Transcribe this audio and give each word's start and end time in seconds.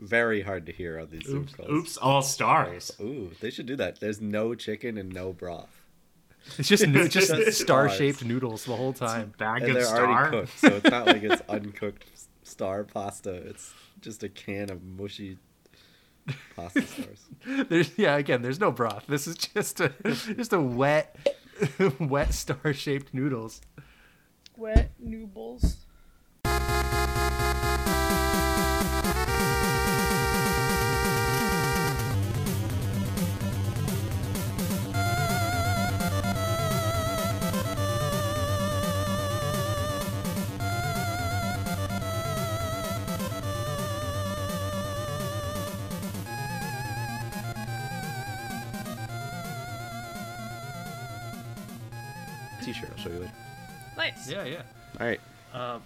Very 0.00 0.40
hard 0.42 0.64
to 0.66 0.72
hear 0.72 0.98
on 0.98 1.08
these 1.10 1.26
Zoom 1.26 1.42
Oops, 1.42 1.54
calls. 1.54 1.68
oops 1.70 1.96
all 1.98 2.22
stars. 2.22 2.90
Ooh, 3.00 3.32
they 3.40 3.50
should 3.50 3.66
do 3.66 3.76
that. 3.76 4.00
There's 4.00 4.20
no 4.20 4.54
chicken 4.54 4.96
and 4.96 5.12
no 5.12 5.32
broth. 5.34 5.82
It's 6.58 6.68
just 6.68 6.82
it's 6.84 7.12
just 7.14 7.28
Just 7.34 7.60
star-shaped 7.60 8.24
noodles 8.24 8.64
the 8.64 8.74
whole 8.74 8.94
time. 8.94 9.34
Bag 9.38 9.60
And 9.62 9.70
of 9.72 9.74
they're 9.76 9.84
star. 9.84 10.06
already 10.06 10.30
cooked, 10.46 10.58
so 10.58 10.68
it's 10.68 10.90
not 10.90 11.06
like 11.06 11.22
it's 11.22 11.42
uncooked 11.50 12.06
star 12.42 12.82
pasta. 12.84 13.30
It's 13.34 13.74
just 14.00 14.22
a 14.22 14.30
can 14.30 14.70
of 14.70 14.82
mushy 14.82 15.36
pasta 16.56 16.80
stars. 16.82 17.26
There's 17.68 17.90
yeah, 17.98 18.16
again, 18.16 18.40
there's 18.40 18.58
no 18.60 18.72
broth. 18.72 19.04
This 19.06 19.26
is 19.26 19.36
just 19.36 19.80
a 19.80 19.92
just 20.08 20.54
a 20.54 20.60
wet 20.60 21.14
wet 21.98 22.32
star-shaped 22.32 23.12
noodles. 23.12 23.60
Wet 24.56 24.92
noodles. 24.98 25.79
Yeah, 54.30 54.44
yeah. 54.44 54.62
All 55.00 55.06
right. 55.06 55.20
Um, 55.52 55.60
all 55.60 55.82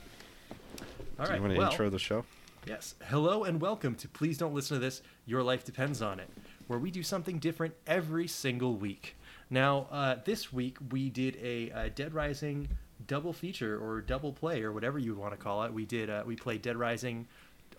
Do 1.16 1.22
right. 1.22 1.36
you 1.36 1.40
want 1.40 1.54
to 1.54 1.58
well, 1.58 1.70
intro 1.70 1.88
the 1.88 1.98
show? 1.98 2.26
Yes. 2.66 2.94
Hello 3.06 3.44
and 3.44 3.58
welcome 3.58 3.94
to 3.94 4.08
Please 4.08 4.36
Don't 4.36 4.52
Listen 4.52 4.76
to 4.76 4.80
This, 4.80 5.00
Your 5.24 5.42
Life 5.42 5.64
Depends 5.64 6.02
on 6.02 6.20
It, 6.20 6.28
where 6.66 6.78
we 6.78 6.90
do 6.90 7.02
something 7.02 7.38
different 7.38 7.72
every 7.86 8.28
single 8.28 8.76
week. 8.76 9.16
Now, 9.48 9.86
uh, 9.90 10.16
this 10.26 10.52
week 10.52 10.76
we 10.90 11.08
did 11.08 11.38
a, 11.42 11.70
uh 11.70 11.88
Dead 11.94 12.12
Rising 12.12 12.68
double 13.06 13.32
feature 13.32 13.78
or 13.78 14.02
double 14.02 14.32
play 14.32 14.62
or 14.62 14.72
whatever 14.72 14.98
you 14.98 15.14
want 15.14 15.32
to 15.32 15.38
call 15.38 15.62
it. 15.64 15.72
We 15.72 15.86
did 15.86 16.10
uh, 16.10 16.22
we 16.26 16.36
played 16.36 16.60
Dead 16.60 16.76
Rising, 16.76 17.26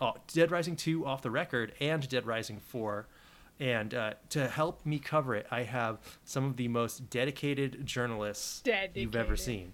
uh, 0.01 0.13
Dead 0.33 0.49
Rising 0.49 0.75
2 0.75 1.05
off 1.05 1.21
the 1.21 1.31
record 1.31 1.73
and 1.79 2.09
Dead 2.09 2.25
Rising 2.25 2.59
4. 2.59 3.05
And 3.59 3.93
uh, 3.93 4.13
to 4.29 4.47
help 4.47 4.83
me 4.83 4.97
cover 4.97 5.35
it, 5.35 5.45
I 5.51 5.61
have 5.61 5.99
some 6.23 6.45
of 6.45 6.57
the 6.57 6.69
most 6.69 7.11
dedicated 7.11 7.85
journalists 7.85 8.63
you've 8.95 9.15
ever 9.15 9.37
seen. 9.37 9.73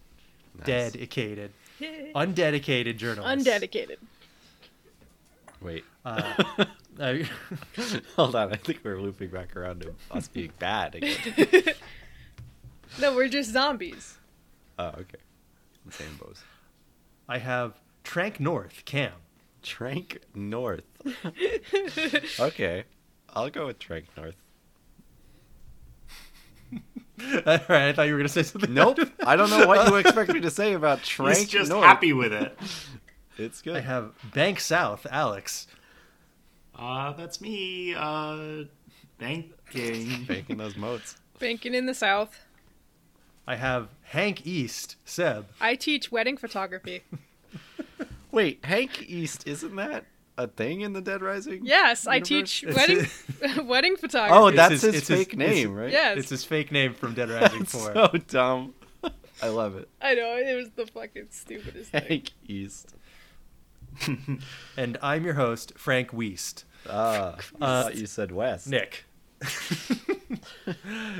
Nice. 0.61 0.91
Dedicated, 0.93 1.51
undedicated 2.15 2.97
journalists. 2.97 3.47
Undedicated. 3.47 3.97
Wait. 5.61 5.83
Uh, 6.05 6.21
I- 6.99 7.29
Hold 8.15 8.35
on. 8.35 8.51
I 8.51 8.55
think 8.57 8.79
we're 8.83 8.99
looping 8.99 9.29
back 9.29 9.55
around 9.55 9.81
to 9.81 9.93
us 10.11 10.27
being 10.27 10.51
bad 10.59 10.95
again. 10.95 11.15
No, 12.99 13.15
we're 13.15 13.29
just 13.29 13.51
zombies. 13.51 14.17
Oh, 14.77 14.87
okay. 14.89 15.17
Same 15.89 16.15
bows. 16.21 16.43
I 17.29 17.37
have 17.37 17.79
Trank 18.03 18.39
North, 18.39 18.83
Cam. 18.85 19.13
Trank 19.63 20.19
North. 20.35 20.83
okay. 22.39 22.83
I'll 23.29 23.49
go 23.49 23.67
with 23.67 23.79
Trank 23.79 24.05
North. 24.17 24.35
All 27.45 27.59
right, 27.69 27.89
I 27.89 27.93
thought 27.93 28.03
you 28.07 28.13
were 28.13 28.19
gonna 28.19 28.29
say 28.29 28.43
something. 28.43 28.73
Nope. 28.73 28.99
I 29.25 29.35
don't 29.35 29.49
know 29.49 29.67
what 29.67 29.87
you 29.89 29.95
expect 29.97 30.33
me 30.33 30.39
to 30.41 30.49
say 30.51 30.73
about 30.73 31.03
Trank 31.03 31.37
He's 31.37 31.47
just 31.49 31.69
North. 31.69 31.85
happy 31.85 32.13
with 32.13 32.33
it. 32.33 32.57
It's 33.37 33.61
good. 33.61 33.77
I 33.77 33.79
have 33.79 34.11
Bank 34.35 34.59
South, 34.59 35.07
Alex. 35.09 35.65
Uh, 36.77 37.13
that's 37.13 37.41
me. 37.41 37.95
Uh, 37.97 38.65
banking. 39.17 40.25
Banking 40.25 40.57
those 40.57 40.75
moats. 40.75 41.15
Banking 41.39 41.73
in 41.73 41.87
the 41.87 41.93
South. 41.95 42.37
I 43.47 43.55
have 43.55 43.87
Hank 44.03 44.45
East, 44.45 44.95
Seb. 45.05 45.47
I 45.59 45.73
teach 45.75 46.11
wedding 46.11 46.37
photography. 46.37 47.03
Wait, 48.31 48.63
Hank 48.63 49.09
East, 49.09 49.47
isn't 49.47 49.75
that 49.77 50.05
a 50.37 50.47
thing 50.47 50.81
in 50.81 50.93
the 50.93 51.01
Dead 51.01 51.21
Rising? 51.21 51.61
Yes, 51.65 52.07
I 52.07 52.19
teach 52.19 52.63
It's 52.63 52.75
wedding 52.75 53.65
wedding 53.67 53.95
photography. 53.97 54.33
Oh, 54.37 54.47
It's 54.47 54.55
that's 54.57 54.71
his- 54.73 54.81
his, 54.83 54.95
it's 54.95 55.07
his- 55.07 55.17
fake 55.19 55.33
it's- 55.33 55.49
name, 55.55 55.73
right? 55.73 55.91
Yes. 55.91 56.17
It's 56.17 56.29
his 56.29 56.43
fake 56.43 56.71
name 56.71 56.93
from 56.93 57.13
Dead 57.13 57.29
Rising 57.41 57.59
That's 57.59 57.71
4. 57.73 57.93
so 57.93 58.07
dumb. 58.27 58.73
I 59.43 59.47
love 59.49 59.75
it. 59.75 59.89
I 60.01 60.13
know 60.13 60.37
it 60.37 60.55
was 60.55 60.69
the 60.75 60.85
fucking 60.85 61.27
stupidest 61.31 61.89
thing. 61.91 62.03
Hank 62.07 62.31
East. 62.47 62.93
And 64.77 64.97
I'm 65.01 65.25
your 65.25 65.33
host, 65.33 65.73
Frank 65.77 66.11
Weist. 66.11 66.63
Ah, 66.89 67.35
I 67.59 67.65
Uh, 67.65 67.83
thought 67.83 67.95
you 67.97 68.05
said 68.05 68.31
West. 68.31 68.67
Nick. 68.67 69.05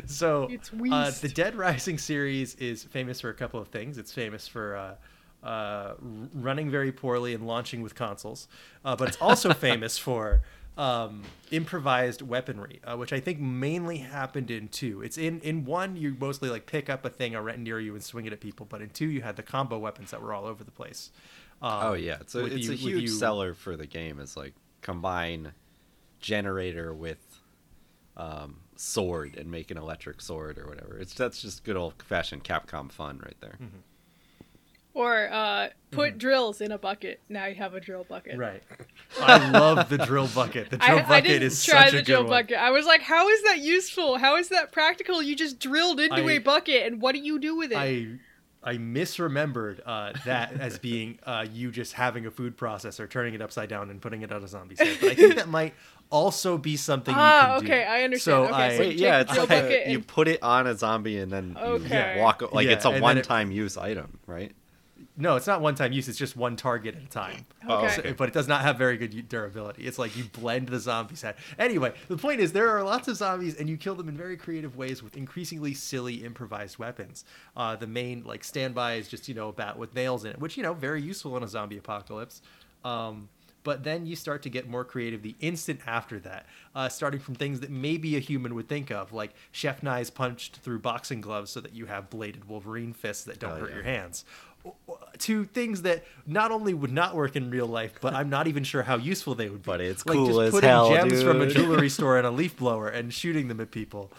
so, 0.05 0.47
It's 0.49 0.71
uh, 0.71 1.11
the 1.21 1.29
Dead 1.33 1.55
Rising 1.55 1.97
series 1.97 2.55
is 2.55 2.83
famous 2.83 3.19
for 3.21 3.29
a 3.29 3.33
couple 3.33 3.59
of 3.59 3.67
things. 3.69 3.97
It's 3.97 4.13
famous 4.13 4.47
for 4.47 4.75
uh, 4.75 4.95
uh, 5.43 5.93
running 6.33 6.69
very 6.69 6.91
poorly 6.91 7.33
and 7.33 7.47
launching 7.47 7.81
with 7.81 7.95
consoles, 7.95 8.47
uh, 8.85 8.95
but 8.95 9.07
it's 9.09 9.17
also 9.21 9.53
famous 9.69 9.97
for 9.97 10.41
um, 10.77 11.23
improvised 11.51 12.21
weaponry, 12.21 12.79
uh, 12.83 12.95
which 12.95 13.11
I 13.11 13.19
think 13.19 13.39
mainly 13.39 13.97
happened 13.97 14.49
in 14.51 14.67
two. 14.69 15.01
It's 15.01 15.17
in 15.17 15.39
in 15.41 15.65
one 15.65 15.95
you 15.97 16.15
mostly 16.19 16.49
like 16.49 16.65
pick 16.65 16.89
up 16.89 17.03
a 17.05 17.09
thing 17.09 17.35
near 17.63 17.79
you 17.79 17.93
and 17.93 18.03
swing 18.03 18.25
it 18.25 18.33
at 18.33 18.39
people, 18.39 18.65
but 18.69 18.81
in 18.81 18.89
two 18.89 19.07
you 19.07 19.21
had 19.21 19.35
the 19.35 19.43
combo 19.43 19.77
weapons 19.77 20.11
that 20.11 20.21
were 20.21 20.33
all 20.33 20.45
over 20.45 20.63
the 20.63 20.71
place. 20.71 21.11
Um, 21.61 21.71
Oh 21.83 21.93
yeah, 21.93 22.17
it's 22.21 22.35
a 22.35 22.45
it's 22.45 22.65
you- 22.67 22.71
a 22.73 22.75
huge 22.75 23.01
you- 23.03 23.07
seller 23.09 23.53
for 23.53 23.75
the 23.75 23.85
game. 23.87 24.19
It's 24.19 24.37
like 24.37 24.53
combine 24.81 25.51
generator 26.19 26.93
with 26.93 27.19
um, 28.17 28.57
sword 28.75 29.35
and 29.37 29.49
make 29.49 29.71
an 29.71 29.77
electric 29.77 30.21
sword 30.21 30.57
or 30.57 30.67
whatever. 30.67 30.97
It's 30.99 31.13
that's 31.13 31.41
just 31.41 31.63
good 31.63 31.75
old 31.77 31.93
fashioned 32.03 32.43
Capcom 32.43 32.91
fun 32.91 33.19
right 33.23 33.37
there. 33.41 33.55
Hmm. 33.57 33.65
Or 34.93 35.31
uh, 35.31 35.69
put 35.91 36.17
drills 36.17 36.59
in 36.59 36.71
a 36.73 36.77
bucket. 36.77 37.21
Now 37.29 37.45
you 37.45 37.55
have 37.55 37.73
a 37.75 37.79
drill 37.79 38.03
bucket. 38.09 38.37
Right. 38.37 38.61
I 39.21 39.49
love 39.51 39.87
the 39.87 39.97
drill 39.97 40.27
bucket. 40.27 40.69
The 40.69 40.77
drill 40.85 40.97
I, 40.99 41.01
bucket 41.01 41.11
I 41.13 41.21
didn't 41.21 41.43
is 41.43 41.63
try 41.63 41.83
such 41.85 41.91
the 41.93 41.97
a 41.99 42.01
drill 42.03 42.23
good 42.23 42.29
one. 42.29 42.43
bucket. 42.43 42.57
I 42.57 42.71
was 42.71 42.85
like, 42.85 43.01
how 43.01 43.29
is 43.29 43.41
that 43.43 43.59
useful? 43.59 44.17
How 44.17 44.35
is 44.35 44.49
that 44.49 44.73
practical? 44.73 45.21
You 45.21 45.35
just 45.35 45.59
drilled 45.59 45.99
into 46.01 46.15
I- 46.25 46.31
a 46.33 46.37
bucket, 46.39 46.85
and 46.91 47.01
what 47.01 47.13
do 47.15 47.19
you 47.21 47.39
do 47.39 47.55
with 47.55 47.71
it? 47.71 47.77
I 47.77 48.07
I 48.63 48.77
misremembered 48.77 49.79
uh, 49.85 50.13
that 50.25 50.53
as 50.59 50.77
being 50.77 51.19
uh, 51.23 51.45
you 51.51 51.71
just 51.71 51.93
having 51.93 52.25
a 52.25 52.31
food 52.31 52.57
processor, 52.57 53.09
turning 53.09 53.33
it 53.33 53.41
upside 53.41 53.69
down, 53.69 53.89
and 53.89 54.01
putting 54.01 54.21
it 54.23 54.31
on 54.33 54.43
a 54.43 54.47
zombie 54.47 54.75
head. 54.77 54.97
But 54.99 55.11
I 55.11 55.15
think 55.15 55.35
that 55.35 55.47
might 55.49 55.73
also 56.09 56.57
be 56.57 56.75
something 56.75 57.15
Ah, 57.17 57.55
you 57.55 57.59
can 57.61 57.65
do. 57.67 57.71
okay, 57.73 57.83
I 57.85 58.03
understand. 58.03 58.47
So 58.49 58.53
Okay, 58.53 58.53
I, 58.63 58.73
so 58.75 58.79
Wait, 58.81 58.95
yeah, 58.97 59.21
it's 59.21 59.31
drill 59.31 59.45
like 59.45 59.51
a- 59.57 59.61
bucket 59.61 59.87
you 59.87 59.99
put 60.01 60.27
it 60.27 60.43
on 60.43 60.67
a 60.67 60.75
zombie 60.75 61.17
and 61.19 61.31
then 61.31 61.55
Okay. 61.57 62.15
you 62.17 62.21
walk 62.21 62.41
like 62.53 62.65
Yeah, 62.67 62.73
it's 62.73 62.83
a 62.85 62.89
and 62.89 62.95
then 62.95 63.01
it- 63.01 63.03
one-time 63.03 63.51
use 63.51 63.77
item, 63.77 64.19
right? 64.27 64.51
No, 65.21 65.35
it's 65.37 65.47
not 65.47 65.61
one 65.61 65.75
time 65.75 65.91
use. 65.93 66.09
It's 66.09 66.17
just 66.17 66.35
one 66.35 66.55
target 66.55 66.95
at 66.95 67.03
a 67.03 67.07
time. 67.07 67.45
Oh, 67.67 67.77
Okay. 67.85 67.95
okay. 67.99 68.11
but 68.13 68.27
it 68.27 68.33
does 68.33 68.47
not 68.47 68.61
have 68.61 68.77
very 68.77 68.97
good 68.97 69.29
durability. 69.29 69.83
It's 69.85 69.97
like 69.99 70.17
you 70.17 70.23
blend 70.25 70.67
the 70.69 70.79
zombie's 70.79 71.21
head. 71.21 71.35
Anyway, 71.59 71.93
the 72.07 72.17
point 72.17 72.41
is 72.41 72.51
there 72.53 72.69
are 72.69 72.83
lots 72.83 73.07
of 73.07 73.15
zombies, 73.17 73.55
and 73.55 73.69
you 73.69 73.77
kill 73.77 73.95
them 73.95 74.09
in 74.09 74.17
very 74.17 74.35
creative 74.35 74.75
ways 74.75 75.01
with 75.03 75.15
increasingly 75.15 75.73
silly 75.73 76.23
improvised 76.25 76.77
weapons. 76.79 77.23
Uh, 77.55 77.75
the 77.75 77.87
main 77.87 78.23
like 78.25 78.43
standby 78.43 78.95
is 78.95 79.07
just 79.07 79.27
you 79.29 79.33
know 79.35 79.49
a 79.49 79.53
bat 79.53 79.77
with 79.77 79.93
nails 79.95 80.25
in 80.25 80.31
it, 80.31 80.39
which 80.39 80.57
you 80.57 80.63
know 80.63 80.73
very 80.73 81.01
useful 81.01 81.37
in 81.37 81.43
a 81.43 81.47
zombie 81.47 81.77
apocalypse. 81.77 82.41
Um, 82.83 83.29
but 83.63 83.83
then 83.83 84.07
you 84.07 84.15
start 84.15 84.41
to 84.41 84.49
get 84.49 84.67
more 84.67 84.83
creative 84.83 85.21
the 85.21 85.35
instant 85.39 85.81
after 85.85 86.17
that, 86.21 86.47
uh, 86.73 86.89
starting 86.89 87.19
from 87.19 87.35
things 87.35 87.59
that 87.59 87.69
maybe 87.69 88.15
a 88.15 88.19
human 88.19 88.55
would 88.55 88.67
think 88.67 88.89
of, 88.89 89.13
like 89.13 89.35
chef 89.51 89.83
knives 89.83 90.09
punched 90.09 90.55
through 90.63 90.79
boxing 90.79 91.21
gloves 91.21 91.51
so 91.51 91.59
that 91.61 91.75
you 91.75 91.85
have 91.85 92.09
bladed 92.09 92.45
Wolverine 92.49 92.91
fists 92.91 93.23
that 93.25 93.37
don't 93.37 93.51
Oh, 93.51 93.55
hurt 93.59 93.69
yeah. 93.69 93.75
your 93.75 93.83
hands 93.83 94.25
to 95.19 95.45
things 95.45 95.83
that 95.83 96.03
not 96.25 96.51
only 96.51 96.73
would 96.73 96.91
not 96.91 97.15
work 97.15 97.35
in 97.35 97.49
real 97.49 97.67
life, 97.67 97.93
but 98.01 98.13
I'm 98.13 98.29
not 98.29 98.47
even 98.47 98.63
sure 98.63 98.83
how 98.83 98.97
useful 98.97 99.35
they 99.35 99.49
would 99.49 99.63
be. 99.63 99.67
But 99.67 99.81
it's 99.81 100.05
like 100.05 100.15
cool 100.15 100.27
just 100.27 100.39
as 100.39 100.51
putting 100.51 100.69
hell, 100.69 100.89
gems 100.89 101.23
from 101.23 101.41
a 101.41 101.47
jewelry 101.47 101.89
store 101.97 102.17
and 102.17 102.27
a 102.27 102.31
leaf 102.31 102.57
blower 102.57 102.87
and 102.87 103.13
shooting 103.13 103.47
them 103.47 103.59
at 103.59 103.71
people. 103.71 104.11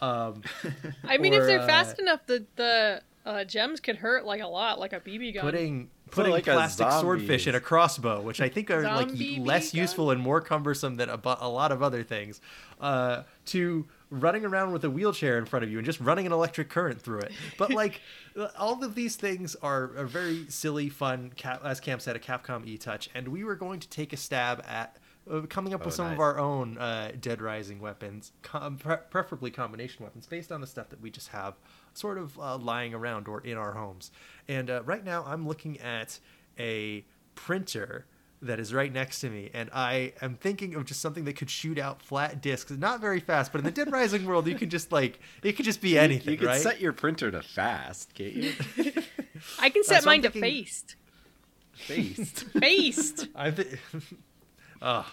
Um, 0.00 0.42
I 1.04 1.18
mean, 1.18 1.32
if 1.32 1.44
they're 1.44 1.60
uh, 1.60 1.66
fast 1.66 1.98
enough, 1.98 2.26
the 2.26 2.44
the 2.56 3.02
uh, 3.24 3.44
gems 3.44 3.80
could 3.80 3.96
hurt 3.96 4.24
like 4.24 4.40
a 4.40 4.46
lot, 4.46 4.78
like 4.78 4.92
a 4.92 5.00
BB 5.00 5.34
gun. 5.34 5.42
putting 5.42 5.90
putting 6.10 6.32
like 6.32 6.46
a 6.46 6.52
plastic 6.52 6.90
swordfish 6.92 7.46
in 7.46 7.54
a 7.54 7.60
crossbow, 7.60 8.20
which 8.20 8.40
I 8.40 8.48
think 8.48 8.70
are 8.70 8.82
like 8.82 9.08
Zombie 9.08 9.40
less 9.40 9.72
gun. 9.72 9.80
useful 9.80 10.10
and 10.10 10.20
more 10.20 10.40
cumbersome 10.40 10.96
than 10.96 11.08
a, 11.08 11.20
a 11.40 11.48
lot 11.48 11.72
of 11.72 11.82
other 11.82 12.02
things, 12.02 12.40
uh, 12.80 13.22
to 13.46 13.86
running 14.20 14.44
around 14.44 14.72
with 14.72 14.84
a 14.84 14.90
wheelchair 14.90 15.38
in 15.38 15.44
front 15.44 15.64
of 15.64 15.70
you 15.70 15.78
and 15.78 15.84
just 15.86 16.00
running 16.00 16.26
an 16.26 16.32
electric 16.32 16.68
current 16.68 17.00
through 17.00 17.20
it. 17.20 17.32
But 17.58 17.70
like 17.74 18.00
all 18.58 18.82
of 18.82 18.94
these 18.94 19.16
things 19.16 19.56
are, 19.62 19.84
a 19.94 20.06
very 20.06 20.46
silly, 20.48 20.88
fun. 20.88 21.32
As 21.62 21.80
Cam 21.80 22.00
said, 22.00 22.16
a 22.16 22.18
Capcom 22.18 22.66
E 22.66 22.78
Touch, 22.78 23.08
and 23.14 23.28
we 23.28 23.44
were 23.44 23.56
going 23.56 23.80
to 23.80 23.88
take 23.88 24.12
a 24.12 24.16
stab 24.16 24.64
at. 24.66 24.96
Uh, 25.30 25.40
coming 25.48 25.72
up 25.72 25.80
with 25.86 25.94
Oh, 25.94 25.96
some 25.96 26.12
of 26.12 26.20
our 26.20 26.38
own 26.38 26.76
uh, 26.76 27.10
Dead 27.18 27.40
Rising 27.40 27.80
weapons, 27.80 28.32
com- 28.42 28.76
pre- 28.76 28.98
preferably 29.08 29.50
combination 29.50 30.04
weapons, 30.04 30.26
based 30.26 30.52
on 30.52 30.60
the 30.60 30.66
stuff 30.66 30.90
that 30.90 31.00
we 31.00 31.08
just 31.10 31.28
have 31.28 31.54
sort 31.94 32.18
of 32.18 32.38
uh, 32.38 32.58
lying 32.58 32.92
around 32.92 33.26
or 33.26 33.40
in 33.40 33.56
our 33.56 33.72
homes. 33.72 34.10
And 34.48 34.68
uh, 34.68 34.82
right 34.84 35.02
now, 35.02 35.24
I'm 35.26 35.48
looking 35.48 35.80
at 35.80 36.18
a 36.58 37.06
printer 37.36 38.04
that 38.44 38.60
is 38.60 38.72
right 38.72 38.92
next 38.92 39.20
to 39.20 39.30
me, 39.30 39.50
and 39.52 39.70
I 39.72 40.12
am 40.20 40.34
thinking 40.36 40.74
of 40.74 40.84
just 40.84 41.00
something 41.00 41.24
that 41.24 41.36
could 41.36 41.50
shoot 41.50 41.78
out 41.78 42.02
flat 42.02 42.40
discs, 42.40 42.70
not 42.70 43.00
very 43.00 43.20
fast, 43.20 43.52
but 43.52 43.58
in 43.58 43.64
the 43.64 43.70
Dead 43.70 43.90
Rising 43.90 44.24
world, 44.26 44.46
you 44.46 44.54
can 44.54 44.70
just 44.70 44.92
like 44.92 45.18
it 45.42 45.52
could 45.54 45.64
just 45.64 45.80
be 45.80 45.98
anything, 45.98 46.32
you 46.32 46.38
can 46.38 46.48
right? 46.48 46.60
set 46.60 46.80
your 46.80 46.92
printer 46.92 47.30
to 47.30 47.42
fast, 47.42 48.14
can't 48.14 48.34
you? 48.34 48.52
I 49.58 49.70
can 49.70 49.82
set 49.84 49.94
That's 49.94 50.06
what 50.06 50.12
I'm 50.12 50.20
mine 50.20 50.22
to 50.22 50.30
thinking. 50.30 50.42
faced. 50.42 50.96
Faced. 51.72 52.44
Faced. 52.50 53.28
I 53.34 53.50
think, 53.50 53.80
oh, 54.82 55.10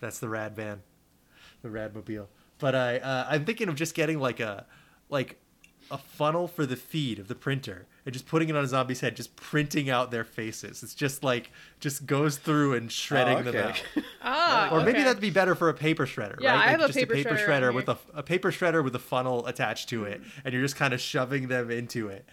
that's 0.00 0.18
the 0.18 0.28
rad 0.28 0.56
van, 0.56 0.82
the 1.62 1.68
radmobile. 1.68 2.26
But 2.58 2.74
I, 2.74 2.98
uh, 2.98 3.26
I'm 3.28 3.44
thinking 3.44 3.68
of 3.68 3.76
just 3.76 3.94
getting 3.94 4.18
like 4.18 4.40
a, 4.40 4.66
like, 5.10 5.38
a 5.90 5.98
funnel 5.98 6.48
for 6.48 6.66
the 6.66 6.74
feed 6.76 7.18
of 7.18 7.28
the 7.28 7.34
printer 7.34 7.86
and 8.06 8.12
just 8.12 8.26
putting 8.26 8.48
it 8.48 8.56
on 8.56 8.64
a 8.64 8.66
zombie's 8.68 9.00
head, 9.00 9.16
just 9.16 9.36
printing 9.36 9.90
out 9.90 10.10
their 10.10 10.24
faces. 10.24 10.82
It's 10.82 10.94
just 10.94 11.22
like 11.24 11.50
just 11.80 12.06
goes 12.06 12.38
through 12.38 12.74
and 12.74 12.90
shredding 12.90 13.38
Oh, 13.38 13.42
them 13.42 13.56
okay. 13.56 13.68
out. 13.68 13.82
Ah, 14.22 14.70
Or 14.72 14.78
maybe 14.80 14.90
okay. 14.98 15.04
that'd 15.04 15.20
be 15.20 15.30
better 15.30 15.54
for 15.54 15.68
a 15.68 15.74
paper 15.74 16.06
shredder, 16.06 16.40
Yeah, 16.40 16.52
right? 16.52 16.56
I 16.56 16.58
Like 16.58 16.70
have 16.70 16.80
a 16.80 16.86
just 16.86 16.98
paper 16.98 17.12
a 17.12 17.16
paper 17.16 17.34
shredder 17.36 17.46
shredder 17.70 17.74
with 17.74 17.88
a, 17.88 17.98
a 18.14 18.22
paper 18.22 18.50
shredder 18.50 18.82
with 18.82 18.94
a 18.94 18.98
funnel 19.00 19.46
attached 19.46 19.88
to 19.90 20.04
it, 20.04 20.20
and 20.44 20.54
you're 20.54 20.62
just 20.62 20.76
kind 20.76 20.94
of 20.94 21.00
shoving 21.00 21.48
them 21.48 21.70
into 21.70 22.08
it. 22.08 22.24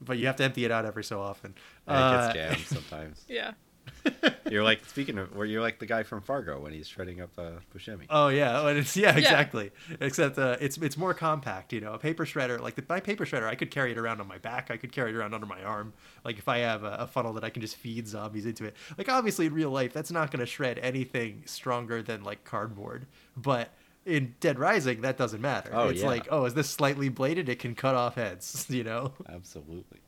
But 0.00 0.18
you 0.18 0.26
have 0.26 0.36
to 0.36 0.44
empty 0.44 0.64
it 0.66 0.70
out 0.70 0.84
every 0.84 1.04
so 1.04 1.20
often. 1.20 1.54
Yeah, 1.88 1.94
it 1.94 2.02
Uh, 2.02 2.26
gets 2.32 2.34
jammed 2.34 2.66
sometimes. 2.90 3.24
Yeah. 3.28 3.52
You're 4.50 4.62
like 4.62 4.84
speaking 4.84 5.18
of, 5.18 5.34
where 5.34 5.46
you're 5.46 5.62
like 5.62 5.78
the 5.78 5.86
guy 5.86 6.02
from 6.02 6.20
Fargo 6.20 6.60
when 6.60 6.72
he's 6.72 6.86
shredding 6.86 7.20
up 7.20 7.30
uh, 7.38 7.52
Buscemi. 7.74 8.06
Oh 8.10 8.28
yeah, 8.28 8.68
and 8.68 8.78
it's, 8.78 8.96
yeah, 8.96 9.16
exactly. 9.16 9.70
Except 10.00 10.38
uh, 10.38 10.56
it's 10.60 10.76
it's 10.78 10.96
more 10.96 11.14
compact. 11.14 11.72
You 11.72 11.80
know, 11.80 11.92
a 11.94 11.98
paper 11.98 12.24
shredder 12.24 12.60
like 12.60 12.74
the, 12.74 12.84
my 12.88 13.00
paper 13.00 13.24
shredder, 13.24 13.46
I 13.48 13.54
could 13.54 13.70
carry 13.70 13.92
it 13.92 13.98
around 13.98 14.20
on 14.20 14.28
my 14.28 14.38
back. 14.38 14.70
I 14.70 14.76
could 14.76 14.92
carry 14.92 15.10
it 15.10 15.16
around 15.16 15.34
under 15.34 15.46
my 15.46 15.62
arm. 15.62 15.92
Like 16.24 16.38
if 16.38 16.48
I 16.48 16.58
have 16.58 16.84
a, 16.84 16.96
a 17.00 17.06
funnel 17.06 17.32
that 17.34 17.44
I 17.44 17.50
can 17.50 17.62
just 17.62 17.76
feed 17.76 18.06
zombies 18.06 18.46
into 18.46 18.64
it. 18.64 18.76
Like 18.98 19.08
obviously 19.08 19.46
in 19.46 19.54
real 19.54 19.70
life, 19.70 19.92
that's 19.92 20.10
not 20.10 20.30
going 20.30 20.40
to 20.40 20.46
shred 20.46 20.78
anything 20.78 21.42
stronger 21.46 22.02
than 22.02 22.22
like 22.22 22.44
cardboard. 22.44 23.06
But 23.36 23.70
in 24.04 24.34
Dead 24.40 24.58
Rising, 24.58 25.00
that 25.00 25.16
doesn't 25.16 25.40
matter. 25.40 25.70
Oh, 25.72 25.88
it's 25.88 26.02
yeah. 26.02 26.06
like 26.06 26.28
oh, 26.30 26.44
is 26.44 26.54
this 26.54 26.68
slightly 26.68 27.08
bladed? 27.08 27.48
It 27.48 27.58
can 27.58 27.74
cut 27.74 27.94
off 27.94 28.16
heads. 28.16 28.66
You 28.74 28.84
know. 28.84 29.12
Absolutely. 29.28 30.00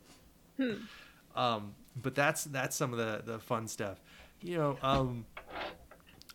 Hmm. 0.57 0.75
Um, 1.37 1.75
but 2.01 2.15
that's 2.15 2.45
that's 2.45 2.77
some 2.77 2.93
of 2.93 2.99
the 2.99 3.23
the 3.25 3.39
fun 3.39 3.67
stuff. 3.69 4.01
You 4.43 4.59
know, 4.59 4.79
um, 4.83 5.25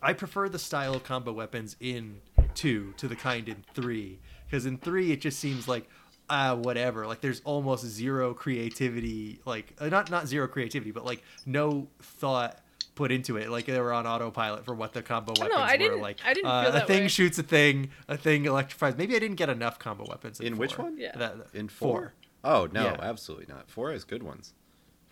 I 0.02 0.12
prefer 0.12 0.48
the 0.48 0.58
style 0.58 0.94
of 0.94 1.04
combo 1.04 1.32
weapons 1.32 1.76
in 1.80 2.20
two 2.54 2.92
to 2.98 3.08
the 3.08 3.16
kind 3.16 3.48
in 3.48 3.64
three 3.74 4.18
because 4.46 4.66
in 4.66 4.78
three 4.78 5.12
it 5.12 5.20
just 5.20 5.38
seems 5.38 5.68
like 5.68 5.88
ah 6.28 6.54
whatever. 6.54 7.06
Like 7.06 7.20
there's 7.20 7.40
almost 7.44 7.84
zero 7.86 8.34
creativity. 8.34 9.40
Like 9.44 9.74
uh, 9.80 9.88
not 9.88 10.10
not 10.10 10.26
zero 10.26 10.48
creativity, 10.48 10.90
but 10.90 11.04
like 11.04 11.22
no 11.46 11.88
thought 12.00 12.58
put 12.94 13.10
into 13.12 13.36
it. 13.38 13.48
Like 13.48 13.66
they 13.66 13.80
were 13.80 13.92
on 13.92 14.06
autopilot 14.06 14.64
for 14.64 14.74
what 14.74 14.92
the 14.92 15.02
combo 15.02 15.32
don't 15.32 15.44
weapons 15.44 15.58
know, 15.58 15.64
I 15.64 15.72
were. 15.72 15.78
didn't- 15.78 16.00
like 16.00 16.18
I 16.24 16.34
didn't 16.34 16.50
uh, 16.50 16.70
a 16.74 16.86
thing 16.86 17.02
way. 17.02 17.08
shoots 17.08 17.38
a 17.38 17.42
thing, 17.42 17.90
a 18.08 18.16
thing 18.16 18.44
electrifies. 18.44 18.96
Maybe 18.96 19.14
I 19.16 19.18
didn't 19.20 19.36
get 19.36 19.48
enough 19.48 19.78
combo 19.78 20.04
weapons 20.08 20.40
in, 20.40 20.48
In 20.48 20.56
which 20.58 20.76
one? 20.76 20.98
Yeah. 20.98 21.12
That- 21.16 21.36
In 21.54 21.68
four? 21.68 22.12
Oh 22.44 22.68
no, 22.72 22.82
Yeah. 22.84 22.96
absolutely 23.00 23.46
not. 23.48 23.70
Four 23.70 23.92
has 23.92 24.02
good 24.04 24.22
ones. 24.24 24.52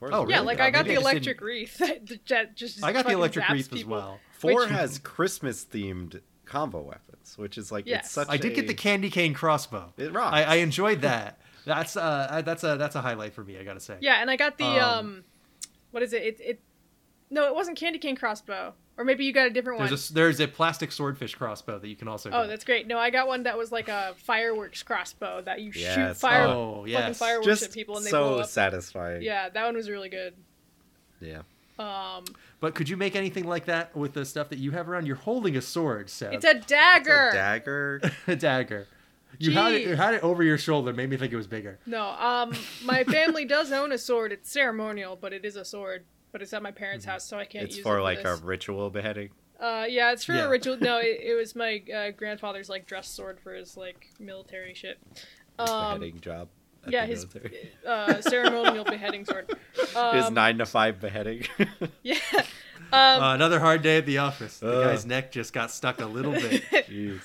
Four 0.01 0.09
Oh, 0.13 0.23
really 0.23 0.33
Yeah, 0.33 0.41
like 0.41 0.57
good 0.59 0.65
I 0.65 0.71
got 0.71 0.87
maybe 0.87 0.97
the 0.97 1.07
I 1.07 1.11
electric 1.13 1.41
wreath 1.41 1.79
that, 1.79 2.09
that 2.29 2.57
just 2.57 2.83
I 2.83 2.93
got 2.93 3.07
the 3.07 3.13
electric 3.13 3.45
zaps 3.45 3.53
wreath 3.53 3.73
as 3.73 3.85
well. 3.85 4.19
Four 4.33 4.63
Which- 4.63 4.71
has 4.71 4.99
Christmas 4.99 5.65
themed 5.65 6.21
combo 6.47 6.81
weapons, 6.81 7.39
which 7.39 7.57
is 7.57 7.71
like 7.71 7.87
Yes. 7.87 8.07
it's 8.07 8.11
such. 8.15 8.27
I 8.29 8.37
did 8.39 8.55
get 8.55 8.67
the 8.67 8.75
candy 8.75 9.11
cane 9.11 9.35
crossbow. 9.35 9.93
It 9.97 10.13
rocks. 10.13 10.35
I, 10.35 10.43
I 10.43 10.55
enjoyed 10.57 11.03
that. 11.03 11.39
That's 11.67 11.97
uh 11.97 12.43
that's 12.45 12.65
a 12.65 12.77
that's 12.77 12.97
a 12.97 13.03
highlight 13.03 13.35
for 13.35 13.45
me. 13.45 13.59
I 13.59 13.63
gotta 13.65 13.79
say. 13.81 13.99
Yeah, 14.01 14.15
and 14.21 14.31
I 14.31 14.37
got 14.37 14.57
the 14.59 14.65
Um, 14.65 14.81
um, 14.99 15.25
what 15.93 16.03
is 16.03 16.13
it? 16.13 16.23
It 16.23 16.41
it 16.41 16.61
no, 17.31 17.47
it 17.47 17.55
wasn't 17.55 17.79
candy 17.79 17.99
cane 17.99 18.17
crossbow, 18.17 18.75
or 18.99 19.05
maybe 19.05 19.25
you 19.25 19.33
got 19.33 19.47
a 19.47 19.51
different 19.51 19.79
one. 19.79 19.89
There's 19.89 20.11
a 20.11 20.13
there's 20.13 20.41
a 20.41 20.49
plastic 20.49 20.93
swordfish 20.93 21.35
crossbow 21.35 21.79
that 21.79 21.89
you 21.89 21.97
can 21.97 22.09
also. 22.09 22.31
Oh, 22.31 22.43
get. 22.43 22.49
that's 22.49 22.65
great. 22.65 22.87
No, 22.87 22.99
I 22.99 23.11
got 23.11 23.29
one 23.29 23.45
that 23.45 23.57
was 23.57 23.71
like 23.73 23.89
a 23.89 24.15
fireworks 24.19 24.83
crossbow 24.83 25.43
that 25.43 25.61
you 25.61 25.73
Yeah, 25.75 25.95
shoot 25.95 26.01
it's- 26.03 26.21
fire 26.21 26.45
Oh, 26.47 26.75
fucking 26.81 26.89
yes. 26.93 27.19
fireworks 27.19 27.47
just 27.47 27.63
at 27.63 27.73
people 27.73 27.97
and 27.97 28.05
they 28.07 28.11
blow 28.11 28.39
up. 28.39 28.47
so 28.47 28.51
satisfying. 28.51 29.23
Yeah, 29.23 29.49
that 29.49 29.65
one 29.65 29.77
was 29.77 29.89
really 29.89 30.09
good. 30.09 30.35
Yeah. 31.21 31.43
Um, 31.79 32.25
But 32.61 32.75
could 32.75 32.89
you 32.91 32.97
make 32.99 33.17
anything 33.17 33.45
like 33.47 33.65
that 33.67 33.97
with 33.97 34.13
the 34.13 34.25
stuff 34.27 34.51
that 34.51 34.59
you 34.59 34.71
have 34.73 34.89
around? 34.89 35.07
You're 35.07 35.17
holding 35.17 35.57
a 35.57 35.63
sword, 35.63 36.11
Seb. 36.11 36.35
it's 36.35 36.45
a 36.45 36.55
dagger. 36.55 37.29
It's 37.29 37.35
a 37.35 37.39
dagger. 37.39 38.01
a 38.27 38.37
dagger. 38.37 38.87
You 39.39 39.53
had 39.53 39.73
it, 39.75 39.87
you 39.87 39.95
had 39.97 40.13
it 40.15 40.23
over 40.23 40.43
your 40.43 40.59
shoulder. 40.59 40.93
Made 40.93 41.09
me 41.09 41.17
think 41.17 41.33
it 41.33 41.37
was 41.37 41.47
bigger. 41.47 41.79
No, 41.87 42.03
um, 42.11 42.53
my 42.85 43.05
family 43.05 43.45
does 43.47 43.71
own 43.73 43.93
a 43.93 43.99
sword. 43.99 44.33
It's 44.33 44.51
ceremonial, 44.51 45.17
but 45.19 45.33
it 45.33 45.45
is 45.45 45.57
a 45.57 45.65
sword. 45.65 46.05
But 46.33 46.43
it's 46.43 46.53
at 46.53 46.63
my 46.63 46.71
parents' 46.71 47.05
house, 47.05 47.25
so 47.25 47.39
I 47.39 47.45
can't 47.45 47.65
it's 47.65 47.77
use 47.77 47.83
for 47.83 47.99
it 47.99 48.03
like 48.03 48.23
this. 48.23 48.41
a 48.41 48.45
ritual 48.45 48.89
beheading. 48.91 49.31
Uh, 49.59 49.85
yeah, 49.89 50.13
it's 50.13 50.25
for 50.25 50.33
Yeah. 50.35 50.47
a 50.47 50.49
ritual. 50.49 50.77
No, 50.81 50.99
it, 50.99 51.21
it 51.23 51.35
was 51.37 51.55
my 51.57 51.83
uh, 51.95 52.11
grandfather's 52.13 52.69
like 52.69 52.87
dress 52.87 53.09
sword 53.09 53.41
for 53.41 53.53
his 53.55 53.77
like 53.77 54.07
military 54.19 54.75
shit. 54.75 54.99
Um, 55.59 55.99
beheading 56.01 56.21
job. 56.21 56.49
at 56.87 56.93
yeah, 56.93 57.07
the 57.07 57.13
his 57.13 57.27
uh, 57.87 58.21
ceremonial 58.23 58.85
beheading 58.85 59.25
sword. 59.25 59.51
Um, 59.95 60.17
his 60.17 60.31
nine 60.31 60.59
to 60.59 60.67
five 60.67 61.01
beheading. 61.01 61.45
Yeah. 62.03 62.17
Um, 62.93 63.23
Uh, 63.23 63.35
another 63.35 63.61
hard 63.61 63.83
day 63.83 63.99
at 63.99 64.07
the 64.07 64.19
office. 64.19 64.59
The 64.59 64.73
Ugh. 64.81 64.85
guy's 64.85 65.05
neck 65.07 65.31
just 65.31 65.53
got 65.53 65.71
stuck 65.71 66.01
a 66.01 66.07
little 66.07 66.33
bit. 66.33 66.63
Jeez. 66.89 67.21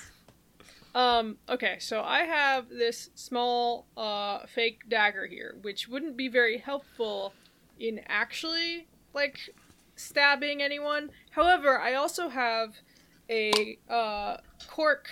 Um, 0.94 1.38
okay, 1.50 1.78
so 1.80 2.02
I 2.04 2.20
have 2.24 2.70
this 2.70 3.10
small 3.16 3.86
uh 3.98 4.46
fake 4.48 4.82
dagger 4.90 5.26
here, 5.28 5.56
which 5.62 5.88
wouldn't 5.88 6.16
be 6.18 6.28
very 6.28 6.58
helpful 6.58 7.34
in 7.80 8.00
actually 8.08 8.88
like 9.16 9.40
stabbing 9.96 10.62
anyone. 10.62 11.10
However, 11.32 11.80
I 11.80 11.94
also 11.96 12.30
have 12.30 12.76
a 13.30 13.78
uh 13.90 14.38
cork 14.68 15.08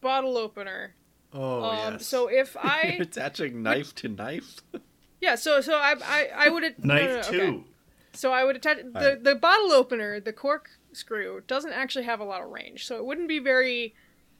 bottle 0.00 0.36
opener. 0.36 0.94
Oh 1.32 1.64
um 1.64 1.94
yes. 1.94 2.06
so 2.06 2.28
if 2.28 2.54
You're 2.62 2.70
I 2.72 2.98
attaching 3.00 3.62
knife 3.62 3.94
to 3.96 4.08
knife. 4.08 4.60
Yeah, 5.18 5.34
so 5.34 5.62
so 5.62 5.76
I 5.76 5.94
I, 6.04 6.28
I 6.36 6.48
would 6.50 6.62
no, 6.62 6.94
Knife 6.94 7.08
no, 7.08 7.16
no, 7.16 7.22
two. 7.22 7.40
okay. 7.40 7.64
So 8.12 8.32
I 8.32 8.44
would 8.44 8.54
attach 8.56 8.76
the 8.78 8.98
Alright. 8.98 9.24
the 9.24 9.34
bottle 9.34 9.72
opener, 9.72 10.20
the 10.20 10.32
cork 10.32 10.68
screw 10.92 11.42
doesn't 11.46 11.72
actually 11.72 12.04
have 12.04 12.20
a 12.20 12.24
lot 12.24 12.42
of 12.42 12.50
range, 12.50 12.86
so 12.86 12.96
it 12.96 13.04
wouldn't 13.04 13.26
be 13.26 13.38
very 13.38 13.94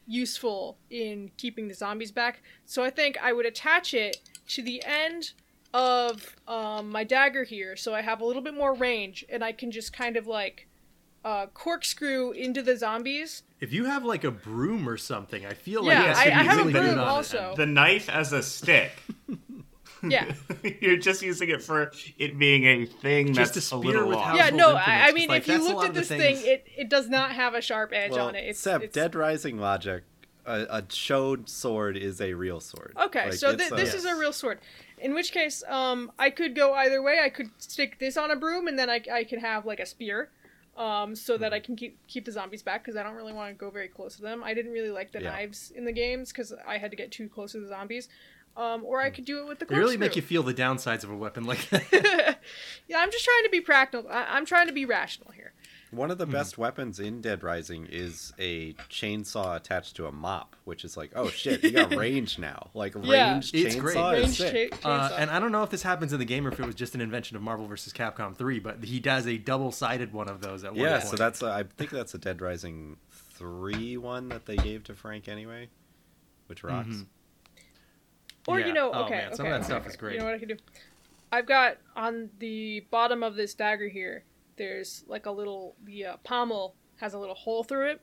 useful 0.07 0.77
in 0.91 1.31
keeping 1.39 1.69
the 1.69 1.75
zombies 1.75 2.13
back. 2.13 2.43
So 2.67 2.85
I 2.85 2.91
think 2.91 3.17
I 3.23 3.33
would 3.33 3.47
attach 3.47 3.95
it 3.95 4.19
to 4.49 4.63
the 4.63 4.83
end 4.85 5.33
of 5.77 6.35
um, 6.49 6.91
my 6.91 7.05
dagger 7.05 7.45
here, 7.45 7.77
so 7.77 7.95
I 7.95 8.01
have 8.01 8.21
a 8.21 8.25
little 8.25 8.43
bit 8.43 8.55
more 8.55 8.73
range, 8.75 9.25
and 9.29 9.45
I 9.45 9.53
can 9.53 9.71
just 9.71 9.93
kind 9.93 10.17
of 10.17 10.27
like 10.27 10.67
uh, 11.25 11.47
corkscrew 11.49 12.31
into 12.33 12.63
the 12.63 12.77
zombies. 12.77 13.43
if 13.61 13.73
you 13.73 13.85
have 13.85 14.05
like 14.05 14.25
a 14.25 14.31
broom 14.31 14.89
or 14.89 14.97
something, 14.97 15.45
I 15.45 15.55
feel 15.55 15.85
Yeah, 15.85 16.03
like 16.03 16.27
yeah, 16.27 16.35
I- 16.37 16.41
I 16.41 16.43
have 16.45 16.55
a 16.55 16.61
really 16.61 16.73
good 16.73 16.83
broom 16.83 16.99
on 16.99 17.07
it. 17.07 17.11
also. 17.11 17.55
The 17.57 17.67
knife 17.67 18.09
as 18.09 18.33
a 18.33 18.43
stick. 18.43 18.93
Yeah, 20.03 20.35
You're 20.81 20.99
just 20.99 21.23
using 21.23 21.49
it 21.49 21.63
for 21.63 21.91
it 22.19 22.39
being 22.39 22.65
a 22.65 22.85
thing 22.87 23.33
Just 23.33 23.55
that's 23.55 23.73
a 23.73 23.77
a 23.77 23.79
little 23.79 24.07
with 24.07 24.17
long. 24.19 24.25
house- 24.25 24.37
yeah. 24.37 24.51
No, 24.51 24.77
implements, 24.77 24.89
I, 24.89 25.01
I 25.03 25.05
'cause, 25.07 25.15
mean, 25.15 25.29
like, 25.31 25.43
if 25.43 25.49
you 25.49 25.65
looked 25.69 25.85
at 25.89 25.95
this 25.95 26.09
things- 26.09 26.41
thing, 26.43 26.51
it 26.53 26.67
it 26.77 26.89
does 26.91 27.09
not 27.09 27.33
have 27.33 27.55
a 27.55 27.63
sharp 27.63 27.93
edge 27.95 28.11
well, 28.13 28.29
on 28.29 28.35
it. 28.37 28.45
It's, 28.47 28.61
Seb, 28.61 28.83
it's 28.83 28.95
Dead 28.95 29.15
Rising 29.15 29.59
logic. 29.59 30.05
A, 30.45 30.67
a 30.71 30.85
showed 30.91 31.49
sword 31.49 31.97
is 31.97 32.21
a 32.21 32.35
real 32.35 32.61
sword. 32.61 32.93
Okay, 33.01 33.25
Like, 33.31 33.33
so 33.33 33.51
it's 33.51 33.59
th- 33.63 33.73
a- 33.73 33.75
this 33.75 33.95
is 33.95 34.05
a 34.05 34.15
real 34.17 34.33
sword. 34.35 34.61
In 34.99 35.15
which 35.15 35.31
case, 35.33 35.63
um, 35.69 36.11
I 36.19 36.31
could 36.31 36.55
go 36.57 36.73
either 36.75 37.03
way. 37.03 37.21
I 37.23 37.29
could 37.29 37.51
stick 37.59 37.99
this 37.99 38.17
on 38.17 38.31
a 38.31 38.37
broom, 38.37 38.67
and 38.67 38.79
then 38.79 38.89
I, 38.89 39.01
I 39.13 39.25
can 39.25 39.41
have 39.41 39.67
like 39.67 39.79
a 39.81 39.87
spear, 39.87 40.31
um, 40.77 41.15
so 41.15 41.37
that 41.37 41.53
I 41.53 41.61
can 41.61 41.77
keep 41.77 41.99
keep 42.07 42.25
the 42.25 42.33
zombies 42.33 42.63
back 42.63 42.83
because 42.83 42.97
I 42.97 43.03
don't 43.03 43.15
really 43.15 43.33
want 43.35 43.51
to 43.51 43.55
go 43.55 43.71
very 43.71 43.89
close 43.89 44.17
to 44.17 44.23
them. 44.23 44.43
I 44.43 44.55
didn't 44.55 44.73
really 44.73 44.91
like 44.91 45.13
the 45.13 45.21
Yeah. 45.23 45.31
knives 45.33 45.71
in 45.75 45.85
the 45.85 45.93
games 45.93 46.33
because 46.33 46.53
I 46.67 46.79
had 46.79 46.91
to 46.93 46.97
get 46.97 47.11
too 47.13 47.29
close 47.29 47.53
to 47.53 47.61
the 47.61 47.69
zombies. 47.69 48.09
Um, 48.57 48.85
or 48.87 49.03
I 49.03 49.11
could 49.11 49.27
do 49.27 49.41
it 49.41 49.47
with 49.47 49.59
the 49.59 49.67
They 49.67 49.77
really 49.77 49.99
make 49.99 50.17
you 50.17 50.23
feel 50.23 50.43
the 50.43 50.55
downsides 50.55 51.05
of 51.05 51.11
a 51.11 51.15
weapon 51.15 51.45
like 51.45 51.69
that. 51.69 52.39
yeah, 52.89 52.99
I'm 53.01 53.11
just 53.11 53.23
trying 53.27 53.43
to 53.45 53.51
be 53.51 53.61
practical. 53.61 54.11
I- 54.11 54.35
I'm 54.35 54.47
trying 54.47 54.67
to 54.67 54.73
be 54.73 54.87
rational 54.87 55.31
here. 55.33 55.53
One 55.97 56.09
Hmm. 56.09 56.13
of 56.13 56.19
the 56.19 56.27
best 56.27 56.59
weapons 56.59 57.01
in 57.01 57.21
Dead 57.23 57.43
Rising 57.43 57.87
is 57.87 58.33
a 58.39 58.75
chainsaw 58.91 59.57
attached 59.57 59.97
to 59.97 60.07
a 60.07 60.13
mop, 60.13 60.55
which 60.65 60.85
is 60.85 60.97
like, 60.97 61.11
oh 61.17 61.29
shit, 61.31 61.65
you 61.65 61.71
got 61.71 61.95
range 61.97 62.39
now. 62.39 62.71
Like 62.75 62.95
Yeah. 63.03 63.33
ranged 63.33 63.55
It's 63.55 63.75
chainsaw 63.75 63.81
great. 63.81 63.97
is 64.19 64.41
Range 64.41 64.53
sick. 64.53 64.81
cha- 64.81 64.89
Uh, 64.91 65.17
and 65.19 65.31
I 65.31 65.39
don't 65.41 65.53
know 65.53 65.63
if 65.63 65.71
this 65.71 65.83
happens 65.83 66.13
in 66.13 66.19
the 66.19 66.25
game 66.25 66.47
or 66.47 66.53
if 66.53 66.61
it 66.61 66.67
was 66.67 66.75
just 66.75 66.95
an 66.95 67.01
invention 67.01 67.37
of 67.37 67.43
Marvel 67.43 67.67
vs. 67.67 67.93
Capcom 67.93 68.37
3, 68.37 68.59
but 68.59 68.85
he 68.85 69.01
does 69.01 69.27
a 69.27 69.39
double-sided 69.39 70.13
one 70.13 70.29
of 70.29 70.41
those 70.43 70.65
at 70.65 70.73
one 70.73 70.81
yeah, 70.83 70.99
point. 70.99 71.09
so 71.11 71.17
that's 71.17 71.43
a, 71.43 71.47
I 71.47 71.65
think 71.77 71.91
that's 71.91 72.15
a 72.15 72.19
Dead 72.19 72.41
Rising 72.41 72.99
three 73.11 73.97
one 73.97 74.29
that 74.31 74.47
they 74.47 74.57
gave 74.57 74.83
to 74.85 74.95
Frank 74.95 75.29
anyway, 75.29 75.69
which 76.47 76.63
rocks. 76.65 76.89
Mhm. 76.89 77.07
Or 78.49 78.61
Yeah. 78.61 78.67
you 78.67 78.73
know, 78.73 78.91
Oh, 78.93 79.05
okay, 79.05 79.15
man, 79.17 79.35
some 79.35 79.47
okay, 79.47 79.55
of 79.55 79.61
that 79.61 79.67
stuff 79.67 79.81
okay, 79.83 79.91
is 79.91 79.97
great. 79.97 80.13
You 80.15 80.19
know 80.21 80.25
what 80.27 80.35
I 80.35 80.39
can 80.39 80.49
do? 80.49 80.57
I've 81.33 81.47
got 81.47 81.79
on 81.97 82.31
the 82.39 82.81
bottom 82.91 83.23
of 83.23 83.35
this 83.37 83.53
dagger 83.55 83.89
here. 83.89 84.25
There's 84.57 85.05
like 85.07 85.27
a 85.27 85.31
little 85.31 85.77
the 85.85 86.07
uh, 86.07 86.17
pommel 86.25 86.75
has 86.97 87.15
a 87.15 87.19
little 87.19 87.35
hole 87.35 87.63
through 87.65 87.91
it. 87.91 88.01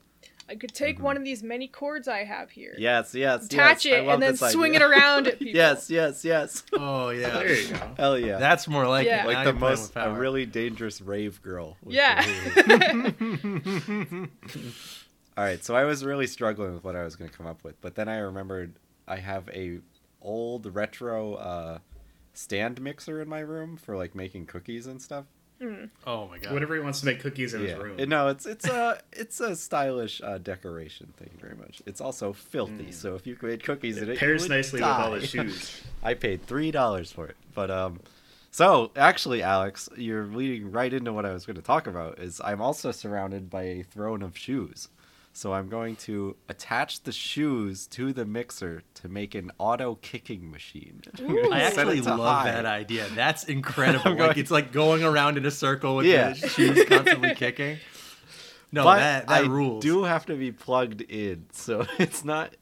I 0.48 0.54
could 0.54 0.72
take 0.74 1.00
one 1.02 1.16
of 1.18 1.24
these 1.24 1.42
many 1.42 1.68
cords 1.68 2.06
I 2.08 2.24
have 2.24 2.50
here, 2.50 2.74
Yes, 2.78 3.14
yes, 3.14 3.46
attach 3.46 3.84
yes. 3.84 3.94
It, 4.02 4.06
love 4.06 4.14
and 4.14 4.22
then 4.22 4.36
swing 4.36 4.74
idea. 4.74 4.86
it 4.86 4.90
around 4.90 5.26
at 5.26 5.38
people. 5.38 5.54
yes, 5.54 5.90
yes, 5.90 6.24
yes. 6.24 6.62
Oh 6.72 7.10
yeah. 7.10 7.30
There 7.30 7.54
you 7.60 7.68
go. 7.68 7.94
Hell 7.98 8.18
yeah. 8.18 8.38
That's 8.38 8.66
more 8.68 8.86
like 8.86 9.06
Yeah. 9.06 9.24
it. 9.24 9.26
like 9.26 9.38
Now 9.38 9.44
the 9.44 9.52
most 9.54 9.92
a 9.96 10.12
really 10.12 10.46
dangerous 10.46 11.00
rave 11.02 11.42
girl. 11.42 11.76
Yeah. 11.86 12.24
All 15.36 15.42
right, 15.44 15.64
so 15.64 15.74
I 15.74 15.84
was 15.84 16.04
really 16.04 16.26
struggling 16.28 16.74
with 16.74 16.84
what 16.84 16.94
I 16.94 17.02
was 17.02 17.16
going 17.16 17.28
to 17.28 17.36
come 17.36 17.46
up 17.46 17.64
with, 17.64 17.80
but 17.80 17.96
then 17.96 18.08
I 18.08 18.18
remembered 18.18 18.74
I 19.08 19.16
have 19.16 19.48
a 19.48 19.80
old 20.22 20.72
retro 20.74 21.34
uh, 21.34 21.78
stand 22.32 22.80
mixer 22.80 23.20
in 23.20 23.28
my 23.28 23.40
room 23.40 23.76
for 23.76 23.96
like 23.96 24.14
making 24.14 24.46
cookies 24.46 24.86
and 24.86 25.02
stuff. 25.02 25.24
Oh 26.06 26.28
my 26.28 26.38
god. 26.38 26.52
Whatever 26.52 26.74
he 26.74 26.80
wants 26.80 27.00
to 27.00 27.06
make 27.06 27.20
cookies 27.20 27.54
in 27.54 27.62
his 27.62 27.76
room. 27.76 27.96
No, 28.08 28.28
it's 28.28 28.46
it's 28.46 28.66
a 28.66 29.00
it's 29.12 29.40
a 29.40 29.56
stylish 29.56 30.20
uh, 30.22 30.38
decoration 30.38 31.12
you 31.20 31.38
very 31.40 31.56
much. 31.56 31.82
It's 31.86 32.00
also 32.00 32.32
filthy, 32.32 32.92
so 32.92 33.14
if 33.14 33.26
you 33.26 33.36
made 33.42 33.62
cookies 33.62 33.98
in 33.98 34.04
it, 34.04 34.08
it 34.10 34.12
you 34.14 34.18
pairs 34.18 34.42
would 34.42 34.50
nicely 34.50 34.80
with 34.80 34.88
all 34.88 35.10
die. 35.12 35.18
the 35.18 35.26
shoes. 35.26 35.82
I 36.02 36.14
paid 36.14 36.46
three 36.46 36.70
dollars 36.70 37.12
for 37.12 37.26
it, 37.26 37.36
but 37.54 37.70
um, 37.70 38.00
so 38.50 38.90
actually, 38.96 39.42
Alex, 39.42 39.88
you're 39.96 40.26
leading 40.26 40.70
right 40.70 40.92
into 40.92 41.12
what 41.12 41.26
I 41.26 41.32
was 41.32 41.44
going 41.46 41.56
to 41.56 41.62
talk 41.62 41.86
about. 41.86 42.18
Is 42.18 42.40
I'm 42.44 42.60
also 42.60 42.92
surrounded 42.92 43.50
by 43.50 43.62
a 43.64 43.82
throne 43.82 44.22
of 44.22 44.36
shoes, 44.38 44.88
so 45.36 45.52
I'm 45.52 45.68
going 45.68 45.96
to 45.96 46.36
attach 46.48 47.02
the 47.02 47.10
shoes 47.12 47.86
to 47.88 48.12
the 48.12 48.24
mixer 48.24 48.82
to 48.94 49.08
make 49.08 49.34
an 49.34 49.50
auto 49.58 49.96
kicking 49.96 50.50
machine. 50.50 51.02
I 51.52 51.62
actually 51.62 52.00
love 52.00 52.18
high. 52.20 52.52
that 52.52 52.64
idea. 52.66 53.06
That's 53.14 53.44
incredible. 53.44 54.02
I'm 54.12 54.16
going- 54.16 54.28
like 54.28 54.36
it's 54.38 54.50
like 54.52 54.72
going 54.72 55.02
around 55.04 55.36
in 55.36 55.44
a 55.44 55.50
circle 55.50 55.96
with 55.96 56.06
Yeah. 56.06 56.34
the 56.34 56.48
shoes 56.48 56.84
constantly 56.86 57.34
kicking. 57.34 57.78
No, 58.72 58.84
but 58.84 58.96
that 58.98 59.26
that 59.28 59.44
I 59.44 59.46
rules. 59.46 59.82
do 59.82 60.04
have 60.04 60.24
to 60.26 60.34
be 60.36 60.50
plugged 60.52 61.00
in, 61.02 61.46
so 61.52 61.84
it's 61.98 62.24
not 62.24 62.54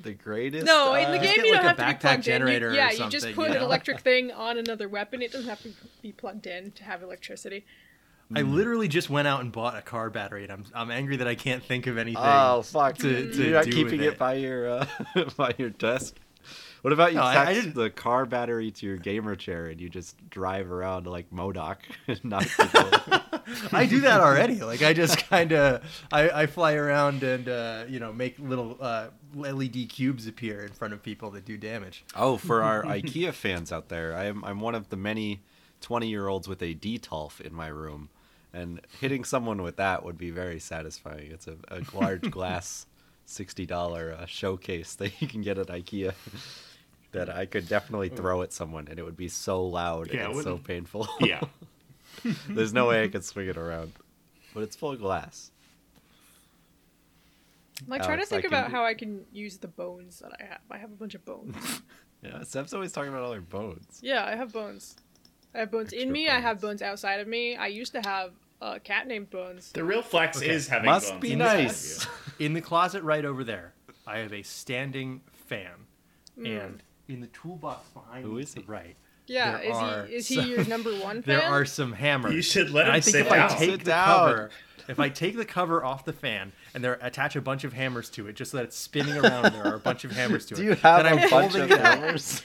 the 0.00 0.12
greatest. 0.14 0.64
No, 0.66 0.94
in 0.94 1.10
the 1.10 1.18
uh, 1.18 1.22
game 1.22 1.36
get 1.36 1.46
you 1.46 1.52
like 1.52 1.62
don't 1.62 1.64
a 1.64 1.68
have 1.68 1.76
to 1.76 1.82
be 1.84 1.92
backpack 1.92 2.00
plugged 2.00 2.22
generator 2.24 2.66
in. 2.68 2.72
or 2.72 2.74
You, 2.74 2.80
yeah, 2.80 3.04
you 3.04 3.10
just 3.10 3.26
put 3.34 3.48
you 3.50 3.56
an 3.56 3.62
electric 3.62 4.00
thing 4.00 4.30
on 4.32 4.56
another 4.58 4.88
weapon. 4.88 5.20
It 5.22 5.32
doesn't 5.32 5.48
have 5.48 5.60
to 5.62 5.70
be 6.00 6.12
plugged 6.12 6.46
in 6.46 6.70
to 6.72 6.84
have 6.84 7.02
electricity. 7.02 7.66
I 8.34 8.42
literally 8.42 8.88
just 8.88 9.08
went 9.08 9.26
out 9.26 9.40
and 9.40 9.50
bought 9.50 9.76
a 9.76 9.82
car 9.82 10.10
battery, 10.10 10.42
and 10.44 10.52
I'm 10.52 10.64
I'm 10.74 10.90
angry 10.90 11.16
that 11.16 11.26
I 11.28 11.34
can't 11.34 11.62
think 11.62 11.86
of 11.86 11.96
anything. 11.96 12.22
Oh 12.22 12.62
fuck! 12.62 12.96
to- 12.98 13.32
to 13.32 13.42
You're 13.42 13.52
not 13.54 13.64
keeping 13.64 14.00
it. 14.00 14.14
it. 14.14 14.18
by 14.18 14.34
your 14.34 14.68
uh, 14.68 14.86
by 15.36 15.54
your 15.58 15.70
desk. 15.70 16.16
What 16.82 16.92
about 16.92 17.10
you 17.12 17.18
No, 17.18 17.24
I- 17.24 17.50
attach 17.50 17.66
I 17.66 17.70
the 17.70 17.90
car 17.90 18.24
battery 18.26 18.70
to 18.70 18.86
your 18.86 18.96
gamer 18.98 19.34
chair 19.34 19.66
and 19.66 19.80
you 19.80 19.88
just 19.88 20.16
drive 20.30 20.70
around 20.70 21.06
like 21.08 21.28
MODOK 21.30 21.78
and 22.06 22.24
knock 22.24 22.46
people? 22.56 23.18
I 23.72 23.86
do 23.86 24.00
that 24.02 24.20
already. 24.20 24.56
Like 24.56 24.82
I 24.82 24.92
just 24.92 25.18
kind 25.28 25.52
of 25.52 25.82
I, 26.12 26.30
I 26.30 26.46
fly 26.46 26.74
around 26.74 27.22
and 27.24 27.48
uh, 27.48 27.84
you 27.88 27.98
know 27.98 28.12
make 28.12 28.38
little 28.38 28.76
uh, 28.80 29.08
LED 29.34 29.88
cubes 29.88 30.26
appear 30.26 30.60
in 30.64 30.72
front 30.72 30.92
of 30.94 31.02
people 31.02 31.30
that 31.32 31.44
do 31.44 31.56
damage. 31.56 32.04
oh, 32.14 32.36
for 32.36 32.62
our 32.62 32.82
IKEA 32.84 33.32
fans 33.32 33.72
out 33.72 33.88
there, 33.88 34.14
I 34.14 34.26
am 34.26 34.44
I'm 34.44 34.60
one 34.60 34.74
of 34.74 34.90
the 34.90 34.96
many 34.96 35.40
twenty 35.80 36.08
year 36.08 36.28
olds 36.28 36.46
with 36.46 36.62
a 36.62 36.74
Detolf 36.74 37.40
in 37.40 37.52
my 37.54 37.68
room, 37.68 38.08
and 38.60 38.80
hitting 39.00 39.24
someone 39.24 39.62
with 39.62 39.76
that 39.76 40.04
would 40.04 40.18
be 40.18 40.30
very 40.30 40.58
satisfying. 40.60 41.30
It's 41.30 41.46
a, 41.46 41.56
a 41.68 41.80
large 41.94 42.30
glass 42.36 42.86
sixty 43.24 43.66
dollar 43.66 44.16
uh, 44.18 44.26
showcase 44.26 44.94
that 44.96 45.20
you 45.20 45.28
can 45.28 45.42
get 45.42 45.58
at 45.58 45.68
IKEA. 45.68 46.12
That 47.12 47.30
I 47.30 47.46
could 47.46 47.66
definitely 47.66 48.10
throw 48.10 48.42
at 48.42 48.52
someone, 48.52 48.86
and 48.88 48.98
it 48.98 49.02
would 49.02 49.16
be 49.16 49.28
so 49.28 49.64
loud 49.64 50.12
Yeah, 50.12 50.26
and 50.26 50.32
so 50.34 50.36
wouldn't- 50.36 50.64
painful. 50.64 51.08
Yeah. 51.20 51.40
There's 52.50 52.74
no 52.74 52.86
way 52.88 53.02
I 53.02 53.08
could 53.08 53.24
swing 53.24 53.48
it 53.48 53.56
around. 53.56 53.92
But 54.52 54.64
it's 54.64 54.76
full 54.76 54.92
of 54.92 54.98
glass. 55.00 55.50
I'm 57.80 57.88
like 57.88 58.02
trying 58.02 58.18
to 58.18 58.22
Alex, 58.24 58.32
I 58.32 58.34
think 58.36 58.42
can 58.44 58.52
about 58.52 58.68
do- 58.70 58.76
how 58.76 58.84
I 58.84 58.92
can 58.92 59.24
use 59.32 59.56
the 59.56 59.68
bones 59.68 60.18
that 60.20 60.32
I 60.38 60.44
have. 60.44 60.60
I 60.70 60.76
have 60.78 60.90
a 60.90 60.96
bunch 60.96 61.14
of 61.14 61.24
bones. 61.24 61.56
Yeah, 62.22 62.42
Seb's 62.42 62.74
always 62.74 62.92
talking 62.92 63.08
about 63.10 63.22
all 63.22 63.32
her 63.32 63.40
bones. 63.40 64.00
yeah, 64.02 64.26
I 64.26 64.34
have 64.34 64.52
bones. 64.52 64.96
I 65.54 65.60
have 65.60 65.70
bones 65.70 65.92
in 65.92 66.00
Extra 66.00 66.12
me. 66.12 66.28
I 66.28 66.40
have 66.40 66.60
bones. 66.60 66.80
bones 66.80 66.82
outside 66.82 67.20
of 67.20 67.28
me. 67.28 67.56
I 67.56 67.68
used 67.68 67.92
to 67.92 68.00
have 68.04 68.32
a 68.60 68.80
cat 68.80 69.06
named 69.06 69.30
Bones. 69.30 69.72
The 69.72 69.84
real 69.84 70.02
flex 70.02 70.38
Okay. 70.38 70.48
is 70.48 70.68
having 70.68 70.86
Must 70.86 71.10
bones 71.10 71.20
be 71.20 71.32
in 71.32 71.38
nice. 71.38 72.06
In 72.38 72.52
the 72.52 72.60
closet 72.60 73.02
right 73.02 73.24
over 73.24 73.42
there, 73.44 73.74
I 74.06 74.18
have 74.18 74.32
a 74.32 74.42
standing 74.42 75.22
fan, 75.48 75.72
Mm. 76.38 76.60
and 76.64 76.82
in 77.08 77.20
the 77.20 77.26
toolbox 77.28 77.88
behind 77.88 78.24
Who 78.24 78.32
is 78.32 78.36
me 78.36 78.42
is 78.42 78.48
to 78.50 78.54
the 78.56 78.60
he? 78.62 78.66
right, 78.70 78.96
Yeah, 79.26 79.52
There 79.58 79.62
is 79.70 79.76
are 79.76 80.06
he 80.06 80.14
is 80.14 80.28
he 80.28 80.34
some- 80.36 80.46
your 80.50 80.64
number 80.66 80.94
one 81.00 81.22
fan? 81.22 81.38
there 81.38 81.42
are 81.48 81.64
some 81.64 81.92
hammers. 81.92 82.32
You 82.34 82.42
should 82.42 82.70
let 82.70 82.86
him 82.86 82.92
I 82.94 83.00
think 83.00 83.16
sit 83.16 83.26
if 83.26 83.28
down. 83.32 83.38
I 83.38 83.48
take 83.56 83.70
Sit 83.70 83.78
the 83.80 83.84
down. 83.86 84.06
cover, 84.06 84.50
if 84.88 85.00
I 85.00 85.08
take 85.08 85.36
the 85.36 85.44
cover 85.44 85.84
off 85.84 86.04
the 86.04 86.12
fan 86.12 86.52
and 86.74 86.84
there 86.84 86.96
attach 87.02 87.34
a 87.34 87.40
bunch 87.40 87.64
of 87.64 87.72
hammers 87.72 88.08
to 88.10 88.28
it, 88.28 88.36
just 88.36 88.52
so 88.52 88.58
that 88.58 88.64
it's 88.64 88.76
spinning 88.76 89.16
around, 89.16 89.46
and 89.46 89.54
there 89.56 89.66
are 89.66 89.74
a 89.74 89.80
bunch 89.80 90.04
of 90.04 90.12
hammers 90.12 90.46
to 90.46 90.54
it. 90.54 90.56
Do 90.58 90.62
you 90.64 90.74
have 90.76 91.02
then 91.04 91.18
a 91.18 91.22
I'm 91.22 91.28
bunch 91.30 91.54
of 91.56 91.68
hammers? 91.70 92.42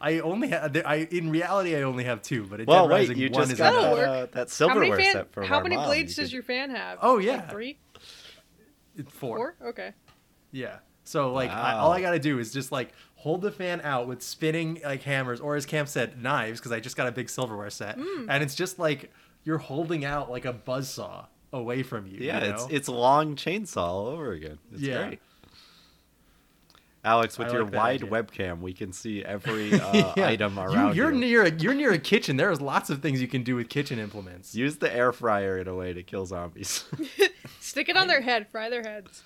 I 0.00 0.20
only 0.20 0.48
have. 0.48 0.76
I 0.86 1.08
in 1.10 1.30
reality 1.30 1.74
I 1.76 1.82
only 1.82 2.04
have 2.04 2.22
two, 2.22 2.44
but 2.46 2.60
in 2.60 2.66
well, 2.66 2.86
Dead 2.86 2.92
wait, 2.94 2.98
Rising, 3.08 3.16
you 3.18 3.30
one 3.30 3.40
just 3.42 3.52
is 3.52 3.58
got 3.58 3.72
That'll 3.72 3.92
work. 3.96 4.06
uh, 4.06 4.26
that 4.26 4.34
how 4.34 4.44
silverware 4.46 4.90
many 4.90 5.02
fan, 5.02 5.12
set 5.12 5.32
from 5.32 5.44
How 5.46 5.60
many 5.60 5.76
mom. 5.76 5.86
blades 5.86 6.16
You 6.16 6.22
does 6.22 6.30
could- 6.30 6.34
your 6.34 6.42
fan 6.44 6.70
have? 6.70 6.98
Oh, 7.02 7.14
Like 7.14 7.24
yeah. 7.26 7.48
three, 7.48 7.78
Four. 9.10 9.36
four. 9.58 9.68
Okay. 9.68 9.92
Yeah. 10.52 10.78
So 11.04 11.32
like 11.32 11.50
I, 11.50 11.72
all 11.74 11.92
I 11.92 12.00
gotta 12.00 12.18
do 12.18 12.38
is 12.38 12.52
just 12.52 12.70
like 12.72 12.90
hold 13.14 13.42
the 13.42 13.50
fan 13.50 13.80
out 13.82 14.06
with 14.06 14.22
spinning 14.22 14.80
like 14.84 15.02
hammers, 15.02 15.40
or 15.40 15.56
as 15.56 15.66
Cam 15.66 15.86
said, 15.86 16.20
knives, 16.22 16.60
because 16.60 16.72
I 16.72 16.80
just 16.80 16.96
got 16.96 17.06
a 17.08 17.12
big 17.12 17.30
silverware 17.30 17.70
set, 17.70 17.96
Hmm. 17.98 18.28
and 18.28 18.42
it's 18.42 18.54
just 18.54 18.78
like 18.78 19.10
you're 19.44 19.58
holding 19.58 20.04
out 20.04 20.30
like 20.30 20.44
a 20.44 20.52
buzzsaw 20.52 21.26
away 21.52 21.82
from 21.82 22.06
you. 22.06 22.18
Yeah, 22.20 22.44
you 22.44 22.52
it's 22.52 22.66
it's 22.70 22.88
long 22.88 23.36
chainsaw 23.36 23.78
all 23.82 24.06
over 24.08 24.32
again. 24.32 24.58
It's 24.72 24.82
Yeah. 24.82 25.06
great. 25.06 25.20
Alex, 27.04 27.38
with 27.38 27.48
I 27.48 27.52
your 27.52 27.64
like 27.64 27.72
wide 27.74 28.02
idea. 28.02 28.10
webcam, 28.10 28.60
we 28.60 28.72
can 28.72 28.92
see 28.92 29.24
every 29.24 29.72
uh, 29.80 30.12
Yeah. 30.16 30.26
item 30.28 30.58
around 30.58 30.96
you. 30.96 31.02
you. 31.04 31.08
You're 31.08 31.12
near 31.12 31.42
a, 31.44 31.50
you're 31.50 31.74
near 31.74 31.92
a 31.92 31.98
kitchen. 31.98 32.36
There's 32.36 32.60
lots 32.60 32.90
of 32.90 33.00
things 33.02 33.20
you 33.20 33.28
can 33.28 33.42
do 33.44 33.54
with 33.56 33.68
kitchen 33.68 33.98
implements. 33.98 34.54
Use 34.54 34.76
the 34.78 34.92
air 34.94 35.12
fryer 35.12 35.58
in 35.58 35.68
a 35.68 35.74
way 35.74 35.92
to 35.92 36.02
kill 36.02 36.26
zombies. 36.26 36.84
Stick 37.60 37.88
it 37.88 37.96
on 37.96 38.08
their 38.08 38.20
head. 38.20 38.48
Fry 38.50 38.68
their 38.68 38.82
heads. 38.82 39.22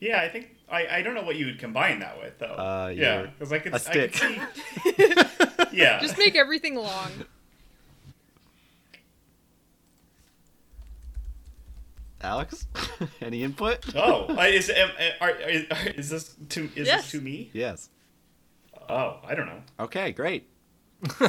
Yeah, 0.00 0.20
I 0.20 0.28
think 0.28 0.50
I, 0.70 0.86
I 0.98 1.02
don't 1.02 1.14
know 1.14 1.22
what 1.22 1.36
you 1.36 1.46
would 1.46 1.58
combine 1.58 2.00
that 2.00 2.18
with 2.20 2.38
though. 2.38 2.46
Uh, 2.46 2.92
yeah, 2.94 3.18
your- 3.20 3.26
because 3.28 3.52
I 3.52 3.58
could 3.58 3.72
a 3.72 3.76
I 3.76 3.78
could 3.78 4.14
stick. 4.14 4.16
see. 4.16 5.14
yeah, 5.72 6.00
Just 6.00 6.18
make 6.18 6.36
everything 6.36 6.74
long. 6.74 7.10
Alex, 12.24 12.66
any 13.20 13.42
input? 13.44 13.84
Oh, 13.94 14.26
is 14.42 14.68
am- 14.70 14.90
are, 15.20 15.30
are, 15.30 15.88
is 15.96 16.10
this 16.10 16.34
to 16.50 16.64
is 16.74 16.86
Yes. 16.88 17.02
this 17.02 17.10
to 17.12 17.20
me? 17.20 17.50
Yes. 17.52 17.90
Oh, 18.88 19.18
I 19.26 19.34
don't 19.34 19.46
know. 19.46 19.62
Okay, 19.80 20.12
great. 20.12 20.48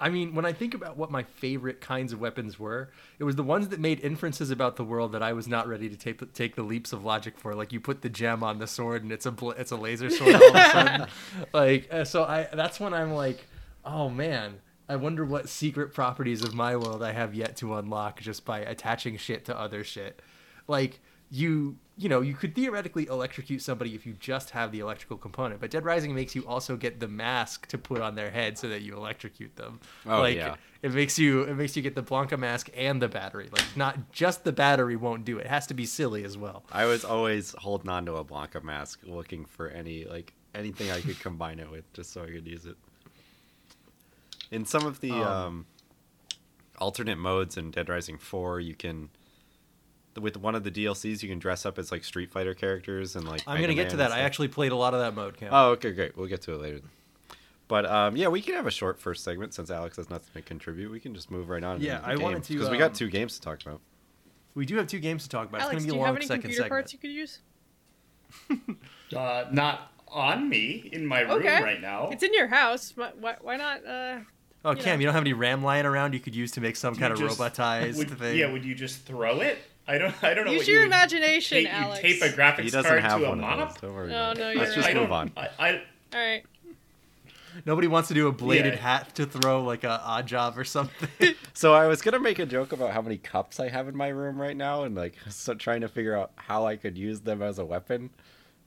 I 0.00 0.08
mean, 0.10 0.34
when 0.34 0.44
I 0.44 0.52
think 0.52 0.74
about 0.74 0.96
what 0.96 1.10
my 1.10 1.22
favorite 1.22 1.80
kinds 1.80 2.12
of 2.12 2.20
weapons 2.20 2.58
were, 2.58 2.90
it 3.18 3.24
was 3.24 3.36
the 3.36 3.42
ones 3.42 3.68
that 3.68 3.80
made 3.80 4.00
inferences 4.00 4.50
about 4.50 4.76
the 4.76 4.84
world 4.84 5.12
that 5.12 5.22
I 5.22 5.32
was 5.32 5.46
not 5.48 5.66
ready 5.68 5.88
to 5.88 5.96
take 5.96 6.32
take 6.34 6.56
the 6.56 6.62
leaps 6.62 6.92
of 6.92 7.04
logic 7.04 7.38
for. 7.38 7.54
Like 7.54 7.72
you 7.72 7.80
put 7.80 8.02
the 8.02 8.08
gem 8.10 8.42
on 8.42 8.58
the 8.58 8.66
sword 8.66 9.02
and 9.02 9.10
it's 9.12 9.24
a 9.26 9.30
bl- 9.32 9.50
it's 9.52 9.70
a 9.70 9.76
laser 9.76 10.10
sword 10.10 10.34
all 10.34 10.48
of 10.50 10.54
a 10.54 10.70
sudden. 10.70 11.06
like 11.52 11.88
uh, 11.92 12.04
so, 12.04 12.24
I 12.24 12.48
that's 12.52 12.78
when 12.80 12.92
I'm 12.92 13.12
like, 13.12 13.44
oh 13.84 14.10
man, 14.10 14.60
I 14.88 14.96
wonder 14.96 15.24
what 15.24 15.48
secret 15.48 15.94
properties 15.94 16.42
of 16.44 16.54
my 16.54 16.76
world 16.76 17.02
I 17.02 17.12
have 17.12 17.34
yet 17.34 17.56
to 17.58 17.74
unlock 17.76 18.20
just 18.20 18.44
by 18.44 18.60
attaching 18.60 19.16
shit 19.16 19.44
to 19.46 19.58
other 19.58 19.82
shit. 19.84 20.20
Like 20.68 21.00
you 21.30 21.76
you 21.96 22.08
know 22.08 22.20
you 22.20 22.34
could 22.34 22.54
theoretically 22.54 23.06
electrocute 23.06 23.62
somebody 23.62 23.94
if 23.94 24.04
you 24.04 24.12
just 24.12 24.50
have 24.50 24.70
the 24.72 24.80
electrical 24.80 25.16
component 25.16 25.58
but 25.58 25.70
dead 25.70 25.82
rising 25.84 26.14
makes 26.14 26.34
you 26.34 26.46
also 26.46 26.76
get 26.76 27.00
the 27.00 27.08
mask 27.08 27.66
to 27.66 27.78
put 27.78 28.00
on 28.02 28.14
their 28.14 28.30
head 28.30 28.58
so 28.58 28.68
that 28.68 28.82
you 28.82 28.94
electrocute 28.94 29.56
them 29.56 29.80
Oh, 30.06 30.20
like 30.20 30.36
yeah. 30.36 30.56
it 30.82 30.92
makes 30.92 31.18
you 31.18 31.42
it 31.44 31.54
makes 31.54 31.74
you 31.76 31.82
get 31.82 31.94
the 31.94 32.02
Blanka 32.02 32.38
mask 32.38 32.68
and 32.76 33.00
the 33.00 33.08
battery 33.08 33.48
like 33.50 33.64
not 33.74 34.12
just 34.12 34.44
the 34.44 34.52
battery 34.52 34.96
won't 34.96 35.24
do 35.24 35.38
it, 35.38 35.46
it 35.46 35.48
has 35.48 35.66
to 35.68 35.74
be 35.74 35.86
silly 35.86 36.24
as 36.24 36.36
well 36.36 36.62
I 36.70 36.84
was 36.84 37.04
always 37.06 37.54
holding 37.58 37.88
on 37.88 38.04
to 38.06 38.16
a 38.16 38.24
Blanka 38.24 38.62
mask, 38.62 39.00
looking 39.04 39.46
for 39.46 39.68
any 39.70 40.04
like 40.04 40.34
anything 40.54 40.90
I 40.90 41.00
could 41.00 41.18
combine 41.20 41.58
it 41.58 41.70
with, 41.70 41.90
just 41.94 42.12
so 42.12 42.22
I 42.22 42.26
could 42.26 42.46
use 42.46 42.64
it. 42.66 42.76
In 44.54 44.64
some 44.64 44.86
of 44.86 45.00
the 45.00 45.10
um, 45.10 45.22
Um, 45.22 45.66
alternate 46.78 47.16
modes 47.18 47.56
in 47.56 47.70
Dead 47.70 47.88
Rising 47.88 48.18
Four, 48.18 48.60
you 48.60 48.74
can 48.74 49.10
with 50.20 50.36
one 50.36 50.54
of 50.54 50.62
the 50.62 50.70
DLCs 50.70 51.22
you 51.24 51.28
can 51.28 51.40
dress 51.40 51.66
up 51.66 51.76
as 51.78 51.90
like 51.90 52.04
Street 52.04 52.30
Fighter 52.30 52.54
characters 52.54 53.16
and 53.16 53.26
like. 53.26 53.42
i'm 53.48 53.54
Mega 53.54 53.66
gonna 53.66 53.74
get 53.74 53.82
Man 53.84 53.90
to 53.92 53.96
that 53.96 54.12
i 54.12 54.20
actually 54.20 54.46
played 54.46 54.70
a 54.70 54.76
lot 54.76 54.94
of 54.94 55.00
that 55.00 55.14
mode 55.14 55.36
Cam. 55.36 55.48
Oh, 55.52 55.70
okay, 55.70 55.90
great. 55.90 56.16
We'll 56.16 56.28
get 56.28 56.42
to 56.42 56.52
it 56.52 56.60
later. 56.60 56.80
But 57.66 57.86
um, 57.86 58.16
yeah, 58.16 58.28
we 58.28 58.40
can 58.40 58.54
have 58.54 58.66
a 58.66 58.70
short 58.70 59.00
first 59.00 59.24
segment 59.24 59.54
since 59.54 59.70
Alex 59.70 59.96
has 59.96 60.08
nothing 60.10 60.30
to 60.34 60.42
contribute. 60.42 60.90
We 60.92 61.00
can 61.00 61.14
just 61.14 61.30
move 61.32 61.48
right 61.48 61.64
on. 61.64 61.80
Yeah, 61.80 62.00
I 62.04 62.16
wanted 62.16 62.44
to, 62.44 62.52
because 62.52 62.70
we 62.70 62.78
got 62.78 62.90
um, 62.90 62.96
two 62.96 63.08
games 63.10 63.34
to 63.34 63.40
talk 63.40 63.60
about. 63.62 63.80
we 64.54 64.66
do 64.66 64.76
have 64.76 64.86
two 64.86 65.00
games 65.00 65.24
to 65.24 65.28
talk 65.30 65.48
about 65.48 65.62
Alex, 65.62 65.76
it's 65.78 65.84
do 65.84 65.90
gonna 65.90 65.96
you 65.98 66.00
be 66.00 66.02
a 66.02 66.06
have 66.06 66.14
long 66.14 66.16
any 66.18 66.26
second 66.26 66.42
computer 66.42 66.62
segment 66.62 66.70
parts 66.70 66.92
you 66.92 66.98
could 67.00 67.10
use? 67.10 67.40
Uh, 69.16 69.44
not 69.52 69.92
on 70.08 70.48
me 70.48 70.88
in 70.92 71.06
my 71.06 71.20
room 71.20 71.32
Okay. 71.32 71.62
right 71.62 71.80
now. 71.80 72.08
It's 72.10 72.22
in 72.24 72.34
your 72.34 72.48
house. 72.48 72.92
Why, 72.96 73.12
why, 73.20 73.36
why 73.40 73.56
not? 73.56 73.86
Uh, 73.86 74.18
Oh, 74.64 74.70
You 74.70 74.76
Cam, 74.76 74.96
know. 74.96 75.00
you 75.00 75.06
don't 75.06 75.14
have 75.14 75.22
any 75.22 75.32
RAM 75.34 75.62
lying 75.62 75.84
around 75.86 76.14
you 76.14 76.20
could 76.20 76.34
use 76.34 76.50
to 76.52 76.60
make 76.60 76.76
some 76.76 76.94
Do 76.94 77.00
kind 77.00 77.12
of 77.12 77.20
you 77.20 77.28
just- 77.28 77.38
robotized 77.38 77.96
would, 77.98 78.18
thing? 78.18 78.36
Yeah, 78.38 78.50
would 78.50 78.64
you 78.64 78.74
just 78.74 79.02
throw 79.04 79.40
it? 79.40 79.58
I 79.86 79.98
don't. 79.98 80.14
I 80.24 80.32
don't 80.32 80.46
know. 80.46 80.52
Use 80.52 80.60
what 80.62 80.68
your 80.68 80.80
you 80.80 80.86
imagination, 80.86 81.64
tape, 81.64 81.74
Alex. 81.74 82.02
You 82.02 82.14
tape 82.14 82.22
a 82.22 82.34
graphics 82.34 82.60
He 82.62 82.70
doesn't 82.70 82.88
card 82.90 83.02
have 83.02 83.20
to 83.20 83.26
a 83.26 83.28
one 83.28 83.40
of 83.44 83.58
mop. 83.58 83.72
those. 83.74 83.80
Don't 83.82 83.94
worry. 83.94 84.08
No, 84.08 84.16
about 84.30 84.36
no, 84.38 84.50
you're 84.50 84.62
Let's 84.62 84.74
just 84.74 84.86
right. 84.88 84.96
I 84.96 85.00
move 85.00 85.12
on. 85.12 85.30
I, 85.36 85.48
I, 85.58 85.70
All 86.14 86.20
right. 86.20 86.42
Nobody 87.66 87.86
wants 87.86 88.08
to 88.08 88.14
do 88.14 88.26
a 88.26 88.32
bladed 88.32 88.74
Yeah. 88.74 88.80
hat 88.80 89.14
to 89.16 89.26
throw 89.26 89.62
like 89.62 89.84
a 89.84 90.00
Oddjob 90.04 90.56
or 90.56 90.64
something. 90.64 91.08
So 91.56 91.72
I 91.72 91.86
was 91.86 92.02
gonna 92.02 92.18
make 92.18 92.40
a 92.40 92.46
joke 92.46 92.72
about 92.72 92.90
how 92.90 93.00
many 93.00 93.16
cups 93.16 93.60
I 93.60 93.68
have 93.68 93.86
in 93.86 93.96
my 93.96 94.08
room 94.08 94.40
right 94.40 94.56
now, 94.56 94.82
and 94.82 94.96
like 94.96 95.14
so 95.30 95.54
trying 95.54 95.82
to 95.82 95.88
figure 95.88 96.16
out 96.18 96.32
how 96.34 96.66
I 96.66 96.74
could 96.76 96.98
use 96.98 97.20
them 97.20 97.42
as 97.42 97.60
a 97.60 97.64
weapon, 97.64 98.10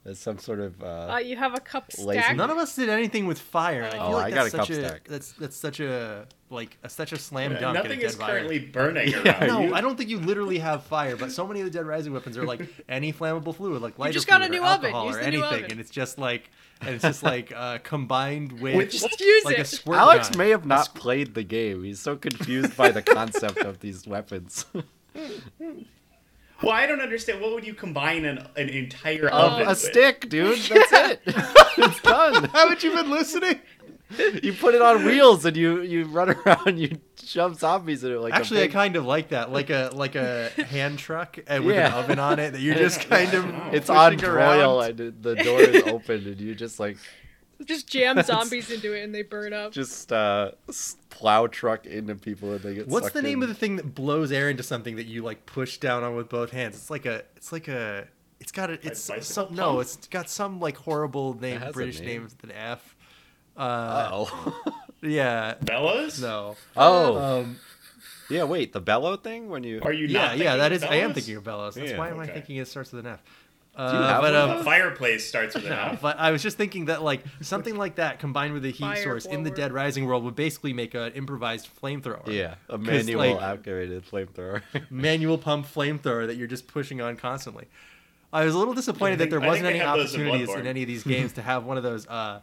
as 0.08 0.18
some 0.20 0.38
sort 0.40 0.60
of. 0.60 0.82
Uh, 0.82 1.14
Uh, 1.14 1.18
you 1.20 1.36
have 1.36 1.54
a 1.54 1.60
cup 1.60 1.90
Lazy. 2.00 2.22
stack. 2.22 2.36
None 2.36 2.50
of 2.50 2.58
us 2.58 2.76
did 2.76 2.90
anything 2.90 3.28
with 3.28 3.40
fire. 3.40 3.84
and 3.84 3.88
I 3.94 3.98
feel 3.98 4.02
Oh, 4.08 4.12
like 4.12 4.26
I 4.34 4.36
got 4.36 4.44
that's 4.44 4.54
a 4.54 4.58
cup 4.58 4.68
such 4.68 4.78
a 4.78 4.88
stack. 4.88 5.08
that's 5.08 5.32
that's 5.34 5.56
such 5.56 5.80
a 5.80 6.26
like 6.50 6.78
a, 6.84 6.88
such 6.90 7.12
a 7.12 7.18
slam 7.18 7.52
dunk. 7.52 7.62
in 7.62 7.70
a 7.70 7.74
nothing 7.74 8.00
Dead 8.00 8.06
is 8.06 8.16
Rising. 8.18 8.26
currently 8.36 8.60
burning 8.60 9.10
Yeah, 9.10 9.46
No, 9.46 9.60
you. 9.64 9.74
I 9.76 9.82
don't 9.82 9.98
think 9.98 10.10
you 10.10 10.18
literally 10.20 10.60
have 10.60 10.84
fire, 10.86 11.18
but 11.18 11.32
so 11.34 11.46
many 11.46 11.60
of 11.60 11.66
the 11.66 11.72
Dead 11.72 11.86
Rising 11.86 12.14
weapons 12.14 12.38
are 12.38 12.46
like 12.46 12.62
any 12.90 13.12
flammable 13.12 13.54
fluid, 13.54 13.82
like 13.82 14.00
lighter 14.00 14.14
just 14.14 14.28
got 14.28 14.42
a 14.42 14.46
fluid 14.46 14.60
or 14.60 14.62
new 14.64 14.68
oven. 14.68 14.86
alcohol 14.86 15.08
Use 15.08 15.16
or 15.18 15.20
anything, 15.20 15.44
oven. 15.44 15.72
and 15.72 15.80
it's 15.82 15.92
just 15.92 16.18
like 16.18 16.50
and 16.82 16.96
it's 16.96 17.04
just 17.04 17.22
like 17.24 17.52
uh, 17.54 17.80
combined 17.80 18.62
with 18.62 18.76
Which- 18.78 18.94
Just 19.02 19.20
use 19.20 19.44
like 19.46 19.58
a 19.58 19.62
it. 19.62 19.68
squirt 19.68 19.98
Alex 19.98 20.30
gun. 20.30 20.38
may 20.38 20.50
have 20.52 20.66
not 20.66 20.88
squ- 20.90 20.96
played 20.96 21.34
the 21.34 21.44
game. 21.44 21.84
He's 21.84 22.00
so 22.00 22.16
confused 22.16 22.78
by 22.78 22.92
the 22.92 23.02
concept 23.02 23.58
of 23.60 23.80
these 23.82 24.08
weapons. 24.08 24.66
Well, 26.64 26.72
I 26.72 26.86
don't 26.88 27.02
understand. 27.02 27.42
What 27.42 27.54
would 27.54 27.66
you 27.66 27.74
combine 27.74 28.26
an, 28.26 28.40
an 28.56 28.70
entire 28.70 29.28
of 29.28 29.54
oven 29.54 29.66
a 29.68 29.70
with? 29.70 29.78
stick, 29.80 30.28
dude. 30.30 30.58
That's 30.70 30.92
it. 30.94 31.22
it's 31.78 32.02
done. 32.02 32.44
Haven't 32.54 32.84
you 32.84 32.94
been 32.96 33.10
listening? 33.12 33.60
You 34.42 34.54
put 34.54 34.74
it 34.74 34.82
on 34.82 35.04
wheels 35.06 35.44
and 35.46 35.58
you 35.58 35.82
you 35.82 36.06
run 36.06 36.30
around. 36.46 36.80
You 36.80 36.98
shove 37.22 37.60
zombies 37.60 38.04
in 38.06 38.12
it 38.14 38.20
like. 38.20 38.34
Actually, 38.34 38.62
a 38.62 38.64
I 38.64 38.68
big... 38.68 38.74
kind 38.74 38.96
of 38.96 39.06
like 39.06 39.30
that, 39.30 39.52
like 39.52 39.70
a 39.70 39.92
like 39.94 40.16
a 40.16 40.50
hand 40.70 40.98
truck 40.98 41.38
and 41.46 41.66
with 41.66 41.76
Yeah. 41.76 41.88
an 41.88 41.94
oven 42.06 42.18
on 42.20 42.40
it 42.40 42.52
that 42.52 42.62
you're 42.62 42.76
just 42.76 43.02
kind 43.10 43.34
of 43.34 43.46
It's 43.74 43.90
on 43.90 44.14
pushing 44.14 44.30
broil 44.32 44.80
and 44.82 44.98
the 45.22 45.36
door 45.36 45.60
is 45.60 45.84
open 45.84 46.26
and 46.26 46.40
you 46.40 46.56
just 46.56 46.80
like 46.80 46.98
Just 47.66 47.88
jam 47.88 48.22
zombies 48.24 48.70
into 48.72 48.94
it 48.94 49.04
and 49.04 49.14
they 49.14 49.24
burn 49.24 49.52
up. 49.54 49.72
just 49.72 50.12
uh 50.12 50.52
plow 51.10 51.48
truck 51.48 51.86
into 51.86 52.16
people 52.16 52.52
and 52.54 52.62
they 52.62 52.76
get. 52.76 52.88
What's 52.88 53.12
the 53.12 53.22
name 53.22 53.40
in. 53.40 53.44
of 53.44 53.50
the 53.50 53.56
thing 53.56 53.76
that 53.78 53.96
blows 53.96 54.32
air 54.32 54.50
into 54.50 54.64
something 54.64 54.96
that 54.98 55.06
you 55.08 55.24
like 55.24 55.46
push 55.46 55.78
down 55.80 56.04
on 56.04 56.16
with 56.16 56.30
both 56.30 56.52
hands? 56.52 56.76
It's 56.76 56.90
like 56.92 57.06
a, 57.06 57.24
it's 57.36 57.52
like 57.52 57.68
a, 57.68 58.08
it's 58.40 58.52
got 58.52 58.70
a, 58.70 58.74
it's 58.74 59.08
bicycle 59.08 59.48
some 59.48 59.56
no, 59.56 59.80
it's 59.80 59.96
got 60.08 60.30
some 60.30 60.60
like 60.60 60.78
horrible 60.78 61.34
name, 61.40 61.62
British 61.74 62.00
name. 62.00 62.08
name 62.10 62.24
with 62.24 62.44
an 62.44 62.52
F. 62.52 62.96
Uh, 63.56 64.10
Oh. 64.12 64.62
yeah, 65.02 65.56
Bellows? 65.62 66.22
no. 66.22 66.56
oh. 66.76 67.18
Um, 67.40 67.58
yeah. 68.30 68.44
Wait, 68.44 68.72
the 68.74 68.82
bellow 68.82 69.18
thing 69.18 69.50
when 69.50 69.64
you. 69.64 69.80
Are 69.82 69.92
you 69.94 70.06
yeah, 70.08 70.20
not 70.20 70.38
yeah, 70.38 70.44
thinking 70.52 70.58
that 70.60 70.72
of 70.74 70.78
is. 70.78 70.84
I 70.84 70.96
am 70.98 71.14
thinking 71.14 71.36
of 71.38 71.44
bellows. 71.44 71.76
That's 71.76 71.92
Yeah, 71.92 71.98
why 71.98 72.10
am 72.10 72.20
I 72.20 72.28
thinking 72.28 72.58
it 72.58 72.68
starts 72.68 72.92
with 72.92 73.06
an 73.06 73.14
F? 73.14 73.24
You 73.78 73.84
Uh, 73.84 74.22
but 74.22 74.34
one 74.34 74.36
um, 74.36 74.58
A 74.58 74.64
fireplace 74.64 75.28
starts 75.28 75.56
with 75.56 75.66
an 75.66 75.70
No, 75.78 75.78
F. 75.94 76.02
but 76.02 76.18
I 76.20 76.32
was 76.32 76.42
just 76.42 76.58
thinking 76.58 76.86
that 76.86 77.04
like 77.04 77.24
something 77.42 77.78
like 77.78 77.96
that 77.96 78.20
combined 78.20 78.54
with 78.54 78.66
a 78.66 78.70
heat 78.70 78.80
Fire 78.80 79.04
source 79.04 79.26
in 79.26 79.44
the. 79.44 79.52
Dead 79.52 79.72
Rising 79.72 80.06
world 80.06 80.24
would 80.24 80.36
basically 80.36 80.74
make 80.74 80.94
an 80.94 81.12
improvised 81.14 81.70
flamethrower. 81.82 82.28
Yeah, 82.28 82.56
a 82.70 82.78
manual 82.78 83.34
like, 83.34 83.42
activated 83.42 84.06
flamethrower. 84.06 84.62
manual 84.90 85.38
pump 85.38 85.68
flamethrower 85.68 86.28
that 86.28 86.36
you're 86.38 86.48
just 86.48 86.68
pushing 86.68 87.02
on 87.02 87.16
constantly. 87.16 87.66
I 88.32 88.46
was 88.46 88.54
a 88.54 88.58
little 88.58 88.74
disappointed 88.74 89.16
I 89.22 89.26
that 89.26 89.30
there 89.30 89.40
wasn't 89.40 89.68
any 89.68 89.80
they 89.80 89.86
have 89.86 89.98
those 89.98 90.14
in 90.14 90.22
opportunities 90.22 90.56
in 90.56 90.68
any 90.68 90.82
of 90.84 90.88
these 90.88 91.04
games 91.04 91.34
to 91.34 91.42
have 91.42 91.66
one 91.66 91.78
of 91.78 91.84
those 91.84 92.06
uh, 92.08 92.42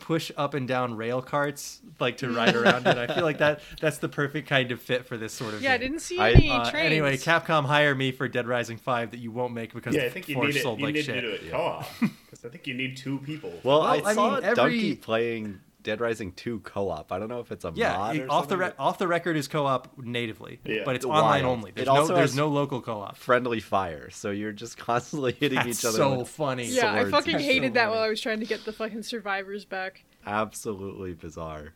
push 0.00 0.32
up 0.36 0.54
and 0.54 0.66
down 0.66 0.96
rail 0.96 1.22
carts 1.22 1.80
like 2.00 2.16
to 2.18 2.30
ride 2.30 2.56
around 2.56 2.86
in. 2.86 2.98
I 2.98 3.06
feel 3.06 3.22
like 3.24 3.38
that 3.38 3.60
that's 3.80 3.98
the 3.98 4.08
perfect 4.08 4.48
kind 4.48 4.72
of 4.72 4.80
fit 4.80 5.06
for 5.06 5.16
this 5.16 5.32
sort 5.32 5.54
of 5.54 5.62
Yeah, 5.62 5.74
I 5.74 5.78
didn't 5.78 6.00
see 6.00 6.18
I- 6.18 6.30
any 6.32 6.50
Uh, 6.50 6.70
trains. 6.70 6.86
anyway, 6.86 7.16
Capcom 7.16 7.66
hire 7.66 7.94
me 7.94 8.10
for 8.12 8.26
Dead 8.28 8.48
Rising 8.48 8.78
5 8.78 9.10
that 9.12 9.18
you 9.18 9.30
won't 9.30 9.54
make 9.54 9.72
because 9.74 9.94
Yeah, 9.94 10.04
I 10.04 10.08
think 10.10 10.28
you 10.28 10.36
need 10.40 10.56
it. 10.56 10.62
sold 10.62 10.80
You 10.80 10.86
like 10.86 10.94
need 10.94 11.04
shit. 11.04 11.14
to 11.16 11.20
do 11.20 11.28
it 11.30 11.50
co-op 11.50 11.86
because 12.00 12.44
I 12.44 12.48
think 12.48 12.66
you 12.66 12.74
need 12.74 12.96
two 12.96 13.18
people. 13.18 13.52
well, 13.62 13.82
I 13.82 13.98
Well, 13.98 14.06
I 14.08 14.14
saw 14.14 14.30
mean, 14.34 14.44
every- 14.44 14.54
Donkey 14.56 14.94
playing 14.96 15.60
Dead 15.82 16.00
Rising 16.00 16.32
2 16.32 16.60
co-op. 16.60 17.10
I 17.12 17.18
don't 17.18 17.28
know 17.28 17.40
if 17.40 17.50
it's 17.50 17.64
a 17.64 17.72
Yeah, 17.74 17.96
mod 17.96 18.16
it- 18.16 18.28
off 18.30 18.48
the 18.48 18.56
re- 18.56 18.72
off 18.78 18.98
the 18.98 19.08
record 19.08 19.36
is 19.36 19.48
co-op 19.48 19.96
natively, 19.98 20.60
Yeah. 20.64 20.82
but 20.84 20.96
it's 20.96 21.06
Wild. 21.06 21.24
online 21.24 21.44
only. 21.44 21.70
There's 21.70 21.86
It 21.86 21.88
also 21.88 22.10
no 22.12 22.16
there's 22.16 22.36
no 22.36 22.48
local 22.48 22.80
co-op. 22.80 23.16
friendly 23.16 23.60
fire. 23.60 24.10
So 24.10 24.30
you're 24.30 24.52
just 24.52 24.76
constantly 24.90 25.32
hitting 25.32 25.56
That's 25.56 25.80
each 25.80 25.84
other. 25.84 25.96
so 25.98 26.24
funny. 26.24 26.66
yeah, 26.66 26.92
I 26.92 27.04
fucking 27.06 27.38
hated 27.38 27.70
so 27.70 27.74
that 27.74 27.84
funny. 27.86 27.94
while 27.96 28.04
I 28.04 28.08
was 28.08 28.20
trying 28.20 28.40
to 28.40 28.46
get 28.46 28.64
the 28.64 28.72
fucking 28.72 29.02
survivors 29.04 29.64
back. 29.64 30.04
Absolutely 30.26 31.14
bizarre 31.14 31.74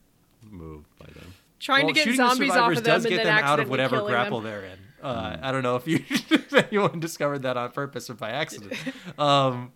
move 0.50 0.84
by 0.98 1.06
them. 1.14 1.32
Trying 1.60 1.86
Well, 1.86 1.94
to 1.94 1.94
get 1.94 2.04
shooting 2.04 2.18
the 2.20 2.28
zombies 2.28 2.50
off 2.52 2.68
of 2.70 2.74
them 2.76 2.84
does 2.84 3.04
and 3.06 3.10
get 3.10 3.16
then 3.24 3.26
them 3.26 3.36
out 3.36 3.38
of 3.38 3.44
accidentally 3.50 3.70
whatever 3.70 3.96
killing 3.96 4.12
grapple 4.12 4.40
them. 4.40 4.50
they're 4.50 4.64
in. 4.64 4.78
Uh, 5.02 5.38
I 5.42 5.52
don't 5.52 5.62
know 5.62 5.76
if 5.76 5.86
you 5.86 6.04
if 6.10 6.52
anyone 6.52 7.00
discovered 7.00 7.40
that 7.42 7.56
on 7.56 7.70
purpose 7.72 8.10
or 8.10 8.14
by 8.14 8.30
accident. 8.30 8.74
um, 9.18 9.72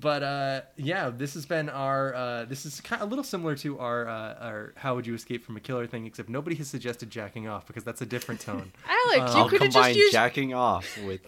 but 0.00 0.22
uh, 0.22 0.60
yeah, 0.76 1.10
this 1.10 1.34
has 1.34 1.46
been 1.46 1.68
our. 1.68 2.14
Uh, 2.14 2.44
this 2.44 2.66
is 2.66 2.80
kind 2.80 3.00
of 3.02 3.08
a 3.08 3.10
little 3.10 3.24
similar 3.24 3.54
to 3.56 3.78
our 3.78 4.08
uh, 4.08 4.34
our 4.40 4.72
how 4.76 4.94
would 4.94 5.06
you 5.06 5.14
escape 5.14 5.44
from 5.44 5.56
a 5.56 5.60
killer 5.60 5.86
thing, 5.86 6.06
except 6.06 6.28
nobody 6.28 6.56
has 6.56 6.68
suggested 6.68 7.10
jacking 7.10 7.46
off 7.48 7.66
because 7.66 7.84
that's 7.84 8.00
a 8.02 8.06
different 8.06 8.40
tone. 8.40 8.72
Alex, 8.88 9.32
Uh, 9.32 9.36
you 9.36 9.42
I'll 9.42 9.48
could 9.48 9.62
have 9.62 9.72
combine 9.72 9.90
just 9.94 9.98
used 9.98 10.12
jacking 10.12 10.54
off 10.54 10.98
with 11.04 11.20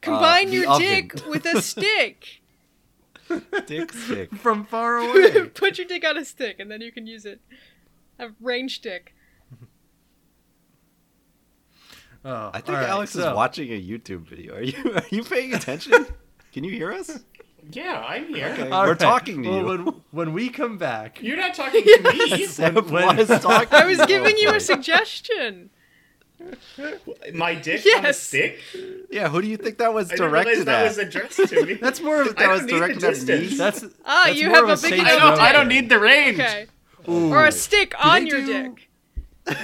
combine 0.00 0.46
the 0.48 0.52
your 0.56 0.68
oven. 0.70 0.86
dick 0.86 1.14
with 1.28 1.44
a 1.46 1.60
stick. 1.62 2.40
dick 3.66 3.92
stick. 3.92 4.34
From 4.36 4.64
far 4.64 4.98
away. 4.98 5.44
Put 5.48 5.76
your 5.78 5.86
dick 5.86 6.04
on 6.06 6.16
a 6.16 6.24
stick, 6.24 6.58
and 6.58 6.70
then 6.70 6.80
you 6.80 6.90
can 6.92 7.06
use 7.06 7.26
it. 7.26 7.40
A 8.18 8.28
range 8.40 8.76
stick. 8.76 9.14
Oh, 12.24 12.50
I 12.52 12.60
think 12.60 12.70
all 12.70 12.74
right, 12.74 12.88
Alex 12.88 13.12
so- 13.12 13.28
is 13.30 13.34
watching 13.36 13.68
a 13.70 13.80
YouTube 13.80 14.26
video. 14.26 14.54
Are 14.56 14.62
you 14.62 14.92
are 14.94 15.02
you 15.10 15.22
paying 15.24 15.54
attention? 15.54 16.06
Can 16.52 16.64
you 16.64 16.70
hear 16.72 16.92
us? 16.92 17.20
Yeah, 17.70 18.02
I'm 18.06 18.28
here. 18.28 18.48
Okay. 18.48 18.70
All 18.70 18.84
We're 18.84 18.90
right, 18.90 18.98
talking 18.98 19.42
to 19.42 19.48
well, 19.50 19.58
you. 19.58 19.66
When, 19.84 19.94
when 20.10 20.32
we 20.32 20.48
come 20.48 20.78
back, 20.78 21.22
You're 21.22 21.36
not 21.36 21.54
talking 21.54 21.82
to 21.84 22.12
me. 22.12 22.46
Seb 22.46 22.90
when- 22.90 23.16
was 23.16 23.28
talking. 23.28 23.68
I 23.72 23.84
was 23.86 24.04
giving 24.06 24.36
you 24.38 24.50
a 24.54 24.60
suggestion. 24.60 25.70
My 27.34 27.54
dick 27.56 27.84
on 27.96 28.04
a 28.04 28.08
Yes. 28.08 28.20
stick. 28.20 28.60
Yeah, 29.10 29.28
who 29.28 29.42
do 29.42 29.48
you 29.48 29.56
think 29.56 29.78
that 29.78 29.92
was 29.92 30.10
I 30.10 30.14
didn't 30.16 30.30
realize 30.32 30.64
directed 30.64 30.66
that 30.66 30.84
was 30.84 30.98
addressed 30.98 31.48
to 31.48 31.66
me. 31.66 31.74
that's 31.82 32.00
more 32.00 32.22
of 32.22 32.36
that 32.36 32.48
I 32.48 32.52
was 32.52 32.60
don't 32.60 32.66
need 32.70 32.74
the 32.74 32.78
directed 32.78 33.30
at 33.30 33.40
me. 33.40 33.46
that's 33.56 33.84
Ah, 34.04 34.22
that's 34.26 34.38
you 34.38 34.50
have 34.50 34.64
a 34.68 34.72
a 34.72 34.76
big 34.76 34.78
Saints 34.78 35.04
I 35.10 35.18
don't. 35.18 35.36
Row 35.38 35.44
I 35.44 35.52
don't 35.52 35.68
need 35.68 35.88
the 35.88 35.98
range. 35.98 36.38
Okay. 36.38 36.66
Ooh. 37.08 37.30
Or 37.32 37.44
a 37.46 37.52
stick 37.52 37.90
Do 37.90 38.08
on 38.08 38.26
your 38.28 38.40
do- 38.40 38.76
dick. 39.46 39.58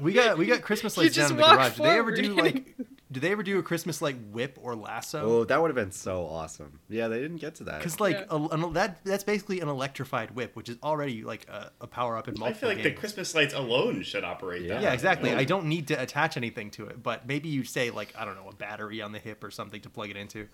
We 0.00 0.12
got 0.12 0.38
we 0.38 0.46
got 0.46 0.62
Christmas 0.62 0.96
You 0.96 1.02
lights 1.04 1.14
just 1.16 1.30
down 1.30 1.32
in 1.32 1.36
the 1.38 1.42
walk 1.42 1.56
garage. 1.56 1.76
Do 1.76 1.82
they 1.82 1.98
ever 1.98 2.12
do 2.12 2.34
like? 2.34 2.76
Do 3.10 3.20
they 3.20 3.32
ever 3.32 3.42
do 3.42 3.58
a 3.58 3.62
Christmas 3.62 4.02
light 4.02 4.16
whip 4.32 4.58
or 4.60 4.76
lasso? 4.76 5.20
Oh, 5.22 5.44
that 5.44 5.60
would 5.62 5.68
have 5.68 5.74
been 5.74 5.92
so 5.92 6.26
awesome. 6.26 6.80
Yeah, 6.90 7.08
they 7.08 7.18
didn't 7.20 7.38
get 7.38 7.54
to 7.56 7.64
that. 7.64 7.78
Because 7.78 8.00
like 8.00 8.16
Yeah. 8.18 8.26
a, 8.28 8.48
an, 8.48 8.72
that 8.74 9.02
that's 9.02 9.24
basically 9.24 9.60
an 9.60 9.68
electrified 9.68 10.32
whip, 10.32 10.54
which 10.54 10.68
is 10.68 10.76
already 10.82 11.22
like 11.24 11.48
a, 11.48 11.70
a 11.80 11.86
power 11.86 12.18
up 12.18 12.28
in 12.28 12.34
multiple 12.38 12.68
I 12.68 12.74
feel 12.74 12.82
like 12.84 12.94
the. 12.94 12.98
Christmas 12.98 13.34
lights 13.34 13.54
alone 13.54 14.02
should 14.02 14.24
operate 14.24 14.62
Yeah. 14.62 14.74
that. 14.74 14.82
yeah, 14.82 14.92
exactly. 14.92 15.30
way. 15.30 15.36
I 15.36 15.44
don't 15.44 15.66
need 15.66 15.88
to 15.88 15.94
attach 15.94 16.36
anything 16.36 16.70
to 16.72 16.86
it, 16.86 17.02
but 17.02 17.26
maybe 17.26 17.48
you 17.48 17.64
say 17.64 17.90
like 17.90 18.12
I 18.18 18.26
don't 18.26 18.34
know 18.36 18.48
a 18.50 18.54
battery 18.54 19.00
on 19.00 19.12
the 19.12 19.18
hip 19.18 19.42
or 19.42 19.50
something 19.50 19.80
to 19.80 19.88
plug 19.88 20.10
it 20.10 20.16
into. 20.16 20.46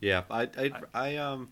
Yeah, 0.00 0.22
I, 0.30 0.48
I, 0.58 0.72
I, 0.94 1.16
um, 1.16 1.50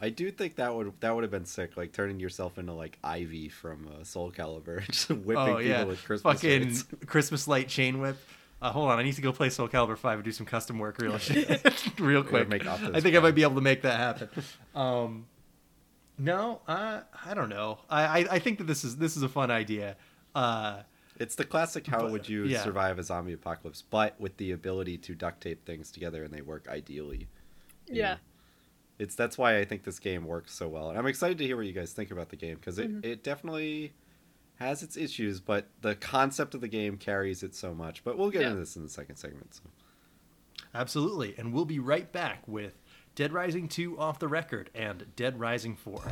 I 0.00 0.08
do 0.08 0.30
think 0.32 0.56
that 0.56 0.74
would 0.74 0.92
that 1.00 1.14
would 1.14 1.22
have 1.24 1.30
been 1.30 1.44
sick, 1.44 1.76
like 1.76 1.92
turning 1.92 2.18
yourself 2.18 2.56
into 2.58 2.72
like 2.72 2.98
Ivy 3.04 3.50
from 3.50 3.86
uh, 3.86 4.02
Soul 4.04 4.32
Calibur, 4.32 4.84
just 4.90 5.10
whipping 5.10 5.36
oh 5.36 5.58
people 5.58 5.86
with 5.86 6.02
Christmas 6.04 6.40
fucking 6.40 6.64
lights. 6.68 6.84
Christmas 7.06 7.46
light 7.46 7.68
chain 7.68 8.00
whip. 8.00 8.16
Uh, 8.62 8.70
hold 8.70 8.90
on, 8.90 8.98
I 8.98 9.02
need 9.02 9.14
to 9.16 9.22
go 9.22 9.32
play 9.32 9.50
Soul 9.50 9.68
Calibur 9.68 9.98
Five 9.98 10.18
and 10.18 10.24
do 10.24 10.30
some 10.32 10.46
custom 10.46 10.78
work 10.78 10.98
real 10.98 11.18
real 11.98 12.22
quick. 12.22 12.48
make 12.48 12.64
I 12.66 13.00
think 13.00 13.16
I 13.16 13.18
might 13.18 13.34
be 13.34 13.42
able 13.42 13.56
to 13.56 13.60
make 13.60 13.82
that 13.82 13.98
happen. 13.98 14.28
Um, 14.74 15.26
no, 16.18 16.60
uh, 16.68 17.00
I 17.26 17.34
don't 17.34 17.48
know. 17.48 17.78
I, 17.90 18.02
I 18.20 18.26
I 18.32 18.38
think 18.38 18.58
that 18.58 18.64
this 18.68 18.84
is 18.84 18.96
this 18.96 19.16
is 19.16 19.22
a 19.24 19.28
fun 19.28 19.50
idea. 19.50 19.96
Uh, 20.34 20.82
It's 21.18 21.34
the 21.34 21.44
classic. 21.44 21.86
How 21.86 22.02
But- 22.02 22.12
would 22.12 22.28
you 22.28 22.44
yeah. 22.44 22.62
survive 22.62 22.98
a 22.98 23.02
zombie 23.02 23.32
apocalypse? 23.32 23.82
But 23.82 24.18
with 24.20 24.36
the 24.36 24.52
ability 24.52 24.98
to 24.98 25.14
duct 25.14 25.40
tape 25.42 25.64
things 25.66 25.90
together 25.90 26.22
and 26.24 26.32
they 26.32 26.40
work 26.42 26.68
ideally. 26.68 27.28
Yeah. 27.88 28.14
know? 28.14 28.18
It's 28.98 29.14
that's 29.16 29.36
why 29.36 29.58
I 29.58 29.64
think 29.64 29.82
this 29.82 29.98
game 29.98 30.24
works 30.26 30.52
so 30.54 30.68
well, 30.68 30.88
and 30.90 30.98
I'm 30.98 31.06
excited 31.08 31.38
to 31.38 31.44
hear 31.44 31.56
what 31.56 31.66
you 31.66 31.72
guys 31.72 31.92
think 31.92 32.10
about 32.12 32.28
the 32.28 32.36
game 32.36 32.56
because 32.56 32.78
it, 32.78 32.88
Mm-hmm. 32.88 33.04
it 33.10 33.24
definitely 33.24 33.92
has 34.62 34.82
its 34.82 34.96
issues, 34.96 35.40
but 35.40 35.66
the 35.80 35.94
concept 35.94 36.54
of 36.54 36.60
the 36.60 36.68
game 36.68 36.96
carries 36.96 37.42
it 37.42 37.54
so 37.54 37.74
much. 37.74 38.02
But 38.04 38.16
we'll 38.16 38.30
get 38.30 38.42
Yeah. 38.42 38.48
into 38.48 38.60
this 38.60 38.76
in 38.76 38.82
the 38.82 38.88
second 38.88 39.16
segment. 39.16 39.54
So. 39.54 39.62
Absolutely. 40.74 41.34
And 41.36 41.52
we'll 41.52 41.64
be 41.64 41.78
right 41.78 42.10
back 42.10 42.46
with 42.48 42.80
Dead 43.14 43.32
Rising 43.32 43.68
2 43.68 43.98
off 43.98 44.18
the 44.18 44.28
record 44.28 44.70
and 44.74 45.06
Dead 45.16 45.38
Rising 45.38 45.76
4. 45.76 46.02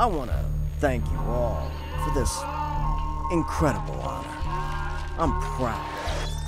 I 0.00 0.06
want 0.06 0.30
to 0.30 0.44
thank 0.78 1.04
you 1.10 1.18
all 1.18 1.70
for 2.02 2.14
this 2.18 2.34
incredible 3.30 4.00
honor. 4.00 4.34
I'm 5.18 5.38
proud 5.42 5.76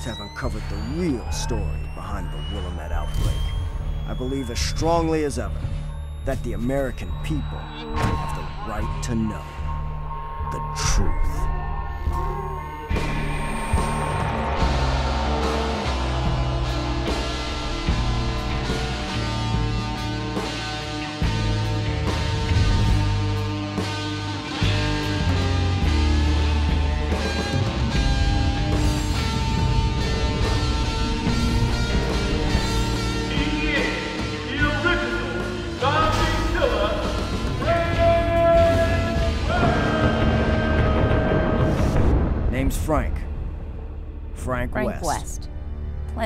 to 0.02 0.08
have 0.08 0.20
uncovered 0.20 0.62
the 0.70 0.76
real 0.98 1.30
story 1.30 1.82
behind 1.94 2.30
the 2.32 2.56
Willamette 2.56 2.92
outbreak. 2.92 3.36
I 4.08 4.14
believe 4.14 4.50
as 4.50 4.58
strongly 4.58 5.24
as 5.24 5.38
ever 5.38 5.60
that 6.24 6.42
the 6.44 6.54
American 6.54 7.12
people 7.24 7.58
have 7.58 8.36
the 8.36 8.70
right 8.70 9.02
to 9.02 9.14
know 9.16 9.44
the 10.50 10.60
truth. 10.96 12.51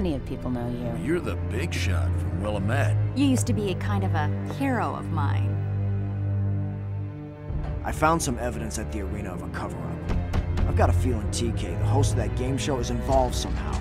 Plenty 0.07 0.23
of 0.23 0.29
people 0.29 0.53
know 0.53 0.69
you. 0.69 1.05
You're 1.05 1.19
the 1.19 1.35
big 1.51 1.75
shot 1.75 2.07
from 2.21 2.41
Willamette. 2.41 2.97
You 3.17 3.27
used 3.27 3.45
to 3.49 3.53
be 3.53 3.73
a 3.73 3.75
kind 3.75 4.05
of 4.05 4.15
a 4.15 4.29
hero 4.57 4.95
of 4.95 5.11
mine. 5.11 5.51
I 7.85 7.91
found 7.91 8.23
some 8.23 8.39
evidence 8.39 8.79
at 8.79 8.93
the 8.93 9.01
arena 9.01 9.35
of 9.35 9.43
a 9.43 9.49
cover 9.49 9.77
up. 9.77 10.17
I've 10.69 10.77
got 10.77 10.91
a 10.91 10.93
feeling 10.93 11.27
TK, 11.31 11.77
the 11.81 11.85
host 11.85 12.13
of 12.13 12.19
that 12.19 12.37
game 12.37 12.57
show, 12.57 12.79
is 12.79 12.91
involved 12.91 13.35
somehow. 13.35 13.73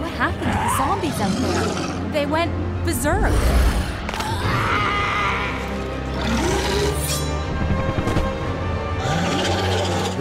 What 0.00 0.10
happened 0.14 0.50
to 0.50 0.58
the 0.58 0.76
zombies 0.76 1.20
out 1.20 1.30
there? 1.30 2.10
They 2.10 2.26
went 2.26 2.50
berserk. 2.84 3.85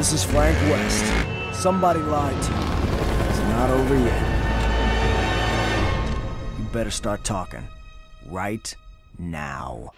This 0.05 0.23
is 0.23 0.23
Frank 0.23 0.55
West. 0.69 1.03
Somebody 1.59 1.99
lied 1.99 2.39
to 2.43 2.51
you. 2.51 2.59
It's 3.27 3.39
not 3.39 3.71
over 3.71 3.97
yet. 3.97 4.21
You 6.59 6.65
better 6.65 6.91
start 6.91 7.23
talking. 7.23 7.63
Right 8.27 8.75
now. 9.17 9.93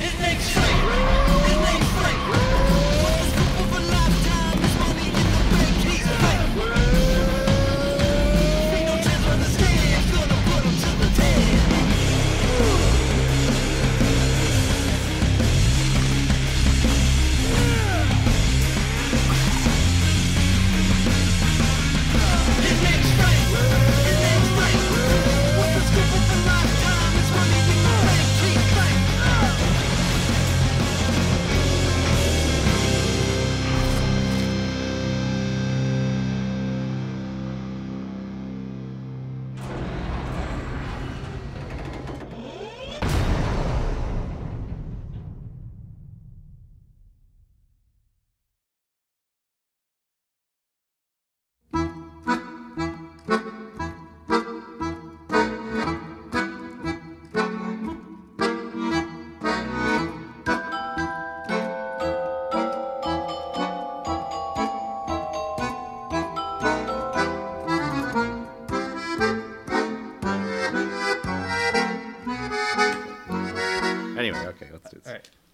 Anyway, 0.00 0.38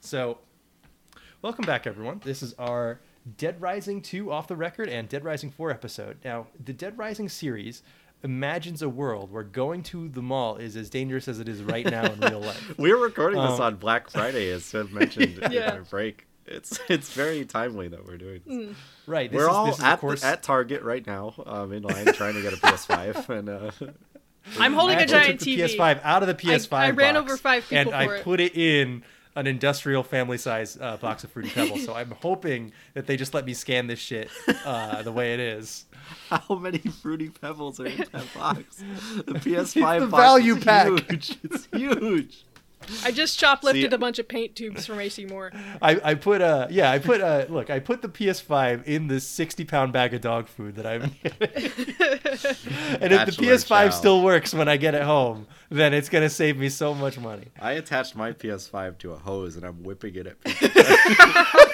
So, 0.06 0.38
welcome 1.42 1.64
back, 1.64 1.84
everyone. 1.84 2.20
This 2.24 2.40
is 2.40 2.54
our 2.60 3.00
Dead 3.38 3.60
Rising 3.60 4.00
2 4.00 4.30
off 4.30 4.46
the 4.46 4.54
record 4.54 4.88
and 4.88 5.08
Dead 5.08 5.24
Rising 5.24 5.50
4 5.50 5.72
episode. 5.72 6.18
Now, 6.24 6.46
the 6.64 6.72
Dead 6.72 6.96
Rising 6.96 7.28
series 7.28 7.82
imagines 8.22 8.82
a 8.82 8.88
world 8.88 9.32
where 9.32 9.42
going 9.42 9.82
to 9.82 10.08
the 10.08 10.22
mall 10.22 10.58
is 10.58 10.76
as 10.76 10.90
dangerous 10.90 11.26
as 11.26 11.40
it 11.40 11.48
is 11.48 11.60
right 11.60 11.84
now 11.84 12.04
in 12.04 12.20
real 12.20 12.38
life. 12.40 12.74
We're 12.78 12.96
recording 13.02 13.40
this 13.40 13.54
Um, 13.54 13.60
on 13.62 13.74
Black 13.76 14.08
Friday, 14.08 14.48
as 14.52 14.64
Sven 14.64 14.94
mentioned 14.94 15.38
in 15.42 15.50
Yeah. 15.50 15.72
our 15.72 15.82
break. 15.82 16.28
It's 16.46 16.78
it's 16.88 17.12
very 17.12 17.44
timely 17.44 17.88
that 17.88 18.06
we're 18.06 18.18
doing 18.18 18.40
this. 18.46 18.76
Right. 19.08 19.28
This 19.28 19.36
we're 19.36 19.48
is, 19.48 19.52
all 19.52 19.66
this 19.66 19.78
is, 19.78 19.82
at, 19.82 19.98
course, 19.98 20.20
the, 20.20 20.28
at 20.28 20.44
Target 20.44 20.82
right 20.84 21.04
now, 21.04 21.34
um, 21.44 21.72
in 21.72 21.82
line 21.82 22.06
trying 22.12 22.34
to 22.34 22.42
get 22.42 22.52
a 22.52 22.56
PS5, 22.58 23.28
and 23.36 23.48
uh, 23.48 23.70
I'm 24.60 24.74
holding 24.74 24.98
I 24.98 25.00
a 25.00 25.06
giant 25.06 25.40
took 25.40 25.46
the 25.46 25.56
TV. 25.58 25.76
PS5 25.76 26.00
out 26.04 26.22
of 26.22 26.28
the 26.28 26.34
PS5 26.36 26.72
I 26.72 26.90
ran 26.90 27.14
box, 27.14 27.24
over 27.24 27.36
five 27.36 27.64
people 27.68 27.78
and 27.78 27.90
for 27.90 27.96
I 27.96 28.16
it. 28.18 28.22
put 28.22 28.38
it 28.38 28.56
in 28.56 29.02
an 29.36 29.46
industrial 29.46 30.02
family 30.02 30.38
size 30.38 30.76
uh, 30.80 30.96
box 30.96 31.22
of 31.22 31.30
fruity 31.30 31.50
pebbles. 31.50 31.84
so 31.84 31.94
I'm 31.94 32.10
hoping 32.22 32.72
that 32.94 33.06
they 33.06 33.16
just 33.16 33.34
let 33.34 33.44
me 33.44 33.54
scan 33.54 33.86
this 33.86 33.98
shit 33.98 34.30
uh, 34.64 35.02
the 35.02 35.12
way 35.12 35.34
it 35.34 35.40
is. 35.40 35.84
how 36.30 36.56
many 36.56 36.78
fruity 36.78 37.28
pebbles 37.28 37.78
are 37.78 37.86
in 37.86 37.98
that 38.12 38.24
box? 38.34 38.82
The 39.26 39.34
PS5 39.34 39.56
It's 39.60 39.72
the 39.74 39.80
box 40.08 40.22
value 40.22 40.56
is 40.56 40.64
pack. 40.64 40.86
Huge. 40.88 41.38
It's 41.44 41.68
huge. 41.72 42.45
I 43.04 43.10
just 43.10 43.38
shoplifted 43.40 43.72
See- 43.90 43.94
a 43.94 43.98
bunch 43.98 44.18
of 44.18 44.28
paint 44.28 44.54
tubes 44.56 44.86
from 44.86 45.00
AC 45.00 45.24
Moore. 45.26 45.52
I, 45.82 46.00
I 46.02 46.14
put 46.14 46.40
uh 46.40 46.66
yeah 46.70 46.90
I 46.90 46.98
put 46.98 47.20
uh 47.20 47.46
look 47.48 47.70
I 47.70 47.78
put 47.80 48.02
the 48.02 48.08
PS5 48.08 48.84
in 48.84 49.06
this 49.08 49.26
60 49.26 49.64
pound 49.64 49.92
bag 49.92 50.14
of 50.14 50.20
dog 50.20 50.48
food 50.48 50.76
that 50.76 50.86
I'm 50.86 51.02
and 51.30 53.12
if 53.12 53.26
the 53.26 53.32
PS5 53.38 53.66
child. 53.68 53.92
still 53.92 54.22
works 54.22 54.52
when 54.54 54.68
I 54.68 54.76
get 54.76 54.94
it 54.94 55.02
home 55.02 55.46
then 55.70 55.92
it's 55.94 56.08
gonna 56.08 56.30
save 56.30 56.56
me 56.56 56.68
so 56.68 56.94
much 56.94 57.18
money. 57.18 57.46
I 57.60 57.72
attached 57.72 58.14
my 58.14 58.32
PS5 58.32 58.98
to 58.98 59.12
a 59.12 59.16
hose, 59.16 59.56
and 59.56 59.64
I'm 59.64 59.82
whipping 59.82 60.14
it 60.14 60.26
at 60.28 60.40
people. 60.44 61.62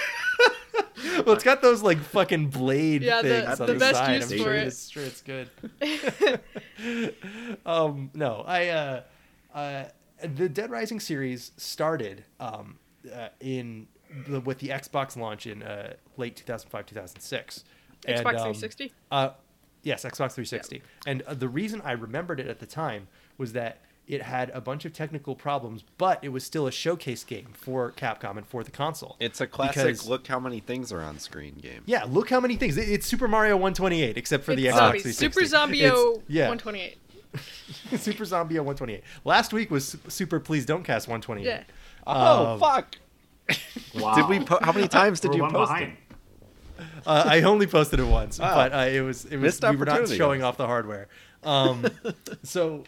Well, 1.27 1.35
it's 1.35 1.45
got 1.45 1.61
those 1.63 1.83
like 1.83 1.99
fucking 2.01 2.49
blade 2.49 3.03
Yeah, 3.03 3.21
the- 3.23 3.29
things 3.43 3.61
on 3.61 3.67
the 3.67 3.73
the, 3.75 3.79
best 3.79 3.97
side. 3.99 4.15
use 4.17 4.33
I'm 4.33 4.39
for 4.39 4.45
sure 4.45 4.55
it. 4.55 4.67
it's 4.69 4.89
sure 4.89 5.03
it's 5.05 5.21
good. 5.21 5.51
um, 7.67 8.11
no, 8.15 8.43
I 8.47 8.69
uh, 8.69 9.01
uh, 9.55 9.85
the 10.23 10.49
Dead 10.49 10.71
Rising 10.71 11.01
series 11.01 11.53
started 11.57 12.25
um, 12.41 12.79
uh, 13.15 13.29
in 13.41 13.87
the, 14.29 14.41
with 14.41 14.59
the 14.59 14.69
Xbox 14.69 15.17
launch 15.17 15.47
in 15.47 15.63
uh, 15.63 15.95
late 16.17 16.37
2005 16.37 16.87
2006. 16.87 17.65
Xbox 18.07 18.09
And, 18.09 18.19
um, 18.27 18.33
360? 18.33 18.93
Uh, 19.11 19.31
yes, 19.83 20.03
Xbox 20.05 20.33
360. 20.33 20.83
And 21.07 21.23
uh, 21.23 21.35
the 21.35 21.49
reason 21.49 21.81
I 21.85 21.93
remembered 21.93 22.41
it 22.41 22.49
at 22.49 22.59
the 22.59 22.67
time 22.67 23.09
was 23.39 23.53
that 23.53 23.81
it 24.09 24.21
had 24.23 24.51
a 24.51 24.61
bunch 24.61 24.85
of 24.85 24.93
technical 24.93 25.37
problems, 25.37 25.85
but 25.97 26.19
it 26.23 26.31
was 26.31 26.43
still 26.43 26.67
a 26.67 26.73
showcase 26.73 27.23
game 27.23 27.51
for 27.53 27.93
Capcom 27.93 28.37
and 28.37 28.45
for 28.47 28.65
the 28.65 28.71
console. 28.73 29.17
It's 29.21 29.41
a 29.41 29.47
classic. 29.47 29.77
Because- 29.85 30.09
Look 30.09 30.27
how 30.27 30.41
many 30.41 30.59
things 30.59 30.91
are 30.93 31.01
on 31.01 31.21
screen 31.21 31.55
game. 31.55 31.83
Yeah, 31.87 32.05
look 32.09 32.29
how 32.29 32.41
many 32.41 32.57
things. 32.57 32.77
It- 32.77 32.89
It's 32.89 33.07
Super 33.07 33.29
Mario 33.29 33.55
128, 33.57 34.17
except 34.19 34.43
for 34.45 34.57
the 34.57 34.67
It's 34.67 34.77
Xbox 34.77 34.79
zombies. 34.81 35.03
360. 35.19 35.47
Super 35.47 35.57
Zombio 35.57 36.11
It's- 36.17 36.25
yeah, 36.29 36.49
128. 36.49 36.99
Super 37.97 38.25
Zombie 38.25 38.55
128. 38.57 39.03
Last 39.25 39.53
week 39.53 39.71
was 39.71 39.97
Super 40.09 40.39
Please 40.41 40.67
Don't 40.67 40.83
Cast 40.85 41.09
128. 41.09 41.47
Yeah. 41.47 41.63
Oh 42.07 42.53
Um, 42.55 42.61
fuck! 42.61 42.97
Wow. 43.95 44.15
Did 44.15 44.29
we? 44.29 44.45
Po- 44.45 44.59
how 44.63 44.73
many 44.73 44.89
times 44.89 45.21
did 45.21 45.35
you 45.35 45.43
post 45.43 45.53
behind. 45.71 45.93
it? 45.93 45.99
Uh, 47.07 47.25
I 47.27 47.43
only 47.43 47.67
posted 47.67 48.01
it 48.01 48.05
once, 48.07 48.39
Wow. 48.39 48.55
but 48.55 48.73
uh, 48.73 48.79
it 48.91 49.01
was 49.03 49.25
it 49.27 49.37
was 49.37 49.61
Missed 49.61 49.71
we 49.71 49.77
were 49.77 49.85
not 49.85 50.09
showing 50.09 50.43
off 50.43 50.57
the 50.57 50.67
hardware. 50.67 51.09
Um, 51.45 51.87
so 52.43 52.85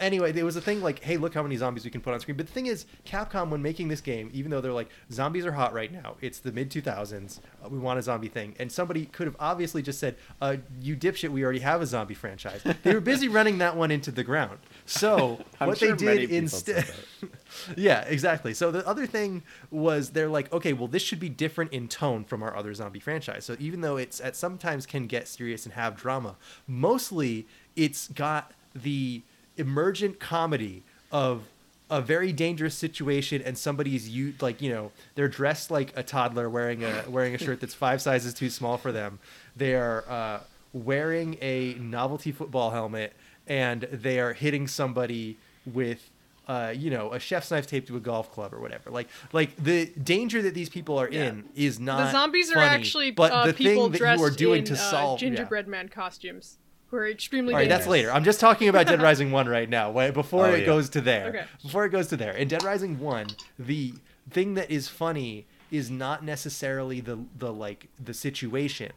anyway, 0.00 0.32
there 0.32 0.44
was 0.44 0.56
a 0.56 0.60
thing 0.60 0.82
like, 0.82 1.02
hey, 1.02 1.16
look 1.16 1.34
how 1.34 1.42
many 1.42 1.56
zombies 1.56 1.84
we 1.84 1.90
can 1.90 2.00
put 2.00 2.12
on 2.14 2.20
screen. 2.20 2.36
But 2.36 2.46
the 2.46 2.52
thing 2.52 2.66
is, 2.66 2.86
Capcom, 3.06 3.50
when 3.50 3.62
making 3.62 3.88
this 3.88 4.00
game, 4.00 4.30
even 4.32 4.50
though 4.50 4.60
they're 4.60 4.72
like, 4.72 4.88
zombies 5.12 5.46
are 5.46 5.52
hot 5.52 5.72
right 5.72 5.92
now, 5.92 6.16
it's 6.20 6.40
the 6.40 6.50
mid 6.50 6.70
2000s, 6.70 7.38
uh, 7.64 7.68
we 7.68 7.78
want 7.78 7.98
a 7.98 8.02
zombie 8.02 8.28
thing. 8.28 8.54
And 8.58 8.72
somebody 8.72 9.06
could 9.06 9.26
have 9.26 9.36
obviously 9.38 9.82
just 9.82 10.00
said, 10.00 10.16
uh, 10.40 10.56
you 10.80 10.96
dipshit, 10.96 11.28
we 11.28 11.44
already 11.44 11.60
have 11.60 11.82
a 11.82 11.86
zombie 11.86 12.14
franchise. 12.14 12.62
They 12.82 12.94
were 12.94 13.00
busy 13.00 13.28
running 13.28 13.58
that 13.58 13.76
one 13.76 13.90
into 13.90 14.10
the 14.10 14.24
ground. 14.24 14.58
So 14.86 15.38
what 15.58 15.78
sure 15.78 15.94
they 15.94 16.18
did 16.18 16.30
instead. 16.30 16.90
yeah, 17.76 18.02
exactly. 18.02 18.54
So 18.54 18.70
the 18.70 18.86
other 18.86 19.06
thing 19.06 19.42
was 19.70 20.10
they're 20.10 20.28
like, 20.28 20.52
okay, 20.52 20.72
well, 20.72 20.88
this 20.88 21.02
should 21.02 21.20
be 21.20 21.28
different 21.28 21.72
in 21.72 21.88
tone 21.88 22.24
from 22.24 22.42
our 22.42 22.56
other 22.56 22.72
zombie 22.74 23.00
franchise. 23.00 23.44
So 23.44 23.56
even 23.58 23.82
though 23.82 23.96
it's 23.96 24.20
at 24.20 24.36
sometimes 24.36 24.86
can 24.86 25.06
get 25.06 25.28
serious 25.28 25.66
and 25.66 25.74
have 25.74 25.96
drama, 25.96 26.36
mostly 26.66 27.46
it's 27.76 28.08
got 28.08 28.52
the 28.74 29.22
emergent 29.56 30.20
comedy 30.20 30.82
of 31.12 31.42
a 31.90 32.00
very 32.00 32.32
dangerous 32.32 32.74
situation 32.74 33.42
and 33.42 33.58
somebody's 33.58 34.08
you 34.08 34.32
like 34.40 34.62
you 34.62 34.70
know 34.70 34.92
they're 35.16 35.28
dressed 35.28 35.70
like 35.70 35.92
a 35.96 36.02
toddler 36.02 36.48
wearing 36.48 36.84
a 36.84 37.04
wearing 37.08 37.34
a 37.34 37.38
shirt 37.38 37.60
that's 37.60 37.74
five 37.74 38.00
sizes 38.00 38.32
too 38.32 38.48
small 38.48 38.78
for 38.78 38.92
them. 38.92 39.18
They 39.56 39.74
are 39.74 40.04
uh, 40.08 40.40
wearing 40.72 41.36
a 41.40 41.74
novelty 41.74 42.30
football 42.30 42.70
helmet 42.70 43.12
and 43.48 43.82
they 43.82 44.20
are 44.20 44.32
hitting 44.32 44.68
somebody 44.68 45.36
with 45.66 46.10
uh, 46.46 46.72
you 46.74 46.90
know 46.90 47.12
a 47.12 47.18
chef's 47.18 47.50
knife 47.50 47.66
taped 47.66 47.88
to 47.88 47.96
a 47.96 48.00
golf 48.00 48.32
club 48.32 48.54
or 48.54 48.60
whatever. 48.60 48.90
Like 48.90 49.08
like 49.32 49.56
the 49.56 49.86
danger 49.86 50.42
that 50.42 50.54
these 50.54 50.68
people 50.68 50.98
are 50.98 51.08
in 51.08 51.44
is 51.56 51.80
not 51.80 52.06
the 52.06 52.12
zombies 52.12 52.52
are 52.52 52.58
actually 52.58 53.10
but 53.10 53.32
uh, 53.32 53.46
the 53.46 53.54
people 53.54 53.84
thing 53.84 53.92
that 53.92 53.98
dressed 53.98 54.20
you 54.20 54.26
are 54.26 54.30
doing 54.30 54.60
in 54.60 54.64
to 54.66 54.74
uh, 54.74 54.76
solve 54.76 55.20
yeah. 55.20 55.28
gingerbread 55.28 55.66
man 55.66 55.88
costumes 55.88 56.58
who 56.90 56.96
are 56.96 57.08
extremely 57.08 57.54
All 57.54 57.60
right, 57.60 57.68
that's 57.68 57.86
later. 57.86 58.12
I'm 58.12 58.24
just 58.24 58.40
talking 58.40 58.68
about 58.68 58.86
Dead 58.86 59.00
Rising 59.08 59.30
1 59.30 59.48
right 59.48 59.68
now. 59.68 59.92
Before 60.10 60.46
Oh, 60.46 60.52
it 60.52 60.60
yeah. 60.60 60.66
goes 60.66 60.88
to 60.90 61.00
there. 61.00 61.28
Okay. 61.28 61.44
Before 61.62 61.84
it 61.84 61.90
goes 61.90 62.08
to 62.08 62.16
there. 62.16 62.32
In 62.32 62.48
Dead 62.48 62.62
Rising 62.64 62.98
1, 62.98 63.26
the 63.58 63.94
thing 64.28 64.54
that 64.54 64.70
is 64.70 64.88
funny 64.88 65.46
is 65.70 65.90
not 65.90 66.24
necessarily 66.24 67.00
the 67.00 67.18
the 67.38 67.52
like 67.52 67.88
the 68.02 68.12
situation 68.14 68.90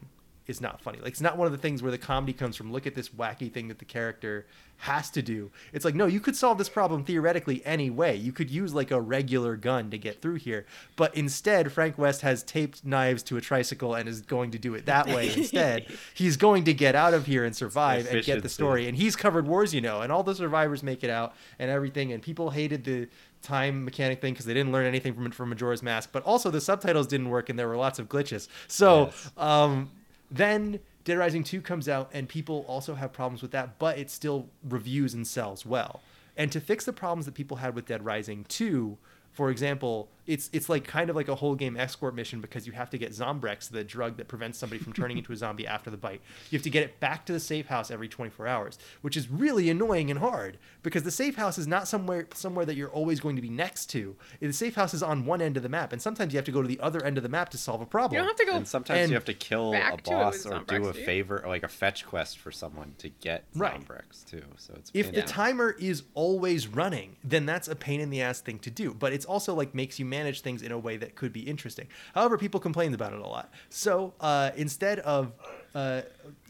is 0.46 0.60
not 0.60 0.80
funny. 0.80 0.98
Like 0.98 1.12
it's 1.12 1.20
not 1.20 1.36
one 1.38 1.46
of 1.46 1.52
the 1.52 1.58
things 1.58 1.82
where 1.82 1.90
the 1.92 1.98
comedy 1.98 2.32
comes 2.32 2.56
from 2.56 2.72
look 2.72 2.86
at 2.86 2.94
this 2.94 3.08
wacky 3.10 3.50
thing 3.50 3.68
that 3.68 3.78
the 3.78 3.84
character 3.84 4.46
has 4.78 5.08
to 5.10 5.22
do. 5.22 5.50
It's 5.72 5.84
like 5.84 5.94
no, 5.94 6.06
you 6.06 6.20
could 6.20 6.36
solve 6.36 6.58
this 6.58 6.68
problem 6.68 7.04
theoretically 7.04 7.64
any 7.64 7.88
way. 7.90 8.14
You 8.16 8.32
could 8.32 8.50
use 8.50 8.74
like 8.74 8.90
a 8.90 9.00
regular 9.00 9.56
gun 9.56 9.90
to 9.90 9.98
get 9.98 10.20
through 10.20 10.34
here, 10.36 10.66
but 10.96 11.14
instead 11.14 11.72
Frank 11.72 11.96
West 11.96 12.20
has 12.22 12.42
taped 12.42 12.84
knives 12.84 13.22
to 13.24 13.36
a 13.36 13.40
tricycle 13.40 13.94
and 13.94 14.08
is 14.08 14.20
going 14.20 14.50
to 14.50 14.58
do 14.58 14.74
it 14.74 14.86
that 14.86 15.06
way 15.06 15.32
instead. 15.32 15.86
He's 16.14 16.36
going 16.36 16.64
to 16.64 16.74
get 16.74 16.94
out 16.94 17.14
of 17.14 17.26
here 17.26 17.44
and 17.44 17.54
survive 17.56 18.06
and 18.06 18.22
get 18.24 18.42
the 18.42 18.48
story. 18.48 18.86
And 18.88 18.96
he's 18.96 19.16
covered 19.16 19.46
wars, 19.46 19.72
you 19.72 19.80
know, 19.80 20.00
and 20.02 20.12
all 20.12 20.22
the 20.22 20.34
survivors 20.34 20.82
make 20.82 21.02
it 21.04 21.10
out 21.10 21.34
and 21.58 21.70
everything. 21.70 22.12
And 22.12 22.22
people 22.22 22.50
hated 22.50 22.84
the 22.84 23.08
time 23.42 23.84
mechanic 23.84 24.20
thing 24.20 24.32
because 24.32 24.46
they 24.46 24.54
didn't 24.54 24.72
learn 24.72 24.86
anything 24.86 25.14
from 25.14 25.30
from 25.30 25.48
Majora's 25.50 25.82
Mask. 25.82 26.10
But 26.12 26.22
also 26.24 26.50
the 26.50 26.60
subtitles 26.60 27.06
didn't 27.06 27.28
work 27.28 27.48
and 27.48 27.58
there 27.58 27.68
were 27.68 27.76
lots 27.76 27.98
of 27.98 28.08
glitches. 28.08 28.48
So 28.68 29.06
Yes. 29.06 29.30
um, 29.36 29.90
then 30.30 30.80
Dead 31.04 31.18
Rising 31.18 31.44
2 31.44 31.60
comes 31.60 31.88
out 31.88 32.10
and 32.12 32.28
people 32.28 32.64
also 32.66 32.94
have 32.94 33.12
problems 33.12 33.42
with 33.42 33.50
that, 33.52 33.78
but 33.78 33.98
it 33.98 34.10
still 34.10 34.48
reviews 34.68 35.14
and 35.14 35.26
sells 35.26 35.66
well. 35.66 36.00
And 36.36 36.50
to 36.52 36.60
fix 36.60 36.84
the 36.84 36.92
problems 36.92 37.26
that 37.26 37.34
people 37.34 37.58
had 37.58 37.74
with 37.74 37.86
Dead 37.86 38.04
Rising 38.04 38.44
2, 38.48 38.96
for 39.32 39.50
example, 39.50 40.08
it's 40.26 40.50
it's 40.52 40.68
like 40.68 40.84
kind 40.84 41.10
of 41.10 41.16
like 41.16 41.28
a 41.28 41.34
whole 41.34 41.54
game 41.54 41.76
escort 41.76 42.14
mission 42.14 42.40
because 42.40 42.66
you 42.66 42.72
have 42.72 42.90
to 42.90 42.98
get 42.98 43.12
Zombrex, 43.12 43.68
the 43.70 43.84
drug 43.84 44.16
that 44.16 44.28
prevents 44.28 44.58
somebody 44.58 44.80
from 44.82 44.92
turning 44.92 45.18
into 45.18 45.32
a 45.32 45.36
zombie 45.36 45.66
after 45.66 45.90
the 45.90 45.96
bite. 45.96 46.20
You 46.50 46.58
have 46.58 46.62
to 46.64 46.70
get 46.70 46.82
it 46.82 47.00
back 47.00 47.26
to 47.26 47.32
the 47.32 47.40
safe 47.40 47.66
house 47.66 47.90
every 47.90 48.08
24 48.08 48.46
hours, 48.46 48.78
which 49.02 49.16
is 49.16 49.30
really 49.30 49.70
annoying 49.70 50.10
and 50.10 50.20
hard 50.20 50.58
because 50.82 51.02
the 51.02 51.10
safe 51.10 51.36
house 51.36 51.58
is 51.58 51.66
not 51.66 51.88
somewhere 51.88 52.26
somewhere 52.34 52.64
that 52.64 52.76
you're 52.76 52.90
always 52.90 53.20
going 53.20 53.36
to 53.36 53.42
be 53.42 53.50
next 53.50 53.86
to. 53.90 54.16
The 54.40 54.52
safe 54.52 54.74
house 54.74 54.94
is 54.94 55.02
on 55.02 55.26
one 55.26 55.40
end 55.42 55.56
of 55.56 55.62
the 55.62 55.68
map, 55.68 55.92
and 55.92 56.00
sometimes 56.00 56.32
you 56.32 56.38
have 56.38 56.46
to 56.46 56.52
go 56.52 56.62
to 56.62 56.68
the 56.68 56.80
other 56.80 57.04
end 57.04 57.16
of 57.16 57.22
the 57.22 57.28
map 57.28 57.50
to 57.50 57.58
solve 57.58 57.80
a 57.80 57.86
problem. 57.86 58.14
You 58.14 58.18
don't 58.20 58.28
have 58.28 58.46
to 58.46 58.52
go. 58.52 58.56
And 58.56 58.68
sometimes 58.68 59.00
And 59.00 59.10
you 59.10 59.14
have 59.14 59.24
to 59.26 59.34
kill 59.34 59.70
a 59.70 59.78
back 59.78 60.02
to 60.04 60.10
it 60.10 60.14
boss 60.14 60.46
or 60.46 60.50
Zombrex, 60.50 60.66
do 60.66 60.88
a 60.88 60.92
do 60.92 60.98
you? 60.98 61.04
favor, 61.04 61.44
like 61.46 61.62
a 61.62 61.68
fetch 61.68 62.06
quest 62.06 62.38
for 62.38 62.50
someone 62.50 62.94
to 62.98 63.08
get 63.08 63.44
Right. 63.54 63.80
Zombrex 63.80 64.24
too. 64.24 64.42
So 64.56 64.74
it's 64.76 64.90
if 64.94 65.12
the 65.12 65.20
in 65.20 65.26
timer 65.26 65.70
is 65.78 66.02
always 66.14 66.66
running, 66.68 67.16
then 67.24 67.46
that's 67.46 67.68
a 67.68 67.76
pain 67.76 68.00
in 68.00 68.10
the 68.10 68.22
ass 68.22 68.40
thing 68.40 68.58
to 68.60 68.70
do. 68.70 68.94
But 68.94 69.12
it's 69.12 69.24
also 69.24 69.54
like 69.54 69.74
makes 69.74 69.98
you 69.98 70.04
manage 70.16 70.40
things 70.40 70.62
in 70.62 70.72
a 70.72 70.78
way 70.78 70.96
that 70.96 71.14
could 71.14 71.32
be 71.32 71.40
interesting. 71.40 71.86
However, 72.14 72.36
people 72.38 72.60
complained 72.60 72.94
about 72.94 73.12
it 73.12 73.20
a 73.20 73.26
lot. 73.26 73.52
So 73.68 74.14
uh, 74.20 74.50
instead 74.56 74.98
of 75.00 75.32
uh, 75.74 76.02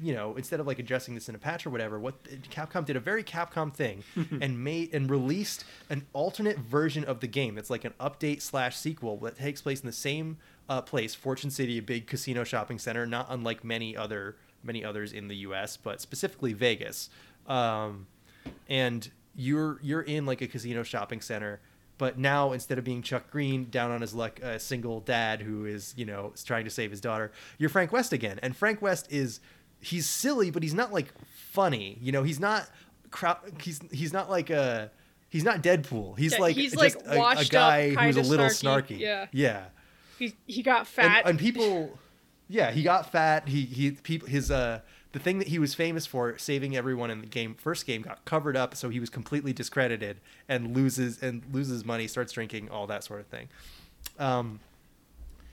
you 0.02 0.12
know, 0.14 0.36
instead 0.36 0.60
of 0.60 0.66
like 0.66 0.78
addressing 0.78 1.14
this 1.14 1.30
in 1.30 1.34
a 1.34 1.38
patch 1.38 1.66
or 1.66 1.70
whatever, 1.70 1.98
what 1.98 2.22
Capcom 2.50 2.84
did 2.84 2.94
a 2.94 3.00
very 3.00 3.24
Capcom 3.24 3.72
thing 3.72 4.04
and 4.42 4.62
made 4.62 4.92
and 4.92 5.10
released 5.10 5.64
an 5.88 6.06
alternate 6.12 6.58
version 6.58 7.04
of 7.04 7.20
the 7.20 7.26
game 7.26 7.54
that's 7.54 7.70
like 7.70 7.84
an 7.84 7.94
update 7.98 8.42
slash 8.42 8.76
sequel 8.76 9.16
that 9.18 9.38
takes 9.38 9.62
place 9.62 9.80
in 9.80 9.86
the 9.86 9.92
same 9.92 10.36
uh, 10.68 10.82
place, 10.82 11.14
Fortune 11.14 11.50
City, 11.50 11.78
a 11.78 11.82
big 11.82 12.06
casino 12.06 12.44
shopping 12.44 12.78
center, 12.78 13.06
not 13.06 13.26
unlike 13.30 13.64
many 13.64 13.96
other 13.96 14.36
many 14.62 14.84
others 14.84 15.12
in 15.12 15.28
the 15.28 15.36
U.S., 15.36 15.76
but 15.76 16.00
specifically 16.00 16.52
Vegas. 16.52 17.10
Um, 17.46 18.06
and 18.68 19.10
you're 19.36 19.78
you're 19.82 20.02
in 20.02 20.26
like 20.26 20.42
a 20.42 20.46
casino 20.46 20.82
shopping 20.82 21.20
center 21.22 21.60
but 21.98 22.18
now 22.18 22.52
instead 22.52 22.78
of 22.78 22.84
being 22.84 23.02
Chuck 23.02 23.30
Greene 23.30 23.66
down 23.70 23.90
on 23.90 24.00
his 24.00 24.14
luck 24.14 24.40
a 24.42 24.58
single 24.58 25.00
dad 25.00 25.42
who 25.42 25.64
is 25.66 25.94
you 25.96 26.04
know 26.04 26.32
trying 26.44 26.64
to 26.64 26.70
save 26.70 26.90
his 26.90 27.00
daughter 27.00 27.30
you're 27.58 27.70
frank 27.70 27.92
west 27.92 28.12
again 28.12 28.38
and 28.42 28.56
frank 28.56 28.82
west 28.82 29.06
is 29.10 29.40
he's 29.80 30.06
silly 30.08 30.50
but 30.50 30.62
he's 30.62 30.74
not 30.74 30.92
like 30.92 31.12
funny 31.50 31.98
you 32.00 32.10
know 32.12 32.22
he's 32.22 32.40
not 32.40 32.68
crowd 33.10 33.38
he's 33.60 33.80
he's 33.92 34.12
not 34.12 34.28
like 34.30 34.50
a 34.50 34.90
he's 35.28 35.44
not 35.44 35.62
deadpool 35.62 36.18
he's 36.18 36.32
Yeah, 36.32 36.38
like 36.38 36.56
he's, 36.56 36.72
just 36.72 36.82
like, 36.82 36.94
a, 37.06 37.16
a 37.16 37.18
washed 37.18 37.54
up, 37.54 37.70
guy 37.70 37.90
who's 37.94 38.16
a 38.16 38.22
little 38.22 38.46
snarky. 38.46 38.98
snarky 38.98 39.00
Yeah. 39.00 39.26
yeah 39.32 39.64
He 40.18 40.34
he 40.46 40.62
got 40.62 40.78
and, 40.80 40.88
fat. 40.88 41.26
and 41.26 41.38
people 41.38 41.96
yeah 42.48 42.70
he 42.72 42.82
got 42.82 43.10
fat 43.12 43.48
he 43.48 43.62
he 43.62 43.92
people 43.92 44.28
his 44.28 44.50
uh 44.50 44.80
the 45.14 45.20
thing 45.20 45.38
that 45.38 45.46
he 45.46 45.60
was 45.60 45.74
famous 45.74 46.06
for 46.06 46.36
saving 46.38 46.76
everyone 46.76 47.08
in 47.08 47.20
the 47.20 47.26
game 47.28 47.54
first 47.54 47.86
game 47.86 48.02
got 48.02 48.24
covered 48.24 48.56
up 48.56 48.74
so 48.74 48.90
he 48.90 48.98
was 48.98 49.08
completely 49.08 49.52
discredited 49.52 50.16
and 50.48 50.74
loses 50.74 51.22
and 51.22 51.40
loses 51.52 51.84
money 51.84 52.08
starts 52.08 52.32
drinking 52.32 52.68
all 52.68 52.88
that 52.88 53.04
sort 53.04 53.20
of 53.20 53.26
thing. 53.26 53.48
Um 54.18 54.58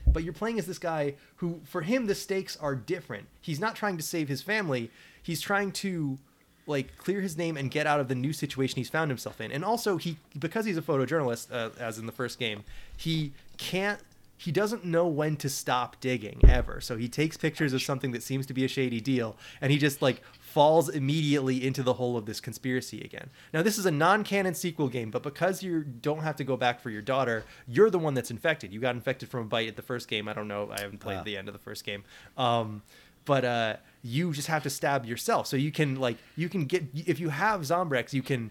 but 0.04 0.24
you're 0.24 0.32
playing 0.32 0.58
as 0.58 0.66
this 0.66 0.80
guy 0.80 1.14
who 1.36 1.60
for 1.64 1.82
him 1.82 2.06
the 2.06 2.14
stakes 2.16 2.56
are 2.56 2.74
different. 2.74 3.28
He's 3.40 3.60
not 3.60 3.76
trying 3.76 3.96
to 3.96 4.02
save 4.02 4.28
his 4.28 4.42
family. 4.42 4.90
He's 5.22 5.40
trying 5.40 5.70
to 5.72 6.18
like 6.66 6.96
clear 6.98 7.20
his 7.20 7.38
name 7.38 7.56
and 7.56 7.70
get 7.70 7.86
out 7.86 8.00
of 8.00 8.08
the 8.08 8.16
new 8.16 8.32
situation 8.32 8.76
he's 8.76 8.90
found 8.90 9.12
himself 9.12 9.40
in. 9.40 9.52
And 9.52 9.64
also 9.64 9.96
he 9.96 10.16
because 10.36 10.64
he's 10.64 10.76
a 10.76 10.82
photojournalist 10.82 11.52
uh, 11.52 11.70
as 11.78 11.98
in 11.98 12.06
the 12.06 12.12
first 12.12 12.40
game 12.40 12.64
he 12.96 13.30
can't 13.58 14.00
he 14.42 14.50
doesn't 14.50 14.84
know 14.84 15.06
when 15.06 15.36
to 15.36 15.48
stop 15.48 16.00
digging 16.00 16.40
ever. 16.48 16.80
So 16.80 16.96
he 16.96 17.08
takes 17.08 17.36
pictures 17.36 17.72
of 17.72 17.80
something 17.80 18.10
that 18.10 18.24
seems 18.24 18.44
to 18.46 18.52
be 18.54 18.64
a 18.64 18.68
shady 18.68 19.00
deal 19.00 19.36
and 19.60 19.70
he 19.70 19.78
just 19.78 20.02
like 20.02 20.20
falls 20.40 20.88
immediately 20.88 21.64
into 21.64 21.82
the 21.84 21.92
hole 21.94 22.16
of 22.16 22.26
this 22.26 22.40
conspiracy 22.40 23.00
again. 23.02 23.30
Now 23.54 23.62
this 23.62 23.78
is 23.78 23.86
a 23.86 23.90
non-canon 23.92 24.54
sequel 24.54 24.88
game 24.88 25.10
but 25.12 25.22
because 25.22 25.62
you 25.62 25.84
don't 25.84 26.22
have 26.24 26.34
to 26.36 26.44
go 26.44 26.56
back 26.56 26.80
for 26.80 26.90
your 26.90 27.02
daughter 27.02 27.44
you're 27.68 27.88
the 27.88 28.00
one 28.00 28.14
that's 28.14 28.32
infected. 28.32 28.72
You 28.72 28.80
got 28.80 28.96
infected 28.96 29.28
from 29.28 29.42
a 29.42 29.44
bite 29.44 29.68
at 29.68 29.76
the 29.76 29.82
first 29.82 30.08
game. 30.08 30.26
I 30.28 30.32
don't 30.32 30.48
know. 30.48 30.70
I 30.72 30.80
haven't 30.80 30.98
played 30.98 31.18
Wow. 31.18 31.22
the 31.24 31.36
end 31.36 31.48
of 31.48 31.54
the 31.54 31.60
first 31.60 31.84
game. 31.84 32.02
Um 32.36 32.82
but 33.24 33.44
uh 33.44 33.76
you 34.02 34.32
just 34.32 34.48
have 34.48 34.64
to 34.64 34.70
stab 34.70 35.04
yourself. 35.06 35.46
So 35.46 35.56
you 35.56 35.70
can 35.70 35.96
like 36.00 36.16
you 36.34 36.48
can 36.48 36.64
get 36.64 36.82
if 36.94 37.20
you 37.20 37.28
have 37.28 37.60
zombrex 37.60 38.12
you 38.12 38.22
can 38.22 38.50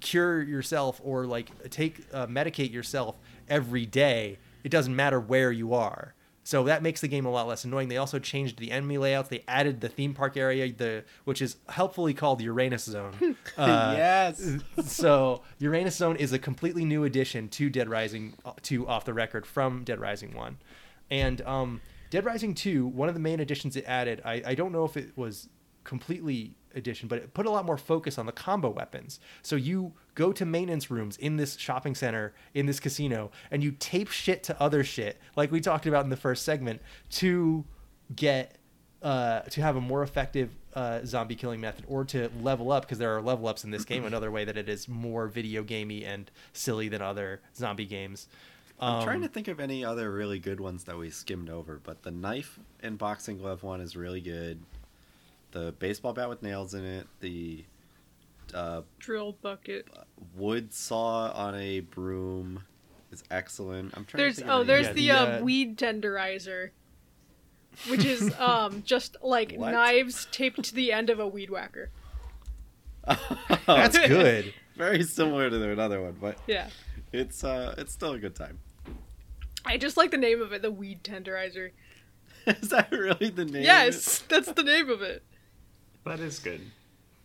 cure 0.00 0.42
yourself 0.42 1.00
or 1.02 1.24
like 1.26 1.70
take 1.70 2.04
uh, 2.12 2.26
medicate 2.26 2.70
yourself 2.70 3.16
every 3.48 3.86
day 3.86 4.36
it 4.66 4.70
doesn't 4.70 4.96
matter 4.96 5.20
where 5.20 5.52
you 5.52 5.72
are 5.72 6.12
so 6.42 6.64
that 6.64 6.82
makes 6.82 7.00
the 7.00 7.08
game 7.08 7.24
a 7.24 7.30
lot 7.30 7.46
less 7.46 7.64
annoying 7.64 7.88
they 7.88 7.96
also 7.96 8.18
changed 8.18 8.58
the 8.58 8.72
enemy 8.72 8.98
layouts 8.98 9.28
they 9.28 9.44
added 9.46 9.80
the 9.80 9.88
theme 9.88 10.12
park 10.12 10.36
area 10.36 10.72
the 10.72 11.04
which 11.24 11.40
is 11.40 11.56
helpfully 11.68 12.12
called 12.12 12.40
uranus 12.40 12.84
zone 12.84 13.36
uh, 13.56 13.94
yes. 13.96 14.58
so 14.84 15.42
Uranus 15.58 15.96
Zone 15.96 16.16
is 16.16 16.32
a 16.32 16.38
completely 16.38 16.84
new 16.84 17.04
addition 17.04 17.48
to 17.48 17.70
Dead 17.70 17.88
Rising 17.88 18.34
uh, 18.44 18.52
2 18.62 18.86
off 18.86 19.04
the 19.04 19.14
record 19.14 19.46
from 19.46 19.84
Dead 19.84 19.98
Rising 20.00 20.34
1. 20.34 20.58
And 21.10 21.40
um, 21.42 21.80
Dead 22.10 22.24
Rising 22.24 22.54
2, 22.54 22.86
one 22.86 23.08
of 23.08 23.14
the 23.14 23.20
main 23.20 23.40
additions 23.40 23.76
it 23.76 23.84
added, 23.86 24.20
I, 24.24 24.42
I 24.46 24.54
don't 24.54 24.72
know 24.72 24.84
if 24.84 24.96
it 24.96 25.16
was 25.16 25.48
completely 25.84 26.54
addition, 26.76 27.08
but 27.08 27.18
it 27.18 27.34
put 27.34 27.46
a 27.46 27.50
lot 27.50 27.64
more 27.64 27.76
focus 27.78 28.18
on 28.18 28.26
the 28.26 28.32
combo 28.32 28.68
weapons. 28.70 29.18
So 29.42 29.56
you 29.56 29.92
go 30.14 30.32
to 30.32 30.44
maintenance 30.44 30.90
rooms 30.90 31.16
in 31.16 31.36
this 31.36 31.56
shopping 31.56 31.94
center, 31.94 32.34
in 32.54 32.66
this 32.66 32.78
casino, 32.78 33.30
and 33.50 33.64
you 33.64 33.72
tape 33.78 34.08
shit 34.10 34.42
to 34.44 34.62
other 34.62 34.84
shit, 34.84 35.18
like 35.34 35.50
we 35.50 35.60
talked 35.60 35.86
about 35.86 36.04
in 36.04 36.10
the 36.10 36.16
first 36.16 36.44
segment, 36.44 36.80
to 37.10 37.64
get 38.14 38.58
uh, 39.02 39.40
to 39.40 39.60
have 39.60 39.76
a 39.76 39.80
more 39.80 40.02
effective 40.02 40.50
uh, 40.74 41.00
zombie 41.04 41.34
killing 41.34 41.60
method 41.60 41.84
or 41.86 42.04
to 42.04 42.30
level 42.42 42.72
up 42.72 42.82
because 42.82 42.98
there 42.98 43.14
are 43.16 43.20
level 43.22 43.46
ups 43.46 43.62
in 43.64 43.70
this 43.70 43.84
game 43.84 44.04
another 44.12 44.30
way 44.30 44.44
that 44.44 44.56
it 44.56 44.68
is 44.68 44.88
more 44.88 45.28
video 45.28 45.62
gamey 45.62 46.04
and 46.04 46.30
silly 46.52 46.88
than 46.88 47.02
other 47.02 47.40
zombie 47.54 47.84
games 47.86 48.26
I'm 48.78 49.04
trying 49.04 49.16
Um, 49.16 49.22
to 49.22 49.28
think 49.28 49.48
of 49.48 49.58
any 49.58 49.84
other 49.84 50.10
really 50.12 50.38
good 50.38 50.60
ones 50.60 50.84
that 50.84 50.98
we 50.98 51.08
skimmed 51.08 51.48
over, 51.48 51.80
but 51.82 52.02
the 52.02 52.10
knife 52.10 52.58
and 52.82 52.98
boxing 52.98 53.38
glove 53.38 53.62
one 53.62 53.80
is 53.80 53.96
really 53.96 54.20
good. 54.20 54.60
The 55.56 55.72
baseball 55.72 56.12
bat 56.12 56.28
with 56.28 56.42
nails 56.42 56.74
in 56.74 56.84
it, 56.84 57.06
the 57.20 57.64
uh, 58.52 58.82
Drill 58.98 59.38
bucket. 59.40 59.88
wood 60.34 60.74
saw 60.74 61.30
on 61.32 61.54
a 61.54 61.80
broom 61.80 62.62
is 63.10 63.24
excellent. 63.30 63.96
I'm 63.96 64.04
trying 64.04 64.18
There's 64.22 64.34
to 64.34 64.40
think 64.42 64.52
oh, 64.52 64.64
there's 64.64 64.88
the, 64.88 64.92
the, 64.92 65.10
uh, 65.12 65.16
uh, 65.16 65.40
weed 65.42 65.78
tenderizer, 65.78 66.72
which 67.88 68.04
is 68.04 68.34
um 68.38 68.82
just 68.84 69.16
like 69.22 69.54
What? 69.54 69.70
knives 69.70 70.28
taped 70.30 70.62
to 70.62 70.74
the 70.74 70.92
end 70.92 71.08
of 71.08 71.20
a 71.20 71.26
weed 71.26 71.48
whacker. 71.48 71.88
That's 73.66 73.96
good. 73.96 74.52
very 74.76 75.04
similar 75.04 75.48
to 75.48 75.70
another 75.70 76.02
one, 76.02 76.18
but 76.20 76.36
Yeah, 76.46 76.68
it's 77.14 77.42
uh 77.44 77.76
it's 77.78 77.94
still 77.94 78.12
a 78.12 78.18
good 78.18 78.34
time. 78.34 78.58
I 79.64 79.78
just 79.78 79.96
like 79.96 80.10
the 80.10 80.18
name 80.18 80.42
of 80.42 80.52
it, 80.52 80.60
the 80.60 80.70
weed 80.70 81.02
tenderizer. 81.02 81.70
is 82.46 82.68
that 82.68 82.92
really 82.92 83.30
the 83.30 83.46
name? 83.46 83.62
Yes, 83.62 84.18
that's 84.28 84.52
the 84.52 84.62
name 84.62 84.90
of 84.90 85.00
it. 85.00 85.22
That 86.06 86.20
is 86.20 86.38
good. 86.38 86.60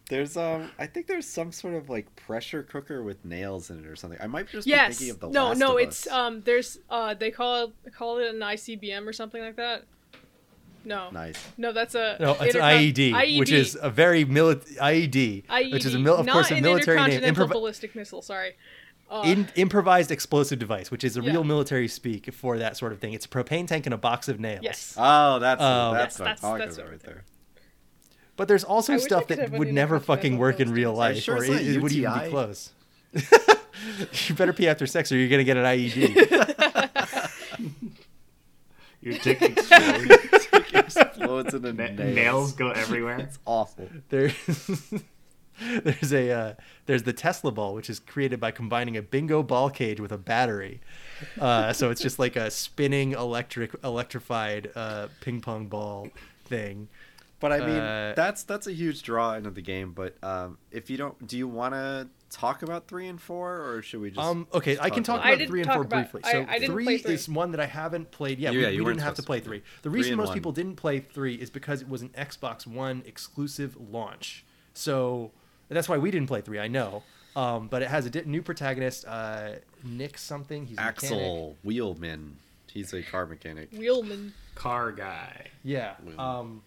There's 0.10 0.36
um 0.36 0.70
I 0.78 0.88
think 0.88 1.08
there's 1.08 1.28
some 1.28 1.52
sort 1.54 1.74
of 1.76 1.90
like 1.90 2.14
pressure 2.16 2.64
cooker 2.64 3.02
with 3.02 3.24
nails 3.24 3.70
in 3.70 3.80
it 3.80 3.86
or 3.88 3.96
something. 3.96 4.20
I 4.22 4.28
might 4.28 4.50
just 4.50 4.68
Yes. 4.68 5.00
be 5.00 5.06
thinking 5.06 5.14
of 5.16 5.20
the 5.22 5.30
no, 5.30 5.48
Last 5.50 5.58
no, 5.60 5.78
of 5.78 5.84
it's 5.84 6.08
Us. 6.08 6.12
um 6.14 6.42
there's 6.42 6.80
uh 6.90 7.14
they 7.14 7.32
call 7.32 7.64
it 7.86 7.94
call 7.94 8.18
it 8.18 8.28
an 8.34 8.40
ICBM 8.42 9.08
or 9.08 9.14
something 9.14 9.42
like 9.42 9.56
that. 9.56 9.84
No. 10.84 11.12
nice. 11.12 11.36
No, 11.58 11.72
that's 11.72 11.94
a 11.96 12.18
No, 12.20 12.32
it's 12.42 12.56
intercon- 12.56 12.94
IED, 13.14 13.40
which 13.40 13.52
is 13.52 13.78
a 13.80 13.90
very 13.92 14.26
military 14.26 14.76
IED, 14.78 15.46
IED, 15.48 15.72
which 15.74 15.86
is 15.86 15.94
a 15.94 16.00
mil- 16.00 16.16
of 16.18 16.26
not 16.26 16.34
course 16.34 16.52
a 16.52 16.56
an 16.56 16.64
military 16.64 16.98
name. 16.98 17.06
intercontinental 17.06 17.48
Improv- 17.48 17.52
ballistic 17.52 17.96
missile. 17.96 18.22
Sorry. 18.24 18.56
Uh, 19.10 19.22
in, 19.26 19.48
improvised 19.56 20.10
explosive 20.10 20.58
device, 20.58 20.90
which 20.90 21.04
is 21.04 21.18
a 21.18 21.22
Yeah. 21.22 21.32
real 21.34 21.44
military 21.44 21.88
speak 21.88 22.34
for 22.34 22.58
that 22.58 22.78
sort 22.78 22.94
of 22.94 23.00
thing. 23.00 23.14
It's 23.14 23.26
a 23.26 23.30
propane 23.30 23.68
tank 23.68 23.86
and 23.86 23.94
a 23.94 23.98
box 23.98 24.28
of 24.28 24.40
nails. 24.40 24.62
yes. 24.64 24.96
Oh, 24.98 25.38
that's 25.38 25.62
Um, 25.62 25.94
that's 25.94 26.16
Yes, 26.16 26.20
what 26.20 26.26
that's- 26.26 26.44
I'm 26.44 26.50
talking 26.52 26.66
that's 26.66 26.78
about 26.78 26.86
what 26.88 26.92
right 26.94 27.02
there. 27.04 27.24
But 28.38 28.48
there's 28.48 28.64
also 28.64 28.94
I 28.94 28.98
stuff 28.98 29.28
that 29.28 29.52
would 29.52 29.74
never 29.74 30.00
fucking 30.00 30.38
work 30.38 30.60
in 30.60 30.72
real 30.72 30.94
life, 30.94 31.18
sure 31.18 31.38
or 31.38 31.44
it, 31.44 31.50
it 31.50 31.82
wouldn't 31.82 32.00
even 32.00 32.20
be 32.20 32.30
close. 32.30 32.72
you 33.14 34.36
better 34.36 34.54
pee 34.54 34.68
after 34.68 34.88
sex, 34.88 35.12
or 35.12 35.18
you're 35.18 35.30
gonna 35.30 35.44
get 35.44 35.58
an 35.58 35.66
IED. 35.66 37.30
Your 39.02 39.18
dick 39.18 39.42
explodes. 39.42 40.48
Explodes 40.74 41.54
in 41.54 41.62
the 41.62 41.74
Na- 41.74 41.88
nails. 41.88 42.16
nails 42.16 42.52
go 42.54 42.72
everywhere. 42.72 43.18
It's 43.20 43.40
awful. 43.46 43.90
There's 44.10 44.34
there's 45.84 46.14
a 46.14 46.32
uh, 46.32 46.54
there's 46.86 47.04
the 47.04 47.14
Tesla 47.14 47.52
ball, 47.52 47.74
which 47.74 47.90
is 47.90 48.00
created 48.00 48.40
by 48.40 48.52
combining 48.52 48.98
a 48.98 49.02
bingo 49.02 49.44
ball 49.44 49.70
cage 49.70 50.00
with 50.00 50.12
a 50.12 50.18
battery. 50.18 50.82
Uh, 51.40 51.74
so 51.74 51.90
it's 51.90 52.02
just 52.02 52.20
like 52.20 52.36
a 52.36 52.50
spinning 52.52 53.14
electric 53.14 53.76
electrified 53.84 54.72
uh, 54.76 55.08
ping 55.20 55.42
pong 55.42 55.68
ball 55.68 56.08
thing. 56.46 56.88
But 57.42 57.52
I 57.52 57.60
mean, 57.60 57.70
Uh, 57.70 58.14
that's 58.16 58.44
that's 58.44 58.68
a 58.68 58.72
huge 58.72 59.02
draw 59.04 59.34
into 59.34 59.50
the 59.50 59.62
game. 59.62 59.92
But 59.92 60.16
um, 60.24 60.58
if 60.72 60.90
you 60.90 60.96
don't, 60.98 61.28
do 61.28 61.38
you 61.38 61.48
want 61.48 61.74
to 61.74 62.08
talk 62.30 62.62
about 62.64 62.88
three 62.88 63.08
and 63.08 63.20
four, 63.20 63.62
or 63.68 63.82
should 63.82 64.00
we 64.00 64.12
just? 64.12 64.20
Um, 64.26 64.48
okay, 64.54 64.78
I 64.80 64.90
can 64.90 65.04
talk 65.04 65.18
talk 65.18 65.26
about 65.26 65.34
about 65.36 65.48
three 65.48 65.62
and 65.64 65.72
four 65.74 65.82
about- 65.82 66.12
briefly. 66.12 66.22
So 66.32 66.46
I 66.48 66.60
didn't 66.60 66.72
three 66.74 66.86
play 66.86 66.98
three. 67.00 67.14
is 67.16 67.28
one 67.28 67.52
that 67.52 67.60
I 67.60 67.66
haven't 67.66 68.12
played. 68.12 68.40
Yeah, 68.40 68.52
Yeah, 68.52 68.70
we, 68.70 68.76
you 68.76 68.84
we 68.86 68.92
didn't 68.92 69.04
have 69.04 69.16
to 69.16 69.24
play 69.24 69.40
to. 69.40 69.46
three. 69.46 69.64
The 69.82 69.90
reason 69.90 70.14
and 70.14 70.18
most 70.20 70.28
one. 70.30 70.36
people 70.38 70.52
didn't 70.54 70.76
play 70.76 71.00
three 71.00 71.34
is 71.36 71.50
because 71.50 71.82
it 71.82 71.90
was 71.90 72.02
an 72.04 72.10
Xbox 72.10 72.66
One 72.68 73.02
exclusive 73.06 73.76
launch. 73.92 74.46
So 74.74 75.32
that's 75.68 75.90
why 75.90 75.98
we 75.98 76.12
didn't 76.12 76.28
play 76.28 76.42
three. 76.42 76.60
I 76.60 76.68
know, 76.68 77.02
um, 77.36 77.68
but 77.70 77.82
it 77.82 77.90
has 77.90 78.06
a 78.06 78.10
di- 78.12 78.24
new 78.26 78.42
protagonist, 78.44 79.04
uh, 79.08 79.54
Nick 79.84 80.18
something. 80.18 80.68
He's 80.68 80.78
a. 80.78 80.82
Axel 80.82 81.58
Wheelman. 81.64 82.38
He's 82.72 82.94
a 82.94 83.02
car 83.02 83.26
mechanic. 83.26 83.72
Wheelman. 83.74 84.34
Car 84.56 84.92
guy. 84.92 85.48
Yeah. 85.64 85.96
Wheelman. 86.06 86.20
Um, 86.20 86.62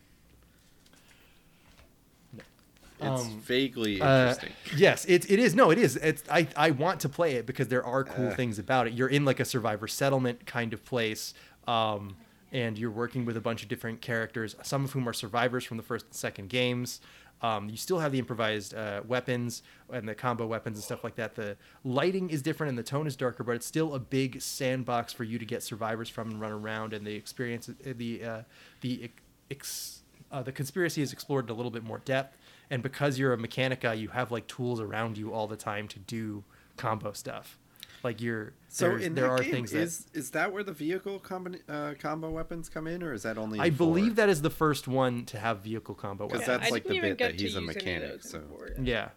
It's 3.12 3.22
Um, 3.22 3.40
vaguely 3.40 4.00
Uh, 4.00 4.28
interesting. 4.30 4.52
yes, 4.76 5.04
it, 5.06 5.30
it 5.30 5.38
is. 5.38 5.54
No, 5.54 5.70
it 5.70 5.78
is. 5.78 5.96
It's 5.96 6.22
I, 6.30 6.48
I 6.56 6.70
want 6.72 7.00
to 7.00 7.08
play 7.08 7.34
it 7.36 7.46
because 7.46 7.68
there 7.68 7.84
are 7.84 8.04
cool 8.04 8.28
Uh. 8.28 8.34
things 8.34 8.58
about 8.58 8.86
it. 8.86 8.92
You're 8.94 9.08
in 9.08 9.24
like 9.24 9.40
a 9.40 9.44
survivor 9.44 9.86
settlement 9.88 10.46
kind 10.46 10.72
of 10.72 10.84
place, 10.84 11.34
um, 11.66 12.16
and 12.52 12.78
you're 12.78 12.90
working 12.90 13.24
with 13.24 13.36
a 13.36 13.40
bunch 13.40 13.62
of 13.62 13.68
different 13.68 14.00
characters, 14.00 14.54
some 14.62 14.84
of 14.84 14.92
whom 14.92 15.08
are 15.08 15.12
survivors 15.12 15.64
from 15.64 15.76
the 15.76 15.82
first 15.82 16.06
and 16.06 16.14
second 16.14 16.48
games. 16.48 17.00
Um, 17.42 17.68
you 17.68 17.76
still 17.76 17.98
have 17.98 18.12
the 18.12 18.18
improvised 18.18 18.72
uh, 18.74 19.02
weapons 19.06 19.62
and 19.92 20.08
the 20.08 20.14
combo 20.14 20.46
weapons 20.46 20.78
and 20.78 20.84
stuff 20.84 21.04
like 21.04 21.16
that. 21.16 21.34
The 21.34 21.56
lighting 21.82 22.30
is 22.30 22.40
different 22.40 22.70
and 22.70 22.78
the 22.78 22.82
tone 22.84 23.06
is 23.06 23.16
darker, 23.16 23.44
but 23.44 23.54
it's 23.56 23.66
still 23.66 23.94
a 23.94 23.98
big 23.98 24.40
sandbox 24.40 25.12
for 25.12 25.24
you 25.24 25.38
to 25.38 25.44
get 25.44 25.62
survivors 25.62 26.08
from 26.08 26.30
and 26.30 26.40
run 26.40 26.52
around. 26.52 26.94
And 26.94 27.06
the 27.06 27.14
experience, 27.14 27.68
uh, 27.68 27.72
the 27.96 28.24
uh, 28.24 28.42
the 28.80 29.10
ex, 29.50 30.02
uh, 30.32 30.42
the 30.42 30.52
conspiracy 30.52 31.02
is 31.02 31.12
explored 31.12 31.44
in 31.46 31.50
a 31.50 31.54
little 31.54 31.72
bit 31.72 31.84
more 31.84 31.98
depth. 31.98 32.38
And 32.70 32.82
because 32.82 33.18
you're 33.18 33.32
a 33.32 33.36
mechanica, 33.36 33.98
you 33.98 34.08
have 34.08 34.30
like 34.32 34.46
tools 34.46 34.80
around 34.80 35.18
you 35.18 35.32
all 35.32 35.46
the 35.46 35.56
time 35.56 35.86
to 35.88 35.98
do 35.98 36.44
combo 36.76 37.12
stuff. 37.12 37.58
Like 38.02 38.20
you're 38.20 38.52
So 38.68 38.96
in 38.96 39.14
there 39.14 39.24
that 39.24 39.30
are 39.30 39.38
game, 39.38 39.50
things 39.52 39.70
that 39.70 39.80
is 39.80 40.06
is 40.12 40.30
that 40.32 40.52
where 40.52 40.62
the 40.62 40.72
vehicle 40.72 41.18
combi- 41.20 41.60
uh, 41.68 41.94
combo 41.98 42.30
weapons 42.30 42.68
come 42.68 42.86
in, 42.86 43.02
or 43.02 43.14
is 43.14 43.22
that 43.22 43.38
only? 43.38 43.58
I 43.60 43.70
believe 43.70 44.16
that 44.16 44.28
is 44.28 44.42
the 44.42 44.50
first 44.50 44.86
one 44.86 45.24
to 45.26 45.38
have 45.38 45.60
vehicle 45.60 45.94
combo. 45.94 46.28
'Cause 46.28 46.40
weapons. 46.40 46.46
Because 46.46 46.60
that's 46.60 46.70
I 46.70 46.74
like 46.74 46.84
the 46.84 47.00
bit 47.00 47.18
that 47.18 47.32
he's 47.32 47.40
a 47.40 47.44
use 47.44 47.56
any 47.56 47.68
of 47.68 47.74
mechanic, 47.74 48.22
so- 48.22 48.40
four. 48.42 48.70
Yeah. 48.82 49.08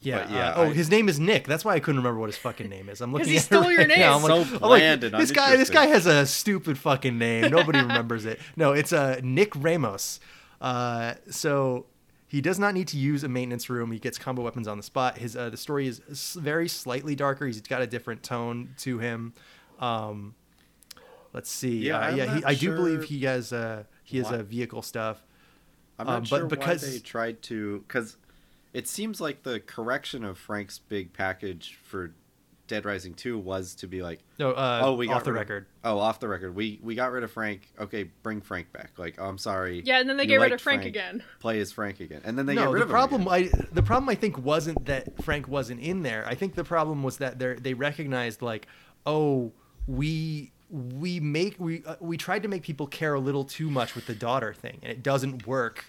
Yeah. 0.00 0.18
But 0.22 0.30
yeah, 0.30 0.48
uh, 0.50 0.54
oh, 0.56 0.62
I- 0.64 0.72
his 0.72 0.90
name 0.90 1.08
is 1.08 1.18
Nick. 1.18 1.46
That's 1.46 1.64
why 1.64 1.74
I 1.74 1.80
couldn't 1.80 1.98
remember 1.98 2.20
what 2.20 2.28
his 2.28 2.36
fucking 2.38 2.68
name 2.68 2.88
is. 2.88 3.00
I'm 3.00 3.12
looking 3.14 3.28
he 3.28 3.36
at 3.36 3.42
it 3.42 3.46
stole 3.46 3.70
your 3.70 3.86
name. 3.86 3.98
now. 3.98 4.16
I'm 4.16 4.22
like, 4.22 4.46
So 4.46 4.56
I'm 4.64 4.70
like, 4.70 4.82
and 4.82 5.02
this 5.02 5.32
guy. 5.32 5.56
This 5.56 5.70
guy 5.70 5.86
has 5.86 6.06
a 6.06 6.24
stupid 6.26 6.78
fucking 6.78 7.18
name. 7.18 7.50
Nobody 7.50 7.80
remembers 7.80 8.24
it. 8.24 8.38
No, 8.56 8.72
it's 8.72 8.92
uh, 8.92 9.20
Nick 9.22 9.52
Ramos. 9.56 10.20
Uh, 10.60 11.14
so 11.30 11.86
he 12.26 12.40
does 12.40 12.58
not 12.58 12.74
need 12.74 12.88
to 12.88 12.98
use 12.98 13.24
a 13.24 13.28
maintenance 13.28 13.70
room. 13.70 13.90
He 13.90 13.98
gets 13.98 14.18
combo 14.18 14.42
weapons 14.42 14.68
on 14.68 14.76
the 14.76 14.82
spot. 14.82 15.18
His 15.18 15.36
uh, 15.36 15.50
the 15.50 15.56
story 15.56 15.86
is 15.86 16.00
very 16.38 16.68
slightly 16.68 17.14
darker. 17.14 17.46
He's 17.46 17.60
got 17.60 17.82
a 17.82 17.86
different 17.86 18.22
tone 18.22 18.74
to 18.78 18.98
him. 18.98 19.32
Um, 19.80 20.34
let's 21.32 21.50
see. 21.50 21.86
Yeah, 21.86 21.98
uh, 21.98 22.14
yeah. 22.14 22.36
He, 22.36 22.44
I 22.44 22.54
do 22.54 22.74
believe 22.74 23.04
he 23.04 23.24
has 23.24 23.52
uh, 23.52 23.84
he 24.04 24.18
has 24.18 24.30
why- 24.30 24.36
a 24.36 24.42
vehicle 24.42 24.82
stuff. 24.82 25.22
I'm 25.98 26.06
not 26.06 26.16
um, 26.16 26.22
but 26.22 26.28
sure 26.28 26.46
because- 26.46 26.82
why 26.84 26.90
they 26.90 26.98
tried 27.00 27.42
to, 27.42 27.80
because 27.88 28.16
it 28.72 28.86
seems 28.86 29.20
like 29.20 29.42
the 29.42 29.58
correction 29.58 30.22
of 30.24 30.38
Frank's 30.38 30.78
big 30.78 31.12
package 31.12 31.78
for 31.82 32.12
Dead 32.68 32.84
Rising 32.84 33.14
Two 33.14 33.38
was 33.38 33.74
to 33.76 33.88
be 33.88 34.02
like, 34.02 34.20
No, 34.38 34.52
uh, 34.52 34.82
oh, 34.84 34.94
we 34.94 35.06
got 35.08 35.16
off 35.16 35.24
the 35.24 35.32
rid 35.32 35.38
of- 35.42 35.48
record. 35.48 35.66
oh, 35.82 35.98
off 35.98 36.20
the 36.20 36.28
record. 36.28 36.54
We 36.54 36.78
we 36.82 36.94
got 36.94 37.10
rid 37.10 37.24
of 37.24 37.32
Frank. 37.32 37.62
Okay, 37.80 38.04
bring 38.22 38.40
Frank 38.40 38.72
back. 38.72 38.92
Like, 38.98 39.16
oh, 39.18 39.26
I'm 39.26 39.38
sorry. 39.38 39.82
Yeah, 39.84 39.98
and 40.00 40.08
then 40.08 40.16
they 40.16 40.22
You 40.24 40.28
get 40.28 40.34
rid 40.36 40.40
liked 40.50 40.54
of 40.54 40.60
Frank, 40.60 40.84
again. 40.84 41.24
Play 41.40 41.58
as 41.60 41.72
Frank 41.72 41.98
again, 42.00 42.20
and 42.24 42.38
then 42.38 42.46
they 42.46 42.54
no, 42.54 42.66
get 42.66 42.70
rid 42.72 42.80
the 42.80 42.84
of 42.84 42.90
problem 42.90 43.22
him. 43.22 43.28
again. 43.28 43.50
I 43.70 43.74
the 43.74 43.82
problem 43.82 44.08
I 44.08 44.14
think 44.14 44.38
wasn't 44.38 44.84
that 44.86 45.22
Frank 45.24 45.48
wasn't 45.48 45.80
in 45.80 46.02
there. 46.02 46.24
I 46.26 46.34
think 46.36 46.54
the 46.54 46.64
problem 46.64 47.02
was 47.02 47.16
that 47.16 47.38
they 47.40 47.54
they 47.54 47.74
recognized 47.74 48.42
like, 48.42 48.68
oh, 49.06 49.52
we 49.86 50.52
we 50.70 51.18
make 51.20 51.56
we 51.58 51.82
uh, 51.84 51.96
we 52.00 52.16
tried 52.16 52.42
to 52.42 52.48
make 52.48 52.62
people 52.62 52.86
care 52.86 53.14
a 53.14 53.20
little 53.20 53.44
too 53.44 53.70
much 53.70 53.94
with 53.94 54.06
the 54.06 54.14
daughter 54.14 54.52
thing, 54.52 54.78
and 54.82 54.92
it 54.92 55.02
doesn't 55.02 55.46
work 55.46 55.86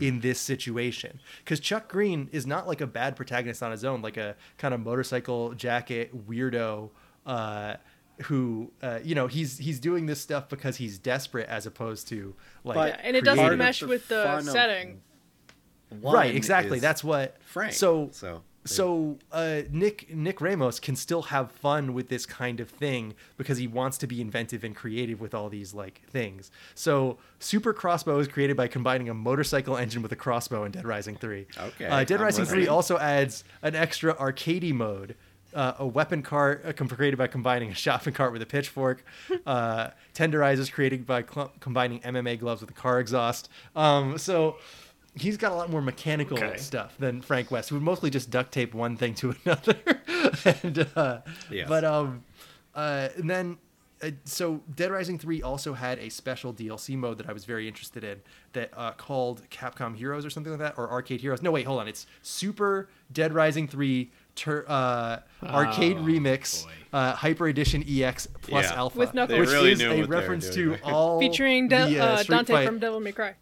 in 0.00 0.20
this 0.20 0.38
situation 0.38 1.20
because 1.42 1.58
Chuck 1.58 1.88
Greene 1.88 2.28
is 2.32 2.46
not 2.46 2.68
like 2.68 2.80
a 2.80 2.86
bad 2.86 3.16
protagonist 3.16 3.62
on 3.62 3.70
his 3.70 3.84
own, 3.84 4.02
like 4.02 4.16
a 4.16 4.36
kind 4.58 4.74
of 4.74 4.80
motorcycle 4.80 5.54
jacket 5.54 6.28
weirdo. 6.28 6.90
Uh, 7.26 7.76
who 8.24 8.70
uh, 8.82 8.98
you 9.02 9.14
know 9.14 9.26
he's 9.26 9.56
he's 9.58 9.80
doing 9.80 10.06
this 10.06 10.20
stuff 10.20 10.48
because 10.48 10.76
he's 10.76 10.98
desperate 10.98 11.48
as 11.48 11.64
opposed 11.64 12.08
to 12.08 12.34
like 12.64 12.76
But- 12.76 13.00
and 13.02 13.16
it 13.16 13.24
doesn't 13.24 13.56
mesh 13.56 13.80
the 13.80 13.86
with 13.86 14.08
the 14.08 14.42
setting. 14.42 15.00
Right 15.90 16.34
exactly 16.34 16.78
that's 16.78 17.02
what 17.02 17.36
Frank. 17.42 17.72
so 17.72 18.10
so 18.12 18.42
so 18.64 19.18
uh, 19.32 19.62
Nick 19.70 20.14
Nick 20.14 20.40
Ramos 20.40 20.80
can 20.80 20.94
still 20.94 21.22
have 21.22 21.50
fun 21.50 21.94
with 21.94 22.08
this 22.08 22.26
kind 22.26 22.60
of 22.60 22.68
thing 22.68 23.14
because 23.36 23.58
he 23.58 23.66
wants 23.66 23.96
to 23.98 24.06
be 24.06 24.20
inventive 24.20 24.64
and 24.64 24.76
creative 24.76 25.20
with 25.20 25.34
all 25.34 25.48
these 25.48 25.72
like 25.72 26.02
things. 26.10 26.50
So 26.74 27.18
Super 27.38 27.72
Crossbow 27.72 28.18
is 28.18 28.28
created 28.28 28.56
by 28.56 28.68
combining 28.68 29.08
a 29.08 29.14
motorcycle 29.14 29.76
engine 29.76 30.02
with 30.02 30.12
a 30.12 30.16
crossbow 30.16 30.64
in 30.64 30.72
Dead 30.72 30.86
Rising 30.86 31.16
Three. 31.16 31.46
Okay, 31.58 31.86
uh, 31.86 32.04
Dead 32.04 32.18
I'm 32.18 32.24
Rising 32.24 32.44
Three 32.44 32.68
also 32.68 32.98
adds 32.98 33.44
an 33.62 33.74
extra 33.74 34.14
arcadey 34.14 34.72
mode. 34.72 35.16
Uh, 35.52 35.72
a 35.80 35.86
weapon 35.86 36.22
cart 36.22 36.64
uh, 36.64 36.72
created 36.72 37.16
by 37.16 37.26
combining 37.26 37.70
a 37.70 37.74
shopping 37.74 38.12
cart 38.12 38.32
with 38.32 38.42
a 38.42 38.46
pitchfork. 38.46 39.04
Uh, 39.46 39.90
tenderizers 40.14 40.70
created 40.70 41.06
by 41.06 41.24
cl- 41.24 41.50
combining 41.60 41.98
MMA 42.00 42.38
gloves 42.38 42.60
with 42.60 42.70
a 42.70 42.74
car 42.74 43.00
exhaust. 43.00 43.48
Um, 43.74 44.16
so 44.18 44.58
he's 45.16 45.36
got 45.36 45.52
a 45.52 45.54
lot 45.54 45.70
more 45.70 45.82
mechanical 45.82 46.38
Okay. 46.38 46.56
stuff 46.56 46.96
than 46.98 47.20
Frank 47.22 47.50
West, 47.50 47.68
who 47.70 47.76
would 47.76 47.82
mostly 47.82 48.10
just 48.10 48.30
duct 48.30 48.52
tape 48.52 48.74
one 48.74 48.96
thing 48.96 49.14
to 49.14 49.34
another. 49.44 49.76
and 50.62 50.86
uh, 50.96 51.20
Yes. 51.50 51.68
but 51.68 51.84
um, 51.84 52.24
uh, 52.74 53.08
and 53.16 53.28
then 53.28 53.58
uh, 54.02 54.10
so 54.24 54.62
Dead 54.74 54.90
Rising 54.90 55.18
Three 55.18 55.42
also 55.42 55.74
had 55.74 55.98
a 55.98 56.08
special 56.08 56.54
DLC 56.54 56.96
mode 56.96 57.18
that 57.18 57.28
I 57.28 57.32
was 57.32 57.44
very 57.44 57.68
interested 57.68 58.02
in 58.04 58.20
that 58.54 58.70
uh, 58.76 58.92
called 58.92 59.42
Capcom 59.50 59.94
Heroes 59.96 60.24
or 60.24 60.30
something 60.30 60.52
like 60.52 60.60
that, 60.60 60.74
or 60.78 60.90
Arcade 60.90 61.20
Heroes. 61.20 61.42
No, 61.42 61.50
wait, 61.50 61.66
hold 61.66 61.80
on. 61.80 61.88
It's 61.88 62.06
Super 62.22 62.88
Dead 63.12 63.32
Rising 63.34 63.68
Three. 63.68 64.10
Tur- 64.36 64.64
uh, 64.68 65.18
arcade 65.42 65.98
Oh, 65.98 66.02
remix, 66.02 66.64
uh, 66.94 67.12
Hyper 67.12 67.48
Edition 67.48 67.84
EX 67.86 68.26
plus 68.40 68.64
Yeah. 68.70 68.76
Alpha, 68.78 68.96
With 68.98 69.12
Knuckles. 69.12 69.38
Which 69.40 69.48
really 69.50 69.72
is 69.72 69.82
a 69.82 69.88
what 69.88 69.96
they 69.96 70.02
were 70.02 70.06
reference 70.06 70.48
to 70.54 70.78
all 70.84 71.20
Featuring 71.20 71.68
De- 71.68 71.88
the, 71.90 71.98
uh, 72.00 72.04
uh, 72.04 72.22
Dante 72.22 72.52
Fight- 72.54 72.66
from 72.66 72.78
Devil 72.78 73.00
May 73.00 73.12
Cry. 73.12 73.34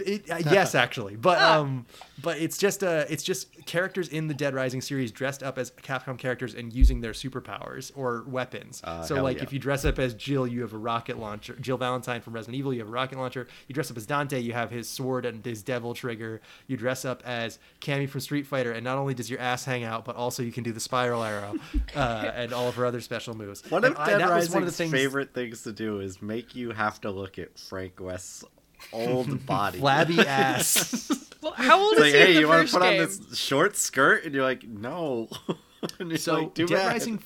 It, 0.00 0.30
uh, 0.30 0.36
yes, 0.50 0.74
actually, 0.74 1.16
but 1.16 1.38
Ah. 1.38 1.58
um, 1.60 1.86
but 2.22 2.38
it's 2.38 2.58
just 2.58 2.84
uh, 2.84 3.04
it's 3.08 3.22
just 3.22 3.64
characters 3.66 4.08
in 4.08 4.28
the 4.28 4.34
Dead 4.34 4.54
Rising 4.54 4.80
series 4.80 5.10
dressed 5.10 5.42
up 5.42 5.58
as 5.58 5.70
Capcom 5.72 6.16
characters 6.18 6.54
and 6.54 6.72
using 6.72 7.00
their 7.00 7.12
superpowers 7.12 7.90
or 7.96 8.24
weapons. 8.26 8.80
Uh, 8.84 9.02
so 9.02 9.22
like 9.22 9.38
yeah. 9.38 9.42
if 9.42 9.52
you 9.52 9.58
dress 9.58 9.84
up 9.84 9.98
as 9.98 10.14
Jill, 10.14 10.46
you 10.46 10.60
have 10.62 10.72
a 10.72 10.78
rocket 10.78 11.18
launcher. 11.18 11.56
Jill 11.60 11.76
Valentine 11.78 12.20
from 12.20 12.32
Resident 12.34 12.56
Evil, 12.56 12.72
you 12.72 12.80
have 12.80 12.88
a 12.88 12.92
rocket 12.92 13.18
launcher. 13.18 13.48
You 13.66 13.74
dress 13.74 13.90
up 13.90 13.96
as 13.96 14.06
Dante, 14.06 14.38
you 14.40 14.52
have 14.52 14.70
his 14.70 14.88
sword 14.88 15.26
and 15.26 15.44
his 15.44 15.62
devil 15.62 15.94
trigger. 15.94 16.40
You 16.66 16.76
dress 16.76 17.04
up 17.04 17.22
as 17.24 17.58
Cammy 17.80 18.08
from 18.08 18.20
Street 18.20 18.46
Fighter, 18.46 18.72
and 18.72 18.84
not 18.84 18.98
only 18.98 19.14
does 19.14 19.28
your 19.30 19.40
ass 19.40 19.64
hang 19.64 19.84
out, 19.84 20.04
but 20.04 20.14
also 20.16 20.42
you 20.42 20.52
can 20.52 20.62
do 20.62 20.72
the 20.72 20.80
spiral 20.80 21.22
arrow 21.24 21.54
uh, 21.96 22.30
and 22.34 22.52
all 22.52 22.68
of 22.68 22.74
her 22.76 22.86
other 22.86 23.00
special 23.00 23.34
moves. 23.36 23.68
One 23.70 23.84
And 23.84 23.94
of 23.94 24.00
I- 24.00 24.06
Dead 24.06 24.20
that 24.20 24.26
was 24.28 24.34
Rising's 24.34 24.54
one 24.54 24.62
of 24.62 24.68
the 24.68 24.74
things- 24.74 24.92
favorite 24.92 25.34
things 25.34 25.62
to 25.62 25.72
do 25.72 26.00
is 26.00 26.22
make 26.22 26.54
you 26.54 26.70
have 26.70 27.00
to 27.00 27.10
look 27.10 27.38
at 27.38 27.58
Frank 27.58 27.94
West's 28.00 28.44
old 28.92 29.46
body. 29.46 29.78
flabby 29.78 30.20
ass. 30.26 31.10
Well, 31.42 31.52
how 31.52 31.80
old 31.80 31.94
It's 31.94 32.00
is 32.00 32.04
like, 32.06 32.14
he 32.14 32.20
in 32.20 32.26
hey, 32.26 32.32
the 32.34 32.40
you 32.40 32.48
want 32.48 32.68
to 32.68 32.72
put 32.74 32.82
game? 32.82 33.00
on 33.02 33.06
this 33.06 33.36
short 33.38 33.76
skirt? 33.76 34.24
And 34.24 34.34
you're 34.34 34.44
like, 34.44 34.64
no. 34.64 35.28
and 35.98 36.08
you're 36.10 36.18
so 36.18 36.34
like, 36.34 36.54
too 36.54 36.66
Dead 36.66 36.76
bad. 36.76 36.86
Rising, 36.92 37.22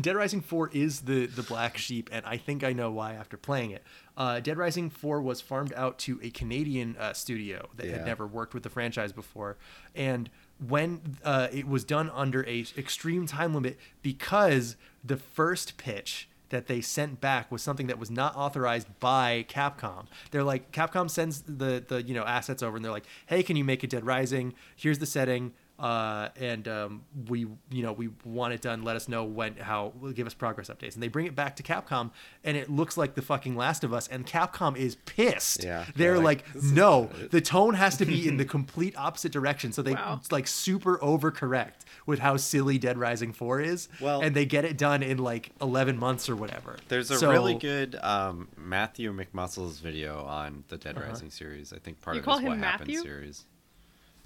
Dead 0.00 0.16
Rising 0.16 0.40
Four 0.40 0.70
is 0.72 1.00
the 1.02 1.26
the 1.26 1.42
black 1.42 1.76
sheep, 1.78 2.08
and 2.12 2.24
I 2.26 2.36
think 2.38 2.64
I 2.64 2.72
know 2.72 2.90
why 2.90 3.12
after 3.14 3.36
playing 3.36 3.70
it. 3.72 3.82
Uh, 4.16 4.40
Dead 4.40 4.56
Rising 4.58 4.90
Four 4.90 5.20
was 5.22 5.40
farmed 5.40 5.72
out 5.74 5.98
to 6.00 6.18
a 6.22 6.30
Canadian 6.30 6.96
uh, 6.98 7.12
studio 7.12 7.68
that 7.76 7.86
Yeah. 7.86 7.92
had 7.98 8.06
never 8.06 8.26
worked 8.26 8.54
with 8.54 8.62
the 8.64 8.70
franchise 8.70 9.12
before, 9.12 9.56
and 9.94 10.28
when 10.66 11.16
uh, 11.24 11.48
it 11.52 11.68
was 11.68 11.84
done 11.84 12.10
under 12.14 12.44
a 12.46 12.64
extreme 12.76 13.26
time 13.26 13.54
limit 13.54 13.78
because 14.02 14.76
the 15.04 15.16
first 15.16 15.76
pitch 15.76 16.28
that 16.50 16.66
they 16.66 16.80
sent 16.80 17.20
back 17.20 17.50
was 17.50 17.62
something 17.62 17.86
that 17.88 17.98
was 17.98 18.10
not 18.10 18.34
authorized 18.36 18.88
by 19.00 19.44
Capcom. 19.48 20.06
They're 20.30 20.44
like 20.44 20.72
Capcom 20.72 21.10
sends 21.10 21.42
the 21.42 21.84
the 21.86 22.02
you 22.02 22.14
know 22.14 22.24
assets 22.24 22.62
over 22.62 22.76
and 22.76 22.84
they're 22.84 22.92
like, 22.92 23.06
"Hey, 23.26 23.42
can 23.42 23.56
you 23.56 23.64
make 23.64 23.82
a 23.82 23.86
Dead 23.86 24.04
Rising? 24.04 24.54
Here's 24.76 24.98
the 24.98 25.06
setting 25.06 25.52
uh, 25.78 26.28
and 26.36 26.66
um, 26.66 27.02
we 27.28 27.40
you 27.70 27.82
know 27.82 27.92
we 27.92 28.08
want 28.24 28.52
it 28.54 28.60
done. 28.60 28.82
Let 28.82 28.96
us 28.96 29.08
know 29.08 29.24
when 29.24 29.56
how 29.56 29.92
give 30.14 30.26
us 30.26 30.34
progress 30.34 30.68
updates. 30.68 30.94
And 30.94 31.02
they 31.02 31.08
bring 31.08 31.26
it 31.26 31.34
back 31.34 31.56
to 31.56 31.62
Capcom, 31.62 32.10
and 32.44 32.56
it 32.56 32.68
looks 32.70 32.96
like 32.96 33.14
the 33.14 33.22
fucking 33.22 33.56
Last 33.56 33.84
of 33.84 33.92
Us. 33.92 34.08
And 34.08 34.26
Capcom 34.26 34.76
is 34.76 34.96
pissed. 34.96 35.62
Yeah, 35.64 35.84
they're, 35.94 36.14
they're 36.14 36.22
like, 36.22 36.44
like, 36.54 36.62
no, 36.64 37.10
the 37.30 37.40
tone 37.40 37.74
has 37.74 37.96
to 37.98 38.04
be 38.06 38.26
in 38.28 38.36
the 38.38 38.44
complete 38.44 38.96
opposite 38.98 39.32
direction. 39.32 39.72
So 39.72 39.82
they 39.82 39.92
Wow. 39.94 40.20
like 40.30 40.46
super 40.46 40.98
overcorrect 40.98 41.84
with 42.06 42.18
how 42.18 42.36
silly 42.36 42.78
Dead 42.78 42.98
Rising 42.98 43.32
Four 43.32 43.60
is. 43.60 43.88
Well- 44.00 44.20
and 44.20 44.34
they 44.34 44.46
get 44.46 44.64
it 44.64 44.76
done 44.78 45.02
in 45.02 45.18
like 45.18 45.50
eleven 45.60 45.98
months 45.98 46.28
or 46.28 46.36
whatever. 46.36 46.76
There's 46.88 47.10
a 47.10 47.18
So- 47.18 47.30
really 47.30 47.54
good 47.54 47.94
um, 48.02 48.48
Matthew 48.56 49.12
McMuscles 49.12 49.80
video 49.80 50.24
on 50.24 50.64
the 50.68 50.76
Dead 50.76 50.96
Uh-huh. 50.98 51.08
Rising 51.08 51.30
series. 51.30 51.72
I 51.72 51.78
think 51.78 52.00
part 52.00 52.16
You 52.16 52.20
of 52.20 52.24
call 52.24 52.38
his 52.38 52.48
What 52.48 52.56
him 52.56 52.62
Happened 52.62 52.96
series. 52.98 53.44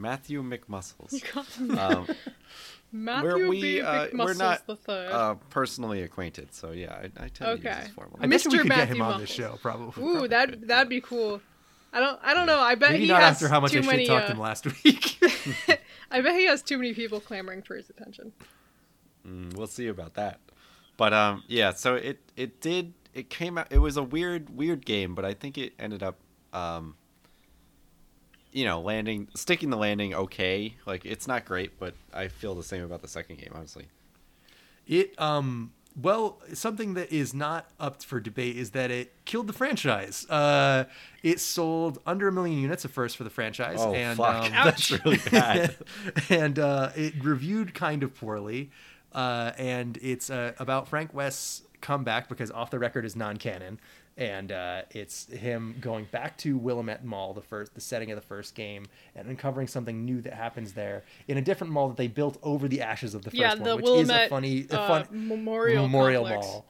Matthew 0.02 0.42
McMuscles. 0.42 1.22
Um, 1.78 2.06
Matthew 2.94 3.26
where 3.28 3.38
B. 3.38 3.48
we 3.48 3.80
uh, 3.80 4.08
we're 4.12 4.34
not 4.34 4.66
the 4.66 4.76
third. 4.76 5.10
uh, 5.10 5.34
personally 5.48 6.02
acquainted, 6.02 6.52
so 6.52 6.72
yeah, 6.72 6.92
I, 6.92 7.04
I 7.04 7.28
tend 7.28 7.34
to 7.36 7.50
use 7.52 7.60
Okay. 7.66 7.74
his 7.84 7.88
formal. 7.88 8.18
I 8.20 8.26
bet 8.26 8.28
we 8.28 8.36
Mr. 8.36 8.58
could 8.60 8.68
get 8.68 8.76
Matthew 8.76 8.94
him 8.96 9.02
on 9.02 9.20
this 9.20 9.38
Muffles. 9.38 9.52
show, 9.52 9.58
probably. 9.62 10.04
Ooh, 10.04 10.28
that 10.28 10.66
that'd 10.68 10.90
be 10.90 11.00
cool. 11.00 11.40
I 11.94 12.00
don't 12.00 12.18
I 12.22 12.34
don't 12.34 12.46
know. 12.46 12.58
I 12.58 12.74
bet 12.74 12.90
Maybe 12.92 13.04
he 13.04 13.10
not 13.10 13.22
has 13.22 13.36
after 13.36 13.48
how 13.48 13.60
much 13.60 13.72
too 13.72 13.78
I 13.78 13.82
many. 13.86 14.04
shit 14.04 14.08
talked 14.08 14.28
uh, 14.28 14.32
him 14.34 14.40
last 14.40 14.66
week. 14.84 15.18
I 16.10 16.20
bet 16.20 16.34
he 16.34 16.44
has 16.46 16.60
too 16.60 16.76
many 16.76 16.92
people 16.92 17.18
clamoring 17.20 17.62
for 17.62 17.76
his 17.76 17.88
attention. 17.88 18.32
Mm, 19.26 19.54
we'll 19.56 19.66
see 19.66 19.86
about 19.88 20.12
that. 20.14 20.40
But 20.98 21.14
um, 21.14 21.44
yeah, 21.48 21.72
so 21.72 21.94
it 21.94 22.18
it 22.36 22.60
did 22.60 22.92
it 23.14 23.30
came 23.30 23.56
out. 23.56 23.68
It 23.70 23.78
was 23.78 23.96
a 23.96 24.02
weird 24.02 24.54
weird 24.54 24.84
game, 24.84 25.14
but 25.14 25.24
I 25.24 25.32
think 25.32 25.56
it 25.56 25.72
ended 25.78 26.02
up 26.02 26.18
um, 26.52 26.96
you 28.52 28.64
know, 28.64 28.80
landing 28.80 29.28
sticking 29.34 29.70
the 29.70 29.76
landing 29.76 30.14
okay. 30.14 30.74
Like 30.86 31.04
it's 31.04 31.26
not 31.26 31.44
great, 31.44 31.78
but 31.78 31.94
I 32.12 32.28
feel 32.28 32.54
the 32.54 32.62
same 32.62 32.82
about 32.84 33.02
the 33.02 33.08
second 33.08 33.38
game, 33.38 33.50
honestly. 33.54 33.86
It 34.86 35.18
um 35.20 35.72
well, 36.00 36.40
something 36.54 36.94
that 36.94 37.12
is 37.12 37.34
not 37.34 37.70
up 37.78 38.02
for 38.02 38.18
debate 38.18 38.56
is 38.56 38.70
that 38.70 38.90
it 38.90 39.12
killed 39.26 39.46
the 39.46 39.52
franchise. 39.52 40.26
Uh, 40.30 40.84
it 41.22 41.38
sold 41.38 41.98
under 42.06 42.28
a 42.28 42.32
million 42.32 42.58
units 42.58 42.84
at 42.86 42.90
first 42.90 43.16
for 43.16 43.24
the 43.24 43.30
franchise, 43.30 43.76
Oh 43.78 43.92
and 43.92 44.16
fuck, 44.16 44.46
um, 44.46 44.52
that's 44.64 44.90
really 44.90 45.18
bad. 45.30 45.76
and 46.30 46.58
uh, 46.58 46.90
it 46.96 47.22
reviewed 47.22 47.74
kind 47.74 48.02
of 48.02 48.14
poorly. 48.14 48.70
Uh, 49.12 49.52
and 49.58 49.98
it's 50.00 50.30
uh, 50.30 50.52
about 50.58 50.88
Frank 50.88 51.12
West's 51.12 51.62
comeback 51.82 52.28
because 52.30 52.50
Off 52.50 52.70
the 52.70 52.78
Record 52.78 53.04
is 53.04 53.14
non-canon, 53.14 53.78
and 54.16 54.52
uh, 54.52 54.82
it's 54.90 55.26
him 55.26 55.74
going 55.80 56.04
back 56.10 56.36
to 56.38 56.56
Willamette 56.58 57.04
Mall, 57.04 57.32
the 57.32 57.40
first, 57.40 57.74
the 57.74 57.80
setting 57.80 58.10
of 58.10 58.16
the 58.16 58.26
first 58.26 58.54
game, 58.54 58.86
and 59.14 59.28
uncovering 59.28 59.66
something 59.66 60.04
new 60.04 60.20
that 60.20 60.34
happens 60.34 60.72
there 60.74 61.04
in 61.28 61.38
a 61.38 61.42
different 61.42 61.72
mall 61.72 61.88
that 61.88 61.96
they 61.96 62.08
built 62.08 62.38
over 62.42 62.68
the 62.68 62.80
ashes 62.82 63.14
of 63.14 63.22
the 63.22 63.30
first 63.30 63.40
yeah, 63.40 63.54
one, 63.54 63.62
the 63.62 63.76
which 63.76 63.84
Willamette 63.84 64.20
is 64.22 64.26
a 64.26 64.30
funny, 64.30 64.66
a 64.70 64.80
uh, 64.80 64.88
fun 64.88 65.06
memorial 65.28 65.82
memorial 65.86 66.24
complex. 66.24 66.46
mall. 66.46 66.66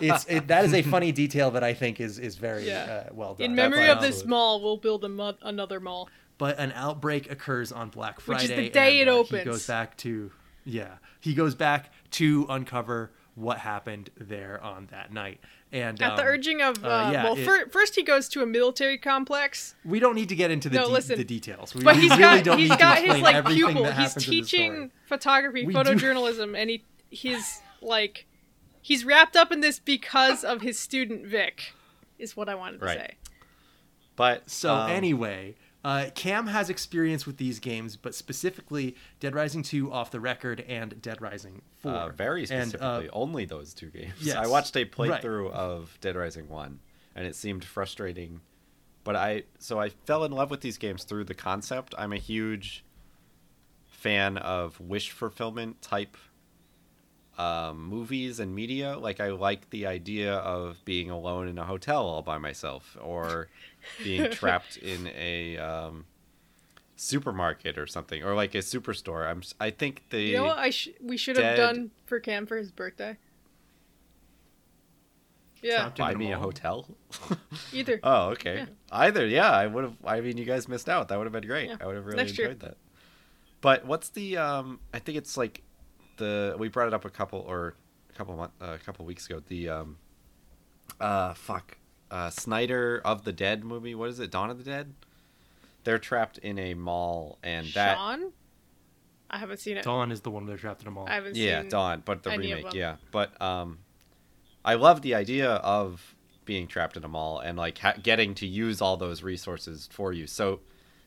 it's 0.00 0.26
it, 0.28 0.46
that 0.48 0.64
is 0.64 0.74
a 0.74 0.82
funny 0.82 1.10
detail 1.10 1.50
that 1.52 1.64
I 1.64 1.72
think 1.74 2.00
is 2.00 2.18
is 2.18 2.36
very 2.36 2.66
Yeah. 2.68 3.04
uh, 3.08 3.12
well 3.14 3.34
done. 3.34 3.46
In 3.46 3.54
memory 3.54 3.86
That's 3.86 3.96
of 3.96 4.02
this 4.02 4.16
absolute. 4.16 4.28
mall, 4.28 4.62
we'll 4.62 4.76
build 4.76 5.04
a 5.04 5.08
mo- 5.08 5.36
another 5.42 5.80
mall. 5.80 6.08
but 6.36 6.58
an 6.58 6.72
outbreak 6.74 7.30
occurs 7.30 7.72
on 7.72 7.88
Black 7.88 8.20
Friday, 8.20 8.42
Which 8.42 8.50
is 8.50 8.56
the 8.56 8.68
day 8.68 9.00
and, 9.00 9.08
it 9.08 9.12
uh, 9.12 9.16
opens. 9.16 9.40
He 9.42 9.44
goes 9.46 9.66
back 9.66 9.96
to 9.98 10.30
yeah, 10.64 10.96
he 11.20 11.32
goes 11.34 11.54
back 11.54 11.92
to 12.12 12.46
uncover 12.50 13.10
what 13.34 13.58
happened 13.58 14.10
there 14.18 14.62
on 14.62 14.88
that 14.90 15.12
night. 15.12 15.40
And 15.70 16.00
At 16.02 16.16
the 16.16 16.22
um, 16.22 16.28
urging 16.28 16.62
of, 16.62 16.82
uh, 16.82 16.88
uh, 16.88 17.10
yeah, 17.12 17.24
well, 17.24 17.36
it- 17.36 17.44
fir- 17.44 17.68
first 17.68 17.94
he 17.94 18.02
goes 18.02 18.28
to 18.30 18.42
a 18.42 18.46
military 18.46 18.96
complex, 18.96 19.74
we 19.84 20.00
don't 20.00 20.14
need 20.14 20.30
to 20.30 20.34
get 20.34 20.50
into 20.50 20.70
the, 20.70 20.76
No, 20.78 20.86
de- 20.86 20.92
listen. 20.92 21.18
the 21.18 21.24
details. 21.24 21.74
We 21.74 21.82
but 21.84 21.96
he's 21.96 22.08
really 22.10 22.20
got 22.22 22.44
don't 22.44 22.58
he's 22.58 22.70
need 22.70 22.76
to 22.76 22.80
got 22.80 22.98
his 22.98 23.20
like 23.20 23.44
pupil. 23.46 23.84
He's 23.84 23.92
happens 23.92 23.98
in 23.98 24.14
the 24.14 24.20
story. 24.20 24.36
teaching 24.42 24.90
photography, 25.06 25.66
We 25.66 25.74
do- 25.74 25.78
photojournalism, 25.80 26.56
and 26.56 26.70
he 26.70 26.84
he's 27.10 27.60
like 27.82 28.26
he's 28.80 29.04
wrapped 29.04 29.36
up 29.36 29.52
in 29.52 29.60
this 29.60 29.78
because 29.78 30.42
of 30.42 30.62
his 30.62 30.78
student 30.78 31.26
Vic, 31.26 31.74
is 32.18 32.34
what 32.34 32.48
I 32.48 32.54
wanted 32.54 32.78
to 32.80 32.86
Right. 32.86 32.98
say. 32.98 33.14
But 34.16 34.48
So 34.48 34.74
um, 34.74 34.90
anyway, 34.90 35.54
uh, 35.88 36.10
Cam 36.14 36.48
has 36.48 36.68
experience 36.68 37.24
with 37.24 37.38
these 37.38 37.58
games, 37.58 37.96
but 37.96 38.14
specifically 38.14 38.94
Dead 39.20 39.34
Rising 39.34 39.62
2 39.62 39.90
off 39.90 40.10
the 40.10 40.20
record 40.20 40.60
and 40.68 41.00
Dead 41.00 41.22
Rising 41.22 41.62
4. 41.78 41.92
uh, 41.92 42.08
very 42.10 42.42
And, 42.42 42.68
specifically, 42.68 43.08
uh, 43.08 43.12
only 43.14 43.46
those 43.46 43.72
two 43.72 43.88
games. 43.88 44.12
yes, 44.20 44.36
I 44.36 44.46
watched 44.48 44.76
a 44.76 44.80
right. 44.80 44.92
playthrough 44.92 45.50
of 45.50 45.96
Dead 46.02 46.14
Rising 46.14 46.46
One, 46.50 46.80
and 47.14 47.26
it 47.26 47.34
seemed 47.34 47.64
frustrating. 47.64 48.42
But 49.02 49.16
I 49.16 49.44
so 49.58 49.80
I 49.80 49.88
fell 49.88 50.24
in 50.24 50.32
love 50.32 50.50
with 50.50 50.60
these 50.60 50.76
games 50.76 51.04
through 51.04 51.24
the 51.24 51.34
concept. 51.34 51.94
I'm 51.96 52.12
a 52.12 52.18
huge 52.18 52.84
fan 53.86 54.36
of 54.36 54.78
wish 54.78 55.10
fulfillment 55.10 55.80
type 55.80 56.18
um, 57.38 57.84
movies 57.84 58.40
and 58.40 58.54
media. 58.54 58.98
Like 58.98 59.20
I 59.20 59.30
like 59.30 59.70
the 59.70 59.86
idea 59.86 60.34
of 60.34 60.84
being 60.84 61.08
alone 61.08 61.48
in 61.48 61.56
a 61.56 61.64
hotel 61.64 62.04
all 62.04 62.20
by 62.20 62.36
myself, 62.36 62.96
or 63.00 63.48
being 64.02 64.30
trapped 64.30 64.76
in 64.76 65.08
a 65.16 65.56
um, 65.58 66.06
supermarket 66.96 67.78
or 67.78 67.86
something, 67.86 68.22
or 68.22 68.34
like 68.34 68.54
a 68.54 68.58
superstore. 68.58 69.28
I'm 69.28 69.42
I 69.60 69.70
think 69.70 70.02
the 70.10 70.20
You 70.20 70.36
know 70.38 70.44
what 70.46 70.58
I 70.58 70.70
sh- 70.70 70.88
we 71.00 71.16
should 71.16 71.36
have 71.36 71.56
Dead- 71.56 71.56
done 71.56 71.90
for 72.06 72.20
Cam 72.20 72.46
for 72.46 72.56
his 72.56 72.70
birthday? 72.70 73.16
Yeah, 75.60 75.90
buy 75.96 76.14
me 76.14 76.30
a 76.30 76.38
hotel. 76.38 76.86
either. 77.72 77.98
Oh, 78.04 78.28
okay. 78.30 78.58
Yeah. 78.58 78.66
Either, 78.92 79.26
yeah, 79.26 79.50
I 79.50 79.66
would 79.66 79.82
have. 79.84 79.94
I 80.04 80.20
mean, 80.20 80.36
you 80.36 80.44
guys 80.44 80.68
missed 80.68 80.88
out. 80.88 81.08
That 81.08 81.18
would 81.18 81.24
have 81.24 81.32
been 81.32 81.46
great. 81.46 81.68
Yeah. 81.68 81.76
I 81.80 81.86
would 81.86 81.96
have 81.96 82.06
really 82.06 82.16
Next 82.16 82.38
year. 82.38 82.48
enjoyed 82.50 82.60
that. 82.60 82.76
But 83.60 83.84
what's 83.84 84.08
the? 84.10 84.36
Um, 84.36 84.78
I 84.94 85.00
think 85.00 85.18
it's 85.18 85.36
like 85.36 85.62
the 86.16 86.54
we 86.58 86.68
brought 86.68 86.86
it 86.86 86.94
up 86.94 87.04
a 87.04 87.10
couple 87.10 87.40
or 87.40 87.74
a 88.08 88.12
couple 88.12 88.36
month, 88.36 88.52
uh, 88.62 88.66
a 88.66 88.78
couple 88.78 89.04
weeks 89.04 89.26
ago. 89.26 89.42
The 89.48 89.68
um, 89.68 89.96
uh, 91.00 91.34
fuck, 91.34 91.76
uh, 92.10 92.30
Snyder 92.30 93.00
of 93.04 93.24
the 93.24 93.32
Dead 93.32 93.64
movie. 93.64 93.94
What 93.94 94.10
is 94.10 94.20
it? 94.20 94.30
Dawn 94.30 94.50
of 94.50 94.58
the 94.58 94.64
Dead. 94.64 94.94
They're 95.84 95.98
trapped 95.98 96.38
in 96.38 96.58
a 96.58 96.74
mall, 96.74 97.38
and 97.42 97.66
that 97.68 97.96
Sean, 97.96 98.32
I 99.30 99.38
haven't 99.38 99.58
seen 99.58 99.76
it. 99.76 99.84
Dawn 99.84 100.10
is 100.10 100.22
the 100.22 100.30
one 100.30 100.44
where 100.44 100.50
they're 100.50 100.58
trapped 100.58 100.82
in 100.82 100.88
a 100.88 100.90
mall. 100.90 101.06
I 101.08 101.14
haven't 101.14 101.36
yeah, 101.36 101.62
seen. 101.62 101.70
Dawn, 101.70 102.02
but 102.04 102.22
the 102.22 102.30
remake, 102.30 102.74
yeah. 102.74 102.96
But 103.10 103.40
um, 103.40 103.78
I 104.64 104.74
love 104.74 105.02
the 105.02 105.14
idea 105.14 105.52
of 105.52 106.14
being 106.44 106.66
trapped 106.66 106.96
in 106.96 107.04
a 107.04 107.08
mall 107.08 107.38
and 107.40 107.58
like 107.58 107.78
ha- 107.78 107.96
getting 108.02 108.34
to 108.34 108.46
use 108.46 108.80
all 108.80 108.96
those 108.96 109.22
resources 109.22 109.88
for 109.92 110.12
you. 110.12 110.26
So, 110.26 110.60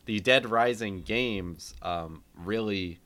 the 0.06 0.20
Dead 0.20 0.50
Rising 0.50 1.02
games 1.02 1.74
um 1.82 2.24
really, 2.36 3.00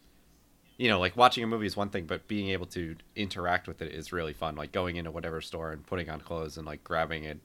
you 0.77 0.89
know, 0.89 0.99
like 0.99 1.15
watching 1.15 1.43
a 1.43 1.47
movie 1.47 1.65
is 1.65 1.75
one 1.77 1.89
thing, 1.89 2.05
but 2.05 2.27
being 2.27 2.49
able 2.49 2.65
to 2.67 2.95
interact 3.15 3.67
with 3.67 3.81
it 3.81 3.93
is 3.93 4.11
really 4.11 4.33
fun. 4.33 4.55
Like 4.55 4.71
going 4.71 4.97
into 4.97 5.11
whatever 5.11 5.41
store 5.41 5.71
and 5.71 5.85
putting 5.85 6.09
on 6.09 6.19
clothes 6.19 6.57
and 6.57 6.65
like 6.65 6.83
grabbing 6.83 7.23
it. 7.23 7.39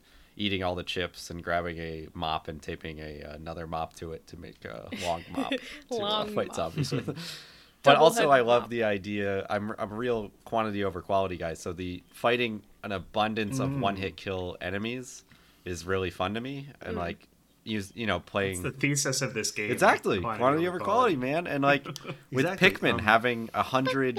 Eating 0.44 0.62
all 0.64 0.74
the 0.74 0.82
chips 0.94 1.28
and 1.30 1.44
grabbing 1.44 1.76
a 1.78 2.08
mop 2.14 2.48
and 2.48 2.62
taping 2.62 2.98
a 2.98 3.20
another 3.38 3.66
mop 3.66 3.94
to 3.96 4.12
it 4.12 4.26
to 4.28 4.36
make 4.38 4.64
a 4.64 4.88
long 5.04 5.22
mop 5.36 5.52
to 5.90 5.96
uh, 6.02 6.24
fight 6.26 6.48
mop. 6.48 6.56
zombies 6.56 6.92
with. 6.92 7.08
But 7.82 7.96
also, 7.96 8.28
I 8.30 8.40
love 8.40 8.64
mop. 8.64 8.70
the 8.70 8.84
idea. 8.84 9.46
I'm 9.48 9.74
I'm 9.78 9.90
a 9.92 9.94
real 9.94 10.30
quantity 10.44 10.84
over 10.84 11.00
quality 11.02 11.36
guy. 11.38 11.54
So 11.54 11.72
the 11.72 12.02
fighting 12.12 12.62
an 12.84 12.92
abundance 12.92 13.58
of 13.58 13.68
Mm. 13.70 13.80
one 13.80 13.96
hit 13.96 14.16
kill 14.16 14.56
enemies 14.60 15.24
is 15.64 15.84
really 15.86 16.10
fun 16.10 16.34
to 16.34 16.40
me. 16.40 16.68
And 16.82 16.94
Mm. 16.96 17.00
like, 17.06 17.28
use 17.64 17.92
you 17.94 18.06
know 18.06 18.16
It's 18.18 18.30
playing 18.30 18.62
the 18.62 18.70
thesis 18.70 19.20
of 19.22 19.32
this 19.34 19.50
game. 19.50 19.70
exactly 19.70 20.20
quantity 20.20 20.66
over 20.68 20.78
quality, 20.78 21.16
man, 21.16 21.46
and 21.46 21.62
like 21.62 21.84
with 22.36 22.44
Exactly, 22.46 22.70
Pikmin 22.70 22.92
um, 22.94 22.98
having 23.00 23.48
a 23.54 23.62
hundred 23.62 24.14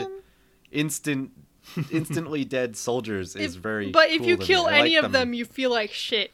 instant 0.71 1.31
instantly 1.91 2.43
dead 2.45 2.75
soldiers 2.75 3.35
is 3.35 3.55
If- 3.55 3.61
very. 3.61 3.91
But 3.91 4.09
if 4.09 4.19
cool 4.19 4.27
you 4.27 4.35
to 4.35 4.39
me. 4.41 4.45
kill 4.45 4.67
any 4.67 4.95
like 4.95 5.05
of 5.05 5.11
them, 5.11 5.33
you 5.33 5.45
feel 5.45 5.69
like 5.71 5.91
shit. 5.91 6.31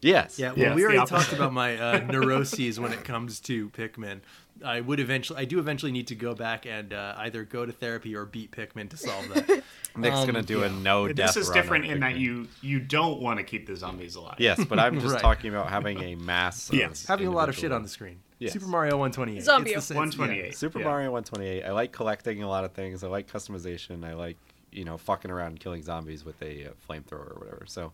yes, 0.00 0.38
Yeah, 0.38 0.48
well, 0.52 0.58
Yeah, 0.58 0.74
we 0.74 0.82
already 0.84 0.98
opposite. 0.98 1.14
talked 1.14 1.32
about 1.32 1.52
my 1.52 1.76
uh, 1.78 1.98
neuroses 2.10 2.80
when 2.80 2.92
it 2.92 3.04
comes 3.04 3.40
to 3.40 3.68
Pikmin. 3.70 4.20
I 4.64 4.80
would 4.80 5.00
eventually, 5.00 5.40
I 5.40 5.44
do 5.44 5.58
eventually 5.58 5.90
need 5.92 6.06
to 6.08 6.14
go 6.14 6.34
back 6.34 6.66
and 6.66 6.92
uh, 6.92 7.14
either 7.18 7.42
go 7.44 7.66
to 7.66 7.72
therapy 7.72 8.14
or 8.14 8.24
beat 8.26 8.52
Pikmin 8.52 8.90
to 8.90 8.96
solve 8.96 9.28
that. 9.34 9.48
Nick's 9.96 10.16
Um, 10.18 10.26
gonna 10.26 10.42
do 10.42 10.62
a 10.62 10.68
yeah. 10.68 10.78
no 10.82 11.08
death. 11.08 11.34
This 11.34 11.36
is 11.36 11.48
run 11.48 11.56
different 11.58 11.84
in 11.86 12.00
that 12.00 12.16
you 12.16 12.46
you 12.60 12.78
don't 12.78 13.20
want 13.20 13.38
to 13.38 13.44
keep 13.44 13.66
the 13.66 13.74
zombies 13.76 14.14
alive. 14.14 14.36
Yes, 14.38 14.64
but 14.64 14.78
I'm 14.78 15.00
just 15.00 15.14
Right. 15.14 15.20
talking 15.22 15.50
about 15.50 15.68
having 15.68 16.00
a 16.00 16.14
mass. 16.16 16.68
Of 16.68 16.76
Yes. 16.76 17.06
Having 17.06 17.28
a 17.28 17.30
lot 17.32 17.48
of 17.48 17.56
shit 17.56 17.72
on 17.72 17.82
the 17.82 17.88
screen. 17.88 18.20
Yes. 18.42 18.52
Super 18.54 18.66
Mario 18.66 18.96
128. 18.98 19.42
Zombie. 19.44 19.70
It's 19.70 19.88
the 19.88 19.94
128. 19.94 20.56
Super 20.56 20.80
Yeah. 20.80 20.84
Mario 20.86 21.12
128. 21.12 21.64
I 21.64 21.70
like 21.70 21.92
collecting 21.92 22.42
a 22.42 22.48
lot 22.48 22.64
of 22.64 22.72
things. 22.72 23.04
I 23.04 23.08
like 23.08 23.30
customization. 23.30 24.04
I 24.04 24.14
like 24.14 24.36
you 24.72 24.84
know 24.84 24.98
fucking 24.98 25.30
around 25.30 25.48
and 25.48 25.60
killing 25.60 25.82
zombies 25.82 26.24
with 26.24 26.40
a 26.42 26.66
uh, 26.66 26.70
flamethrower 26.88 27.36
or 27.36 27.36
whatever. 27.38 27.64
So, 27.66 27.92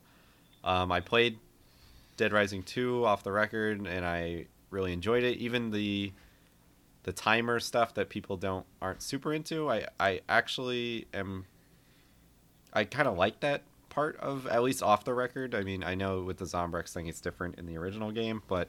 um, 0.65 0.91
I 0.91 1.01
played 1.01 1.39
Dead 2.17 2.33
Rising 2.33 2.63
2 2.63 3.05
off 3.05 3.23
the 3.23 3.33
record, 3.33 3.87
and 3.87 4.05
I 4.07 4.47
really 4.71 4.93
enjoyed 4.93 5.23
it. 5.25 5.39
Even 5.39 5.71
the 5.71 6.13
the 7.03 7.13
timer 7.13 7.61
stuff 7.61 7.95
that 7.95 8.09
people 8.09 8.37
don't 8.37 8.65
aren't 8.81 9.03
super 9.03 9.33
into. 9.35 9.71
I 9.71 9.87
I 10.01 10.21
actually 10.29 11.07
am. 11.13 11.45
I 12.73 12.85
kind 12.85 13.09
of 13.09 13.17
like 13.17 13.41
that 13.41 13.63
part 13.91 14.17
of 14.17 14.47
at 14.47 14.63
least 14.63 14.83
off 14.83 15.05
the 15.05 15.15
record. 15.15 15.55
I 15.55 15.63
mean, 15.63 15.83
I 15.85 15.95
know 15.95 16.23
with 16.23 16.39
the 16.39 16.45
Zombrex 16.45 16.93
thing, 16.93 17.07
it's 17.07 17.21
different 17.21 17.59
in 17.59 17.67
the 17.67 17.77
original 17.77 18.13
game, 18.13 18.43
but 18.49 18.69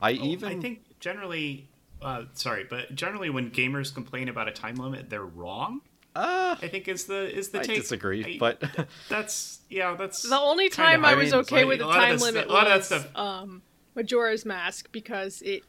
I 0.00 0.12
Oh, 0.12 0.24
even 0.24 0.58
I 0.58 0.60
think 0.60 0.80
generally, 1.00 1.68
uh, 2.02 2.24
sorry, 2.34 2.64
but 2.68 2.94
generally 2.94 3.30
when 3.30 3.50
gamers 3.50 3.92
complain 3.92 4.28
about 4.28 4.48
a 4.48 4.52
time 4.52 4.76
limit, 4.76 5.10
they're 5.10 5.24
wrong. 5.24 5.80
uh, 6.16 6.56
I 6.60 6.68
think 6.68 6.88
is 6.88 7.04
the 7.04 7.32
is 7.36 7.50
the 7.50 7.60
I 7.60 7.62
take. 7.62 7.76
disagree, 7.80 8.24
I- 8.36 8.38
but 8.38 8.88
that's 9.08 9.60
yeah, 9.68 9.94
that's 9.94 10.22
The 10.28 10.38
only 10.38 10.68
time 10.68 11.04
I 11.04 11.14
was 11.14 11.32
okay 11.32 11.58
like, 11.64 11.66
with 11.68 11.80
a 11.80 11.84
the 11.84 11.92
time 11.92 12.16
limit 12.18 12.46
a 12.48 12.52
lot 12.52 12.66
of 12.66 12.76
was 12.78 12.86
stuff- 12.86 13.16
um, 13.16 13.62
Majora's 13.94 14.44
Mask 14.44 14.90
because 14.92 15.42
it 15.42 15.62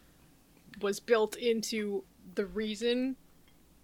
was 0.81 0.99
built 0.99 1.35
into 1.35 2.03
the 2.35 2.45
reason, 2.45 3.15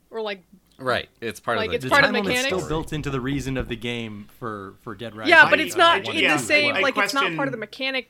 or 0.09 0.21
like 0.21 0.43
Right. 0.77 1.07
It's 1.21 1.39
part 1.39 1.57
Like, 1.57 1.67
of 1.67 1.71
the 1.71 1.75
it's 1.77 1.83
The 1.85 1.89
part 1.89 2.03
of 2.03 2.07
time 2.07 2.13
the 2.15 2.19
limit's 2.21 2.43
mechanics. 2.43 2.63
still 2.65 2.67
built 2.67 2.91
into 2.91 3.09
the 3.09 3.21
reason 3.21 3.55
of 3.55 3.69
the 3.69 3.77
game 3.77 4.27
for 4.39 4.75
for 4.81 4.93
Dead 4.93 5.15
Rising. 5.15 5.29
yeah, 5.29 5.49
but 5.49 5.59
it's 5.61 5.75
not 5.77 6.07
I- 6.07 6.11
in 6.11 6.17
yeah, 6.23 6.35
the 6.37 6.43
same 6.43 6.75
I 6.75 6.79
like 6.81 6.97
it's 6.97 7.13
not 7.13 7.33
part 7.35 7.47
of 7.47 7.51
the 7.53 7.57
mechanic 7.57 8.09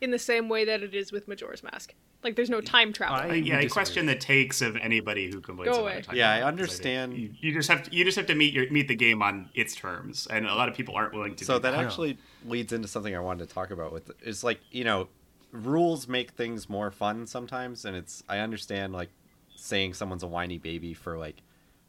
in 0.00 0.10
the 0.10 0.18
same 0.18 0.48
way 0.48 0.64
that 0.64 0.82
it 0.82 0.94
is 0.94 1.12
with 1.12 1.26
Majora's 1.28 1.62
Mask. 1.62 1.94
Like 2.24 2.34
there's 2.36 2.50
no 2.50 2.60
time 2.60 2.92
travel. 2.92 3.16
I- 3.16 3.26
I, 3.28 3.34
yeah, 3.34 3.58
I 3.58 3.66
question 3.66 4.06
the 4.06 4.14
takes 4.16 4.60
of 4.62 4.76
anybody 4.76 5.30
who 5.30 5.40
complains 5.40 5.68
Go 5.76 5.82
about 5.82 5.92
away. 5.92 5.98
a 5.98 6.02
time 6.02 6.16
Yeah, 6.16 6.32
I 6.32 6.42
understand. 6.42 7.12
think 7.12 7.34
You, 7.40 7.50
you 7.50 7.54
just 7.54 7.68
have 7.68 7.84
to 7.84 7.94
you 7.94 8.04
just 8.04 8.16
have 8.16 8.26
to 8.26 8.34
meet 8.34 8.52
your 8.52 8.68
meet 8.70 8.88
the 8.88 8.96
game 8.96 9.22
on 9.22 9.48
its 9.54 9.74
terms, 9.76 10.26
and 10.26 10.46
a 10.46 10.54
lot 10.54 10.68
of 10.68 10.74
people 10.74 10.94
aren't 10.96 11.14
willing 11.14 11.34
to. 11.36 11.44
So 11.44 11.54
do 11.54 11.62
that 11.62 11.70
that. 11.72 11.84
actually 11.84 12.18
leads 12.44 12.72
into 12.72 12.88
something 12.88 13.14
I 13.14 13.20
wanted 13.20 13.48
to 13.48 13.54
talk 13.54 13.70
about 13.70 13.92
with 13.92 14.10
is 14.22 14.42
like, 14.42 14.60
you 14.70 14.84
know, 14.84 15.08
rules 15.52 16.08
make 16.08 16.32
things 16.32 16.68
more 16.68 16.90
fun 16.90 17.26
sometimes 17.26 17.84
and 17.84 17.96
it's 17.96 18.22
I 18.28 18.38
understand 18.40 18.92
like 18.92 19.10
saying 19.54 19.94
someone's 19.94 20.22
a 20.22 20.26
whiny 20.26 20.58
baby 20.58 20.92
for 20.94 21.16
like, 21.16 21.42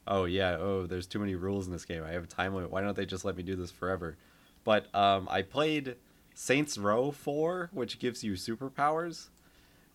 oh 0.07 0.25
yeah, 0.25 0.57
oh 0.57 0.85
there's 0.85 1.07
too 1.07 1.19
many 1.19 1.35
rules 1.35 1.65
in 1.65 1.73
this 1.73 1.85
game. 1.85 2.03
I 2.03 2.11
have 2.11 2.23
a 2.25 2.27
time 2.27 2.53
limit. 2.53 2.69
Why 2.71 2.81
don't 2.81 2.95
they 2.95 3.05
just 3.05 3.25
let 3.25 3.35
me 3.35 3.43
do 3.43 3.55
this 3.55 3.71
forever? 3.71 4.17
But 4.63 4.93
um 4.95 5.27
I 5.31 5.41
played 5.41 5.95
Saints 6.39 6.77
Row 6.77 7.09
4, 7.09 7.71
which 7.73 7.97
gives 7.97 8.23
you 8.23 8.33
superpowers 8.33 9.29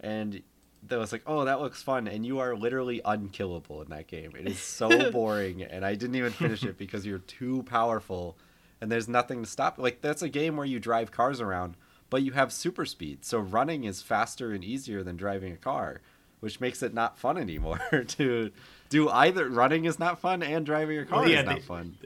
and 0.00 0.42
that 0.88 0.98
was 0.98 1.12
like, 1.12 1.22
oh, 1.26 1.44
that 1.44 1.60
looks 1.60 1.80
fun, 1.80 2.08
and 2.08 2.26
you 2.26 2.40
are 2.40 2.56
literally 2.56 3.00
unkillable 3.04 3.80
in 3.82 3.90
that 3.90 4.08
game. 4.08 4.32
It 4.36 4.48
is 4.48 4.58
so 4.58 5.10
boring, 5.12 5.62
and 5.62 5.84
I 5.86 5.94
didn't 5.94 6.16
even 6.16 6.32
finish 6.32 6.64
it 6.64 6.76
because 6.76 7.06
you're 7.06 7.20
too 7.20 7.62
powerful, 7.62 8.36
and 8.80 8.90
there's 8.90 9.08
nothing 9.08 9.44
to 9.44 9.48
stop. 9.48 9.78
Like 9.78 10.00
that's 10.00 10.22
a 10.22 10.28
game 10.28 10.56
where 10.56 10.66
you 10.66 10.80
drive 10.80 11.12
cars 11.12 11.40
around, 11.40 11.76
but 12.10 12.22
you 12.22 12.32
have 12.32 12.52
super 12.52 12.84
speed, 12.84 13.24
so 13.24 13.38
running 13.38 13.84
is 13.84 14.02
faster 14.02 14.52
and 14.52 14.64
easier 14.64 15.04
than 15.04 15.16
driving 15.16 15.52
a 15.52 15.56
car, 15.56 16.00
which 16.40 16.60
makes 16.60 16.82
it 16.82 16.92
not 16.92 17.16
fun 17.16 17.38
anymore. 17.38 17.78
to 18.08 18.50
do 18.92 19.08
either 19.08 19.48
running 19.48 19.86
is 19.86 19.98
not 19.98 20.20
fun, 20.20 20.42
and 20.42 20.64
driving 20.64 20.98
a 20.98 21.04
car 21.04 21.22
Well, 21.22 21.28
yeah, 21.30 21.40
is 21.40 21.46
not 21.46 21.54
they, 21.56 21.60
fun. 21.62 21.96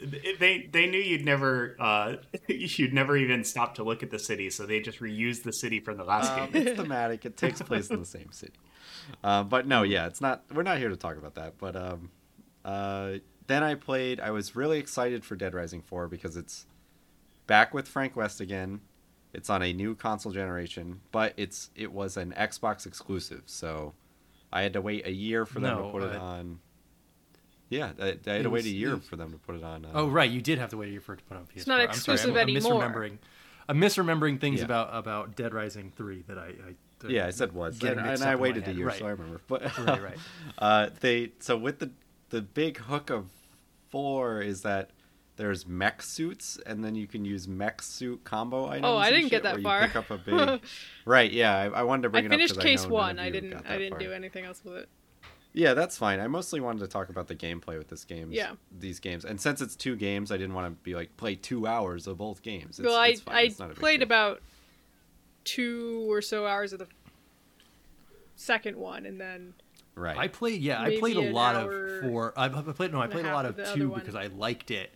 They 0.41 0.68
they 0.72 0.87
knew 0.87 0.99
you'd 0.99 1.24
never 1.24 1.76
uh, 1.78 2.16
you'd 2.49 2.95
never 2.95 3.16
even 3.16 3.45
stop 3.45 3.74
to 3.74 3.84
look 3.84 4.03
at 4.03 4.11
the 4.11 4.18
city, 4.18 4.49
so 4.51 4.64
they 4.64 4.80
just 4.80 5.01
reused 5.01 5.43
the 5.43 5.53
city 5.53 5.80
from 5.80 5.99
the 5.99 6.05
last 6.05 6.32
Um, 6.32 6.51
game. 6.53 6.66
it's 6.68 6.80
thematic. 6.80 7.26
It 7.26 7.37
takes 7.37 7.61
place 7.61 7.91
in 7.91 7.99
the 8.01 8.07
same 8.07 8.32
city. 8.32 8.55
Um, 9.22 9.49
but 9.49 9.66
no, 9.66 9.82
yeah, 9.82 10.07
it's 10.07 10.20
not. 10.20 10.45
We're 10.53 10.62
not 10.62 10.78
here 10.78 10.89
to 10.89 10.97
talk 10.97 11.16
about 11.18 11.34
that. 11.34 11.59
But 11.59 11.76
um, 11.76 12.11
uh, 12.64 13.14
then 13.47 13.62
I 13.62 13.74
played. 13.74 14.18
I 14.20 14.30
was 14.30 14.57
really 14.57 14.78
excited 14.78 15.24
for 15.24 15.37
Dead 15.37 15.55
Rising 15.55 15.82
4 15.82 16.09
because 16.09 16.37
it's 16.37 16.66
back 17.47 17.74
with 17.74 17.87
Frank 17.87 18.16
West 18.16 18.41
again. 18.41 18.80
It's 19.32 19.51
on 19.51 19.62
a 19.62 19.72
new 19.72 19.95
console 19.95 20.32
generation, 20.32 21.01
but 21.12 21.34
it's 21.37 21.70
it 21.76 21.93
was 21.93 22.16
an 22.16 22.32
Xbox 22.37 22.87
exclusive, 22.87 23.43
so 23.47 23.93
I 24.53 24.62
had 24.62 24.72
to 24.72 24.80
wait 24.80 25.07
a 25.07 25.12
year 25.12 25.45
for 25.45 25.61
them 25.61 25.76
No, 25.76 25.82
to 25.87 25.91
put 25.93 26.03
it 26.05 26.16
uh, 26.16 26.20
on. 26.20 26.59
Yeah, 27.68 27.92
I, 27.98 28.02
I 28.02 28.06
had 28.06 28.16
it 28.26 28.42
to 28.44 28.50
wait 28.50 28.64
a 28.64 28.68
year 28.68 28.94
was- 28.96 29.04
for 29.06 29.16
them 29.16 29.32
to 29.32 29.38
put 29.38 29.56
it 29.56 29.64
on. 29.64 29.84
Uh, 29.84 29.90
Oh 29.94 30.08
right, 30.08 30.30
you 30.30 30.40
did 30.40 30.58
have 30.58 30.70
to 30.70 30.76
wait 30.76 30.88
a 30.88 30.92
year 30.92 31.00
for 31.00 31.14
it 31.14 31.18
to 31.18 31.24
put 31.24 31.36
on 31.36 31.46
PS4. 31.46 31.66
not 31.66 31.80
I'm 31.80 31.86
sorry, 31.94 32.14
exclusive 32.14 32.36
I'm, 32.36 32.48
I'm 32.48 32.54
misremembering. 32.54 33.18
I'm 33.68 33.80
misremembering 33.80 34.40
things 34.40 34.60
Yeah. 34.60 34.66
about 34.66 34.90
about 34.92 35.34
Dead 35.36 35.52
Rising 35.52 35.92
three 35.96 36.22
that 36.28 36.38
I. 36.38 36.46
I 36.46 36.74
that 37.00 37.10
yeah, 37.10 37.26
I 37.26 37.30
said 37.30 37.52
was, 37.52 37.76
getting 37.78 37.98
and, 37.98 38.08
and 38.08 38.22
I 38.22 38.28
up 38.28 38.32
in 38.34 38.38
my 38.38 38.42
waited 38.42 38.68
a 38.68 38.72
year, 38.72 38.86
Right. 38.86 38.98
so 38.98 39.06
I 39.06 39.10
remember. 39.10 39.40
But 39.48 39.62
Right, 39.78 40.02
right. 40.02 40.18
uh, 40.58 40.88
they 41.00 41.32
so 41.40 41.56
with 41.56 41.78
the 41.80 41.90
the 42.30 42.40
big 42.40 42.78
hook 42.78 43.10
of 43.10 43.26
four 43.90 44.40
is 44.40 44.62
that 44.62 44.90
there's 45.36 45.66
mech 45.66 46.00
suits, 46.02 46.58
and 46.64 46.82
then 46.82 46.94
you 46.94 47.06
can 47.06 47.24
use 47.26 47.46
mech 47.46 47.82
suit 47.82 48.24
combo 48.24 48.68
items. 48.68 48.84
Oh, 48.86 48.96
I 48.96 49.10
didn't 49.10 49.24
get 49.28 49.38
shit, 49.38 49.42
that 49.42 49.54
where 49.56 49.62
far. 49.62 49.80
You 49.82 49.86
pick 49.88 49.96
up 49.96 50.10
a 50.10 50.16
big. 50.16 50.60
right? 51.04 51.30
Yeah, 51.30 51.54
I, 51.54 51.64
I 51.66 51.82
wanted 51.82 52.02
to 52.04 52.08
bring 52.10 52.24
I 52.24 52.26
it 52.28 52.30
finished 52.30 52.52
up 52.52 52.56
'cause 52.58 52.64
case 52.64 52.80
I 52.80 52.88
know 52.88 52.88
none 52.96 53.06
one. 53.06 53.18
I 53.18 53.30
didn't. 53.30 53.54
I 53.68 53.76
didn't 53.76 53.90
far. 53.90 53.98
do 53.98 54.12
anything 54.12 54.44
else 54.46 54.62
with 54.64 54.76
it. 54.76 54.88
Yeah, 55.57 55.72
that's 55.72 55.96
fine. 55.96 56.20
I 56.20 56.26
mostly 56.26 56.61
wanted 56.61 56.80
to 56.80 56.86
talk 56.86 57.09
about 57.09 57.28
the 57.28 57.34
gameplay 57.34 57.78
with 57.78 57.88
this 57.88 58.04
game. 58.04 58.30
Yeah. 58.30 58.52
These 58.78 59.00
games, 59.00 59.24
and 59.24 59.40
since 59.40 59.62
it's 59.62 59.74
two 59.74 59.96
games, 59.96 60.30
I 60.30 60.36
didn't 60.36 60.52
want 60.52 60.66
to 60.66 60.82
be 60.82 60.94
like 60.94 61.16
play 61.16 61.34
two 61.34 61.66
hours 61.66 62.07
of 62.07 62.18
both 62.18 62.42
games. 62.42 62.78
It's, 62.78 62.86
well, 62.86 62.94
I 62.94 63.09
it's 63.09 63.20
fine. 63.22 63.34
I 63.34 63.40
It's 63.40 63.59
not 63.59 63.74
played 63.74 64.02
about 64.02 64.42
two 65.44 66.07
or 66.11 66.20
so 66.20 66.46
hours 66.46 66.74
of 66.74 66.80
the 66.80 66.88
second 68.34 68.76
one, 68.76 69.07
and 69.07 69.18
then 69.18 69.54
right. 69.94 70.18
I 70.18 70.28
played 70.28 70.61
yeah, 70.61 70.78
I 70.78 70.98
played 70.98 71.16
a 71.16 71.32
lot 71.32 71.57
of 71.57 72.02
four. 72.02 72.34
I, 72.36 72.44
I 72.44 72.48
played 72.50 72.92
no, 72.92 73.00
I 73.00 73.07
played 73.07 73.24
a 73.24 73.32
lot 73.32 73.46
of 73.46 73.59
of 73.59 73.74
two 73.74 73.88
one. 73.88 74.00
because 74.00 74.14
I 74.14 74.26
liked 74.26 74.70
it, 74.70 74.90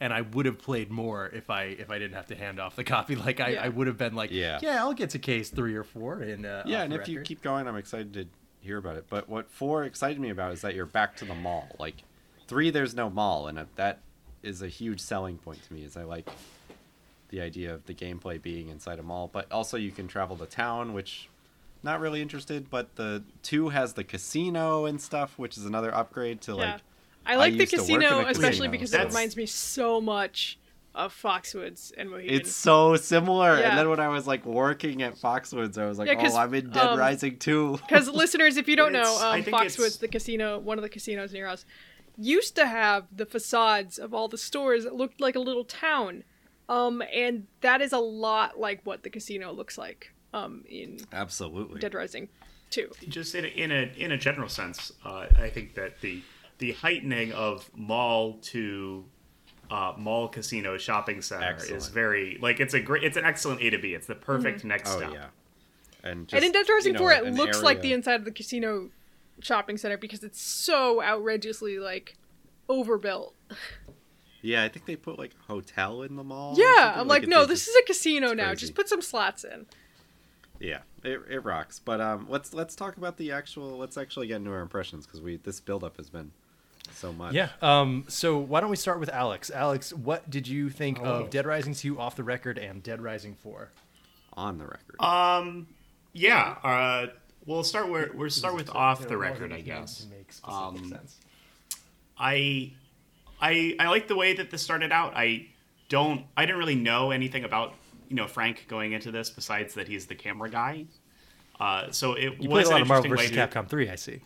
and 0.00 0.14
I 0.14 0.22
would 0.22 0.46
have 0.46 0.58
played 0.58 0.90
more 0.90 1.26
if 1.26 1.50
I 1.50 1.64
if 1.64 1.90
I 1.90 1.98
didn't 1.98 2.14
have 2.14 2.28
to 2.28 2.36
hand 2.36 2.58
off 2.58 2.74
the 2.74 2.84
copy. 2.84 3.16
Like 3.26 3.40
I, 3.40 3.48
Yeah. 3.50 3.64
I 3.64 3.68
would 3.68 3.86
have 3.86 3.98
been 3.98 4.14
like 4.14 4.30
Yeah. 4.30 4.60
yeah, 4.62 4.78
I'll 4.78 4.94
get 4.94 5.10
to 5.10 5.18
case 5.18 5.50
three 5.50 5.74
or 5.74 5.84
four 5.84 6.20
and 6.20 6.46
uh, 6.46 6.62
yeah, 6.64 6.84
and 6.84 6.92
the 6.92 7.02
if 7.02 7.06
you 7.06 7.20
keep 7.20 7.42
going, 7.42 7.68
I'm 7.68 7.76
excited 7.76 8.14
to 8.14 8.26
hear 8.66 8.78
about 8.78 8.96
it. 8.96 9.06
But 9.08 9.28
what 9.28 9.50
four 9.50 9.84
excited 9.84 10.20
me 10.20 10.30
about 10.30 10.52
is 10.52 10.60
that 10.60 10.74
you're 10.74 10.86
back 10.86 11.16
to 11.16 11.24
the 11.24 11.34
mall. 11.34 11.68
Like 11.78 12.02
three, 12.46 12.70
there's 12.70 12.94
no 12.94 13.08
mall, 13.08 13.46
and 13.46 13.66
that 13.76 14.00
is 14.42 14.62
a 14.62 14.68
huge 14.68 15.00
selling 15.00 15.38
point 15.38 15.62
to 15.62 15.72
me. 15.72 15.84
Is 15.84 15.96
I 15.96 16.04
like 16.04 16.28
the 17.30 17.40
idea 17.40 17.72
of 17.74 17.86
the 17.86 17.94
gameplay 17.94 18.40
being 18.40 18.68
inside 18.68 18.98
a 18.98 19.02
mall, 19.02 19.30
but 19.32 19.50
also 19.50 19.76
you 19.76 19.90
can 19.90 20.08
travel 20.08 20.36
to 20.36 20.46
town, 20.46 20.92
which 20.92 21.28
not 21.82 22.00
really 22.00 22.20
interested. 22.20 22.68
But 22.68 22.96
the 22.96 23.22
two 23.42 23.70
has 23.70 23.94
the 23.94 24.04
casino 24.04 24.84
and 24.84 25.00
stuff, 25.00 25.38
which 25.38 25.56
is 25.56 25.64
another 25.64 25.94
upgrade 25.94 26.40
to 26.42 26.52
yeah, 26.52 26.56
like. 26.58 26.80
I 27.24 27.34
I 27.34 27.36
like 27.36 27.56
the 27.56 27.66
to 27.66 27.76
work 27.76 27.88
in 27.88 27.96
casino 27.96 28.26
especially 28.28 28.68
because 28.68 28.94
it 28.94 29.04
reminds 29.04 29.36
me 29.36 29.46
so 29.46 30.00
much 30.00 30.58
of 30.96 31.12
Foxwoods 31.14 31.92
and 31.96 32.10
Mohegan. 32.10 32.34
It's 32.34 32.50
so 32.52 32.96
similar, 32.96 33.58
Yeah. 33.58 33.68
and 33.70 33.78
then 33.78 33.88
when 33.90 34.00
I 34.00 34.08
was 34.08 34.26
like 34.26 34.44
working 34.46 35.02
at 35.02 35.14
Foxwoods, 35.14 35.76
I 35.78 35.86
was 35.86 35.98
like, 35.98 36.08
Yeah, 36.08 36.14
'cause, 36.14 36.34
"Oh, 36.34 36.38
I'm 36.38 36.54
in 36.54 36.70
Dead 36.70 36.82
um, 36.84 36.98
Rising 36.98 37.38
2." 37.38 37.78
Because 37.86 38.08
listeners, 38.08 38.56
if 38.56 38.66
you 38.66 38.76
don't 38.76 38.92
know, 38.92 39.18
um, 39.22 39.42
think 39.42 39.48
it's- 39.48 39.76
Foxwoods, 39.76 39.98
the 40.00 40.08
casino, 40.08 40.58
one 40.58 40.78
of 40.78 40.82
the 40.82 40.88
casinos 40.88 41.32
near 41.32 41.46
us, 41.46 41.64
used 42.16 42.56
to 42.56 42.66
have 42.66 43.04
the 43.14 43.26
facades 43.26 43.98
of 43.98 44.14
all 44.14 44.26
the 44.26 44.38
stores 44.38 44.84
that 44.84 44.94
looked 44.94 45.20
like 45.20 45.36
a 45.36 45.40
little 45.40 45.64
town, 45.64 46.24
um, 46.68 47.02
and 47.12 47.46
that 47.60 47.82
is 47.82 47.92
a 47.92 47.98
lot 47.98 48.58
like 48.58 48.80
what 48.84 49.02
the 49.02 49.10
casino 49.10 49.52
looks 49.52 49.76
like 49.76 50.12
um, 50.32 50.64
in 50.68 50.98
Absolutely. 51.12 51.78
Dead 51.78 51.94
Rising 51.94 52.28
2. 52.70 52.90
just 53.08 53.34
in 53.34 53.44
a, 53.44 53.48
in 53.48 53.70
a 53.70 53.92
in 53.98 54.12
a 54.12 54.16
general 54.18 54.48
sense, 54.48 54.92
uh, 55.04 55.26
I 55.38 55.50
think 55.50 55.74
that 55.74 56.00
the 56.00 56.22
the 56.58 56.72
heightening 56.72 57.32
of 57.32 57.70
mall 57.76 58.38
to 58.44 59.04
uh, 59.70 59.94
mall 59.96 60.28
casino 60.28 60.76
shopping 60.78 61.20
center 61.22 61.44
Excellent. 61.46 61.76
is 61.76 61.88
very 61.88 62.38
like 62.40 62.60
it's 62.60 62.74
a 62.74 62.80
great 62.80 63.02
it's 63.04 63.16
an 63.16 63.24
excellent 63.24 63.60
A 63.62 63.70
to 63.70 63.78
B. 63.78 63.94
It's 63.94 64.06
the 64.06 64.14
perfect 64.14 64.64
next 64.64 64.90
Oh 64.90 64.98
step. 64.98 65.12
yeah. 65.12 65.26
And, 66.04 66.28
just, 66.28 66.36
and 66.36 66.44
in 66.44 66.52
Dead 66.52 66.66
Rising 66.68 66.92
you 66.94 66.98
know, 67.00 67.04
4, 67.04 67.12
it 67.12 67.24
an 67.26 67.36
looks 67.36 67.62
like 67.62 67.80
the 67.82 67.92
inside 67.92 68.14
of 68.20 68.24
the 68.24 68.30
casino 68.30 68.90
shopping 69.40 69.76
center 69.76 69.96
because 69.96 70.22
it's 70.22 70.40
so 70.40 71.02
outrageously 71.02 71.78
like 71.78 72.16
overbuilt. 72.68 73.34
Yeah, 74.42 74.62
I 74.62 74.68
think 74.68 74.86
they 74.86 74.94
put 74.96 75.18
like 75.18 75.32
hotel 75.48 76.02
in 76.02 76.14
the 76.16 76.22
mall. 76.22 76.54
Yeah. 76.56 76.94
I'm 76.96 77.08
like, 77.08 77.24
it- 77.24 77.28
no, 77.28 77.44
this 77.44 77.60
just- 77.64 77.70
is 77.70 77.76
a 77.82 77.86
casino 77.86 78.32
now. 78.34 78.46
crazy. 78.48 78.60
Just 78.60 78.74
put 78.74 78.88
some 78.88 79.02
slots 79.02 79.42
in. 79.44 79.66
Yeah, 80.60 80.80
it, 81.04 81.20
it 81.28 81.44
rocks. 81.44 81.80
But 81.80 82.00
um, 82.00 82.26
let's 82.30 82.54
let's 82.54 82.74
talk 82.76 82.96
about 82.96 83.16
the 83.18 83.32
actual. 83.32 83.76
Let's 83.76 83.98
actually 83.98 84.28
get 84.28 84.36
into 84.36 84.52
our 84.52 84.60
impressions 84.60 85.04
because 85.06 85.20
we 85.20 85.36
this 85.36 85.60
build 85.60 85.84
up 85.84 85.96
has 85.98 86.08
been 86.08 86.30
so 86.96 87.12
much. 87.12 87.34
Yeah. 87.34 87.48
Um, 87.62 88.04
so 88.08 88.38
why 88.38 88.60
don't 88.60 88.70
we 88.70 88.76
start 88.76 88.98
with 89.00 89.08
Alex? 89.10 89.50
Alex, 89.50 89.92
what 89.92 90.28
did 90.30 90.48
you 90.48 90.70
think 90.70 90.98
Oh. 91.00 91.04
of 91.24 91.30
Dead 91.30 91.46
Rising 91.46 91.74
2 91.74 91.98
off 92.00 92.16
the 92.16 92.24
record 92.24 92.58
and 92.58 92.82
Dead 92.82 93.00
Rising 93.00 93.34
4? 93.34 93.70
on 94.38 94.58
the 94.58 94.64
record. 94.66 95.00
Um, 95.00 95.66
yeah. 96.12 96.56
Uh, 96.62 97.06
we'll 97.46 97.64
start 97.64 97.88
where 97.88 98.10
we'll 98.12 98.28
start 98.28 98.54
with 98.54 98.68
off 98.68 99.00
the 99.00 99.08
There 99.08 99.16
are 99.16 99.20
record, 99.20 99.50
I 99.50 99.62
guess. 99.62 100.00
To 100.04 100.08
make 100.08 100.30
specific 100.30 100.52
Um, 100.54 100.88
sense. 100.90 101.16
I, 102.18 102.72
I, 103.40 103.76
I 103.80 103.88
like 103.88 104.08
the 104.08 104.16
way 104.16 104.34
that 104.34 104.50
this 104.50 104.60
started 104.62 104.92
out. 104.92 105.14
I 105.16 105.46
don't. 105.88 106.24
I 106.36 106.44
didn't 106.44 106.58
really 106.58 106.74
know 106.74 107.12
anything 107.12 107.44
about 107.44 107.74
you 108.08 108.16
know 108.16 108.26
Frank 108.26 108.66
going 108.68 108.92
into 108.92 109.10
this 109.10 109.30
besides 109.30 109.72
that 109.74 109.88
he's 109.88 110.04
the 110.06 110.14
camera 110.14 110.50
guy. 110.50 110.84
Uh, 111.58 111.90
so 111.90 112.12
it 112.12 112.40
You 112.40 112.50
was 112.50 112.64
played 112.64 112.66
a 112.66 112.70
lot 112.70 112.82
of 112.82 112.88
Marvel 112.88 113.10
interesting 113.12 113.36
vs. 113.38 113.54
Capcom 113.54 113.66
3, 113.68 113.88
I 113.88 113.94
see. 113.94 114.20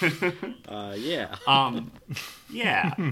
Uh, 0.68 0.94
yeah. 0.96 1.34
Um, 1.46 1.92
yeah. 2.50 2.94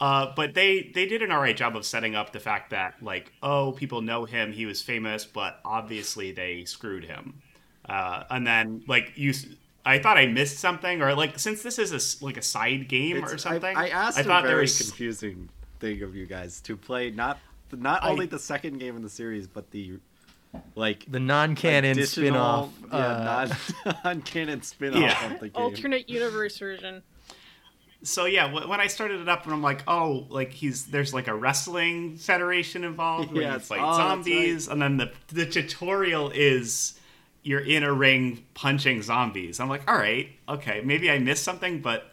Uh, 0.00 0.32
but 0.36 0.54
they 0.54 0.92
they 0.94 1.06
did 1.06 1.22
an 1.22 1.32
alright 1.32 1.56
job 1.56 1.74
of 1.76 1.84
setting 1.84 2.14
up 2.14 2.30
the 2.32 2.38
fact 2.38 2.70
that 2.70 2.94
like 3.02 3.32
oh 3.42 3.72
people 3.72 4.00
know 4.00 4.24
him 4.24 4.52
he 4.52 4.64
was 4.64 4.80
famous 4.80 5.24
but 5.24 5.58
obviously 5.64 6.30
they 6.30 6.64
screwed 6.64 7.04
him, 7.04 7.42
uh, 7.88 8.22
and 8.30 8.46
then 8.46 8.84
like 8.86 9.10
you 9.16 9.34
I 9.84 9.98
thought 9.98 10.16
I 10.16 10.26
missed 10.26 10.60
something 10.60 11.02
or 11.02 11.16
like 11.16 11.36
since 11.40 11.64
this 11.64 11.80
is 11.80 11.90
a 11.90 11.96
s 11.96 12.22
like 12.22 12.36
a 12.36 12.42
side 12.42 12.86
game 12.86 13.24
or 13.24 13.36
something 13.38 13.76
I, 13.76 13.86
I 13.86 13.88
asked 13.88 14.18
I 14.18 14.20
a 14.20 14.24
thought 14.24 14.42
very 14.42 14.54
there 14.54 14.60
was 14.60 14.80
confusing 14.80 15.48
thing 15.80 16.00
of 16.02 16.14
you 16.14 16.26
guys 16.26 16.60
to 16.60 16.76
play 16.76 17.10
not 17.10 17.40
not 17.76 18.04
I- 18.04 18.10
only 18.10 18.26
the 18.26 18.38
second 18.38 18.78
game 18.78 18.94
in 18.96 19.02
the 19.02 19.10
series, 19.10 19.46
but 19.48 19.70
the 19.72 19.98
like 20.74 21.04
The 21.10 21.20
non-canon 21.20 22.04
spin-off. 22.06 22.70
yeah, 22.92 22.96
uh, 22.96 23.46
non 23.84 23.96
non-canon 24.04 24.62
spin-off 24.62 25.00
Yeah. 25.00 25.32
of 25.32 25.40
the 25.40 25.48
game. 25.48 25.62
Alternate 25.62 26.08
universe 26.08 26.58
version. 26.58 27.02
so 28.02 28.26
yeah 28.26 28.52
when 28.66 28.80
I 28.80 28.86
started 28.86 29.20
it 29.20 29.28
up 29.28 29.44
and 29.44 29.52
I'm 29.52 29.62
like 29.62 29.82
oh 29.88 30.26
like 30.30 30.52
he's 30.52 30.86
there's 30.86 31.12
like 31.12 31.26
a 31.28 31.34
wrestling 31.34 32.16
federation 32.16 32.84
involved 32.84 33.32
where 33.32 33.42
you 33.42 33.48
Yes. 33.48 33.66
fight 33.68 33.80
Oh, 33.82 33.86
that's 33.86 33.98
zombies 33.98 34.68
and 34.68 34.80
then 34.80 34.96
the 34.98 35.10
the 35.28 35.44
tutorial 35.46 36.30
is 36.30 36.98
you're 37.42 37.60
in 37.60 37.82
a 37.82 37.92
ring 37.92 38.44
punching 38.54 39.02
zombies 39.02 39.58
I'm 39.58 39.68
like 39.68 39.90
all 39.90 39.96
right 39.98 40.28
okay 40.48 40.80
maybe 40.84 41.10
I 41.10 41.18
missed 41.18 41.42
something 41.42 41.80
but 41.80 42.12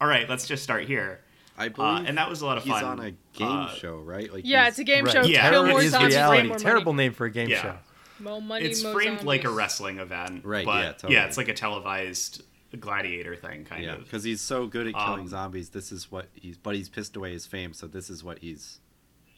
all 0.00 0.06
right 0.06 0.28
let's 0.28 0.46
just 0.46 0.62
start 0.62 0.84
here 0.84 1.20
I 1.58 1.66
uh, 1.66 1.68
believe 1.70 2.08
and 2.08 2.18
that 2.18 2.28
was 2.28 2.42
a 2.42 2.46
lot 2.46 2.56
of 2.58 2.64
he's 2.64 2.72
fun 2.72 2.80
He's 2.82 2.88
on 2.88 3.00
a 3.00 3.10
game 3.38 3.48
Uh, 3.66 3.74
show, 3.74 3.96
right? 3.98 4.32
Like 4.32 4.42
Yeah, 4.46 4.68
it's 4.68 4.78
a 4.78 4.84
game 4.84 5.04
right. 5.04 5.12
show. 5.12 5.22
Yeah, 5.22 5.50
Kill 5.50 5.64
it 5.64 5.68
more 5.68 5.80
is 5.82 5.90
zombies, 5.92 6.14
reality. 6.14 6.38
bring 6.40 6.48
more 6.48 6.58
Terrible 6.58 6.92
name 6.94 7.12
for 7.12 7.26
a 7.26 7.30
game 7.30 7.48
Yeah. 7.48 7.62
show. 7.62 7.78
More 8.18 8.40
money, 8.42 8.64
it's 8.64 8.82
more 8.82 8.92
framed 8.94 9.24
like 9.24 9.44
a 9.44 9.50
wrestling 9.50 9.98
event 9.98 10.44
Right, 10.44 10.64
but 10.64 10.84
yeah, 10.84 10.92
totally. 10.92 11.14
yeah 11.14 11.24
it's 11.26 11.36
like 11.36 11.48
a 11.48 11.54
televised 11.54 12.42
gladiator 12.80 13.36
thing 13.36 13.64
kind 13.64 13.84
Yeah, 13.84 13.94
of 13.96 14.04
because 14.04 14.24
he's 14.24 14.40
so 14.40 14.66
good 14.66 14.86
at 14.86 14.94
killing 14.94 15.20
Um, 15.22 15.28
zombies. 15.28 15.70
This 15.70 15.92
is 15.92 16.10
what 16.10 16.28
he's, 16.34 16.56
but 16.58 16.74
he's 16.74 16.88
pissed 16.88 17.16
away 17.16 17.32
his 17.32 17.46
fame, 17.46 17.72
so 17.72 17.86
this 17.86 18.08
is 18.10 18.22
what 18.24 18.38
he's 18.40 18.80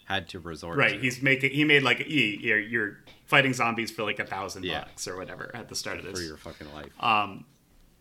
had 0.06 0.28
to 0.30 0.40
resort 0.40 0.74
to. 0.76 0.80
right 0.80 0.94
to. 0.94 0.98
he's 0.98 1.20
making 1.22 1.50
he 1.50 1.64
made 1.64 1.82
like 1.82 1.98
he, 1.98 2.38
you're, 2.40 2.58
you're 2.58 2.98
fighting 3.26 3.52
zombies 3.52 3.90
for 3.90 4.02
like 4.04 4.18
a 4.18 4.24
thousand 4.24 4.64
Yeah. 4.64 4.80
bucks 4.84 5.06
or 5.06 5.16
whatever 5.16 5.50
at 5.54 5.68
the 5.68 5.74
start 5.74 5.98
of 5.98 6.04
this 6.04 6.18
for 6.18 6.24
your 6.24 6.36
fucking 6.38 6.72
life. 6.72 6.90
Um, 7.02 7.44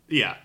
yeah, 0.08 0.36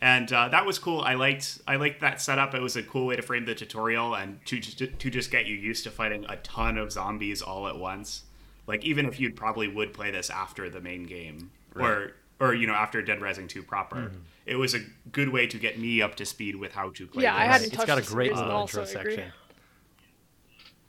and 0.00 0.32
uh, 0.32 0.48
that 0.48 0.64
was 0.66 0.78
cool. 0.78 1.00
I 1.00 1.14
liked 1.14 1.60
I 1.66 1.76
liked 1.76 2.00
that 2.00 2.20
setup. 2.20 2.54
It 2.54 2.60
was 2.62 2.76
a 2.76 2.82
cool 2.82 3.06
way 3.06 3.16
to 3.16 3.22
frame 3.22 3.44
the 3.44 3.54
tutorial 3.54 4.14
and 4.14 4.44
to 4.46 4.58
just 4.58 4.78
to 4.98 5.10
just 5.10 5.30
get 5.30 5.46
you 5.46 5.54
used 5.56 5.84
to 5.84 5.90
fighting 5.90 6.24
a 6.28 6.36
ton 6.36 6.78
of 6.78 6.92
zombies 6.92 7.42
all 7.42 7.66
at 7.68 7.78
once. 7.78 8.22
Like 8.66 8.84
even 8.84 9.06
if 9.06 9.18
you 9.20 9.32
probably 9.32 9.68
would 9.68 9.92
play 9.92 10.10
this 10.10 10.30
after 10.30 10.70
the 10.70 10.80
main 10.80 11.04
game 11.04 11.50
or 11.76 12.12
or 12.38 12.54
you 12.54 12.66
know 12.66 12.74
after 12.74 13.02
Dead 13.02 13.20
Rising 13.20 13.48
2 13.48 13.62
proper, 13.62 14.12
it 14.46 14.56
was 14.56 14.74
a 14.74 14.80
good 15.12 15.28
way 15.30 15.46
to 15.46 15.58
get 15.58 15.78
me 15.78 16.00
up 16.00 16.14
to 16.16 16.24
speed 16.24 16.56
with 16.56 16.72
how 16.72 16.90
to 16.90 17.06
play. 17.06 17.24
Yeah, 17.24 17.34
I 17.36 17.44
this. 17.46 17.52
hadn't 17.52 17.66
It's 17.68 17.76
touched 17.76 17.86
got 17.88 17.98
a 17.98 18.00
the 18.02 18.06
great 18.06 18.28
series 18.28 18.40
little 18.42 18.60
intro 18.62 18.84
so 18.84 18.98
I 18.98 19.00
agree. 19.02 19.14
section. 19.16 19.32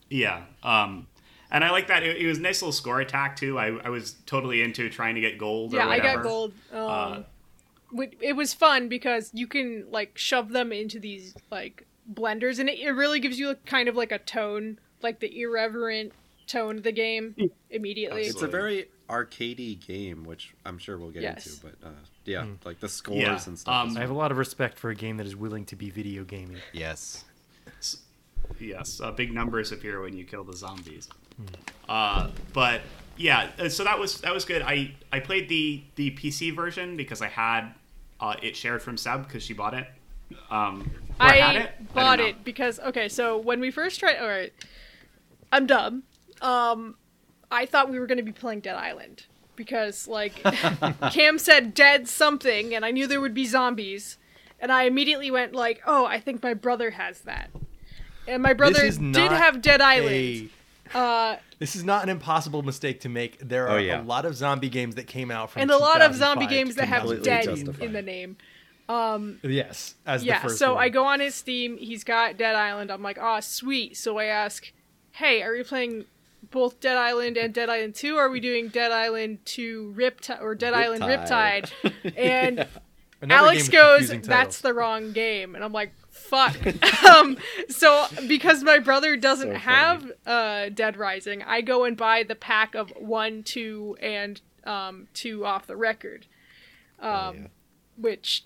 Yeah. 0.10 0.44
Um, 0.64 1.08
and 1.50 1.64
I 1.64 1.72
like 1.72 1.88
that. 1.88 2.04
It, 2.04 2.18
it 2.18 2.28
was 2.28 2.38
a 2.38 2.42
nice 2.42 2.62
little 2.62 2.72
score 2.72 3.02
attack 3.02 3.36
too. 3.36 3.58
I, 3.58 3.68
I 3.84 3.90
was 3.90 4.14
totally 4.26 4.62
into 4.62 4.90
trying 4.90 5.16
to 5.16 5.22
get 5.22 5.38
gold. 5.38 5.74
or 5.74 5.78
Yeah, 5.78 5.88
I 5.88 6.00
got 6.00 6.24
gold. 6.24 6.54
Um, 6.72 6.78
Uh, 6.78 7.10
wi- 7.10 7.26
it 7.94 8.36
was 8.36 8.54
fun 8.54 8.88
because 8.90 9.30
you 9.34 9.48
can 9.48 9.86
like 9.92 10.18
shove 10.18 10.50
them 10.50 10.72
into 10.72 11.00
these 11.00 11.36
like 11.52 11.86
blenders, 12.12 12.60
and 12.60 12.70
it, 12.70 12.80
it 12.80 12.92
really 12.92 13.20
gives 13.20 13.40
you 13.40 13.50
a, 13.50 13.56
kind 13.56 13.88
of 13.90 13.96
like 13.96 14.12
a 14.12 14.20
tone, 14.20 14.80
like 15.02 15.20
the 15.20 15.42
irreverent 15.42 16.14
tone 16.48 16.78
of 16.78 16.84
the 16.84 16.92
game 16.92 17.36
immediately. 17.70 18.24
It's 18.24 18.42
a 18.42 18.48
very 18.48 18.88
arcadey 19.10 19.80
game, 19.86 20.24
which 20.24 20.54
I'm 20.66 20.78
sure 20.78 20.98
we'll 20.98 21.12
get 21.12 21.22
Yes. 21.24 21.46
into. 21.48 21.68
But 21.82 21.88
uh, 21.88 21.92
yeah, 22.26 22.44
Hmm. 22.46 22.54
like 22.66 22.80
the 22.80 22.90
scores 22.90 23.20
Yeah, 23.20 23.40
and 23.46 23.58
stuff. 23.60 23.74
um, 23.74 23.90
is- 23.92 23.98
I 23.98 24.02
have 24.02 24.10
a 24.10 24.14
lot 24.16 24.32
of 24.32 24.38
respect 24.38 24.78
for 24.80 24.90
a 24.90 24.96
game 24.96 25.18
that 25.18 25.26
is 25.28 25.36
willing 25.36 25.66
to 25.66 25.76
be 25.76 25.90
video 25.90 26.24
gaming. 26.24 26.58
yes, 26.74 27.26
Yes, 28.60 29.00
uh, 29.02 29.12
big 29.12 29.34
numbers 29.34 29.72
appear 29.72 30.02
when 30.02 30.16
you 30.16 30.26
kill 30.26 30.44
the 30.44 30.56
zombies. 30.56 31.08
Uh, 31.88 32.30
but 32.54 32.82
yeah, 33.18 33.50
uh, 33.58 33.70
so 33.70 33.84
that 33.84 33.98
was 33.98 34.20
that 34.22 34.34
was 34.34 34.46
good. 34.46 34.62
I 34.62 34.94
I 35.12 35.20
played 35.20 35.48
the 35.50 35.84
the 35.96 36.12
PC 36.12 36.54
version 36.56 36.98
because 36.98 37.22
I 37.22 37.28
had 37.28 37.74
uh, 38.22 38.36
it 38.42 38.56
shared 38.56 38.82
from 38.82 38.98
Seb 38.98 39.28
because 39.28 39.44
she 39.44 39.54
bought 39.54 39.74
it. 39.74 39.88
Um, 40.50 40.90
or 41.20 41.26
I, 41.26 41.36
had 41.38 41.56
it. 41.56 41.94
Bought 41.94 42.18
don't 42.18 42.28
it 42.30 42.44
because 42.44 42.80
okay, 42.80 43.10
so 43.10 43.38
when 43.38 43.60
we 43.60 43.72
first 43.72 44.00
tried, 44.00 44.18
all 44.18 44.28
right, 44.28 44.54
I'm 45.52 45.66
dumb. 45.66 46.04
Um, 46.42 46.96
I 47.52 47.66
thought 47.66 47.90
we 47.90 48.00
were 48.00 48.08
going 48.08 48.18
to 48.18 48.24
be 48.24 48.32
playing 48.32 48.62
Dead 48.62 48.76
Island 48.76 49.26
because 49.56 50.08
like 50.08 50.42
Cam 51.12 51.38
said 51.38 51.74
dead 51.74 52.08
something, 52.08 52.74
and 52.74 52.86
I 52.86 52.92
knew 52.92 53.08
there 53.08 53.22
would 53.22 53.34
be 53.34 53.46
zombies, 53.46 54.18
and 54.60 54.72
I 54.72 54.84
immediately 54.84 55.32
went 55.32 55.54
like, 55.54 55.82
oh, 55.86 56.06
I 56.06 56.20
think 56.20 56.42
my 56.42 56.54
brother 56.54 56.92
has 56.92 57.22
that, 57.22 57.50
and 58.28 58.42
my 58.42 58.54
brother 58.54 58.90
did 58.90 59.32
have 59.32 59.62
Dead 59.62 59.82
A- 59.82 59.86
Island. 59.86 60.50
Uh, 60.94 61.36
This 61.62 61.76
is 61.76 61.84
not 61.84 62.02
an 62.02 62.10
impossible 62.10 62.64
mistake 62.64 63.02
to 63.02 63.10
make. 63.10 63.38
There 63.38 63.70
Oh, 63.70 63.74
are 63.76 63.80
yeah. 63.80 64.02
a 64.02 64.04
lot 64.04 64.26
of 64.26 64.36
zombie 64.36 64.68
games 64.68 64.96
that 64.96 65.06
came 65.06 65.30
out 65.30 65.52
from 65.52 65.62
and 65.62 65.70
a 65.70 65.78
lot 65.78 66.02
of 66.02 66.16
zombie 66.16 66.48
games 66.48 66.74
that 66.76 66.88
have 66.88 67.22
dead 67.22 67.44
justified. 67.44 67.84
in 67.86 67.94
the 67.94 68.02
name. 68.02 68.36
Um, 68.90 69.40
yes, 69.44 69.94
as 70.08 70.24
yeah 70.24 70.40
the 70.42 70.50
first 70.50 70.58
so 70.60 70.74
one. 70.74 70.84
i 70.84 70.90
go 70.90 71.06
on 71.06 71.20
his 71.20 71.36
steam 71.36 71.78
he's 71.78 72.04
got 72.04 72.36
dead 72.36 72.56
island 72.56 72.92
i'm 72.92 73.02
like 73.04 73.18
oh 73.22 73.40
sweet 73.40 73.96
so 73.96 74.18
i 74.18 74.26
ask 74.26 74.74
hey 75.12 75.44
are 75.44 75.54
we 75.54 75.64
playing 75.64 76.04
both 76.50 76.80
dead 76.82 76.98
island 76.98 77.38
and 77.38 77.54
dead 77.54 77.70
island 77.70 77.96
2 77.96 78.18
or 78.18 78.26
are 78.26 78.30
we 78.30 78.42
doing 78.42 78.68
dead 78.68 78.92
island 78.92 79.38
2 79.46 79.94
riptide 79.96 80.42
or 80.42 80.56
dead 80.56 80.74
island 80.74 81.04
Riptide. 81.04 81.72
riptide 81.84 82.14
and 82.18 82.68
Another 83.22 83.40
alex 83.50 83.70
goes 83.70 84.10
that's 84.24 84.60
the 84.60 84.74
wrong 84.74 85.14
game 85.14 85.56
and 85.56 85.64
i'm 85.64 85.72
like 85.72 85.94
fuck 86.32 87.04
um 87.06 87.38
so 87.70 88.06
because 88.28 88.64
my 88.64 88.80
brother 88.80 89.16
doesn't 89.18 89.52
So 89.54 89.58
have 89.60 90.12
uh 90.26 90.70
dead 90.70 90.96
rising 90.98 91.44
i 91.44 91.62
go 91.62 91.84
and 91.84 91.96
buy 91.98 92.24
the 92.24 92.36
pack 92.36 92.74
of 92.74 92.92
1 92.98 93.44
2 93.44 93.98
and 94.02 94.42
um 94.64 95.08
2 95.14 95.46
off 95.46 95.68
the 95.68 95.76
record 95.76 96.28
um 97.00 97.10
Oh, 97.12 97.34
yeah. 97.42 97.48
which 97.98 98.44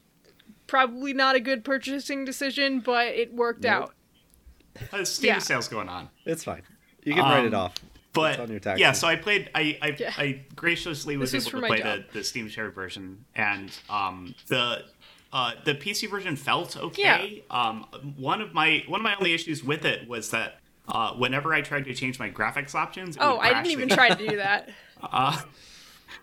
probably 0.68 1.14
not 1.14 1.36
a 1.36 1.40
good 1.40 1.64
purchasing 1.64 2.26
decision, 2.26 2.80
but 2.80 3.08
it 3.08 3.32
worked 3.34 3.62
Nope. 3.64 3.72
out. 3.72 3.94
Uh, 4.92 5.06
Steam 5.06 5.28
Yeah. 5.28 5.38
sales 5.40 5.68
going 5.68 5.88
on. 5.90 6.10
it's 6.26 6.44
fine. 6.44 6.64
You 7.04 7.14
can 7.14 7.24
write 7.24 7.46
it 7.46 7.54
Um, 7.54 7.62
off. 7.66 7.76
But 8.14 8.32
It's 8.32 8.40
on 8.40 8.50
your 8.50 8.60
taxes. 8.60 8.80
yeah, 8.82 8.92
so 8.94 9.08
I 9.08 9.16
played. 9.18 9.50
I 9.54 9.78
I, 9.82 9.96
Yeah. 10.00 10.14
I 10.18 10.42
graciously 10.56 11.18
was 11.18 11.32
This 11.34 11.48
able 11.48 11.62
to 11.62 11.68
play 11.68 11.82
the, 11.82 12.06
the 12.14 12.24
Steam 12.24 12.48
shared 12.50 12.74
version, 12.74 13.26
and 13.36 13.70
um 13.90 14.34
the 14.48 14.86
uh 15.34 15.54
the 15.66 15.76
PC 15.76 16.10
version 16.10 16.36
felt 16.36 16.78
okay. 16.78 17.44
Yeah. 17.50 17.68
Um, 17.70 17.86
one 18.18 18.42
of 18.42 18.54
my 18.54 18.84
one 18.88 19.00
of 19.02 19.04
my 19.04 19.16
only 19.16 19.34
issues 19.34 19.64
with 19.64 19.86
it 19.86 20.08
was 20.08 20.30
that 20.32 20.60
uh 20.88 21.14
whenever 21.14 21.54
I 21.54 21.62
tried 21.62 21.86
to 21.86 21.94
change 21.94 22.20
my 22.20 22.30
graphics 22.30 22.76
options, 22.76 23.16
it 23.16 23.22
Oh, 23.22 23.38
would 23.38 23.42
I 23.46 23.50
didn't 23.62 23.72
even 23.72 23.90
try 23.90 24.10
to 24.10 24.28
do 24.30 24.38
that. 24.38 24.70
Uh, 25.02 25.42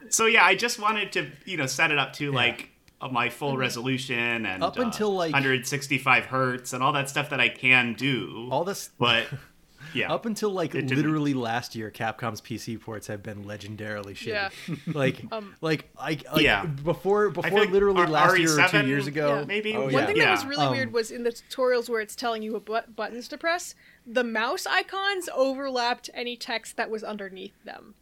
so 0.09 0.27
yeah, 0.27 0.45
I 0.45 0.55
just 0.55 0.79
wanted 0.79 1.13
to 1.13 1.31
you 1.45 1.57
know 1.57 1.67
set 1.67 1.91
it 1.91 1.99
up 1.99 2.13
to 2.15 2.33
like 2.33 2.71
uh, 3.01 3.09
my 3.09 3.29
full 3.29 3.57
resolution 3.57 4.47
and 4.47 4.63
Up 4.63 4.79
uh, 4.79 4.83
until, 4.83 5.13
like- 5.15 5.33
165 5.33 6.27
hertz 6.27 6.73
and 6.73 6.83
all 6.83 6.93
that 6.93 7.09
stuff 7.09 7.31
that 7.31 7.41
I 7.41 7.49
can 7.49 7.95
do. 7.95 8.49
all 8.51 8.65
this 8.65 8.91
but 8.99 9.27
yeah, 9.95 10.13
up 10.13 10.27
until 10.27 10.51
like 10.51 10.75
It 10.75 10.83
didn't- 10.87 10.97
literally 10.97 11.35
last 11.35 11.75
year 11.75 11.91
capcom's 11.91 12.41
pc 12.41 12.81
ports 12.81 13.07
have 13.07 13.23
been 13.23 13.45
legendarily 13.45 14.15
shitty 14.15 14.27
Yeah. 14.27 14.51
like 14.93 15.23
Um, 15.33 15.55
like 15.61 15.91
i 15.99 16.19
like, 16.33 16.43
Yeah. 16.43 16.65
before 16.67 17.31
before 17.31 17.61
like 17.61 17.71
literally 17.71 18.01
R- 18.03 18.09
last 18.09 18.39
year 18.39 18.53
or 18.53 18.57
two 18.69 18.77
RE7 18.79 18.87
years 18.87 19.07
ago 19.07 19.41
Yeah. 19.41 19.45
maybe 19.45 19.75
Oh, 19.77 19.83
One 19.85 19.93
yeah. 19.93 20.07
thing 20.07 20.17
yeah. 20.17 20.25
that 20.27 20.31
was 20.33 20.47
really 20.47 20.67
Um, 20.67 20.73
weird 20.73 20.93
was 20.93 21.11
in 21.11 21.23
the 21.25 21.31
tutorials 21.31 21.89
where 21.89 22.01
it's 22.01 22.17
telling 22.17 22.43
you 22.43 22.53
what 22.55 22.65
but- 22.65 22.97
buttons 22.97 23.29
to 23.29 23.39
press, 23.39 23.75
the 24.07 24.25
mouse 24.25 24.67
icons 24.67 25.29
overlapped 25.35 26.11
any 26.15 26.37
text 26.37 26.77
that 26.77 26.91
was 26.91 27.05
underneath 27.05 27.55
them. 27.65 27.95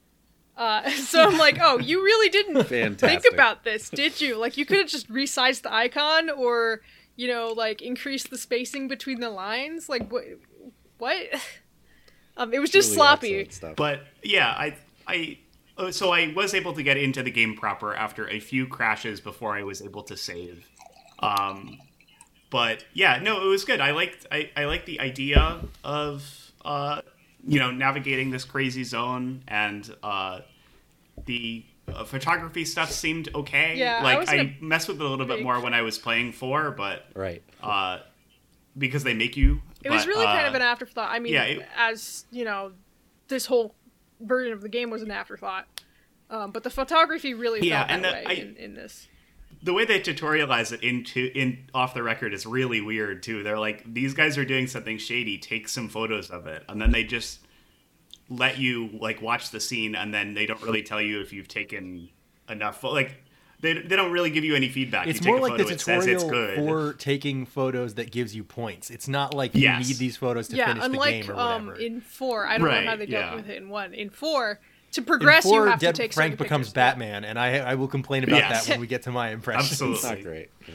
Uh, 0.57 0.91
so 0.91 1.23
I'm 1.27 1.39
like, 1.39 1.59
oh, 1.61 1.79
you 1.79 2.03
really 2.03 2.29
didn't 2.29 2.65
think 2.65 3.23
about 3.33 3.65
this, 3.65 3.89
did 3.91 4.21
you? 4.21 4.37
Like, 4.37 4.57
you 4.59 4.67
could 4.67 4.77
have 4.79 4.89
just 4.89 5.11
resized 5.11 5.63
the 5.63 5.73
icon, 5.73 6.29
or 6.31 6.83
you 7.17 7.29
know, 7.29 7.49
like 7.49 7.81
increase 7.83 8.25
the 8.27 8.37
spacing 8.39 8.89
between 8.89 9.21
the 9.21 9.31
lines. 9.31 9.89
Like, 9.89 10.11
what? 10.11 10.25
What? 10.99 11.17
Um, 12.37 12.53
it 12.53 12.59
was 12.59 12.71
just 12.71 12.91
Really 12.91 12.97
sloppy. 12.97 13.51
But 13.77 14.03
yeah, 14.23 14.49
I 14.49 14.77
I 15.07 15.39
oh, 15.77 15.91
so 15.91 16.11
I 16.13 16.33
was 16.35 16.55
able 16.55 16.73
to 16.75 16.83
get 16.83 16.97
into 16.97 17.23
the 17.23 17.31
game 17.31 17.57
proper 17.57 17.95
after 17.95 18.29
a 18.29 18.41
few 18.41 18.67
crashes 18.67 19.21
before 19.21 19.57
I 19.57 19.63
was 19.63 19.83
able 19.83 20.03
to 20.05 20.17
save. 20.17 20.67
Um, 21.19 21.79
but 22.51 22.85
yeah, 22.95 23.19
no, 23.23 23.45
it 23.45 23.49
was 23.49 23.65
good. 23.65 23.81
I 23.81 23.93
liked 23.93 24.27
I, 24.31 24.51
I 24.57 24.65
liked 24.65 24.87
the 24.87 25.01
idea 25.01 25.61
of 25.85 26.53
uh, 26.65 27.03
you 27.47 27.59
know 27.59 27.71
navigating 27.71 28.31
this 28.31 28.45
crazy 28.45 28.85
zone 28.85 29.43
and 29.49 29.95
uh, 30.03 30.41
the 31.27 31.65
uh, 31.89 32.05
photography 32.05 32.65
stuff 32.65 32.91
seemed 32.91 33.29
okay. 33.35 33.77
Yeah, 33.77 34.03
like 34.03 34.21
was 34.21 34.29
I, 34.29 34.37
gonna 34.37 34.55
messed 34.61 34.89
with 34.89 35.01
it 35.01 35.05
a 35.05 35.09
little 35.09 35.27
bit 35.27 35.43
more 35.43 35.61
when 35.61 35.75
I 35.75 35.83
was 35.83 35.99
playing 35.99 36.33
four, 36.33 36.71
but 36.71 37.07
Right. 37.15 37.43
uh, 37.63 37.99
because 38.77 39.05
they 39.05 39.15
make 39.15 39.37
you. 39.37 39.63
It 39.83 39.91
was 39.91 40.03
but, 40.05 40.09
really 40.09 40.25
kind 40.27 40.47
uh, 40.47 40.51
of 40.51 40.55
an 40.55 40.63
afterthought. 40.63 41.11
I 41.11 41.19
mean, 41.19 41.33
yeah, 41.33 41.45
it- 41.45 41.69
as 41.77 42.25
you 42.31 42.45
know, 42.45 42.73
this 43.29 43.47
whole 43.47 43.75
version 44.21 44.53
of 44.53 44.61
the 44.61 44.69
game 44.69 44.91
was 44.91 45.03
an 45.03 45.11
afterthought. 45.11 45.67
Um, 46.29 46.51
but 46.53 46.63
the 46.63 46.71
photography 46.71 47.35
really 47.35 47.67
Yeah, 47.67 47.87
felt 47.87 48.03
that 48.03 48.09
the- 48.09 48.29
way 48.29 48.37
I- 48.37 48.41
in, 48.41 48.57
in 48.57 48.75
this. 48.75 49.09
the 49.63 49.73
way 49.73 49.85
they 49.85 49.99
tutorialize 50.01 50.73
it 50.73 50.83
into 50.83 51.31
in 51.35 51.67
off 51.75 51.93
the 51.95 52.03
record 52.03 52.33
is 52.35 52.47
really 52.47 52.81
weird 52.81 53.23
too. 53.23 53.43
They're 53.43 53.59
like 53.59 53.83
these 53.93 54.15
guys 54.15 54.39
are 54.39 54.45
doing 54.45 54.67
something 54.67 54.97
shady, 54.99 55.39
take 55.39 55.69
some 55.69 55.89
photos 55.89 56.31
of 56.31 56.47
it, 56.47 56.63
and 56.69 56.81
then 56.81 56.93
they 56.93 57.05
just 57.05 57.41
let 58.29 58.59
you 58.59 58.91
like 59.01 59.21
watch 59.21 59.51
the 59.51 59.59
scene, 59.61 59.95
and 59.97 60.15
then 60.15 60.35
they 60.35 60.47
don't 60.47 60.63
really 60.63 60.83
tell 60.83 61.01
you 61.03 61.21
if 61.21 61.33
you've 61.33 61.49
taken 61.49 62.09
enough. 62.49 62.85
Like 62.85 63.20
they, 63.61 63.75
they 63.75 63.97
don't 63.97 64.11
really 64.13 64.31
give 64.31 64.45
you 64.45 64.55
any 64.57 64.69
feedback. 64.69 65.07
It's 65.07 65.19
you 65.21 65.25
take 65.25 65.29
more 65.29 65.39
a 65.39 65.43
like 65.43 65.51
photo, 65.53 65.65
the 65.65 65.73
it 65.75 65.81
says 65.81 66.07
it's 66.07 66.23
tutorial 66.25 66.57
good. 66.57 66.65
for 66.91 66.93
taking 66.95 67.47
photos 67.47 67.95
that 67.95 68.11
gives 68.11 68.35
you 68.35 68.43
points. 68.45 68.91
It's 68.91 69.07
not 69.09 69.35
like 69.35 69.55
you 69.55 69.63
Yes. 69.63 69.87
need 69.89 69.97
these 69.97 70.17
photos 70.17 70.49
to 70.49 70.57
Yeah, 70.57 70.67
finish 70.75 70.85
the 70.89 70.99
game 71.05 71.31
or 71.31 71.35
um, 71.39 71.67
whatever. 71.67 71.81
in 71.83 72.01
four, 72.01 72.47
I 72.47 72.59
don't 72.59 72.67
Right, 72.67 72.85
know 72.85 72.91
how 72.91 72.97
they 72.97 73.07
dealt 73.07 73.25
yeah. 73.27 73.35
with 73.37 73.49
it 73.51 73.57
in 73.59 73.69
one. 73.69 73.93
In 73.95 74.11
four, 74.11 74.61
to 74.93 75.01
In 75.01 75.05
progress, 75.05 75.43
four, 75.45 75.65
you 75.67 75.71
have 75.71 75.79
Dead 75.81 75.95
to 75.95 76.03
take 76.03 76.13
Frank 76.13 76.39
becomes 76.39 76.69
pictures. 76.69 76.73
Batman, 76.75 77.25
and 77.25 77.39
I 77.39 77.59
I 77.59 77.75
will 77.77 77.89
complain 77.89 78.25
about 78.25 78.39
Yes. 78.39 78.65
that 78.67 78.73
when 78.73 78.81
we 78.81 78.87
get 78.87 79.03
to 79.03 79.11
my 79.13 79.31
impressions. 79.39 79.71
Absolutely. 79.73 79.95
It's 79.97 80.05
not 80.05 80.23
great. 80.23 80.51
Yeah. 80.67 80.75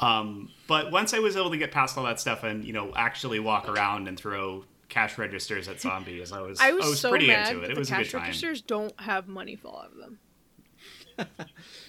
Um, 0.00 0.50
but 0.68 0.92
once 0.92 1.12
I 1.12 1.18
was 1.18 1.36
able 1.36 1.50
to 1.50 1.56
get 1.56 1.72
past 1.72 1.98
all 1.98 2.04
that 2.04 2.20
stuff 2.20 2.44
and 2.44 2.64
you 2.64 2.72
know 2.72 2.92
actually 2.94 3.40
walk 3.40 3.68
around 3.68 4.06
and 4.06 4.16
throw 4.16 4.64
cash 4.88 5.18
registers 5.18 5.66
at 5.68 5.80
zombies, 5.80 6.30
I 6.32 6.40
was 6.40 6.60
I 6.62 6.70
was, 6.72 7.00
so 7.00 7.10
pretty 7.10 7.26
mad 7.26 7.48
into 7.52 7.64
it. 7.64 7.70
It 7.70 7.74
the 7.74 7.80
was 7.80 7.88
a 7.90 7.96
good 7.96 8.04
cash 8.04 8.14
registers 8.14 8.62
don't 8.62 8.98
have 9.00 9.26
money 9.26 9.56
fall 9.56 9.80
out 9.84 9.90
of 9.92 9.98
them. 9.98 10.20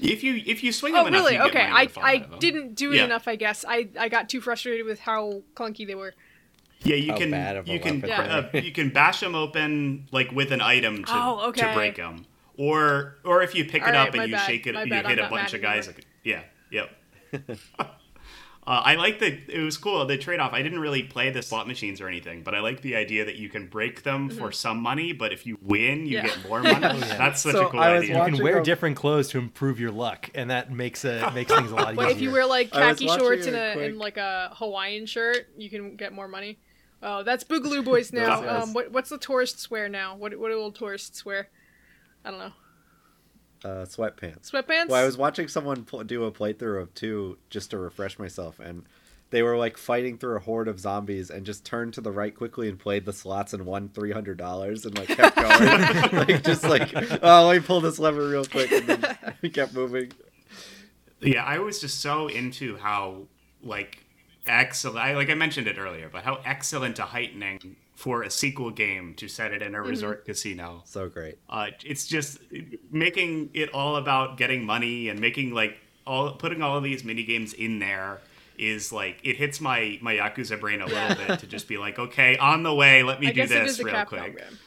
If 0.01 0.23
you 0.23 0.41
if 0.45 0.63
you 0.63 0.71
swing 0.71 0.95
Oh, 0.95 1.03
them 1.03 1.07
enough, 1.13 1.21
really? 1.25 1.33
you 1.35 1.39
get 1.39 1.49
Okay, 1.49 1.63
I 1.63 1.89
I 1.97 2.15
out 2.15 2.23
of 2.23 2.29
them. 2.31 2.39
didn't 2.39 2.75
do 2.75 2.91
it 2.93 2.95
Yeah. 2.97 3.05
enough. 3.05 3.27
I 3.27 3.35
guess 3.35 3.65
I 3.67 3.89
I 3.99 4.09
got 4.09 4.29
too 4.29 4.41
frustrated 4.41 4.85
with 4.85 4.99
how 5.01 5.43
clunky 5.55 5.85
they 5.85 5.95
were. 5.95 6.13
Yeah, 6.83 6.95
you 6.95 7.11
How 7.11 7.17
can 7.17 7.31
bad 7.31 7.57
of 7.57 7.67
a 7.67 7.71
you 7.71 7.79
can 7.79 8.01
weapon 8.01 8.09
uh, 8.11 8.49
you 8.53 8.71
can 8.71 8.89
bash 8.89 9.19
them 9.19 9.35
open 9.35 10.07
like 10.11 10.31
with 10.31 10.51
an 10.53 10.61
item 10.61 11.03
to 11.03 11.11
Oh, 11.13 11.51
to 11.51 11.73
break 11.73 11.97
them, 11.97 12.25
or 12.57 13.17
or 13.25 13.41
if 13.41 13.53
you 13.55 13.65
pick 13.65 13.81
All 13.83 13.89
it 13.89 13.91
right, 13.91 14.07
up 14.07 14.13
and 14.15 14.29
you 14.29 14.35
bad, 14.35 14.47
shake 14.47 14.65
it, 14.65 14.73
my 14.75 14.83
you 14.83 14.89
bad, 14.89 15.05
I'm 15.05 15.17
hit 15.17 15.19
a 15.19 15.29
bunch 15.29 15.53
of 15.53 15.61
guys. 15.61 15.87
anymore. 15.89 16.03
Yeah, 16.23 16.43
yep. 16.71 16.89
uh, 18.67 18.81
I 18.85 18.95
like 18.95 19.19
the 19.19 19.39
it 19.47 19.61
was 19.63 19.77
cool 19.77 20.05
the 20.05 20.17
trade 20.17 20.39
off. 20.39 20.53
I 20.53 20.61
didn't 20.61 20.79
really 20.79 21.03
play 21.03 21.31
the 21.31 21.41
slot 21.41 21.67
machines 21.67 22.01
or 22.01 22.07
anything, 22.07 22.43
but 22.43 22.53
I 22.53 22.59
like 22.59 22.81
the 22.81 22.95
idea 22.95 23.25
that 23.25 23.35
you 23.37 23.49
can 23.49 23.67
break 23.67 24.03
them 24.03 24.29
for 24.29 24.51
some 24.51 24.79
money, 24.79 25.11
but 25.13 25.33
if 25.33 25.45
you 25.47 25.57
win, 25.61 26.05
you 26.05 26.17
Mm-hmm. 26.19 26.27
Yeah. 26.27 26.35
get 26.35 26.47
more 26.49 26.61
money. 26.79 26.99
That's 26.99 27.41
such 27.41 27.53
So 27.53 27.67
a 27.67 27.69
cool 27.69 27.79
I 27.79 27.97
idea. 27.97 28.17
You 28.25 28.31
can 28.35 28.43
wear 28.43 28.59
a- 28.59 28.63
different 28.63 28.95
clothes 28.97 29.29
to 29.29 29.37
improve 29.39 29.79
your 29.79 29.91
luck, 29.91 30.29
and 30.35 30.49
that 30.51 30.71
makes 30.71 31.03
uh, 31.05 31.31
makes 31.35 31.51
things 31.53 31.71
a 31.71 31.75
lot 31.75 31.93
easier. 31.93 32.05
Wait, 32.07 32.15
if 32.15 32.21
you 32.21 32.31
wear 32.31 32.45
like 32.45 32.71
khaki 32.71 33.07
shorts 33.07 33.47
and 33.47 33.55
a 33.55 33.73
quick- 33.73 33.89
and 33.89 33.97
like 33.97 34.17
a 34.17 34.51
Hawaiian 34.53 35.05
shirt, 35.05 35.47
you 35.57 35.69
can 35.69 35.95
get 35.95 36.13
more 36.13 36.27
money. 36.27 36.59
Oh, 37.01 37.23
that's 37.23 37.43
Boogaloo 37.45 37.83
Boys 37.85 38.11
now. 38.13 38.45
Um, 38.63 38.73
what 38.73 38.91
what's 38.91 39.09
the 39.09 39.17
tourists 39.17 39.71
wear 39.71 39.87
now? 39.89 40.15
What 40.15 40.37
what 40.37 40.49
do 40.49 40.59
old 40.59 40.75
tourists 40.75 41.25
wear? 41.25 41.47
I 42.25 42.29
don't 42.31 42.39
know. 42.39 42.51
Uh, 43.63 43.85
sweatpants. 43.85 44.51
Sweatpants. 44.51 44.87
Well, 44.87 45.01
I 45.01 45.05
was 45.05 45.17
watching 45.17 45.47
someone 45.47 45.83
pl- 45.83 46.03
do 46.05 46.23
a 46.23 46.31
playthrough 46.31 46.81
of 46.81 46.93
two 46.93 47.37
just 47.49 47.71
to 47.71 47.77
refresh 47.77 48.17
myself, 48.17 48.59
and 48.59 48.83
they 49.31 49.43
were 49.43 49.57
like 49.57 49.77
fighting 49.77 50.17
through 50.17 50.37
a 50.37 50.39
horde 50.39 50.67
of 50.67 50.79
zombies 50.79 51.29
and 51.29 51.45
just 51.45 51.65
turned 51.65 51.93
to 51.95 52.01
the 52.01 52.11
right 52.11 52.35
quickly 52.35 52.69
and 52.69 52.79
played 52.79 53.05
the 53.05 53.13
slots 53.13 53.53
and 53.53 53.65
won 53.65 53.89
three 53.89 54.11
hundred 54.11 54.37
dollars 54.37 54.85
and 54.85 54.97
like 54.97 55.09
kept 55.09 55.35
going, 55.35 55.49
like 56.27 56.43
just 56.43 56.63
like 56.63 56.91
oh 57.21 57.47
let 57.47 57.57
me 57.57 57.59
pull 57.65 57.81
this 57.81 57.99
lever 57.99 58.27
real 58.27 58.45
quick 58.45 58.71
and 58.71 58.87
then 58.87 59.17
we 59.41 59.49
kept 59.49 59.73
moving. 59.73 60.11
Yeah, 61.21 61.43
I 61.43 61.59
was 61.59 61.81
just 61.81 61.99
so 62.01 62.27
into 62.27 62.77
how 62.77 63.23
like 63.61 64.05
excellent. 64.47 64.97
I, 64.97 65.15
like 65.15 65.29
I 65.29 65.35
mentioned 65.35 65.67
it 65.67 65.77
earlier, 65.77 66.09
but 66.11 66.23
how 66.23 66.39
excellent 66.45 66.97
a 66.97 67.03
heightening 67.03 67.75
for 67.99 68.23
a 68.23 68.29
sequel 68.29 68.71
game 68.71 69.13
to 69.13 69.27
set 69.27 69.51
it 69.51 69.61
in 69.61 69.75
a 69.75 69.81
resort 69.81 70.23
casino. 70.23 70.81
So 70.85 71.09
great. 71.09 71.37
Uh, 71.49 71.67
it's 71.83 72.07
just 72.07 72.39
making 72.89 73.49
it 73.53 73.73
all 73.73 73.97
about 73.97 74.37
getting 74.37 74.63
money 74.63 75.09
and 75.09 75.19
making 75.19 75.53
like 75.53 75.75
all 76.07 76.31
putting 76.31 76.61
all 76.61 76.77
of 76.77 76.83
these 76.85 77.03
mini 77.03 77.23
games 77.23 77.51
in 77.51 77.79
there 77.79 78.21
is 78.57 78.93
like 78.93 79.19
it 79.25 79.35
hits 79.35 79.59
my 79.59 79.99
my 80.01 80.13
yakuza 80.13 80.57
brain 80.57 80.79
a 80.79 80.85
little 80.85 81.13
bit 81.27 81.39
to 81.39 81.45
just 81.45 81.67
be 81.67 81.77
like, 81.77 81.99
okay, 81.99 82.37
on 82.37 82.63
the 82.63 82.73
way, 82.73 83.03
let 83.03 83.19
me 83.19 83.27
I 83.27 83.31
do 83.33 83.45
this 83.45 83.83
real 83.83 83.93
Capcom 83.93 84.07
quick. 84.07 84.37
game. 84.37 84.57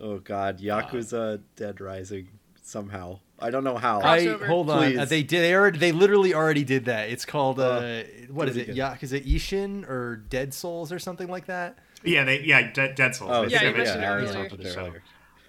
Oh 0.00 0.18
God, 0.20 0.60
Yakuza 0.60 1.40
Dead 1.56 1.80
Rising 1.80 2.28
somehow. 2.62 3.18
I 3.40 3.50
don't 3.50 3.64
know 3.64 3.78
how. 3.78 4.00
I 4.00 4.20
Crossover. 4.20 4.46
hold 4.46 4.70
on. 4.70 4.96
Uh, 4.96 5.04
they 5.06 5.24
did. 5.24 5.40
They 5.40 5.56
already. 5.56 5.78
They 5.80 5.90
literally 5.90 6.34
already 6.34 6.62
did 6.62 6.84
that. 6.84 7.10
It's 7.10 7.24
called. 7.24 7.58
Uh, 7.58 8.04
what 8.30 8.48
is 8.48 8.54
do 8.54 8.60
it? 8.60 8.68
it 8.68 8.76
Yeah, 8.76 8.96
is 9.00 9.12
it 9.12 9.26
Ishin 9.26 9.88
or 9.90 10.18
Dead 10.28 10.54
Souls 10.54 10.92
or 10.92 11.00
something 11.00 11.26
like 11.26 11.46
that? 11.46 11.78
Yeah, 12.04 12.24
they 12.24 12.40
yeah 12.40 12.72
De- 12.72 12.94
Dead 12.94 13.14
Souls. 13.14 13.30
Oh, 13.32 13.42
They 13.42 13.48
Yeah, 13.52 13.58
said 13.58 13.62
you 13.64 13.68
it 13.70 13.76
mentioned 13.76 14.02
it 14.02 14.06
I 14.06 14.20
the 14.20 14.26
earlier. 14.28 14.48
talking 14.48 14.64
show. 14.64 14.94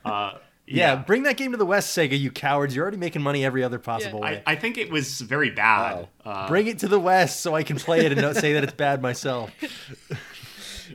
Uh, 0.06 0.38
Yeah, 0.66 0.96
bring 0.96 1.24
that 1.24 1.36
game 1.38 1.52
to 1.52 1.58
the 1.58 1.66
West, 1.66 1.96
Sega. 1.98 2.18
You 2.18 2.32
cowards! 2.32 2.76
You're 2.76 2.84
already 2.84 2.98
making 2.98 3.22
money 3.22 3.44
every 3.44 3.64
other 3.64 3.80
possible 3.80 4.20
Yeah. 4.20 4.26
way. 4.32 4.44
I, 4.48 4.54
I 4.54 4.56
think 4.56 4.78
it 4.78 4.90
was 4.90 5.20
very 5.22 5.50
bad. 5.50 6.08
Uh, 6.26 6.48
Bring 6.48 6.68
it 6.68 6.80
to 6.80 6.88
the 6.88 7.00
West 7.00 7.42
so 7.42 7.54
I 7.54 7.64
can 7.64 7.78
play 7.78 8.06
it 8.06 8.12
and 8.12 8.22
not 8.22 8.36
say 8.38 8.54
that 8.54 8.64
it's 8.64 8.74
bad 8.74 9.02
myself. 9.02 9.52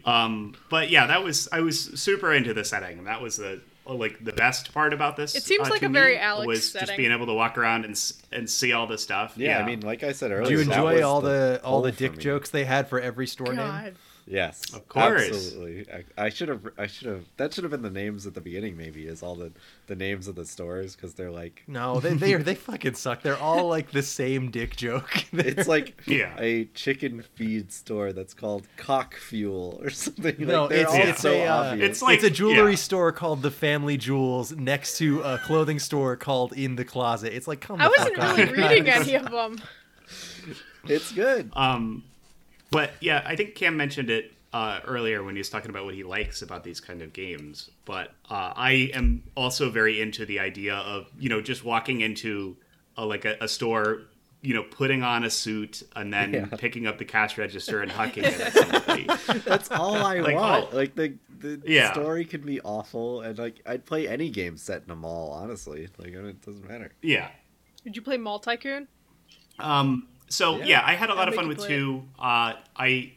Um, 0.05 0.55
but 0.71 0.91
yeah, 0.91 1.07
that 1.07 1.25
was 1.25 1.49
I 1.51 1.61
was 1.61 1.81
super 2.01 2.33
into 2.33 2.55
the 2.55 2.65
setting, 2.65 2.99
and 2.99 3.07
that 3.07 3.21
was 3.21 3.37
the 3.37 3.61
like 3.87 4.23
the 4.23 4.33
best 4.33 4.73
part 4.75 4.93
about 4.93 5.17
this. 5.17 5.35
It 5.35 5.43
seems 5.43 5.67
uh, 5.67 5.71
like 5.71 5.83
a 5.83 5.89
very 5.89 6.19
Alex 6.19 6.47
was 6.47 6.73
just 6.73 6.97
being 6.97 7.11
able 7.11 7.27
to 7.27 7.33
walk 7.35 7.57
around 7.59 7.85
and 7.85 8.13
and 8.31 8.49
see 8.49 8.73
all 8.73 8.87
this 8.87 9.03
stuff. 9.03 9.35
Yeah, 9.37 9.59
I 9.59 9.65
mean, 9.65 9.81
like 9.81 10.03
I 10.05 10.13
said 10.13 10.31
earlier, 10.31 10.45
Do 10.47 10.53
you 10.53 10.61
enjoy 10.61 11.03
all 11.03 11.21
the 11.21 11.61
all 11.65 11.83
the 11.83 11.93
dick 11.93 12.19
jokes 12.19 12.51
they 12.51 12.65
had 12.65 12.89
for 12.89 13.01
every 13.01 13.27
store 13.27 13.55
name? 13.55 13.95
God. 14.29 14.35
Yes, 14.35 14.75
Of 14.75 14.89
course. 14.89 15.29
absolutely. 15.29 15.87
I, 15.93 16.25
I 16.27 16.29
should 16.29 16.49
have. 16.49 16.61
I 16.77 16.87
should 16.87 17.09
have. 17.09 17.25
That 17.39 17.53
should 17.55 17.65
have 17.65 17.71
been 17.71 17.83
the 17.83 17.91
names 17.91 18.27
at 18.27 18.35
the 18.35 18.41
beginning. 18.41 18.77
Maybe 18.77 19.07
is 19.07 19.23
all 19.23 19.35
the 19.35 19.53
the 19.87 19.97
names 19.97 20.29
of 20.29 20.35
the 20.35 20.45
stores 20.45 20.95
because 20.95 21.15
they're 21.15 21.31
like. 21.31 21.63
No, 21.67 21.99
they 22.01 22.15
they 22.15 22.35
are 22.35 22.43
they 22.43 22.55
fucking 22.55 22.95
suck. 22.95 23.23
They're 23.23 23.39
all 23.39 23.69
like 23.69 23.91
the 23.93 24.03
same 24.03 24.51
dick 24.51 24.77
joke. 24.77 25.11
It's 25.33 25.69
like 25.69 26.01
Yeah. 26.07 26.35
a 26.39 26.67
chicken 26.75 27.23
feed 27.35 27.73
store 27.73 28.13
that's 28.13 28.35
called 28.35 28.67
Cock 28.77 29.17
Fuel 29.17 29.81
or 29.83 29.91
something. 29.91 30.35
No, 30.39 30.65
like, 30.65 30.73
it's 30.73 30.95
it's 30.95 31.21
so 31.23 31.33
a 31.33 31.47
uh, 31.47 31.55
obvious. 31.71 31.91
It's 31.91 32.03
like- 32.03 32.15
it's 32.17 32.25
a 32.25 32.31
jewelry 32.31 32.73
yeah. 32.73 32.77
store 32.77 33.13
called 33.13 33.43
the 33.43 33.51
Family 33.51 33.97
Jewels 33.97 34.53
next 34.53 34.99
to 34.99 35.21
a 35.23 35.39
clothing 35.39 35.79
store 35.79 36.17
called 36.17 36.53
In 36.53 36.77
the 36.77 36.85
Closet. 36.85 37.33
It's 37.33 37.49
like 37.49 37.61
come. 37.61 37.81
I 37.81 37.85
the 37.85 37.95
wasn't 37.97 38.17
fuck 38.17 38.37
really 38.37 38.49
on. 38.63 38.69
reading 38.71 38.89
any 38.93 39.15
of 39.15 39.31
them. 39.31 39.61
it's 40.87 41.13
good. 41.13 41.51
Um, 41.55 42.05
but 42.71 42.93
yeah, 43.01 43.23
I 43.25 43.37
think 43.37 43.55
Cam 43.55 43.77
mentioned 43.77 44.11
it 44.11 44.33
uh, 44.53 44.81
earlier 44.87 45.23
when 45.23 45.35
he 45.35 45.41
was 45.41 45.51
talking 45.51 45.71
about 45.71 45.85
what 45.85 45.95
he 45.95 46.03
likes 46.05 46.43
about 46.43 46.65
these 46.65 46.81
kind 46.81 47.03
of 47.03 47.13
games. 47.13 47.71
But 47.85 48.13
uh, 48.31 48.53
I 48.57 48.91
am 48.95 49.23
also 49.37 49.71
very 49.71 50.01
into 50.01 50.25
the 50.27 50.39
idea 50.41 50.75
of 50.75 51.07
you 51.19 51.29
know 51.29 51.41
just 51.41 51.65
walking 51.65 52.01
into 52.01 52.57
a, 52.97 53.05
like 53.05 53.25
a, 53.25 53.37
a 53.41 53.49
store, 53.49 54.03
you 54.43 54.55
know, 54.55 54.63
putting 54.63 55.03
on 55.03 55.25
a 55.25 55.31
suit 55.31 55.83
and 55.97 56.13
then 56.13 56.33
Yeah. 56.33 56.47
picking 56.57 56.87
up 56.87 56.99
the 56.99 57.05
cash 57.05 57.37
register 57.39 57.83
and 57.83 57.91
hucking 57.93 58.25
it 58.25 58.41
at 58.41 58.53
somebody. 58.55 59.41
That's 59.45 59.71
all 59.71 59.97
I 59.97 60.21
Like, 60.21 60.35
want. 60.37 60.69
oh. 60.73 60.77
Like 60.77 60.95
the 60.95 61.15
the 61.39 61.61
Yeah. 61.67 61.93
story 61.93 62.25
could 62.25 62.45
be 62.45 62.61
awful, 62.63 63.21
and 63.21 63.39
like 63.39 63.61
I'd 63.67 63.85
play 63.87 64.09
any 64.09 64.29
game 64.31 64.57
set 64.57 64.83
in 64.85 64.91
a 64.91 64.97
mall. 64.97 65.31
Honestly, 65.31 65.89
like 65.99 66.09
it 66.09 66.41
doesn't 66.45 66.69
matter. 66.69 66.93
yeah. 67.03 67.29
Did 67.85 67.95
you 67.97 68.03
play 68.03 68.17
Mall 68.17 68.39
Tycoon? 68.41 68.89
Um, 69.61 70.09
so 70.29 70.59
Yeah. 70.59 70.65
yeah. 70.67 70.83
I 70.85 70.95
had 70.95 71.11
a 71.11 71.15
lot 71.15 71.23
I'll 71.23 71.29
of 71.29 71.35
fun 71.35 71.49
with 71.49 71.59
you 71.59 71.67
play 71.67 71.75
it. 71.75 71.79
two. 71.79 72.05
Uh, 72.19 72.53
I 72.77 73.13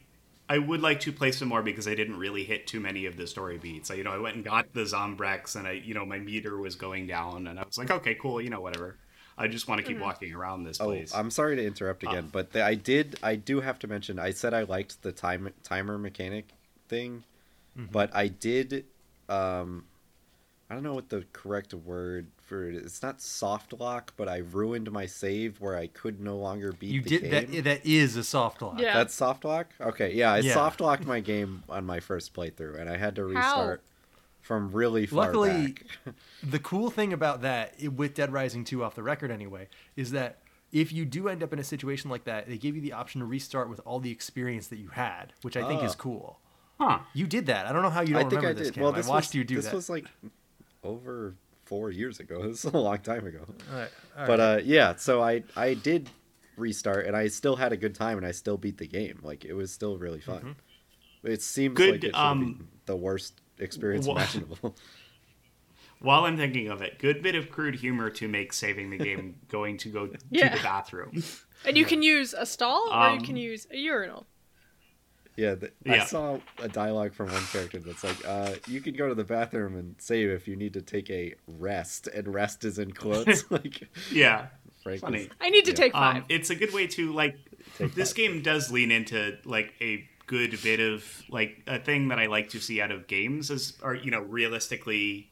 I 0.49 0.57
would 0.57 0.81
like 0.81 0.99
to 1.01 1.13
play 1.13 1.31
some 1.31 1.47
more 1.47 1.61
because 1.63 1.87
I 1.87 1.95
didn't 1.95 2.17
really 2.17 2.43
hit 2.43 2.67
too 2.67 2.81
many 2.81 3.05
of 3.05 3.15
the 3.15 3.25
story 3.25 3.57
beats. 3.57 3.89
I, 3.89 3.93
you 3.93 4.03
know, 4.03 4.11
I 4.11 4.17
went 4.17 4.35
and 4.35 4.43
got 4.43 4.73
the 4.73 4.81
Zombrex, 4.81 5.55
and 5.55 5.65
I, 5.65 5.71
you 5.71 5.93
know, 5.93 6.05
my 6.05 6.19
meter 6.19 6.57
was 6.57 6.75
going 6.75 7.07
down, 7.07 7.47
and 7.47 7.57
I 7.57 7.63
was 7.63 7.77
like, 7.77 7.89
okay, 7.89 8.15
cool, 8.15 8.41
you 8.41 8.49
know, 8.49 8.59
whatever. 8.59 8.97
I 9.37 9.47
just 9.47 9.69
want 9.69 9.79
to 9.79 9.87
keep 9.87 9.99
walking 9.99 10.33
around 10.35 10.65
this 10.65 10.77
place. 10.77 10.87
Oh, 10.87 10.91
place. 10.91 11.15
I'm 11.15 11.31
sorry 11.31 11.55
to 11.55 11.65
interrupt 11.65 12.03
again, 12.03 12.27
but 12.31 12.51
the, 12.51 12.63
I 12.65 12.75
did. 12.75 13.17
I 13.23 13.35
do 13.37 13.61
have 13.61 13.79
to 13.79 13.87
mention. 13.87 14.19
I 14.19 14.31
said 14.31 14.53
I 14.53 14.63
liked 14.63 15.01
the 15.03 15.13
time 15.13 15.53
timer 15.63 15.97
mechanic 15.97 16.49
thing, 16.89 17.23
but 17.75 18.13
I 18.13 18.27
did. 18.27 18.85
Um, 19.29 19.85
I 20.69 20.73
don't 20.73 20.83
know 20.83 20.93
what 20.93 21.09
the 21.09 21.23
correct 21.31 21.73
word 21.73 22.27
for 22.51 22.69
it 22.69 22.75
is. 22.75 23.01
Not 23.01 23.21
soft 23.21 23.71
lock, 23.79 24.13
but 24.17 24.27
I 24.27 24.37
ruined 24.39 24.91
my 24.91 25.05
save 25.05 25.61
where 25.61 25.75
I 25.77 25.87
could 25.87 26.19
no 26.19 26.35
longer 26.37 26.73
beat 26.73 26.91
You 26.91 27.01
the 27.01 27.09
did 27.09 27.21
game. 27.21 27.51
that. 27.51 27.63
That 27.63 27.85
is 27.85 28.17
a 28.17 28.23
soft 28.23 28.61
lock. 28.61 28.79
Yeah. 28.79 28.93
That's 28.93 29.13
soft 29.13 29.45
lock. 29.45 29.67
Okay, 29.79 30.13
yeah, 30.13 30.33
I 30.33 30.39
Yeah. 30.39 30.53
soft 30.53 30.81
locked 30.81 31.05
my 31.05 31.21
game 31.21 31.63
on 31.69 31.85
my 31.85 31.99
first 32.01 32.33
playthrough, 32.33 32.79
and 32.79 32.89
I 32.89 32.97
had 32.97 33.15
to 33.15 33.23
restart. 33.25 33.81
from 34.41 34.71
really 34.71 35.05
far 35.05 35.25
Luckily, 35.27 35.67
back. 36.05 36.15
the 36.43 36.57
cool 36.59 36.89
thing 36.89 37.13
about 37.13 37.41
that 37.43 37.75
with 37.93 38.15
Dead 38.15 38.33
Rising 38.33 38.63
2 38.65 38.83
off 38.83 38.95
the 38.95 39.03
record 39.03 39.29
anyway 39.31 39.67
is 39.95 40.11
that 40.11 40.39
if 40.71 40.91
you 40.91 41.05
do 41.05 41.29
end 41.29 41.43
up 41.43 41.53
in 41.53 41.59
a 41.59 41.63
situation 41.63 42.09
like 42.09 42.23
that, 42.23 42.47
they 42.49 42.57
give 42.57 42.75
you 42.75 42.81
the 42.81 42.91
option 42.91 43.19
to 43.21 43.25
restart 43.25 43.69
with 43.69 43.79
all 43.85 43.99
the 43.99 44.09
experience 44.11 44.67
that 44.69 44.77
you 44.79 44.89
had, 44.89 45.33
which 45.43 45.55
I 45.55 45.67
think 45.67 45.83
is 45.83 45.91
Oh. 45.93 45.97
cool. 45.99 46.39
Huh. 46.79 46.99
You 47.13 47.27
did 47.27 47.45
that. 47.45 47.67
I 47.67 47.71
don't 47.71 47.83
know 47.83 47.91
how 47.91 48.01
you 48.01 48.17
I 48.17 48.21
don't 48.21 48.29
think 48.31 48.39
I 48.41 48.47
remember 48.47 48.59
this, 48.59 48.67
did. 48.69 48.73
Cam. 48.75 48.83
Well, 48.83 48.93
I 48.93 48.97
this 48.97 49.07
watched 49.07 49.29
was, 49.29 49.35
you 49.35 49.43
do 49.43 49.55
this 49.57 49.65
that. 49.65 49.71
This 49.71 49.75
was 49.75 49.89
like 49.91 50.05
over 50.83 51.35
four 51.71 51.89
years 51.89 52.19
ago. 52.19 52.35
This 52.49 52.65
is 52.65 52.73
a 52.73 52.77
long 52.77 52.99
time 52.99 53.25
ago. 53.31 53.43
All 53.71 53.79
right, 53.79 53.89
all 54.17 54.27
but 54.27 54.39
right. 54.39 54.55
uh, 54.59 54.61
yeah, 54.75 54.95
so 54.97 55.21
I 55.31 55.43
I 55.55 55.73
did 55.75 56.09
restart 56.57 57.05
and 57.07 57.15
I 57.15 57.27
still 57.29 57.55
had 57.55 57.71
a 57.71 57.77
good 57.77 57.95
time 57.95 58.17
and 58.17 58.25
I 58.27 58.31
still 58.33 58.57
beat 58.57 58.77
the 58.77 58.87
game. 58.87 59.19
Like 59.23 59.45
it 59.45 59.53
was 59.53 59.71
still 59.71 59.97
really 59.97 60.19
fun. 60.19 60.41
Mm-hmm. 60.41 61.27
It 61.31 61.41
seems 61.41 61.75
Good, 61.77 61.91
like 61.95 62.03
it 62.03 62.15
should 62.15 62.15
um, 62.15 62.39
be 62.59 62.65
the 62.87 62.95
worst 62.95 63.39
experience 63.57 64.05
wha- 64.07 64.15
imaginable. 64.15 64.75
While 65.99 66.25
I'm 66.25 66.35
thinking 66.35 66.67
of 66.67 66.81
it, 66.81 66.97
good 66.99 67.21
bit 67.21 67.35
of 67.35 67.49
crude 67.51 67.75
humor 67.75 68.09
to 68.09 68.27
make 68.27 68.53
saving 68.53 68.89
the 68.89 68.97
game 68.97 69.35
going 69.49 69.77
to 69.77 69.89
go 69.89 70.09
Yeah. 70.31 70.49
to 70.49 70.57
the 70.57 70.63
bathroom. 70.63 71.23
And 71.63 71.77
you 71.77 71.85
can 71.85 72.01
use 72.01 72.33
a 72.33 72.45
stall 72.45 72.89
or 72.91 73.09
you 73.11 73.17
Um, 73.19 73.21
can 73.21 73.37
use 73.37 73.67
a 73.71 73.77
urinal. 73.77 74.25
Yeah, 75.37 75.55
the, 75.55 75.71
I 75.87 76.05
saw 76.05 76.39
a 76.59 76.67
dialogue 76.67 77.13
from 77.13 77.31
one 77.31 77.43
character 77.45 77.79
that's 77.79 78.03
like, 78.03 78.25
uh, 78.27 78.53
"You 78.67 78.81
can 78.81 78.95
go 78.95 79.07
to 79.07 79.15
the 79.15 79.23
bathroom 79.23 79.75
and 79.75 79.95
save 79.99 80.29
if 80.29 80.47
you 80.47 80.55
need 80.55 80.73
to 80.73 80.81
take 80.81 81.09
a 81.09 81.35
rest," 81.47 82.07
and 82.07 82.33
rest 82.33 82.65
is 82.65 82.79
in 82.79 82.91
quotes. 82.91 83.45
like, 83.51 83.87
Yeah. 84.11 84.47
Frank 84.83 85.01
Funny. 85.01 85.19
is- 85.19 85.29
I 85.39 85.49
need 85.51 85.65
to 85.65 85.71
yeah. 85.71 85.75
take 85.77 85.93
five. 85.93 86.15
Um, 86.17 86.25
it's 86.29 86.49
a 86.49 86.55
good 86.55 86.73
way 86.73 86.87
to 86.87 87.13
like. 87.13 87.37
Take 87.77 87.93
this 87.95 88.09
five. 88.09 88.17
game 88.17 88.41
does 88.41 88.71
lean 88.71 88.91
into 88.91 89.37
like 89.45 89.73
a 89.79 90.07
good 90.27 90.57
bit 90.63 90.79
of 90.79 91.23
like 91.29 91.61
a 91.67 91.77
thing 91.79 92.07
that 92.07 92.17
I 92.19 92.25
like 92.27 92.49
to 92.49 92.59
see 92.59 92.81
out 92.81 92.91
of 92.91 93.05
games 93.07 93.49
is 93.51 93.77
are 93.83 93.93
you 93.95 94.09
know 94.11 94.21
realistically 94.21 95.29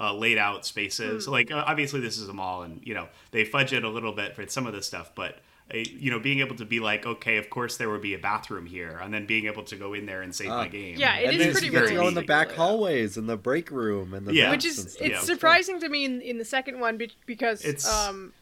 uh, 0.00 0.14
laid 0.14 0.36
out 0.38 0.66
spaces. 0.66 1.26
Hmm. 1.26 1.32
Like 1.32 1.50
uh, 1.50 1.64
obviously 1.66 2.00
this 2.00 2.18
is 2.18 2.28
a 2.28 2.32
mall, 2.32 2.62
and 2.62 2.80
you 2.84 2.94
know 2.94 3.08
they 3.30 3.44
fudge 3.44 3.72
it 3.72 3.84
a 3.84 3.88
little 3.88 4.12
bit 4.12 4.34
for 4.36 4.46
some 4.48 4.66
of 4.66 4.72
this 4.72 4.86
stuff, 4.86 5.12
but. 5.14 5.38
Uh, 5.72 5.76
You 5.78 6.10
know, 6.10 6.18
being 6.18 6.40
able 6.40 6.56
to 6.56 6.64
be 6.64 6.80
like, 6.80 7.04
okay, 7.06 7.36
of 7.36 7.50
course 7.50 7.76
there 7.76 7.90
would 7.90 8.00
be 8.02 8.14
a 8.14 8.18
bathroom 8.18 8.66
here, 8.66 8.98
and 9.02 9.12
then 9.12 9.26
being 9.26 9.46
able 9.46 9.62
to 9.64 9.76
go 9.76 9.92
in 9.94 10.06
there 10.06 10.22
and 10.22 10.34
save 10.34 10.50
Ah. 10.50 10.58
my 10.62 10.68
game. 10.68 10.96
Yeah, 10.98 11.16
it 11.18 11.24
and 11.26 11.34
is 11.34 11.38
then 11.44 11.52
pretty 11.52 11.66
you 11.66 11.72
get 11.72 11.88
to 11.88 11.94
go 11.94 12.08
in 12.08 12.14
the 12.14 12.22
back 12.22 12.52
hallways 12.52 13.16
and 13.16 13.28
the 13.28 13.36
break 13.36 13.70
room 13.70 14.14
and 14.14 14.26
the 14.26 14.34
Yeah. 14.34 14.50
which 14.50 14.64
is 14.64 14.96
it's 14.96 15.00
Yeah. 15.00 15.20
surprising 15.20 15.78
to 15.80 15.88
me 15.88 16.04
in, 16.04 16.20
in 16.22 16.38
the 16.38 16.44
second 16.44 16.80
one 16.80 16.98
because 17.26 17.64
It's- 17.64 17.86
um 17.86 18.32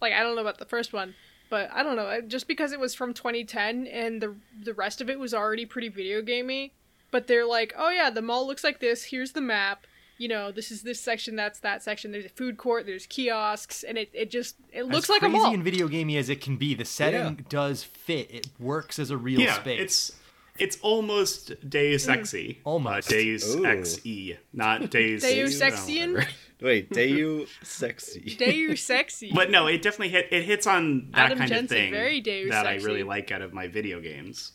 like 0.00 0.12
I 0.14 0.22
don't 0.22 0.34
know 0.34 0.40
about 0.42 0.58
the 0.58 0.64
first 0.64 0.92
one 0.92 1.14
but 1.50 1.68
I 1.72 1.82
don't 1.82 1.96
know 1.96 2.06
uh, 2.06 2.20
just 2.22 2.46
because 2.48 2.72
it 2.72 2.80
was 2.80 2.94
from 2.94 3.12
2010 3.12 3.86
and 3.88 4.22
the 4.22 4.34
the 4.62 4.72
rest 4.72 5.00
of 5.02 5.10
it 5.10 5.18
was 5.18 5.34
already 5.34 5.66
pretty 5.66 5.88
video 5.88 6.22
gamey 6.22 6.72
but 7.10 7.26
they're 7.26 7.44
like 7.44 7.74
oh 7.76 7.90
yeah 7.90 8.08
the 8.08 8.22
mall 8.22 8.46
looks 8.46 8.64
like 8.64 8.80
this 8.80 9.04
here's 9.04 9.32
the 9.32 9.40
map 9.42 9.86
you 10.20 10.28
know 10.28 10.52
this 10.52 10.70
is 10.70 10.82
this 10.82 11.00
section 11.00 11.34
that's 11.34 11.60
that 11.60 11.82
section 11.82 12.12
there's 12.12 12.26
a 12.26 12.28
food 12.28 12.58
court 12.58 12.84
there's 12.84 13.06
kiosks 13.06 13.82
and 13.82 13.96
it, 13.96 14.10
it 14.12 14.30
just 14.30 14.54
it 14.70 14.84
looks 14.84 15.06
as 15.06 15.08
like 15.10 15.22
a 15.22 15.28
mall. 15.28 15.40
crazy 15.40 15.44
mall 15.46 15.54
and 15.54 15.64
video 15.64 15.88
gamey 15.88 16.16
as 16.18 16.28
it 16.28 16.40
can 16.42 16.56
be, 16.56 16.74
the 16.74 16.84
setting 16.84 17.20
Yeah. 17.38 17.44
does 17.48 17.82
fit. 17.82 18.30
It 18.30 18.48
works 18.58 18.98
as 18.98 19.10
a 19.10 19.16
real 19.16 19.40
yeah, 19.40 19.54
space. 19.54 19.80
it's 19.80 20.12
it's 20.58 20.76
almost 20.82 21.54
Deus 21.70 22.06
Mm. 22.06 22.18
Exy. 22.18 22.56
Almost. 22.64 23.08
uh, 23.08 23.16
Deus 23.16 23.56
Ooh. 23.56 23.64
Ex 23.64 24.04
E, 24.04 24.34
not 24.52 24.90
Deus. 24.94 25.22
Deus 25.22 25.58
no, 25.58 25.66
Exian? 25.68 26.12
whatever. 26.14 26.30
Wait, 26.60 26.90
Dayu 26.90 27.48
sexy. 27.62 28.36
Deus 28.38 28.82
sexy 28.92 29.32
But 29.34 29.50
no, 29.50 29.66
it 29.68 29.80
definitely 29.80 30.10
hit. 30.10 30.28
It 30.30 30.44
hits 30.44 30.66
on 30.66 31.08
that 31.12 31.26
Adam 31.32 31.38
kind 31.38 31.48
Jensen, 31.48 31.64
of 31.64 31.82
thing 31.82 31.90
very 31.92 32.20
Deus 32.20 32.50
that 32.50 32.66
I 32.66 32.74
really 32.74 33.02
like 33.04 33.32
out 33.32 33.40
of 33.40 33.54
my 33.54 33.68
video 33.68 34.00
games. 34.00 34.52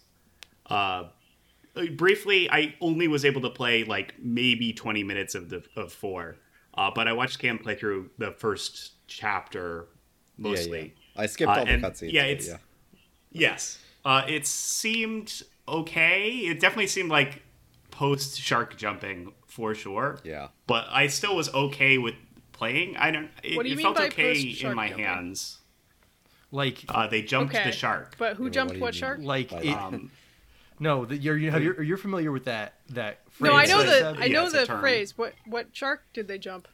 Uh, 0.68 1.06
briefly, 1.96 2.50
I 2.50 2.76
only 2.82 3.08
was 3.08 3.26
able 3.26 3.42
to 3.42 3.50
play 3.50 3.84
like 3.84 4.14
maybe 4.20 4.74
twenty 4.74 5.04
minutes 5.04 5.36
of 5.36 5.50
the 5.50 5.64
of 5.76 5.92
four, 5.94 6.38
uh, 6.76 6.92
but 6.94 7.08
I 7.08 7.14
watched 7.14 7.40
Cam 7.40 7.58
play 7.58 7.76
through 7.76 8.10
the 8.18 8.32
first 8.32 8.94
chapter 9.08 9.88
mostly. 10.38 10.94
yeah. 11.16 11.22
I 11.24 11.26
skipped 11.28 11.50
Uh, 11.52 11.60
all 11.60 11.66
the 11.66 11.72
cutscenes. 11.74 12.12
yeah, 12.12 12.24
it's- 12.26 12.48
yeah. 12.48 12.58
Yes. 13.32 13.80
Uh, 14.04 14.24
it 14.28 14.46
seemed 14.46 15.44
okay. 15.68 16.30
It 16.32 16.60
definitely 16.60 16.88
seemed 16.88 17.10
like 17.10 17.42
post 17.92 18.40
shark 18.40 18.78
jumping 18.78 19.34
for 19.48 19.74
sure. 19.74 20.20
Yeah. 20.24 20.50
But 20.68 20.86
I 20.90 21.08
still 21.08 21.36
was 21.36 21.54
okay 21.54 21.98
with 21.98 22.16
playing. 22.52 22.96
I 22.98 23.12
don't. 23.12 23.30
It, 23.44 23.56
What 23.58 23.64
do 23.64 23.70
you 23.70 23.74
it 23.74 23.78
mean 23.78 23.86
felt 23.86 23.98
by 23.98 24.06
okay 24.08 24.34
post-shark 24.34 24.72
in 24.72 24.76
my 24.76 24.88
jumping? 24.90 25.06
hands. 25.06 25.60
like, 26.52 26.86
Uh, 26.88 27.08
they 27.08 27.22
jumped 27.22 27.54
okay 27.56 27.66
the 27.66 27.76
shark. 27.76 28.16
but 28.18 28.38
who 28.38 28.46
Yeah, 28.46 28.52
jumped 28.52 28.74
what 28.76 28.82
what 28.82 28.96
shark 28.96 29.20
like 29.22 29.52
it, 29.52 29.68
Um, 29.74 30.12
no, 30.80 31.06
the, 31.06 31.16
you're, 31.18 31.38
you 31.38 31.52
have, 31.52 31.64
you're 31.64 31.82
you're 31.82 31.98
familiar 31.98 32.32
with 32.32 32.46
that 32.46 32.74
that. 32.90 33.20
Phrase. 33.32 33.52
No 33.52 33.58
I 33.58 33.66
know 33.66 33.84
that 33.84 34.04
I 34.04 34.10
it's 34.10 34.18
the? 34.20 34.24
I 34.24 34.28
know 34.30 34.46
it's 34.46 34.54
a 34.54 34.58
the 34.60 34.80
phrase 34.80 35.18
what 35.18 35.34
what 35.46 35.68
shark 35.74 36.04
did 36.14 36.28
they 36.28 36.38
jump 36.38 36.68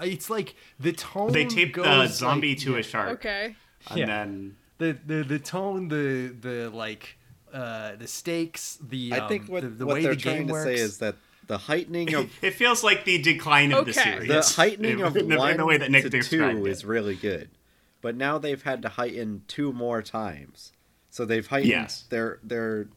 It's 0.00 0.30
like 0.30 0.54
the 0.78 0.92
tone. 0.92 1.32
they 1.32 1.44
taped 1.44 1.76
the 1.76 2.06
zombie 2.08 2.50
like- 2.50 2.58
to 2.58 2.72
yeah. 2.72 2.78
a 2.78 2.82
shark. 2.82 3.10
okay 3.20 3.56
And 3.90 3.98
Yeah. 3.98 4.06
then 4.06 4.56
the 4.78 4.96
the 5.06 5.22
the 5.24 5.38
tone, 5.38 5.88
the 5.88 6.28
the 6.40 6.70
like, 6.70 7.18
uh, 7.52 7.96
the 7.96 8.06
stakes, 8.06 8.78
the 8.80 9.12
I 9.14 9.18
um, 9.18 9.28
think 9.28 9.48
what, 9.48 9.62
the, 9.62 9.68
the 9.70 9.86
what 9.86 9.94
way 9.94 10.02
they're 10.02 10.14
the 10.14 10.20
game 10.20 10.34
trying 10.34 10.46
to 10.48 10.52
works. 10.52 10.64
say 10.64 10.74
is 10.74 10.98
that 10.98 11.16
the 11.46 11.58
heightening 11.58 12.14
of 12.14 12.30
it 12.42 12.52
feels 12.54 12.84
like 12.84 13.04
the 13.04 13.18
decline 13.20 13.72
of 13.72 13.86
the 13.86 13.92
series. 13.94 14.28
the 14.28 14.42
heightening 14.62 14.98
in, 15.00 15.04
of 15.04 15.16
in 15.16 15.28
the, 15.28 15.36
one 15.38 15.52
in 15.52 15.56
the 15.56 15.64
way 15.66 15.78
that 15.78 15.90
Nick 15.90 16.04
to 16.04 16.10
described 16.10 16.58
two 16.58 16.66
it. 16.66 16.70
is 16.70 16.84
really 16.84 17.16
good, 17.16 17.48
but 18.02 18.14
now 18.14 18.38
they've 18.38 18.62
had 18.62 18.82
to 18.82 18.90
heighten 18.90 19.42
two 19.48 19.72
more 19.72 20.02
times, 20.02 20.72
so 21.10 21.24
they've 21.24 21.46
heightened. 21.46 21.70
Yes. 21.70 22.04
They're 22.08 22.38
they're 22.42 22.88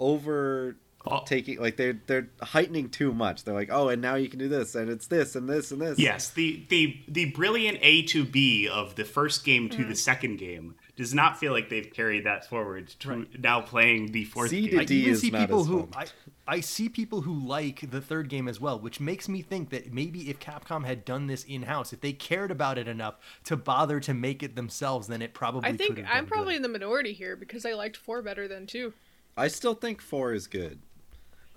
over 0.00 0.76
Oh. 1.06 1.22
taking 1.24 1.58
like 1.60 1.76
they're 1.76 1.98
they're 2.06 2.28
heightening 2.42 2.90
too 2.90 3.14
much. 3.14 3.44
They're 3.44 3.54
like, 3.54 3.70
oh, 3.70 3.88
and 3.88 4.02
now 4.02 4.16
you 4.16 4.28
can 4.28 4.38
do 4.38 4.48
this, 4.48 4.74
and 4.74 4.90
it's 4.90 5.06
this 5.06 5.36
and 5.36 5.48
this 5.48 5.70
and 5.70 5.80
this. 5.80 5.98
Yes, 5.98 6.30
the 6.30 6.66
the 6.68 7.00
the 7.06 7.26
brilliant 7.26 7.78
A 7.82 8.02
to 8.06 8.24
B 8.24 8.68
of 8.68 8.96
the 8.96 9.04
first 9.04 9.44
game 9.44 9.68
to 9.70 9.84
the 9.84 9.94
mm. 9.94 9.96
second 9.96 10.36
game 10.36 10.74
does 10.96 11.14
not 11.14 11.38
feel 11.38 11.52
like 11.52 11.68
they've 11.70 11.90
carried 11.90 12.26
that 12.26 12.46
forward 12.48 12.88
to 13.00 13.26
now 13.38 13.60
playing 13.60 14.10
the 14.10 14.24
fourth 14.24 14.50
C 14.50 14.62
to 14.62 14.68
game. 14.70 14.80
I 14.80 14.84
D 14.84 15.00
even 15.02 15.12
is 15.12 15.20
see 15.20 15.30
not 15.30 15.40
people 15.42 15.60
as 15.60 15.66
who 15.68 15.86
fun. 15.86 15.90
I, 15.94 16.06
I 16.48 16.60
see 16.60 16.88
people 16.88 17.20
who 17.20 17.34
like 17.34 17.90
the 17.90 18.00
third 18.00 18.30
game 18.30 18.48
as 18.48 18.58
well, 18.58 18.78
which 18.80 19.00
makes 19.00 19.28
me 19.28 19.42
think 19.42 19.68
that 19.68 19.92
maybe 19.92 20.30
if 20.30 20.40
Capcom 20.40 20.86
had 20.86 21.04
done 21.04 21.26
this 21.26 21.44
in 21.44 21.64
house, 21.64 21.92
if 21.92 22.00
they 22.00 22.14
cared 22.14 22.50
about 22.50 22.78
it 22.78 22.88
enough 22.88 23.16
to 23.44 23.56
bother 23.56 24.00
to 24.00 24.14
make 24.14 24.42
it 24.42 24.56
themselves, 24.56 25.08
then 25.08 25.20
it 25.20 25.34
probably 25.34 25.68
I 25.68 25.76
think 25.76 26.02
I'm 26.10 26.24
probably 26.26 26.54
good. 26.54 26.56
in 26.56 26.62
the 26.62 26.68
minority 26.70 27.12
here 27.12 27.36
because 27.36 27.66
I 27.66 27.74
liked 27.74 27.98
four 27.98 28.22
better 28.22 28.48
than 28.48 28.66
two. 28.66 28.94
I 29.36 29.48
still 29.48 29.74
think 29.74 30.00
four 30.00 30.32
is 30.32 30.46
good. 30.46 30.78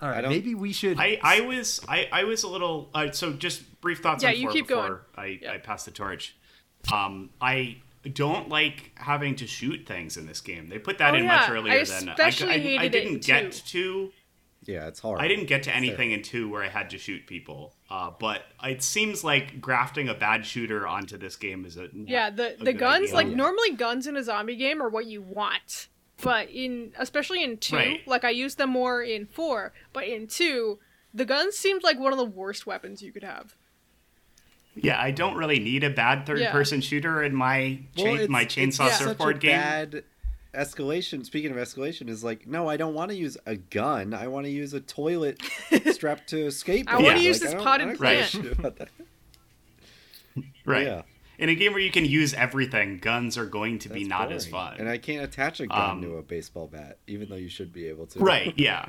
All 0.02 0.10
right, 0.10 0.28
maybe 0.28 0.56
we 0.56 0.74
should. 0.74 1.00
I, 1.00 1.20
I 1.24 1.42
was 1.42 1.80
I, 1.88 2.10
I 2.12 2.24
was 2.26 2.44
a 2.44 2.50
little 2.50 2.90
uh, 2.94 3.12
so 3.12 3.32
just 3.34 3.80
brief 3.82 4.00
thoughts 4.00 4.24
Yeah, 4.24 4.30
on 4.32 4.36
you 4.36 4.42
four 4.44 4.52
keep 4.52 4.68
before 4.68 4.88
going. 4.88 5.00
I, 5.16 5.40
Yeah. 5.42 5.52
I 5.54 5.58
pass 5.60 5.86
the 5.86 5.92
torch. 5.92 6.36
Um, 6.92 7.30
I 7.40 7.78
don't 8.12 8.50
like 8.50 8.92
having 8.96 9.36
to 9.36 9.48
shoot 9.48 9.86
things 9.86 10.18
in 10.18 10.26
this 10.26 10.42
game. 10.42 10.68
They 10.70 10.80
put 10.80 10.98
that 10.98 11.14
Oh, 11.14 11.18
in 11.18 11.24
yeah, 11.26 11.36
much 11.38 11.50
I 11.50 11.54
earlier 11.54 11.86
than 11.86 12.10
I, 12.10 12.14
especially 12.14 12.50
I, 12.50 12.54
I 12.56 12.60
hated 12.60 12.84
it 12.84 12.92
didn't 12.92 13.14
in 13.14 13.20
get 13.20 13.52
two. 13.54 13.62
to 14.08 14.12
Yeah, 14.64 14.88
it's 14.88 15.00
hard. 15.00 15.20
I 15.20 15.28
didn't 15.28 15.48
get 15.48 15.64
to 15.64 15.76
anything 15.76 16.12
in 16.12 16.22
two 16.22 16.48
where 16.50 16.64
I 16.64 16.68
had 16.70 16.92
to 16.92 16.98
shoot 17.00 17.26
people. 17.26 17.74
Uh, 17.90 18.12
but 18.20 18.44
it 18.64 18.84
seems 18.84 19.24
like 19.24 19.60
grafting 19.60 20.08
a 20.08 20.14
bad 20.14 20.46
shooter 20.46 20.88
onto 20.88 21.18
this 21.18 21.36
game 21.36 21.66
is 21.66 21.78
a 21.78 21.90
Yeah, 21.94 22.30
the 22.30 22.54
a 22.54 22.58
the 22.58 22.66
good 22.66 22.78
guns 22.78 23.04
idea. 23.06 23.16
like 23.16 23.28
Yeah. 23.30 23.36
normally 23.36 23.72
guns 23.72 24.06
in 24.06 24.16
a 24.16 24.24
zombie 24.24 24.56
game 24.56 24.82
are 24.82 24.90
what 24.90 25.08
you 25.08 25.22
want, 25.24 25.88
but 26.22 26.50
in 26.52 26.94
especially 27.00 27.44
in 27.44 27.58
two, 27.58 27.76
Right. 27.76 28.08
like 28.08 28.24
I 28.24 28.30
use 28.30 28.54
them 28.56 28.70
more 28.70 29.02
in 29.02 29.26
four, 29.26 29.74
but 29.94 30.04
in 30.08 30.28
two, 30.28 30.78
the 31.14 31.26
guns 31.26 31.56
seemed 31.58 31.82
like 31.84 31.98
one 32.00 32.14
of 32.14 32.20
the 32.20 32.26
worst 32.26 32.68
weapons 32.68 33.02
you 33.02 33.12
could 33.12 33.24
have. 33.24 33.56
Yeah, 34.76 35.02
I 35.02 35.12
don't 35.12 35.36
really 35.36 35.60
need 35.60 35.84
a 35.84 35.90
bad 35.90 36.26
third-person 36.26 36.80
shooter 36.82 37.22
in 37.24 37.36
my 37.36 37.82
chain, 37.98 38.14
it's- 38.16 38.30
my 38.30 38.44
it's 38.44 38.56
chainsaw 38.56 38.88
such 38.90 39.02
a 39.02 39.04
surfboard 39.06 39.40
game. 39.42 39.52
Bad 39.60 40.04
escalation. 40.54 41.26
Speaking 41.26 41.52
of 41.52 41.58
escalation, 41.58 42.10
is 42.10 42.24
like 42.24 42.48
no, 42.48 42.68
I 42.70 42.78
don't 42.78 42.94
want 42.94 43.12
to 43.12 43.18
use 43.18 43.38
a 43.46 43.56
gun. 43.56 44.14
I 44.14 44.28
want 44.28 44.46
to 44.46 44.52
use 44.52 44.74
a 44.74 44.80
toilet 44.82 45.42
strapped 45.92 46.30
to 46.30 46.44
a 46.44 46.48
skateboard. 46.50 46.88
I 46.88 46.96
wanna 47.02 47.18
Yeah. 47.18 47.24
use 47.24 47.42
Like, 47.42 47.42
this 47.42 47.52
I 47.52 47.54
don't- 47.56 47.64
potted 47.64 47.98
plant. 47.98 48.32
give 48.32 48.42
a 48.44 48.48
shit 48.48 48.60
about 48.60 48.76
that. 48.78 48.90
Right. 50.66 50.86
Yeah. 50.86 51.02
In 51.40 51.50
a 51.50 51.56
game 51.56 51.72
where 51.74 51.82
you 51.82 51.90
can 51.92 52.06
use 52.06 52.34
everything, 52.36 53.00
guns 53.00 53.38
are 53.38 53.46
going 53.48 53.80
to 53.80 53.90
be 53.90 54.02
That's 54.04 54.10
not 54.10 54.32
as 54.32 54.46
fun. 54.48 54.76
And 54.78 54.88
I 54.88 54.98
can't 55.00 55.24
attach 55.24 55.60
a 55.60 55.66
gun 55.66 55.90
Um, 55.92 56.02
to 56.04 56.18
a 56.18 56.22
baseball 56.22 56.68
bat, 56.68 57.00
even 57.08 57.30
though 57.30 57.36
you 57.36 57.50
should 57.50 57.74
be 57.74 57.88
able 57.88 58.06
to. 58.08 58.20
Right. 58.20 58.54
Yeah. 58.58 58.86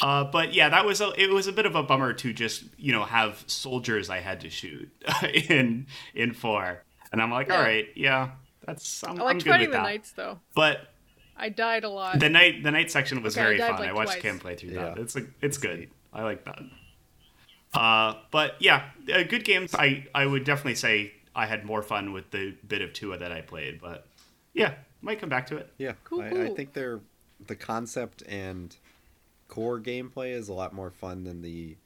Uh, 0.00 0.22
but 0.24 0.52
yeah, 0.54 0.68
that 0.68 0.84
was 0.84 1.00
a 1.00 1.10
it 1.20 1.30
was 1.30 1.48
a 1.48 1.52
bit 1.52 1.66
of 1.66 1.74
a 1.74 1.82
bummer 1.82 2.12
to 2.12 2.32
just 2.32 2.62
you 2.78 2.92
know 2.92 3.02
have 3.04 3.42
soldiers 3.48 4.08
I 4.10 4.20
had 4.20 4.40
to 4.42 4.50
shoot 4.50 4.88
in 5.34 5.86
in 6.14 6.34
four, 6.34 6.84
and 7.10 7.20
I'm 7.20 7.32
like, 7.32 7.48
Yeah. 7.48 7.56
all 7.56 7.62
right, 7.62 7.86
yeah, 7.96 8.30
that's 8.68 9.04
I'm, 9.04 9.20
I 9.20 9.26
I'm 9.26 9.40
fighting 9.40 9.70
the 9.70 9.76
that. 9.76 9.82
knights 9.82 10.12
though. 10.12 10.38
But 10.54 10.88
I 11.36 11.48
died 11.48 11.84
a 11.84 11.88
lot. 11.88 12.18
the 12.20 12.28
night 12.28 12.62
the 12.62 12.70
night 12.70 12.90
section 12.90 13.22
was 13.22 13.36
Okay, 13.36 13.44
very 13.44 13.58
died, 13.58 13.70
fun. 13.72 13.80
like, 13.80 13.90
I 13.90 13.92
watched 13.92 14.10
twice. 14.12 14.22
Kim 14.22 14.38
play 14.38 14.56
through 14.56 14.70
that. 14.70 14.98
It's 14.98 15.14
like 15.14 15.28
it's 15.40 15.58
good. 15.58 15.88
I 16.12 16.22
like 16.22 16.44
that. 16.44 16.60
Uh, 17.74 18.14
but 18.30 18.54
yeah, 18.60 18.90
uh, 19.12 19.22
good 19.24 19.44
games. 19.44 19.74
I 19.74 20.06
I 20.14 20.26
would 20.26 20.44
definitely 20.44 20.74
say 20.76 21.12
I 21.34 21.46
had 21.46 21.64
more 21.64 21.82
fun 21.82 22.12
with 22.12 22.30
the 22.30 22.54
bit 22.66 22.82
of 22.82 22.92
two 22.92 23.16
that 23.16 23.30
I 23.32 23.40
played. 23.42 23.80
But 23.80 24.06
yeah, 24.54 24.74
might 25.02 25.20
come 25.20 25.28
back 25.28 25.46
to 25.48 25.56
it. 25.56 25.72
Yeah. 25.78 25.92
Cool, 26.04 26.22
I, 26.22 26.28
I 26.46 26.48
think 26.54 26.72
they're 26.72 27.00
the 27.46 27.54
concept 27.56 28.22
and 28.26 28.74
core 29.46 29.78
gameplay 29.78 30.32
is 30.32 30.48
a 30.48 30.52
lot 30.54 30.72
more 30.74 30.90
fun 30.90 31.24
than 31.24 31.42
the 31.42 31.76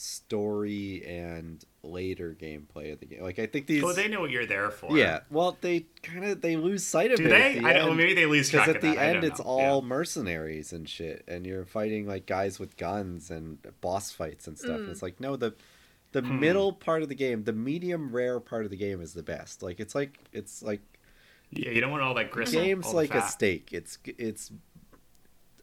story 0.00 1.04
and 1.06 1.62
later 1.82 2.34
gameplay 2.40 2.92
of 2.92 3.00
the 3.00 3.06
game. 3.06 3.22
Like 3.22 3.38
I 3.38 3.46
think 3.46 3.66
these. 3.66 3.82
Oh, 3.84 3.92
they 3.92 4.08
know 4.08 4.20
what 4.20 4.30
you're 4.30 4.46
there 4.46 4.70
for. 4.70 4.96
yeah, 4.96 5.20
well, 5.30 5.56
they 5.60 5.86
kind 6.02 6.24
of 6.24 6.40
they 6.40 6.56
lose 6.56 6.86
sight 6.86 7.10
of 7.12 7.18
Do 7.18 7.26
it. 7.26 7.28
they? 7.28 7.58
The 7.60 7.66
I 7.68 7.72
don't. 7.74 7.88
end. 7.90 7.96
Maybe 7.98 8.14
they 8.14 8.26
lose 8.26 8.50
Because 8.50 8.68
at 8.68 8.80
the 8.80 8.92
that. 8.94 8.98
End, 8.98 9.24
it's 9.24 9.38
know. 9.38 9.44
all 9.44 9.82
Yeah. 9.82 9.88
mercenaries 9.88 10.72
and 10.72 10.88
shit, 10.88 11.24
and 11.28 11.46
you're 11.46 11.64
fighting 11.66 12.06
like 12.06 12.26
guys 12.26 12.58
with 12.58 12.76
guns 12.76 13.30
and 13.30 13.58
boss 13.80 14.10
fights 14.10 14.46
and 14.46 14.58
stuff. 14.58 14.76
And 14.78 14.88
Mm. 14.88 14.90
it's 14.92 15.02
like 15.02 15.20
no, 15.20 15.36
the 15.36 15.54
the 16.12 16.22
Hmm. 16.22 16.40
middle 16.40 16.72
part 16.72 17.02
of 17.02 17.08
the 17.08 17.14
game, 17.14 17.44
the 17.44 17.52
medium 17.52 18.10
rare 18.14 18.40
part 18.40 18.64
of 18.64 18.70
the 18.70 18.76
game 18.76 19.00
is 19.00 19.12
the 19.14 19.22
best. 19.22 19.62
Like 19.62 19.80
it's 19.80 19.94
like 19.94 20.18
it's 20.32 20.62
like 20.62 20.80
Yeah, 21.50 21.70
you 21.70 21.80
don't 21.80 21.90
want 21.90 22.02
all 22.02 22.14
that 22.14 22.30
gristle. 22.30 22.60
game's 22.62 22.86
all 22.86 22.92
the 22.92 22.96
like 22.96 23.14
a 23.14 23.22
steak. 23.28 23.72
It's 23.72 23.98
it's. 24.04 24.50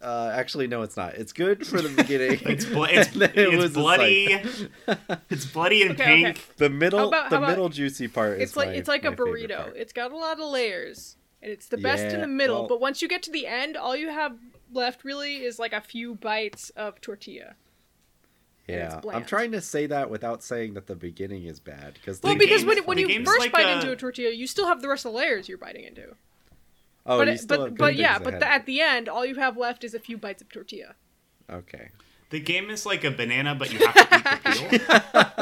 Uh, 0.02 0.32
actually, 0.34 0.68
no, 0.68 0.84
it's 0.84 0.96
not. 0.96 1.16
It's 1.16 1.34
good 1.34 1.66
for 1.66 1.82
the 1.82 1.90
beginning. 1.90 2.40
It's, 2.46 2.66
bl- 2.66 2.84
it's, 2.90 3.16
it 3.16 3.32
it's 3.36 3.74
bloody. 3.74 4.40
it's 5.30 5.46
bloody 5.46 5.82
and 5.84 5.92
Okay, 6.00 6.04
pink. 6.24 6.28
okay. 6.38 6.42
The 6.58 6.70
middle, 6.70 7.00
How 7.00 7.08
about- 7.08 7.30
the 7.32 7.38
about- 7.38 7.50
middle 7.50 7.70
juicy 7.70 8.08
part 8.08 8.40
It's 8.40 8.52
is 8.52 8.58
like 8.58 8.70
my- 8.70 8.74
it's 8.76 8.88
like 8.88 9.06
a 9.06 9.12
burrito. 9.12 9.74
It's 9.76 9.94
got 9.94 10.12
a 10.12 10.18
lot 10.18 10.40
of 10.40 10.46
layers, 10.50 11.18
and 11.42 11.52
it's 11.52 11.68
the 11.68 11.78
best 11.78 12.14
in 12.14 12.22
the 12.22 12.28
middle. 12.28 12.60
well- 12.62 12.68
but 12.68 12.80
once 12.80 13.02
you 13.02 13.08
get 13.08 13.24
to 13.24 13.32
the 13.32 13.48
end, 13.48 13.76
all 13.76 13.96
you 13.96 14.10
have 14.10 14.38
left 14.72 15.04
really 15.04 15.38
is 15.44 15.58
like 15.60 15.74
a 15.74 15.82
few 15.82 16.14
bites 16.16 16.70
of 16.72 17.02
tortilla. 17.02 17.56
Yeah, 18.68 19.00
I'm 19.14 19.24
trying 19.24 19.54
to 19.54 19.62
say 19.62 19.86
that 19.88 20.10
without 20.10 20.44
saying 20.44 20.74
that 20.74 20.88
the 20.88 20.96
beginning 20.96 21.46
is 21.46 21.58
bad 21.60 21.94
because 21.94 22.22
Well, 22.22 22.36
because 22.36 22.66
when, 22.66 22.78
when 22.84 22.98
you 22.98 23.24
first 23.24 23.40
like 23.40 23.54
bite 23.54 23.66
a- 23.66 23.76
into 23.76 23.92
a 23.92 23.96
tortilla, 23.96 24.32
you 24.32 24.46
still 24.46 24.68
have 24.68 24.82
the 24.82 24.90
rest 24.90 25.06
of 25.06 25.14
the 25.14 25.18
layers 25.18 25.48
you're 25.48 25.58
biting 25.58 25.86
into. 25.86 26.16
Oh, 27.08 27.18
but 27.18 27.28
you 27.28 27.34
it- 27.34 27.40
still 27.40 27.58
but 27.58 27.66
have 27.70 27.78
but 27.78 27.96
yeah, 27.96 28.14
things 28.18 28.24
but 28.32 28.40
the, 28.40 28.48
at 28.52 28.66
the 28.66 28.82
end, 28.82 29.08
all 29.10 29.26
you 29.26 29.36
have 29.36 29.58
left 29.58 29.84
is 29.84 29.94
a 29.94 30.00
few 30.00 30.18
bites 30.18 30.42
of 30.42 30.50
tortilla. 30.50 30.96
okay. 31.50 31.90
The 32.30 32.42
game 32.42 32.70
is 32.70 32.86
like 32.86 33.06
a 33.06 33.12
banana, 33.12 33.56
but 33.56 33.72
you 33.72 33.80
have 33.88 33.94
to 33.94 34.02
eat 34.02 34.82
the 34.82 34.90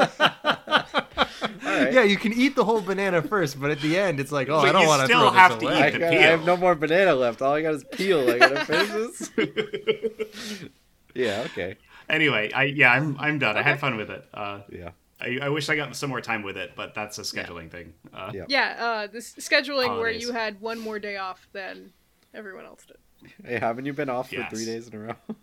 peel. 0.19 1.65
All 1.65 1.81
right. 1.81 1.93
Yeah, 1.93 2.03
you 2.03 2.15
can 2.17 2.31
eat 2.33 2.55
the 2.55 2.63
whole 2.63 2.79
banana 2.79 3.23
first, 3.23 3.59
but 3.59 3.71
at 3.71 3.79
the 3.81 3.97
end, 3.97 4.19
it's 4.19 4.31
like, 4.31 4.49
oh, 4.49 4.61
But 4.61 4.69
I 4.69 4.71
don't 4.73 4.87
want 4.87 4.99
to 5.01 5.05
still 5.07 5.21
throw 5.21 5.31
have 5.31 5.51
this 5.53 5.59
to 5.61 5.65
away. 5.67 5.77
eat 5.79 5.83
I, 5.83 5.89
the 5.89 5.99
got- 5.99 6.07
I 6.07 6.11
peel. 6.11 6.21
have 6.21 6.45
no 6.45 6.57
more 6.57 6.75
banana 6.75 7.15
left. 7.15 7.41
All 7.41 7.53
I 7.55 7.61
got 7.63 7.73
is 7.73 7.83
peel. 7.91 8.29
I 8.29 8.37
gotta 8.37 8.65
finish 8.65 8.89
this. 9.35 10.69
yeah. 11.15 11.41
Okay. 11.45 11.75
anyway, 12.07 12.51
I 12.53 12.65
yeah, 12.65 12.91
I'm 12.91 13.17
I'm 13.19 13.39
done. 13.39 13.57
I 13.57 13.63
had 13.63 13.79
fun 13.79 13.97
with 13.97 14.11
it. 14.11 14.23
Uh, 14.33 14.59
Yeah. 14.71 14.91
I, 15.19 15.39
I 15.43 15.49
wish 15.49 15.69
I 15.69 15.75
got 15.75 15.95
some 15.95 16.09
more 16.09 16.21
time 16.21 16.43
with 16.43 16.57
it, 16.57 16.71
but 16.75 16.93
that's 16.93 17.17
a 17.17 17.21
scheduling 17.21 17.71
thing. 17.71 17.93
Uh, 18.13 18.31
Yeah. 18.33 18.45
Yeah, 18.47 18.75
uh, 18.79 19.07
this 19.07 19.33
scheduling 19.35 19.97
where 19.99 20.09
you 20.09 20.31
had 20.33 20.59
one 20.61 20.79
more 20.79 20.99
day 20.99 21.17
off 21.17 21.47
than 21.53 21.93
everyone 22.33 22.65
else 22.65 22.85
did. 22.85 22.97
Hey, 23.45 23.57
haven't 23.59 23.85
you 23.85 23.93
been 23.93 24.09
off 24.09 24.29
for 24.29 24.45
three 24.49 24.65
days 24.65 24.87
in 24.87 24.95
a 24.95 24.99
row? 24.99 25.15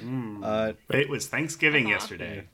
Mm. 0.00 0.38
Uh, 0.44 0.72
But 0.86 1.00
it 1.00 1.08
was 1.08 1.26
Thanksgiving 1.26 1.86
Uh-huh. 1.86 1.94
yesterday. 1.94 2.44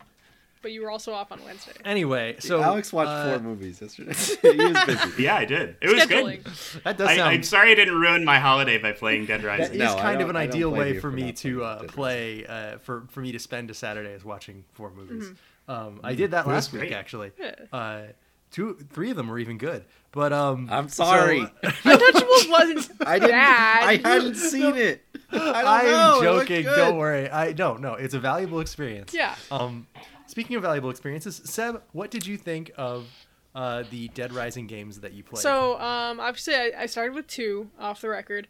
But 0.62 0.72
you 0.72 0.80
were 0.82 0.90
also 0.90 1.12
off 1.12 1.32
on 1.32 1.42
Wednesday. 1.44 1.72
Anyway, 1.84 2.36
so 2.38 2.62
Alex 2.62 2.92
watched 2.92 3.08
uh, 3.10 3.30
four 3.30 3.40
movies 3.40 3.80
yesterday. 3.80 4.12
he 4.56 4.64
was 4.64 4.84
busy. 4.84 5.10
Yeah, 5.24 5.36
I 5.36 5.44
did. 5.46 5.76
It 5.82 5.88
was 5.92 6.02
Scheduling. 6.04 6.42
good. 6.44 6.82
That 6.84 6.96
does 6.98 7.08
I, 7.08 7.16
sound 7.16 7.28
I'm 7.30 7.42
sorry 7.42 7.72
I 7.72 7.74
didn't 7.74 7.98
ruin 7.98 8.24
my 8.24 8.38
holiday 8.38 8.78
by 8.78 8.92
playing 8.92 9.26
Dead 9.26 9.42
Rising. 9.44 9.72
is 9.74 9.78
No, 9.78 9.96
I 9.96 10.00
kind 10.00 10.20
of 10.22 10.30
an 10.30 10.36
ideal 10.36 10.70
way 10.70 10.94
for 10.94 11.02
for 11.02 11.10
me 11.10 11.32
to 11.32 11.64
uh, 11.64 11.82
play 11.84 12.46
uh, 12.46 12.78
for 12.78 13.04
for 13.10 13.20
me 13.20 13.32
to 13.32 13.38
spend 13.38 13.70
a 13.70 13.74
Saturday 13.74 14.10
is 14.12 14.24
watching 14.24 14.64
four 14.72 14.90
movies. 14.90 15.24
Mm-hmm. 15.24 15.34
Um, 15.70 16.00
I 16.02 16.14
did 16.14 16.32
that 16.32 16.46
That's 16.46 16.72
last 16.72 16.72
week 16.72 16.92
actually. 16.92 17.30
Yeah. 17.38 17.54
Uh, 17.72 18.02
two, 18.50 18.76
three 18.90 19.10
of 19.10 19.16
them 19.16 19.28
were 19.28 19.38
even 19.38 19.56
good. 19.58 19.84
But 20.12 20.32
um, 20.32 20.68
I'm 20.70 20.88
so- 20.88 21.04
sorry. 21.04 21.40
Untouchables 21.62 22.50
wasn't 22.50 22.90
I 23.06 23.18
didn't. 23.18 23.30
bad. 23.30 23.82
I 23.88 23.96
hadn't 24.08 24.34
seen 24.34 24.74
it. 24.76 25.02
I 25.32 25.36
don't 25.36 25.66
I'm 25.66 25.86
know. 25.86 26.20
Joking. 26.22 26.64
good. 26.64 26.74
Don't 26.76 26.96
worry. 26.96 27.30
I 27.30 27.52
no 27.52 27.76
no. 27.76 27.94
It's 27.94 28.14
a 28.14 28.18
valuable 28.18 28.58
experience. 28.60 29.14
Yeah. 29.14 29.36
Um, 29.52 29.86
speaking 30.26 30.56
of 30.56 30.62
valuable 30.62 30.90
experiences, 30.90 31.40
Seb, 31.44 31.82
what 31.92 32.10
did 32.10 32.26
you 32.26 32.36
think 32.36 32.72
of 32.76 33.06
uh, 33.54 33.84
the 33.90 34.08
Dead 34.08 34.32
Rising 34.32 34.66
games 34.66 35.00
that 35.00 35.12
you 35.12 35.22
played? 35.22 35.42
So, 35.42 35.78
um, 35.80 36.18
obviously, 36.18 36.54
I, 36.56 36.72
I 36.78 36.86
started 36.86 37.14
with 37.14 37.28
two 37.28 37.70
off 37.78 38.00
the 38.00 38.08
record, 38.08 38.48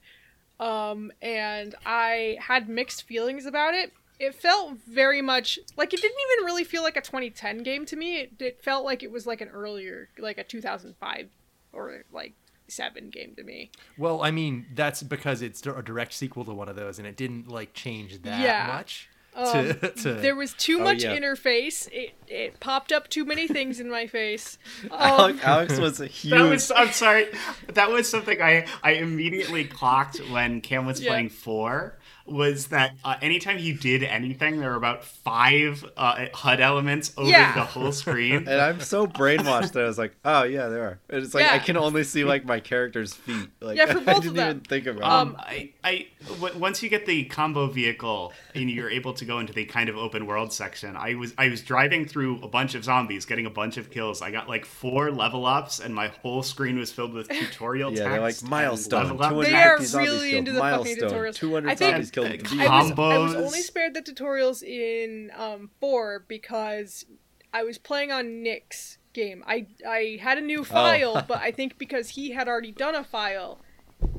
um, 0.59 1.12
and 1.21 1.75
I 1.85 2.39
had 2.41 2.68
mixed 2.71 3.03
feelings 3.03 3.45
about 3.45 3.75
it. 3.75 3.93
It 4.21 4.35
felt 4.35 4.77
very 4.87 5.23
much 5.23 5.59
like 5.77 5.93
it 5.95 6.01
didn't 6.01 6.18
even 6.33 6.45
really 6.45 6.64
feel 6.64 6.83
like 6.83 6.97
a 6.97 7.01
2010 7.01 7.62
game 7.62 7.87
to 7.87 7.97
me. 7.97 8.18
It, 8.18 8.33
it 8.39 8.62
felt 8.62 8.85
like 8.85 9.03
it 9.03 9.11
was 9.11 9.27
like 9.27 9.41
an 9.41 9.49
earlier, 9.49 10.09
like 10.18 10.37
a 10.39 10.45
2005 10.45 11.29
or 11.73 12.05
like 12.12 12.35
seven 12.68 13.11
game 13.11 13.35
to 13.37 13.43
me. 13.43 13.71
well, 13.99 14.23
I 14.23 14.31
mean, 14.31 14.66
that's 14.75 15.03
because 15.03 15.43
it's 15.43 15.66
a 15.66 15.83
direct 15.83 16.12
sequel 16.12 16.45
to 16.45 16.53
one 16.53 16.68
of 16.68 16.77
those, 16.77 16.99
and 16.99 17.09
it 17.09 17.16
didn't 17.16 17.49
like 17.49 17.73
change 17.75 18.21
that 18.23 18.41
Yeah. 18.41 18.66
much. 18.68 19.09
Um, 19.33 19.47
to, 19.53 19.75
to 20.03 20.12
There 20.14 20.35
was 20.35 20.55
too 20.55 20.79
Oh, 20.81 20.85
much 20.85 21.03
yeah. 21.05 21.16
interface. 21.16 21.89
It 21.93 22.14
it 22.29 22.59
popped 22.61 22.91
up 22.93 23.09
too 23.09 23.25
many 23.25 23.47
things 23.49 23.79
in 23.81 23.89
my 23.91 24.07
face. 24.07 24.59
Um, 24.85 24.91
Alex, 24.93 25.45
Alex 25.45 25.79
was 25.79 26.01
a 26.01 26.07
huge. 26.18 26.33
That 26.35 26.43
was 26.49 26.71
I'm 26.73 26.91
sorry. 26.93 27.29
That 27.68 27.91
was 27.91 28.09
something 28.11 28.43
I 28.43 28.66
I 28.83 28.93
immediately 28.95 29.64
clocked 29.64 30.18
when 30.31 30.61
Cam 30.61 30.85
was 30.85 31.01
Yeah. 31.01 31.11
playing 31.11 31.29
four. 31.31 31.97
Was 32.31 32.68
that 32.68 32.93
uh, 33.05 33.16
anytime 33.20 33.59
you 33.59 33.74
did 33.74 34.03
anything, 34.05 34.61
there 34.61 34.70
were 34.70 34.76
about 34.76 35.05
five 35.05 35.85
uh, 35.97 36.26
HUD 36.33 36.61
elements 36.61 37.12
over 37.16 37.28
Yeah. 37.28 37.53
the 37.55 37.62
whole 37.62 37.93
screen. 37.93 38.37
and 38.49 38.61
I'm 38.61 38.81
so 38.81 39.07
brainwashed 39.07 39.72
that 39.72 39.83
I 39.85 39.87
was 39.87 39.99
like, 39.99 40.14
oh 40.24 40.45
yeah, 40.45 40.68
there 40.68 40.83
are. 40.85 40.99
And 41.09 41.22
it's 41.24 41.35
like 41.35 41.51
I 41.51 41.59
can 41.59 41.76
only 41.76 42.05
see 42.05 42.24
like 42.24 42.45
my 42.45 42.61
character's 42.61 43.12
feet. 43.14 43.49
Like 43.61 43.76
Yeah, 43.76 43.87
for 43.87 43.99
I 44.01 44.05
both 44.05 44.16
of 44.18 44.22
didn't 44.22 44.37
them. 44.37 44.49
even 44.51 44.61
think 44.61 44.87
about 44.87 45.03
Um, 45.11 45.37
it. 45.51 45.72
I, 45.83 45.89
I, 45.89 46.07
w- 46.35 46.59
once 46.59 46.83
you 46.83 46.89
get 46.89 47.07
the 47.07 47.24
combo 47.24 47.66
vehicle 47.66 48.33
and 48.55 48.70
you're 48.70 48.91
able 48.91 49.12
to 49.14 49.24
go 49.24 49.39
into 49.41 49.53
the 49.53 49.64
kind 49.64 49.89
of 49.89 49.97
open 49.97 50.26
world 50.26 50.53
section, 50.53 50.97
I 50.97 51.14
was, 51.14 51.35
I 51.37 51.49
was 51.49 51.62
driving 51.62 52.07
through 52.07 52.41
a 52.43 52.49
bunch 52.49 52.74
of 52.74 52.85
zombies, 52.85 53.24
getting 53.26 53.47
a 53.47 53.51
bunch 53.51 53.76
of 53.76 53.91
kills. 53.91 54.22
I 54.22 54.31
got 54.31 54.49
like 54.49 54.64
four 54.64 55.11
level 55.11 55.47
ups, 55.47 55.81
and 55.81 55.95
my 55.95 56.09
whole 56.22 56.43
screen 56.43 56.78
was 56.78 56.93
filled 56.93 57.12
with 57.12 57.28
tutorial 57.41 57.91
Yeah, 57.93 58.05
text. 58.05 58.11
they're 58.12 58.20
like 58.20 58.41
and 58.41 58.51
milestone. 58.51 59.16
level 59.16 59.22
up. 59.22 59.31
250 59.31 59.51
They 59.51 59.99
are 59.99 60.03
really 60.03 60.37
into 60.37 60.53
the 60.53 60.61
fucking 60.61 60.97
tutorials. 60.97 61.35
200 61.35 61.68
I 61.70 61.74
think- 61.74 61.91
zombies 61.93 62.11
killed. 62.23 62.49
V. 62.49 62.61
I 62.66 62.83
was, 62.83 62.91
I 62.93 63.18
was 63.18 63.35
only 63.35 63.61
spared 63.62 63.95
the 63.95 64.03
tutorials 64.03 64.62
in 64.62 65.31
um, 65.37 65.71
four 65.81 66.25
because 66.29 67.05
I 67.53 67.62
was 67.62 67.79
playing 67.79 68.11
on 68.12 68.43
Nick's 68.43 68.99
game. 69.12 69.43
I 69.47 69.66
I 69.87 70.18
had 70.21 70.39
a 70.39 70.41
Oh. 70.41 70.45
new 70.45 70.64
file, 70.64 71.25
but 71.29 71.39
I 71.39 71.51
think 71.51 71.79
because 71.79 72.11
he 72.11 72.31
had 72.33 72.49
already 72.49 72.73
done 72.73 72.95
a 72.95 73.05
file, 73.05 73.59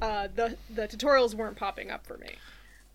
uh, 0.02 0.28
the 0.34 0.58
the 0.70 0.88
tutorials 0.88 1.34
weren't 1.34 1.58
popping 1.58 1.90
up 1.92 2.06
for 2.06 2.18
me. 2.18 2.30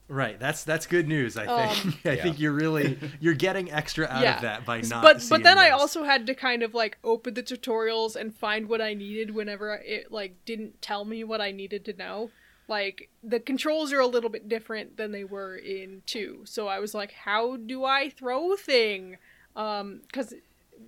right. 0.08 0.38
That's 0.38 0.62
that's 0.62 0.86
good 0.86 1.08
news. 1.08 1.36
I 1.36 1.46
Um, 1.46 1.68
think. 1.92 2.06
I 2.06 2.10
Yeah. 2.12 2.22
think 2.22 2.38
you're 2.38 2.52
really 2.52 2.98
you're 3.20 3.34
getting 3.34 3.72
extra 3.72 4.06
out 4.06 4.22
yeah, 4.22 4.36
of 4.36 4.42
that 4.42 4.64
by 4.64 4.80
not. 4.82 5.02
but 5.02 5.14
but 5.14 5.22
seeing 5.22 5.42
then 5.42 5.58
I 5.58 5.70
also 5.70 6.04
had 6.04 6.26
to 6.28 6.34
kind 6.34 6.62
of 6.62 6.74
like 6.74 6.98
open 7.02 7.34
the 7.34 7.42
tutorials 7.42 8.14
and 8.14 8.32
find 8.34 8.68
what 8.68 8.80
I 8.80 8.94
needed 8.94 9.34
whenever 9.34 9.74
it 9.74 10.12
like 10.12 10.44
didn't 10.44 10.80
tell 10.80 11.04
me 11.04 11.24
what 11.24 11.40
I 11.40 11.50
needed 11.50 11.84
to 11.86 11.92
know. 11.94 12.30
Like 12.68 13.10
the 13.22 13.38
controls 13.38 13.92
are 13.92 14.00
a 14.00 14.06
little 14.06 14.30
bit 14.30 14.48
different 14.48 14.96
than 14.96 15.12
they 15.12 15.24
were 15.24 15.56
in 15.56 16.02
two, 16.04 16.40
so 16.44 16.66
I 16.66 16.80
was 16.80 16.94
like, 16.94 17.12
how 17.12 17.56
do 17.56 17.84
I 17.84 18.10
throw 18.10 18.56
thing? 18.56 19.18
Um, 19.54 20.00
because 20.06 20.34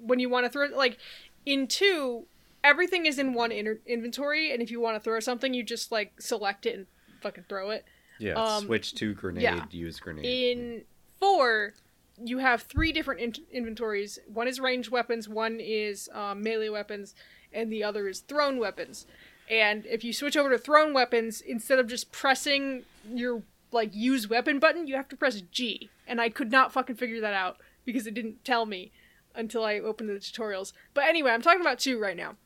when 0.01 0.18
you 0.18 0.29
want 0.29 0.45
to 0.47 0.51
throw 0.51 0.66
like 0.66 0.99
in 1.47 1.68
two, 1.68 2.26
everything 2.64 3.07
is 3.07 3.18
in 3.18 3.33
one 3.33 3.53
inter- 3.53 3.81
inventory, 3.87 4.53
and 4.53 4.61
if 4.61 4.70
you 4.70 4.81
want 4.81 4.97
to 4.97 5.01
throw 5.01 5.20
something, 5.20 5.55
you 5.55 5.62
just 5.62 5.93
like 5.93 6.20
select 6.20 6.66
it 6.66 6.74
and 6.74 6.87
fucking 7.22 7.45
throw 7.49 7.70
it. 7.70 7.85
Yeah, 8.18 8.33
um, 8.33 8.64
switch 8.64 8.95
to 8.97 9.14
grenade, 9.14 9.43
yeah. 9.43 9.64
use 9.70 10.01
grenade. 10.01 10.24
In 10.24 10.83
four, 11.20 11.74
you 12.22 12.39
have 12.39 12.62
three 12.62 12.93
different 12.93 13.20
in- 13.20 13.47
inventories. 13.53 14.18
One 14.26 14.49
is 14.49 14.59
ranged 14.59 14.91
weapons, 14.91 15.29
one 15.29 15.61
is 15.61 16.09
um, 16.12 16.43
melee 16.43 16.68
weapons, 16.68 17.14
and 17.53 17.72
the 17.72 17.85
other 17.85 18.09
is 18.09 18.20
thrown 18.20 18.59
weapons. 18.59 19.07
And 19.51 19.86
if 19.86 20.05
you 20.05 20.12
switch 20.12 20.36
over 20.36 20.51
to 20.51 20.59
thrown 20.59 20.92
weapons, 20.92 21.40
instead 21.40 21.78
of 21.78 21.86
just 21.86 22.12
pressing 22.12 22.84
your 23.11 23.42
like 23.72 23.94
use 23.94 24.28
weapon 24.28 24.59
button, 24.59 24.86
you 24.86 24.96
have 24.96 25.09
to 25.09 25.16
press 25.16 25.40
G. 25.40 25.90
And 26.07 26.20
I 26.20 26.28
could 26.28 26.51
not 26.51 26.72
fucking 26.72 26.96
figure 26.96 27.20
that 27.20 27.34
out 27.34 27.59
because 27.84 28.07
it 28.07 28.14
didn't 28.14 28.44
tell 28.44 28.66
me 28.66 28.92
until 29.34 29.64
I 29.64 29.78
opened 29.78 30.09
the 30.11 30.14
tutorials. 30.14 30.72
But 30.94 31.05
anyway, 31.05 31.30
I'm 31.30 31.42
talking 31.42 31.61
about 31.61 31.78
two 31.78 31.99
right 31.99 32.16
now. 32.16 32.36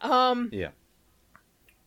Um, 0.00 0.50
yeah. 0.52 0.70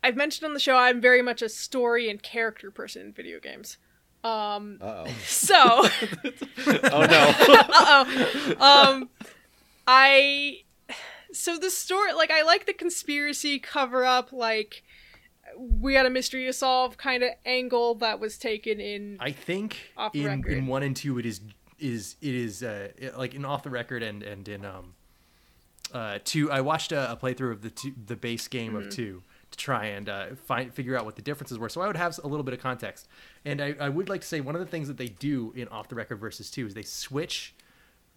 I've 0.04 0.16
mentioned 0.16 0.48
on 0.48 0.54
the 0.54 0.60
show 0.60 0.76
I'm 0.76 1.00
very 1.00 1.22
much 1.22 1.42
a 1.42 1.50
story 1.50 2.10
and 2.10 2.22
character 2.22 2.72
person 2.72 3.08
in 3.08 3.14
video 3.14 3.40
games. 3.40 3.78
Um, 4.24 4.80
Uh 4.82 5.06
oh. 5.06 5.12
so 5.26 5.56
oh 5.58 7.06
no. 7.06 7.34
uh-oh. 7.70 8.56
Um 8.60 9.10
I 9.88 10.64
so 11.34 11.58
the 11.58 11.70
story 11.70 12.14
like 12.14 12.32
I 12.32 12.44
like 12.44 12.66
the 12.66 12.74
conspiracy 12.74 13.60
cover 13.60 14.04
up 14.06 14.32
like 14.32 14.84
we 15.58 15.96
had 15.96 16.06
a 16.06 16.10
mystery 16.10 16.46
to 16.46 16.54
solve 16.54 16.98
kind 16.98 17.24
of 17.24 17.30
angle 17.46 17.96
that 17.96 18.20
was 18.20 18.38
taken 18.38 18.80
in 18.80 19.18
I 19.20 19.32
think 19.32 19.78
Off 19.98 20.16
in, 20.16 20.26
record. 20.26 20.54
in 20.54 20.68
one 20.68 20.84
and 20.84 20.96
two 20.96 21.18
it 21.20 21.26
is 21.26 21.42
is 21.80 22.16
it 22.22 22.34
is 22.36 22.64
uh, 22.64 22.90
it- 22.98 23.18
like 23.18 23.34
in 23.34 23.44
off 23.46 23.64
the 23.64 23.70
record 23.70 24.04
and 24.04 24.24
and 24.24 24.48
in 24.48 24.64
um 24.66 24.94
uh 25.94 26.20
two 26.24 26.52
I 26.52 26.62
watched 26.62 26.92
a, 26.92 27.12
a 27.12 27.16
playthrough 27.18 27.52
of 27.52 27.62
the 27.62 27.70
two, 27.72 27.94
the 28.06 28.16
base 28.16 28.48
game 28.48 28.74
Mm-hmm. 28.74 28.88
of 28.88 28.90
two 28.90 29.24
to 29.52 29.58
try 29.58 29.88
and 29.88 30.08
uh, 30.08 30.28
find 30.46 30.74
figure 30.74 30.98
out 30.98 31.04
what 31.04 31.18
the 31.18 31.22
differences 31.22 31.60
were. 31.60 31.68
So 31.68 31.82
I 31.82 31.88
would 31.88 31.98
have 31.98 32.18
a 32.24 32.28
little 32.28 32.46
bit 32.46 32.54
of 32.54 32.62
context, 32.62 33.10
and 33.44 33.62
I, 33.62 33.76
I 33.82 33.90
would 33.90 34.08
like 34.08 34.22
to 34.22 34.28
say 34.28 34.40
one 34.40 34.56
of 34.56 34.62
the 34.62 34.66
things 34.68 34.88
that 34.88 34.96
they 34.96 35.08
do 35.10 35.52
in 35.58 35.68
Off 35.68 35.90
the 35.90 35.96
Record 35.96 36.22
versus 36.22 36.50
Two 36.50 36.66
is 36.68 36.74
they 36.74 36.84
switch 36.84 37.54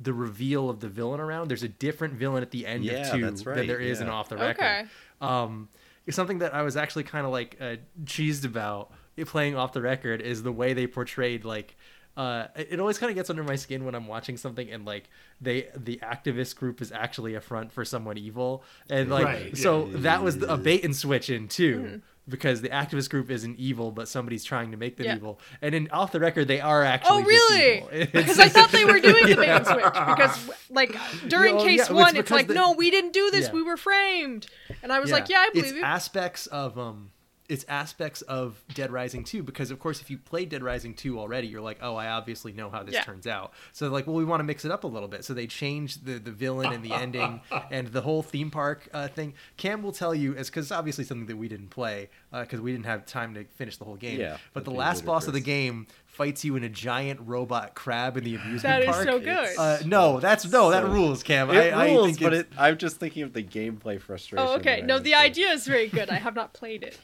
the 0.05 0.13
reveal 0.13 0.71
of 0.71 0.81
the 0.81 0.89
villain 0.89 1.21
around. 1.21 1.49
There's 1.49 1.63
a 1.63 1.69
different 1.69 2.15
villain 2.15 2.43
at 2.43 2.51
the 2.51 2.67
end 2.67 2.85
Yeah, 2.85 2.93
of 3.07 3.13
Two 3.13 3.23
that's 3.23 3.43
than 3.43 3.55
right, 3.57 3.67
there 3.67 3.81
is 3.81 4.01
in. 4.01 4.09
Off 4.09 4.29
the 4.29 4.37
Record. 4.37 4.63
Okay. 4.65 4.85
Um, 5.21 5.69
something 6.11 6.39
that 6.39 6.55
I 6.55 6.63
was 6.63 6.77
actually 6.77 7.05
kind 7.05 7.27
of 7.27 7.33
like 7.33 7.57
uh, 7.61 7.77
cheesed 8.05 8.45
about 8.45 8.93
playing 9.27 9.57
Off 9.57 9.73
the 9.73 9.83
Record 9.83 10.21
is 10.21 10.43
the 10.43 10.53
way 10.53 10.73
they 10.75 10.87
portrayed 10.87 11.45
like. 11.45 11.77
Uh, 12.17 12.47
it 12.57 12.69
it 12.73 12.81
always 12.81 12.97
kind 12.99 13.11
of 13.11 13.17
gets 13.17 13.29
under 13.29 13.43
my 13.43 13.57
skin 13.57 13.85
when 13.85 13.95
I'm 13.95 14.07
watching 14.07 14.37
something 14.37 14.71
and 14.71 14.85
like 14.85 15.11
they 15.41 15.67
the 15.77 15.97
activist 16.03 16.55
group 16.57 16.81
is 16.81 16.93
actually 16.93 17.35
a 17.35 17.41
front 17.41 17.73
for 17.73 17.85
someone 17.85 18.17
evil 18.19 18.63
and 18.89 19.11
like 19.11 19.25
Right, 19.25 19.57
so 19.57 19.87
that 19.87 20.23
was 20.23 20.41
a 20.43 20.57
bait 20.57 20.85
and 20.85 20.95
switch 20.95 21.29
in 21.29 21.49
too 21.49 21.79
Mm-hmm. 21.81 21.97
because 22.29 22.61
the 22.63 22.69
activist 22.69 23.11
group 23.11 23.33
isn't 23.33 23.59
evil 23.59 23.91
but 23.91 24.07
somebody's 24.07 24.45
trying 24.45 24.71
to 24.71 24.77
make 24.77 24.97
them 24.97 25.07
Yeah. 25.07 25.17
evil 25.17 25.41
and 25.61 25.75
in 25.75 25.91
off 25.91 26.13
the 26.13 26.21
record 26.21 26.47
they 26.47 26.61
are 26.61 26.85
actually 26.85 27.25
Oh, 27.25 27.27
really? 27.27 28.07
Because 28.13 28.39
I 28.39 28.49
thought 28.49 28.71
they 28.71 28.85
were 28.85 29.01
doing 29.01 29.27
the 29.27 29.35
bait 29.35 29.49
and 29.49 29.67
switch. 29.67 29.85
Because, 30.07 30.51
like, 30.71 30.97
during 31.27 31.55
Yeah, 31.55 31.57
well, 31.57 31.65
case 31.67 31.89
yeah, 31.89 31.95
one, 31.97 32.09
it's 32.11 32.17
because 32.19 32.31
like, 32.31 32.47
the- 32.47 32.55
no, 32.55 32.73
we 32.75 32.91
didn't 32.93 33.13
do 33.13 33.31
this. 33.33 33.47
Yeah. 33.47 33.53
We 33.55 33.63
were 33.63 33.77
framed. 33.77 34.47
And 34.85 34.93
I 34.93 35.01
was 35.01 35.11
like, 35.11 35.29
yeah, 35.29 35.39
I 35.41 35.51
believe 35.51 35.65
it's 35.65 35.75
you. 35.75 35.83
aspects 35.83 36.47
of 36.47 36.79
um 36.79 37.11
it's 37.49 37.65
aspects 37.69 38.23
of 38.23 38.63
Dead 38.73 38.91
Rising 38.91 39.23
2 39.23 39.43
because 39.43 39.71
of 39.71 39.79
course 39.79 40.01
if 40.01 40.09
you 40.09 40.17
played 40.17 40.49
Dead 40.49 40.63
Rising 40.63 40.95
2 40.95 41.19
already 41.19 41.47
you're 41.47 41.61
like 41.61 41.79
oh 41.83 41.95
I 41.95 42.09
obviously 42.09 42.53
know 42.53 42.71
how 42.71 42.83
this 42.83 42.95
Yeah. 42.95 43.03
turns 43.03 43.27
out 43.27 43.53
so 43.73 43.89
like 43.89 44.07
well 44.07 44.17
we 44.17 44.25
want 44.25 44.41
to 44.41 44.45
mix 44.45 44.65
it 44.65 44.71
up 44.71 44.85
a 44.85 44.87
little 44.87 45.09
bit 45.09 45.25
so 45.27 45.35
they 45.35 45.47
changed 45.47 46.07
the 46.07 46.19
the 46.19 46.31
villain 46.31 46.73
and 46.73 46.83
the 46.83 46.93
ending 47.05 47.41
and 47.71 47.89
the 47.89 48.01
whole 48.01 48.23
theme 48.23 48.51
park 48.51 48.89
uh, 48.95 49.09
thing 49.09 49.35
Cam 49.59 49.83
will 49.83 49.93
tell 49.93 50.15
you 50.15 50.35
as 50.37 50.49
because 50.49 50.67
it's 50.67 50.73
obviously 50.73 51.05
something 51.05 51.27
that 51.27 51.37
we 51.37 51.49
didn't 51.49 51.69
play 51.69 52.09
because 52.33 52.61
we 52.61 52.73
didn't 52.73 52.87
have 52.87 53.05
time 53.05 53.35
to 53.35 53.45
finish 53.45 53.77
the 53.77 53.85
whole 53.85 53.97
game 53.97 54.19
Yeah, 54.21 54.39
but 54.55 54.65
the 54.65 54.71
that'd 54.71 54.75
be 54.77 54.79
last 54.79 55.05
boss 55.05 55.27
of 55.27 55.35
the 55.35 55.41
game 55.41 55.87
fights 56.07 56.45
you 56.45 56.55
in 56.57 56.65
a 56.65 56.69
giant 56.69 57.21
robot 57.25 57.75
crab 57.75 58.17
in 58.17 58.25
the 58.25 58.37
amusement 58.37 58.63
That 58.63 58.83
is 58.83 58.87
park 58.89 59.05
so 59.05 59.19
good. 59.21 59.49
uh, 59.59 59.79
no 59.85 60.19
that's 60.21 60.51
no 60.51 60.71
that 60.71 60.87
rules 60.87 61.23
Cam 61.23 61.51
It 61.51 61.75
I, 61.75 61.91
rules, 61.93 62.03
I 62.03 62.07
think 62.07 62.21
but 62.23 62.33
it, 62.33 62.49
I'm 62.57 62.79
just 62.79 62.97
thinking 62.97 63.23
of 63.25 63.33
the 63.35 63.43
gameplay 63.43 64.01
frustration. 64.01 64.47
oh, 64.49 64.55
okay. 64.57 64.81
No, 64.83 64.99
the 64.99 65.15
idea 65.15 65.51
is 65.51 65.67
very 65.67 65.89
good. 65.89 66.09
I 66.11 66.15
have 66.15 66.35
not 66.35 66.53
played 66.61 66.83
it. 66.83 66.99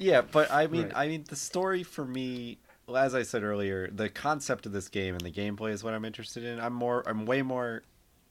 Yeah, 0.00 0.22
but 0.22 0.50
I 0.50 0.66
mean, 0.66 0.84
Right. 0.84 0.92
I 0.96 1.08
mean, 1.08 1.24
the 1.28 1.36
story 1.36 1.82
for 1.82 2.04
me, 2.06 2.58
well, 2.86 2.96
as 2.96 3.14
I 3.14 3.22
said 3.22 3.42
earlier, 3.42 3.88
the 3.92 4.08
concept 4.08 4.64
of 4.66 4.72
this 4.72 4.88
game 4.88 5.14
and 5.14 5.20
the 5.20 5.30
gameplay 5.30 5.72
is 5.72 5.84
what 5.84 5.92
I'm 5.94 6.04
interested 6.06 6.42
in. 6.42 6.58
I'm 6.58 6.72
more, 6.72 7.06
I'm 7.06 7.26
way 7.26 7.42
more. 7.42 7.82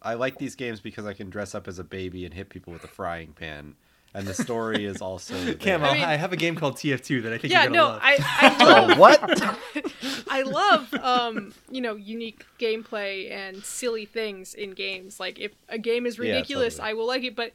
I 0.02 0.16
like 0.16 0.38
these 0.40 0.56
games 0.56 0.80
because 0.82 1.06
I 1.06 1.14
can 1.14 1.30
dress 1.30 1.54
up 1.54 1.68
as 1.68 1.78
a 1.78 1.84
baby 1.84 2.26
and 2.26 2.34
hit 2.34 2.50
people 2.50 2.74
with 2.74 2.84
a 2.84 2.88
frying 2.88 3.34
pan, 3.34 3.76
and 4.16 4.26
the 4.28 4.34
story 4.34 4.86
is 4.86 5.00
also. 5.10 5.54
Cam. 5.56 5.84
I, 5.84 5.90
I 5.90 5.94
mean- 5.94 6.04
I 6.06 6.16
have 6.16 6.34
a 6.34 6.38
game 6.38 6.56
called 6.56 6.76
TF2 6.78 7.22
that 7.24 7.34
I 7.34 7.38
think 7.38 7.54
Yeah, 7.54 7.66
you're 7.66 7.72
gonna 7.74 7.78
no, 7.82 7.88
love. 7.90 8.00
I, 8.02 8.18
I 8.42 8.64
love 8.66 8.90
Oh, 8.98 9.00
what? 9.00 10.24
I 10.32 10.42
love 10.44 10.94
um, 10.96 11.54
you 11.70 11.82
know, 11.82 11.96
unique 11.96 12.46
gameplay 12.60 13.30
and 13.32 13.64
silly 13.64 14.06
things 14.06 14.54
in 14.56 14.72
games. 14.72 15.20
Like 15.20 15.38
if 15.40 15.52
a 15.68 15.78
game 15.78 16.06
is 16.08 16.18
Yeah, 16.18 16.24
ridiculous, 16.24 16.76
totally. 16.76 16.90
I 16.90 16.94
will 16.94 17.08
like 17.08 17.24
it, 17.24 17.36
but 17.36 17.52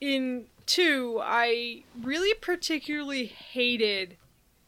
in 0.00 0.46
2, 0.66 1.20
I 1.22 1.84
really 2.02 2.34
particularly 2.40 3.26
hated 3.26 4.16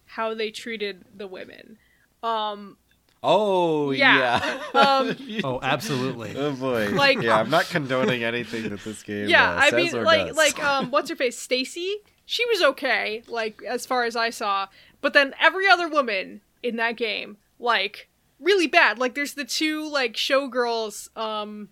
how 0.06 0.34
they 0.34 0.50
treated 0.50 1.04
the 1.14 1.26
women. 1.26 1.78
Um 2.22 2.76
Oh 3.22 3.90
Yeah. 3.90 4.60
yeah. 4.74 4.80
um 4.80 5.16
Oh, 5.44 5.60
absolutely. 5.62 6.34
oh 6.36 6.52
boy. 6.52 6.90
Like- 6.90 7.20
yeah, 7.22 7.36
I'm 7.38 7.50
not 7.50 7.66
condoning 7.66 8.22
anything 8.24 8.68
that 8.68 8.80
this 8.80 9.02
game. 9.02 9.28
yeah, 9.28 9.50
uh, 9.52 9.60
I 9.62 9.70
mean 9.72 9.94
or 9.96 10.02
like 10.04 10.28
does. 10.28 10.36
like 10.36 10.62
um 10.62 10.90
what's 10.90 11.10
her 11.10 11.16
face? 11.16 11.38
Stacy? 11.38 11.96
She 12.24 12.44
was 12.46 12.62
okay, 12.62 13.22
like 13.28 13.62
as 13.62 13.86
far 13.86 14.04
as 14.04 14.16
I 14.16 14.30
saw. 14.30 14.66
But 15.00 15.12
then 15.12 15.34
every 15.40 15.68
other 15.68 15.88
woman 15.88 16.40
in 16.62 16.76
that 16.76 16.96
game, 16.96 17.36
like 17.58 18.08
really 18.40 18.66
bad. 18.66 18.98
Like 18.98 19.14
there's 19.14 19.34
the 19.34 19.44
two 19.44 19.88
like 19.88 20.14
showgirls 20.14 21.08
um 21.16 21.68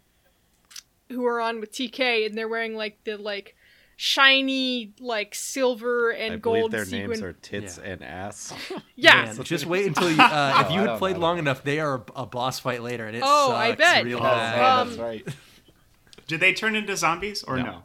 who 1.10 1.24
are 1.26 1.40
on 1.40 1.60
with 1.60 1.72
TK 1.72 2.26
and 2.26 2.36
they're 2.36 2.48
wearing 2.48 2.74
like 2.74 2.98
the 3.04 3.16
like 3.16 3.54
shiny 3.96 4.92
like 5.00 5.34
silver 5.34 6.10
and 6.10 6.34
I 6.34 6.36
gold 6.36 6.54
believe 6.56 6.70
their 6.72 6.84
sequin. 6.84 7.10
names 7.10 7.22
are 7.22 7.32
tits 7.32 7.78
Yeah. 7.82 7.90
and 7.90 8.02
ass. 8.04 8.52
yeah. 8.96 9.24
Man, 9.34 9.42
just 9.44 9.66
wait 9.66 9.86
until 9.86 10.10
you. 10.10 10.20
Uh, 10.20 10.62
if 10.66 10.70
you 10.72 10.78
I 10.78 10.80
had 10.80 10.86
don't 10.86 10.98
played 10.98 11.14
know. 11.16 11.22
long 11.22 11.38
enough, 11.38 11.62
they 11.64 11.80
are 11.80 11.96
a, 12.16 12.22
a 12.22 12.26
boss 12.26 12.58
fight 12.58 12.82
later, 12.82 13.06
and 13.06 13.16
it 13.16 13.22
Oh, 13.24 13.48
sucks 13.48 13.58
I 13.58 13.72
bet. 13.74 14.04
real 14.04 14.18
oh, 14.18 14.22
bad. 14.22 14.78
Um, 14.80 14.88
that's 14.88 15.00
right. 15.00 15.28
Did 16.26 16.40
they 16.40 16.52
turn 16.54 16.74
into 16.76 16.96
zombies 16.96 17.42
or 17.42 17.56
No. 17.58 17.62
no? 17.64 17.82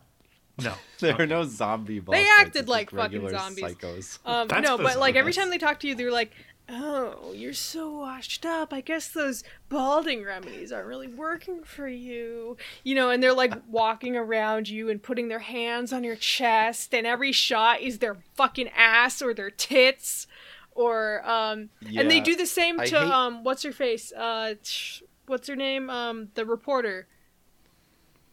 no, 0.62 0.74
There 1.00 1.22
are 1.22 1.26
no 1.28 1.44
zombie 1.46 2.00
boss 2.00 2.16
They 2.16 2.28
acted 2.40 2.62
it's 2.62 2.70
like 2.70 2.90
fucking 2.92 3.30
zombies. 3.30 3.64
Psychos. 3.64 4.20
Um, 4.26 4.48
That's 4.48 4.68
no, 4.68 4.78
but 4.78 4.98
like 4.98 5.16
every 5.16 5.34
time 5.34 5.50
they 5.50 5.58
talk 5.58 5.80
to 5.82 5.88
you, 5.88 5.96
they're 5.96 6.12
like, 6.12 6.32
"Oh, 6.70 7.34
you're 7.34 7.54
so 7.54 7.90
washed 7.90 8.46
up. 8.46 8.72
I 8.74 8.82
guess 8.82 9.08
those 9.10 9.44
balding 9.70 10.24
remedies 10.24 10.72
aren't 10.72 10.88
really 10.88 11.08
working 11.08 11.64
for 11.64 11.88
you." 11.88 12.58
You 12.84 12.96
know, 12.96 13.10
and 13.10 13.22
they're 13.24 13.34
like 13.34 13.54
walking 13.68 14.16
around 14.16 14.70
you 14.70 14.90
and 14.90 15.02
putting 15.02 15.28
their 15.28 15.40
hands 15.40 15.92
on 15.92 16.04
your 16.04 16.16
chest, 16.16 16.94
and 16.94 17.08
every 17.08 17.32
shot 17.32 17.82
is 17.82 18.00
their 18.00 18.18
fucking 18.36 18.70
ass 18.76 19.22
or 19.22 19.34
their 19.34 19.50
tits, 19.50 20.28
or 20.76 21.28
um, 21.30 21.70
yeah. 21.82 22.02
and 22.02 22.12
they 22.12 22.20
do 22.20 22.36
the 22.36 22.46
same 22.46 22.80
I 22.80 22.86
to 22.88 23.00
hate- 23.00 23.12
um, 23.12 23.44
what's 23.44 23.64
her 23.64 23.72
face? 23.72 24.12
Uh, 24.12 24.56
sh- 24.64 25.02
what's 25.26 25.48
her 25.48 25.56
name? 25.56 25.90
Um, 25.90 26.30
the 26.36 26.46
reporter. 26.46 27.08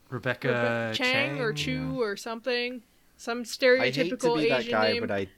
Rebecca 0.08 0.92
Chang, 0.94 1.40
or 1.40 1.52
Chang? 1.52 1.64
Chu 1.64 2.00
or 2.02 2.16
something. 2.16 2.82
Some 3.16 3.38
I 3.38 3.42
hate 3.42 3.46
stereotypical 3.46 4.34
to 4.36 4.42
be 4.42 4.48
that 4.50 4.60
Asian 4.60 4.70
guy, 4.72 4.92
name. 4.92 5.00
but 5.00 5.10
I 5.10 5.24
Chinese 5.24 5.32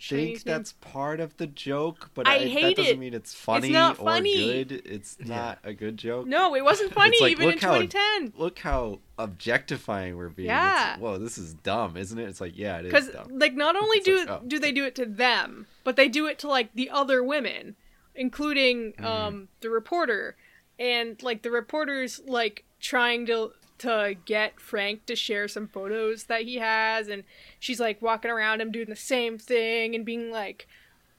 think 0.00 0.28
name. 0.28 0.42
that's 0.44 0.72
part 0.74 1.20
of 1.20 1.36
the 1.36 1.46
joke. 1.46 2.10
But 2.14 2.26
I 2.28 2.34
I, 2.34 2.38
hate 2.46 2.76
that 2.76 2.82
doesn't 2.82 2.92
it. 2.96 2.98
mean 2.98 3.14
it's 3.14 3.34
funny 3.34 3.70
not 3.70 3.98
or 3.98 4.20
good. 4.20 4.72
It's 4.84 5.16
not 5.20 5.58
a 5.64 5.72
good 5.72 5.96
joke. 5.96 6.26
No, 6.26 6.54
it 6.54 6.64
wasn't 6.64 6.92
funny 6.92 7.18
like, 7.20 7.32
even 7.32 7.44
in 7.44 7.50
look 7.54 7.60
how- 7.62 7.78
2010. 7.80 8.32
Look 8.36 8.58
how 8.58 8.98
objectifying 9.18 10.16
we're 10.16 10.28
being. 10.28 10.48
Yeah. 10.48 10.94
It's, 10.94 11.00
whoa, 11.02 11.18
this 11.18 11.38
is 11.38 11.54
dumb, 11.54 11.96
isn't 11.96 12.18
it? 12.18 12.28
It's 12.28 12.40
like, 12.40 12.56
yeah, 12.56 12.78
it 12.78 12.86
is 12.86 12.92
Because 12.92 13.10
like 13.30 13.54
not 13.54 13.76
only 13.76 14.00
do 14.00 14.18
like, 14.20 14.28
oh, 14.30 14.42
do 14.46 14.58
they 14.58 14.72
do 14.72 14.84
it 14.84 14.94
to 14.96 15.06
them, 15.06 15.66
but 15.84 15.96
they 15.96 16.08
do 16.08 16.26
it 16.26 16.38
to 16.40 16.48
like 16.48 16.74
the 16.74 16.90
other 16.90 17.22
women, 17.22 17.76
including 18.14 18.92
Mm-hmm. 18.92 19.04
um 19.06 19.48
the 19.60 19.70
reporter, 19.70 20.36
and 20.78 21.22
like 21.22 21.42
the 21.42 21.50
reporter's 21.50 22.20
like 22.26 22.64
trying 22.80 23.26
to 23.26 23.52
to 23.78 24.16
get 24.24 24.60
Frank 24.60 25.06
to 25.06 25.16
share 25.16 25.48
some 25.48 25.66
photos 25.66 26.24
that 26.24 26.42
he 26.42 26.56
has, 26.56 27.08
and 27.08 27.24
she's 27.58 27.80
like 27.80 28.00
walking 28.02 28.30
around 28.30 28.60
him 28.60 28.70
doing 28.70 28.88
the 28.88 28.96
same 28.96 29.38
thing 29.38 29.94
and 29.94 30.04
being 30.04 30.30
like. 30.30 30.66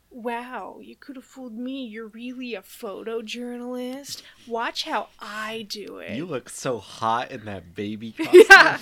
Wow, 0.09 0.79
you 0.81 0.95
could 0.95 1.17
have 1.17 1.25
fooled 1.25 1.57
me. 1.57 1.85
You're 1.85 2.07
really 2.07 2.55
a 2.55 2.61
photojournalist. 2.61 4.21
Watch 4.47 4.83
how 4.85 5.09
I 5.19 5.67
do 5.69 5.97
it. 5.97 6.15
You 6.15 6.25
look 6.25 6.49
so 6.49 6.79
hot 6.79 7.29
in 7.29 7.43
that 7.43 7.75
baby 7.75 8.11
costume. 8.17 8.43
yeah. 8.49 8.77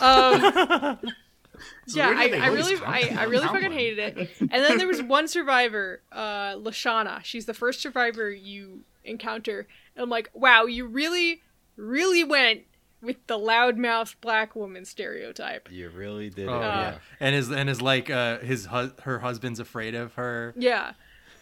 Um, 0.00 0.98
yeah, 1.86 2.12
I, 2.14 2.30
I 2.30 2.46
really, 2.48 2.76
I, 2.84 3.16
I 3.18 3.24
really 3.24 3.46
fucking 3.46 3.62
one. 3.62 3.72
hated 3.72 3.98
it. 3.98 4.30
And 4.40 4.50
then 4.50 4.78
there 4.78 4.86
was 4.86 5.02
one 5.02 5.28
survivor, 5.28 6.00
uh, 6.12 6.54
Lashana. 6.56 7.24
She's 7.24 7.46
the 7.46 7.54
first 7.54 7.80
survivor 7.80 8.30
you 8.30 8.80
encounter. 9.04 9.66
And 9.94 10.02
I'm 10.02 10.10
like, 10.10 10.30
wow, 10.34 10.64
you 10.64 10.86
really, 10.86 11.42
really 11.76 12.24
went 12.24 12.62
with 13.02 13.16
the 13.26 13.38
loudmouth 13.38 14.14
black 14.20 14.56
woman 14.56 14.84
stereotype. 14.84 15.68
You 15.70 15.88
really 15.90 16.30
did 16.30 16.48
Oh 16.48 16.56
it. 16.58 16.60
yeah, 16.62 16.98
and 17.20 17.34
his 17.34 17.50
and 17.50 17.68
his 17.68 17.80
like 17.82 18.10
uh 18.10 18.38
his 18.38 18.66
hu- 18.66 18.92
her 19.02 19.18
husband's 19.20 19.60
afraid 19.60 19.94
of 19.94 20.14
her. 20.14 20.54
Yeah. 20.56 20.92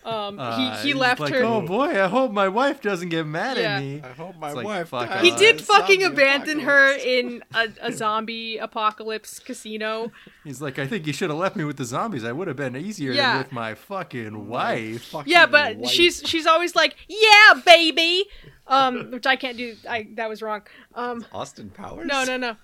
Um, 0.04 0.38
Uh, 0.38 0.76
he, 0.82 0.88
he 0.88 0.94
left 0.94 1.18
like, 1.20 1.32
her. 1.32 1.42
Oh 1.44 1.62
boy, 1.62 1.88
I 2.02 2.08
hope 2.08 2.30
my 2.30 2.48
wife 2.48 2.82
doesn't 2.82 3.08
get 3.08 3.26
mad 3.26 3.56
Yeah. 3.56 3.76
at 3.76 3.82
me. 3.82 4.02
I 4.04 4.08
hope 4.12 4.36
my 4.38 4.52
like, 4.52 4.66
wife 4.66 4.88
fuck 4.90 5.10
he 5.20 5.30
did 5.30 5.62
fucking 5.62 6.02
zombie 6.02 6.14
abandon 6.22 6.60
her 6.60 6.92
in 6.98 7.42
a, 7.54 7.68
a 7.80 7.90
zombie 7.92 8.58
apocalypse 8.58 9.38
casino. 9.38 10.12
He's 10.44 10.60
like, 10.60 10.78
I 10.78 10.86
think 10.86 11.06
you 11.06 11.14
should 11.14 11.30
have 11.30 11.38
left 11.38 11.56
me 11.56 11.64
with 11.64 11.78
the 11.78 11.86
zombies. 11.86 12.22
I 12.22 12.32
would 12.32 12.48
have 12.48 12.56
been 12.56 12.76
easier 12.76 13.12
Yeah. 13.12 13.32
than 13.32 13.38
with 13.44 13.52
my 13.52 13.74
fucking 13.74 14.46
wife. 14.46 15.04
Fucking 15.06 15.32
Yeah, 15.32 15.46
but 15.46 15.76
wife. 15.78 15.90
she's 15.90 16.22
she's 16.26 16.46
always 16.46 16.76
like, 16.76 16.96
"Yeah, 17.08 17.60
baby," 17.64 18.24
um, 18.66 19.10
which 19.10 19.26
I 19.26 19.36
can't 19.36 19.56
do. 19.56 19.74
I 19.88 20.08
that 20.16 20.28
was 20.28 20.42
wrong. 20.42 20.62
Um, 20.94 21.24
Austin 21.32 21.70
Powers. 21.70 22.06
no, 22.06 22.24
no, 22.24 22.36
no, 22.36 22.56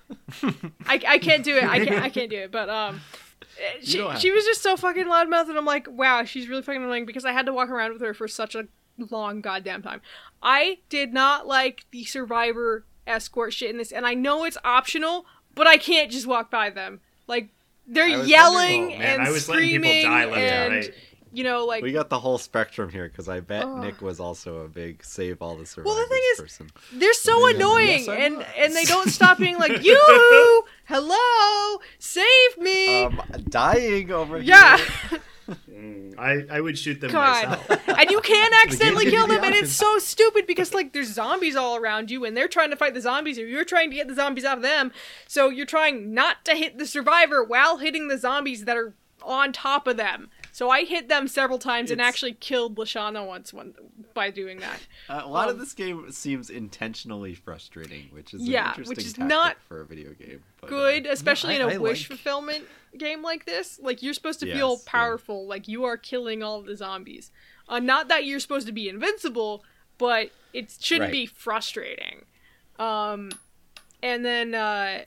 I, 0.87 1.01
I 1.09 1.19
can't 1.19 1.43
do 1.43 1.57
it. 1.57 1.65
I 1.65 1.85
can't 1.85 2.03
I 2.03 2.11
can't 2.11 2.29
do 2.31 2.37
it. 2.39 2.53
But 2.53 2.69
um, 2.69 3.01
Uh, 3.59 3.78
she 3.82 3.98
have 3.98 4.20
she 4.20 4.31
was 4.31 4.44
just 4.44 4.62
so 4.62 4.77
fucking 4.77 5.06
loudmouth, 5.06 5.48
and 5.48 5.59
I'm 5.59 5.64
like, 5.64 5.86
wow, 5.90 6.24
she's 6.24 6.48
really 6.48 6.62
fucking 6.62 6.82
annoying 6.82 7.06
because 7.06 7.24
I 7.24 7.32
had 7.32 7.47
to 7.47 7.52
walk 7.52 7.68
around 7.68 7.93
with 7.93 8.02
her 8.02 8.14
for 8.14 8.28
such 8.28 8.55
a 8.55 8.68
long 9.10 9.40
goddamn 9.40 9.82
time. 9.82 10.01
I 10.43 10.78
did 10.89 11.12
not 11.12 11.47
like 11.47 11.86
the 11.90 12.05
survivor 12.05 12.85
escort 13.06 13.52
shit 13.52 13.70
in 13.70 13.78
this, 13.78 13.93
and 13.93 14.06
I 14.06 14.14
know 14.14 14.44
it's 14.44 14.59
optional, 14.64 15.27
but 15.55 15.66
I 15.66 15.77
can't 15.77 16.10
just 16.10 16.27
walk 16.27 16.51
by 16.51 16.70
them. 16.70 17.01
Like 17.27 17.48
they're 17.86 18.06
yelling 18.06 18.85
Oh, 18.85 18.98
man, 18.98 19.20
and 19.20 19.22
I 19.22 19.31
was 19.31 19.48
letting 19.48 19.68
people 19.68 19.90
screaming 19.90 20.05
die 20.05 20.24
left 20.24 20.36
and 20.36 20.74
and 20.74 20.85
right. 20.86 20.94
You 21.32 21.44
know 21.44 21.65
like 21.65 21.82
We 21.82 21.93
got 21.93 22.09
the 22.11 22.19
whole 22.19 22.39
spectrum 22.39 22.90
here 22.90 23.09
because 23.09 23.28
I 23.28 23.40
bet 23.40 23.65
Ugh. 23.65 23.78
Nick 23.78 24.01
was 24.02 24.19
also 24.20 24.59
a 24.65 24.69
big 24.69 25.05
save 25.05 25.40
all 25.43 25.57
the 25.57 25.66
survivors 25.66 25.86
Well, 25.97 26.02
the 26.05 26.09
thing 26.15 26.23
is- 26.35 26.40
person. 26.40 26.70
They're 26.93 27.12
so 27.15 27.47
Yes, 27.48 27.57
annoying, 27.57 28.09
I 28.11 28.15
and 28.16 28.36
was. 28.39 28.47
and 28.57 28.74
they 28.77 28.85
don't 28.85 29.09
stop 29.11 29.39
being 29.39 29.59
like, 29.59 29.82
"You, 29.85 30.65
hello, 30.86 31.81
save 31.98 32.59
me." 32.59 33.05
Um, 33.05 33.20
dying 33.48 34.11
over 34.11 34.39
Yeah. 34.40 34.77
here. 34.77 35.20
Mm, 35.69 36.16
I, 36.16 36.44
I 36.59 36.61
would 36.61 36.78
shoot 36.78 37.01
them 37.01 37.11
God. 37.11 37.48
myself. 37.69 37.89
and 37.98 38.09
you 38.11 38.20
can 38.20 38.52
accidentally 38.65 39.11
kill 39.11 39.27
them, 39.27 39.43
and 39.43 39.52
it's 39.55 39.73
so 39.73 39.98
stupid 39.98 40.47
because 40.47 40.73
like 40.74 40.93
there's 40.93 41.12
zombies 41.12 41.57
all 41.57 41.74
around 41.77 42.11
you, 42.11 42.24
and 42.24 42.36
they're 42.36 42.47
trying 42.48 42.70
to 42.70 42.77
fight 42.77 42.94
the 42.94 43.01
zombies, 43.01 43.36
or 43.39 43.47
you're 43.47 43.65
trying 43.65 43.90
to 43.90 43.97
get 43.97 44.07
the 44.07 44.15
zombies 44.15 44.44
out 44.44 44.59
of 44.59 44.62
them. 44.62 44.93
So 45.27 45.48
you're 45.48 45.66
trying 45.66 46.15
not 46.15 46.44
to 46.44 46.55
hit 46.55 46.78
the 46.78 46.86
survivor 46.86 47.43
while 47.43 47.78
hitting 47.78 48.07
the 48.09 48.19
zombies 48.19 48.65
that 48.66 48.77
are 48.77 48.94
on 49.23 49.52
top 49.52 49.86
of 49.89 49.97
them. 49.97 50.31
So 50.61 50.69
I 50.69 50.85
hit 50.85 51.09
them 51.09 51.27
several 51.27 51.59
times 51.59 51.91
and 51.91 52.03
actually 52.03 52.35
killed 52.35 52.77
Lashana 52.77 53.27
once 53.27 53.51
one, 53.51 53.73
by 54.12 54.28
doing 54.31 54.59
that. 54.59 54.78
Uh, 55.09 55.23
a 55.24 55.27
lot 55.28 55.49
of 55.49 55.55
Um, 55.55 55.61
this 55.61 55.73
game 55.73 56.12
seems 56.12 56.51
intentionally 56.51 57.35
frustrating, 57.35 58.09
which 58.12 58.35
is 58.35 58.43
Yeah, 58.47 58.74
an 58.77 58.85
which 58.85 58.99
is 58.99 59.15
tactic 59.15 59.24
not 59.27 59.57
for 59.66 59.81
a 59.81 59.87
video 59.87 60.12
game. 60.12 60.43
But, 60.61 60.66
uh, 60.66 60.69
Good, 60.69 61.07
especially 61.07 61.55
I- 61.55 61.61
in 61.61 61.62
a 61.62 61.74
I 61.74 61.78
wish 61.78 62.03
like- 62.11 62.19
fulfillment 62.19 62.69
game 62.99 63.23
like 63.23 63.47
this. 63.47 63.81
Like 63.82 64.03
you're 64.03 64.12
supposed 64.12 64.39
to 64.41 64.47
feel 64.53 64.73
Yes, 64.73 64.82
yeah. 64.85 64.91
powerful, 64.91 65.47
like 65.47 65.66
you 65.66 65.85
are 65.85 65.97
killing 65.97 66.43
all 66.43 66.61
the 66.61 66.77
zombies. 66.77 67.31
Uh, 67.66 67.78
not 67.78 68.09
that 68.09 68.27
you're 68.27 68.39
supposed 68.39 68.66
to 68.66 68.73
be 68.74 68.87
invincible, 68.91 69.65
but 69.97 70.31
it 70.53 70.77
shouldn't 70.78 71.07
Right. 71.09 71.12
be 71.12 71.27
frustrating. 71.27 72.27
Um, 72.78 73.31
and 74.03 74.27
then 74.27 74.55
uh, 74.55 75.05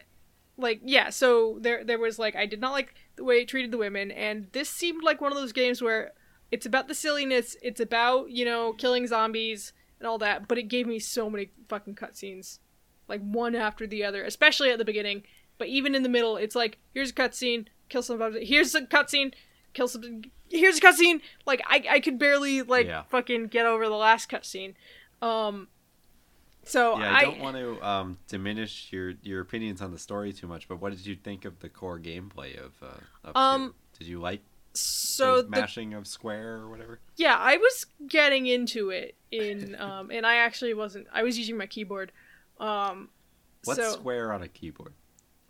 like 0.57 0.81
yeah, 0.83 1.11
so 1.11 1.59
there 1.61 1.83
there 1.83 1.99
was 1.99 2.17
like 2.17 2.35
I 2.35 2.47
did 2.47 2.59
not 2.59 2.71
like 2.71 2.95
the 3.15 3.23
way 3.23 3.41
it 3.41 3.47
treated 3.47 3.71
the 3.71 3.77
women, 3.77 4.11
and 4.11 4.47
this 4.53 4.69
seemed 4.69 5.03
like 5.03 5.21
one 5.21 5.31
of 5.31 5.37
those 5.37 5.51
games 5.53 5.81
where 5.81 6.11
it's 6.51 6.65
about 6.65 6.87
the 6.87 6.95
silliness, 6.95 7.55
it's 7.61 7.79
about 7.79 8.29
you 8.31 8.45
know 8.45 8.73
killing 8.73 9.07
zombies 9.07 9.73
and 9.99 10.07
all 10.07 10.17
that, 10.19 10.47
but 10.47 10.57
it 10.57 10.63
gave 10.63 10.85
me 10.87 10.99
so 10.99 11.29
many 11.29 11.49
fucking 11.69 11.95
cutscenes, 11.95 12.59
like 13.07 13.21
one 13.21 13.55
after 13.55 13.85
the 13.87 14.03
other, 14.03 14.23
especially 14.23 14.69
at 14.71 14.77
the 14.77 14.85
beginning. 14.85 15.23
But 15.57 15.67
even 15.67 15.93
in 15.95 16.03
the 16.03 16.09
middle, 16.09 16.35
it's 16.37 16.55
like 16.55 16.77
here's 16.93 17.11
a 17.11 17.13
cutscene, 17.13 17.67
kill 17.89 18.01
some 18.01 18.17
zombies. 18.17 18.49
Here's 18.49 18.73
a 18.75 18.81
cutscene, 18.81 19.33
kill 19.73 19.87
some. 19.87 20.23
Here's 20.49 20.77
a 20.77 20.81
cutscene. 20.81 21.21
Like 21.45 21.61
I 21.67 21.83
I 21.89 21.99
could 21.99 22.17
barely 22.19 22.61
like 22.63 22.87
Yeah. 22.87 23.03
fucking 23.03 23.47
get 23.47 23.65
over 23.65 23.87
the 23.87 23.95
last 23.95 24.29
cutscene. 24.29 24.73
Um. 25.21 25.67
So 26.65 26.97
Yeah, 26.99 27.11
I, 27.11 27.17
I 27.19 27.21
don't 27.23 27.39
want 27.39 27.57
to 27.57 27.81
um, 27.85 28.17
diminish 28.27 28.87
your 28.91 29.13
your 29.21 29.41
opinions 29.41 29.81
on 29.81 29.91
the 29.91 29.99
story 29.99 30.31
too 30.33 30.47
much, 30.47 30.67
but 30.67 30.79
what 30.79 30.91
did 30.91 31.05
you 31.05 31.15
think 31.15 31.45
of 31.45 31.59
the 31.59 31.69
core 31.69 31.99
gameplay 31.99 32.57
of 32.57 32.73
uh, 32.81 32.97
of 33.29 33.35
Um, 33.35 33.67
two? 33.67 33.75
Did 33.99 34.07
you 34.07 34.19
like 34.19 34.41
so 34.73 35.37
the 35.37 35.43
the 35.43 35.49
mashing 35.49 35.93
of 35.93 36.07
square 36.07 36.55
or 36.55 36.69
whatever? 36.69 36.99
Yeah, 37.15 37.35
I 37.37 37.57
was 37.57 37.85
getting 38.07 38.47
into 38.47 38.89
it 38.89 39.15
in 39.31 39.75
um 39.79 40.09
and 40.11 40.25
I 40.25 40.35
actually 40.37 40.73
wasn't 40.73 41.07
I 41.13 41.23
was 41.23 41.37
using 41.37 41.57
my 41.57 41.67
keyboard. 41.67 42.11
Um 42.59 43.09
What's 43.65 43.79
so 43.79 43.91
square 43.93 44.31
on 44.33 44.41
a 44.41 44.47
keyboard? 44.47 44.93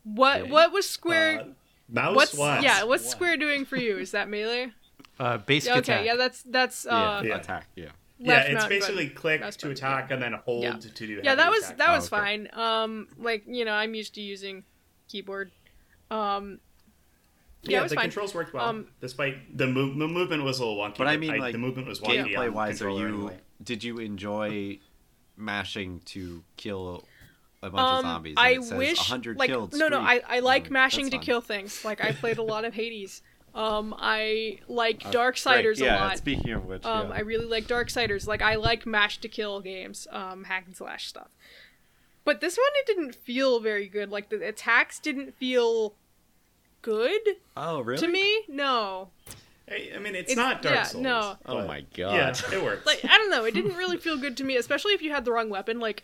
what 0.04 0.46
yeah. 0.46 0.52
what 0.52 0.72
was 0.74 0.90
Square 0.90 1.40
Uh, 1.42 1.46
mouse 1.90 2.16
what's 2.16 2.34
what? 2.34 2.62
yeah, 2.64 2.84
what's 2.84 3.08
Square 3.10 3.38
doing 3.38 3.66
for 3.66 3.78
you? 3.78 3.98
Is 3.98 4.12
that 4.12 4.28
melee? 4.30 4.72
Uh, 5.20 5.38
basic 5.38 5.68
Yeah, 5.70 5.78
attack. 5.78 5.96
okay, 6.00 6.06
yeah, 6.06 6.16
that's 6.16 6.44
that's 6.44 6.86
uh 6.86 7.22
Yeah. 7.24 7.36
attack. 7.38 7.68
Yeah. 7.76 7.92
Yeah, 8.26 8.42
it's 8.44 8.66
basically 8.66 9.06
button. 9.06 9.18
click 9.18 9.42
Mouse 9.42 9.56
to 9.58 9.66
button, 9.68 9.72
attack 9.78 10.12
and 10.12 10.22
then 10.22 10.34
hold 10.34 10.64
Yeah. 10.64 10.74
to 10.78 10.90
do. 10.90 11.06
Yeah, 11.06 11.30
heavy 11.32 11.36
that 11.42 11.50
was 11.52 11.64
attack. 11.66 11.78
that 11.78 11.90
Oh, 11.90 11.96
was 11.96 12.14
okay. 12.14 12.22
fine. 12.22 12.50
Um 12.54 13.08
like, 13.18 13.44
you 13.48 13.66
know, 13.66 13.74
I'm 13.74 13.94
used 13.94 14.14
to 14.16 14.22
using 14.22 14.64
keyboard. 15.08 15.52
Um 16.12 16.60
Yeah, 17.64 17.80
it 17.80 17.84
was 17.84 17.90
the 17.92 17.96
fine. 17.96 18.04
controls 18.06 18.34
worked 18.36 18.54
well, 18.54 18.68
Um, 18.70 18.88
despite 19.02 19.58
the 19.58 19.68
move. 19.68 19.98
The 19.98 20.08
movement 20.08 20.44
was 20.44 20.60
a 20.60 20.66
little 20.66 20.78
wonky. 20.78 20.98
But 20.98 21.08
I 21.08 21.18
mean, 21.18 21.38
like 21.38 21.52
the 21.54 21.58
movement 21.58 21.88
was 21.88 22.00
wonky. 22.00 22.26
gameplay 22.26 22.48
on 22.48 22.54
wise, 22.54 22.82
are 22.82 22.90
you? 22.90 23.08
anyway. 23.08 23.38
Did 23.64 23.84
you 23.84 24.00
enjoy 24.00 24.80
mashing 25.38 26.00
to 26.06 26.44
kill 26.58 27.08
a 27.62 27.70
bunch 27.70 27.80
Um, 27.88 27.96
of 27.98 28.02
zombies? 28.04 28.36
I 28.38 28.50
and 28.50 28.64
it 28.64 28.66
says 28.68 28.78
wish 28.78 28.98
100 28.98 29.38
like 29.40 29.50
killed. 29.50 29.74
no 29.74 29.88
no 29.88 30.00
I. 30.02 30.22
I 30.28 30.40
like 30.40 30.70
mashing 30.70 31.10
to 31.12 31.18
kill 31.18 31.42
things. 31.42 31.84
Like 31.86 32.04
I 32.04 32.12
played 32.12 32.38
a 32.38 32.44
lot 32.44 32.66
of 32.66 32.74
Hades. 32.82 33.22
Um 33.56 33.94
I 33.98 34.60
like 34.68 35.06
Uh, 35.06 35.12
Darksiders 35.12 35.80
right, 35.80 35.86
yeah, 35.86 36.00
a 36.00 36.08
lot. 36.08 36.18
Speaking 36.18 36.52
of 36.54 36.66
which, 36.66 36.84
Um, 36.86 37.10
yeah. 37.10 37.16
I 37.16 37.20
really 37.20 37.46
like 37.46 37.66
Darksiders. 37.68 38.26
Like 38.28 38.42
I 38.42 38.56
like 38.56 38.86
mash 38.86 39.20
to 39.20 39.28
kill 39.28 39.60
games, 39.62 40.08
um, 40.12 40.46
hack 40.46 40.64
and 40.66 40.76
slash 40.76 41.08
stuff. 41.08 41.30
But 42.26 42.40
this 42.42 42.58
one, 42.58 42.66
it 42.76 42.88
didn't 42.88 43.16
feel 43.16 43.60
very 43.60 43.88
good. 43.88 44.10
Like 44.10 44.30
the 44.30 44.48
attacks 44.48 44.98
didn't 45.00 45.36
feel 45.38 45.94
good 46.82 47.22
oh 47.56 47.82
really? 47.82 48.00
to 48.02 48.08
me. 48.08 48.44
No, 48.48 49.10
I, 49.70 49.92
I 49.96 50.00
mean, 50.00 50.16
it's, 50.16 50.32
It's- 50.32 50.36
not 50.38 50.62
Dark 50.62 50.76
yeah, 50.76 50.84
Souls. 50.84 51.04
no. 51.04 51.38
Oh 51.46 51.58
but- 51.60 51.68
my 51.68 51.86
Yeah, 51.96 52.32
god. 52.34 52.42
it 52.54 52.64
works. 52.64 52.86
like 52.86 53.06
I 53.06 53.18
don't 53.18 53.30
know. 53.30 53.46
It 53.46 53.54
didn't 53.54 53.76
really 53.76 53.98
feel 53.98 54.18
good 54.18 54.36
to 54.38 54.44
me, 54.44 54.58
especially 54.58 54.94
if 54.94 55.02
you 55.02 55.12
had 55.12 55.26
the 55.26 55.32
wrong 55.32 55.50
weapon. 55.50 55.80
Like 55.80 56.04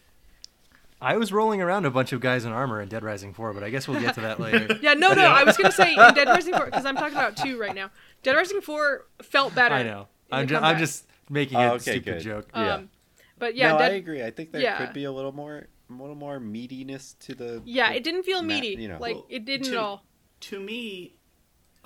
I 1.01 1.15
was 1.17 1.31
rolling 1.31 1.61
around 1.61 1.85
a 1.85 1.91
bunch 1.91 2.11
of 2.11 2.19
guys 2.19 2.43
in 2.45 2.51
armor 2.51 2.81
in 2.81 2.89
Dead 2.89 3.03
Rising 3.03 3.33
4, 3.33 3.53
but 3.53 3.63
I 3.63 3.69
guess 3.69 3.87
we'll 3.87 4.01
get 4.01 4.15
to 4.15 4.21
that 4.21 4.39
later. 4.39 4.77
yeah, 4.81 4.93
no, 4.95 5.13
no. 5.13 5.23
I 5.25 5.43
was 5.45 5.55
gonna 5.57 5.71
say 5.71 5.91
in 5.93 6.13
Dead 6.13 6.27
Rising 6.27 6.53
Four 6.53 6.65
because 6.65 6.85
I'm 6.85 6.95
talking 6.95 7.17
about 7.17 7.37
two 7.37 7.57
right 7.57 7.73
now. 7.73 7.89
Dead 8.23 8.35
Rising 8.35 8.59
Four 8.61 9.07
felt 9.21 9.55
better. 9.55 9.75
I 9.75 9.83
know. 9.83 10.07
I'm, 10.31 10.47
ju- 10.47 10.57
I'm 10.57 10.77
just 10.77 11.07
making 11.29 11.57
Oh, 11.57 11.61
a 11.61 11.71
okay, 11.75 11.79
stupid 11.91 12.03
good. 12.15 12.19
joke. 12.21 12.49
Yeah. 12.53 12.73
Um, 12.75 12.89
but 13.37 13.55
yeah, 13.55 13.71
no, 13.71 13.77
Dead, 13.79 13.91
I 13.93 13.95
agree. 13.95 14.23
I 14.23 14.31
think 14.31 14.51
there 14.51 14.61
yeah. 14.61 14.77
could 14.77 14.93
be 14.93 15.05
a 15.05 15.11
little 15.11 15.31
more, 15.31 15.67
a 15.89 15.93
little 15.93 16.15
more 16.15 16.39
meatiness 16.39 17.17
to 17.19 17.33
the. 17.35 17.61
yeah, 17.65 17.89
the 17.91 17.95
it 17.97 18.03
didn't 18.03 18.23
feel 18.23 18.41
ma- 18.41 18.49
meaty. 18.59 18.81
you 18.81 18.89
know. 18.89 18.97
like 18.99 19.15
Well, 19.15 19.25
it 19.29 19.45
didn't 19.45 19.67
to- 19.67 19.71
at 19.73 19.77
all. 19.77 20.03
to 20.41 20.59
me, 20.59 21.15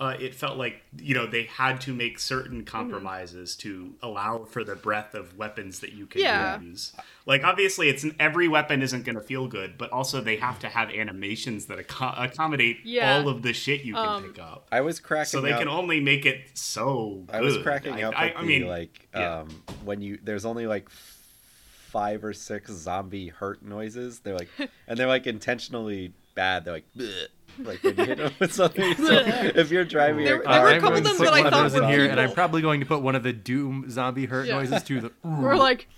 uh, 0.04 0.16
it 0.20 0.34
felt 0.34 0.56
like 0.58 0.82
you 0.98 1.14
know 1.14 1.26
they 1.26 1.44
had 1.44 1.80
to 1.82 1.94
make 1.94 2.18
certain 2.18 2.58
Mm-hmm. 2.62 2.76
compromises 2.76 3.56
to 3.56 3.94
allow 4.02 4.44
for 4.44 4.62
the 4.64 4.76
breadth 4.76 5.14
of 5.14 5.36
weapons 5.38 5.80
that 5.80 5.92
you 5.92 6.06
can 6.06 6.20
Yeah. 6.20 6.60
use. 6.60 6.92
Like 7.26 7.42
obviously, 7.44 7.88
it's 7.88 8.04
every 8.20 8.46
weapon 8.48 8.82
isn't 8.82 9.04
going 9.04 9.14
to 9.16 9.20
feel 9.22 9.46
good, 9.48 9.78
but 9.78 9.90
also 9.90 10.20
they 10.20 10.36
have 10.36 10.58
to 10.60 10.68
have 10.68 10.90
animations 10.90 11.66
that 11.66 11.78
acco- 11.78 12.14
accommodate 12.26 12.78
Yeah. 12.84 13.16
all 13.16 13.28
of 13.28 13.42
the 13.42 13.52
shit 13.52 13.82
you 13.82 13.94
can 13.94 14.06
Um, 14.08 14.22
pick 14.24 14.38
up. 14.42 14.66
I 14.70 14.82
was 14.82 15.00
cracking. 15.00 15.30
So 15.30 15.40
they 15.40 15.52
up. 15.52 15.58
can 15.60 15.68
only 15.68 16.00
make 16.00 16.26
it 16.26 16.42
so. 16.54 17.24
Good. 17.26 17.34
I 17.36 17.40
was 17.40 17.56
cracking 17.58 18.02
up 18.02 18.14
I, 18.16 18.28
at 18.28 18.36
I 18.36 18.40
the 18.42 18.46
mean, 18.46 18.66
like 18.68 19.08
yeah. 19.14 19.40
um 19.40 19.62
when 19.84 20.02
you 20.02 20.18
there's 20.22 20.44
only 20.44 20.66
like 20.66 20.88
five 20.90 22.24
or 22.24 22.32
six 22.32 22.70
zombie 22.72 23.28
hurt 23.28 23.62
noises. 23.62 24.20
They're 24.20 24.34
like 24.36 24.48
and 24.86 24.98
they're 24.98 25.06
like 25.06 25.26
intentionally 25.26 26.12
bad. 26.34 26.64
They're 26.64 26.74
like 26.74 26.86
"Bleh," 26.96 27.26
like 27.58 27.82
when 27.82 27.96
you 27.96 28.04
hit 28.04 28.18
them 28.18 28.32
with 28.38 28.52
something. 28.60 28.94
So 28.96 29.04
if 29.54 29.70
you're 29.70 29.84
driving, 29.84 30.24
There- 30.24 30.40
a 30.42 30.44
there 30.48 30.62
were 30.62 30.68
a 30.68 30.70
car 30.72 30.80
couple 30.80 30.98
of 30.98 31.04
them 31.04 31.18
that 31.18 31.28
I 31.32 31.38
one 31.38 31.46
of 31.46 31.52
thought 31.52 31.62
those 31.62 31.74
in 31.74 31.82
were 31.82 31.88
here, 31.88 32.06
and 32.06 32.20
I'm 32.20 32.32
probably 32.32 32.62
going 32.62 32.80
to 32.80 32.86
put 32.86 33.02
one 33.02 33.14
of 33.14 33.22
the 33.22 33.32
Doom 33.32 33.90
zombie 33.90 34.26
hurt 34.26 34.46
Yeah. 34.46 34.54
noises 34.56 34.82
to 34.84 35.00
the. 35.02 35.12
We're 35.24 35.56
like, 35.56 35.88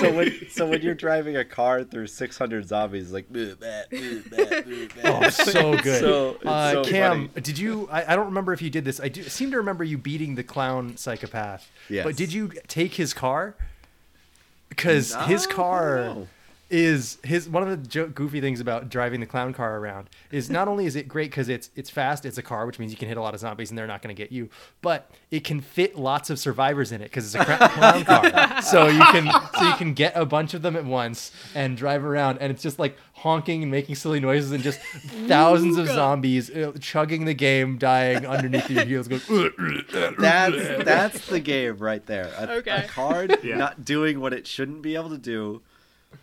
so 0.00 0.12
when 0.16 0.32
so 0.50 0.66
when 0.66 0.82
you're 0.82 0.94
driving 0.94 1.36
a 1.36 1.44
car 1.44 1.84
through 1.84 2.06
600 2.08 2.66
zombies, 2.66 3.12
like 3.12 3.30
"Bleh, 3.32 3.54
bleh, 3.56 3.88
bleh, 3.88 4.22
bleh, 4.24 4.48
bleh, 4.64 4.88
bleh." 4.92 5.24
Oh, 5.26 5.28
so 5.30 5.76
good. 5.76 6.00
So, 6.00 6.36
uh, 6.44 6.72
so 6.72 6.84
Cam, 6.84 7.28
funny. 7.28 7.40
did 7.42 7.58
you? 7.58 7.88
I, 7.90 8.12
I 8.12 8.16
don't 8.16 8.26
remember 8.26 8.52
if 8.52 8.62
you 8.62 8.70
did 8.70 8.84
this. 8.84 9.00
I 9.00 9.08
do 9.08 9.22
seem 9.24 9.50
to 9.52 9.56
remember 9.58 9.84
you 9.84 9.98
beating 9.98 10.34
the 10.34 10.42
clown 10.44 10.96
psychopath. 10.96 11.70
Yes. 11.88 12.04
But 12.04 12.16
did 12.16 12.32
you 12.32 12.52
take 12.68 12.94
his 12.94 13.12
car? 13.14 13.54
Because 14.68 15.14
his 15.26 15.46
car 15.46 15.96
no. 16.14 16.28
Is 16.68 17.18
his 17.22 17.48
one 17.48 17.62
of 17.62 17.68
the 17.68 17.76
jo- 17.88 18.08
goofy 18.08 18.40
things 18.40 18.58
about 18.60 18.88
driving 18.88 19.20
the 19.20 19.26
clown 19.26 19.52
car 19.54 19.78
around 19.78 20.10
is 20.32 20.50
not 20.58 20.66
only 20.66 20.84
is 20.86 20.96
it 20.96 21.06
great 21.06 21.30
because 21.30 21.48
it's 21.48 21.70
it's 21.76 21.90
fast, 21.90 22.24
it's 22.26 22.38
a 22.38 22.42
car, 22.42 22.66
which 22.66 22.78
means 22.78 22.90
you 22.90 22.98
can 22.98 23.08
hit 23.08 23.16
a 23.16 23.20
lot 23.22 23.34
of 23.34 23.40
zombies 23.40 23.70
and 23.70 23.78
they're 23.78 23.86
not 23.86 24.02
going 24.02 24.14
to 24.14 24.20
get 24.20 24.32
you, 24.32 24.48
but 24.82 25.10
it 25.30 25.44
can 25.44 25.60
fit 25.60 25.96
lots 25.96 26.28
of 26.30 26.38
survivors 26.38 26.90
in 26.92 27.00
it 27.00 27.04
because 27.04 27.34
it's 27.34 27.34
a 27.34 27.44
clown 27.68 28.04
car. 28.04 28.22
So 28.62 28.86
you 28.88 29.00
can 29.12 29.30
so 29.58 29.68
you 29.68 29.74
can 29.74 29.94
get 29.94 30.12
a 30.16 30.24
bunch 30.26 30.54
of 30.54 30.62
them 30.62 30.74
at 30.76 30.84
once 30.84 31.30
and 31.54 31.76
drive 31.76 32.04
around, 32.04 32.38
and 32.38 32.50
it's 32.50 32.62
just 32.62 32.78
like 32.78 32.96
honking 33.12 33.62
and 33.62 33.70
making 33.70 33.94
silly 33.94 34.18
noises 34.20 34.50
and 34.52 34.62
just 34.62 34.80
thousands 35.28 35.76
of 35.78 35.86
zombies 35.86 36.50
uh, 36.50 36.72
chugging 36.80 37.24
the 37.26 37.34
game, 37.34 37.78
dying 37.78 38.26
underneath 38.26 38.68
your 38.70 38.84
heels, 38.84 39.08
going. 39.08 39.20
That's 40.18 40.84
that's 40.84 41.26
the 41.26 41.40
game 41.40 41.78
right 41.78 42.04
there. 42.06 42.32
A, 42.38 42.50
Okay. 42.56 42.84
a 42.84 42.88
card 42.88 43.38
Yeah. 43.42 43.56
not 43.56 43.84
doing 43.84 44.20
what 44.20 44.32
it 44.32 44.46
shouldn't 44.46 44.82
be 44.82 44.94
able 44.94 45.10
to 45.10 45.18
do, 45.18 45.62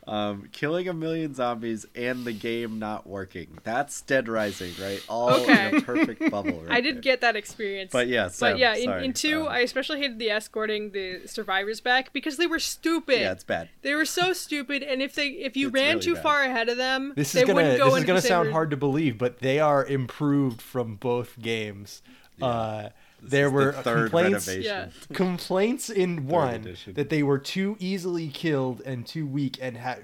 um, 0.07 0.49
killing 0.51 0.87
a 0.87 0.93
million 0.93 1.33
zombies, 1.33 1.85
and 1.95 2.25
the 2.25 2.33
game 2.33 2.79
not 2.79 3.07
working. 3.07 3.59
That's 3.63 4.01
Dead 4.01 4.27
Rising, 4.27 4.73
right? 4.81 5.03
All 5.09 5.31
Okay. 5.33 5.69
in 5.69 5.75
a 5.77 5.81
perfect 5.81 6.29
bubble. 6.31 6.61
Right 6.61 6.71
I 6.71 6.81
did 6.81 6.95
there. 6.95 7.01
get 7.01 7.21
that 7.21 7.35
experience. 7.35 7.91
But 7.91 8.07
yeah, 8.07 8.29
but 8.39 8.57
yeah, 8.57 8.75
in, 8.75 8.89
in 9.03 9.13
two, 9.13 9.43
Um, 9.43 9.47
I 9.49 9.59
especially 9.59 9.99
hated 9.99 10.19
the 10.19 10.29
escorting 10.31 10.91
the 10.91 11.21
survivors 11.27 11.81
back 11.81 12.13
because 12.13 12.37
they 12.37 12.47
were 12.47 12.59
stupid. 12.59 13.19
Yeah, 13.21 13.31
it's 13.31 13.43
bad. 13.43 13.69
They 13.81 13.93
were 13.95 14.05
so 14.05 14.33
stupid, 14.33 14.83
and 14.83 15.01
if 15.01 15.15
they 15.15 15.27
if 15.29 15.55
you 15.57 15.67
It's 15.67 15.73
ran 15.73 15.87
really 15.95 16.01
too 16.05 16.13
bad. 16.15 16.23
far 16.23 16.43
ahead 16.43 16.69
of 16.69 16.77
them, 16.77 17.13
This 17.15 17.31
they 17.31 17.41
is 17.41 17.47
gonna 17.47 17.55
wouldn't 17.61 17.77
go 17.77 17.89
this 17.91 17.99
is 17.99 18.05
gonna 18.05 18.21
sound 18.21 18.47
route. 18.47 18.53
hard 18.53 18.71
to 18.71 18.77
believe, 18.77 19.17
but 19.17 19.39
they 19.39 19.59
are 19.59 19.85
improved 19.85 20.61
from 20.61 20.95
both 20.95 21.39
games. 21.41 22.01
Uh, 22.41 22.89
there 23.23 23.45
is 23.47 23.51
the 23.51 23.55
were 23.55 23.71
third 23.73 24.11
complaints 24.11 24.47
Yeah. 24.55 24.89
complaints 25.13 25.89
in 25.89 26.27
one 26.27 26.53
edition. 26.55 26.93
that 26.93 27.09
they 27.09 27.23
were 27.23 27.37
too 27.39 27.75
easily 27.79 28.27
killed 28.29 28.81
and 28.85 29.05
too 29.05 29.25
weak 29.25 29.57
and 29.61 29.77
ha- 29.77 29.97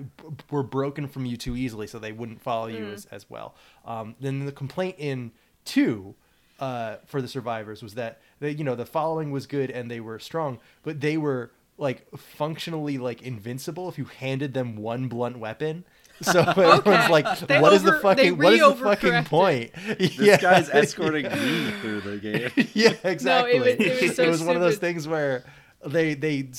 were 0.49 0.63
broken 0.63 1.07
from 1.07 1.25
you 1.25 1.37
too 1.37 1.55
easily, 1.55 1.87
so 1.87 1.99
they 1.99 2.11
wouldn't 2.11 2.41
follow 2.41 2.67
you 2.67 2.85
Mm. 2.85 2.93
as, 2.93 3.05
as 3.07 3.29
well. 3.29 3.55
Um, 3.85 4.15
then 4.19 4.45
the 4.45 4.51
complaint 4.51 4.95
in 4.97 5.31
two 5.65 6.15
uh, 6.59 6.97
for 7.05 7.21
the 7.21 7.27
survivors 7.27 7.81
was 7.81 7.93
that 7.95 8.19
they, 8.39 8.51
you 8.51 8.63
know 8.63 8.75
the 8.75 8.85
following 8.85 9.31
was 9.31 9.47
good 9.47 9.71
and 9.71 9.89
they 9.89 9.99
were 9.99 10.19
strong, 10.19 10.59
but 10.83 10.99
they 11.01 11.17
were 11.17 11.51
like 11.77 12.05
functionally 12.17 12.97
like 12.97 13.21
invincible 13.21 13.87
if 13.87 13.97
you 13.97 14.05
handed 14.05 14.53
them 14.53 14.75
one 14.75 15.07
blunt 15.07 15.37
weapon. 15.39 15.85
So 16.21 16.39
everyone's 16.57 17.09
like, 17.09 17.39
They 17.39 17.59
"What 17.61 17.73
is 17.73 17.83
the 17.83 17.89
over- 17.97 18.15
they 18.15 18.29
fucking 18.31 18.37
what 18.37 18.53
is 18.53 18.59
the 18.59 18.75
fucking 18.75 19.23
point?" 19.25 19.71
This 19.99 20.41
guy's 20.41 20.69
escorting 20.69 21.25
me 21.31 21.71
through 21.81 22.01
the 22.01 22.17
game. 22.17 22.67
yeah, 22.73 22.93
exactly. 23.03 23.59
was- 23.59 23.67
it 23.79 24.27
was 24.27 24.39
so 24.39 24.45
one 24.45 24.55
of 24.55 24.61
those 24.61 24.77
things 24.77 25.07
where 25.07 25.43
they 25.85 26.13
they 26.13 26.49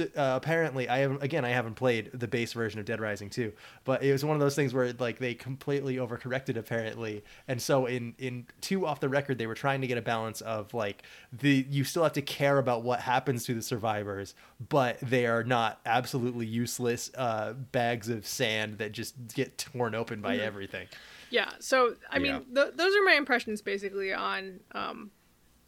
uh, 0.00 0.04
apparently 0.16 0.88
I 0.88 0.98
have 0.98 1.22
again 1.22 1.44
I 1.44 1.50
haven't 1.50 1.74
played 1.74 2.10
the 2.14 2.26
base 2.26 2.54
version 2.54 2.80
of 2.80 2.86
Dead 2.86 3.00
Rising 3.00 3.28
2, 3.28 3.52
but 3.84 4.02
it 4.02 4.10
was 4.10 4.24
one 4.24 4.36
of 4.36 4.40
those 4.40 4.54
things 4.54 4.72
where 4.72 4.92
like 4.98 5.18
they 5.18 5.34
completely 5.34 5.96
overcorrected 5.96 6.56
apparently, 6.56 7.22
and 7.46 7.60
so 7.60 7.84
in 7.86 8.14
in 8.18 8.46
two 8.62 8.86
off 8.86 9.00
the 9.00 9.08
record 9.08 9.36
they 9.36 9.46
were 9.46 9.54
trying 9.54 9.82
to 9.82 9.86
get 9.86 9.98
a 9.98 10.02
balance 10.02 10.40
of 10.40 10.72
like 10.72 11.02
the 11.32 11.66
you 11.68 11.84
still 11.84 12.02
have 12.02 12.14
to 12.14 12.22
care 12.22 12.56
about 12.56 12.82
what 12.82 13.00
happens 13.00 13.44
to 13.44 13.54
the 13.54 13.62
survivors, 13.62 14.34
but 14.68 14.98
they 15.00 15.26
are 15.26 15.44
not 15.44 15.80
absolutely 15.84 16.46
useless 16.46 17.10
uh, 17.16 17.52
bags 17.52 18.08
of 18.08 18.26
sand 18.26 18.78
that 18.78 18.92
just 18.92 19.14
get 19.34 19.58
torn 19.58 19.94
open 19.94 20.22
by 20.22 20.36
everything. 20.36 20.88
Yeah. 21.28 21.50
So 21.58 21.96
I 22.10 22.18
mean, 22.18 22.46
th- 22.54 22.72
those 22.74 22.96
are 22.96 23.04
my 23.04 23.14
impressions 23.14 23.60
basically 23.60 24.12
on 24.14 24.60
um, 24.72 25.10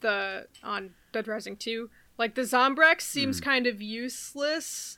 the 0.01 0.47
on 0.63 0.95
Dead 1.13 1.29
Rising 1.29 1.57
Two. 1.57 1.91
Like 2.23 2.37
the 2.37 2.43
Zombrex 2.43 3.01
seems 3.01 3.41
Mm. 3.41 3.45
kind 3.45 3.67
of 3.67 3.83
useless 3.83 4.97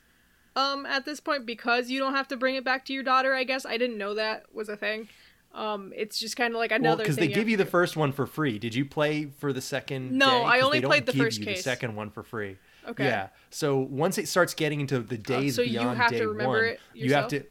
um 0.57 0.85
at 0.85 1.07
this 1.07 1.21
point 1.21 1.47
because 1.47 1.89
you 1.89 1.99
don't 1.99 2.13
have 2.15 2.29
to 2.29 2.37
bring 2.37 2.55
it 2.55 2.65
back 2.65 2.85
to 2.85 2.93
your 2.93 3.03
daughter. 3.03 3.33
I 3.35 3.45
guess 3.45 3.65
I 3.65 3.79
didn't 3.79 3.97
know 3.97 4.13
that 4.13 4.45
was 4.53 4.69
a 4.69 4.77
thing. 4.77 5.09
Um, 5.55 5.93
it's 5.97 6.19
just 6.19 6.37
kind 6.37 6.53
of 6.53 6.59
like 6.59 6.71
another 6.71 7.03
because 7.03 7.17
thing. 7.17 7.31
they 7.31 7.35
give 7.35 7.49
you 7.49 7.57
the 7.57 7.65
first 7.65 7.97
one 7.97 8.13
for 8.13 8.27
free. 8.27 8.59
Did 8.59 8.75
you 8.75 8.85
play 8.85 9.25
for 9.39 9.55
the 9.55 9.63
second? 9.63 10.13
No, 10.13 10.29
day? 10.29 10.43
I 10.45 10.61
only 10.61 10.83
played 10.83 11.07
the 11.07 11.13
give 11.13 11.23
first 11.25 11.39
you 11.39 11.47
case. 11.47 11.59
The 11.59 11.63
second 11.63 11.97
one 11.97 12.11
for 12.11 12.23
free. 12.23 12.59
Okay. 12.87 13.05
Yeah. 13.05 13.29
So 13.49 13.79
once 13.79 14.19
it 14.19 14.29
starts 14.29 14.53
getting 14.53 14.81
into 14.81 14.99
the 14.99 15.17
days 15.17 15.57
so 15.57 15.63
you 15.63 15.79
beyond 15.79 15.97
have 15.97 16.11
to 16.11 16.19
day 16.19 16.27
remember 16.27 16.59
one, 16.59 16.65
it 16.65 16.81
you 16.93 17.15
have 17.15 17.29
to. 17.29 17.43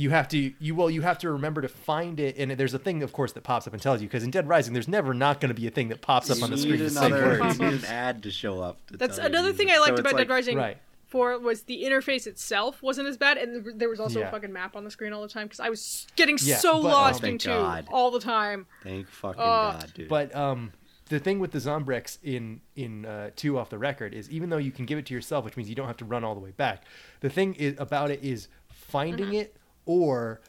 You 0.00 0.10
have 0.10 0.28
to 0.28 0.52
you 0.58 0.74
well 0.74 0.90
you 0.90 1.02
have 1.02 1.18
to 1.18 1.30
remember 1.30 1.60
to 1.60 1.68
find 1.68 2.18
it 2.20 2.36
and 2.38 2.50
there's 2.52 2.72
a 2.74 2.78
thing 2.78 3.02
of 3.02 3.12
course 3.12 3.32
that 3.32 3.42
pops 3.42 3.66
up 3.66 3.74
and 3.74 3.82
tells 3.82 4.00
you 4.00 4.08
because 4.08 4.22
in 4.24 4.30
Dead 4.30 4.48
Rising 4.48 4.72
there's 4.72 4.88
never 4.88 5.12
not 5.12 5.40
going 5.40 5.50
to 5.54 5.60
be 5.60 5.66
a 5.66 5.70
thing 5.70 5.88
that 5.88 6.00
pops 6.00 6.30
up 6.30 6.42
on 6.42 6.50
the 6.50 6.56
screen 6.56 6.72
need 6.78 6.78
to 6.78 6.90
say 6.90 7.06
another 7.06 7.40
words. 7.40 7.58
you 7.60 7.66
need 7.66 7.74
an 7.80 7.84
ad 7.84 8.22
to 8.22 8.30
show 8.30 8.60
up. 8.60 8.78
to 8.86 8.96
That's 8.96 9.16
tell 9.16 9.24
you 9.26 9.30
another 9.30 9.48
these. 9.50 9.58
thing 9.58 9.70
I 9.70 9.78
liked 9.78 9.96
So 9.96 10.00
about 10.00 10.12
it's 10.12 10.18
Dead 10.18 10.28
Rising 10.30 10.56
Right. 10.56 10.78
4 11.08 11.40
was 11.40 11.62
the 11.64 11.82
interface 11.84 12.26
itself 12.28 12.80
wasn't 12.84 13.08
as 13.08 13.16
bad, 13.16 13.36
and 13.36 13.78
there 13.80 13.88
was 13.88 13.98
also 13.98 14.20
Yeah. 14.20 14.28
a 14.28 14.30
fucking 14.30 14.52
map 14.52 14.76
on 14.76 14.84
the 14.84 14.90
screen 14.92 15.12
all 15.12 15.22
the 15.22 15.28
time 15.28 15.46
because 15.48 15.58
I 15.58 15.68
was 15.68 16.06
getting 16.16 16.38
Yeah, 16.40 16.56
so 16.58 16.74
but, 16.80 16.88
lost 16.88 17.20
Thank 17.20 17.32
in 17.32 17.38
2 17.38 17.50
God. 17.50 17.86
all 17.90 18.10
the 18.12 18.20
time. 18.20 18.66
Thank 18.84 19.08
fucking 19.08 19.40
Uh, 19.40 19.72
god, 19.72 19.92
dude. 19.92 20.08
But 20.08 20.32
um, 20.36 20.72
the 21.08 21.18
thing 21.18 21.40
with 21.40 21.50
the 21.50 21.58
Zombrex 21.58 22.18
in 22.22 22.60
in 22.76 23.04
uh, 23.04 23.30
two 23.34 23.58
off 23.58 23.68
the 23.70 23.78
record 23.78 24.14
is 24.14 24.30
even 24.30 24.50
though 24.50 24.56
you 24.56 24.70
can 24.70 24.86
give 24.86 24.98
it 24.98 25.06
to 25.06 25.14
yourself, 25.14 25.44
which 25.44 25.56
means 25.56 25.68
you 25.68 25.74
don't 25.74 25.88
have 25.88 25.96
to 25.98 26.04
run 26.04 26.22
all 26.22 26.34
the 26.34 26.40
way 26.40 26.52
back. 26.52 26.84
The 27.20 27.28
thing 27.28 27.54
is 27.54 27.74
about 27.78 28.10
it 28.12 28.22
is 28.22 28.46
finding 28.68 29.34
it 29.34 29.56
or 29.86 30.40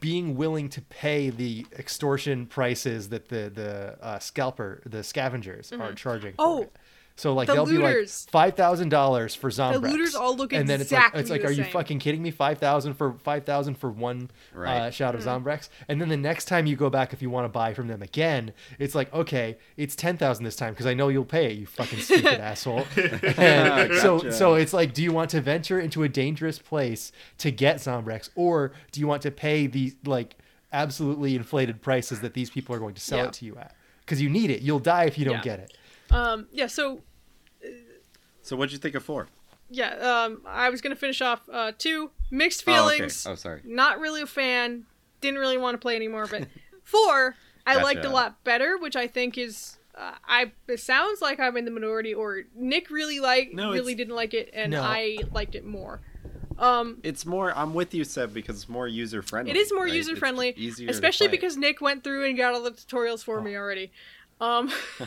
being 0.00 0.36
willing 0.36 0.68
to 0.70 0.80
pay 0.82 1.28
the 1.28 1.66
extortion 1.78 2.46
prices 2.46 3.10
that 3.10 3.28
the 3.28 3.50
the 3.54 3.98
uh, 4.00 4.18
scalper 4.18 4.82
the 4.86 5.02
scavengers 5.02 5.72
are 5.72 5.92
charging. 5.92 6.34
Oh, 6.38 6.62
it. 6.62 6.72
So 7.20 7.34
like 7.34 7.48
the 7.48 7.52
they'll 7.54 7.66
be 7.66 7.76
like 7.76 8.08
five 8.08 8.54
thousand 8.54 8.88
dollars 8.88 9.34
for 9.34 9.50
Zombrex. 9.50 9.72
The 9.82 9.88
looters 9.90 10.14
all 10.14 10.34
look 10.36 10.52
and 10.54 10.66
then 10.68 10.80
it's 10.80 10.90
like 10.90 10.98
exactly 11.00 11.20
it's 11.20 11.30
like, 11.30 11.42
the 11.42 11.48
are 11.48 11.52
you 11.52 11.64
fucking 11.64 11.98
kidding 11.98 12.22
me? 12.22 12.30
Five 12.30 12.58
thousand 12.58 12.94
for 12.94 13.12
five 13.22 13.44
thousand 13.44 13.74
for 13.74 13.90
one 13.90 14.30
Right. 14.54 14.80
uh, 14.86 14.90
shot 14.90 15.14
Mm-hmm. 15.14 15.28
of 15.28 15.42
Zombrex, 15.44 15.68
and 15.88 16.00
then 16.00 16.08
the 16.08 16.16
next 16.16 16.46
time 16.46 16.66
you 16.66 16.76
go 16.76 16.88
back, 16.88 17.12
if 17.12 17.20
you 17.20 17.28
want 17.28 17.44
to 17.44 17.48
buy 17.50 17.74
from 17.74 17.88
them 17.88 18.00
again, 18.00 18.52
it's 18.78 18.94
like 18.94 19.12
okay, 19.12 19.58
it's 19.76 19.94
ten 19.94 20.16
thousand 20.16 20.44
this 20.44 20.56
time 20.56 20.72
because 20.72 20.86
I 20.86 20.94
know 20.94 21.08
you'll 21.08 21.24
pay 21.26 21.46
it, 21.52 21.58
you 21.58 21.66
fucking 21.66 21.98
stupid 22.00 22.40
asshole. 22.40 22.86
And 23.36 23.94
So 23.96 24.30
so 24.30 24.54
it's 24.54 24.72
like, 24.72 24.94
do 24.94 25.02
you 25.02 25.12
want 25.12 25.30
to 25.30 25.40
venture 25.40 25.78
into 25.78 26.02
a 26.02 26.08
dangerous 26.08 26.58
place 26.58 27.12
to 27.38 27.50
get 27.50 27.76
Zombrex, 27.76 28.30
or 28.34 28.72
do 28.92 29.00
you 29.00 29.06
want 29.06 29.22
to 29.22 29.30
pay 29.30 29.66
the 29.66 29.92
like 30.06 30.36
absolutely 30.72 31.34
inflated 31.36 31.82
prices 31.82 32.20
that 32.20 32.34
these 32.34 32.48
people 32.50 32.74
are 32.74 32.78
going 32.78 32.94
to 32.94 33.00
sell 33.00 33.18
Yeah. 33.18 33.26
it 33.26 33.32
to 33.34 33.44
you 33.44 33.56
at? 33.56 33.74
Because 34.00 34.22
you 34.22 34.30
need 34.30 34.50
it, 34.50 34.62
you'll 34.62 34.78
die 34.78 35.04
if 35.04 35.18
you 35.18 35.24
don't 35.24 35.34
Yeah. 35.34 35.42
get 35.42 35.58
it. 35.60 35.76
Um, 36.10 36.48
yeah, 36.50 36.66
so 36.66 37.02
so 38.50 38.56
what'd 38.56 38.72
you 38.72 38.78
think 38.78 38.96
of 38.96 39.04
four? 39.04 39.28
yeah, 39.70 39.90
um, 40.24 40.42
I 40.44 40.68
was 40.68 40.80
gonna 40.80 40.96
finish 40.96 41.20
off 41.22 41.48
uh, 41.52 41.70
two 41.78 42.10
mixed 42.32 42.64
Oh, 42.66 42.72
okay. 42.72 42.96
feelings. 42.96 43.24
Oh, 43.26 43.36
sorry. 43.36 43.60
Not 43.64 44.00
really 44.00 44.20
a 44.22 44.26
fan. 44.26 44.86
Didn't 45.20 45.38
really 45.38 45.56
want 45.58 45.74
to 45.74 45.78
play 45.78 45.94
anymore. 45.94 46.26
But 46.28 46.48
four, 46.82 47.36
I 47.64 47.74
Gotcha. 47.74 47.84
liked 47.84 48.04
a 48.04 48.10
lot 48.10 48.42
better, 48.42 48.76
which 48.76 48.96
I 48.96 49.06
think 49.06 49.38
is. 49.38 49.76
Uh, 49.94 50.14
I 50.26 50.50
it 50.66 50.80
sounds 50.80 51.20
like 51.22 51.38
I'm 51.38 51.56
in 51.56 51.64
the 51.64 51.70
minority, 51.70 52.12
or 52.14 52.42
Nick 52.56 52.90
really 52.90 53.20
like 53.20 53.52
No, 53.52 53.70
really 53.72 53.94
didn't 53.94 54.16
like 54.16 54.34
it, 54.34 54.50
and 54.52 54.72
No. 54.72 54.82
I 54.82 55.18
liked 55.32 55.54
it 55.54 55.64
more. 55.64 56.00
Um, 56.58 56.98
It's 57.04 57.24
more. 57.24 57.56
I'm 57.56 57.72
with 57.72 57.94
you, 57.94 58.04
Seb, 58.04 58.34
because 58.34 58.56
it's 58.56 58.68
more 58.68 58.86
user 58.88 59.22
friendly. 59.22 59.50
it 59.52 59.56
is 59.56 59.72
more 59.72 59.86
user 59.88 60.14
friendly, 60.16 60.52
easier. 60.56 60.90
especially 60.90 61.28
because 61.28 61.56
Nick 61.56 61.80
went 61.80 62.02
through 62.04 62.26
and 62.26 62.36
got 62.36 62.52
all 62.54 62.62
the 62.62 62.72
tutorials 62.72 63.22
for 63.24 63.38
Oh. 63.38 63.42
me 63.42 63.56
already. 63.56 63.92
Um, 64.40 64.72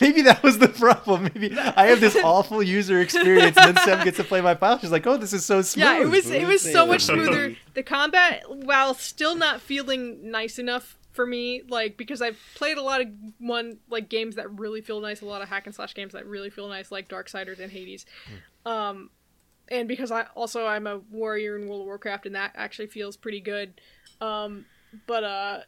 Maybe 0.00 0.22
that 0.22 0.40
was 0.42 0.58
the 0.58 0.68
problem. 0.68 1.24
Maybe 1.24 1.56
I 1.58 1.86
have 1.86 2.00
this 2.00 2.16
awful 2.24 2.62
user 2.62 3.00
experience, 3.00 3.56
and 3.56 3.76
then 3.76 3.84
Sam 3.84 4.04
gets 4.04 4.16
to 4.18 4.24
play 4.24 4.40
my 4.40 4.54
file. 4.54 4.78
She's 4.78 4.92
like, 4.92 5.06
"Oh, 5.06 5.16
this 5.16 5.32
is 5.32 5.44
so 5.44 5.62
smooth." 5.62 5.84
Yeah, 5.84 6.00
it 6.00 6.08
was 6.08 6.30
it 6.30 6.46
was 6.46 6.62
so 6.62 6.86
much 6.86 7.02
smoother. 7.02 7.56
The 7.74 7.82
combat, 7.82 8.44
while 8.48 8.94
still 8.94 9.34
not 9.34 9.60
feeling 9.60 10.30
nice 10.30 10.58
enough 10.58 10.98
for 11.12 11.26
me, 11.26 11.62
like 11.68 11.96
because 11.96 12.22
I've 12.22 12.38
played 12.54 12.78
a 12.78 12.82
lot 12.82 13.00
of 13.00 13.08
one 13.38 13.78
like 13.90 14.08
games 14.08 14.36
that 14.36 14.48
really 14.56 14.82
feel 14.82 15.00
nice, 15.00 15.20
a 15.20 15.26
lot 15.26 15.42
of 15.42 15.48
hack 15.48 15.66
and 15.66 15.74
slash 15.74 15.94
games 15.94 16.12
that 16.12 16.24
really 16.26 16.50
feel 16.50 16.68
nice, 16.68 16.92
like 16.92 17.08
Darksiders 17.08 17.58
and 17.58 17.72
Hades. 17.72 18.06
Um, 18.64 19.10
and 19.68 19.88
because 19.88 20.12
I 20.12 20.26
also 20.36 20.66
I'm 20.66 20.86
a 20.86 20.98
warrior 21.10 21.56
in 21.56 21.68
World 21.68 21.80
of 21.80 21.86
Warcraft, 21.86 22.26
and 22.26 22.34
that 22.36 22.52
actually 22.54 22.86
feels 22.86 23.16
pretty 23.16 23.40
good. 23.40 23.80
Um, 24.20 24.66
but 25.06 25.24
uh, 25.24 25.58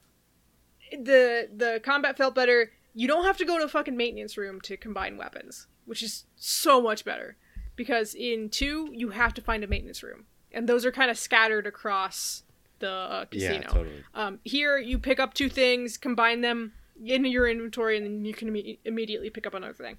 the 0.91 1.49
the 1.55 1.81
combat 1.83 2.17
felt 2.17 2.35
better. 2.35 2.73
You 2.95 3.07
don't 3.07 3.25
have 3.25 3.37
to 3.39 3.45
go 3.45 3.59
to 3.59 3.65
a 3.65 3.69
fucking 3.69 3.97
maintenance 3.97 4.37
room 4.37 4.61
to 4.63 4.77
combine 4.77 5.17
weapons, 5.17 5.67
which 5.85 6.03
is 6.03 6.25
so 6.37 6.81
much 6.81 7.05
better. 7.05 7.37
Because 7.77 8.15
in 8.15 8.51
two, 8.51 8.91
you 8.93 9.11
have 9.11 9.33
to 9.35 9.41
find 9.41 9.65
a 9.65 9.67
maintenance 9.67 10.03
room, 10.03 10.27
and 10.53 10.69
those 10.69 10.85
are 10.85 10.93
kind 10.93 11.11
of 11.11 11.17
scattered 11.17 11.67
across 11.67 12.43
the 12.81 12.91
uh, 12.91 13.25
casino. 13.27 13.55
Yeah, 13.55 13.69
totally. 13.69 14.05
Um, 14.15 14.39
here, 14.45 14.77
you 14.77 14.99
pick 14.99 15.21
up 15.21 15.33
two 15.35 15.49
things, 15.49 15.97
combine 15.97 16.41
them 16.41 16.73
in 17.03 17.25
your 17.25 17.49
inventory, 17.49 17.97
and 17.97 18.05
then 18.05 18.25
you 18.25 18.35
can 18.35 18.51
imme- 18.51 18.79
immediately 18.85 19.31
pick 19.31 19.47
up 19.47 19.55
another 19.55 19.73
thing. 19.73 19.97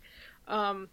Um, 0.48 0.90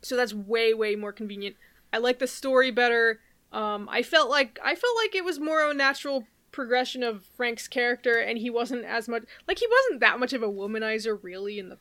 so 0.00 0.16
that's 0.16 0.32
way, 0.32 0.72
way 0.72 0.94
more 0.94 1.12
convenient. 1.12 1.56
I 1.92 1.98
like 1.98 2.18
the 2.18 2.26
story 2.26 2.70
better. 2.70 3.20
Um, 3.52 3.88
I 3.90 4.02
felt 4.02 4.30
like 4.30 4.58
I 4.64 4.74
felt 4.74 4.96
like 4.96 5.14
it 5.14 5.24
was 5.24 5.38
more 5.38 5.62
of 5.62 5.72
a 5.72 5.74
natural 5.74 6.26
progression 6.52 7.02
of 7.02 7.24
Frank's 7.36 7.66
character, 7.66 8.18
and 8.18 8.38
he 8.38 8.50
wasn't 8.50 8.84
as 8.84 9.08
much 9.08 9.24
like 9.48 9.58
he 9.58 9.66
wasn't 9.68 10.00
that 10.00 10.20
much 10.20 10.32
of 10.32 10.42
a 10.42 10.48
womanizer 10.48 11.18
really 11.22 11.58
in 11.58 11.68
the 11.70 11.78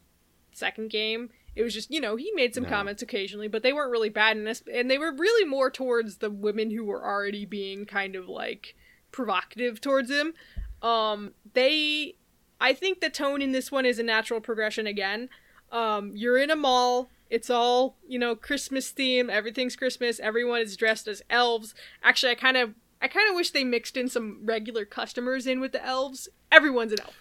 second 0.53 0.89
game. 0.89 1.29
It 1.55 1.63
was 1.63 1.73
just 1.73 1.91
you 1.91 1.99
know 2.01 2.15
he 2.15 2.31
made 2.33 2.55
some 2.55 2.63
No. 2.63 2.69
comments 2.69 3.01
occasionally, 3.01 3.47
but 3.49 3.61
they 3.61 3.73
weren't 3.73 3.91
really 3.91 4.09
bad 4.09 4.37
in 4.37 4.45
this, 4.45 4.63
and 4.73 4.89
they 4.89 4.97
were 4.97 5.11
really 5.11 5.45
more 5.47 5.69
towards 5.69 6.17
the 6.17 6.29
women 6.31 6.71
who 6.71 6.85
were 6.85 7.03
already 7.05 7.45
being 7.45 7.85
kind 7.85 8.15
of 8.15 8.27
like 8.29 8.75
provocative 9.11 9.81
towards 9.81 10.09
him. 10.09 10.33
Um, 10.81 11.33
they, 11.53 12.15
I 12.59 12.73
think 12.73 13.01
the 13.01 13.09
tone 13.09 13.41
in 13.41 13.51
this 13.51 13.71
one 13.71 13.85
is 13.85 13.99
a 13.99 14.03
natural 14.03 14.39
progression 14.41 14.87
again. 14.87 15.29
Um, 15.71 16.13
you're 16.15 16.37
in 16.37 16.49
a 16.49 16.55
mall. 16.55 17.09
It's 17.29 17.49
all 17.49 17.97
you 18.07 18.17
know, 18.19 18.35
Christmas 18.35 18.89
theme. 18.89 19.29
Everything's 19.29 19.75
Christmas. 19.75 20.19
Everyone 20.19 20.61
is 20.61 20.75
dressed 20.75 21.07
as 21.07 21.21
elves. 21.29 21.75
Actually, 22.03 22.31
I 22.31 22.35
kind 22.35 22.57
of, 22.57 22.73
I 23.01 23.07
kind 23.07 23.29
of 23.29 23.35
wish 23.35 23.51
they 23.51 23.63
mixed 23.63 23.97
in 23.97 24.07
some 24.09 24.39
regular 24.43 24.85
customers 24.85 25.47
in 25.47 25.59
with 25.59 25.71
the 25.71 25.83
elves. 25.83 26.29
Everyone's 26.51 26.91
an 26.93 27.01
elf. 27.01 27.15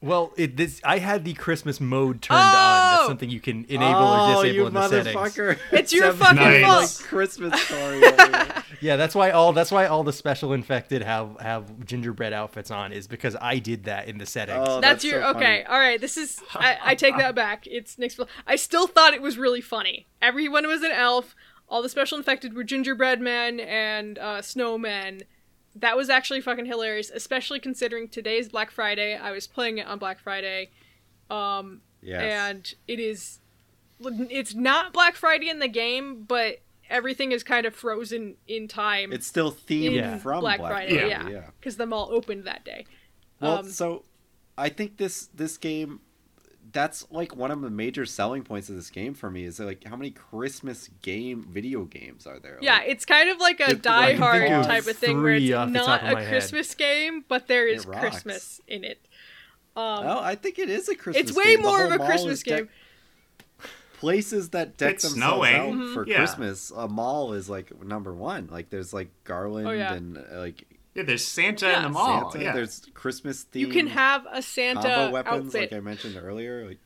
Well, 0.00 0.32
it, 0.36 0.56
this 0.56 0.80
I 0.84 0.98
had 0.98 1.24
the 1.24 1.34
Christmas 1.34 1.80
mode 1.80 2.22
turned 2.22 2.38
on. 2.38 2.46
Oh! 2.46 2.96
That's 2.98 3.06
something 3.08 3.28
you 3.30 3.40
can 3.40 3.64
enable 3.64 3.96
oh, 3.96 4.38
or 4.38 4.44
disable 4.44 4.54
you 4.54 4.66
in 4.68 4.74
the 4.74 4.88
settings. 4.88 5.16
motherfucker! 5.16 5.58
It's 5.72 5.92
your 5.92 6.12
fucking 6.12 6.36
Nice. 6.36 6.62
fault. 7.00 7.08
Christmas 7.08 7.60
story. 7.64 8.00
Yeah, 8.80 8.94
that's 8.94 9.16
why 9.16 9.30
all 9.32 9.52
that's 9.52 9.72
why 9.72 9.86
all 9.86 10.04
the 10.04 10.12
special 10.12 10.52
infected 10.52 11.02
have 11.02 11.36
have 11.40 11.84
gingerbread 11.84 12.32
outfits 12.32 12.70
on 12.70 12.92
is 12.92 13.08
because 13.08 13.34
I 13.40 13.58
did 13.58 13.84
that 13.84 14.06
in 14.06 14.18
the 14.18 14.26
settings. 14.26 14.68
Oh, 14.68 14.80
That's, 14.80 15.02
that's 15.02 15.04
your 15.04 15.20
so 15.22 15.30
okay. 15.30 15.64
All 15.64 15.80
right, 15.80 16.00
this 16.00 16.16
is. 16.16 16.38
I, 16.54 16.78
I 16.80 16.94
take 16.94 17.16
that 17.16 17.34
back. 17.34 17.66
It's 17.66 17.98
Nick's. 17.98 18.20
I 18.46 18.54
still 18.54 18.86
thought 18.86 19.14
it 19.14 19.22
was 19.22 19.36
really 19.36 19.60
funny. 19.60 20.06
Everyone 20.22 20.68
was 20.68 20.82
an 20.82 20.92
elf. 20.92 21.34
All 21.68 21.82
the 21.82 21.88
special 21.88 22.16
infected 22.18 22.54
were 22.54 22.64
gingerbread 22.64 23.20
men 23.20 23.60
and 23.60 24.18
uh, 24.18 24.38
snowmen. 24.40 25.22
That 25.76 25.96
was 25.96 26.08
actually 26.08 26.40
fucking 26.40 26.66
hilarious, 26.66 27.10
especially 27.10 27.60
considering 27.60 28.08
today's 28.08 28.48
Black 28.48 28.70
Friday. 28.70 29.16
I 29.16 29.30
was 29.32 29.46
playing 29.46 29.78
it 29.78 29.86
on 29.86 29.98
Black 29.98 30.18
Friday, 30.18 30.70
um, 31.30 31.82
Yes. 32.02 32.22
and 32.22 32.74
it 32.86 32.98
is. 33.00 33.40
It's 34.00 34.54
not 34.54 34.92
Black 34.92 35.14
Friday 35.16 35.48
in 35.50 35.58
the 35.58 35.68
game, 35.68 36.22
but 36.24 36.60
everything 36.88 37.32
is 37.32 37.42
kind 37.42 37.66
of 37.66 37.74
frozen 37.74 38.36
in 38.46 38.66
time. 38.68 39.12
it's 39.12 39.26
still 39.26 39.52
themed 39.52 39.94
Yeah. 39.94 40.16
from 40.18 40.40
Black, 40.40 40.58
Black, 40.58 40.70
Friday, 40.72 40.92
Friday. 40.98 41.08
yeah, 41.10 41.28
yeah. 41.28 41.50
because 41.60 41.76
the 41.76 41.86
mall 41.86 42.08
opened 42.10 42.44
that 42.44 42.64
day. 42.64 42.86
Well, 43.40 43.58
Um, 43.58 43.68
so 43.68 44.04
I 44.56 44.68
think 44.70 44.96
this 44.96 45.26
this 45.34 45.56
game 45.58 46.00
that's 46.72 47.06
like 47.10 47.34
one 47.34 47.50
of 47.50 47.60
the 47.62 47.70
major 47.70 48.04
selling 48.04 48.42
points 48.42 48.68
of 48.68 48.76
this 48.76 48.90
game 48.90 49.14
for 49.14 49.30
me 49.30 49.44
is 49.44 49.58
like 49.58 49.84
how 49.84 49.96
many 49.96 50.10
Christmas 50.10 50.88
game 51.02 51.46
video 51.50 51.84
games 51.84 52.26
are 52.26 52.38
there? 52.38 52.58
Yeah, 52.60 52.78
Like, 52.78 52.88
it's 52.88 53.04
kind 53.04 53.30
of 53.30 53.38
like 53.38 53.60
a 53.60 53.70
It's 53.70 53.80
Die 53.80 54.00
like 54.00 54.16
Hard 54.18 54.64
type 54.64 54.86
of 54.86 54.96
thing 54.96 55.22
where 55.22 55.34
it's 55.34 55.52
off 55.52 55.72
the 55.72 55.78
top 55.78 56.02
not 56.02 56.10
a 56.10 56.14
my 56.14 56.20
head. 56.22 56.28
Christmas 56.28 56.74
game, 56.74 57.24
but 57.28 57.46
there 57.48 57.66
is 57.66 57.84
Christmas 57.84 58.60
in 58.68 58.84
it. 58.84 59.00
Um, 59.76 59.84
oh, 60.06 60.20
I 60.20 60.34
think 60.34 60.58
it 60.58 60.68
is 60.68 60.88
a 60.88 60.94
Christmas. 60.94 61.16
Game. 61.16 61.28
It's 61.28 61.36
way 61.36 61.56
game. 61.56 61.64
More 61.64 61.84
of 61.84 61.92
a 61.92 61.98
Christmas 61.98 62.38
is 62.38 62.42
deck- 62.42 62.58
game. 62.58 62.68
Places 63.98 64.50
that 64.50 64.76
deck 64.76 64.94
It's 64.94 65.04
themselves 65.10 65.48
snowing. 65.48 65.56
out 65.56 65.68
Mhm. 65.74 65.94
for 65.94 66.06
Yeah. 66.06 66.18
Christmas, 66.18 66.70
a 66.70 66.86
mall 66.86 67.32
is 67.32 67.48
like 67.50 67.82
number 67.82 68.12
one. 68.14 68.46
Like 68.50 68.70
there's 68.70 68.92
like 68.92 69.08
garland 69.24 69.66
Oh, 69.66 69.72
yeah. 69.72 69.92
and 69.94 70.16
uh, 70.18 70.38
like 70.38 70.64
Yeah, 70.98 71.04
there's 71.04 71.24
Santa 71.24 71.66
Yeah. 71.66 71.76
in 71.78 71.82
the 71.84 71.88
mall. 71.90 72.30
Santa. 72.32 72.44
yeah. 72.44 72.52
There's 72.52 72.82
Christmas 72.94 73.44
themed. 73.44 73.60
You 73.60 73.68
can 73.68 73.86
have 73.88 74.26
a 74.30 74.42
Santa 74.42 74.80
combo 74.82 75.10
weapons, 75.12 75.46
outfit. 75.54 75.70
like 75.72 75.78
I 75.78 75.80
mentioned 75.80 76.16
earlier. 76.22 76.66
Like 76.66 76.78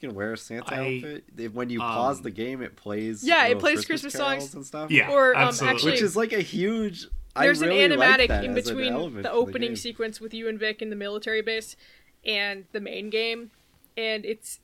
you 0.00 0.08
can 0.08 0.16
wear 0.16 0.32
a 0.32 0.36
Santa 0.38 0.74
I- 0.74 0.96
outfit. 0.96 1.52
When 1.54 1.70
you 1.70 1.78
pause 1.80 2.16
um, 2.18 2.22
the 2.24 2.30
game, 2.30 2.62
it 2.62 2.76
plays. 2.76 3.22
Yeah, 3.22 3.46
it 3.46 3.58
plays 3.58 3.84
Christmas 3.84 4.16
carols 4.16 4.42
songs. 4.44 4.54
and 4.54 4.66
stuff. 4.66 4.90
yeah, 4.90 5.10
Or, 5.10 5.36
um, 5.36 5.48
absolutely. 5.48 5.74
actually- 5.76 5.92
which 5.92 6.02
is 6.02 6.16
like 6.16 6.32
a 6.32 6.40
huge. 6.40 7.06
I 7.34 7.44
There's 7.46 7.60
really 7.62 7.82
an 7.84 7.96
like 7.96 8.20
animatic 8.20 8.28
that 8.28 8.44
in 8.44 8.52
between 8.54 9.22
the 9.22 9.30
opening 9.30 9.70
game. 9.70 9.76
sequence 9.76 10.20
with 10.20 10.34
you 10.34 10.48
and 10.48 10.58
Vick 10.58 10.82
in 10.82 10.90
the 10.90 10.96
military 10.96 11.40
base 11.40 11.76
and 12.26 12.64
the 12.72 12.80
main 12.80 13.08
game, 13.08 13.50
and 13.96 14.24
it's 14.26 14.60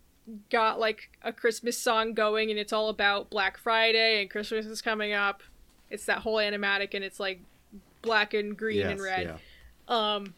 got 0.51 0.79
like 0.79 1.09
a 1.23 1.33
Christmas 1.33 1.79
song 1.79 2.13
going, 2.13 2.51
and 2.51 2.59
it's 2.59 2.73
all 2.73 2.91
about 2.91 3.31
Black 3.31 3.57
Friday 3.57 4.21
and 4.21 4.29
Christmas 4.31 4.67
is 4.67 4.83
coming 4.83 5.15
up. 5.15 5.43
It's 5.91 6.05
that 6.05 6.19
whole 6.19 6.37
animatic, 6.37 6.93
and 6.93 7.03
it's 7.03 7.19
like 7.19 7.41
black 8.09 8.35
and 8.35 8.57
green 8.57 8.87
and 8.87 9.01
red. 9.01 9.23
yeah. 9.27 9.37
Um, 9.89 10.35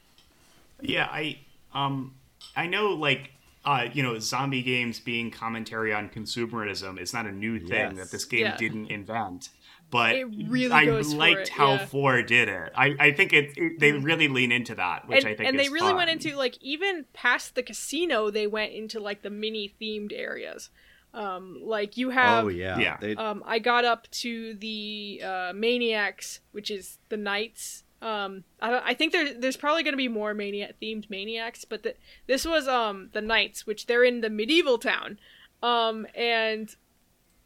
Yeah, 0.83 1.07
I 1.11 1.39
um 1.75 2.15
I 2.57 2.67
know 2.67 2.91
like 2.91 3.31
uh 3.65 3.89
you 3.93 4.03
know 4.03 4.19
zombie 4.19 4.63
games 4.63 5.01
being 5.01 5.31
commentary 5.31 5.93
on 5.93 6.09
consumerism 6.09 6.99
is 7.01 7.13
not 7.13 7.27
a 7.27 7.33
new 7.33 7.59
thing 7.59 7.91
Yes. 7.91 7.97
that 7.97 8.11
this 8.11 8.25
game 8.25 8.47
Yeah. 8.47 8.57
didn't 8.57 8.91
invent. 8.91 9.51
But 9.91 10.15
really 10.47 10.71
I 10.71 10.85
goes 10.85 11.13
for 11.13 11.19
liked 11.19 11.41
it, 11.41 11.49
how 11.49 11.73
yeah. 11.73 11.87
four 11.87 12.23
did 12.23 12.49
it. 12.49 12.73
I, 12.77 12.95
I 13.01 13.11
think 13.11 13.33
it, 13.33 13.47
it 13.57 13.81
they 13.81 13.91
really 13.91 14.29
lean 14.29 14.53
into 14.53 14.77
that, 14.77 15.09
which 15.09 15.25
and, 15.25 15.27
I 15.27 15.35
think 15.35 15.49
and 15.49 15.59
is 15.61 15.67
they 15.67 15.73
really 15.73 15.93
went 15.95 16.11
into 16.11 16.37
like 16.37 16.57
even 16.63 17.07
past 17.13 17.57
the 17.57 17.63
casino, 17.65 18.31
they 18.31 18.47
went 18.47 18.73
into 18.73 19.01
like 19.01 19.23
the 19.23 19.31
mini 19.31 19.75
themed 19.81 20.13
areas. 20.15 20.71
Um, 21.13 21.61
like 21.65 21.97
you 21.97 22.11
have 22.11 22.45
oh 22.45 22.49
yeah. 22.49 22.79
yeah. 22.79 22.97
They, 23.01 23.17
um, 23.17 23.43
I 23.47 23.59
got 23.59 23.85
up 23.85 24.09
to 24.13 24.55
the 24.55 25.21
uh, 25.25 25.53
Maniacs, 25.55 26.41
which 26.53 26.71
is 26.71 26.99
the 27.09 27.17
Knights. 27.17 27.85
Um, 28.01 28.45
I, 28.63 28.91
I 28.91 28.95
think 28.95 29.13
there, 29.13 29.35
there's 29.35 29.57
probably 29.57 29.83
going 29.83 29.93
to 29.93 29.99
be 29.99 30.09
more 30.09 30.35
Maniac 30.35 30.77
themed 30.81 31.11
Maniacs, 31.11 31.65
but 31.65 31.83
the, 31.83 31.95
this 32.27 32.47
was 32.47 32.69
um, 32.69 33.11
the 33.13 33.21
Knights, 33.21 33.67
which 33.67 33.87
they're 33.87 34.05
in 34.05 34.21
the 34.21 34.31
medieval 34.31 34.79
town, 34.79 35.19
um, 35.63 36.07
and 36.15 36.75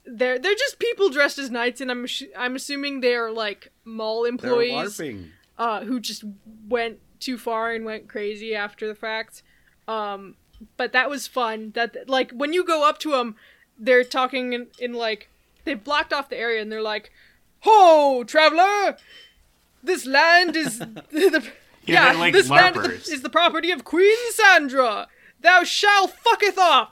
they're 0.05 0.37
they're 0.39 0.55
just 0.55 0.79
people 0.79 1.09
dressed 1.09 1.39
as 1.39 1.49
knights, 1.49 1.81
and 1.81 1.89
I'm 1.89 2.05
assu- 2.05 2.29
I'm 2.37 2.55
assuming 2.55 3.01
they're 3.01 3.31
like 3.31 3.71
mall 3.83 4.23
employees 4.25 5.01
uh, 5.57 5.83
who 5.83 5.99
just 5.99 6.23
went 6.67 6.99
too 7.19 7.37
far 7.37 7.71
and 7.71 7.85
went 7.85 8.07
crazy 8.07 8.55
after 8.55 8.87
the 8.87 8.95
fact. 8.95 9.41
Um, 9.87 10.35
but 10.77 10.93
that 10.93 11.09
was 11.09 11.27
fun. 11.27 11.71
That 11.75 12.07
like 12.07 12.31
when 12.31 12.53
you 12.53 12.63
go 12.63 12.87
up 12.87 12.99
to 12.99 13.11
them, 13.11 13.35
they're 13.77 14.03
talking 14.03 14.53
in, 14.53 14.67
in 14.79 14.93
like 14.93 15.29
they've 15.63 15.83
blocked 15.83 16.13
off 16.13 16.29
the 16.29 16.37
area 16.37 16.61
and 16.61 16.71
they're 16.71 16.81
like, 16.81 17.11
"Ho, 17.61 18.23
traveler! 18.25 18.97
This 19.83 20.05
land 20.05 20.55
is 20.55 20.79
the 21.11 21.47
Yeah, 21.85 22.09
they're 22.09 22.19
like 22.19 22.33
this 22.33 22.49
land 22.49 22.75
LARPers. 22.75 23.09
is 23.11 23.21
the 23.21 23.29
property 23.29 23.71
of 23.71 23.83
Queen 23.83 24.17
Sandra. 24.31 25.07
Thou 25.41 25.63
shall 25.63 26.07
fucketh 26.07 26.57
off." 26.57 26.91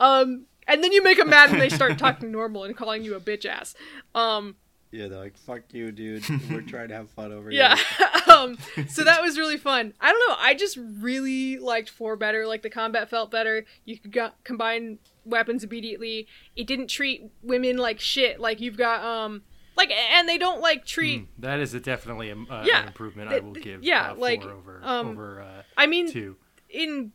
Um, 0.00 0.46
and 0.66 0.82
then 0.82 0.92
you 0.92 1.02
make 1.02 1.18
them 1.18 1.28
mad 1.30 1.50
and 1.50 1.60
they 1.60 1.68
start 1.68 1.98
talking 1.98 2.30
normal 2.32 2.64
and 2.64 2.76
calling 2.76 3.04
you 3.04 3.14
a 3.14 3.20
bitch 3.20 3.44
ass. 3.46 3.74
Um, 4.14 4.56
Yeah, 4.90 5.08
they're 5.08 5.18
like, 5.18 5.36
"Fuck 5.36 5.62
you, 5.72 5.92
dude. 5.92 6.24
We're 6.50 6.62
trying 6.62 6.88
to 6.88 6.94
have 6.94 7.10
fun 7.10 7.32
over 7.32 7.50
yeah. 7.50 7.76
here." 7.76 8.34
um, 8.34 8.58
so 8.88 9.04
that 9.04 9.22
was 9.22 9.38
really 9.38 9.58
fun. 9.58 9.92
I 10.00 10.10
don't 10.10 10.28
know. 10.28 10.36
I 10.38 10.54
just 10.54 10.76
really 11.00 11.58
liked 11.58 11.90
four 11.90 12.16
better. 12.16 12.46
Like 12.46 12.62
the 12.62 12.70
combat 12.70 13.10
felt 13.10 13.30
better. 13.30 13.64
You 13.84 13.98
could 13.98 14.12
go- 14.12 14.30
combine 14.44 14.98
weapons 15.24 15.64
immediately. 15.64 16.26
It 16.56 16.66
didn't 16.66 16.88
treat 16.88 17.30
women 17.42 17.76
like 17.78 18.00
shit. 18.00 18.40
Like 18.40 18.60
you've 18.60 18.76
got 18.76 19.02
um, 19.04 19.42
like 19.76 19.90
and 19.90 20.28
they 20.28 20.38
don't 20.38 20.60
like 20.60 20.84
treat. 20.84 21.28
That 21.38 21.60
is 21.60 21.74
a 21.74 21.80
definitely 21.80 22.30
a, 22.30 22.36
uh, 22.36 22.64
Yeah. 22.66 22.82
an 22.82 22.88
improvement 22.88 23.30
Th- 23.30 23.42
I 23.42 23.44
will 23.44 23.52
give. 23.52 23.82
yeah, 23.84 24.12
uh, 24.12 24.14
like, 24.16 24.42
over 24.42 24.80
um, 24.82 25.08
over 25.08 25.42
uh, 25.42 25.62
I 25.76 25.86
mean, 25.86 26.10
two. 26.10 26.36
in 26.68 27.12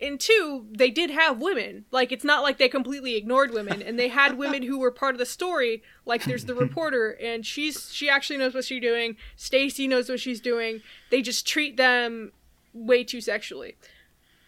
in 0.00 0.18
two 0.18 0.66
they 0.76 0.90
did 0.90 1.08
have 1.08 1.38
women 1.40 1.84
like 1.92 2.10
it's 2.10 2.24
not 2.24 2.42
like 2.42 2.58
they 2.58 2.68
completely 2.68 3.14
ignored 3.16 3.52
women 3.52 3.80
and 3.80 3.96
they 3.96 4.08
had 4.08 4.36
women 4.36 4.64
who 4.64 4.76
were 4.80 4.90
part 4.90 5.14
of 5.14 5.20
the 5.20 5.24
story 5.24 5.84
like 6.04 6.24
there's 6.24 6.46
the 6.46 6.54
reporter 6.66 7.12
and 7.22 7.46
she's 7.46 7.92
she 7.92 8.08
actually 8.10 8.36
knows 8.36 8.54
what 8.54 8.64
she's 8.64 8.82
doing 8.82 9.16
stacy 9.36 9.86
knows 9.86 10.08
what 10.08 10.18
she's 10.18 10.40
doing 10.40 10.80
they 11.12 11.22
just 11.22 11.46
treat 11.46 11.76
them 11.76 12.32
way 12.72 13.04
too 13.04 13.20
sexually 13.20 13.76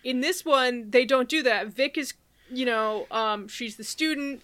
in 0.02 0.20
this 0.20 0.44
one 0.44 0.90
they 0.90 1.04
don't 1.04 1.28
do 1.28 1.44
that 1.44 1.68
vick 1.68 1.96
is 1.96 2.14
you 2.50 2.64
know 2.64 3.06
um 3.10 3.48
she's 3.48 3.76
the 3.76 3.84
student 3.84 4.42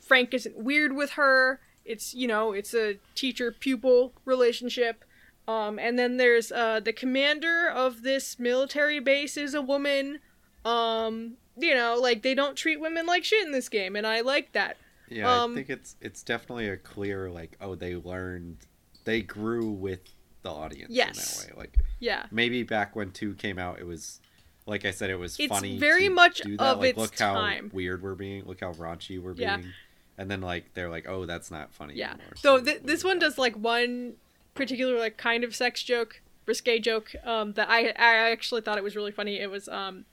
frank 0.00 0.32
isn't 0.34 0.56
weird 0.56 0.94
with 0.94 1.12
her 1.12 1.60
it's 1.84 2.14
you 2.14 2.28
know 2.28 2.52
it's 2.52 2.74
a 2.74 2.98
teacher 3.14 3.50
pupil 3.52 4.12
relationship 4.24 5.04
um, 5.46 5.78
and 5.78 5.98
then 5.98 6.18
there's 6.18 6.52
uh, 6.52 6.78
the 6.78 6.92
commander 6.92 7.70
of 7.70 8.02
this 8.02 8.38
military 8.38 9.00
base 9.00 9.38
is 9.38 9.54
a 9.54 9.62
woman. 9.62 10.18
Um, 10.62 11.38
you 11.56 11.74
know, 11.74 11.96
like 11.98 12.22
they 12.22 12.34
don't 12.34 12.54
treat 12.54 12.78
women 12.80 13.06
like 13.06 13.24
shit 13.24 13.46
in 13.46 13.52
this 13.52 13.70
game, 13.70 13.96
and 13.96 14.06
I 14.06 14.20
like 14.20 14.52
that. 14.52 14.76
Yeah, 15.08 15.42
Um, 15.44 15.52
I 15.52 15.54
think 15.54 15.70
it's 15.70 15.96
it's 16.02 16.22
definitely 16.22 16.68
a 16.68 16.76
clear 16.76 17.30
like, 17.30 17.56
oh, 17.62 17.74
they 17.74 17.96
learned, 17.96 18.58
they 19.04 19.22
grew 19.22 19.70
with 19.70 20.00
the 20.42 20.50
audience 20.50 20.90
Yes. 20.92 21.16
in 21.40 21.46
that 21.48 21.56
way. 21.56 21.58
Like 21.62 21.78
Yeah, 21.98 22.26
maybe 22.30 22.62
back 22.62 22.94
when 22.94 23.10
two 23.10 23.32
came 23.34 23.58
out, 23.58 23.78
it 23.78 23.86
was 23.86 24.20
like 24.68 24.84
I 24.84 24.90
said, 24.92 25.10
it 25.10 25.16
was 25.16 25.38
It's 25.40 25.48
funny. 25.48 25.78
very 25.78 26.08
much 26.08 26.42
do 26.42 26.56
that. 26.56 26.62
of 26.74 26.78
like, 26.78 26.90
its 26.90 26.98
look 26.98 27.18
how 27.18 27.34
time. 27.34 27.70
weird 27.72 28.02
we're 28.02 28.14
being. 28.14 28.44
Look 28.44 28.60
how 28.60 28.72
raunchy 28.74 29.20
we're 29.20 29.34
Yeah. 29.34 29.56
being. 29.56 29.72
And 30.16 30.30
then 30.30 30.40
like 30.40 30.74
they're 30.74 30.90
like, 30.90 31.08
oh, 31.08 31.26
that's 31.26 31.50
not 31.50 31.72
funny 31.72 31.94
yeah. 31.94 32.10
anymore. 32.10 32.32
So 32.36 32.58
so 32.58 32.64
th- 32.64 32.82
this 32.84 33.02
one 33.04 33.18
does 33.18 33.38
like 33.38 33.54
one 33.56 34.14
particular 34.54 34.98
like 34.98 35.16
kind 35.16 35.44
of 35.44 35.54
sex 35.54 35.82
joke, 35.82 36.20
risque 36.46 36.78
joke. 36.80 37.14
Um, 37.24 37.52
that 37.54 37.68
I 37.70 37.88
I 37.96 38.30
actually 38.30 38.60
thought 38.60 38.78
it 38.78 38.84
was 38.84 38.94
really 38.96 39.12
funny. 39.12 39.38
It 39.38 39.50
was 39.50 39.68
um, 39.68 40.04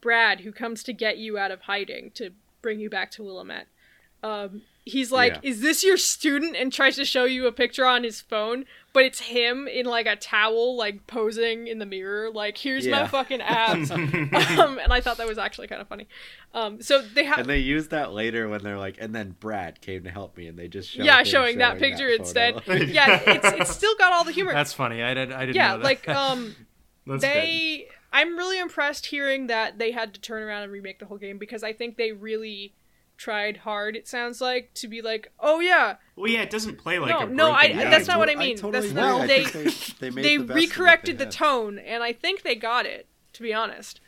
Brad 0.00 0.40
who 0.40 0.52
comes 0.52 0.82
to 0.84 0.92
get 0.92 1.18
you 1.18 1.38
out 1.38 1.50
of 1.50 1.62
hiding 1.62 2.10
to 2.12 2.30
bring 2.62 2.80
you 2.80 2.90
back 2.90 3.10
to 3.12 3.22
Willamette. 3.22 3.68
Um, 4.22 4.62
he's 4.86 5.12
like, 5.12 5.34
Yeah. 5.34 5.50
"Is 5.50 5.60
this 5.60 5.84
your 5.84 5.98
student?" 5.98 6.56
and 6.56 6.72
tries 6.72 6.96
to 6.96 7.04
show 7.04 7.24
you 7.24 7.46
a 7.46 7.52
picture 7.52 7.84
on 7.84 8.04
his 8.04 8.22
phone, 8.22 8.64
but 8.94 9.04
it's 9.04 9.20
him 9.20 9.68
in 9.68 9.84
like 9.84 10.06
a 10.06 10.16
towel, 10.16 10.76
like 10.76 11.06
posing 11.06 11.66
in 11.66 11.78
the 11.78 11.84
mirror, 11.84 12.30
like, 12.30 12.56
"Here's 12.56 12.86
my 12.86 13.06
fucking 13.06 13.42
abs." 13.42 13.90
um, 13.90 14.78
and 14.78 14.92
I 14.92 15.02
thought 15.02 15.18
that 15.18 15.28
was 15.28 15.36
actually 15.36 15.66
kind 15.66 15.82
of 15.82 15.88
funny. 15.88 16.08
Um, 16.54 16.80
so 16.80 17.02
they 17.02 17.24
have 17.24 17.40
And 17.40 17.48
they 17.48 17.58
use 17.58 17.88
that 17.88 18.12
later 18.14 18.48
when 18.48 18.62
they're 18.62 18.78
like, 18.78 18.96
and 18.98 19.14
then 19.14 19.36
Brad 19.38 19.82
came 19.82 20.04
to 20.04 20.10
help 20.10 20.36
me, 20.38 20.46
and 20.46 20.58
they 20.58 20.68
just 20.68 20.88
show 20.90 21.02
yeah, 21.02 21.18
him 21.18 21.26
showing 21.26 21.58
that 21.58 21.78
picture 21.78 22.08
instead. 22.08 22.62
yeah, 22.66 23.20
it's 23.26 23.60
it's 23.60 23.76
still 23.76 23.94
got 23.98 24.14
all 24.14 24.24
the 24.24 24.32
humor. 24.32 24.54
That's 24.54 24.72
funny. 24.72 25.02
I 25.02 25.12
did. 25.12 25.32
I 25.32 25.40
didn't 25.40 25.56
yeah, 25.56 25.72
know 25.72 25.78
that. 25.78 25.84
like 25.84 26.08
um, 26.08 26.54
That's 27.06 27.22
they. 27.22 27.88
I'm 28.12 28.38
really 28.38 28.58
impressed 28.58 29.06
hearing 29.06 29.48
that 29.48 29.78
they 29.78 29.90
had 29.90 30.14
to 30.14 30.20
turn 30.20 30.42
around 30.42 30.62
and 30.62 30.72
remake 30.72 31.00
the 31.00 31.06
whole 31.06 31.18
game 31.18 31.36
because 31.36 31.62
I 31.62 31.74
think 31.74 31.98
they 31.98 32.12
really 32.12 32.72
tried 33.16 33.58
hard. 33.58 33.96
It 33.96 34.06
sounds 34.06 34.40
like 34.40 34.72
to 34.74 34.88
be 34.88 35.00
like, 35.02 35.32
oh 35.40 35.60
yeah. 35.60 35.96
Well, 36.16 36.30
yeah, 36.30 36.42
it 36.42 36.50
doesn't 36.50 36.76
play 36.78 36.98
like 36.98 37.10
No, 37.10 37.20
a 37.20 37.26
no, 37.26 37.50
I- 37.52 37.66
broken 37.68 37.78
Yeah, 37.78 37.90
that's 37.90 38.06
game. 38.06 38.12
not 38.14 38.18
what 38.18 38.28
I 38.28 38.34
tot- 38.34 38.38
mean. 38.40 38.56
totally 38.56 38.88
That's 38.88 38.94
not- 38.94 39.20
I 39.22 39.26
they- 39.26 39.44
they, 39.44 39.64
they, 40.00 40.10
made 40.10 40.24
they 40.24 40.36
the 40.36 40.44
best 40.44 40.48
of 40.48 40.48
what 40.48 40.56
they 40.56 40.66
recorrected 41.14 41.18
the 41.18 41.26
tone, 41.26 41.78
and 41.78 42.02
I 42.02 42.12
think 42.12 42.42
they 42.42 42.54
got 42.54 42.86
it. 42.86 43.06
To 43.34 43.42
be 43.42 43.52
honest, 43.52 44.00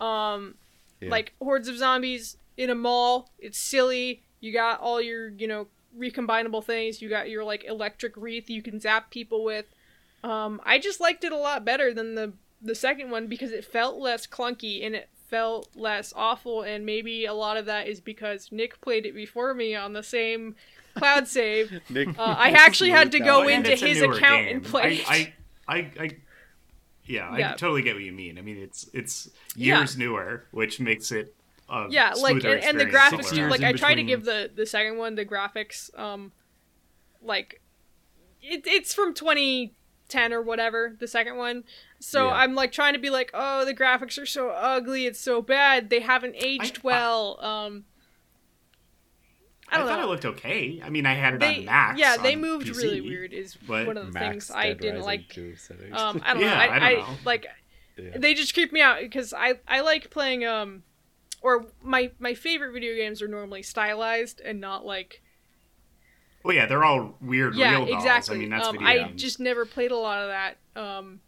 um, 0.00 0.56
Yeah. 1.00 1.08
like 1.10 1.32
hordes 1.40 1.68
of 1.68 1.76
zombies 1.78 2.36
in 2.56 2.68
a 2.70 2.74
mall. 2.74 3.30
It's 3.38 3.58
silly. 3.58 4.22
You 4.40 4.52
got 4.52 4.80
all 4.80 5.00
your 5.00 5.28
you 5.28 5.46
know 5.46 5.68
recombinable 5.98 6.62
things. 6.64 7.00
You 7.00 7.08
got 7.08 7.30
your 7.30 7.44
like 7.44 7.64
electric 7.64 8.14
wreath 8.16 8.50
you 8.50 8.60
can 8.62 8.80
zap 8.80 9.10
people 9.10 9.42
with. 9.44 9.66
Um, 10.22 10.60
I 10.64 10.78
just 10.78 11.00
liked 11.00 11.24
it 11.24 11.32
a 11.32 11.36
lot 11.38 11.64
better 11.64 11.94
than 11.94 12.14
the 12.14 12.32
the 12.60 12.74
second 12.74 13.10
one 13.10 13.26
because 13.26 13.52
it 13.52 13.64
felt 13.64 13.96
less 13.98 14.26
clunky 14.26 14.84
and 14.84 14.94
it 14.94 15.08
felt 15.34 15.68
less 15.74 16.12
awful. 16.14 16.62
And 16.62 16.86
maybe 16.86 17.26
a 17.26 17.34
lot 17.34 17.56
of 17.56 17.66
that 17.66 17.88
is 17.88 18.00
because 18.00 18.50
Nick 18.52 18.80
played 18.80 19.04
it 19.04 19.14
before 19.14 19.52
me 19.52 19.74
on 19.74 19.92
the 19.92 20.02
same 20.02 20.54
cloud 20.94 21.26
save. 21.26 21.72
Nick, 21.90 22.08
Uh, 22.16 22.36
I 22.38 22.50
actually 22.50 22.90
had 22.90 23.10
to 23.12 23.18
go 23.18 23.48
into 23.48 23.72
his 23.72 24.00
account 24.00 24.46
game. 24.46 24.56
and 24.56 24.64
play 24.64 24.98
it. 24.98 25.10
I, 25.10 25.32
I, 25.66 25.76
I, 25.76 25.90
I 26.04 26.10
yeah, 27.06 27.28
I 27.28 27.38
Yeah. 27.38 27.54
totally 27.54 27.82
get 27.82 27.94
what 27.96 28.04
you 28.04 28.12
mean. 28.12 28.38
I 28.38 28.42
mean, 28.42 28.58
it's 28.58 28.88
it's 28.94 29.28
Yeah. 29.56 29.80
years 29.80 29.96
newer, 29.98 30.44
which 30.52 30.78
makes 30.78 31.10
it 31.10 31.34
a 31.68 31.86
yeah 31.90 32.12
like 32.12 32.44
and, 32.44 32.62
and 32.62 32.78
the 32.78 32.84
graphics 32.86 33.34
too 33.34 33.48
like 33.48 33.62
in 33.62 33.66
i 33.66 33.72
try 33.72 33.94
to 33.94 34.02
give 34.02 34.26
the 34.26 34.50
the 34.54 34.66
second 34.66 34.98
one 34.98 35.14
the 35.14 35.24
graphics 35.24 35.88
um 35.98 36.30
like 37.22 37.62
it, 38.42 38.66
it's 38.66 38.92
from 38.92 39.14
10 40.08 40.32
or 40.32 40.42
whatever, 40.42 40.94
the 40.98 41.08
second 41.08 41.36
one. 41.36 41.64
So 42.00 42.26
Yeah. 42.28 42.34
I'm 42.34 42.54
like 42.54 42.72
trying 42.72 42.92
to 42.94 42.98
be 42.98 43.10
like, 43.10 43.30
oh, 43.34 43.64
the 43.64 43.74
graphics 43.74 44.20
are 44.20 44.26
so 44.26 44.50
ugly, 44.50 45.06
it's 45.06 45.20
so 45.20 45.40
bad, 45.42 45.90
they 45.90 46.00
haven't 46.00 46.34
aged 46.36 46.78
I- 46.78 46.80
well. 46.84 47.38
Um, 47.44 47.84
I 49.68 49.76
I, 49.76 49.78
don't 49.78 49.88
thought 49.88 49.98
know. 50.00 50.04
it 50.04 50.08
looked 50.10 50.24
okay. 50.26 50.80
I 50.84 50.90
mean, 50.90 51.06
I 51.06 51.14
had 51.14 51.34
it 51.34 51.40
they, 51.40 51.58
on 51.60 51.64
Max. 51.64 51.98
yeah, 51.98 52.16
they 52.18 52.36
moved 52.36 52.66
PC, 52.68 52.76
really 52.76 53.00
weird. 53.00 53.32
Is 53.32 53.56
one 53.66 53.96
of 53.96 54.06
the 54.06 54.12
Max 54.12 54.28
things 54.48 54.50
I 54.50 54.74
didn't 54.74 55.02
Rising 55.02 55.04
like. 55.04 55.38
Um, 55.92 56.20
I 56.24 56.34
don't 56.34 56.42
Yeah, 56.42 56.48
know. 56.50 56.54
I, 56.54 56.64
I 56.64 56.68
don't 56.68 56.82
I, 56.82 56.92
know. 57.12 57.16
like 57.24 57.46
Yeah. 57.96 58.18
they 58.18 58.34
just 58.34 58.52
creep 58.52 58.72
me 58.72 58.82
out 58.82 59.00
because 59.00 59.32
I 59.32 59.54
I 59.66 59.80
like 59.80 60.10
playing 60.10 60.44
um, 60.44 60.82
or 61.40 61.64
my 61.82 62.10
my 62.18 62.34
favorite 62.34 62.72
video 62.72 62.94
games 62.94 63.22
are 63.22 63.26
normally 63.28 63.62
stylized 63.62 64.40
and 64.42 64.60
not 64.60 64.84
like 64.84 65.22
Well, 66.44 66.54
yeah, 66.54 66.66
they're 66.66 66.84
all 66.84 67.16
weird 67.20 67.54
yeah 67.54 67.70
real 67.70 67.86
dolls. 67.86 68.04
exactly. 68.04 68.36
I 68.36 68.38
mean, 68.38 68.50
that's 68.50 68.68
um, 68.68 68.74
video 68.74 68.88
I 68.88 68.98
games. 68.98 69.20
just 69.22 69.40
never 69.40 69.64
played 69.64 69.90
a 69.90 69.96
lot 69.96 70.20
of 70.20 70.28
that. 70.28 70.56
Um, 70.80 71.20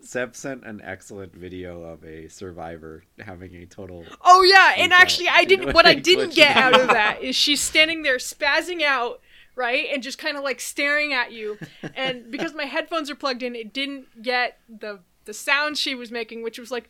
Seb 0.00 0.36
sent 0.36 0.64
an 0.64 0.80
excellent 0.84 1.34
video 1.34 1.82
of 1.82 2.04
a 2.04 2.28
survivor 2.28 3.02
having 3.18 3.54
a 3.56 3.66
total. 3.66 4.04
Oh 4.24 4.42
yeah, 4.44 4.74
and 4.76 4.92
actually, 4.92 5.28
I 5.28 5.44
didn't. 5.46 5.72
What 5.74 5.86
I 5.86 5.94
didn't 5.94 6.34
get 6.34 6.56
out. 6.56 6.74
out 6.74 6.80
of 6.82 6.88
that 6.88 7.22
is 7.22 7.34
she's 7.34 7.60
standing 7.60 8.02
there 8.02 8.18
spazzing 8.18 8.82
out, 8.82 9.20
right, 9.56 9.88
and 9.92 10.02
just 10.04 10.18
kind 10.18 10.36
of 10.36 10.44
like 10.44 10.60
staring 10.60 11.12
at 11.12 11.32
you. 11.32 11.58
And 11.96 12.30
because 12.30 12.54
my 12.54 12.64
headphones 12.66 13.10
are 13.10 13.16
plugged 13.16 13.42
in, 13.42 13.56
it 13.56 13.72
didn't 13.72 14.22
get 14.22 14.58
the 14.68 15.00
the 15.24 15.34
sound 15.34 15.76
she 15.76 15.96
was 15.96 16.12
making, 16.12 16.44
which 16.44 16.60
was 16.60 16.70
like, 16.70 16.88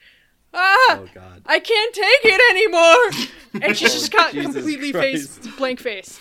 ah, 0.52 0.76
Oh 0.90 1.08
God. 1.14 1.40
I 1.46 1.58
can't 1.60 1.94
take 1.94 2.20
it 2.24 2.40
anymore. 2.50 3.64
And 3.66 3.74
she's 3.74 3.94
just 3.94 4.12
got 4.12 4.32
Jesus 4.32 4.52
completely 4.52 4.92
face 4.92 5.38
blank 5.56 5.80
face. 5.80 6.20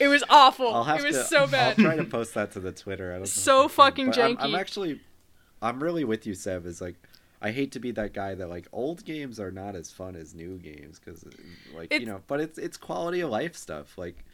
It 0.00 0.08
was 0.08 0.24
awful. 0.28 0.72
I'll 0.74 0.84
have 0.84 1.00
It 1.00 1.04
was 1.04 1.16
to. 1.16 1.24
so 1.24 1.46
bad. 1.46 1.78
I'll 1.78 1.84
try 1.84 1.96
to 1.96 2.04
post 2.04 2.34
that 2.34 2.52
to 2.52 2.60
the 2.60 2.72
Twitter. 2.72 3.12
I 3.12 3.16
don't 3.16 3.26
so 3.26 3.68
fucking 3.68 4.12
janky. 4.12 4.36
I'm, 4.40 4.54
I'm 4.54 4.54
actually, 4.54 5.00
I'm 5.62 5.82
really 5.82 6.04
with 6.04 6.26
you, 6.26 6.34
Seb. 6.34 6.66
Is 6.66 6.80
like, 6.80 6.96
I 7.42 7.50
hate 7.50 7.72
to 7.72 7.80
be 7.80 7.90
that 7.92 8.12
guy 8.14 8.34
that 8.34 8.48
like 8.48 8.66
old 8.72 9.04
games 9.04 9.38
are 9.38 9.50
not 9.50 9.76
as 9.76 9.90
fun 9.90 10.16
as 10.16 10.34
new 10.34 10.58
games 10.58 10.98
because 10.98 11.24
like 11.74 11.86
It's- 11.86 12.00
you 12.00 12.06
know, 12.06 12.20
but 12.26 12.40
it's 12.40 12.58
it's 12.58 12.76
quality 12.76 13.20
of 13.20 13.30
life 13.30 13.54
stuff. 13.56 13.96
Like 13.98 14.24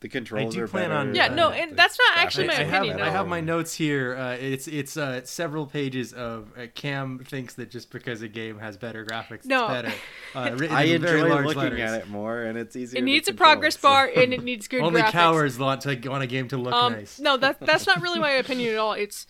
the 0.00 0.08
controls 0.08 0.54
do 0.54 0.62
are 0.62 0.68
plan 0.68 0.90
better. 0.90 0.94
on- 1.00 1.14
Yeah, 1.14 1.28
no, 1.28 1.50
and 1.50 1.76
that's 1.76 1.98
not 1.98 2.18
actually 2.18 2.48
my 2.48 2.54
I 2.54 2.60
are 2.60 2.64
have, 2.64 2.82
opinion. 2.84 3.00
I 3.00 3.10
have 3.10 3.26
my 3.28 3.40
notes 3.40 3.74
here. 3.74 4.14
Uh, 4.14 4.32
it's 4.34 4.68
it's 4.68 4.96
uh, 4.96 5.22
several 5.24 5.66
pages 5.66 6.12
of 6.12 6.52
uh, 6.56 6.66
Cam 6.74 7.18
thinks 7.20 7.54
that 7.54 7.70
just 7.70 7.90
because 7.90 8.20
a 8.20 8.28
game 8.28 8.58
has 8.58 8.76
better 8.76 9.04
graphics, 9.06 9.46
No. 9.46 9.64
it's 9.64 9.72
better. 9.72 9.92
Uh, 10.34 10.50
written 10.58 10.76
I 10.76 10.82
in 10.82 11.00
very 11.00 11.20
enjoy 11.20 11.30
large 11.30 11.46
looking 11.46 11.62
letters. 11.62 11.80
at 11.80 12.00
it 12.02 12.08
more, 12.08 12.42
and 12.42 12.58
it's 12.58 12.76
easier. 12.76 12.98
It 12.98 13.00
to 13.00 13.04
needs 13.06 13.26
a 13.28 13.30
control, 13.30 13.52
progress 13.54 13.78
so- 13.78 13.88
bar 13.88 14.10
and 14.14 14.34
it 14.34 14.42
needs 14.44 14.68
good 14.68 14.80
Only 14.82 15.00
graphics. 15.00 15.10
cowards 15.12 15.58
want 15.58 15.80
to 15.82 15.96
want 16.08 16.22
a 16.22 16.26
game 16.26 16.48
to 16.48 16.56
look 16.58 16.74
Um, 16.74 16.92
nice. 16.92 17.18
no, 17.18 17.36
that 17.38 17.58
that's 17.60 17.86
not 17.86 18.02
really 18.02 18.18
my 18.20 18.30
opinion 18.44 18.74
at 18.74 18.78
all. 18.78 18.92
It's 18.92 19.26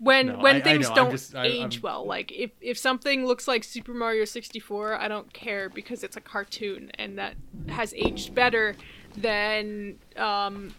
when 0.00 0.26
No, 0.28 0.38
when 0.38 0.56
I- 0.56 0.58
I 0.58 0.62
things 0.62 0.88
I'm 0.88 0.94
don't 0.94 1.10
just- 1.12 1.34
I- 1.36 1.46
age 1.46 1.76
I'm- 1.76 1.82
well. 1.82 2.04
Like 2.04 2.32
if 2.32 2.50
if 2.60 2.76
something 2.76 3.24
looks 3.24 3.46
like 3.46 3.62
Super 3.62 3.94
Mario 3.94 4.24
64, 4.24 4.94
I 5.00 5.06
don't 5.08 5.32
care 5.32 5.68
because 5.68 6.02
it's 6.02 6.16
a 6.16 6.20
cartoon 6.20 6.90
and 6.98 7.16
that 7.18 7.34
has 7.68 7.94
aged 7.94 8.34
better 8.34 8.74
than 9.20 9.98
um, 10.16 10.74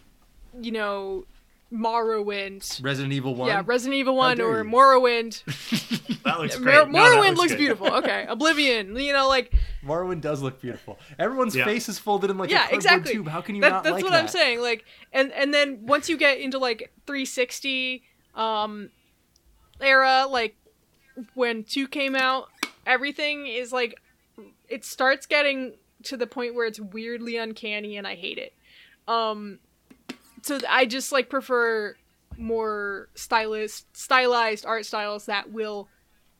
you 0.60 0.72
know, 0.72 1.24
Morrowind. 1.72 2.82
Resident 2.82 3.12
Evil 3.12 3.34
One. 3.34 3.48
Yeah, 3.48 3.62
Resident 3.64 3.94
Evil 3.96 4.16
1 4.16 4.40
or 4.40 4.58
you. 4.58 4.64
Morrowind. 4.64 5.44
that 6.24 6.40
looks 6.40 6.58
Mor- 6.58 6.64
great. 6.64 6.88
No, 6.88 7.00
that 7.02 7.12
Morrowind 7.22 7.36
looks 7.36 7.52
good. 7.52 7.58
beautiful. 7.58 7.86
Okay, 8.00 8.26
Oblivion. 8.28 8.96
You 8.96 9.12
know, 9.12 9.28
like 9.28 9.52
Morrowind 9.84 10.20
does 10.20 10.42
look 10.42 10.60
beautiful. 10.60 10.98
Everyone's 11.18 11.54
Yeah. 11.54 11.64
face 11.64 11.88
is 11.88 11.98
folded 11.98 12.30
in 12.30 12.38
like 12.38 12.50
a 12.50 12.52
yeah, 12.52 12.58
cardboard 12.60 12.76
exactly. 12.76 13.12
tube. 13.14 13.28
How 13.28 13.40
can 13.40 13.54
you 13.54 13.60
That- 13.62 13.70
not 13.70 13.84
that's 13.84 13.94
like 13.94 14.02
what 14.04 14.12
that? 14.12 14.22
I'm 14.22 14.28
saying. 14.28 14.60
Like, 14.60 14.84
and 15.12 15.32
and 15.32 15.54
then 15.54 15.86
once 15.86 16.08
you 16.08 16.16
get 16.16 16.38
into 16.40 16.58
like 16.58 16.92
360 17.06 18.02
um 18.34 18.90
era, 19.80 20.26
like 20.28 20.56
when 21.34 21.62
two 21.64 21.86
came 21.86 22.16
out, 22.16 22.48
everything 22.86 23.46
is 23.46 23.72
like 23.72 24.00
it 24.68 24.84
starts 24.84 25.26
getting 25.26 25.74
to 26.04 26.16
the 26.16 26.26
point 26.26 26.54
where 26.54 26.66
it's 26.66 26.80
weirdly 26.80 27.36
uncanny, 27.36 27.96
and 27.96 28.06
I 28.06 28.14
hate 28.14 28.38
it. 28.38 28.54
Um, 29.08 29.58
so 30.42 30.58
I 30.68 30.86
just 30.86 31.12
like 31.12 31.28
prefer 31.28 31.96
more 32.36 33.08
stylist 33.14 33.94
stylized 33.96 34.64
art 34.64 34.86
styles 34.86 35.26
that 35.26 35.52
will 35.52 35.88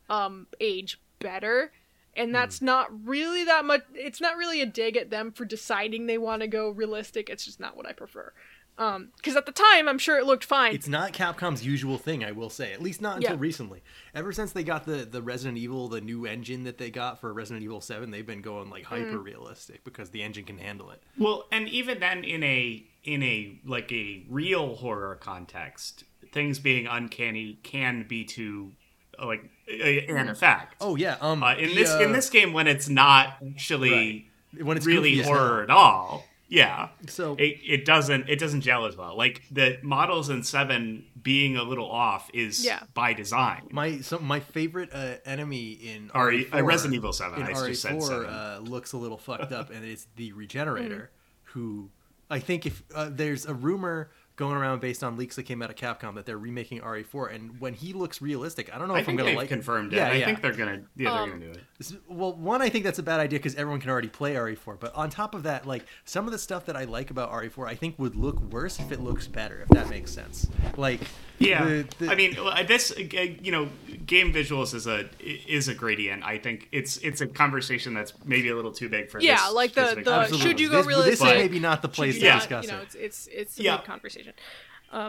um 0.09 0.47
age 0.61 1.01
better. 1.19 1.73
And 2.17 2.35
that's 2.35 2.61
not 2.61 2.89
really 3.07 3.45
that 3.45 3.65
much 3.65 3.83
it's 3.95 4.21
not 4.21 4.37
really 4.37 4.61
a 4.61 4.67
dig 4.67 4.97
at 4.97 5.11
them 5.11 5.31
for 5.31 5.45
deciding 5.45 6.07
they 6.07 6.19
want 6.19 6.43
to 6.43 6.49
go 6.49 6.69
realistic 6.69 7.31
it's 7.31 7.45
just 7.45 7.61
not 7.61 7.77
what 7.77 7.87
i 7.87 7.93
prefer 7.93 8.33
um 8.81 9.11
because 9.17 9.37
at 9.37 9.47
the 9.47 9.53
time 9.53 9.87
i'm 9.89 9.99
sure 9.99 10.19
it 10.19 10.25
looked 10.27 10.43
fine 10.45 10.75
It's 10.75 10.89
not 10.89 11.13
Capcom's 11.13 11.65
usual 11.65 11.99
thing, 11.99 12.25
I 12.25 12.33
will 12.33 12.51
say. 12.51 12.73
At 12.73 12.83
least 12.83 13.01
not 13.01 13.17
until 13.19 13.33
Yeah. 13.35 13.41
recently. 13.41 13.83
Ever 14.15 14.33
since 14.33 14.51
they 14.53 14.65
got 14.65 14.87
the 14.87 15.05
the 15.05 15.23
Resident 15.23 15.59
Evil, 15.59 15.89
the 15.89 16.01
new 16.01 16.25
engine 16.27 16.65
that 16.65 16.79
they 16.79 16.91
got 16.91 17.21
for 17.21 17.33
Resident 17.33 17.63
Evil 17.63 17.81
Seven, 17.81 18.11
they've 18.11 18.27
been 18.27 18.41
going 18.43 18.71
like 18.71 18.85
hyper 18.85 19.19
Mm. 19.19 19.25
realistic 19.25 19.85
because 19.85 20.11
the 20.11 20.23
engine 20.23 20.45
can 20.45 20.59
handle 20.59 20.91
it. 20.91 21.03
Well, 21.19 21.47
and 21.53 21.69
even 21.69 22.01
then, 22.01 22.25
in 22.25 22.43
a 22.43 22.83
in 23.05 23.23
a 23.23 23.59
like 23.65 23.93
a 23.93 24.25
real 24.29 24.77
horror 24.77 25.17
context, 25.17 26.05
things 26.33 26.59
being 26.59 26.87
uncanny 26.87 27.59
can 27.63 28.07
be 28.09 28.25
too 28.25 28.73
uh, 29.19 29.27
like 29.27 29.45
a- 29.69 30.07
an 30.07 30.29
effect. 30.29 30.77
Oh 30.81 30.97
yeah. 30.97 31.17
Um. 31.21 31.43
Uh, 31.43 31.55
in 31.55 31.69
the, 31.71 31.75
this 31.75 31.93
in 31.95 32.11
uh, 32.11 32.13
this 32.13 32.31
game, 32.31 32.53
when 32.53 32.67
it's 32.67 32.89
not 32.89 33.37
actually 33.47 34.29
when 34.61 34.77
it's 34.77 34.87
really 34.87 35.17
goofy 35.17 35.29
horror 35.29 35.63
at 35.63 35.71
all, 35.71 36.25
yeah, 36.51 36.89
So 37.07 37.37
it, 37.39 37.59
it 37.67 37.85
doesn't 37.87 38.29
it 38.29 38.39
doesn't 38.39 38.61
gel 38.61 38.85
as 38.85 38.97
well. 38.97 39.17
Like 39.17 39.43
the 39.51 39.79
models 39.83 40.29
in 40.29 40.43
seven 40.43 41.07
being 41.23 41.57
a 41.57 41.63
little 41.63 41.91
off 41.91 42.29
is 42.35 42.65
Yeah. 42.65 42.81
by 42.93 43.13
design. 43.15 43.69
my 43.71 43.99
so 44.01 44.19
my 44.19 44.41
favorite 44.41 44.91
uh, 44.93 45.15
enemy 45.25 45.71
in 45.73 46.11
RE 46.15 46.45
RE4, 46.47 46.55
uh, 46.55 46.63
Resident 46.65 46.95
Evil 46.97 47.13
7, 47.13 47.41
in 47.41 47.47
I 47.47 47.53
just 47.69 47.83
said 47.83 47.93
RE4 47.93 48.03
7. 48.03 48.27
uh, 48.27 48.61
looks 48.63 48.93
a 48.93 48.99
little 48.99 49.17
fucked 49.19 49.53
up, 49.53 49.71
and 49.75 49.85
it's 49.85 50.07
the 50.17 50.33
Regenerator, 50.33 51.11
Mm. 51.13 51.51
who 51.53 51.91
I 52.29 52.39
think 52.41 52.67
if 52.67 52.83
uh, 52.95 53.09
there's 53.11 53.47
a 53.47 53.55
rumor 53.55 54.11
going 54.41 54.57
around 54.57 54.81
based 54.81 55.05
on 55.05 55.19
leaks 55.19 55.37
that 55.37 55.43
came 55.43 55.61
out 55.61 55.69
of 55.69 55.77
Capcom 55.77 56.15
that 56.15 56.25
they're 56.25 56.39
remaking 56.39 56.81
RE4, 56.81 57.35
and 57.35 57.61
when 57.61 57.75
he 57.75 57.93
looks 57.93 58.23
realistic, 58.23 58.75
I 58.75 58.79
don't 58.79 58.89
know 58.89 58.95
I 58.95 59.01
if 59.01 59.09
I'm 59.09 59.15
gonna 59.15 59.29
they've 59.29 59.37
like 59.37 59.51
confirmed 59.51 59.93
it. 59.93 59.97
Yeah, 59.97 60.09
I 60.09 60.13
yeah. 60.15 60.25
think 60.25 60.41
they're 60.41 60.55
gonna 60.55 60.81
yeah 60.97 61.13
Um, 61.13 61.29
they're 61.29 61.39
gonna 61.39 61.53
do 61.53 61.61
it. 61.61 62.01
Well, 62.09 62.33
one, 62.33 62.63
I 62.63 62.71
think 62.71 62.85
that's 62.85 62.99
a 62.99 63.03
bad 63.03 63.21
idea 63.21 63.39
because 63.39 63.55
everyone 63.55 63.81
can 63.81 63.91
already 63.91 64.09
play 64.09 64.35
RE4. 64.35 64.81
But 64.81 64.95
on 64.95 65.11
top 65.11 65.35
of 65.35 65.43
that, 65.43 65.67
like 65.67 65.85
some 66.07 66.25
of 66.25 66.33
the 66.33 66.39
stuff 66.39 66.65
that 66.67 66.77
I 66.77 66.85
like 66.85 67.11
about 67.11 67.31
RE4, 67.31 67.69
I 67.69 67.75
think 67.75 67.99
would 67.99 68.17
look 68.17 68.41
worse 68.51 68.81
if 68.81 68.91
it 68.91 69.01
looks 69.01 69.27
better. 69.27 69.61
If 69.61 69.69
that 69.69 69.91
makes 69.91 70.11
sense. 70.11 70.49
Like, 70.79 71.03
Yeah, 71.41 71.65
the- 71.65 71.87
the- 71.99 72.11
I 72.11 72.15
mean 72.15 72.37
this 72.69 72.93
uh, 72.93 73.01
you 73.01 73.51
know 73.51 73.69
game 74.07 74.33
visuals 74.33 74.75
is 74.75 74.87
a 74.87 75.09
is 75.21 75.69
a 75.69 75.75
gradient. 75.75 76.23
I 76.23 76.39
think 76.39 76.69
it's 76.71 76.99
it's 76.99 77.21
a 77.23 77.27
conversation 77.27 77.95
that's 77.95 78.13
maybe 78.25 78.49
a 78.51 78.55
little 78.55 78.73
too 78.73 78.89
big 78.89 79.11
for 79.11 79.21
Yeah, 79.21 79.35
this 79.37 79.43
Yeah, 79.45 79.49
like 79.49 79.73
the- 79.73 80.03
the- 80.05 80.37
should 80.39 80.61
you 80.61 80.69
go 80.71 80.83
this, 80.83 81.05
This 81.05 81.15
is 81.15 81.23
maybe 81.23 81.59
not 81.59 81.81
the 81.83 81.89
place 81.89 82.15
Should 82.15 82.21
to 82.21 82.27
you 82.27 82.27
Yeah. 82.27 82.35
not- 82.35 82.41
discuss 82.41 82.65
you 82.67 82.71
know, 82.73 82.79
it. 82.79 82.83
it's 82.85 82.95
it's 82.95 83.27
it's 83.33 83.59
a 83.59 83.63
Yeah. 83.63 83.77
big 83.79 83.87
conversation 83.87 84.33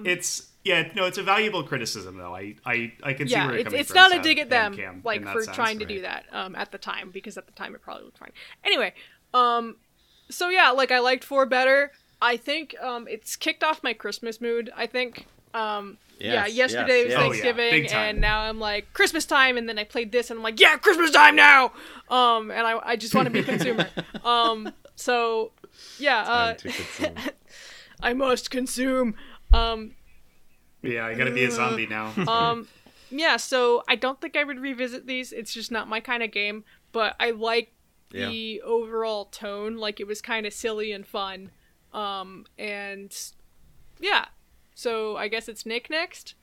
It's 0.05 0.47
yeah, 0.63 0.91
no, 0.95 1.05
it's 1.05 1.17
a 1.17 1.23
valuable 1.23 1.63
criticism 1.63 2.17
though. 2.17 2.35
I 2.35 2.55
I, 2.65 2.93
I 3.03 3.13
can 3.13 3.27
see 3.27 3.35
where 3.35 3.45
you're 3.45 3.55
it's, 3.55 3.63
coming 3.65 3.79
it's 3.81 3.89
from, 3.89 3.95
not 3.95 4.15
a 4.15 4.21
dig 4.21 4.39
at 4.39 4.49
them 4.49 4.75
Cam, 4.75 5.01
like 5.03 5.23
for 5.27 5.41
sense. 5.43 5.55
trying 5.55 5.79
to 5.79 5.85
do 5.85 6.01
that 6.01 6.25
um 6.31 6.55
at 6.55 6.71
the 6.71 6.77
time 6.77 7.09
because 7.11 7.37
at 7.37 7.45
the 7.47 7.51
time 7.53 7.75
it 7.75 7.81
probably 7.81 8.05
looked 8.05 8.19
fine 8.19 8.31
anyway 8.63 8.93
um 9.33 9.75
so 10.29 10.47
yeah 10.49 10.69
like 10.69 10.91
i 10.91 10.99
liked 10.99 11.23
four 11.23 11.45
better 11.47 11.91
i 12.21 12.37
think 12.37 12.75
um 12.81 13.07
it's 13.09 13.35
kicked 13.35 13.63
off 13.63 13.81
my 13.83 13.91
christmas 13.93 14.39
mood 14.39 14.71
i 14.77 14.85
think 14.85 15.25
um 15.53 15.97
yeah 16.19 16.45
yesterday 16.45 16.99
yes, 16.99 17.05
was 17.05 17.11
yes. 17.11 17.17
Oh, 17.17 17.23
yeah, 17.23 17.29
thanksgiving 17.29 17.91
and 17.91 18.21
now 18.21 18.41
i'm 18.41 18.59
like 18.59 18.93
christmas 18.93 19.25
time 19.25 19.57
and 19.57 19.67
then 19.67 19.79
i 19.79 19.83
played 19.83 20.11
this 20.11 20.29
and 20.29 20.37
i'm 20.37 20.43
like 20.43 20.59
yeah 20.59 20.77
christmas 20.77 21.11
time 21.11 21.35
now! 21.35 21.71
Um 22.09 22.51
and 22.51 22.67
i, 22.67 22.79
I 22.83 22.95
just 22.95 23.15
want 23.15 23.25
to 23.25 23.31
be 23.31 23.39
a 23.39 23.43
consumer. 23.43 23.87
Um 24.23 24.71
so 24.95 25.51
yeah 25.97 26.19
uh 26.21 26.53
Time 26.53 26.57
to 26.57 26.71
consume. 26.71 27.15
i 28.01 28.13
must 28.13 28.51
consume. 28.51 29.15
Um 29.51 29.95
Yeah, 30.81 31.05
I 31.05 31.15
gotta 31.15 31.31
be 31.31 31.43
a 31.43 31.51
zombie 31.51 31.87
now. 31.87 32.13
um 32.27 32.67
yeah 33.09 33.37
so 33.37 33.83
i 33.87 33.95
don't 33.95 34.21
think 34.21 34.35
i 34.35 34.43
would 34.43 34.59
revisit 34.59 35.07
these. 35.07 35.31
It's 35.31 35.53
just 35.53 35.71
not 35.71 35.87
my 35.87 35.99
kind 35.99 36.21
of 36.23 36.31
game 36.31 36.63
but 36.91 37.15
i 37.19 37.31
like 37.31 37.73
the 38.11 38.61
overall 38.61 39.25
tone. 39.25 39.77
Like 39.77 40.01
it 40.01 40.07
was 40.07 40.21
kind 40.21 40.45
of 40.45 40.53
silly 40.53 40.91
and 40.91 41.07
fun. 41.07 41.49
Um 41.93 42.45
and 42.59 43.15
yeah 43.99 44.25
so 44.75 45.17
i 45.17 45.27
guess 45.27 45.47
it's 45.47 45.65
nick 45.65 45.89
next 45.89 46.35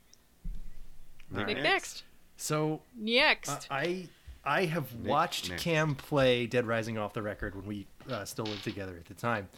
nick 1.30 1.62
next 1.62 2.05
So 2.36 2.80
next 2.96 3.48
uh, 3.70 3.74
I 3.74 4.09
I 4.44 4.64
have 4.66 4.94
watched 5.05 5.50
Nick. 5.50 5.59
Cam 5.59 5.94
play 5.94 6.46
Dead 6.46 6.66
Rising 6.66 6.96
off 6.96 7.12
the 7.12 7.20
record 7.22 7.55
when 7.55 7.66
we 7.66 7.86
uh, 8.10 8.24
still 8.24 8.46
lived 8.46 8.64
together 8.64 8.96
at 8.96 9.05
the 9.06 9.12
time, 9.14 9.48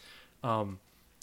um, 0.42 0.80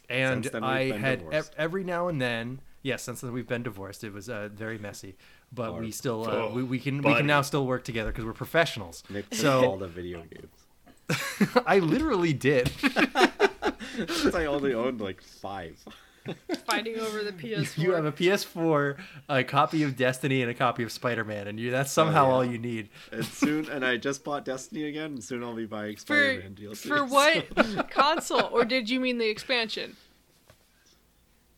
and 0.10 0.46
Since 0.46 0.54
then, 0.54 0.62
we've 0.62 0.94
I 0.94 0.98
had 0.98 1.20
divorced. 1.20 1.50
ev- 1.50 1.56
every 1.58 1.84
now 1.84 2.08
and 2.08 2.22
then. 2.22 2.62
Yes, 2.84 3.04
since 3.04 3.20
then 3.20 3.34
we've 3.34 3.48
been 3.48 3.64
divorced. 3.64 4.06
It 4.06 4.14
was 4.14 4.30
uh, 4.30 4.48
very 4.54 4.78
messy, 4.78 5.16
but 5.52 5.78
we 5.80 5.92
still 5.92 6.26
uh, 6.30 6.32
Oh, 6.32 6.52
we, 6.54 6.64
we 6.64 6.80
can 6.80 7.02
we 7.02 7.14
can 7.16 7.26
now 7.28 7.42
still 7.42 7.66
work 7.66 7.84
together 7.84 8.12
because 8.12 8.24
we're 8.24 8.32
professionals. 8.34 9.04
Nick 9.10 9.30
took 9.32 9.40
So- 9.40 9.66
all 9.66 9.78
the 9.78 9.88
video 9.90 10.24
games. 10.24 11.50
I 11.66 11.80
literally 11.80 12.32
did. 12.34 12.70
Since 14.08 14.36
I 14.36 14.46
only 14.46 14.74
owned 14.74 15.02
like 15.02 15.22
five. 15.22 15.84
Fighting 16.66 17.00
over 17.00 17.24
the 17.24 17.32
PS4. 17.34 17.78
You 17.78 17.92
have 17.92 18.06
a 18.06 18.12
PS4, 18.12 18.98
a 19.30 19.44
copy 19.44 19.84
of 19.84 19.96
Destiny, 19.96 20.42
and 20.42 20.52
a 20.52 20.54
copy 20.54 20.84
of 20.84 20.92
Spider-Man, 20.92 21.48
and 21.48 21.60
you 21.60 21.72
that's 21.72 21.92
somehow 21.92 22.26
Oh, 22.26 22.28
yeah. 22.30 22.34
all 22.36 22.46
you 22.46 22.58
need. 22.58 22.90
And 23.12 23.26
soon, 23.26 23.70
and 23.70 23.86
I 23.86 23.98
just 23.98 24.24
bought 24.24 24.46
Destiny 24.46 24.86
again, 24.86 25.12
and 25.14 25.24
soon 25.24 25.44
I'll 25.44 25.54
be 25.56 25.66
buying 25.66 25.96
for 25.96 26.02
Spider-Man 26.02 26.56
DLC. 26.56 26.88
for 26.88 27.04
what 27.06 27.90
console, 27.92 28.50
or 28.52 28.66
did 28.66 28.90
you 28.90 29.00
mean 29.00 29.18
the 29.18 29.28
expansion? 29.30 29.96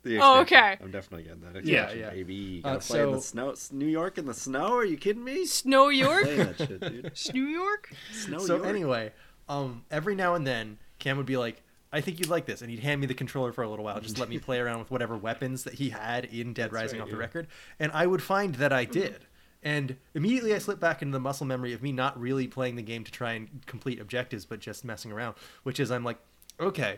The 0.04 0.20
Oh, 0.22 0.40
okay. 0.42 0.78
I'm 0.82 0.92
definitely 0.92 1.24
getting 1.24 1.42
that 1.42 1.66
Yeah, 1.66 1.84
expansion, 1.84 2.00
yeah. 2.00 2.10
baby. 2.12 2.62
Uh, 2.64 2.74
Gotta 2.76 2.88
play 2.88 3.04
in 3.04 3.12
the 3.12 3.22
snow. 3.22 3.54
New 3.72 3.86
York 3.88 4.18
in 4.18 4.26
the 4.26 4.34
snow? 4.34 4.76
Are 4.78 4.86
you 4.86 4.96
kidding 4.96 5.24
me? 5.24 5.46
Snow 5.46 5.90
York, 5.90 6.24
that 6.26 6.58
shit, 6.58 6.80
dude. 6.80 7.12
New 7.34 7.48
York. 7.48 7.92
Snow 8.14 8.38
so 8.40 8.56
York. 8.58 8.68
anyway, 8.68 9.12
um, 9.50 9.84
every 9.92 10.16
now 10.16 10.36
and 10.36 10.48
then 10.48 10.78
Cam 11.00 11.18
would 11.18 11.26
be 11.26 11.36
like, 11.36 11.62
"I 11.92 12.02
think 12.02 12.20
you'd 12.20 12.30
like 12.30 12.46
this," 12.46 12.62
and 12.62 12.70
he'd 12.70 12.80
hand 12.80 13.02
me 13.02 13.08
the 13.08 13.14
controller 13.14 13.52
for 13.52 13.64
a 13.64 13.70
little 13.70 13.86
while, 13.86 14.00
just 14.00 14.18
let 14.20 14.30
me 14.30 14.38
play 14.48 14.60
around 14.60 14.80
with 14.80 14.92
whatever 14.92 15.18
weapons 15.18 15.64
that 15.64 15.76
he 15.76 15.90
had 15.90 16.26
in 16.26 16.54
Dead 16.54 16.72
Rising 16.74 17.00
right, 17.00 17.06
off 17.06 17.12
the 17.12 17.18
record, 17.18 17.48
and 17.80 17.92
I 17.94 18.06
would 18.08 18.22
find 18.24 18.56
that 18.56 18.72
I 18.74 18.86
did. 18.86 19.26
And 19.62 19.98
immediately 20.14 20.54
I 20.54 20.58
slipped 20.60 20.80
back 20.80 21.02
into 21.02 21.12
the 21.12 21.20
muscle 21.20 21.46
memory 21.46 21.74
of 21.74 21.84
me 21.84 21.92
not 21.92 22.18
really 22.20 22.48
playing 22.48 22.78
the 22.78 22.82
game 22.82 23.04
to 23.04 23.12
try 23.12 23.34
and 23.34 23.50
complete 23.66 24.00
objectives, 24.00 24.46
but 24.46 24.60
just 24.62 24.86
messing 24.86 25.12
around. 25.12 25.36
Which 25.64 25.82
is, 25.82 25.92
I'm 25.92 26.06
like, 26.06 26.18
okay, 26.62 26.98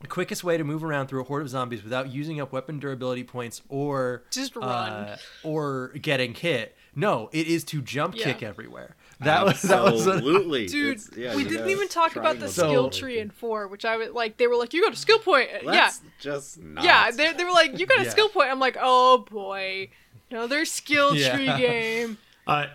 the 0.00 0.06
quickest 0.06 0.42
way 0.44 0.56
to 0.56 0.64
move 0.64 0.82
around 0.82 1.08
through 1.08 1.20
a 1.20 1.24
horde 1.24 1.42
of 1.42 1.50
zombies 1.50 1.82
without 1.84 2.08
using 2.10 2.40
up 2.40 2.52
weapon 2.52 2.78
durability 2.78 3.24
points 3.24 3.60
or 3.68 4.22
Just 4.30 4.56
run. 4.56 4.66
uh, 4.68 5.16
or 5.42 5.88
getting 6.00 6.32
hit. 6.34 6.74
No, 6.94 7.28
it 7.32 7.46
is 7.46 7.64
to 7.64 7.82
jump 7.82 8.14
Yeah. 8.16 8.24
kick 8.32 8.42
everywhere. 8.42 8.96
That 9.24 9.44
was 9.44 9.62
that 9.62 9.82
was 9.82 10.06
a- 10.06 10.12
absolutely, 10.12 10.66
Dude, 10.68 11.00
yeah, 11.16 11.34
we 11.34 11.42
didn't 11.42 11.58
gotta 11.58 11.70
even 11.70 11.88
talk 11.88 12.14
about 12.14 12.38
the 12.38 12.48
triangle 12.48 12.50
skill 12.50 12.86
it. 12.86 12.92
tree 12.92 13.18
in 13.18 13.30
four, 13.30 13.66
which 13.66 13.84
I 13.84 13.96
was 13.96 14.10
like, 14.10 14.36
they 14.36 14.46
were 14.46 14.54
like, 14.56 14.72
you 14.72 14.82
got 14.82 14.92
a 14.92 14.96
skill 14.96 15.18
point. 15.18 15.48
Uh, 15.52 15.58
Let's 15.64 16.00
yeah, 16.02 16.10
just 16.20 16.60
not. 16.62 16.84
yeah. 16.84 17.10
They, 17.10 17.32
they 17.32 17.42
were 17.44 17.50
like, 17.50 17.78
you 17.80 17.86
got 17.86 18.00
a 18.00 18.04
Yeah. 18.04 18.10
skill 18.10 18.28
point. 18.28 18.48
I'm 18.50 18.60
like, 18.60 18.76
oh 18.80 19.26
boy, 19.28 19.90
another 20.30 20.64
skill 20.64 21.16
Yeah. 21.16 21.34
tree 21.36 21.46
game. 21.56 22.18
Uh, 22.46 22.66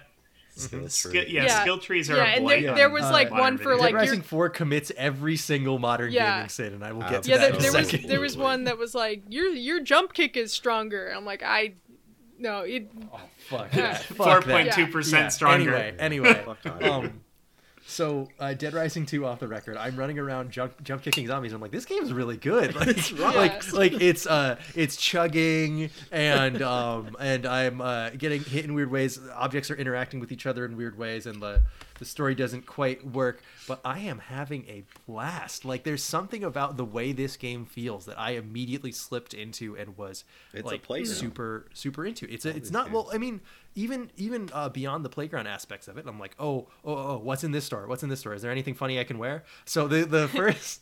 Skill 0.56 0.88
ski- 0.88 1.10
tree. 1.24 1.26
yeah, 1.30 1.45
Yeah. 1.45 1.61
skill 1.61 1.80
trees 1.80 2.11
are 2.11 2.18
Yeah, 2.18 2.24
a 2.26 2.28
and 2.38 2.48
there, 2.48 2.70
on 2.70 2.76
there 2.76 2.90
was 2.91 3.10
like 3.10 3.32
Uh, 3.32 3.36
one 3.38 3.57
for 3.57 3.70
modern 3.70 3.78
Dead 3.78 3.84
like 3.86 3.94
Rising 3.95 4.20
your 4.20 4.24
4 4.24 4.49
commits 4.49 4.91
every 4.95 5.36
single 5.36 5.80
modern 5.80 6.11
Yeah. 6.11 6.36
gaming 6.36 6.49
sin, 6.49 6.74
and 6.74 6.84
I 6.84 6.91
will 6.91 7.02
get 7.10 7.24
to 7.24 7.30
yeah. 7.32 7.38
that 7.38 7.53
There, 7.60 7.72
there 7.72 7.82
was 7.82 7.91
there 8.06 8.20
was 8.20 8.38
one 8.38 8.65
that 8.65 8.78
was 8.78 8.94
like 8.94 9.24
your 9.30 9.48
your 9.48 9.80
jump 9.80 10.14
kick 10.14 10.38
is 10.38 10.52
stronger. 10.53 11.07
I'm 11.10 11.26
like, 11.26 11.41
I 11.41 11.74
no, 12.38 12.62
it 12.62 12.92
Fuck 13.38 13.74
Yeah. 13.74 13.82
that. 13.94 14.04
Four 14.04 14.26
Fuck 14.26 14.46
that. 14.46 14.52
point 14.54 14.74
two 14.74 14.88
percent 14.88 15.32
stronger. 15.32 15.76
Anyway, 15.76 15.98
anyway. 16.00 16.46
Um, 16.82 17.23
so 17.86 18.30
uh, 18.40 18.54
Dead 18.54 18.74
Rising 18.74 19.06
2 19.06 19.26
off 19.26 19.40
the 19.40 19.48
record. 19.48 19.78
I'm 19.78 19.96
running 19.96 20.18
around 20.20 20.52
jump 20.52 20.82
jump 20.84 21.04
kicking 21.04 21.28
zombies. 21.28 21.54
I'm 21.54 21.62
like, 21.62 21.72
this 21.72 21.86
game's 21.86 22.14
really 22.14 22.38
good. 22.38 22.74
Like, 22.84 22.98
right. 23.20 23.36
like, 23.36 23.74
like 23.74 24.02
it's 24.02 24.26
uh 24.28 24.58
it's 24.76 24.96
chugging 24.98 25.90
and 26.12 26.62
um 26.62 27.16
and 27.20 27.46
I'm 27.46 27.82
uh, 27.82 28.10
getting 28.12 28.44
hit 28.44 28.66
in 28.66 28.74
weird 28.74 28.92
ways. 28.92 29.20
Objects 29.36 29.70
are 29.72 29.76
interacting 29.76 30.20
with 30.20 30.32
each 30.32 30.46
other 30.46 30.66
in 30.66 30.76
weird 30.76 30.98
ways, 30.98 31.26
and 31.26 31.42
the 31.42 31.62
the 32.00 32.06
story 32.06 32.36
doesn't 32.36 32.66
quite 32.66 33.06
work. 33.06 33.42
But 33.68 33.80
I 33.86 34.00
am 34.00 34.20
having 34.20 34.66
a 34.68 34.84
blast. 35.08 35.64
Like 35.64 35.84
there's 35.84 36.04
something 36.04 36.44
about 36.44 36.76
the 36.78 36.86
way 36.86 37.12
this 37.14 37.38
game 37.38 37.66
feels 37.66 38.06
that 38.06 38.20
I 38.20 38.32
immediately 38.32 38.92
slipped 38.92 39.34
into 39.34 39.78
and 39.78 39.98
was 39.98 40.26
It's 40.54 40.66
like 40.66 40.84
playground. 40.84 41.16
super 41.16 41.68
super 41.74 42.06
into. 42.06 42.32
It's 42.32 42.46
a, 42.46 42.50
it's 42.50 42.60
these 42.60 42.72
not 42.72 42.92
well. 42.92 43.10
I 43.14 43.18
mean, 43.18 43.42
even 43.76 44.12
even 44.18 44.50
uh, 44.54 44.70
beyond 44.70 45.04
the 45.06 45.10
playground 45.10 45.48
aspects 45.48 45.88
of 45.88 45.98
it, 45.98 46.06
I'm 46.08 46.20
like, 46.20 46.36
oh, 46.40 46.68
oh, 46.86 46.95
oh, 46.98 47.18
what's 47.18 47.44
in 47.44 47.52
this 47.52 47.66
store? 47.66 47.88
What's 47.88 48.04
in 48.04 48.10
this 48.10 48.20
store? 48.22 48.34
Is 48.34 48.41
there 48.41 48.52
anything 48.52 48.74
funny 48.74 49.00
I 49.00 49.04
can 49.04 49.18
wear? 49.18 49.44
So 49.66 49.88
the 49.88 50.06
the 50.06 50.28
first. 50.34 50.82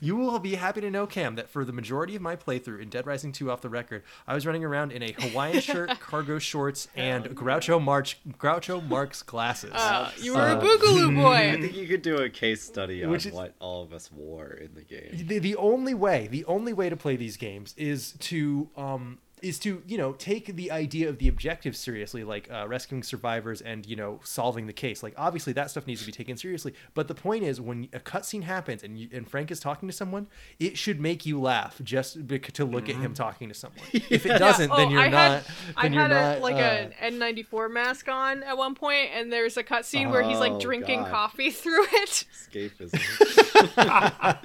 You 0.00 0.14
will 0.14 0.38
be 0.38 0.54
happy 0.54 0.80
to 0.82 0.88
know, 0.88 1.04
Cam, 1.04 1.34
that 1.34 1.48
for 1.50 1.64
the 1.64 1.72
majority 1.72 2.14
of 2.14 2.22
my 2.22 2.36
playthrough 2.36 2.80
in 2.80 2.90
Dead 2.90 3.08
Rising 3.08 3.32
2 3.32 3.50
off 3.50 3.60
the 3.60 3.68
record, 3.68 4.04
I 4.24 4.32
was 4.32 4.46
running 4.46 4.62
around 4.64 4.92
in 4.92 5.02
a 5.02 5.10
Hawaiian 5.18 5.60
shirt, 5.68 5.98
cargo 5.98 6.38
shorts, 6.38 6.86
and 6.96 7.24
Groucho 7.30 7.82
March 7.82 8.18
Groucho 8.38 8.86
Marx 8.88 9.24
glasses. 9.24 9.72
uh, 9.74 10.12
you 10.20 10.34
were 10.34 10.46
a 10.46 10.54
Uh, 10.58 11.10
boy. 11.10 11.50
I 11.50 11.60
think 11.60 11.74
you 11.74 11.88
could 11.88 12.02
do 12.02 12.18
a 12.18 12.30
case 12.30 12.62
study 12.62 13.02
on 13.02 13.10
Which 13.10 13.26
is- 13.26 13.32
what 13.32 13.56
all 13.58 13.82
of 13.82 13.92
us 13.92 14.12
wore 14.12 14.52
in 14.52 14.74
the 14.76 14.82
game. 14.84 15.26
the, 15.26 15.40
the 15.40 15.56
only 15.56 15.92
way 15.94 16.28
the 16.28 16.44
only 16.44 16.72
way 16.72 16.88
to 16.88 16.96
play 16.96 17.16
these 17.16 17.36
games 17.36 17.74
is 17.76 18.12
to 18.20 18.68
um 18.76 19.18
is 19.44 19.58
to 19.58 19.82
you 19.86 19.98
know 19.98 20.12
take 20.12 20.56
the 20.56 20.70
idea 20.70 21.08
of 21.08 21.18
the 21.18 21.28
objective 21.28 21.76
seriously 21.76 22.24
like 22.24 22.50
uh, 22.50 22.66
rescuing 22.66 23.02
survivors 23.02 23.60
and 23.60 23.84
you 23.86 23.94
know 23.94 24.18
solving 24.24 24.66
the 24.66 24.72
case 24.72 25.02
like 25.02 25.14
obviously 25.16 25.52
that 25.52 25.70
stuff 25.70 25.86
needs 25.86 26.00
to 26.00 26.06
be 26.06 26.12
taken 26.12 26.36
seriously 26.36 26.74
but 26.94 27.06
the 27.08 27.14
point 27.14 27.44
is 27.44 27.60
when 27.60 27.88
a 27.92 28.00
cutscene 28.00 28.42
happens 28.42 28.82
and 28.82 28.98
you, 28.98 29.08
and 29.12 29.28
frank 29.28 29.50
is 29.50 29.60
talking 29.60 29.88
to 29.88 29.92
someone 29.94 30.26
it 30.58 30.78
should 30.78 30.98
make 31.00 31.26
you 31.26 31.40
laugh 31.40 31.78
just 31.84 32.26
bec- 32.26 32.50
to 32.52 32.64
look 32.64 32.88
at 32.88 32.96
him 32.96 33.12
talking 33.14 33.48
to 33.48 33.54
someone 33.54 33.84
if 33.92 34.24
it 34.26 34.38
doesn't 34.38 34.70
Yeah, 34.70 34.76
then 34.76 34.88
oh, 34.88 34.90
you're 34.90 35.00
I 35.00 35.08
not 35.08 35.30
had, 35.32 35.44
I 35.76 35.82
then 35.82 35.92
you're 35.92 36.02
had 36.02 36.10
not 36.10 36.38
a, 36.38 36.40
like 36.40 36.56
uh, 36.56 36.88
an 37.00 37.12
N94 37.20 37.70
mask 37.70 38.08
on 38.08 38.42
at 38.42 38.56
one 38.56 38.74
point, 38.74 39.10
and 39.14 39.32
there's 39.32 39.56
a 39.56 39.62
cutscene 39.62 40.10
where 40.10 40.22
he's 40.22 40.38
like 40.38 40.52
Oh, 40.52 40.60
drinking 40.60 41.00
God. 41.00 41.10
coffee 41.10 41.50
through 41.62 41.84
it. 41.84 42.24
Escapism. 42.32 43.00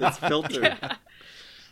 it's 0.00 0.18
filtered. 0.18 0.78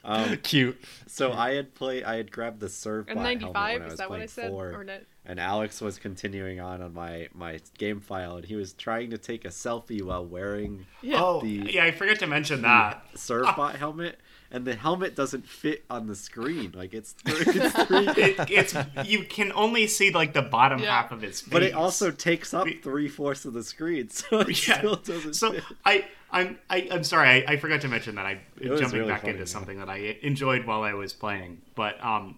Um, 0.09 0.37
cute 0.43 0.81
so 1.07 1.33
I 1.33 1.55
had 1.55 1.75
played. 1.75 2.05
I 2.05 2.17
had 2.17 2.31
grabbed 2.33 2.61
the 2.61 2.67
Servbot 2.69 3.11
And 3.11 3.19
helmet 3.21 3.41
95 3.43 3.55
when 3.55 3.83
I 3.83 3.85
is 3.87 3.91
was 3.93 3.99
that 3.99 4.09
what 4.11 4.15
I 4.15 4.19
playing 4.19 4.29
said? 4.29 4.51
four, 4.51 4.73
Or 4.73 4.83
not? 4.85 5.01
and 5.27 5.39
Alex 5.39 5.81
was 5.83 5.99
continuing 5.99 6.61
on 6.61 6.81
on 6.81 6.95
my 6.95 7.29
my 7.35 7.61
game 7.77 8.01
file, 8.01 8.37
and 8.37 8.47
he 8.47 8.57
was 8.57 8.73
trying 8.73 9.11
to 9.11 9.19
take 9.19 9.45
a 9.45 9.49
selfie 9.49 10.03
while 10.03 10.25
wearing 10.25 10.87
Yeah. 11.03 11.23
Oh, 11.23 11.41
The- 11.43 11.71
yeah, 11.71 11.85
I 11.85 11.91
forgot 11.91 12.19
to 12.21 12.27
mention 12.27 12.63
that. 12.63 13.05
Servbot 13.15 13.75
helmet, 13.85 14.19
and 14.51 14.65
the 14.65 14.75
helmet 14.75 15.15
doesn't 15.15 15.47
fit 15.47 15.85
on 15.91 16.07
the 16.07 16.15
screen. 16.15 16.73
Like 16.75 16.95
it's 16.95 17.15
it's 17.27 17.85
three 17.87 18.09
It, 18.09 18.51
it's 18.51 18.75
you 19.09 19.25
can 19.25 19.53
only 19.53 19.87
see 19.87 20.11
like 20.11 20.33
the 20.33 20.43
bottom 20.43 20.81
Yeah. 20.81 21.01
half 21.03 21.13
of 21.13 21.21
his 21.23 21.41
face. 21.41 21.53
but 21.53 21.63
it 21.63 21.75
also 21.75 22.11
takes 22.11 22.55
up 22.55 22.67
three 22.83 23.09
fourths 23.09 23.45
of 23.45 23.53
the 23.53 23.63
screen, 23.65 24.09
so 24.11 24.41
it 24.41 24.67
yeah. 24.69 24.79
still 24.79 24.97
doesn't. 24.97 25.35
So 25.35 25.53
fit. 25.53 25.65
I 25.85 26.05
I'm 26.31 26.59
I, 26.71 26.89
I'm 26.91 27.05
sorry 27.05 27.29
I, 27.47 27.53
I 27.53 27.57
forgot 27.57 27.81
to 27.83 27.89
mention 27.89 28.15
that 28.17 28.27
I 28.27 28.41
was 28.61 28.81
jumping 28.81 29.01
really 29.01 29.11
back 29.13 29.21
funny, 29.23 29.33
into 29.33 29.43
yeah. 29.43 29.47
something 29.47 29.79
that 29.79 29.89
I 29.89 30.19
enjoyed 30.23 30.65
while 30.67 30.83
I 30.83 30.95
was 30.95 31.13
playing, 31.13 31.61
but 31.75 32.03
um. 32.05 32.37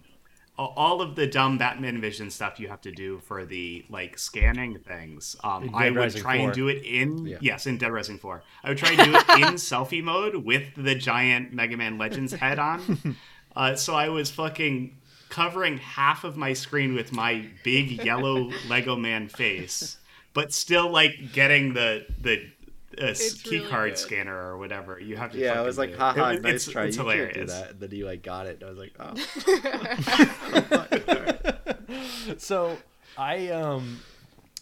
All 0.66 1.00
of 1.02 1.16
the 1.16 1.26
dumb 1.26 1.58
Batman 1.58 2.00
Vision 2.00 2.30
stuff 2.30 2.60
you 2.60 2.68
have 2.68 2.80
to 2.82 2.90
do 2.92 3.18
for 3.20 3.44
the 3.44 3.84
like 3.88 4.18
scanning 4.18 4.78
things, 4.78 5.36
um, 5.42 5.70
I 5.74 5.90
would 5.90 5.96
Rising 5.98 6.22
try 6.22 6.36
4. 6.38 6.46
and 6.46 6.54
do 6.54 6.68
it 6.68 6.82
in 6.84 7.26
Yeah. 7.26 7.38
yes 7.40 7.66
in 7.66 7.78
Dead 7.78 7.92
Rising 7.92 8.18
Four. 8.18 8.42
I 8.62 8.68
would 8.70 8.78
try 8.78 8.90
and 8.90 8.98
do 8.98 9.10
it 9.16 9.28
in 9.48 9.54
selfie 9.54 10.02
mode 10.02 10.36
with 10.36 10.64
the 10.76 10.94
giant 10.94 11.52
Mega 11.52 11.76
Man 11.76 11.98
Legends 11.98 12.32
head 12.32 12.58
on. 12.58 13.16
Uh, 13.56 13.74
so 13.74 13.96
I 13.96 14.08
was 14.10 14.30
fucking 14.30 14.96
covering 15.28 15.78
half 15.78 16.22
of 16.22 16.36
my 16.36 16.52
screen 16.52 16.94
with 16.94 17.12
my 17.12 17.46
big 17.64 17.90
yellow 18.04 18.52
Lego 18.68 18.94
man 18.94 19.26
face, 19.28 19.96
but 20.34 20.52
still 20.52 20.88
like 20.88 21.32
getting 21.32 21.74
the 21.74 22.06
the 22.20 22.48
uh, 23.00 23.06
It's 23.06 23.42
key 23.42 23.58
really 23.58 23.70
card 23.70 23.90
good. 23.90 23.98
scanner 23.98 24.36
or 24.36 24.58
whatever. 24.58 25.00
You 25.00 25.16
have 25.16 25.32
to. 25.32 25.38
Yeah, 25.38 25.58
I 25.60 25.62
was 25.62 25.78
like, 25.78 25.92
do. 25.92 25.96
haha, 25.98 26.30
It- 26.30 26.42
nice 26.42 26.54
it's, 26.54 26.68
try. 26.70 26.84
It's 26.84 26.96
you 26.96 27.02
hilarious. 27.02 27.34
can't 27.34 27.46
do 27.46 27.52
that. 27.52 27.70
And 27.70 27.80
then 27.80 27.90
he 27.90 28.04
like 28.04 28.22
got 28.22 28.46
it. 28.46 28.62
And 28.62 28.64
I 28.64 28.70
was 28.70 28.78
like, 28.78 28.94
oh. 29.00 29.14
so 32.38 32.76
I 33.16 33.48
um 33.48 34.00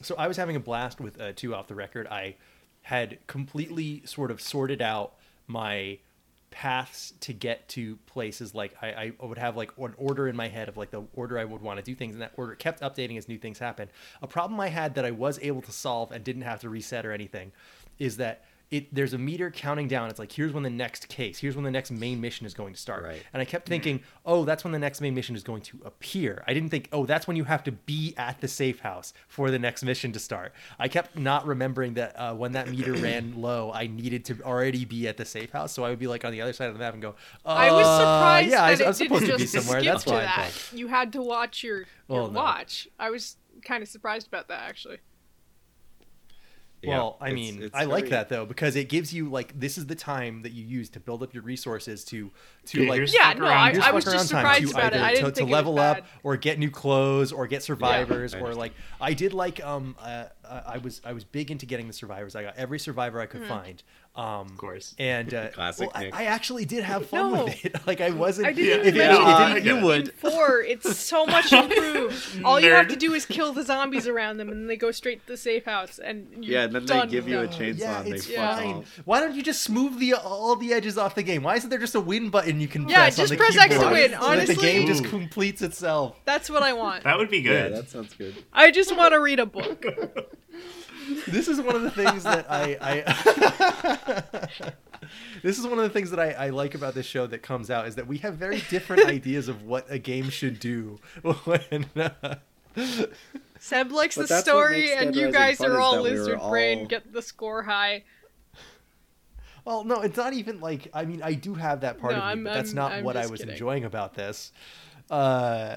so 0.02 0.14
I 0.16 0.28
was 0.28 0.36
having 0.36 0.56
a 0.56 0.60
blast 0.60 1.00
with 1.00 1.20
uh, 1.20 1.32
two 1.34 1.54
off 1.54 1.66
the 1.68 1.74
record. 1.74 2.06
I 2.06 2.36
had 2.82 3.18
completely 3.26 4.02
sort 4.04 4.30
of 4.30 4.40
sorted 4.40 4.80
out 4.80 5.14
my 5.46 5.98
paths 6.50 7.12
to 7.20 7.32
get 7.34 7.68
to 7.68 7.96
places 8.06 8.54
like 8.54 8.74
I, 8.80 9.12
I 9.20 9.26
would 9.26 9.36
have 9.38 9.54
like 9.56 9.70
an 9.76 9.92
order 9.98 10.26
in 10.28 10.34
my 10.36 10.48
head 10.48 10.68
of 10.68 10.76
like 10.78 10.90
the 10.90 11.02
order 11.14 11.38
I 11.38 11.44
would 11.44 11.60
want 11.60 11.78
to 11.78 11.82
do 11.84 11.94
things 11.94 12.14
and 12.14 12.22
that 12.22 12.32
order 12.36 12.54
kept 12.54 12.80
updating 12.80 13.18
as 13.18 13.28
new 13.28 13.36
things 13.38 13.58
happened. 13.58 13.90
A 14.22 14.26
problem 14.26 14.58
I 14.58 14.68
had 14.68 14.94
that 14.94 15.04
I 15.04 15.10
was 15.10 15.38
able 15.42 15.60
to 15.62 15.72
solve 15.72 16.10
and 16.10 16.24
didn't 16.24 16.42
have 16.42 16.60
to 16.60 16.70
reset 16.70 17.04
or 17.04 17.12
anything 17.12 17.52
is 17.98 18.16
that 18.18 18.44
it 18.70 18.94
there's 18.94 19.14
a 19.14 19.18
meter 19.18 19.50
counting 19.50 19.88
down. 19.88 20.10
It's 20.10 20.18
like 20.18 20.30
here's 20.30 20.52
when 20.52 20.62
the 20.62 20.68
next 20.68 21.08
case, 21.08 21.38
here's 21.38 21.54
when 21.56 21.64
the 21.64 21.70
next 21.70 21.90
main 21.90 22.20
mission 22.20 22.44
is 22.46 22.52
going 22.52 22.74
to 22.74 22.78
start. 22.78 23.02
Right. 23.02 23.22
And 23.32 23.40
I 23.40 23.46
kept 23.46 23.66
thinking, 23.66 24.02
oh, 24.26 24.44
that's 24.44 24.62
when 24.62 24.74
the 24.74 24.78
next 24.78 25.00
main 25.00 25.14
mission 25.14 25.34
is 25.34 25.42
going 25.42 25.62
to 25.62 25.80
appear. 25.86 26.44
I 26.46 26.52
didn't 26.52 26.68
think, 26.68 26.90
oh, 26.92 27.06
that's 27.06 27.26
when 27.26 27.34
you 27.38 27.44
have 27.44 27.64
to 27.64 27.72
be 27.72 28.12
at 28.18 28.42
the 28.42 28.46
safe 28.48 28.80
house 28.80 29.14
for 29.26 29.50
the 29.50 29.58
next 29.58 29.84
mission 29.84 30.12
to 30.12 30.18
start. 30.18 30.52
I 30.78 30.86
kept 30.88 31.16
not 31.16 31.46
remembering 31.46 31.94
that 31.94 32.14
uh, 32.18 32.34
when 32.34 32.52
that 32.52 32.68
meter 32.68 32.92
ran 33.06 33.40
low, 33.40 33.72
I 33.72 33.86
needed 33.86 34.26
to 34.26 34.42
already 34.42 34.84
be 34.84 35.08
at 35.08 35.16
the 35.16 35.24
safe 35.24 35.50
house. 35.50 35.72
So 35.72 35.82
I 35.82 35.88
would 35.88 35.98
be 35.98 36.06
like 36.06 36.26
on 36.26 36.32
the 36.32 36.42
other 36.42 36.52
side 36.52 36.68
of 36.68 36.74
the 36.74 36.80
map 36.80 36.92
and 36.92 37.00
go, 37.00 37.14
uh, 37.46 37.48
I 37.48 37.70
was 37.72 37.86
surprised 37.86 38.50
Yeah, 38.50 38.64
I, 38.64 38.74
that 38.74 38.84
I'm 38.84 38.90
it 38.90 38.94
supposed 38.96 39.20
didn't 39.22 39.30
to 39.32 39.36
be 39.38 39.42
just 39.44 39.54
somewhere. 39.54 39.80
skip 39.80 39.92
That's 39.94 40.04
to 40.04 40.10
why. 40.10 40.20
That. 40.24 40.50
thought. 40.52 40.78
You 40.78 40.88
had 40.88 41.14
to 41.14 41.22
watch 41.22 41.64
your, 41.64 41.78
your 41.78 41.86
Well, 42.08 42.26
no. 42.30 42.38
watch. 42.38 42.86
I 42.98 43.08
was 43.08 43.38
kind 43.64 43.82
of 43.82 43.88
surprised 43.88 44.26
about 44.28 44.48
that 44.48 44.68
actually. 44.68 44.98
Well, 46.86 47.16
Yeah, 47.20 47.26
I 47.26 47.30
it's- 47.30 47.34
mean, 47.54 47.62
it's 47.64 47.74
I 47.74 47.84
like 47.84 48.08
that 48.10 48.28
though 48.28 48.46
because 48.46 48.76
it 48.76 48.88
gives 48.88 49.12
you 49.12 49.28
like 49.28 49.58
this 49.58 49.78
is 49.78 49.86
the 49.86 49.96
time 49.96 50.42
that 50.42 50.52
you 50.52 50.64
use 50.64 50.88
to 50.90 51.00
build 51.00 51.24
up 51.24 51.34
your 51.34 51.42
resources 51.42 52.04
to 52.04 52.30
to 52.66 52.82
Yeah, 52.84 52.88
like 52.90 53.12
Yeah, 53.12 53.28
fuck 53.30 53.38
no. 53.38 53.46
I, 53.46 53.74
I 53.82 53.90
was 53.90 54.04
just 54.04 54.14
around 54.14 54.18
time 54.18 54.26
surprised 54.26 54.70
to 54.72 54.78
about 54.78 54.92
it. 54.94 55.00
I 55.00 55.10
didn't 55.14 55.24
to, 55.24 55.24
think 55.32 55.48
to 55.48 55.52
it 55.52 55.56
level 55.56 55.74
was 55.74 55.82
up 55.82 55.96
bad. 55.98 56.04
or 56.22 56.36
get 56.36 56.58
new 56.60 56.70
clothes 56.70 57.32
or 57.32 57.48
get 57.48 57.64
survivors 57.64 58.32
I 58.32 58.38
or 58.40 58.54
like 58.54 58.74
I 59.00 59.12
did 59.12 59.34
like 59.34 59.64
um 59.64 59.96
uh, 60.00 60.26
uh, 60.44 60.62
I 60.66 60.78
was 60.78 61.00
I 61.04 61.12
was 61.14 61.24
big 61.24 61.50
into 61.50 61.66
getting 61.66 61.88
the 61.88 61.92
survivors. 61.92 62.36
I 62.36 62.42
got 62.44 62.56
every 62.56 62.78
survivor 62.78 63.20
I 63.20 63.26
could 63.26 63.42
Hmm. 63.42 63.48
find. 63.48 63.82
Um, 64.18 64.46
Of 64.48 64.56
course. 64.56 64.96
And 64.98 65.32
uh, 65.32 65.48
Classic 65.50 65.86
well, 65.86 65.92
I, 65.94 66.04
Nick. 66.06 66.14
I 66.16 66.24
actually 66.24 66.64
did 66.64 66.82
have 66.82 67.06
fun 67.06 67.32
No. 67.32 67.44
with 67.44 67.64
it. 67.64 67.76
Like 67.86 68.00
I 68.00 68.10
wasn't. 68.10 68.48
I 68.48 68.52
didn't 68.52 68.80
if 68.80 68.94
even 68.94 69.00
it, 69.00 69.06
mention 69.06 69.22
it 69.22 69.28
Uh, 69.28 69.54
didn't, 69.54 69.68
I 69.68 69.78
you 69.78 69.84
would. 69.86 70.08
In 70.08 70.14
four, 70.14 70.60
it's 70.60 70.98
so 70.98 71.24
much 71.24 71.52
improved. 71.62 72.42
All 72.44 72.58
you 72.58 72.72
have 72.72 72.88
to 72.88 72.96
do 72.96 73.14
is 73.14 73.24
kill 73.24 73.52
the 73.52 73.62
zombies 73.62 74.08
around 74.08 74.38
them, 74.38 74.48
and 74.48 74.62
then 74.62 74.66
they 74.66 74.76
go 74.76 74.90
straight 74.90 75.20
to 75.22 75.32
the 75.32 75.36
safe 75.36 75.64
house, 75.66 76.00
and 76.00 76.26
you're 76.44 76.54
Yeah, 76.58 76.64
and 76.64 76.74
then 76.74 76.84
done 76.86 77.06
they 77.06 77.12
give 77.12 77.24
with 77.26 77.32
you 77.32 77.38
a 77.40 77.46
them. 77.46 77.52
chainsaw 77.52 77.78
Yeah, 77.78 77.98
and 78.00 78.06
they 78.12 78.16
it's 78.16 78.26
fuck 78.26 78.58
fine. 78.58 78.74
off. 78.78 79.00
Why 79.04 79.20
don't 79.20 79.34
you 79.36 79.42
just 79.44 79.62
smooth 79.62 79.98
the 80.00 80.14
all 80.14 80.56
the 80.56 80.72
edges 80.72 80.98
off 80.98 81.14
the 81.14 81.22
game? 81.22 81.44
Why 81.44 81.54
isn't 81.54 81.70
there 81.70 81.78
just 81.78 81.94
a 81.94 82.00
win 82.00 82.28
button 82.30 82.60
you 82.60 82.66
can 82.68 82.88
Yeah, 82.88 82.96
press 83.04 83.16
just 83.18 83.30
on 83.32 83.38
the 83.38 83.44
press 83.44 83.56
X 83.56 83.78
to 83.78 83.88
win, 83.88 84.10
so 84.20 84.36
that 84.36 84.46
the 84.48 84.54
game 84.56 84.86
just 84.88 85.04
completes 85.04 85.62
itself? 85.62 86.16
That's 86.24 86.50
what 86.50 86.64
I 86.64 86.72
want. 86.72 87.04
That 87.08 87.18
would 87.18 87.30
be 87.30 87.38
Yeah, 87.38 87.68
good. 87.68 87.74
that 87.76 87.90
sounds 87.90 88.14
good. 88.14 88.34
I 88.52 88.72
just 88.72 88.94
want 88.96 89.12
to 89.14 89.20
read 89.20 89.38
a 89.38 89.46
book. 89.46 89.84
This 91.26 91.48
is 91.48 91.60
one 91.60 91.74
of 91.76 91.82
the 91.82 91.90
things 91.90 92.22
that 92.24 92.46
I. 92.50 92.76
I 92.80 94.72
this 95.42 95.58
is 95.58 95.66
one 95.66 95.78
of 95.78 95.84
the 95.84 95.90
things 95.90 96.10
that 96.10 96.20
I, 96.20 96.32
I 96.32 96.48
like 96.50 96.74
about 96.74 96.94
this 96.94 97.06
show 97.06 97.26
that 97.26 97.42
comes 97.42 97.70
out 97.70 97.86
is 97.86 97.94
that 97.96 98.06
we 98.06 98.18
have 98.18 98.34
very 98.34 98.62
different 98.68 99.06
ideas 99.08 99.48
of 99.48 99.62
what 99.64 99.86
a 99.90 99.98
game 99.98 100.28
should 100.30 100.58
do. 100.60 100.98
When, 101.44 101.86
uh, 101.96 102.34
Seb 103.58 103.90
likes 103.92 104.16
But 104.16 104.28
the 104.28 104.40
story, 104.40 104.92
and 104.92 105.14
you 105.16 105.32
guys 105.32 105.60
are 105.60 105.80
all 105.80 105.96
that 105.96 106.02
we 106.02 106.10
were 106.12 106.16
lizard 106.18 106.40
brain, 106.48 106.78
all- 106.80 106.86
get 106.86 107.12
the 107.12 107.22
score 107.22 107.62
high. 107.62 108.04
well, 109.64 109.84
no, 109.84 110.00
it's 110.02 110.16
not 110.16 110.32
even 110.32 110.60
like 110.60 110.88
I 110.94 111.04
mean 111.04 111.22
I 111.22 111.34
do 111.34 111.54
have 111.54 111.80
that 111.82 111.98
part 111.98 112.12
No, 112.14 112.18
of 112.18 112.24
me, 112.24 112.28
I'm- 112.28 112.44
but 112.44 112.54
that's 112.54 112.70
I'm- 112.70 112.76
not 112.76 112.92
I'm 112.92 113.04
what 113.04 113.16
I 113.16 113.26
was 113.26 113.40
kidding. 113.40 113.52
enjoying 113.54 113.84
about 113.84 114.14
this. 114.14 114.52
Uh, 115.10 115.76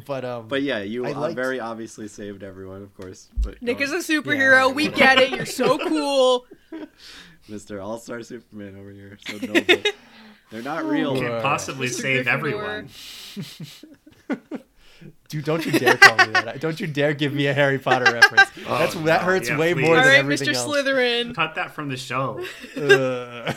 but 0.06 0.24
um, 0.24 0.48
But 0.48 0.62
yeah, 0.62 0.80
you 0.80 1.06
I 1.06 1.12
liked- 1.12 1.36
very 1.36 1.60
obviously 1.60 2.08
saved 2.08 2.42
everyone, 2.42 2.82
of 2.82 2.94
course. 2.94 3.28
But 3.42 3.60
Nick 3.62 3.80
is 3.80 3.92
a 3.92 3.96
superhero. 3.98 4.68
Yeah. 4.68 4.72
We 4.72 4.88
get 4.88 5.18
it. 5.18 5.30
You're 5.30 5.46
so 5.46 5.78
cool. 5.88 6.46
Mr. 7.48 7.82
All 7.84 7.98
Star 7.98 8.22
Superman 8.22 8.76
over 8.78 8.90
here. 8.90 9.18
So 9.26 9.36
noble. 9.46 9.90
They're 10.50 10.62
not 10.62 10.84
real. 10.84 11.18
Can't 11.18 11.42
possibly 11.42 11.88
Mr. 11.88 12.00
save 12.00 12.26
everyone. 12.28 12.88
Dude, 15.28 15.44
don't 15.44 15.66
you 15.66 15.72
dare 15.72 15.96
call 15.96 16.16
me 16.26 16.32
that. 16.32 16.60
Don't 16.60 16.78
you 16.80 16.86
dare 16.86 17.12
give 17.12 17.34
me 17.34 17.46
a 17.48 17.52
Harry 17.52 17.78
Potter 17.78 18.10
reference. 18.12 18.48
That's 18.66 18.94
Oh, 18.96 19.00
that 19.00 19.20
no, 19.22 19.26
hurts 19.26 19.48
yeah, 19.48 19.58
way 19.58 19.74
please. 19.74 19.82
more 19.82 19.96
All 19.96 20.02
than 20.02 20.12
right, 20.12 20.18
everything 20.18 20.48
Mr. 20.48 20.54
else. 20.54 20.66
Slytherin. 20.76 21.34
Cut 21.34 21.56
that 21.56 21.72
from 21.74 21.88
the 21.88 21.96
show. 21.96 22.42
Uh, 22.76 23.52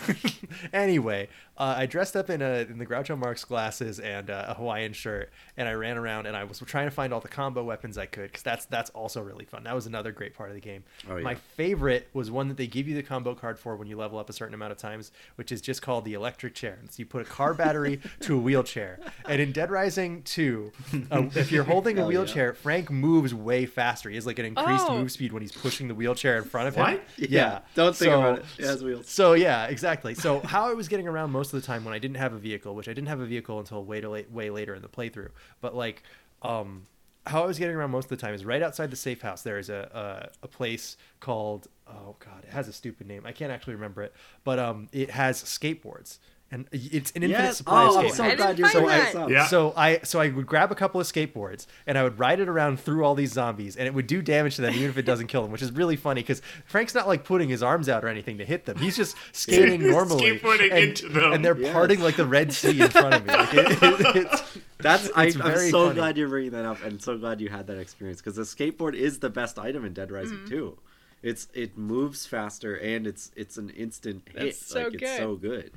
anyway, 0.73 1.29
uh, 1.57 1.75
I 1.77 1.85
dressed 1.85 2.15
up 2.15 2.29
in 2.29 2.41
a 2.41 2.59
in 2.69 2.77
the 2.77 2.85
Groucho 2.85 3.17
Marx 3.17 3.43
glasses 3.43 3.99
and 3.99 4.29
uh, 4.29 4.45
a 4.49 4.53
Hawaiian 4.53 4.93
shirt, 4.93 5.31
and 5.57 5.67
I 5.67 5.73
ran 5.73 5.97
around 5.97 6.25
and 6.25 6.35
I 6.37 6.43
was 6.43 6.59
trying 6.59 6.85
to 6.87 6.91
find 6.91 7.13
all 7.13 7.19
the 7.19 7.27
combo 7.27 7.63
weapons 7.63 7.97
I 7.97 8.05
could 8.05 8.23
because 8.31 8.43
that's 8.43 8.65
that's 8.65 8.89
also 8.91 9.21
really 9.21 9.45
fun. 9.45 9.63
That 9.63 9.75
was 9.75 9.87
another 9.87 10.11
great 10.11 10.33
part 10.35 10.49
of 10.49 10.55
the 10.55 10.61
game. 10.61 10.83
Oh, 11.09 11.17
yeah. 11.17 11.23
My 11.23 11.35
favorite 11.35 12.07
was 12.13 12.29
one 12.29 12.47
that 12.49 12.57
they 12.57 12.67
give 12.67 12.87
you 12.87 12.95
the 12.95 13.03
combo 13.03 13.33
card 13.35 13.57
for 13.57 13.75
when 13.75 13.87
you 13.87 13.97
level 13.97 14.19
up 14.19 14.29
a 14.29 14.33
certain 14.33 14.53
amount 14.53 14.71
of 14.71 14.77
times, 14.77 15.11
which 15.35 15.51
is 15.51 15.61
just 15.61 15.81
called 15.81 16.05
the 16.05 16.13
electric 16.13 16.53
chair. 16.53 16.77
And 16.79 16.91
so 16.91 16.95
you 16.99 17.05
put 17.05 17.21
a 17.21 17.25
car 17.25 17.53
battery 17.53 17.99
to 18.21 18.35
a 18.35 18.39
wheelchair, 18.39 18.99
and 19.27 19.41
in 19.41 19.51
Dead 19.51 19.71
Rising 19.71 20.23
2, 20.23 20.71
uh, 21.11 21.23
if 21.35 21.51
you're 21.51 21.63
holding 21.63 21.97
a 21.97 22.01
Hell 22.01 22.11
yeah. 22.11 22.19
wheelchair, 22.19 22.53
Frank 22.53 22.91
moves 22.91 23.33
way 23.33 23.65
faster. 23.65 24.09
He 24.09 24.15
has 24.15 24.25
like 24.25 24.39
an 24.39 24.45
increased 24.45 24.85
Oh. 24.87 24.97
move 24.99 25.11
speed 25.11 25.33
when 25.33 25.41
he's 25.41 25.51
pushing 25.51 25.87
the 25.87 25.95
wheelchair 25.95 26.37
in 26.37 26.43
front 26.43 26.67
of 26.67 26.75
him. 26.75 26.83
What? 26.83 27.03
Yeah. 27.17 27.59
Don't 27.75 27.95
think 27.95 28.11
So- 28.11 28.19
about 28.19 28.39
it. 28.39 28.45
It 28.59 28.65
has 28.65 28.83
wheels. 28.83 29.09
so 29.09 29.33
yeah, 29.33 29.65
exactly. 29.65 30.13
So 30.13 30.39
how 30.41 30.69
I 30.69 30.73
was 30.73 30.87
getting 30.87 31.07
around 31.07 31.31
most 31.31 31.46
of 31.53 31.61
the 31.61 31.65
time 31.65 31.83
when 31.83 31.93
I 31.93 31.99
didn't 31.99 32.17
have 32.17 32.33
a 32.33 32.37
vehicle, 32.37 32.75
which 32.75 32.87
I 32.87 32.93
didn't 32.93 33.07
have 33.07 33.19
a 33.19 33.25
vehicle 33.25 33.59
until 33.59 33.83
way 33.83 34.01
to 34.01 34.09
late, 34.09 34.31
way 34.31 34.49
later 34.49 34.75
in 34.75 34.81
the 34.81 34.89
playthrough, 34.89 35.29
but 35.61 35.75
like, 35.75 36.03
um, 36.41 36.83
how 37.25 37.43
I 37.43 37.45
was 37.45 37.59
getting 37.59 37.75
around 37.75 37.91
most 37.91 38.05
of 38.05 38.09
the 38.09 38.17
time 38.17 38.33
is 38.33 38.45
right 38.45 38.61
outside 38.61 38.89
the 38.89 38.95
safe 38.95 39.21
house. 39.21 39.41
There 39.41 39.57
is 39.57 39.69
a 39.69 40.29
a, 40.41 40.45
a 40.45 40.47
place 40.47 40.97
called 41.19 41.67
oh 41.87 42.15
god, 42.19 42.43
it 42.43 42.51
has 42.51 42.67
a 42.67 42.73
stupid 42.73 43.07
name. 43.07 43.23
I 43.25 43.31
can't 43.31 43.51
actually 43.51 43.75
remember 43.75 44.01
it, 44.01 44.13
but 44.43 44.59
um, 44.59 44.87
it 44.91 45.11
has 45.11 45.43
skateboards. 45.43 46.19
And 46.49 46.65
it's 46.71 47.11
an 47.11 47.23
infinite 47.23 47.29
Yes. 47.43 47.57
supply 47.57 47.83
Oh, 47.83 47.89
of 47.89 47.97
I'm 47.97 48.05
skateboards. 48.05 48.15
so 48.15 48.23
I 48.23 48.35
glad 48.35 48.57
you're 48.59 48.69
so 48.69 48.85
that. 48.87 49.13
hyped 49.13 49.19
up. 49.21 49.29
Yeah. 49.29 49.47
So 49.47 49.73
I 49.75 49.99
so 50.03 50.21
I 50.21 50.29
would 50.29 50.45
grab 50.47 50.71
a 50.71 50.75
couple 50.75 51.01
of 51.01 51.05
skateboards 51.05 51.65
and 51.85 51.97
I 51.97 52.03
would 52.03 52.17
ride 52.17 52.39
it 52.39 52.47
around 52.47 52.79
through 52.79 53.03
all 53.03 53.15
these 53.15 53.33
zombies 53.33 53.75
and 53.75 53.85
it 53.85 53.93
would 53.93 54.07
do 54.07 54.21
damage 54.21 54.55
to 54.55 54.61
them 54.61 54.73
even 54.73 54.89
if 54.89 54.97
it 54.97 55.01
doesn't 55.01 55.27
kill 55.27 55.41
them, 55.41 55.51
which 55.51 55.61
is 55.61 55.71
really 55.73 55.97
funny 55.97 56.21
because 56.21 56.41
Frank's 56.65 56.95
not 56.95 57.05
like 57.05 57.25
putting 57.25 57.49
his 57.49 57.61
arms 57.61 57.89
out 57.89 58.05
or 58.05 58.07
anything 58.07 58.37
to 58.37 58.45
hit 58.45 58.63
them. 58.63 58.77
He's 58.77 58.95
just 58.95 59.17
skating 59.33 59.89
normally, 59.89 60.39
Skateboarding 60.39 60.71
and, 60.71 60.79
into 60.83 61.09
them. 61.09 61.33
and 61.33 61.43
they're 61.43 61.57
Yes. 61.59 61.73
parting 61.73 61.99
like 61.99 62.15
the 62.15 62.25
Red 62.25 62.53
Sea 62.53 62.79
in 62.81 62.89
front 62.91 63.15
of 63.15 63.25
me. 63.25 63.33
Like 63.33 63.53
it, 63.53 63.83
it, 63.83 64.15
it's, 64.15 64.57
That's 64.77 65.09
I, 65.17 65.25
It's 65.25 65.35
I'm 65.41 65.57
so 65.69 65.83
funny. 65.87 65.95
glad 65.95 66.15
you're 66.17 66.29
bringing 66.29 66.51
that 66.51 66.63
up, 66.63 66.81
and 66.81 67.01
so 67.01 67.17
glad 67.17 67.41
you 67.41 67.49
had 67.49 67.67
that 67.67 67.77
experience 67.77 68.21
because 68.21 68.35
the 68.37 68.43
skateboard 68.43 68.93
is 68.93 69.19
the 69.19 69.29
best 69.29 69.59
item 69.59 69.83
in 69.83 69.91
Dead 69.91 70.11
Rising 70.11 70.37
Mm-hmm. 70.37 70.49
2. 70.49 70.77
It's 71.23 71.47
it 71.55 71.77
moves 71.77 72.25
faster 72.27 72.75
and 72.75 73.05
it's 73.07 73.31
it's 73.35 73.57
an 73.57 73.71
instant 73.71 74.21
hit. 74.31 74.39
That's 74.39 74.65
so 74.65 74.83
like 74.83 74.93
it's 75.01 75.17
so 75.17 75.35
good. 75.35 75.71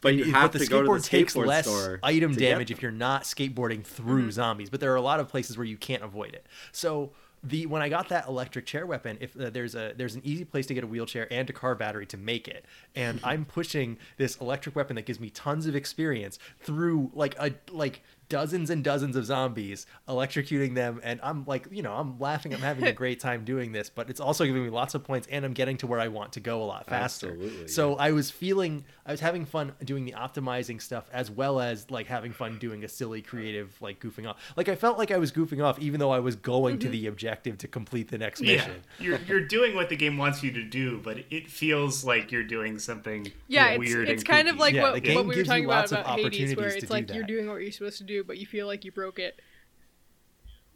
But 0.00 0.14
you 0.14 0.24
but 0.24 0.40
have 0.40 0.52
the 0.52 0.58
to 0.60 0.66
go 0.66 0.82
to 0.82 0.86
the 0.86 0.90
skateboard 0.90 1.04
takes 1.04 1.34
skateboard 1.34 1.46
less 1.46 1.66
store 1.66 2.00
item 2.02 2.32
damage 2.34 2.70
if 2.70 2.82
you're 2.82 2.90
not 2.90 3.22
skateboarding 3.22 3.84
through 3.84 4.32
zombies. 4.32 4.70
But 4.70 4.80
there 4.80 4.92
are 4.92 4.96
a 4.96 5.02
lot 5.02 5.20
of 5.20 5.28
places 5.28 5.56
where 5.56 5.66
you 5.66 5.76
can't 5.76 6.02
avoid 6.02 6.34
it. 6.34 6.46
So 6.72 7.12
the 7.44 7.66
when 7.66 7.82
I 7.82 7.88
got 7.88 8.08
that 8.10 8.28
electric 8.28 8.66
chair 8.66 8.86
weapon, 8.86 9.18
if 9.20 9.38
uh, 9.38 9.50
there's 9.50 9.74
a 9.74 9.92
there's 9.96 10.14
an 10.14 10.22
easy 10.24 10.44
place 10.44 10.66
to 10.66 10.74
get 10.74 10.84
a 10.84 10.86
wheelchair 10.86 11.32
and 11.32 11.48
a 11.50 11.52
car 11.52 11.74
battery 11.74 12.06
to 12.06 12.16
make 12.16 12.46
it, 12.46 12.64
and 12.94 13.20
I'm 13.24 13.44
pushing 13.44 13.98
this 14.16 14.36
electric 14.36 14.76
weapon 14.76 14.96
that 14.96 15.06
gives 15.06 15.18
me 15.18 15.30
tons 15.30 15.66
of 15.66 15.74
experience 15.74 16.38
through 16.60 17.10
like 17.14 17.34
a 17.38 17.52
like 17.70 18.02
dozens 18.32 18.70
and 18.70 18.82
dozens 18.82 19.14
of 19.14 19.26
zombies, 19.26 19.84
electrocuting 20.08 20.74
them, 20.74 21.02
and 21.04 21.20
I'm 21.22 21.44
like, 21.44 21.66
you 21.70 21.82
know, 21.82 21.92
I'm 21.92 22.18
laughing, 22.18 22.54
I'm 22.54 22.60
having 22.60 22.84
a 22.84 22.92
great 23.02 23.20
time 23.20 23.44
doing 23.44 23.72
this, 23.72 23.90
but 23.90 24.08
it's 24.08 24.20
also 24.20 24.46
giving 24.46 24.64
me 24.64 24.70
lots 24.70 24.94
of 24.94 25.04
points, 25.04 25.28
and 25.30 25.44
I'm 25.44 25.52
getting 25.52 25.76
to 25.78 25.86
where 25.86 26.00
I 26.00 26.08
want 26.08 26.32
to 26.32 26.40
go 26.40 26.62
a 26.62 26.64
lot 26.64 26.86
faster. 26.86 27.32
Absolutely, 27.32 27.68
So 27.68 27.96
I 27.96 28.12
was 28.12 28.30
feeling, 28.30 28.86
I 29.04 29.10
was 29.10 29.20
having 29.20 29.44
fun 29.44 29.72
doing 29.84 30.06
the 30.06 30.12
optimizing 30.12 30.80
stuff 30.80 31.10
as 31.12 31.30
well 31.30 31.60
as 31.60 31.90
like 31.90 32.06
having 32.06 32.32
fun 32.32 32.58
doing 32.58 32.84
a 32.84 32.88
silly, 32.88 33.20
creative, 33.20 33.76
like 33.82 34.00
goofing 34.00 34.26
off. 34.26 34.40
Like 34.56 34.70
I 34.70 34.76
felt 34.76 34.96
like 34.96 35.10
I 35.10 35.18
was 35.18 35.30
goofing 35.30 35.62
off, 35.62 35.78
even 35.78 36.00
though 36.00 36.10
I 36.10 36.20
was 36.20 36.34
going 36.34 36.78
to 36.78 36.86
mm-hmm. 36.86 36.92
the 36.92 37.06
objective 37.08 37.58
to 37.58 37.68
complete 37.68 38.10
the 38.10 38.16
next 38.16 38.40
Yeah, 38.40 38.56
mission. 38.56 38.82
you're 38.98 39.18
you're 39.28 39.46
doing 39.46 39.74
what 39.74 39.90
the 39.90 39.96
game 39.96 40.16
wants 40.16 40.42
you 40.42 40.52
to 40.52 40.62
do, 40.62 41.00
but 41.04 41.18
it 41.28 41.50
feels 41.50 42.02
like 42.02 42.32
you're 42.32 42.44
doing 42.44 42.78
something 42.78 43.30
Yeah, 43.48 43.72
it's, 43.72 43.78
weird. 43.78 44.08
it's 44.08 44.22
and 44.22 44.28
kind 44.28 44.48
of 44.48 44.56
like 44.56 44.72
Yeah, 44.72 44.92
what, 44.92 45.06
what 45.06 45.26
we 45.26 45.36
were 45.36 45.44
talking 45.44 45.66
about 45.66 45.90
lots 45.90 45.92
of 45.92 45.98
about 45.98 46.18
Hades, 46.18 46.56
where 46.56 46.68
it's 46.68 46.90
like 46.90 47.08
do 47.08 47.14
you're 47.14 47.24
doing 47.24 47.46
what 47.48 47.60
you're 47.60 47.72
supposed 47.72 47.98
to 47.98 48.04
do, 48.04 48.21
but 48.24 48.38
you 48.38 48.46
feel 48.46 48.66
like 48.66 48.84
you 48.84 48.92
broke 48.92 49.18
it. 49.18 49.40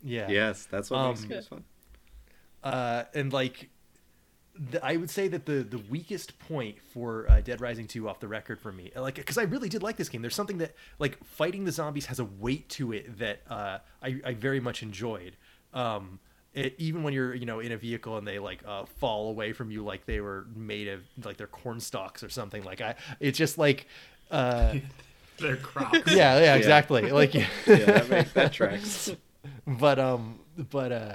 Yeah. 0.03 0.29
Yes, 0.29 0.67
that's 0.71 0.91
what 0.91 1.01
makes 1.01 1.23
Um, 1.23 1.29
games 1.29 1.47
fun. 1.49 1.65
uh, 2.63 3.05
and 3.15 3.33
like 3.33 3.71
the, 4.59 4.83
I 4.85 4.97
would 4.97 5.11
say 5.11 5.29
that 5.29 5.45
the 5.47 5.63
the 5.63 5.79
weakest 5.79 6.39
point 6.39 6.77
for 6.81 7.31
uh, 7.31 7.41
Dead 7.43 7.61
Rising 7.61 7.87
2 7.87 8.09
off 8.09 8.21
the 8.21 8.29
record 8.29 8.59
for 8.61 8.73
me, 8.73 8.91
like 8.97 9.17
because 9.17 9.37
I 9.39 9.43
really 9.43 9.69
did 9.69 9.83
like 9.83 9.97
this 9.97 10.09
game. 10.09 10.23
There's 10.23 10.35
something 10.35 10.59
that 10.59 10.75
like 10.99 11.23
fighting 11.25 11.65
the 11.65 11.73
zombies 11.73 12.07
has 12.07 12.19
a 12.21 12.25
weight 12.25 12.69
to 12.71 12.93
it 12.93 13.19
that 13.19 13.43
uh, 13.51 13.79
I, 14.03 14.21
I 14.25 14.35
very 14.35 14.61
much 14.61 14.83
enjoyed. 14.83 15.37
Um, 15.75 16.21
it, 16.55 16.75
even 16.79 17.03
when 17.03 17.13
you're 17.13 17.35
you 17.35 17.45
know 17.45 17.61
in 17.61 17.73
a 17.73 17.77
vehicle 17.77 18.17
and 18.17 18.27
they 18.27 18.39
like 18.39 18.63
uh, 18.67 18.87
fall 18.87 19.29
away 19.29 19.53
from 19.53 19.71
you 19.71 19.85
like 19.85 20.07
they 20.07 20.21
were 20.21 20.47
made 20.55 20.89
of 20.89 21.03
like 21.25 21.37
they're 21.37 21.47
corn 21.47 21.79
stalks 21.81 22.23
or 22.23 22.31
something. 22.31 22.63
Like 22.65 22.81
I, 22.81 22.95
it's 23.21 23.39
just 23.39 23.59
like. 23.59 23.87
Uh, 24.31 24.77
They're 25.39 25.57
crocs. 25.71 25.99
yeah, 26.07 26.39
yeah, 26.41 26.55
exactly. 26.55 27.11
Like, 27.11 27.35
Yeah, 27.35 27.47
that 27.67 28.09
makes 28.09 28.33
that 28.33 28.53
tracks. 28.53 29.11
but 29.67 29.99
um 29.99 30.41
but 30.71 30.93
uh 30.93 31.15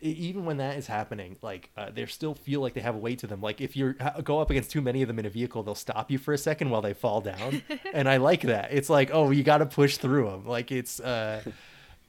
even 0.00 0.44
when 0.44 0.58
that 0.58 0.76
is 0.76 0.86
happening 0.86 1.36
like 1.42 1.70
uh, 1.76 1.90
they 1.92 2.06
still 2.06 2.32
feel 2.34 2.60
like 2.60 2.72
they 2.72 2.80
have 2.80 2.94
a 2.94 2.98
weight 2.98 3.18
to 3.18 3.26
them 3.26 3.40
like 3.40 3.60
if 3.60 3.74
you 3.76 3.94
go 4.22 4.38
up 4.40 4.48
against 4.48 4.70
too 4.70 4.80
many 4.80 5.02
of 5.02 5.08
them 5.08 5.18
in 5.18 5.26
a 5.26 5.30
vehicle 5.30 5.64
they'll 5.64 5.74
stop 5.74 6.08
you 6.08 6.18
for 6.18 6.32
a 6.32 6.38
second 6.38 6.70
while 6.70 6.80
they 6.80 6.94
fall 6.94 7.20
down 7.20 7.62
and 7.92 8.08
i 8.08 8.16
like 8.16 8.42
that 8.42 8.68
it's 8.70 8.88
like 8.88 9.10
oh 9.12 9.30
you 9.30 9.42
got 9.42 9.58
to 9.58 9.66
push 9.66 9.96
through 9.96 10.30
them 10.30 10.46
like 10.46 10.70
it's 10.70 11.00
uh 11.00 11.42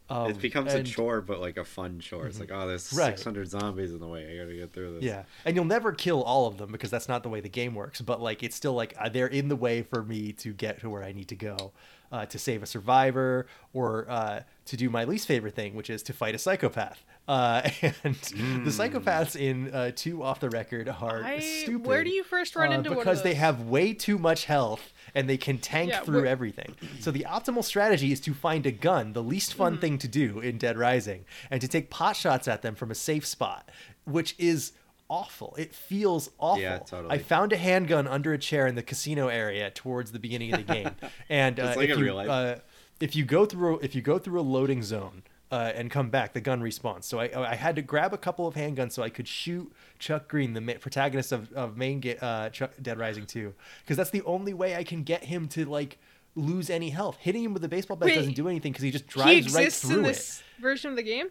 um, 0.09 0.31
it 0.31 0.39
becomes 0.41 0.73
and- 0.73 0.87
a 0.87 0.89
chore, 0.89 1.21
but 1.21 1.39
like 1.39 1.57
a 1.57 1.63
fun 1.63 1.99
chore. 1.99 2.27
It's 2.27 2.39
like, 2.39 2.51
oh, 2.51 2.67
there's 2.67 2.91
Right. 2.93 3.17
600 3.17 3.47
zombies 3.49 3.91
in 3.91 3.99
the 3.99 4.07
way. 4.07 4.25
I 4.33 4.43
gotta 4.43 4.55
get 4.55 4.73
through 4.73 4.95
this. 4.95 5.03
Yeah, 5.03 5.23
and 5.45 5.55
you'll 5.55 5.65
never 5.65 5.91
kill 5.91 6.23
all 6.23 6.47
of 6.47 6.57
them 6.57 6.71
because 6.71 6.89
that's 6.89 7.07
not 7.07 7.23
the 7.23 7.29
way 7.29 7.41
the 7.41 7.49
game 7.49 7.75
works. 7.75 8.01
But 8.01 8.21
like, 8.21 8.41
it's 8.43 8.55
still 8.55 8.73
like 8.73 8.93
uh, 8.99 9.09
they're 9.09 9.27
in 9.27 9.47
the 9.49 9.55
way 9.55 9.81
for 9.83 10.03
me 10.03 10.31
to 10.33 10.53
get 10.53 10.79
to 10.81 10.89
where 10.89 11.03
I 11.03 11.11
need 11.11 11.27
to 11.29 11.35
go, 11.35 11.71
uh, 12.11 12.25
to 12.27 12.39
save 12.39 12.63
a 12.63 12.65
survivor 12.65 13.45
or 13.73 14.09
uh, 14.09 14.41
to 14.65 14.77
do 14.77 14.89
my 14.89 15.03
least 15.03 15.27
favorite 15.27 15.55
thing, 15.55 15.75
which 15.75 15.89
is 15.89 16.01
to 16.03 16.13
fight 16.13 16.33
a 16.35 16.37
psychopath. 16.39 17.03
Uh, 17.27 17.61
and 18.03 18.15
the 18.15 18.71
psychopaths 18.71 19.35
in 19.35 19.71
uh, 19.71 19.91
two 19.95 20.23
off 20.23 20.39
the 20.39 20.49
record 20.49 20.89
are 20.89 21.23
I, 21.23 21.39
stupid. 21.39 21.85
where 21.85 22.03
do 22.03 22.09
you 22.09 22.23
first 22.23 22.55
run 22.55 22.71
uh, 22.73 22.77
into 22.77 22.89
one 22.89 22.97
because 22.99 23.21
they 23.21 23.35
have 23.35 23.61
way 23.61 23.93
too 23.93 24.17
much 24.17 24.45
health 24.45 24.91
and 25.15 25.29
they 25.29 25.37
can 25.37 25.57
tank 25.57 25.89
Yeah, 25.91 26.01
through 26.01 26.21
where- 26.21 26.25
everything. 26.27 26.75
So 26.99 27.11
the 27.11 27.25
optimal 27.29 27.63
strategy 27.63 28.11
is 28.11 28.19
to 28.21 28.33
find 28.33 28.65
a 28.65 28.71
gun, 28.71 29.13
the 29.13 29.23
least 29.23 29.53
fun 29.53 29.73
Mm-hmm. 29.73 29.81
thing 29.81 29.97
to 29.99 30.07
do 30.07 30.39
in 30.39 30.57
Dead 30.57 30.77
Rising, 30.77 31.25
and 31.51 31.61
to 31.61 31.67
take 31.67 31.89
pot 31.89 32.15
shots 32.15 32.47
at 32.47 32.61
them 32.61 32.75
from 32.75 32.91
a 32.91 32.95
safe 32.95 33.25
spot, 33.25 33.69
which 34.05 34.35
is 34.37 34.73
awful. 35.09 35.55
It 35.57 35.73
feels 35.73 36.29
awful. 36.37 36.61
Yeah, 36.61 36.79
totally. 36.79 37.15
I 37.15 37.17
found 37.17 37.51
a 37.53 37.57
handgun 37.57 38.07
under 38.07 38.33
a 38.33 38.37
chair 38.37 38.67
in 38.67 38.75
the 38.75 38.83
casino 38.83 39.27
area 39.27 39.71
towards 39.71 40.11
the 40.11 40.19
beginning 40.19 40.53
of 40.53 40.65
the 40.65 40.73
game, 40.73 40.91
and 41.29 41.59
uh, 41.59 41.73
like 41.75 41.89
if 41.89 41.97
you 41.97 42.11
uh, 42.17 42.59
if 42.99 43.15
you 43.15 43.25
go 43.25 43.45
through 43.45 43.79
if 43.79 43.95
you 43.95 44.01
go 44.01 44.19
through 44.19 44.39
a 44.39 44.41
loading 44.43 44.83
zone. 44.83 45.23
Uh, 45.51 45.71
and 45.73 45.89
come 45.89 46.11
back. 46.11 46.33
The 46.33 46.41
gun 46.41 46.61
respawns. 46.61 47.05
So 47.05 47.19
I, 47.19 47.51
I 47.53 47.55
had 47.55 47.75
to 47.77 47.81
grab 47.81 48.13
a 48.13 48.19
couple 48.19 48.45
of 48.45 48.53
handguns 48.53 48.91
so 48.91 49.01
I 49.01 49.09
could 49.09 49.27
shoot 49.27 49.71
Chuck 49.97 50.27
Greene, 50.27 50.53
the 50.53 50.61
ma- 50.61 50.73
protagonist 50.79 51.31
of, 51.31 51.51
of 51.53 51.75
main 51.75 51.99
ga- 52.01 52.17
uh, 52.21 52.49
Chuck, 52.49 52.71
Dead 52.79 52.99
Rising 52.99 53.25
2. 53.25 53.51
Because 53.81 53.97
that's 53.97 54.11
the 54.11 54.21
only 54.23 54.53
way 54.53 54.75
I 54.75 54.83
can 54.83 55.01
get 55.01 55.23
him 55.23 55.47
to 55.47 55.65
like 55.65 55.97
lose 56.35 56.69
any 56.69 56.91
health. 56.91 57.17
Hitting 57.19 57.43
him 57.43 57.53
with 57.55 57.63
a 57.63 57.67
baseball 57.67 57.97
bat 57.97 58.09
Wait, 58.09 58.15
doesn't 58.15 58.35
do 58.35 58.47
anything 58.47 58.73
because 58.73 58.83
he 58.83 58.91
just 58.91 59.05
he 59.05 59.09
drives 59.09 59.53
right 59.55 59.65
exists 59.65 59.87
through 59.89 59.99
in 59.99 60.05
it. 60.05 60.07
this 60.09 60.43
version 60.61 60.91
of 60.91 60.97
the 60.97 61.01
game. 61.03 61.29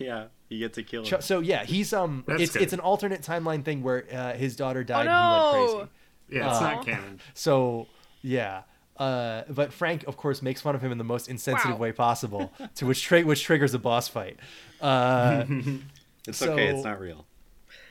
Yeah, 0.00 0.24
you 0.48 0.58
get 0.58 0.72
to 0.74 0.82
kill 0.82 1.04
him. 1.04 1.20
Ch- 1.20 1.22
So 1.22 1.38
yeah, 1.38 1.62
he's 1.64 1.92
um, 1.92 2.24
That's 2.26 2.42
it's 2.42 2.52
good. 2.54 2.62
it's 2.62 2.72
an 2.72 2.80
alternate 2.80 3.22
timeline 3.22 3.64
thing 3.64 3.80
where 3.84 4.06
uh, 4.12 4.32
his 4.34 4.56
daughter 4.56 4.82
died 4.82 5.06
Oh 5.06 5.10
and 5.10 5.56
he 5.56 5.60
went 5.62 5.70
no! 5.70 5.78
crazy. 5.78 5.90
Yeah, 6.40 6.50
it's 6.50 6.58
Uh, 6.58 6.74
not 6.74 6.84
canon. 6.84 7.20
So 7.34 7.86
yeah, 8.22 8.62
uh, 8.98 9.42
but 9.48 9.72
Frank 9.72 10.04
of 10.06 10.16
course 10.16 10.42
makes 10.42 10.60
fun 10.60 10.74
of 10.74 10.82
him 10.82 10.92
in 10.92 10.98
the 10.98 11.04
most 11.04 11.28
insensitive 11.28 11.72
Wow. 11.72 11.78
way 11.78 11.92
possible, 11.92 12.52
to 12.76 12.86
which 12.86 13.02
tri- 13.02 13.22
which 13.22 13.42
triggers 13.44 13.74
a 13.74 13.78
boss 13.78 14.08
fight. 14.08 14.38
Uh, 14.80 15.44
It's 16.28 16.38
so- 16.38 16.52
okay. 16.54 16.66
It's 16.68 16.84
not 16.84 16.98
real. 17.00 17.24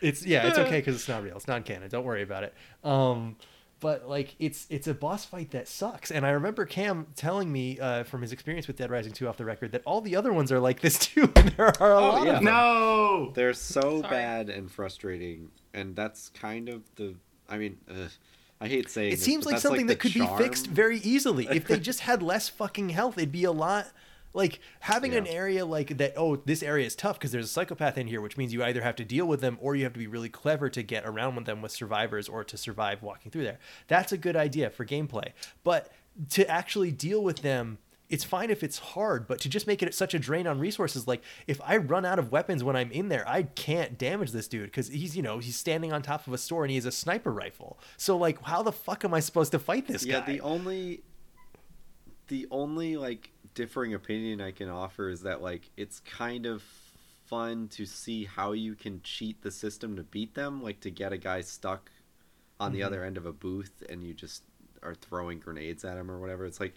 it's 0.01 0.25
yeah, 0.25 0.47
it's 0.47 0.57
okay 0.57 0.79
because 0.79 0.95
it's 0.95 1.07
not 1.07 1.23
real. 1.23 1.37
It's 1.37 1.47
not 1.47 1.63
canon. 1.65 1.89
Don't 1.89 2.03
worry 2.03 2.21
about 2.21 2.43
it. 2.43 2.53
Um, 2.83 3.37
but 3.79 4.09
like 4.09 4.35
it's 4.39 4.67
it's 4.69 4.87
a 4.87 4.93
boss 4.93 5.23
fight 5.25 5.51
that 5.51 5.67
sucks. 5.67 6.11
And 6.11 6.25
I 6.25 6.31
remember 6.31 6.65
Cam 6.65 7.07
telling 7.15 7.49
me 7.51 7.79
uh, 7.79 8.03
from 8.03 8.21
his 8.21 8.31
experience 8.33 8.67
with 8.67 8.75
Dead 8.77 8.89
Rising 8.89 9.13
2 9.13 9.27
off 9.27 9.37
the 9.37 9.45
record 9.45 9.71
that 9.73 9.83
all 9.85 10.01
the 10.01 10.15
other 10.17 10.33
ones 10.33 10.51
are 10.51 10.59
like 10.59 10.81
this 10.81 10.97
too, 10.99 11.31
and 11.35 11.49
there 11.49 11.67
are 11.81 11.91
a 11.93 12.01
lot 12.01 12.25
yeah. 12.25 12.29
of 12.31 12.35
them. 12.37 12.43
No. 12.45 13.31
They're 13.35 13.53
so 13.53 14.01
Sorry. 14.01 14.09
bad 14.09 14.49
and 14.49 14.69
frustrating, 14.71 15.49
and 15.73 15.95
that's 15.95 16.29
kind 16.29 16.67
of 16.67 16.83
the. 16.95 17.15
I 17.47 17.57
mean, 17.57 17.77
ugh, 17.89 18.09
I 18.59 18.67
hate 18.67 18.89
saying. 18.89 19.13
It 19.13 19.15
this, 19.17 19.23
seems 19.23 19.45
like 19.45 19.59
something 19.59 19.87
the 19.87 19.93
that 19.93 19.99
could 19.99 20.13
be 20.13 20.27
fixed 20.37 20.67
very 20.67 20.99
easily. 20.99 21.47
If 21.49 21.67
they 21.67 21.79
just 21.91 22.01
had 22.01 22.23
less 22.23 22.49
fucking 22.49 22.89
health, 22.89 23.17
it'd 23.17 23.31
be 23.31 23.43
a 23.43 23.51
lot 23.51 23.87
like 24.33 24.59
having 24.81 25.15
an 25.15 25.27
area 25.27 25.65
like 25.65 25.97
that. 25.97 26.13
Oh, 26.17 26.35
this 26.35 26.61
area 26.61 26.85
is 26.85 26.95
tough 26.95 27.17
because 27.17 27.31
there's 27.31 27.45
a 27.45 27.49
psychopath 27.49 27.97
in 27.97 28.07
here, 28.07 28.21
which 28.21 28.37
means 28.37 28.53
you 28.53 28.63
either 28.63 28.81
have 28.81 28.95
to 28.97 29.05
deal 29.05 29.25
with 29.25 29.41
them 29.41 29.57
or 29.61 29.75
you 29.75 29.83
have 29.83 29.93
to 29.93 29.99
be 29.99 30.07
really 30.07 30.29
clever 30.29 30.69
to 30.69 30.83
get 30.83 31.05
around 31.05 31.35
with 31.35 31.45
them 31.45 31.61
with 31.61 31.71
survivors 31.71 32.29
or 32.29 32.43
to 32.43 32.57
survive 32.57 33.01
walking 33.01 33.31
through 33.31 33.43
there. 33.43 33.59
That's 33.87 34.11
a 34.11 34.17
good 34.17 34.35
idea 34.35 34.69
for 34.69 34.85
gameplay. 34.85 35.31
But 35.63 35.91
to 36.31 36.47
actually 36.49 36.91
deal 36.91 37.23
with 37.23 37.41
them. 37.41 37.77
It's 38.07 38.23
fine 38.23 38.51
if 38.51 38.61
it's 38.63 38.77
hard, 38.77 39.27
but 39.27 39.39
to 39.39 39.49
just 39.49 39.65
make 39.65 39.81
it 39.81 39.93
such 39.95 40.13
a 40.13 40.19
drain 40.19 40.45
on 40.45 40.59
resources, 40.59 41.07
like 41.07 41.23
if 41.47 41.59
I 41.63 41.77
run 41.77 42.05
out 42.05 42.19
of 42.19 42.31
weapons 42.31 42.63
when 42.63 42.75
I'm 42.75 42.91
in 42.91 43.09
there, 43.09 43.27
I 43.27 43.43
can't 43.43 43.97
damage 43.97 44.31
this 44.31 44.47
dude 44.47 44.65
because 44.67 44.89
he's, 44.89 45.17
you 45.17 45.23
know, 45.23 45.39
he's 45.39 45.55
standing 45.55 45.91
on 45.91 46.03
top 46.03 46.27
of 46.27 46.33
a 46.33 46.37
store 46.37 46.63
and 46.63 46.69
he 46.69 46.75
has 46.77 46.85
a 46.85 46.91
sniper 46.91 47.31
rifle. 47.31 47.79
So 47.97 48.15
like, 48.15 48.41
how 48.43 48.61
the 48.61 48.71
fuck 48.71 49.03
am 49.05 49.13
I 49.13 49.21
supposed 49.21 49.51
to 49.53 49.59
fight 49.59 49.87
this 49.87 50.05
Yeah, 50.05 50.19
guy? 50.19 50.33
the 50.33 50.41
only, 50.41 51.01
the 52.27 52.47
only 52.51 52.95
like 52.97 53.31
differing 53.53 53.93
opinion 53.93 54.41
I 54.41 54.51
can 54.51 54.69
offer 54.69 55.09
is 55.09 55.21
that 55.21 55.41
like 55.41 55.69
it's 55.77 55.99
kind 56.01 56.45
of 56.45 56.63
fun 57.25 57.67
to 57.69 57.85
see 57.87 58.25
how 58.25 58.51
you 58.51 58.75
can 58.75 59.01
cheat 59.01 59.41
the 59.41 59.49
system 59.51 59.95
to 59.95 60.03
beat 60.03 60.35
them, 60.35 60.61
like 60.61 60.79
to 60.81 60.91
get 60.91 61.11
a 61.11 61.17
guy 61.17 61.41
stuck 61.41 61.91
on 62.59 62.69
Mm-hmm. 62.71 62.77
the 62.77 62.83
other 62.83 63.03
end 63.03 63.17
of 63.17 63.25
a 63.25 63.33
booth 63.33 63.83
and 63.89 64.03
you 64.03 64.13
just 64.13 64.43
are 64.81 64.93
throwing 64.95 65.39
grenades 65.39 65.83
at 65.83 65.97
him 65.97 66.09
or 66.09 66.19
whatever. 66.19 66.45
It's 66.45 66.59
like 66.59 66.75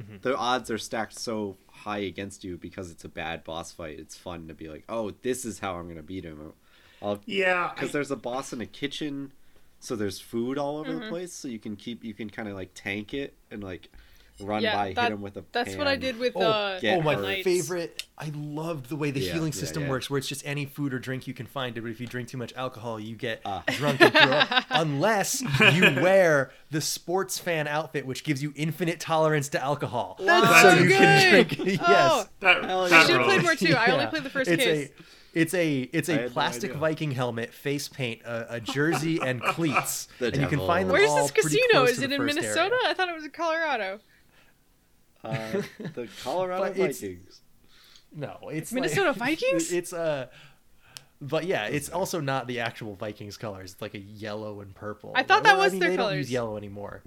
Mm-hmm. 0.00 0.16
the 0.22 0.36
odds 0.36 0.70
are 0.70 0.76
stacked 0.78 1.18
so 1.18 1.56
high 1.70 1.98
against 1.98 2.44
you 2.44 2.58
because 2.58 2.90
it's 2.90 3.04
a 3.04 3.08
bad 3.08 3.44
boss 3.44 3.72
fight. 3.72 3.98
It's 3.98 4.14
fun 4.16 4.46
to 4.48 4.54
be 4.54 4.68
like, 4.68 4.84
oh, 4.90 5.12
this 5.22 5.44
is 5.46 5.58
how 5.60 5.76
I'm 5.76 5.88
gonna 5.88 6.02
beat 6.02 6.24
him. 6.24 6.52
I'll 7.00 7.20
Yeah. 7.24 7.70
because 7.74 7.90
I- 7.90 7.92
there's 7.92 8.10
a 8.10 8.16
boss 8.16 8.52
in 8.52 8.60
a 8.60 8.66
kitchen 8.66 9.32
so 9.78 9.94
there's 9.96 10.18
food 10.18 10.58
all 10.58 10.78
over 10.78 10.92
the 10.94 11.08
place 11.08 11.32
so 11.32 11.48
you 11.48 11.58
can 11.58 11.76
keep 11.76 12.02
you 12.02 12.14
can 12.14 12.28
kind 12.30 12.48
of 12.48 12.54
like 12.54 12.70
tank 12.74 13.12
it 13.14 13.34
and 13.50 13.62
like 13.62 13.88
run 14.40 14.62
Yeah, 14.62 14.74
by 14.76 14.92
that- 14.92 15.02
hit 15.04 15.12
him 15.12 15.20
with 15.22 15.36
a 15.36 15.44
That's 15.52 15.74
what 15.76 15.86
I 15.86 15.96
did 15.96 16.18
with 16.18 16.32
Oh, 16.36 16.40
uh, 16.42 16.80
oh, 16.84 17.00
my 17.02 17.14
hurt. 17.14 17.42
Favorite! 17.44 18.04
I 18.18 18.30
loved 18.34 18.88
the 18.88 18.96
way 18.96 19.10
the 19.10 19.20
Yeah, 19.20 19.34
healing 19.34 19.52
yeah, 19.52 19.58
system 19.60 19.84
yeah. 19.84 19.90
works, 19.90 20.08
where 20.08 20.18
it's 20.18 20.28
just 20.28 20.46
any 20.46 20.64
food 20.66 20.92
or 20.94 20.98
drink 20.98 21.26
you 21.26 21.34
can 21.34 21.46
find. 21.46 21.74
But 21.74 21.84
if 21.84 22.00
you 22.00 22.06
drink 22.06 22.28
too 22.28 22.38
much 22.38 22.52
alcohol, 22.56 22.98
you 23.00 23.14
get 23.16 23.40
Ah. 23.44 23.62
drunk 23.68 24.00
and 24.00 24.12
throw. 24.12 24.60
Unless 24.70 25.42
you 25.42 25.82
wear 26.02 26.50
the 26.70 26.80
sports 26.80 27.38
fan 27.38 27.66
outfit, 27.68 28.06
which 28.06 28.24
gives 28.24 28.42
you 28.42 28.52
infinite 28.56 29.00
tolerance 29.00 29.48
to 29.50 29.62
alcohol. 29.62 30.16
That's 30.20 30.62
so 30.62 30.70
so 30.76 30.82
you 30.82 30.88
can 30.90 31.30
good. 31.46 31.48
drink. 31.48 31.80
Oh. 31.82 31.90
yes, 31.90 32.28
that, 32.40 32.64
Hell 32.64 32.82
that 32.84 32.90
yeah. 32.90 32.98
I 32.98 33.04
should 33.06 33.16
have 33.16 33.24
played 33.26 33.42
more 33.42 33.54
too. 33.54 33.74
I 33.74 33.86
only 33.92 34.06
played 34.06 34.22
the 34.24 34.30
first 34.30 34.50
it's 34.50 34.62
case. 34.64 34.88
A, 34.88 35.02
it's 35.38 35.52
a 35.52 35.80
it's 35.92 36.08
a 36.08 36.12
had 36.12 36.20
no 36.22 36.28
plastic. 36.30 36.72
Viking 36.72 37.10
helmet, 37.10 37.52
face 37.52 37.88
paint, 37.88 38.22
a, 38.22 38.54
a 38.54 38.60
jersey, 38.60 39.20
and 39.20 39.42
cleats, 39.42 40.08
The 40.18 40.28
and 40.28 40.36
you 40.36 40.42
can 40.46 40.50
devil. 40.60 40.66
find 40.66 40.88
them 40.88 40.94
Where's 40.94 41.10
all 41.10 41.16
this 41.24 41.30
pretty 41.30 41.48
casino? 41.58 41.72
close 41.84 41.90
Is 41.90 42.00
it 42.02 42.10
in 42.12 42.24
Minnesota? 42.24 42.60
area. 42.82 42.90
I 42.90 42.94
thought 42.94 43.10
it 43.10 43.14
was 43.14 43.24
in 43.24 43.30
Colorado. 43.32 44.00
Uh, 45.26 45.62
the 45.94 46.08
Colorado 46.22 46.72
Vikings 46.72 47.40
No, 48.14 48.38
it's 48.50 48.72
Minnesota 48.72 49.08
like, 49.08 49.16
Vikings? 49.40 49.72
It's 49.72 49.92
uh 49.92 50.26
but 51.20 51.44
yeah, 51.46 51.64
it's 51.66 51.88
also 51.88 52.20
not 52.20 52.46
the 52.46 52.60
actual 52.60 52.94
Vikings 52.94 53.36
colors. 53.38 53.72
It's 53.72 53.80
like 53.82 53.94
a 53.94 53.98
yellow 53.98 54.60
and 54.60 54.74
purple. 54.74 55.12
I 55.14 55.22
thought 55.22 55.44
that 55.44 55.54
Well, 55.56 55.64
was 55.64 55.72
mean, 55.72 55.80
their 55.80 55.90
they 55.90 55.96
don't 55.96 56.06
colors. 56.06 56.18
use 56.18 56.30
yellow 56.30 56.56
anymore. 56.58 57.02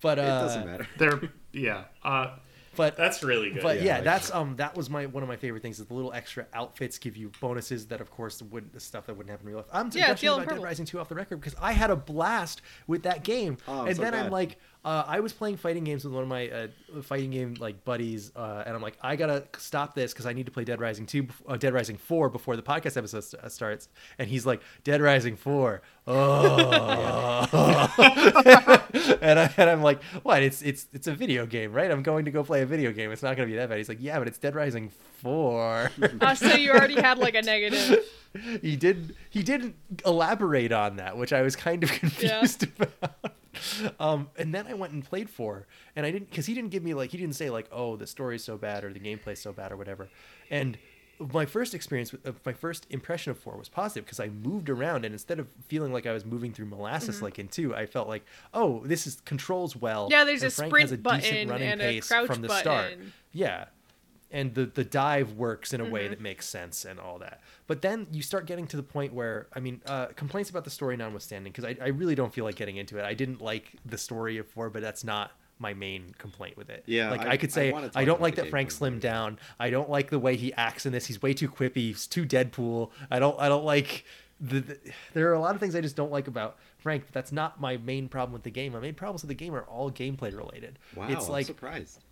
But 0.00 0.18
uh, 0.18 0.22
it 0.22 0.26
doesn't 0.26 0.66
matter 0.66 0.88
They're 0.98 1.20
yeah. 1.52 1.84
Uh, 2.02 2.36
But 2.76 2.96
that's 2.96 3.22
really 3.22 3.50
good. 3.50 3.62
but 3.62 3.76
Yeah, 3.78 3.84
yeah, 3.84 3.94
like- 3.96 4.04
that's 4.04 4.30
um 4.32 4.56
that 4.56 4.76
was 4.76 4.88
my 4.90 5.06
one 5.06 5.22
of 5.22 5.28
my 5.28 5.36
favorite 5.36 5.62
things. 5.62 5.80
Is 5.80 5.86
the 5.86 5.94
little 5.94 6.12
extra 6.12 6.46
outfits 6.54 6.98
give 6.98 7.16
you 7.16 7.30
bonuses 7.40 7.86
that 7.86 8.00
of 8.00 8.10
course 8.10 8.42
would 8.42 8.72
the 8.72 8.80
stuff 8.80 9.06
that 9.06 9.14
wouldn't 9.16 9.30
happen 9.30 9.46
in 9.46 9.52
real 9.54 9.58
life. 9.58 9.66
I'm 9.72 9.90
Yeah, 9.92 10.08
gushing 10.08 10.16
teal 10.16 10.34
about 10.40 10.48
Dead. 10.56 10.62
Rising 10.62 10.86
2 10.86 11.00
off 11.00 11.08
the 11.08 11.14
record 11.14 11.40
because 11.40 11.54
I 11.60 11.72
had 11.72 11.90
a 11.90 11.96
blast 11.96 12.62
with 12.86 13.02
that 13.04 13.22
game. 13.24 13.56
Oh, 13.66 13.80
I'm 13.82 13.86
and 13.88 13.96
so 13.96 14.02
then 14.02 14.14
I'm 14.14 14.30
like 14.30 14.58
uh, 14.84 15.02
I 15.04 15.18
was 15.18 15.32
playing 15.32 15.56
fighting 15.56 15.82
games 15.82 16.04
with 16.04 16.12
one 16.14 16.22
of 16.22 16.28
my 16.28 16.48
uh, 16.48 16.68
fighting 17.02 17.30
game 17.32 17.54
like 17.58 17.84
buddies, 17.84 18.30
uh, 18.36 18.62
and 18.64 18.72
I'm 18.76 18.80
like, 18.80 18.96
I 19.02 19.16
gotta 19.16 19.42
stop 19.58 19.96
this 19.96 20.12
because 20.12 20.26
I 20.26 20.32
need 20.32 20.46
to 20.46 20.52
play 20.52 20.62
Dead 20.62 20.78
Rising 20.80 21.06
two, 21.06 21.26
uh, 21.48 21.56
Dead 21.56 21.74
Rising 21.74 21.96
four 21.96 22.30
before 22.30 22.54
the 22.54 22.62
podcast 22.62 22.96
episode 22.96 23.24
st- 23.24 23.42
uh, 23.42 23.48
starts. 23.48 23.88
And 24.20 24.28
he's 24.30 24.46
like, 24.46 24.62
Dead 24.84 25.00
Rising 25.02 25.34
four, 25.34 25.82
oh, 26.06 27.48
and, 29.20 29.38
I, 29.38 29.54
and 29.56 29.70
I'm 29.70 29.82
like, 29.82 30.02
what? 30.22 30.42
It's 30.42 30.62
it's 30.62 30.86
it's 30.92 31.06
a 31.06 31.14
video 31.14 31.46
game, 31.46 31.72
right? 31.72 31.90
I'm 31.90 32.02
going 32.02 32.24
to 32.26 32.30
go 32.30 32.44
play 32.44 32.62
a 32.62 32.66
video 32.66 32.92
game. 32.92 33.10
It's 33.12 33.22
not 33.22 33.36
gonna 33.36 33.48
be 33.48 33.56
that 33.56 33.68
bad. 33.68 33.78
He's 33.78 33.88
like, 33.88 34.00
yeah, 34.00 34.18
but 34.18 34.28
it's 34.28 34.38
Dead 34.38 34.54
Rising 34.54 34.90
four. 35.18 35.90
Uh, 36.20 36.34
so 36.34 36.54
you 36.54 36.70
already 36.70 37.00
had 37.00 37.18
like 37.18 37.34
a 37.34 37.42
negative. 37.42 38.04
he 38.62 38.76
did 38.76 39.14
he 39.30 39.42
didn't 39.42 39.76
elaborate 40.04 40.72
on 40.72 40.96
that, 40.96 41.16
which 41.16 41.32
I 41.32 41.42
was 41.42 41.56
kind 41.56 41.82
of 41.82 41.90
confused 42.00 42.64
about. 42.64 43.34
Um, 43.98 44.28
and 44.36 44.54
then 44.54 44.66
I 44.66 44.74
went 44.74 44.92
and 44.92 45.04
played 45.04 45.30
four, 45.30 45.66
and 45.94 46.04
I 46.04 46.10
didn't 46.10 46.30
because 46.30 46.46
he 46.46 46.54
didn't 46.54 46.70
give 46.70 46.82
me 46.82 46.94
like 46.94 47.10
he 47.10 47.18
didn't 47.18 47.36
say 47.36 47.50
like 47.50 47.68
oh 47.72 47.96
the 47.96 48.06
story's 48.06 48.44
so 48.44 48.56
bad 48.56 48.84
or 48.84 48.92
the 48.92 49.00
gameplay's 49.00 49.40
so 49.40 49.52
bad 49.52 49.72
or 49.72 49.76
whatever. 49.76 50.08
And 50.50 50.78
my 51.18 51.46
first 51.46 51.74
experience, 51.74 52.12
with, 52.12 52.26
uh, 52.26 52.32
my 52.44 52.52
first 52.52 52.86
impression 52.90 53.30
of 53.30 53.38
four 53.38 53.56
was 53.56 53.68
positive 53.68 54.04
because 54.04 54.20
I 54.20 54.28
moved 54.28 54.68
around 54.68 55.04
and 55.04 55.12
instead 55.14 55.38
of 55.38 55.48
feeling 55.68 55.92
like 55.92 56.06
I 56.06 56.12
was 56.12 56.24
moving 56.24 56.52
through 56.52 56.66
molasses 56.66 57.22
like 57.22 57.38
in 57.38 57.48
two, 57.48 57.74
I 57.74 57.86
felt 57.86 58.08
like 58.08 58.24
oh 58.52 58.82
this 58.84 59.06
is 59.06 59.20
controls 59.24 59.74
well. 59.76 60.04
Mm-hmm. 60.04 60.12
Yeah, 60.12 60.24
there's 60.24 60.42
a 60.42 60.50
Frank 60.50 60.70
sprint 60.70 60.92
a 60.92 60.98
button 60.98 61.50
and 61.50 61.80
a 61.80 62.00
crouch 62.00 62.26
from 62.26 62.42
the 62.42 62.48
start. 62.48 62.64
button. 62.92 63.12
Yeah. 63.32 63.66
And 64.32 64.54
the, 64.54 64.66
the 64.66 64.84
dive 64.84 65.32
works 65.34 65.72
in 65.72 65.80
a 65.80 65.84
Mm-hmm. 65.84 65.92
way 65.92 66.08
that 66.08 66.20
makes 66.20 66.46
sense 66.48 66.84
and 66.84 66.98
all 66.98 67.18
that. 67.20 67.40
But 67.68 67.80
then 67.80 68.08
you 68.10 68.22
start 68.22 68.46
getting 68.46 68.66
to 68.66 68.76
the 68.76 68.82
point 68.82 69.12
where, 69.14 69.46
I 69.54 69.60
mean, 69.60 69.80
uh, 69.86 70.06
complaints 70.16 70.50
about 70.50 70.64
the 70.64 70.70
story 70.70 70.96
notwithstanding, 70.96 71.52
because 71.52 71.64
I, 71.64 71.76
I 71.80 71.88
really 71.88 72.16
don't 72.16 72.34
feel 72.34 72.44
like 72.44 72.56
getting 72.56 72.76
into 72.76 72.98
it. 72.98 73.04
I 73.04 73.14
didn't 73.14 73.40
like 73.40 73.72
the 73.86 73.96
story 73.96 74.36
of 74.38 74.48
4, 74.48 74.68
but 74.70 74.82
that's 74.82 75.04
not 75.04 75.30
my 75.58 75.72
main 75.74 76.14
complaint 76.18 76.56
with 76.56 76.68
it. 76.70 76.82
Yeah, 76.86 77.10
Like, 77.10 77.22
I, 77.22 77.30
I- 77.30 77.36
could 77.36 77.52
say, 77.52 77.72
wanna 77.72 77.90
I, 77.94 78.04
don't 78.04 78.20
like 78.20 78.34
that 78.36 78.50
Frank 78.50 78.70
slimmed 78.70 79.00
down. 79.00 79.38
I 79.58 79.70
don't 79.70 79.88
like 79.88 80.10
the 80.10 80.18
way 80.18 80.36
he 80.36 80.52
acts 80.54 80.84
in 80.86 80.92
this. 80.92 81.06
He's 81.06 81.22
way 81.22 81.32
too 81.32 81.48
quippy. 81.48 81.76
He's 81.76 82.06
too 82.06 82.26
Deadpool. 82.26 82.90
I 83.10 83.18
don't, 83.18 83.38
I 83.40 83.48
don't 83.48 83.64
like. 83.64 84.04
The, 84.38 84.60
the, 84.60 84.78
there 85.14 85.30
are 85.30 85.32
a 85.32 85.40
lot 85.40 85.54
of 85.54 85.60
things 85.62 85.74
I 85.74 85.80
just 85.80 85.96
don't 85.96 86.12
like 86.12 86.28
about 86.28 86.58
Frank. 86.76 87.04
But 87.06 87.14
that's 87.14 87.32
not 87.32 87.58
my 87.58 87.78
main 87.78 88.08
problem 88.08 88.34
with 88.34 88.42
the 88.42 88.50
game. 88.50 88.72
My 88.72 88.80
main 88.80 88.92
problems 88.94 89.22
with 89.22 89.28
the 89.28 89.34
game 89.34 89.54
are 89.54 89.62
all 89.62 89.90
gameplay 89.90 90.36
related. 90.36 90.78
wow 90.94 91.08
it's 91.08 91.26
I'm 91.26 91.32
like 91.32 91.46
surprised 91.46 92.04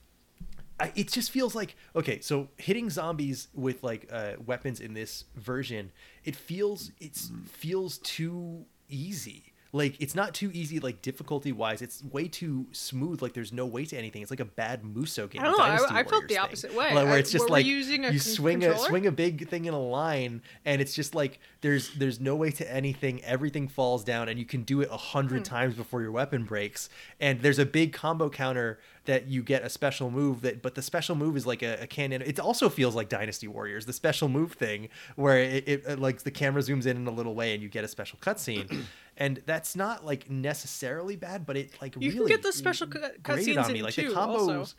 I, 0.81 0.91
it 0.97 1.11
just 1.13 1.31
feels 1.31 1.55
like 1.55 1.77
okay 1.95 2.19
so 2.21 2.49
hitting 2.57 2.91
zombies 2.91 3.49
with 3.55 3.83
like 3.85 4.09
uh, 4.11 4.33
weapons 4.45 4.81
in 4.81 4.93
this 4.95 5.25
version 5.37 5.93
it 6.25 6.35
feels 6.35 6.91
it 6.99 7.15
feels 7.47 7.99
too 7.99 8.65
easy 8.89 9.53
like 9.75 10.01
it's 10.01 10.15
not 10.15 10.33
too 10.35 10.51
easy 10.55 10.79
like 10.79 11.03
difficulty 11.03 11.51
wise 11.51 11.83
it's 11.83 12.01
way 12.05 12.29
too 12.29 12.65
smooth 12.71 13.21
like 13.21 13.33
there's 13.33 13.53
no 13.53 13.67
way 13.67 13.85
to 13.85 13.99
anything. 13.99 14.23
It's 14.23 14.31
like 14.31 14.39
a 14.39 14.45
bad 14.45 14.85
musou 14.85 15.29
game 15.29 15.43
I 15.43 15.47
don't 15.47 15.59
know, 15.59 15.65
I- 15.65 15.99
I 16.01 16.05
felt 16.05 16.23
the 16.23 16.35
thing. 16.35 16.39
opposite 16.39 16.73
way. 16.75 16.95
like, 16.95 17.05
where 17.07 17.15
I- 17.15 17.19
it's 17.19 17.33
just 17.33 17.51
like 17.51 17.67
you 17.67 17.85
con- 17.99 18.17
swing 18.21 18.63
a 18.65 18.79
swing 18.79 19.07
a 19.07 19.13
big 19.13 19.49
thing 19.49 19.65
in 19.65 19.75
a 19.75 19.81
line 19.83 20.43
and 20.65 20.81
it's 20.81 20.95
just 20.95 21.15
like 21.15 21.41
there's 21.61 21.93
there's 21.95 22.21
no 22.21 22.37
way 22.37 22.53
to 22.53 22.73
anything. 22.73 23.23
Everything 23.25 23.67
falls 23.67 24.05
down 24.05 24.29
and 24.29 24.39
you 24.39 24.45
can 24.47 24.63
do 24.63 24.81
it 24.81 24.89
a 24.93 24.97
hundred 24.97 25.39
Hmm. 25.39 25.55
times 25.55 25.75
before 25.75 26.03
your 26.03 26.13
weapon 26.13 26.45
breaks. 26.45 26.89
And 27.19 27.41
there's 27.41 27.59
a 27.59 27.67
big 27.67 27.93
combo 27.93 28.31
counter 28.31 28.79
that 29.07 29.27
you 29.29 29.43
get 29.43 29.63
a 29.65 29.69
special 29.69 30.09
move 30.11 30.41
that 30.43 30.63
but 30.63 30.77
the 30.77 30.83
special 30.83 31.17
move 31.17 31.37
is 31.37 31.47
like 31.47 31.63
a, 31.63 31.83
a 31.83 31.87
cannon. 31.89 32.23
It 32.23 32.39
also 32.39 32.69
feels 32.69 32.95
like 32.95 33.09
dynasty 33.09 33.49
warriors 33.49 33.87
the 33.87 33.93
special 33.93 34.29
move 34.29 34.53
thing 34.53 34.89
where 35.17 35.39
it, 35.41 35.65
it, 35.67 35.85
it 35.87 35.99
like 35.99 36.23
the 36.23 36.31
camera 36.31 36.63
zooms 36.63 36.87
in 36.87 36.97
in 36.97 37.07
a 37.09 37.11
little 37.11 37.35
way 37.35 37.53
and 37.55 37.63
you 37.63 37.69
get 37.69 37.83
a 37.83 37.89
special 37.89 38.19
cutscene 38.23 38.85
and 39.17 39.43
that's 39.47 39.77
not 39.77 40.05
like 40.05 40.29
necessarily 40.31 41.17
bad 41.17 41.47
but 41.47 41.57
it 41.57 41.71
like 41.81 41.95
You 41.99 42.11
really 42.13 42.29
get 42.31 42.43
those 42.43 42.57
special 42.57 42.87
cu- 42.89 42.99
cutscenes 43.23 43.63
on 43.65 43.73
me 43.73 43.83
like 43.83 43.95
two 43.95 44.09
the 44.11 44.15
combos 44.15 44.57
also. 44.59 44.75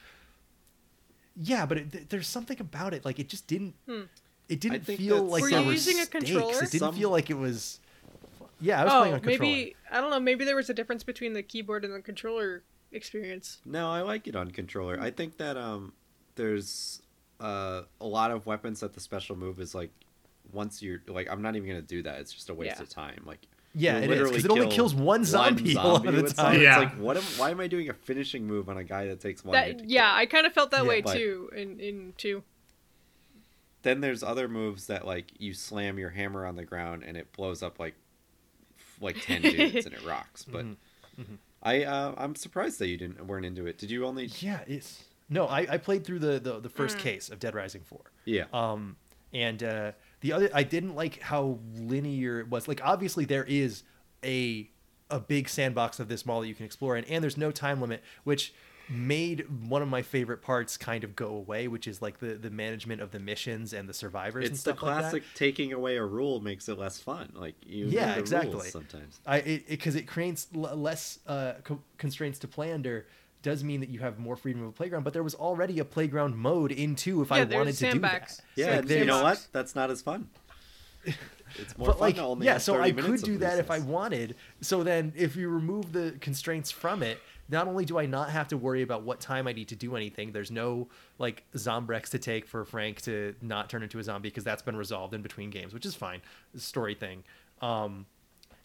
yeah, 1.36 1.66
but 1.66 1.78
it, 1.78 1.92
th- 1.92 2.06
there's 2.10 2.28
something 2.28 2.60
about 2.60 2.94
it. 2.94 3.04
Like 3.06 3.20
it 3.20 3.28
just 3.30 3.48
didn't. 3.48 3.76
It 4.48 4.60
didn't 4.62 4.82
feel 4.82 5.24
like 5.24 5.42
Were 5.42 5.50
there 5.50 5.60
you 5.62 5.66
were 5.68 5.72
using 5.74 6.00
a 6.00 6.06
controller? 6.06 6.54
It 6.64 6.72
didn't 6.72 6.80
Some- 6.80 6.96
feel 6.96 7.10
like 7.10 7.30
it 7.30 7.38
was. 7.38 7.80
Yeah, 8.62 8.82
I 8.82 8.84
was 8.86 8.94
playing 8.94 9.12
Oh, 9.14 9.16
on 9.16 9.22
controller. 9.22 9.40
maybe 9.52 9.76
I 9.92 10.00
don't 10.02 10.12
know. 10.12 10.20
Maybe 10.20 10.46
there 10.46 10.56
was 10.56 10.70
a 10.70 10.74
difference 10.74 11.04
between 11.04 11.34
the 11.34 11.44
keyboard 11.44 11.84
and 11.84 11.94
the 11.94 12.00
controller 12.02 12.64
experience. 12.92 13.60
No, 13.66 13.90
I 13.92 14.02
like 14.02 14.28
it 14.28 14.36
on 14.36 14.52
controller. 14.52 14.98
I 15.00 15.12
think 15.12 15.38
that 15.38 15.58
um, 15.58 15.92
there's 16.36 17.02
uh, 17.42 17.82
a 18.00 18.06
lot 18.06 18.32
of 18.32 18.46
weapons 18.46 18.80
that 18.80 18.94
the 18.94 19.02
special 19.02 19.36
move 19.36 19.60
is 19.60 19.76
like 19.76 19.92
once 20.54 20.82
you're 20.82 21.02
like 21.08 21.30
I'm 21.30 21.42
not 21.42 21.56
even 21.58 21.68
gonna 21.68 21.82
do 21.82 22.02
that. 22.04 22.20
It's 22.22 22.32
just 22.32 22.50
a 22.50 22.54
waste 22.54 22.78
Yeah. 22.78 22.84
of 22.84 22.90
time. 22.90 23.24
Like 23.26 23.42
Yeah, 23.78 24.00
you'll 24.00 24.12
it 24.12 24.18
is, 24.22 24.32
'cause 24.32 24.44
literally 24.44 24.60
it 24.60 24.64
only 24.64 24.76
kills 24.76 24.96
one 24.96 25.26
zombie 25.26 25.74
a 25.76 25.76
lot 25.78 26.06
of 26.08 26.16
the 26.16 26.24
with 26.24 26.36
time. 26.36 26.62
Yeah. 26.62 26.82
It's 26.84 26.94
like 26.94 27.02
what 27.02 27.18
am 27.18 27.24
why 27.38 27.50
am 27.52 27.60
I 27.60 27.68
doing 27.68 27.90
a 27.90 27.94
finishing 27.94 28.48
move 28.48 28.70
on 28.70 28.78
a 28.78 28.84
guy 28.84 29.08
that 29.08 29.20
takes 29.20 29.44
one 29.44 29.56
hit 29.62 29.78
That 29.78 29.84
to 29.84 29.90
yeah, 29.90 30.10
kill? 30.12 30.18
I 30.20 30.26
kind 30.28 30.48
of 30.48 30.54
felt 30.54 30.72
that 30.72 30.84
Yeah, 30.84 30.90
way 30.90 31.02
but- 31.02 31.14
too 31.16 31.50
in 31.56 31.80
in 31.80 32.14
two. 32.18 32.44
Then 33.84 34.02
there's 34.02 34.24
other 34.24 34.48
moves 34.48 34.88
that 34.88 35.06
like 35.06 35.32
you 35.38 35.54
slam 35.54 36.00
your 36.00 36.10
hammer 36.10 36.46
on 36.46 36.56
the 36.56 36.64
ground 36.66 37.04
and 37.06 37.16
it 37.18 37.32
blows 37.34 37.62
up 37.62 37.80
like 37.80 37.94
like 39.00 39.22
ten 39.22 39.42
dudes 39.44 39.86
and 39.86 39.94
it 39.94 40.04
rocks. 40.06 40.44
But 40.44 40.66
Mm-hmm. 40.66 41.36
I 41.64 41.84
uh, 41.86 42.14
I'm 42.18 42.36
surprised 42.36 42.78
that 42.80 42.88
you 42.88 42.98
didn't 42.98 43.26
weren't 43.26 43.46
into 43.46 43.66
it. 43.68 43.78
Did 43.78 43.90
you 43.90 44.06
only? 44.06 44.26
Yeah, 44.40 44.60
it's 44.68 45.04
no. 45.30 45.48
I, 45.48 45.66
I 45.70 45.78
played 45.78 46.04
through 46.06 46.20
the, 46.20 46.40
the 46.40 46.60
the 46.60 46.68
Mm. 46.70 46.74
first 46.74 47.00
case 47.00 47.30
of 47.30 47.40
Dead 47.40 47.56
Rising 47.56 47.82
four. 47.84 48.02
Yeah. 48.26 48.46
Um, 48.54 48.98
and 49.34 49.64
uh, 49.64 49.92
the 50.22 50.34
other, 50.34 50.50
I 50.54 50.64
didn't 50.64 50.96
like 50.96 51.22
how 51.22 51.60
linear 51.76 52.40
it 52.40 52.50
was. 52.50 52.68
Like, 52.68 52.82
obviously, 52.84 53.26
there 53.26 53.46
is 53.46 53.84
a 54.24 54.70
a 55.12 55.20
big 55.20 55.48
sandbox 55.48 56.00
of 56.00 56.08
this 56.08 56.26
mall 56.26 56.42
that 56.42 56.48
you 56.48 56.56
can 56.56 56.66
explore 56.66 56.98
in, 56.98 57.06
and 57.06 57.24
there's 57.24 57.38
no 57.38 57.52
time 57.52 57.80
limit, 57.82 58.04
which 58.24 58.54
made 58.88 59.46
one 59.68 59.82
of 59.82 59.88
my 59.88 60.02
favorite 60.02 60.42
parts 60.44 60.78
kind 60.78 61.04
of 61.04 61.16
go 61.16 61.28
away, 61.28 61.68
which 61.68 61.88
is 61.88 62.02
like 62.02 62.20
the 62.20 62.36
the 62.36 62.50
management 62.50 63.02
of 63.02 63.12
the 63.12 63.20
missions 63.20 63.74
and 63.74 63.90
the 63.90 63.94
survivors 63.94 64.46
and 64.46 64.54
it's 64.54 64.64
the 64.64 64.72
stuff 64.72 64.84
like 64.84 64.96
that. 64.96 65.02
classic 65.02 65.24
taking 65.34 65.74
away 65.74 65.98
a 65.98 66.04
rule 66.06 66.40
makes 66.40 66.70
it 66.70 66.78
less 66.78 67.00
fun. 67.00 67.32
Like 67.34 67.56
you 67.66 67.88
Yeah, 67.88 68.16
exactly. 68.16 68.70
sometimes. 68.70 69.20
I 69.26 69.38
it 69.38 69.68
because 69.68 69.96
it, 69.96 70.08
creates 70.08 70.48
l- 70.56 70.76
less 70.78 71.20
uh, 71.26 71.54
co- 71.64 71.82
constraints 71.98 72.38
to 72.40 72.48
play 72.48 72.72
under 72.74 73.08
does 73.46 73.64
mean 73.64 73.80
that 73.82 73.90
you 73.90 74.00
have 74.00 74.18
more 74.18 74.36
freedom 74.36 74.64
of 74.64 74.70
a 74.70 74.72
playground. 74.72 75.04
But 75.04 75.14
there 75.14 75.22
was 75.22 75.36
already 75.36 75.78
a 75.78 75.86
playground 75.86 76.36
mode 76.36 76.72
in 76.72 76.96
two 76.96 77.22
if 77.22 77.30
Yeah, 77.30 77.36
I 77.36 77.44
there's 77.44 77.58
wanted 77.60 77.76
to 77.78 77.92
do 77.92 78.00
that. 78.00 78.42
Yeah, 78.56 78.72
Like, 78.72 78.80
and 78.80 78.90
you 78.90 79.06
know 79.06 79.22
what? 79.22 79.48
That's 79.52 79.76
not 79.76 79.92
as 79.92 80.02
fun. 80.02 80.28
It's 81.58 81.78
more 81.78 81.90
but 81.90 81.94
fun 81.94 82.02
like 82.02 82.16
to 82.16 82.24
only 82.24 82.48
yeah, 82.48 82.54
have 82.54 82.64
so 82.64 82.82
I 82.82 82.92
could 82.92 83.22
do 83.22 83.38
that 83.38 83.60
if 83.60 83.72
I 83.72 83.80
wanted. 83.80 84.36
So 84.60 84.84
then, 84.84 85.14
if 85.16 85.38
you 85.38 85.48
remove 85.48 85.94
the 85.94 86.16
constraints 86.20 86.70
from 86.72 87.02
it, 87.04 87.20
not 87.48 87.68
only 87.68 87.86
do 87.86 87.98
I 87.98 88.08
not 88.08 88.32
have 88.32 88.48
to 88.50 88.58
worry 88.58 88.82
about 88.82 89.04
what 89.04 89.22
time 89.22 89.48
I 89.48 89.54
need 89.54 89.70
to 89.70 89.76
do 89.76 89.96
anything, 89.96 90.32
there's 90.34 90.52
no 90.52 90.90
like 91.18 91.44
Zombrex 91.54 92.10
to 92.10 92.20
take 92.20 92.48
for 92.48 92.66
Frank 92.66 93.02
to 93.04 93.36
not 93.42 93.70
turn 93.70 93.84
into 93.84 94.00
a 94.00 94.04
zombie 94.04 94.30
because 94.30 94.44
that's 94.44 94.64
been 94.64 94.76
resolved 94.76 95.14
in 95.14 95.22
between 95.22 95.50
games, 95.52 95.74
which 95.74 95.86
is 95.86 95.96
fine, 95.96 96.22
story 96.58 96.96
thing. 96.96 97.24
Um, 97.62 98.06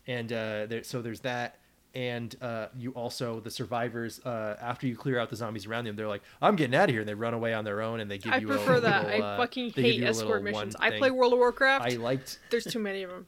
and 0.06 0.32
uh, 0.32 0.66
there, 0.66 0.82
so 0.82 1.02
there's 1.02 1.20
that. 1.20 1.58
And 1.92 2.36
uh, 2.40 2.68
you 2.78 2.92
also 2.92 3.40
the 3.40 3.50
survivors 3.50 4.20
uh, 4.24 4.56
after 4.60 4.86
you 4.86 4.96
clear 4.96 5.18
out 5.18 5.28
the 5.28 5.34
zombies 5.34 5.66
around 5.66 5.86
them, 5.86 5.96
they're 5.96 6.06
like, 6.06 6.22
"I'm 6.40 6.54
getting 6.54 6.76
out 6.76 6.88
of 6.88 6.90
here," 6.90 7.00
and 7.00 7.08
they 7.08 7.14
run 7.14 7.34
away 7.34 7.52
on 7.52 7.64
their 7.64 7.80
own, 7.82 7.98
and 7.98 8.08
they 8.08 8.18
give 8.18 8.32
I 8.32 8.36
you. 8.36 8.46
prefer 8.46 8.76
a 8.76 8.80
that. 8.80 9.06
little, 9.06 9.24
I 9.24 9.26
uh, 9.26 9.36
fucking 9.38 9.70
hate 9.70 9.96
you 9.96 10.04
a 10.04 10.06
little 10.06 10.20
escort 10.22 10.44
missions. 10.44 10.76
I 10.78 10.96
play 10.98 11.10
World 11.10 11.32
of 11.32 11.40
Warcraft. 11.40 11.84
I 11.84 11.96
liked 11.96 12.38
There's 12.50 12.62
too 12.64 12.78
many 12.78 13.02
of 13.02 13.10
them. 13.10 13.26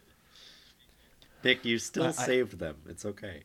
Nick, 1.43 1.65
you 1.65 1.79
still 1.79 2.05
I- 2.05 2.09
I- 2.09 2.13
saved 2.13 2.61
them. 2.61 2.77
It's 2.89 3.05
okay. 3.05 3.43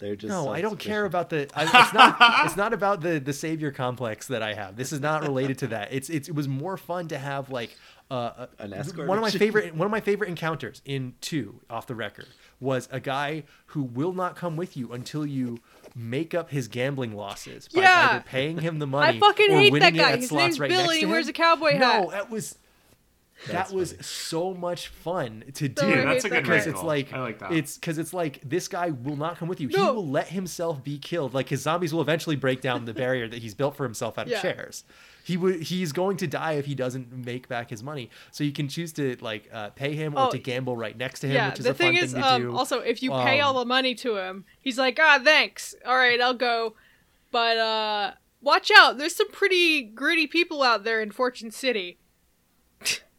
They're 0.00 0.16
just 0.16 0.28
No, 0.30 0.48
I 0.48 0.60
don't 0.60 0.78
care 0.78 1.04
about 1.04 1.30
the. 1.30 1.48
I, 1.54 1.64
it's 1.64 1.92
not. 1.94 2.16
it's 2.46 2.56
not 2.56 2.72
about 2.72 3.00
the 3.00 3.18
the 3.20 3.32
savior 3.32 3.70
complex 3.70 4.26
that 4.28 4.42
I 4.42 4.54
have. 4.54 4.76
This 4.76 4.92
is 4.92 5.00
not 5.00 5.22
related 5.22 5.58
to 5.58 5.66
that. 5.68 5.92
It's, 5.92 6.10
it's 6.10 6.28
it 6.28 6.34
was 6.34 6.48
more 6.48 6.76
fun 6.76 7.08
to 7.08 7.18
have 7.18 7.48
like 7.50 7.76
uh, 8.10 8.46
An 8.58 8.72
escort 8.72 9.08
one 9.08 9.18
of 9.18 9.22
my 9.22 9.28
mission. 9.28 9.38
favorite 9.38 9.74
one 9.74 9.86
of 9.86 9.92
my 9.92 10.00
favorite 10.00 10.28
encounters 10.28 10.82
in 10.84 11.14
two 11.20 11.60
off 11.70 11.86
the 11.86 11.94
record 11.94 12.26
was 12.60 12.88
a 12.92 13.00
guy 13.00 13.44
who 13.66 13.82
will 13.82 14.12
not 14.12 14.36
come 14.36 14.56
with 14.56 14.76
you 14.76 14.92
until 14.92 15.24
you 15.24 15.58
make 15.94 16.34
up 16.34 16.50
his 16.50 16.66
gambling 16.68 17.14
losses 17.14 17.68
by 17.68 17.80
Yeah. 17.82 18.08
either 18.10 18.24
paying 18.26 18.58
him 18.58 18.78
the 18.80 18.86
money 18.86 19.16
I 19.16 19.20
fucking 19.20 19.50
or 19.52 19.58
hate 19.60 19.72
winning 19.72 19.96
that 19.96 20.02
guy. 20.10 20.16
His 20.16 20.28
slots 20.28 20.42
name's 20.42 20.60
right 20.60 20.70
Billy. 20.70 20.82
next 20.82 20.92
to 20.94 20.98
He 21.00 21.06
wears 21.06 21.28
a 21.28 21.32
cowboy 21.32 21.72
hat. 21.72 21.80
no, 21.80 21.86
hat. 21.86 22.10
that 22.10 22.30
was 22.30 22.58
That's 23.46 23.70
that 23.70 23.76
was 23.76 23.90
funny. 23.92 24.02
so 24.02 24.54
much 24.54 24.88
fun 24.88 25.44
to 25.54 25.68
do. 25.68 25.86
Yeah, 25.86 25.94
Yeah, 25.96 26.04
that's 26.04 26.24
a 26.24 26.28
good 26.28 26.44
guy. 26.44 26.50
because 26.50 26.66
it's 26.66 26.82
like 26.82 27.12
I 27.12 27.20
like 27.20 27.38
that. 27.40 27.52
it's 27.52 27.76
because 27.76 27.98
it's 27.98 28.12
like 28.14 28.40
this 28.48 28.68
guy 28.68 28.90
will 28.90 29.16
not 29.16 29.36
come 29.38 29.48
with 29.48 29.60
you. 29.60 29.68
He 29.68 29.76
will 29.76 30.06
let 30.06 30.28
himself 30.28 30.82
be 30.82 30.98
killed. 30.98 31.34
Like 31.34 31.48
his 31.48 31.62
zombies 31.62 31.92
will 31.92 32.00
eventually 32.02 32.36
break 32.36 32.60
down 32.60 32.84
the 32.84 32.94
barrier 32.94 33.28
that 33.28 33.42
he's 33.42 33.54
built 33.54 33.76
for 33.76 33.84
himself 33.84 34.18
out 34.18 34.26
of 34.26 34.32
Yeah. 34.32 34.42
chairs. 34.42 34.84
He 35.24 35.36
would 35.38 35.62
he's 35.62 35.92
going 35.92 36.18
to 36.18 36.26
die 36.26 36.52
if 36.52 36.66
he 36.66 36.74
doesn't 36.74 37.10
make 37.10 37.48
back 37.48 37.70
his 37.70 37.82
money. 37.82 38.10
So 38.30 38.44
you 38.44 38.52
can 38.52 38.68
choose 38.68 38.92
to 38.94 39.16
like 39.20 39.48
uh, 39.52 39.70
pay 39.70 39.94
him 39.94 40.14
or 40.16 40.26
Oh, 40.26 40.30
to 40.30 40.38
gamble 40.38 40.76
right 40.76 40.96
next 40.96 41.20
to 41.20 41.26
him, 41.28 41.34
Yeah, 41.34 41.48
which 41.50 41.60
is 41.60 41.64
the 41.64 41.70
a 41.70 41.74
fun 41.74 41.94
thing 41.94 41.96
is, 42.02 42.12
thing 42.12 42.22
to 42.22 42.28
um, 42.34 42.42
do. 42.42 42.56
also 42.56 42.80
if 42.80 43.02
you 43.02 43.10
pay 43.10 43.40
all 43.40 43.56
Um, 43.56 43.62
the 43.62 43.64
money 43.66 43.94
to 43.96 44.16
him, 44.16 44.44
he's 44.60 44.78
like, 44.78 44.98
ah, 45.00 45.18
thanks. 45.22 45.74
All 45.86 45.96
right, 45.96 46.20
I'll 46.20 46.34
go. 46.34 46.74
But 47.30 47.56
uh, 47.56 48.12
watch 48.42 48.70
out. 48.76 48.98
There's 48.98 49.16
some 49.16 49.30
pretty 49.30 49.82
gritty 49.82 50.26
people 50.26 50.62
out 50.62 50.84
there 50.84 51.00
in 51.00 51.10
Fortune 51.10 51.50
City. 51.50 51.98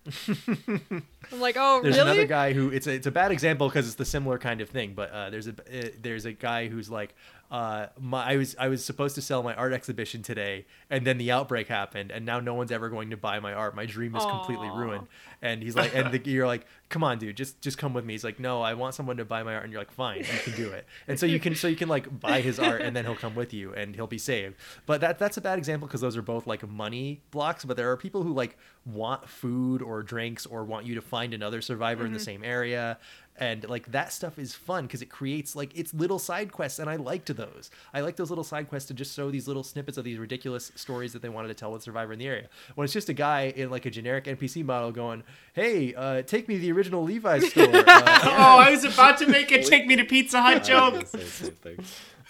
I'm 0.27 1.39
like, 1.39 1.55
oh, 1.57 1.81
There's 1.81 1.97
really? 1.97 2.11
another 2.11 2.27
guy 2.27 2.53
who 2.53 2.69
it's 2.69 2.87
a, 2.87 2.91
it's 2.93 3.07
a 3.07 3.11
bad 3.11 3.31
example 3.31 3.67
because 3.67 3.87
it's 3.87 3.95
the 3.95 4.05
similar 4.05 4.37
kind 4.37 4.61
of 4.61 4.69
thing. 4.69 4.93
But 4.93 5.11
uh, 5.11 5.29
there's 5.29 5.47
a 5.47 5.51
uh, 5.51 5.89
there's 5.99 6.25
a 6.25 6.33
guy 6.33 6.67
who's 6.67 6.89
like, 6.89 7.15
uh, 7.51 7.87
my 7.99 8.23
I 8.23 8.37
was 8.37 8.55
I 8.57 8.69
was 8.69 8.83
supposed 8.83 9.13
to 9.15 9.21
sell 9.21 9.43
my 9.43 9.53
art 9.53 9.71
exhibition 9.71 10.23
today, 10.23 10.65
and 10.89 11.05
then 11.05 11.19
the 11.19 11.31
outbreak 11.31 11.67
happened, 11.67 12.11
and 12.11 12.25
now 12.25 12.39
no 12.39 12.55
one's 12.55 12.71
ever 12.71 12.89
going 12.89 13.11
to 13.11 13.17
buy 13.17 13.39
my 13.39 13.53
art. 13.53 13.75
My 13.75 13.85
dream 13.85 14.15
is 14.15 14.25
completely 14.25 14.69
ruined. 14.69 15.07
And 15.41 15.61
he's 15.61 15.75
like, 15.75 15.93
and 15.93 16.11
the, 16.11 16.19
you're 16.29 16.47
like, 16.47 16.65
come 16.89 17.03
on, 17.03 17.19
dude, 17.19 17.37
just 17.37 17.61
just 17.61 17.77
come 17.77 17.93
with 17.93 18.03
me. 18.03 18.13
He's 18.13 18.23
like, 18.23 18.39
no, 18.39 18.63
I 18.63 18.73
want 18.73 18.95
someone 18.95 19.17
to 19.17 19.25
buy 19.25 19.43
my 19.43 19.53
art, 19.53 19.63
and 19.63 19.71
you're 19.71 19.81
like, 19.81 19.91
fine, 19.91 20.19
you 20.19 20.39
can 20.43 20.53
do 20.55 20.71
it. 20.71 20.87
And 21.07 21.19
so 21.19 21.27
you 21.27 21.39
can 21.39 21.53
so 21.53 21.67
you 21.67 21.75
can 21.75 21.87
like 21.87 22.19
buy 22.19 22.41
his 22.41 22.57
art, 22.59 22.81
and 22.81 22.95
then 22.95 23.05
he'll 23.05 23.15
come 23.15 23.35
with 23.35 23.53
you, 23.53 23.73
and 23.73 23.95
he'll 23.95 24.07
be 24.07 24.17
saved. 24.17 24.55
But 24.87 25.01
that 25.01 25.19
that's 25.19 25.37
a 25.37 25.41
bad 25.41 25.59
example 25.59 25.87
because 25.87 26.01
those 26.01 26.17
are 26.17 26.23
both 26.23 26.47
like 26.47 26.67
money 26.67 27.21
blocks. 27.29 27.63
But 27.63 27.77
there 27.77 27.91
are 27.91 27.97
people 27.97 28.23
who 28.23 28.33
like 28.33 28.57
want 28.85 29.29
food 29.29 29.83
or 29.83 30.01
drinks 30.01 30.47
or 30.47 30.63
want 30.63 30.87
you 30.87 30.95
to 30.95 31.01
find 31.01 31.33
another 31.33 31.61
survivor 31.61 32.05
in 32.05 32.13
the 32.13 32.19
same 32.19 32.43
area 32.43 32.97
and 33.37 33.67
like 33.67 33.91
that 33.91 34.13
stuff 34.13 34.39
is 34.39 34.55
fun 34.55 34.85
because 34.85 35.01
it 35.01 35.09
creates 35.09 35.55
like 35.55 35.77
it's 35.77 35.93
little 35.93 36.19
side 36.19 36.51
quests 36.51 36.79
and 36.79 36.89
i 36.89 36.95
liked 36.95 37.35
those. 37.35 37.69
I 37.93 38.01
like 38.01 38.15
those 38.15 38.29
little 38.29 38.43
side 38.43 38.69
quests 38.69 38.87
to 38.87 38.93
just 38.93 39.15
show 39.15 39.29
these 39.31 39.47
little 39.47 39.63
snippets 39.63 39.97
of 39.97 40.03
these 40.05 40.17
ridiculous 40.19 40.71
stories 40.75 41.11
that 41.13 41.21
they 41.21 41.29
wanted 41.29 41.49
to 41.49 41.53
tell 41.53 41.71
with 41.71 41.83
survivor 41.83 42.13
in 42.13 42.19
the 42.19 42.27
area. 42.27 42.47
When 42.75 42.85
it's 42.85 42.93
just 42.93 43.09
a 43.09 43.13
guy 43.13 43.53
in 43.55 43.69
like 43.69 43.85
a 43.85 43.89
generic 43.89 44.25
npc 44.25 44.63
model 44.63 44.91
going 44.91 45.23
hey 45.53 45.93
uh, 45.95 46.21
take 46.21 46.47
me 46.47 46.55
to 46.55 46.61
the 46.61 46.71
original 46.71 47.03
levi's 47.03 47.49
store. 47.51 47.67
Uh, 47.75 48.19
Oh, 48.23 48.57
I 48.59 48.71
was 48.71 48.85
about 48.85 49.17
to 49.19 49.27
make 49.27 49.51
a 49.51 49.61
take 49.63 49.85
me 49.87 49.95
to 49.97 50.05
Pizza 50.05 50.41
Hut 50.41 50.55
I 50.57 50.59
joke. 50.59 50.93
gonna 50.93 51.05
say 51.05 51.19
the 51.19 51.25
same 51.25 51.51
thing. 51.51 51.79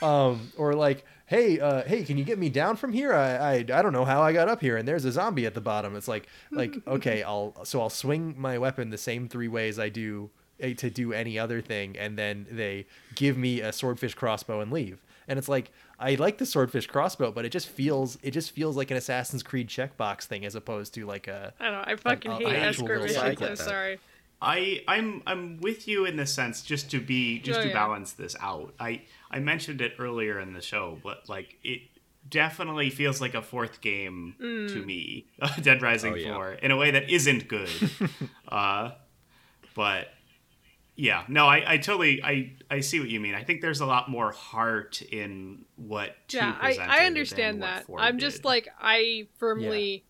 um, 0.01 0.51
or 0.57 0.73
like 0.73 1.05
hey 1.27 1.59
uh, 1.59 1.83
hey 1.83 2.03
can 2.03 2.17
you 2.17 2.23
get 2.23 2.37
me 2.39 2.49
down 2.49 2.75
from 2.75 2.93
here? 2.93 3.13
I, 3.13 3.35
I 3.35 3.53
i 3.57 3.63
don't 3.63 3.93
know 3.93 4.05
how 4.05 4.21
i 4.21 4.31
got 4.33 4.47
up 4.47 4.61
here 4.61 4.77
and 4.77 4.87
there's 4.87 5.05
a 5.05 5.11
zombie 5.11 5.45
at 5.45 5.53
the 5.53 5.61
bottom. 5.61 5.95
It's 5.95 6.07
like 6.07 6.27
like 6.51 6.75
okay 6.87 7.23
i'll 7.23 7.63
so 7.63 7.81
i'll 7.81 7.89
swing 7.89 8.35
my 8.37 8.57
weapon 8.57 8.89
the 8.89 8.97
same 8.97 9.27
three 9.27 9.47
ways 9.47 9.77
i 9.79 9.89
do 9.89 10.29
to 10.59 10.89
do 10.89 11.13
any 11.13 11.37
other 11.37 11.61
thing 11.61 11.97
and 11.97 12.17
then 12.17 12.45
they 12.49 12.85
give 13.15 13.37
me 13.37 13.61
a 13.61 13.71
swordfish 13.73 14.13
crossbow 14.13 14.61
and 14.61 14.71
leave 14.71 15.03
and 15.27 15.37
it's 15.37 15.49
like 15.49 15.71
i 15.99 16.15
like 16.15 16.37
the 16.37 16.45
swordfish 16.45 16.87
crossbow 16.87 17.31
but 17.31 17.43
it 17.45 17.49
just 17.51 17.67
feels 17.67 18.17
it 18.23 18.31
just 18.31 18.51
feels 18.51 18.77
like 18.77 18.89
an 18.89 18.97
assassin's 18.97 19.43
creed 19.43 19.67
checkbox 19.67 20.23
thing 20.23 20.45
as 20.45 20.55
opposed 20.55 20.93
to 20.93 21.05
like 21.05 21.27
a 21.27 21.53
I 21.59 21.63
don't 21.65 21.73
know. 21.73 21.83
i 21.85 21.95
fucking 21.95 22.31
an, 22.31 22.37
hate 22.41 22.55
escort 22.55 23.01
missions 23.01 23.17
i'm 23.21 23.35
quest. 23.35 23.63
sorry. 23.65 23.99
I 24.41 24.81
I'm 24.87 25.23
I'm 25.25 25.57
with 25.61 25.87
you 25.87 26.05
in 26.05 26.17
the 26.17 26.25
sense 26.25 26.61
just 26.61 26.91
to 26.91 26.99
be 26.99 27.39
just 27.39 27.59
Oh, 27.59 27.63
to 27.63 27.67
yeah. 27.69 27.73
balance 27.73 28.11
this 28.11 28.35
out. 28.41 28.73
I 28.79 29.01
I 29.31 29.39
mentioned 29.39 29.79
it 29.79 29.93
earlier 29.97 30.39
in 30.41 30.53
the 30.53 30.61
show, 30.61 30.99
but 31.01 31.29
like 31.29 31.55
it 31.63 31.81
definitely 32.29 32.89
feels 32.89 33.21
like 33.21 33.33
a 33.33 33.41
fourth 33.41 33.79
game 33.79 34.35
Mm. 34.41 34.67
to 34.73 34.85
me, 34.85 35.25
Dead 35.61 35.81
Rising 35.81 36.13
Oh, 36.13 36.15
yeah. 36.17 36.33
4, 36.33 36.51
in 36.55 36.71
a 36.71 36.75
way 36.77 36.91
that 36.91 37.09
isn't 37.09 37.47
good. 37.47 37.69
uh, 38.49 38.91
but 39.73 40.09
yeah, 40.95 41.23
no, 41.27 41.45
I, 41.45 41.73
I 41.73 41.77
totally 41.77 42.23
I 42.23 42.53
I 42.69 42.79
see 42.79 42.99
what 42.99 43.09
you 43.09 43.19
mean. 43.19 43.35
I 43.35 43.43
think 43.43 43.61
there's 43.61 43.81
a 43.81 43.85
lot 43.85 44.09
more 44.09 44.31
heart 44.31 45.01
in 45.01 45.65
what 45.75 46.15
Yeah, 46.29 46.55
I, 46.59 46.77
I 46.79 47.05
understand 47.05 47.61
that. 47.61 47.85
I'm 47.97 48.19
just 48.19 48.45
like 48.45 48.69
I 48.79 49.27
firmly 49.37 50.05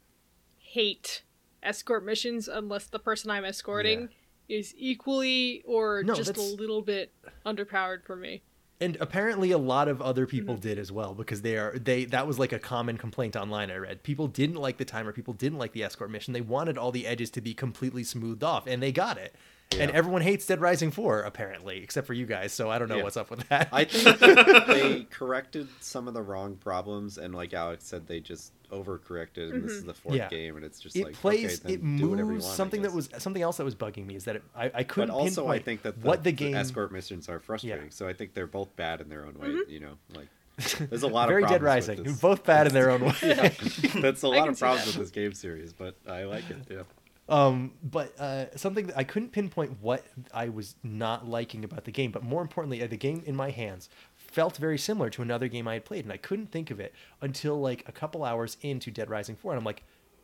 hate 0.58 1.24
escort 1.64 2.06
missions 2.06 2.48
unless 2.48 2.88
the 2.88 3.00
person 3.00 3.32
I'm 3.32 3.46
escorting 3.46 4.10
is 4.48 4.74
equally 4.78 5.64
or 5.66 6.04
No, 6.04 6.14
just 6.14 6.38
a 6.38 6.42
little 6.42 6.82
bit 6.82 7.12
underpowered 7.46 8.04
for 8.06 8.16
me. 8.16 8.44
and 8.80 8.96
apparently 9.00 9.50
a 9.52 9.58
lot 9.58 9.88
of 9.88 10.02
other 10.02 10.28
people 10.28 10.54
Mm-hmm. 10.56 10.62
did 10.68 10.78
as 10.78 10.92
well 10.92 11.16
because 11.16 11.42
they 11.42 11.58
are 11.58 11.80
they 11.80 12.06
that 12.06 12.28
was 12.28 12.38
like 12.38 12.52
a 12.54 12.60
common 12.60 12.98
complaint 12.98 13.36
online 13.36 13.72
i 13.72 13.76
read 13.78 14.04
people 14.04 14.28
didn't 14.28 14.58
like 14.58 14.78
the 14.78 14.86
timer 14.86 15.12
people 15.14 15.34
didn't 15.34 15.58
like 15.58 15.72
the 15.72 15.82
escort 15.84 16.12
mission 16.12 16.34
they 16.34 16.42
wanted 16.42 16.78
all 16.78 16.92
the 16.92 17.08
edges 17.08 17.30
to 17.32 17.42
be 17.42 17.54
completely 17.56 18.04
smoothed 18.04 18.44
off 18.44 18.68
and 18.68 18.84
they 18.84 18.92
got 18.92 19.18
it 19.18 19.34
And 19.78 19.92
everyone 19.92 20.22
hates 20.22 20.46
Dead 20.46 20.62
Rising 20.62 20.92
4 20.92 21.22
apparently, 21.22 21.84
except 21.84 22.08
for 22.08 22.14
you 22.14 22.26
guys. 22.26 22.54
So 22.54 22.70
I 22.70 22.80
don't 22.80 22.88
know 22.88 22.98
Yeah. 22.98 23.04
what's 23.04 23.18
up 23.18 23.30
with 23.30 23.48
that. 23.50 23.68
I 23.74 23.84
think 23.84 24.20
they 24.68 25.04
corrected 25.10 25.68
some 25.82 26.08
of 26.08 26.14
the 26.14 26.22
wrong 26.22 26.56
problems, 26.56 27.18
and 27.18 27.36
like 27.36 27.54
Alex 27.54 27.86
said, 27.86 28.08
they 28.08 28.20
just 28.22 28.54
overcorrected. 28.72 29.52
And 29.54 29.64
this 29.64 29.74
is 29.74 29.84
the 29.84 29.94
fourth 29.94 30.16
Yeah. 30.16 30.30
game, 30.30 30.56
and 30.56 30.64
it's 30.66 30.80
just 30.80 30.96
it 30.96 31.04
like 31.04 31.14
plays 31.16 31.62
okay, 31.66 31.74
it 31.74 31.82
then 31.82 31.98
do 31.98 32.10
whatever 32.10 32.30
you 32.30 32.34
moves 32.36 32.46
want, 32.46 32.58
something 32.58 32.82
that 32.84 32.94
was 32.94 33.10
something 33.18 33.42
else 33.42 33.58
that 33.58 33.66
was 33.66 33.76
bugging 33.76 34.06
me 34.06 34.16
is 34.16 34.26
that 34.26 34.38
it, 34.38 34.44
I, 34.56 34.72
I 34.74 34.84
couldn't 34.84 35.10
also, 35.10 35.48
I 35.48 35.60
think 35.60 35.82
that 35.82 36.00
the, 36.02 36.08
what 36.08 36.24
the 36.24 36.32
game 36.32 36.56
escort 36.56 36.92
missions 36.92 37.28
are 37.28 37.40
frustrating. 37.40 37.86
Yeah. 37.86 37.90
So 37.92 38.08
I 38.08 38.14
think 38.14 38.34
they're 38.34 38.48
both 38.48 38.74
bad 38.76 39.02
in 39.02 39.10
their 39.10 39.26
own 39.26 39.34
way. 39.38 39.48
Mm-hmm. 39.50 39.72
You 39.72 39.80
know, 39.82 39.94
like 40.16 40.28
there's 40.90 41.04
a 41.04 41.08
lot 41.08 41.24
of 41.24 41.30
very 41.32 41.44
of 41.44 41.50
Dead 41.50 41.64
Rising, 41.64 42.04
both 42.22 42.44
bad 42.46 42.68
in 42.68 42.74
their 42.74 42.92
own 42.92 43.02
way. 43.22 43.56
That's 43.96 44.24
a 44.24 44.30
lot 44.30 44.48
of 44.48 44.58
problems 44.58 44.86
with 44.88 44.96
this 44.98 45.12
game 45.12 45.34
series, 45.34 45.74
but 45.74 45.96
I 46.08 46.24
like 46.24 46.50
it. 46.50 46.58
Yeah. 46.70 46.84
Um, 47.28 47.74
but 47.82 48.18
uh, 48.20 48.56
something 48.56 48.88
that 48.88 48.98
I 48.98 49.04
couldn't 49.04 49.32
pinpoint 49.32 49.78
what 49.82 50.06
I 50.34 50.50
was 50.50 50.76
not 50.84 51.28
liking 51.28 51.64
about 51.64 51.86
the 51.86 51.92
game, 51.92 52.12
but 52.12 52.24
more 52.24 52.42
importantly, 52.42 52.84
uh, 52.84 52.88
the 52.88 52.98
game 52.98 53.24
in 53.26 53.36
my 53.36 53.50
hands 53.50 53.90
felt 54.16 54.58
very 54.58 54.78
similar 54.78 55.10
to 55.12 55.22
another 55.22 55.48
game 55.48 55.68
I 55.68 55.74
had 55.74 55.86
played, 55.86 56.04
and 56.06 56.14
I 56.14 56.18
couldn't 56.18 56.52
think 56.52 56.70
of 56.70 56.80
it 56.80 56.94
until 57.22 57.60
like 57.60 57.84
a 57.88 57.92
couple 57.92 58.24
hours 58.24 58.58
into 58.62 58.92
Dead 58.92 59.10
Rising 59.10 59.36
4, 59.36 59.54
and 59.54 59.60
I'm 59.60 59.66
like, 59.66 59.84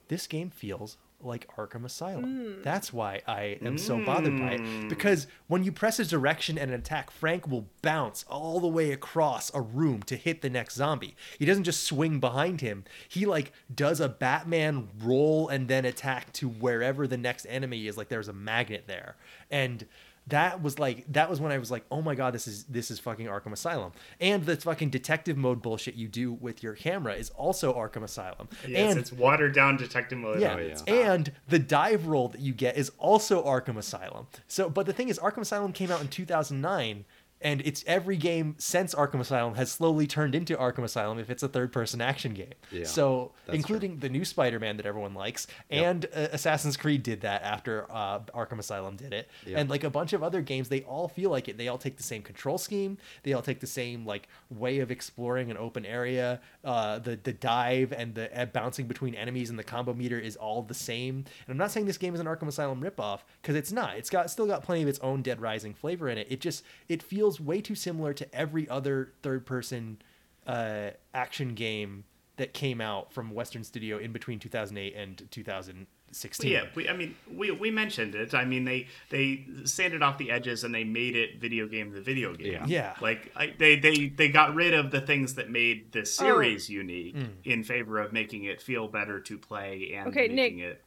this 0.10 0.28
game 0.28 0.50
feels 0.52 0.98
like 1.24 1.48
Arkham 1.56 1.86
Asylum. 1.86 2.24
Hmm. 2.24 2.62
That's 2.62 2.92
why 2.92 3.22
I 3.28 3.58
am 3.62 3.78
so 3.78 4.04
bothered 4.04 4.38
by 4.38 4.54
it. 4.54 4.60
Hmm. 4.60 4.88
Because 4.88 5.28
when 5.48 5.64
you 5.64 5.72
press 5.72 6.00
a 6.00 6.06
direction 6.06 6.58
and 6.58 6.72
an 6.72 6.80
attack, 6.80 7.12
Frank 7.12 7.48
will 7.48 7.68
bounce 7.82 8.24
all 8.30 8.60
the 8.60 8.68
way 8.68 8.92
across 8.92 9.54
a 9.54 9.62
room 9.62 10.04
to 10.04 10.16
hit 10.16 10.42
the 10.42 10.50
next 10.50 10.76
zombie. 10.76 11.16
He 11.38 11.46
doesn't 11.46 11.64
just 11.64 11.84
swing 11.84 12.20
behind 12.20 12.62
him. 12.62 12.84
He 13.08 13.26
like 13.26 13.54
does 13.74 14.00
a 14.00 14.10
Batman 14.10 14.90
roll 15.04 15.48
and 15.50 15.68
then 15.68 15.86
attack 15.86 16.34
to 16.34 16.48
wherever 16.48 17.08
the 17.08 17.18
next 17.18 17.46
enemy 17.50 17.88
is. 17.88 17.98
Like 17.98 18.10
there's 18.10 18.28
a 18.28 18.34
magnet 18.34 18.86
there. 18.88 19.16
And 19.50 19.86
that 20.28 20.62
was 20.62 20.80
like 20.80 21.06
that 21.14 21.30
was 21.30 21.42
when 21.42 21.52
I 21.52 21.58
was 21.58 21.72
like, 21.72 21.84
oh 21.92 22.02
my 22.02 22.16
god, 22.16 22.34
this 22.34 22.48
is 22.48 22.64
this 22.66 22.92
is 22.92 23.00
fucking 23.00 23.26
Arkham 23.26 23.52
Asylum. 23.54 23.92
And 24.20 24.46
the 24.46 24.56
fucking 24.56 24.90
detective 24.90 25.36
mode 25.36 25.62
bullshit 25.62 25.96
you 25.96 26.08
do 26.08 26.32
with 26.34 26.62
your 26.64 26.74
camera 26.76 27.14
is 27.16 27.32
also 27.32 27.74
Arkham 27.74 28.04
Asylum. 28.04 28.48
Yes, 28.68 28.92
and 28.92 29.00
it's 29.00 29.12
watered 29.12 29.54
down 29.54 29.78
detective 29.78 30.20
mode. 30.20 30.40
yeah, 30.40 30.54
Oh, 30.54 30.58
it's 30.58 30.84
and 30.84 31.32
the 31.50 31.60
dive 31.60 32.06
roll 32.08 32.28
that 32.30 32.40
you 32.42 32.54
get 32.54 32.78
is 32.78 32.92
also 32.98 33.44
Arkham 33.44 33.78
Asylum. 33.78 34.28
So, 34.48 34.70
but 34.70 34.86
the 34.86 34.94
thing 34.94 35.10
is, 35.10 35.18
Arkham 35.20 35.40
Asylum 35.40 35.74
came 35.74 35.92
out 35.92 36.02
in 36.02 36.08
2009, 36.08 37.04
and 37.42 37.62
it's 37.62 37.84
every 37.88 38.18
game 38.18 38.56
since 38.58 38.94
Arkham 38.96 39.20
Asylum 39.20 39.56
has 39.56 39.72
slowly 39.72 40.08
turned 40.08 40.36
into 40.36 40.56
Arkham 40.56 40.84
Asylum 40.84 41.20
if 41.20 41.30
it's 41.30 41.44
a 41.44 41.48
third-person 41.48 42.02
action 42.02 42.34
game. 42.34 42.54
Yeah, 42.72 42.86
so, 42.86 43.32
including 43.52 43.98
the 44.00 44.10
new 44.10 44.24
Spider-Man 44.26 44.78
that 44.78 44.86
everyone 44.86 45.14
likes, 45.14 45.48
and 45.70 46.06
uh, 46.16 46.28
Assassin's 46.32 46.78
Creed 46.78 47.04
did 47.04 47.22
that 47.22 47.44
after 47.44 47.86
uh, 47.92 48.20
Arkham 48.36 48.60
Asylum 48.60 48.96
did 48.96 49.14
it, 49.14 49.30
Yep. 49.46 49.58
and 49.60 49.70
like 49.70 49.84
a 49.84 49.90
bunch 49.90 50.14
of 50.14 50.24
other 50.24 50.42
games, 50.42 50.70
they 50.70 50.82
all 50.82 51.08
feel 51.08 51.30
like 51.30 51.48
it. 51.48 51.58
They 51.58 51.68
all 51.68 51.78
take 51.78 51.98
the 51.98 52.04
same 52.04 52.22
control 52.22 52.58
scheme. 52.58 52.98
They 53.24 53.34
all 53.34 53.42
take 53.42 53.60
the 53.60 53.68
same 53.68 54.06
like 54.06 54.28
way 54.50 54.80
of 54.80 54.92
exploring 54.92 55.50
an 55.52 55.58
open 55.58 55.86
area. 55.86 56.42
Uh, 56.64 57.00
the 57.00 57.16
the 57.22 57.34
dive 57.34 57.92
and 57.92 58.14
the 58.16 58.40
uh, 58.40 58.46
bouncing 58.46 58.86
between 58.88 59.16
enemies 59.16 59.50
and 59.50 59.58
the 59.58 59.64
combo 59.64 59.94
meter 59.94 60.20
is 60.20 60.36
all 60.36 60.62
the 60.62 60.74
same. 60.74 61.16
And 61.16 61.50
I'm 61.50 61.58
not 61.58 61.72
saying 61.72 61.86
this 61.86 61.98
game 61.98 62.14
is 62.14 62.20
an 62.20 62.28
Arkham 62.28 62.48
Asylum 62.48 62.82
ripoff 62.82 63.20
because 63.42 63.56
it's 63.56 63.72
not. 63.72 63.98
It's 63.98 64.10
got 64.10 64.30
still 64.30 64.46
got 64.48 64.64
plenty 64.64 64.82
of 64.84 64.88
its 64.88 65.00
own 65.00 65.22
Dead 65.22 65.42
Rising 65.42 65.74
flavor 65.74 66.10
in 66.10 66.18
it. 66.18 66.28
It 66.30 66.40
just 66.42 66.64
it 66.88 67.02
feels 67.02 67.31
way 67.40 67.62
too 67.62 67.76
similar 67.76 68.14
to 68.14 68.36
every 68.36 68.68
other 68.70 69.14
third 69.24 69.46
person 69.46 70.02
uh, 70.48 70.90
action 71.14 71.54
game 71.56 72.04
that 72.38 72.54
came 72.54 72.82
out 72.82 73.14
from 73.14 73.32
Western 73.32 73.64
Studio 73.64 73.98
in 73.98 74.12
between 74.12 74.40
2008 74.40 74.96
and 74.96 75.28
2016. 75.30 76.52
Yeah, 76.52 76.64
we, 76.76 76.90
I 76.90 76.94
mean, 76.96 77.16
we, 77.32 77.52
we 77.52 77.70
mentioned 77.72 78.16
it. 78.16 78.34
I 78.34 78.44
mean, 78.46 78.66
they 78.66 78.88
they 79.10 79.46
sanded 79.66 80.02
off 80.02 80.18
the 80.18 80.32
edges 80.32 80.64
and 80.64 80.74
they 80.74 80.84
made 80.84 81.16
it 81.16 81.40
video 81.40 81.68
game 81.68 81.92
the 81.92 82.02
video 82.02 82.34
game. 82.34 82.54
Yeah. 82.54 82.66
Yeah. 82.68 82.96
Like 83.02 83.32
I, 83.36 83.54
they 83.58 83.78
they 83.78 84.08
they 84.08 84.30
got 84.30 84.56
rid 84.56 84.74
of 84.74 84.92
the 84.92 85.02
things 85.02 85.36
that 85.36 85.50
made 85.50 85.92
the 85.92 86.06
series 86.06 86.70
Oh. 86.70 86.74
unique 86.74 87.16
Mm. 87.16 87.30
in 87.46 87.64
favor 87.64 88.00
of 88.00 88.12
making 88.12 88.46
it 88.46 88.62
feel 88.62 88.88
better 88.88 89.20
to 89.20 89.38
play 89.38 89.92
and 89.96 90.08
Okay, 90.10 90.28
making 90.28 90.58
Nick. 90.58 90.66
it 90.66 90.84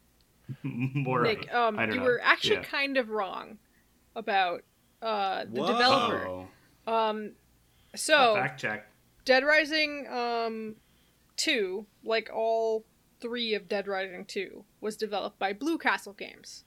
more. 0.63 1.23
Nick, 1.23 1.47
of, 1.51 1.55
um, 1.75 1.79
I 1.79 1.87
don't 1.87 1.95
you 1.95 2.01
know. 2.01 2.07
were 2.07 2.21
actually 2.23 2.57
Yeah. 2.57 2.65
kind 2.65 2.97
of 2.97 3.09
wrong 3.11 3.59
about 4.17 4.63
uh, 5.03 5.45
the 5.45 5.61
Whoa. 5.61 5.67
developer. 5.67 6.47
Oh, 6.87 7.31
So, 7.95 8.35
fact 8.35 8.61
check. 8.61 8.89
Dead 9.25 9.45
Rising 9.45 10.07
um, 10.09 10.77
2, 11.37 11.87
like 12.05 12.31
all 12.33 12.85
three 13.21 13.55
of 13.55 13.69
Dead 13.69 13.87
Rising 13.89 14.25
2, 14.27 14.65
was 14.81 14.97
developed 14.97 15.39
by 15.39 15.53
Blue 15.53 15.79
Castle 15.79 16.13
Games. 16.13 16.65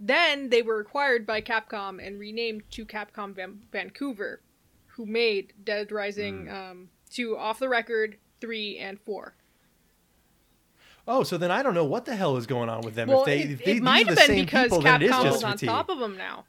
Then 0.00 0.48
they 0.48 0.62
were 0.62 0.80
acquired 0.80 1.26
by 1.26 1.40
Capcom 1.42 2.04
and 2.04 2.18
renamed 2.18 2.62
to 2.72 2.84
Capcom 2.86 3.34
Van- 3.34 3.62
Vancouver, 3.70 4.40
who 4.96 5.06
made 5.06 5.52
Dead 5.62 5.92
Rising 5.92 6.48
um, 6.50 6.88
2 7.10 7.36
off 7.36 7.58
the 7.58 7.68
record, 7.68 8.16
3, 8.40 8.78
and 8.78 8.98
4. 9.00 9.34
Oh, 11.06 11.24
so 11.24 11.36
then 11.36 11.50
I 11.50 11.62
don't 11.62 11.74
know 11.74 11.84
what 11.84 12.04
the 12.04 12.14
hell 12.14 12.36
is 12.36 12.46
going 12.46 12.68
on 12.68 12.82
with 12.82 12.94
them. 12.94 13.08
Well, 13.08 13.20
if 13.20 13.26
they, 13.26 13.40
it, 13.40 13.50
if 13.50 13.64
they, 13.64 13.72
these 13.74 13.82
might 13.82 14.04
are 14.06 14.10
have 14.10 14.14
the 14.14 14.20
been 14.20 14.26
same 14.26 14.44
because 14.44 14.64
people, 14.66 14.80
then 14.82 15.00
Capcom 15.00 15.08
just 15.08 15.24
was 15.32 15.44
on 15.44 15.52
fatigue. 15.52 15.68
top 15.68 15.88
of 15.88 15.98
them 15.98 16.16
now. 16.16 16.44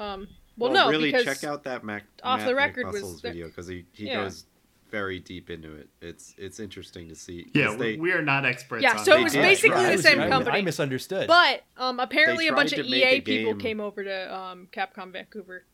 Um, 0.00 0.28
well, 0.56 0.70
Well, 0.72 0.86
no, 0.86 0.90
really 0.90 1.12
because 1.12 1.24
check 1.24 1.44
out 1.44 1.64
that 1.64 1.84
Mac, 1.84 2.04
Off 2.22 2.40
Matt 2.40 2.48
the 2.48 2.54
Record 2.54 2.86
was 2.86 3.02
McMuscle's 3.02 3.20
the- 3.22 3.28
video 3.28 3.46
because 3.48 3.66
he, 3.66 3.84
he 3.92 4.06
Yeah. 4.06 4.22
goes 4.24 4.46
very 4.90 5.20
deep 5.20 5.50
into 5.50 5.72
it. 5.74 5.88
It's 6.00 6.34
it's 6.36 6.58
interesting 6.58 7.08
to 7.10 7.14
see. 7.14 7.46
Yeah, 7.54 7.76
they, 7.76 7.96
we 7.96 8.12
are 8.12 8.22
not 8.22 8.44
experts. 8.44 8.82
Yeah, 8.82 8.98
on 8.98 9.04
so 9.04 9.16
it 9.16 9.22
was 9.22 9.34
basically 9.34 9.70
try. 9.70 9.96
the 9.96 10.02
same 10.02 10.20
I- 10.20 10.26
I 10.26 10.28
company. 10.28 10.58
I 10.58 10.62
misunderstood. 10.62 11.28
But 11.28 11.62
um, 11.76 12.00
apparently 12.00 12.48
a 12.48 12.52
bunch 12.52 12.72
of 12.72 12.84
EA 12.84 13.04
a 13.04 13.20
people 13.20 13.54
came 13.54 13.78
over 13.80 14.02
to 14.02 14.34
um, 14.34 14.68
Capcom 14.72 15.12
Vancouver. 15.12 15.64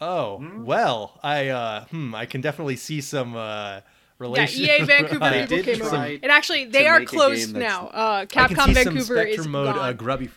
oh, 0.00 0.38
Hmm? 0.38 0.64
well, 0.64 1.18
I 1.22 1.48
uh, 1.48 1.84
hmm, 1.86 2.14
I 2.14 2.26
can 2.26 2.40
definitely 2.40 2.76
see 2.76 3.00
some 3.00 3.34
uh, 3.34 3.80
Yeah. 4.20 4.46
EA 4.48 4.82
Vancouver 4.84 5.30
people 5.48 5.62
came 5.62 5.82
over. 5.82 5.90
try 5.90 6.18
And 6.22 6.30
actually, 6.32 6.66
they 6.66 6.86
are 6.86 7.04
closed 7.04 7.54
now. 7.56 7.88
Uh, 7.88 8.18
I 8.22 8.26
can 8.26 8.48
Capcom 8.48 8.66
see 8.66 8.72
Vancouver 8.74 9.00
some 9.00 9.16
Spectrum 9.16 9.40
is 9.40 9.48
mode 9.48 9.68
uh, 9.68 9.72
gone. 9.74 9.96
grubby. 9.96 10.30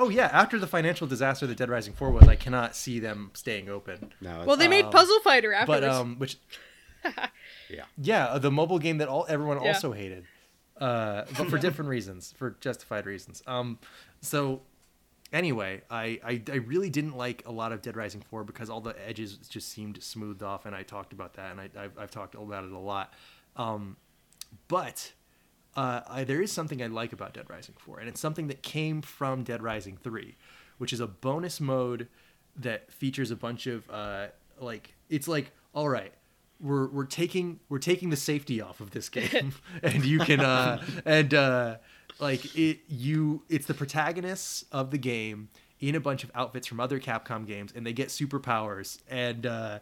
Oh 0.00 0.08
yeah, 0.10 0.26
after 0.32 0.58
the 0.60 0.66
financial 0.68 1.06
disaster 1.08 1.46
that 1.46 1.56
Dead 1.56 1.68
Rising 1.68 1.92
4 1.92 2.10
was, 2.10 2.28
I 2.28 2.36
cannot 2.36 2.76
see 2.76 3.00
them 3.00 3.32
staying 3.34 3.68
open. 3.68 4.12
no, 4.20 4.44
well, 4.46 4.56
they 4.56 4.68
made 4.68 4.88
Puzzle 4.90 5.18
Fighter 5.20 5.52
after. 5.52 5.66
But 5.66 5.84
um, 5.84 6.18
which 6.18 6.36
yeah. 7.68 7.84
yeah, 7.96 8.26
uh, 8.26 8.38
the 8.38 8.50
mobile 8.50 8.78
game 8.78 8.98
that 8.98 9.08
all 9.08 9.26
everyone 9.28 9.60
Yeah. 9.62 9.68
also 9.68 9.92
hated, 9.92 10.24
uh, 10.80 11.24
but 11.36 11.48
for 11.50 11.58
different 11.58 11.88
reasons, 11.88 12.32
for 12.36 12.56
justified 12.60 13.06
reasons. 13.06 13.42
Um, 13.46 13.78
so 14.20 14.62
anyway, 15.32 15.82
I, 15.90 16.20
I 16.24 16.42
I 16.50 16.56
really 16.56 16.90
didn't 16.90 17.16
like 17.16 17.42
a 17.46 17.52
lot 17.52 17.72
of 17.72 17.82
Dead 17.82 17.96
Rising 17.96 18.22
4 18.30 18.44
because 18.44 18.70
all 18.70 18.80
the 18.80 18.94
edges 19.08 19.36
just 19.36 19.68
seemed 19.68 20.00
smoothed 20.02 20.42
off, 20.44 20.64
and 20.64 20.76
I 20.76 20.84
talked 20.84 21.12
about 21.12 21.34
that, 21.34 21.50
and 21.50 21.60
I 21.60 21.70
I've, 21.76 21.98
I've 21.98 22.10
talked 22.10 22.34
about 22.36 22.64
it 22.64 22.72
a 22.72 22.78
lot. 22.78 23.12
Um, 23.56 23.96
but 24.68 25.12
uh, 25.76 26.00
I, 26.08 26.24
there 26.24 26.40
is 26.42 26.50
something 26.50 26.82
I 26.82 26.86
like 26.86 27.12
about 27.12 27.34
Dead 27.34 27.48
Rising 27.48 27.74
4, 27.78 28.00
and 28.00 28.08
it's 28.08 28.20
something 28.20 28.48
that 28.48 28.62
came 28.62 29.02
from 29.02 29.44
Dead 29.44 29.62
Rising 29.62 29.96
3, 29.96 30.36
which 30.78 30.92
is 30.92 31.00
a 31.00 31.06
bonus 31.06 31.60
mode 31.60 32.08
that 32.56 32.90
features 32.90 33.30
a 33.30 33.36
bunch 33.36 33.66
of 33.66 33.88
uh, 33.90 34.26
like 34.60 34.94
it's 35.08 35.28
like 35.28 35.52
all 35.72 35.88
right. 35.88 36.12
We're, 36.60 36.88
we're 36.88 37.04
taking 37.04 37.60
we're 37.68 37.78
taking 37.78 38.10
the 38.10 38.16
safety 38.16 38.60
off 38.60 38.80
of 38.80 38.90
this 38.90 39.08
game 39.20 39.54
and 39.82 40.04
you 40.04 40.18
can 40.18 40.40
uh 40.40 40.82
and 41.04 41.32
uh 41.32 41.76
like 42.18 42.56
it 42.58 42.80
you 42.88 43.44
it's 43.48 43.66
the 43.66 43.74
protagonists 43.74 44.64
of 44.72 44.90
the 44.90 44.98
game 44.98 45.50
in 45.78 45.94
a 45.94 46.00
bunch 46.00 46.24
of 46.24 46.32
outfits 46.34 46.66
from 46.66 46.80
other 46.80 46.98
Capcom 46.98 47.46
games 47.46 47.72
and 47.76 47.86
they 47.86 47.92
get 47.92 48.08
superpowers 48.08 48.98
and 49.08 49.46
uh 49.46 49.78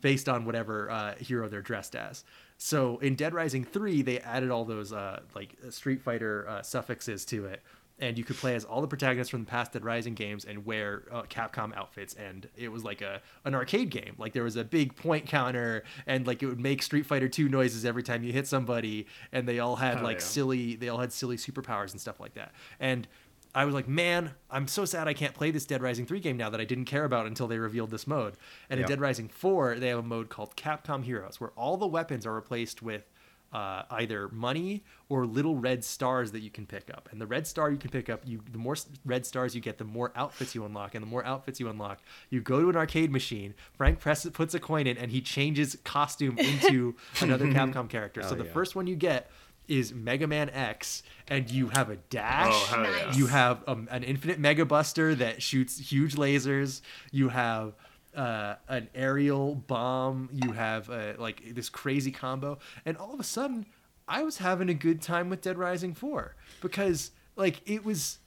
based 0.00 0.28
on 0.28 0.44
whatever 0.44 0.90
uh 0.90 1.14
hero 1.14 1.48
they're 1.48 1.62
dressed 1.62 1.94
as. 1.94 2.24
So 2.58 2.98
in 2.98 3.14
Dead 3.14 3.34
Rising 3.34 3.64
3 3.64 4.02
they 4.02 4.18
added 4.20 4.50
all 4.50 4.64
those 4.64 4.92
uh 4.92 5.20
like 5.34 5.56
Street 5.70 6.00
Fighter 6.02 6.46
uh, 6.48 6.62
suffixes 6.62 7.24
to 7.26 7.46
it 7.46 7.62
and 7.98 8.18
you 8.18 8.24
could 8.24 8.36
play 8.36 8.54
as 8.54 8.62
all 8.66 8.82
the 8.82 8.86
protagonists 8.86 9.30
from 9.30 9.40
the 9.40 9.50
past 9.50 9.72
Dead 9.72 9.82
Rising 9.82 10.12
games 10.12 10.44
and 10.44 10.66
wear 10.66 11.04
uh, 11.10 11.22
Capcom 11.22 11.74
outfits, 11.74 12.12
and 12.12 12.46
it 12.54 12.68
was 12.68 12.84
like 12.84 13.00
a 13.00 13.22
an 13.46 13.54
arcade 13.54 13.88
game. 13.88 14.14
Like 14.18 14.34
there 14.34 14.42
was 14.42 14.56
a 14.56 14.64
big 14.64 14.94
point 14.96 15.24
counter, 15.24 15.82
and 16.06 16.26
like 16.26 16.42
it 16.42 16.46
would 16.46 16.60
make 16.60 16.82
Street 16.82 17.06
Fighter 17.06 17.26
Two 17.26 17.48
noises 17.48 17.86
every 17.86 18.02
time 18.02 18.22
you 18.22 18.34
hit 18.34 18.46
somebody, 18.46 19.06
and 19.32 19.48
they 19.48 19.60
all 19.60 19.76
had 19.76 20.00
Oh, 20.00 20.02
like 20.02 20.18
yeah. 20.18 20.24
silly, 20.26 20.76
they 20.76 20.90
all 20.90 20.98
had 20.98 21.10
silly 21.10 21.38
superpowers 21.38 21.92
and 21.92 21.98
stuff 21.98 22.20
like 22.20 22.34
that. 22.34 22.52
And 22.78 23.08
I 23.56 23.64
was 23.64 23.74
like, 23.74 23.88
man, 23.88 24.32
I'm 24.50 24.68
so 24.68 24.84
sad 24.84 25.08
I 25.08 25.14
can't 25.14 25.32
play 25.34 25.50
this 25.50 25.64
Dead 25.64 25.80
Rising 25.80 26.04
3 26.04 26.20
game 26.20 26.36
now 26.36 26.50
that 26.50 26.60
I 26.60 26.64
didn't 26.64 26.84
care 26.84 27.04
about 27.04 27.26
until 27.26 27.48
they 27.48 27.58
revealed 27.58 27.90
this 27.90 28.06
mode. 28.06 28.34
And 28.68 28.78
in 28.78 28.86
Dead 28.86 29.00
Rising 29.00 29.28
4, 29.28 29.76
they 29.76 29.88
have 29.88 29.98
a 29.98 30.02
mode 30.02 30.28
called 30.28 30.54
Capcom 30.56 31.02
Heroes, 31.04 31.40
where 31.40 31.50
all 31.56 31.78
the 31.78 31.86
weapons 31.86 32.26
are 32.26 32.34
replaced 32.34 32.82
with 32.82 33.10
uh, 33.52 33.84
either 33.92 34.28
money 34.28 34.84
or 35.08 35.24
little 35.24 35.56
red 35.56 35.82
stars 35.84 36.32
that 36.32 36.40
you 36.40 36.50
can 36.50 36.66
pick 36.66 36.90
up. 36.92 37.08
And 37.12 37.18
the 37.20 37.26
red 37.26 37.46
star 37.46 37.70
you 37.70 37.78
can 37.78 37.90
pick 37.90 38.10
up, 38.10 38.20
you 38.26 38.40
the 38.52 38.58
more 38.58 38.74
red 39.06 39.24
stars 39.24 39.54
you 39.54 39.62
get, 39.62 39.78
the 39.78 39.84
more 39.84 40.12
outfits 40.16 40.54
you 40.54 40.64
unlock. 40.66 40.94
And 40.94 41.02
the 41.02 41.08
more 41.08 41.24
outfits 41.24 41.58
you 41.58 41.70
unlock, 41.70 42.00
you 42.28 42.42
go 42.42 42.60
to 42.60 42.68
an 42.68 42.76
arcade 42.76 43.10
machine. 43.10 43.54
Frank 43.72 44.00
presses, 44.00 44.32
puts 44.32 44.52
a 44.54 44.60
coin 44.60 44.86
in, 44.86 44.98
and 44.98 45.10
he 45.10 45.22
changes 45.22 45.78
costume 45.84 46.36
into 46.38 46.96
another 47.22 47.46
Capcom 47.46 47.88
character. 47.88 48.20
so 48.24 48.32
Oh, 48.32 48.34
the 48.34 48.44
yeah. 48.44 48.52
first 48.52 48.74
one 48.76 48.86
you 48.86 48.96
get 48.96 49.30
is 49.68 49.92
Mega 49.92 50.26
Man 50.26 50.50
X, 50.50 51.02
and 51.28 51.50
you 51.50 51.68
have 51.68 51.90
a 51.90 51.96
dash. 51.96 52.52
Oh, 52.72 52.82
yeah. 52.82 53.14
You 53.14 53.26
have 53.26 53.62
um, 53.66 53.88
an 53.90 54.02
infinite 54.02 54.38
Mega 54.38 54.64
Buster 54.64 55.14
that 55.14 55.42
shoots 55.42 55.78
huge 55.78 56.14
lasers. 56.14 56.80
You 57.10 57.28
have 57.28 57.74
uh, 58.14 58.56
an 58.68 58.88
aerial 58.94 59.54
bomb. 59.54 60.30
You 60.32 60.52
have 60.52 60.90
uh, 60.90 61.14
like 61.18 61.54
this 61.54 61.68
crazy 61.68 62.10
combo, 62.10 62.58
and 62.84 62.96
all 62.96 63.12
of 63.12 63.20
a 63.20 63.24
sudden, 63.24 63.66
I 64.08 64.22
was 64.22 64.38
having 64.38 64.68
a 64.68 64.74
good 64.74 65.02
time 65.02 65.30
with 65.30 65.42
Dead 65.42 65.58
Rising 65.58 65.94
Four 65.94 66.36
because 66.60 67.10
like 67.36 67.60
it 67.66 67.84
was. 67.84 68.18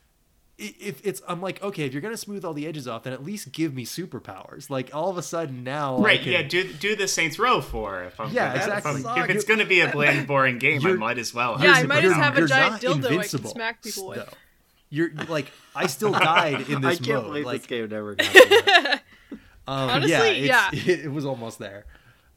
I- 0.60 0.76
If 0.80 1.06
it's, 1.06 1.22
I'm 1.28 1.42
like, 1.42 1.62
okay, 1.64 1.86
if 1.86 1.94
you're 1.94 2.02
gonna 2.02 2.18
smooth 2.18 2.44
all 2.46 2.54
the 2.54 2.68
edges 2.68 2.88
off, 2.88 3.04
then 3.04 3.14
at 3.14 3.24
least 3.24 3.52
give 3.52 3.74
me 3.74 3.86
superpowers. 3.86 4.70
Like 4.70 4.94
all 4.94 5.10
of 5.10 5.18
a 5.18 5.22
sudden 5.24 5.64
now, 5.64 5.98
I 5.98 6.02
Right, 6.02 6.22
can- 6.22 6.32
yeah, 6.34 6.42
do 6.44 6.64
do 6.74 6.96
the 6.96 7.08
Saints 7.08 7.40
Row 7.40 7.62
for 7.62 8.04
if 8.04 8.20
I'm 8.20 8.32
Yeah, 8.32 8.54
if 8.54 8.62
I'm- 8.62 8.70
exactly. 8.78 9.02
If, 9.02 9.02
Suck. 9.04 9.30
it's 9.30 9.44
gonna 9.46 9.66
be 9.66 9.80
a 9.82 9.90
bland, 9.92 10.28
boring 10.28 10.58
game, 10.60 10.80
I 10.82 10.90
You're- 10.90 10.98
might 11.00 11.18
as 11.18 11.34
well. 11.34 11.58
Yeah, 11.62 11.72
I 11.74 11.84
might 11.84 12.04
You're- 12.04 12.14
just 12.16 12.22
have 12.22 12.36
a 12.36 12.40
you're 12.40 12.48
giant 12.48 12.82
dildo 12.82 13.20
I 13.20 13.28
can 13.28 13.46
smack 13.46 13.84
people 13.84 14.08
with. 14.10 14.18
though. 14.20 14.34
You're 14.92 15.12
like, 15.28 15.52
I 15.76 15.88
still 15.88 16.12
died 16.32 16.62
in 16.70 16.82
this 16.82 17.00
I 17.00 17.04
can't 17.04 17.08
mode. 17.24 17.24
believe 17.26 17.46
like, 17.46 17.62
this 17.62 17.68
game 17.68 17.88
never 17.90 18.16
got. 18.16 19.02
Um, 19.68 19.90
Honestly, 19.90 20.46
yeah, 20.48 20.70
yeah. 20.74 20.80
It, 20.88 21.06
it 21.06 21.12
was 21.12 21.26
almost 21.26 21.60
there. 21.60 21.86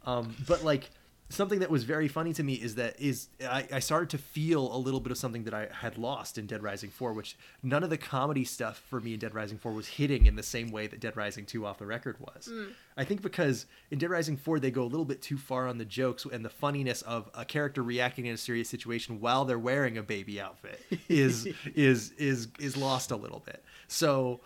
Um, 0.05 0.36
but 0.47 0.62
like 0.65 0.90
something 1.33 1.61
that 1.61 1.71
was 1.71 1.85
very 1.85 2.09
funny 2.09 2.33
to 2.35 2.43
me 2.43 2.55
is 2.55 2.75
that 2.75 3.01
is 3.01 3.29
I, 3.43 3.67
I 3.73 3.79
started 3.79 4.11
to 4.11 4.19
feel 4.19 4.75
a 4.75 4.77
little 4.77 5.01
bit 5.01 5.11
of 5.11 5.19
something 5.19 5.45
that 5.45 5.55
I 5.55 5.69
had 5.73 5.97
lost 5.97 6.37
in 6.37 6.47
Dead 6.47 6.63
Rising 6.63 6.91
4, 6.91 7.13
which 7.13 7.37
none 7.63 7.83
of 7.83 7.91
the 7.91 7.97
comedy 7.97 8.45
stuff 8.45 8.83
for 8.89 9.01
me 9.01 9.15
in 9.15 9.19
Dead 9.19 9.35
Rising 9.35 9.59
4 9.59 9.73
was 9.73 9.89
hitting 9.89 10.27
in 10.27 10.37
the 10.37 10.43
same 10.43 10.71
way 10.71 10.87
that 10.87 11.01
Dead 11.01 11.17
Rising 11.17 11.47
2 11.47 11.65
off 11.65 11.79
the 11.79 11.87
record 11.87 12.17
was. 12.21 12.51
I 12.97 13.05
think 13.05 13.23
because 13.23 13.67
in 13.91 13.99
Dead 13.99 14.11
Rising 14.11 14.37
4 14.37 14.61
they 14.61 14.71
go 14.71 14.83
a 14.83 14.85
little 14.85 15.07
bit 15.07 15.23
too 15.23 15.39
far 15.39 15.67
on 15.67 15.79
the 15.79 15.85
jokes 15.85 16.27
and 16.31 16.45
the 16.45 16.51
funniness 16.51 17.03
of 17.03 17.31
a 17.35 17.45
character 17.45 17.83
reacting 17.83 18.27
in 18.27 18.35
a 18.35 18.39
serious 18.39 18.69
situation 18.69 19.21
while 19.21 19.45
they're 19.45 19.59
wearing 19.59 19.97
a 19.97 20.03
baby 20.03 20.41
outfit 20.41 20.81
is 21.09 21.49
is 21.75 22.13
is 22.19 22.49
is 22.59 22.77
lost 22.77 23.11
a 23.11 23.17
little 23.17 23.43
bit. 23.45 23.65
So 23.89 24.41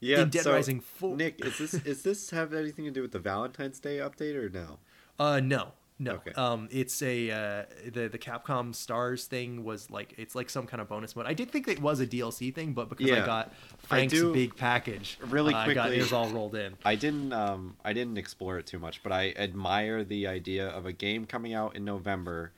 Yeah, 0.00 0.22
in 0.22 0.30
Dead 0.30 0.42
so, 0.42 0.52
Rising 0.52 0.80
4 0.80 1.16
Nick, 1.16 1.44
is 1.44 1.58
this 1.58 1.74
is 1.74 2.02
this 2.02 2.30
have 2.30 2.52
anything 2.52 2.84
to 2.86 2.90
do 2.90 3.02
with 3.02 3.12
the 3.12 3.20
Valentine's 3.20 3.78
Day 3.78 3.98
update 3.98 4.34
or 4.34 4.48
no? 4.48 4.78
Uh, 5.16 5.38
no, 5.38 5.68
no. 5.98 6.12
Okay. 6.14 6.32
Um, 6.32 6.68
it's 6.72 7.00
a 7.02 7.30
uh, 7.30 7.62
the 7.92 8.08
the 8.08 8.18
Capcom 8.18 8.74
Stars 8.74 9.26
thing 9.26 9.62
was 9.64 9.90
like 9.90 10.14
it's 10.18 10.34
like 10.34 10.50
some 10.50 10.66
kind 10.66 10.80
of 10.80 10.88
bonus 10.88 11.14
mode. 11.14 11.26
I 11.26 11.34
did 11.34 11.50
think 11.50 11.68
it 11.68 11.80
was 11.80 12.00
a 12.00 12.06
DLC 12.06 12.52
thing, 12.54 12.72
but 12.72 12.88
because 12.88 13.10
I 13.10 13.24
got 13.24 13.52
Frank's 13.78 14.12
do- 14.12 14.32
big 14.32 14.56
package, 14.56 15.18
really 15.28 15.54
uh, 15.54 15.58
I 15.58 15.72
got 15.74 15.82
quickly- 15.84 15.98
it 15.98 16.02
was 16.02 16.12
all 16.12 16.28
rolled 16.30 16.54
in. 16.56 16.76
I 16.84 16.96
didn't 16.96 17.32
um 17.32 17.76
I 17.84 17.92
didn't 17.92 18.18
explore 18.18 18.58
it 18.58 18.66
too 18.66 18.78
much, 18.78 19.02
but 19.02 19.12
I 19.12 19.32
admire 19.36 20.02
the 20.04 20.26
idea 20.26 20.68
of 20.68 20.84
a 20.86 20.92
game 20.92 21.26
coming 21.26 21.54
out 21.54 21.76
in 21.76 21.84
November 21.84 22.52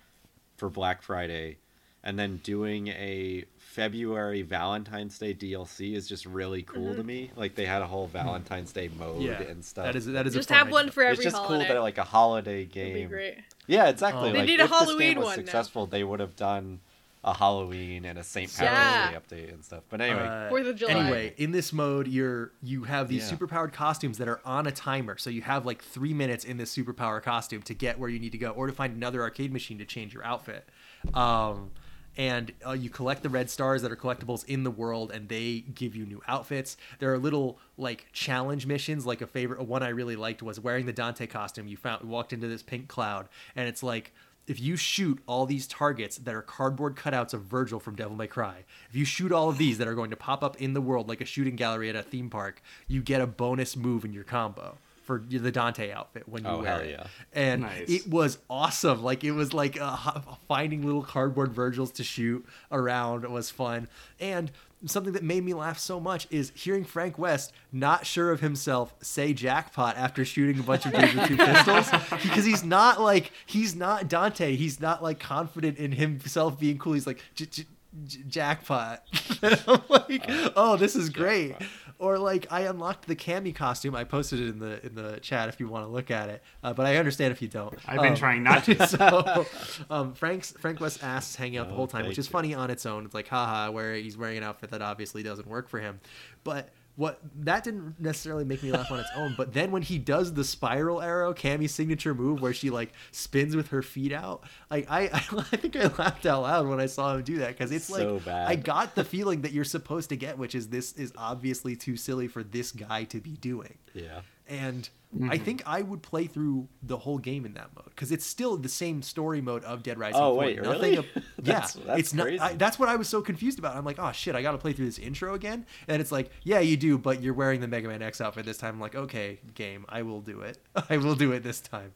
for 0.56 0.70
Black 0.70 1.02
Friday 1.02 1.58
and 2.02 2.18
then 2.18 2.38
doing 2.42 2.88
a 2.88 3.44
February 3.77 4.40
Valentine's 4.40 5.19
Day 5.19 5.35
DLC 5.35 5.94
is 5.94 6.09
just 6.09 6.24
really 6.24 6.62
cool 6.62 6.94
to 6.94 7.05
me. 7.05 7.31
Like 7.36 7.55
they 7.55 7.66
had 7.66 7.82
a 7.82 7.86
whole 7.86 8.07
Valentine's 8.07 8.73
Day 8.73 8.89
mode 8.98 9.20
Yeah, 9.20 9.43
and 9.43 9.62
stuff. 9.62 9.85
that 9.85 9.94
is 9.97 10.07
that 10.07 10.27
is 10.27 10.32
Just 10.32 10.48
fun 10.48 10.57
have 10.59 10.70
one 10.70 10.85
idea. 10.86 10.93
for 10.93 11.03
it's 11.05 11.23
just 11.23 11.36
holiday. 11.36 11.66
cool 11.66 11.74
that 11.74 11.81
like 11.82 11.98
a 11.98 12.05
holiday 12.05 12.65
game. 12.65 13.09
great. 13.09 13.36
Yeah, 13.66 13.89
exactly. 13.89 14.31
Oh. 14.31 14.32
They 14.32 14.39
like, 14.39 14.47
need 14.47 14.61
a 14.61 14.65
if 14.65 14.70
this 14.70 14.78
game 14.81 14.86
Halloween 14.89 15.16
was 15.19 15.24
one 15.27 15.32
now. 15.36 15.43
successful, 15.44 15.85
they 15.86 16.05
would 16.05 16.20
have 16.20 16.36
done 16.36 16.81
a 17.23 17.35
Halloween 17.35 18.05
and 18.07 18.19
a 18.19 18.23
St. 18.24 18.48
Patrick's 18.51 18.73
Yeah. 18.73 19.11
Day 19.11 19.19
update 19.48 19.53
and 19.53 19.62
stuff. 19.62 19.82
But 19.90 20.01
anyway, 20.01 20.23
Uh, 20.27 20.48
Fourth 20.48 20.66
of 20.69 20.77
July. 20.77 20.93
Anyway, 20.93 21.35
in 21.36 21.51
this 21.51 21.70
mode, 21.74 22.09
you're 22.09 22.53
you 22.62 22.85
have 22.85 23.09
these 23.09 23.31
Yeah. 23.31 23.36
superpowered 23.36 23.74
costumes 23.74 24.16
that 24.16 24.28
are 24.28 24.40
on 24.47 24.66
a 24.66 24.73
timer, 24.73 25.19
so 25.19 25.28
you 25.28 25.43
have 25.43 25.66
like 25.66 25.82
three 25.82 26.15
minutes 26.15 26.44
in 26.47 26.57
this 26.57 26.74
superpower 26.74 27.23
costume 27.23 27.61
to 27.62 27.74
get 27.74 27.98
where 27.98 28.09
you 28.09 28.19
need 28.19 28.32
to 28.32 28.39
go, 28.39 28.51
or 28.53 28.69
to 28.69 28.73
find 28.73 28.97
another 28.97 29.20
arcade 29.20 29.53
machine 29.53 29.77
to 29.78 29.85
change 29.85 30.15
your 30.15 30.24
outfit. 30.24 30.66
Um, 31.12 31.73
and 32.16 32.52
uh, 32.66 32.72
you 32.72 32.90
collect 32.90 33.22
the 33.22 33.28
red 33.28 33.51
stars 33.51 33.82
that 33.82 33.93
are 33.93 33.97
collectibles 33.97 34.44
in 34.47 34.64
the 34.64 34.70
world, 34.70 35.10
and 35.10 35.28
they 35.28 35.60
give 35.60 35.94
you 35.94 36.06
new 36.06 36.22
outfits. 36.26 36.76
There 36.98 37.12
are 37.12 37.18
little 37.18 37.59
like 37.76 38.06
challenge 38.12 38.66
missions, 38.66 39.06
like 39.06 39.20
a 39.20 39.26
favorite 39.26 39.62
one 39.62 39.82
I 39.82 39.88
really 39.88 40.16
liked 40.16 40.43
was 40.43 40.59
wearing 40.59 40.86
the 40.86 40.93
Dante 40.93 41.26
costume. 41.26 41.68
You 41.68 41.76
found 41.76 42.05
walked 42.05 42.32
into 42.32 42.48
this 42.48 42.62
pink 42.62 42.88
cloud, 42.88 43.28
and 43.55 43.68
it's 43.68 43.82
like 43.82 44.12
if 44.47 44.60
you 44.60 44.76
shoot 44.76 45.20
all 45.26 45.44
these 45.44 45.66
targets 45.66 46.18
that 46.18 46.34
are 46.34 46.43
cardboard 46.43 46.94
cutouts 46.94 47.34
of 47.34 47.43
Virgil 47.43 47.80
from 47.80 47.97
Devil 47.97 48.16
May 48.16 48.28
Cry, 48.28 48.64
if 48.88 48.94
you 48.94 49.05
shoot 49.05 49.32
all 49.32 49.48
of 49.48 49.59
these 49.59 49.78
that 49.78 49.88
are 49.88 49.94
going 49.94 50.10
to 50.10 50.16
pop 50.16 50.44
up 50.44 50.60
in 50.60 50.72
the 50.72 50.80
world 50.80 51.09
like 51.09 51.20
a 51.20 51.24
shooting 51.24 51.56
gallery 51.56 51.88
at 51.88 51.97
a 51.97 52.02
theme 52.02 52.30
park, 52.30 52.62
you 52.86 53.02
get 53.02 53.20
a 53.20 53.26
bonus 53.26 53.76
move 53.76 54.05
in 54.05 54.12
your 54.12 54.24
combo 54.24 54.78
for 55.07 55.23
the 55.27 55.51
Dante 55.53 55.91
outfit 55.93 56.28
when 56.28 56.45
you 56.45 56.51
Oh, 56.51 56.59
wear 56.59 56.66
hell 56.73 56.81
it. 56.81 56.91
yeah. 56.91 57.07
And 57.33 57.62
Nice. 57.62 57.89
it 57.89 58.07
was 58.09 58.39
awesome. 58.51 59.03
Like 59.03 59.24
it 59.24 59.33
was 59.33 59.55
like 59.55 59.81
uh, 59.81 59.97
h- 60.16 60.23
finding 60.49 60.85
little 60.85 61.03
cardboard 61.03 61.53
Virgils 61.53 61.93
to 61.93 62.05
shoot 62.05 62.45
around 62.70 63.24
was 63.31 63.51
fun. 63.51 63.89
And 64.20 64.51
something 64.85 65.15
that 65.15 65.23
made 65.23 65.43
me 65.45 65.55
laugh 65.55 65.78
so 65.78 65.99
much 65.99 66.27
is 66.31 66.53
hearing 66.55 66.85
Frank 66.85 67.19
West, 67.19 67.53
not 67.73 68.05
sure 68.05 68.31
of 68.31 68.41
himself, 68.41 68.95
say 69.01 69.33
jackpot 69.33 69.97
after 69.97 70.24
shooting 70.24 70.59
a 70.61 70.62
bunch 70.62 70.85
of 70.87 70.93
dudes 70.93 71.15
with 71.15 71.28
two 71.28 71.37
pistols 71.39 71.89
because 72.23 72.45
he's 72.45 72.62
not 72.65 73.01
like 73.01 73.33
he's 73.47 73.74
not 73.74 74.09
Dante. 74.09 74.55
He's 74.57 74.78
not 74.81 75.03
like 75.03 75.19
confident 75.19 75.78
in 75.78 75.93
himself 75.93 76.61
being 76.61 76.77
cool. 76.78 76.93
He's 76.93 77.07
like 77.07 77.23
"J- 77.35 77.47
j- 77.47 77.65
j- 78.07 78.19
jackpot. 78.28 79.03
I'm 79.43 79.81
like, 79.89 80.24
oh, 80.57 80.77
this 80.77 80.95
is 80.95 81.09
great. 81.09 81.57
Or 81.98 82.18
like 82.18 82.47
I 82.51 82.62
unlocked 82.62 83.06
the 83.06 83.16
Cammy 83.16 83.55
costume. 83.55 83.94
I 83.94 84.05
posted 84.05 84.39
it 84.40 84.48
in 84.48 84.59
the 84.59 84.85
in 84.86 84.94
the 84.94 85.18
chat 85.20 85.48
if 85.48 85.59
you 85.60 85.66
want 85.68 85.86
to 85.86 85.90
look 85.90 86.10
at 86.10 86.28
it. 86.28 86.43
Uh, 86.62 86.74
but 86.74 86.85
I 86.85 86.97
understand 86.97 87.32
if 87.32 87.40
you 87.40 87.48
don't. 87.48 87.74
I've 87.86 88.01
been 88.02 88.12
Um, 88.12 88.16
trying 88.16 88.43
not 88.43 88.64
to. 88.64 88.86
so 88.89 89.47
um, 89.89 90.12
Frank's 90.12 90.52
Frank 90.59 90.78
West's 90.81 91.02
ass 91.02 91.31
is 91.31 91.36
hanging 91.36 91.59
out 91.59 91.68
the 91.68 91.73
Oh, 91.73 91.77
whole 91.77 91.86
time, 91.86 92.06
which 92.06 92.18
is 92.18 92.27
you. 92.27 92.32
funny 92.32 92.52
on 92.55 92.70
its 92.70 92.85
own. 92.85 93.06
It's 93.06 93.14
like, 93.14 93.28
haha, 93.28 93.70
where 93.70 93.94
he's 93.94 94.16
wearing 94.16 94.36
an 94.36 94.43
outfit 94.44 94.70
that 94.73 94.82
obviously 94.82 95.23
doesn't 95.23 95.48
work 95.48 95.68
for 95.70 95.81
him. 95.81 96.01
But 96.44 96.68
what 96.97 97.20
that 97.40 97.62
didn't 97.62 98.01
necessarily 98.01 98.44
make 98.44 98.62
me 98.62 98.73
laugh 98.73 98.90
on 98.90 98.98
its 98.98 99.10
own. 99.14 99.35
But 99.36 99.52
then 99.52 99.70
when 99.70 99.82
he 99.82 99.98
does 99.98 100.32
the 100.32 100.44
spiral 100.44 101.01
arrow, 101.02 101.35
Cammy's 101.35 101.73
signature 101.73 102.14
move, 102.14 102.40
where 102.40 102.55
she 102.55 102.70
like 102.70 102.93
spins 103.12 103.55
with 103.55 103.68
her 103.68 103.82
feet 103.82 104.12
out, 104.12 104.44
like 104.70 104.90
I 104.90 105.02
I, 105.12 105.56
think 105.56 105.77
I 105.77 105.86
laughed 105.98 106.27
out 106.27 106.43
loud 106.43 106.66
when 106.66 106.81
I 106.81 106.86
saw 106.86 107.14
him 107.14 107.23
do 107.23 107.39
that 107.39 107.48
because 107.48 107.70
it's 107.70 107.86
So 107.86 108.14
like 108.14 108.24
bad. 108.24 108.48
I 108.48 108.56
got 108.56 108.94
the 108.94 109.05
feeling 109.05 109.43
that 109.43 109.52
you're 109.52 109.64
supposed 109.64 110.09
to 110.09 110.16
get, 110.16 110.39
which 110.39 110.55
is 110.55 110.68
this 110.68 110.93
is 110.94 111.12
obviously 111.16 111.77
too 111.77 111.97
silly 111.97 112.28
for 112.28 112.43
this 112.43 112.73
guy 112.73 113.05
to 113.05 113.20
be 113.20 113.32
doing 113.32 113.74
yeah. 113.94 114.20
And 114.48 114.89
Mm-hmm. 115.16 115.31
I 115.31 115.39
think 115.39 115.62
I 115.64 115.81
would 115.82 116.02
play 116.02 116.27
through 116.27 116.66
the 116.82 116.98
whole 116.98 117.16
game 117.16 117.47
in 117.47 117.55
that 117.55 117.70
mode 117.74 117.86
because 117.86 118.10
it's 118.10 118.27
still 118.27 118.56
the 118.59 118.68
same 118.68 119.01
story 119.02 119.40
mode 119.40 119.62
of 119.64 119.82
Dead 119.82 119.98
Rising. 119.98 120.20
Oh, 120.20 120.32
4. 120.35 120.39
wait, 120.39 120.56
Nothing 120.60 120.81
really? 120.82 120.98
ab- 120.98 121.05
yeah, 121.14 121.23
That's- 121.39 121.73
that's 121.74 121.98
it's 122.01 122.12
not. 122.12 122.24
crazy. 122.24 122.40
I, 122.40 122.52
that's 122.55 122.78
what 122.78 122.89
I 122.90 122.97
was 122.97 123.09
so 123.09 123.23
confused 123.23 123.59
about. 123.59 123.77
I'm 123.77 123.85
like, 123.85 123.98
oh 124.01 124.10
shit, 124.12 124.35
I 124.35 124.43
got 124.43 124.52
to 124.52 124.59
play 124.59 124.73
through 124.74 124.86
this 124.86 124.98
intro 124.98 125.32
again, 125.35 125.64
and 125.89 126.02
it's 126.02 126.12
like, 126.12 126.31
yeah, 126.43 126.59
you 126.59 126.77
do, 126.77 126.98
but 126.98 127.23
you're 127.23 127.35
wearing 127.35 127.60
the 127.60 127.68
Mega 127.68 127.89
Man 127.89 128.02
X 128.02 128.20
outfit 128.20 128.44
this 128.44 128.59
time. 128.59 128.74
I'm 128.74 128.81
like, 128.81 128.97
okay, 128.97 129.39
game, 129.55 129.86
I 129.89 130.02
will 130.02 130.20
do 130.20 130.40
it. 130.40 130.59
I 130.90 130.97
will 130.98 131.14
do 131.14 131.32
it 131.32 131.43
this 131.44 131.60
time. 131.60 131.93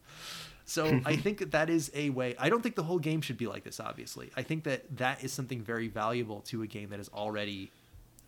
So 0.65 1.01
I 1.05 1.17
think 1.17 1.39
that 1.39 1.51
that 1.51 1.69
is 1.69 1.91
a 1.95 2.11
way. 2.11 2.37
I 2.39 2.49
don't 2.49 2.63
think 2.63 2.77
the 2.77 2.85
whole 2.85 3.01
game 3.01 3.21
should 3.21 3.39
be 3.39 3.49
like 3.49 3.65
this. 3.65 3.81
Obviously, 3.81 4.31
I 4.37 4.43
think 4.43 4.65
that 4.65 4.97
that 4.99 5.23
is 5.25 5.33
something 5.33 5.61
very 5.63 5.89
valuable 5.89 6.41
to 6.43 6.63
a 6.63 6.67
game 6.67 6.89
that 6.91 7.01
is 7.01 7.11
already 7.13 7.71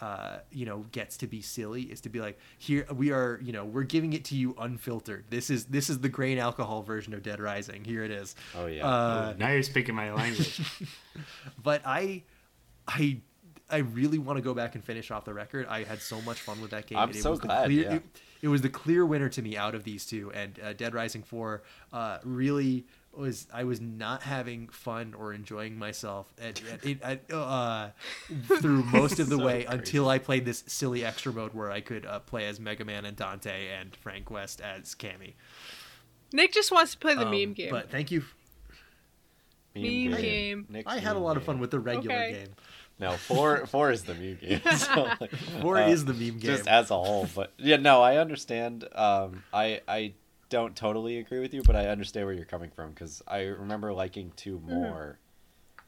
uh, 0.03 0.39
you 0.51 0.66
know 0.66 0.79
gets 0.91 1.16
to 1.19 1.27
be 1.29 1.41
silly 1.41 1.83
is 1.83 2.01
to 2.01 2.09
be 2.09 2.19
like 2.20 2.37
here 2.59 2.85
we 2.93 3.12
are 3.12 3.39
you 3.41 3.53
know 3.53 3.65
we're 3.65 3.85
giving 3.85 4.12
it 4.15 4.24
to 4.24 4.35
you 4.35 4.53
unfiltered 4.59 5.24
this 5.31 5.49
is 5.49 5.66
this 5.66 5.89
is 5.89 6.01
the 6.01 6.09
grain 6.09 6.39
alcohol 6.39 6.83
version 6.83 7.15
of 7.15 7.23
dead 7.23 7.39
rising 7.41 7.85
here 7.85 8.03
it 8.03 8.11
is 8.11 8.35
Oh, 8.57 8.66
yeah. 8.66 8.85
uh, 8.87 9.35
now 9.39 9.51
you're 9.53 9.62
speaking 9.62 9.95
my 9.95 10.12
language. 10.12 10.61
but 11.62 11.83
i 11.87 12.23
i 12.89 13.20
i 13.70 13.79
really 13.79 14.19
want 14.19 14.37
to 14.39 14.43
go 14.43 14.55
back 14.55 14.74
and 14.74 14.83
finish 14.83 15.11
off 15.12 15.24
the 15.24 15.35
record 15.35 15.66
i 15.69 15.85
had 15.85 16.01
so 16.01 16.20
much 16.23 16.41
fun 16.41 16.61
with 16.61 16.73
that 16.73 16.87
game 16.87 16.99
I'm 16.99 17.09
and 17.11 17.16
it 17.16 17.23
so 17.23 17.31
was 17.31 17.41
the 17.41 17.47
glad, 17.47 17.66
clear, 17.66 17.83
yeah. 17.85 17.95
it, 17.95 18.03
it 18.43 18.48
was 18.48 18.60
the 18.60 18.69
clear 18.69 19.06
winner 19.06 19.28
to 19.31 19.40
me 19.40 19.56
out 19.56 19.74
of 19.74 19.85
these 19.85 20.05
two 20.05 20.31
and 20.32 20.59
uh, 20.62 20.73
dead 20.74 20.93
rising 20.94 21.23
4 21.23 21.62
uh, 21.93 22.19
really 22.24 22.85
was 23.14 23.47
I 23.52 23.64
was 23.64 23.81
not 23.81 24.23
having 24.23 24.69
fun 24.69 25.14
or 25.14 25.32
enjoying 25.35 25.78
myself 25.78 26.32
at, 26.40 26.60
at, 26.73 26.85
it- 26.85 27.02
at, 27.02 27.31
uh, 27.32 27.90
through 28.59 28.82
most 28.93 29.20
of 29.20 29.28
the 29.28 29.36
So 29.36 29.44
way 29.44 29.64
crazy. 29.64 29.78
until 29.78 30.09
I 30.09 30.19
played 30.19 30.44
this 30.47 30.64
silly 30.66 31.05
extra 31.05 31.32
mode 31.32 31.52
where 31.55 31.70
I 31.70 31.81
could 31.82 32.05
uh, 32.06 32.20
play 32.20 32.47
as 32.48 32.59
Mega 32.59 32.85
Man 32.85 33.05
and 33.05 33.14
Dante 33.16 33.69
and 33.69 33.94
Frank 33.97 34.31
West 34.31 34.60
as 34.62 34.94
Cammy. 34.94 35.35
Nick 36.32 36.52
just 36.55 36.73
wants 36.73 36.93
to 36.93 36.98
play 36.98 37.14
the 37.14 37.27
Um, 37.27 37.31
meme 37.31 37.52
game. 37.52 37.70
But 37.70 37.90
thank 37.90 38.10
you. 38.10 38.24
Meme 39.74 40.20
game. 40.20 40.66
Nick's 40.69 40.86
I 40.90 40.98
had 40.98 41.12
a 41.12 41.14
meme 41.14 41.23
lot 41.23 41.36
of 41.36 41.44
fun 41.44 41.59
with 41.59 41.70
the 41.70 41.81
regular 41.81 42.16
Okay. 42.16 42.32
game. 42.32 42.48
No, 43.03 43.12
four 43.12 43.66
four 43.66 43.91
is 43.91 44.05
the 44.05 44.15
meme 44.15 44.39
game. 44.41 44.61
So, 44.77 45.11
like, 45.20 45.33
Four 45.61 45.79
uh, 45.79 45.89
is 45.89 46.05
the 46.05 46.15
meme 46.15 46.39
game. 46.39 46.41
just 46.41 46.66
as 46.69 46.91
a 46.91 46.95
whole. 46.97 47.29
But 47.35 47.53
yeah, 47.59 47.77
no, 47.77 48.01
I 48.01 48.16
understand. 48.16 48.87
Um, 48.95 49.43
I 49.53 49.81
I 49.87 50.15
don't 50.49 50.74
totally 50.77 51.19
agree 51.19 51.41
with 51.41 51.53
you, 51.53 51.62
but 51.62 51.77
I 51.77 51.89
understand 51.89 52.27
where 52.27 52.35
you're 52.35 52.45
coming 52.45 52.70
from 52.70 52.91
because 52.91 53.23
I 53.27 53.41
remember 53.43 53.93
liking 53.93 54.33
two 54.37 54.61
more, 54.61 55.19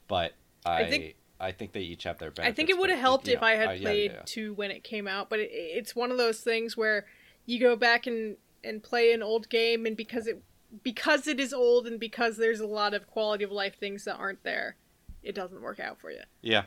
but 0.09 0.33
I 0.67 0.71
I 0.71 0.81
Mm-hmm. 0.83 0.91
think- 0.91 1.15
think, 1.59 1.73
they 1.73 1.81
each 1.81 2.05
have 2.05 2.17
their 2.19 2.33
I 2.39 2.53
think 2.53 2.71
it 2.71 2.79
would 2.79 2.89
have 2.89 2.99
helped 2.99 3.29
you 3.29 3.35
if 3.35 3.43
know, 3.43 3.47
I 3.47 3.55
had 3.57 3.69
uh, 3.69 3.77
played 3.83 4.11
yeah, 4.13 4.17
yeah. 4.17 4.23
two 4.25 4.55
when 4.55 4.71
it 4.71 4.83
came 4.83 5.07
out, 5.07 5.29
but 5.29 5.41
it, 5.41 5.51
it's 5.53 5.95
one 5.95 6.11
of 6.11 6.17
those 6.17 6.41
things 6.41 6.75
where 6.75 7.05
you 7.45 7.61
go 7.61 7.77
back 7.77 8.07
and 8.07 8.37
and 8.63 8.83
play 8.83 9.13
an 9.13 9.23
old 9.23 9.51
game, 9.51 9.85
and 9.85 9.95
because 9.95 10.27
it 10.27 10.43
because 10.83 11.27
it 11.29 11.39
is 11.39 11.53
old 11.53 11.87
and 11.87 12.01
because 12.01 12.39
there's 12.39 12.61
a 12.61 12.67
lot 12.67 12.95
of 12.95 13.07
quality 13.07 13.45
of 13.45 13.53
life 13.53 13.79
things 13.79 14.05
that 14.07 14.17
aren't 14.17 14.43
there, 14.43 14.77
it 15.23 15.35
doesn't 15.35 15.61
work 15.61 15.79
out 15.79 16.01
for 16.01 16.11
you. 16.11 16.23
Yeah. 16.41 16.63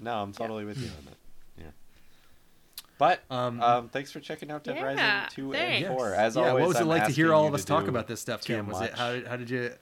No, 0.00 0.14
I'm 0.22 0.32
totally 0.32 0.64
with 0.64 0.78
you 0.78 0.88
on 0.88 1.04
that. 1.06 1.16
Yeah. 1.58 1.70
But 2.98 3.22
um, 3.30 3.60
Um, 3.62 3.88
thanks 3.88 4.10
for 4.12 4.20
checking 4.20 4.50
out 4.50 4.64
Dead 4.64 4.76
Yeah, 4.76 4.82
Rising 4.84 5.30
two 5.30 5.52
thanks. 5.52 5.86
and 5.88 5.96
four. 5.96 6.14
As 6.14 6.36
yeah, 6.36 6.48
always, 6.48 6.60
what 6.62 6.68
was 6.68 6.76
it 6.76 6.80
I'm 6.82 6.88
like 6.88 7.04
to 7.06 7.12
hear 7.12 7.32
all 7.34 7.46
of 7.46 7.54
us 7.54 7.64
talk 7.64 7.88
about 7.88 8.06
this 8.06 8.20
stuff, 8.20 8.40
too 8.42 8.54
Cam? 8.54 8.66
Was 8.66 8.80
it 8.80 8.90
much. 8.92 8.98
how, 8.98 9.20
how 9.30 9.36
did 9.36 9.50
you? 9.50 9.72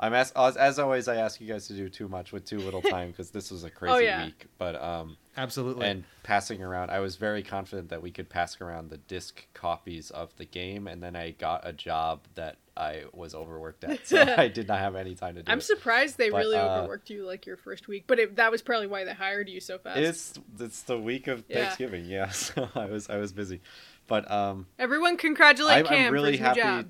I'm 0.00 0.12
ask 0.12 0.32
as, 0.36 0.56
as 0.56 0.78
always. 0.78 1.06
I 1.08 1.16
ask 1.16 1.40
you 1.40 1.46
guys 1.46 1.66
to 1.68 1.72
do 1.74 1.88
too 1.88 2.08
much 2.08 2.32
with 2.32 2.44
too 2.44 2.58
little 2.58 2.82
time 2.96 3.10
because 3.10 3.30
this 3.30 3.50
was 3.50 3.64
a 3.64 3.70
crazy 3.70 3.94
Oh, 3.94 3.98
yeah. 3.98 4.24
week. 4.26 4.46
But 4.58 4.74
um, 4.82 5.16
Absolutely. 5.36 5.86
and 5.86 6.04
passing 6.22 6.62
around, 6.62 6.90
I 6.90 7.00
was 7.00 7.16
very 7.16 7.42
confident 7.42 7.88
that 7.88 8.02
we 8.02 8.10
could 8.10 8.28
pass 8.28 8.60
around 8.60 8.90
the 8.90 8.98
disc 8.98 9.46
copies 9.54 10.10
of 10.10 10.34
the 10.36 10.44
game, 10.44 10.86
and 10.86 11.02
then 11.02 11.16
I 11.16 11.30
got 11.32 11.66
a 11.66 11.72
job 11.72 12.20
that 12.34 12.56
I 12.76 13.04
was 13.12 13.34
overworked 13.34 13.84
at, 13.84 14.06
so 14.06 14.20
I 14.38 14.48
did 14.48 14.68
not 14.68 14.78
have 14.78 14.94
any 14.96 15.14
time 15.14 15.34
to 15.36 15.42
do 15.42 15.50
I'm 15.52 15.58
it. 15.58 15.62
surprised 15.62 16.18
they 16.18 16.30
But, 16.30 16.38
really 16.38 16.56
uh, 16.56 16.78
overworked 16.78 17.10
you 17.10 17.24
like 17.24 17.46
your 17.46 17.56
first 17.56 17.88
week, 17.88 18.04
but 18.06 18.18
it, 18.18 18.36
that 18.36 18.50
was 18.50 18.62
probably 18.62 18.86
why 18.86 19.04
they 19.04 19.14
hired 19.14 19.48
you 19.48 19.60
so 19.60 19.78
fast. 19.78 19.98
It's 19.98 20.34
it's 20.60 20.82
the 20.82 20.98
week 20.98 21.26
of 21.28 21.44
Yeah. 21.48 21.64
Thanksgiving, 21.64 22.04
yeah. 22.06 22.28
So 22.32 22.68
I 22.74 22.86
was 22.86 23.08
I 23.10 23.16
was 23.18 23.32
busy, 23.32 23.60
but 24.06 24.30
um, 24.30 24.66
Everyone 24.78 25.16
congratulate 25.16 25.78
I'm, 25.78 25.86
Cam 25.86 26.06
I'm 26.08 26.12
really 26.12 26.32
for 26.36 26.44
his 26.44 26.56
happy. 26.58 26.60
job. 26.60 26.86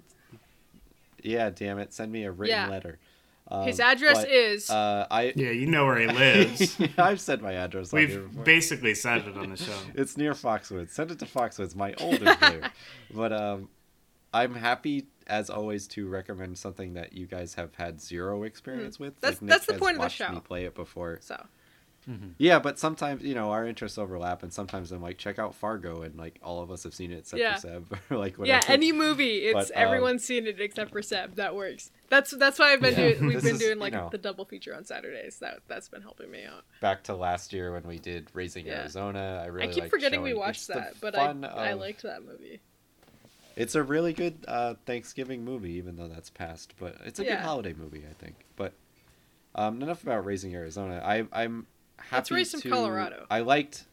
Yeah, 1.22 1.48
damn 1.50 1.78
it! 1.78 1.92
Send 1.94 2.12
me 2.12 2.24
a 2.24 2.30
written 2.32 2.56
Yeah. 2.56 2.68
letter. 2.68 2.98
Um, 3.48 3.66
His 3.66 3.78
address 3.78 4.18
but, 4.20 4.28
is 4.30 4.70
Uh, 4.70 5.06
I 5.10 5.32
Yeah, 5.36 5.50
you 5.50 5.66
know 5.66 5.84
where 5.84 5.98
he 5.98 6.06
lives. 6.24 6.78
I've 6.98 7.20
said 7.20 7.42
my 7.42 7.52
address. 7.52 7.92
on 7.92 8.00
here 8.00 8.08
We've 8.20 8.28
before. 8.30 8.44
basically 8.44 8.94
said 8.94 9.26
it 9.28 9.36
on 9.36 9.50
the 9.50 9.56
show. 9.56 9.76
It's 9.94 10.16
near 10.16 10.32
Foxwoods. 10.32 10.90
Send 10.90 11.10
it 11.10 11.18
to 11.18 11.26
Foxwoods. 11.26 11.76
My 11.76 11.94
older 12.00 12.24
there. 12.40 12.72
But 13.12 13.32
um, 13.34 13.68
I'm 14.32 14.54
happy 14.54 15.08
as 15.26 15.50
always 15.50 15.86
to 15.88 16.08
recommend 16.08 16.56
something 16.58 16.94
that 16.94 17.12
you 17.12 17.26
guys 17.26 17.54
have 17.54 17.74
had 17.74 18.00
zero 18.00 18.42
experience 18.44 18.98
with. 18.98 19.16
Mm. 19.16 19.20
That's- 19.20 19.42
Nick 19.42 19.50
that's 19.50 19.66
the 19.66 19.74
point 19.74 19.92
of 19.92 19.96
the 19.96 20.00
watched 20.00 20.16
show. 20.16 20.32
Me 20.32 20.40
play 20.40 20.64
it 20.64 20.74
before. 20.74 21.18
so. 21.20 21.44
Yeah, 22.38 22.58
but 22.58 22.78
sometimes 22.78 23.22
you 23.22 23.34
know 23.34 23.50
our 23.50 23.66
interests 23.66 23.96
overlap, 23.98 24.42
and 24.42 24.52
sometimes 24.52 24.92
I'm 24.92 25.00
like, 25.02 25.16
check 25.18 25.38
out 25.38 25.54
Fargo, 25.54 26.02
and 26.02 26.16
like 26.16 26.38
all 26.42 26.60
of 26.62 26.70
us 26.70 26.82
have 26.84 26.94
seen 26.94 27.10
it 27.12 27.18
except 27.20 27.40
Yeah. 27.40 27.54
for 27.54 27.60
Seb, 27.60 27.98
or 28.10 28.16
like 28.18 28.38
whatever. 28.38 28.60
Yeah, 28.66 28.72
any 28.72 28.92
movie, 28.92 29.38
it's 29.46 29.70
But, 29.70 29.76
um, 29.78 29.82
everyone's 29.82 30.24
seen 30.24 30.46
it 30.46 30.60
except 30.60 30.90
for 30.90 31.00
Seb. 31.02 31.36
That 31.36 31.54
works. 31.54 31.90
That's 32.10 32.30
that's 32.32 32.58
why 32.58 32.72
I've 32.72 32.80
been 32.80 32.92
Yeah. 32.98 33.12
doing. 33.14 33.26
We've 33.28 33.34
This 33.36 33.44
been 33.44 33.54
is, 33.54 33.60
doing 33.60 33.74
you 33.76 33.80
like 33.80 33.92
know- 33.94 34.08
the 34.12 34.18
double 34.18 34.44
feature 34.44 34.74
on 34.74 34.84
Saturdays. 34.84 35.38
That 35.38 35.60
that's 35.68 35.88
been 35.88 36.02
helping 36.02 36.30
me 36.30 36.44
out. 36.44 36.64
back 36.80 37.02
to 37.04 37.14
last 37.14 37.52
year 37.52 37.72
when 37.72 37.84
we 37.84 37.98
did 37.98 38.28
Raising 38.34 38.66
Yeah. 38.66 38.80
Arizona. 38.80 39.40
I 39.42 39.46
really 39.46 39.68
I 39.68 39.72
keep 39.72 39.88
forgetting 39.88 40.22
we 40.22 40.34
watched 40.34 40.68
that, 40.68 40.94
but 41.00 41.16
I 41.16 41.30
I 41.54 41.72
liked 41.72 42.02
that 42.02 42.24
movie. 42.24 42.60
It's 43.56 43.76
a 43.76 43.82
really 43.84 44.12
good 44.12 44.44
uh, 44.48 44.74
Thanksgiving 44.84 45.44
movie, 45.44 45.72
even 45.74 45.94
though 45.96 46.08
that's 46.08 46.28
past. 46.28 46.74
But 46.78 46.96
it's 47.04 47.20
a 47.20 47.24
good 47.24 47.38
holiday 47.38 47.72
movie, 47.72 48.02
I 48.10 48.12
think. 48.12 48.34
But 48.56 48.72
um, 49.54 49.80
enough 49.80 50.02
about 50.02 50.24
Raising 50.24 50.52
Arizona. 50.56 51.00
I, 51.04 51.24
I'm 51.32 51.68
happy 51.98 52.16
Let's 52.16 52.30
raise 52.30 52.50
some. 52.50 52.60
Colorado. 52.62 53.26
I 53.30 53.40
liked 53.40 53.84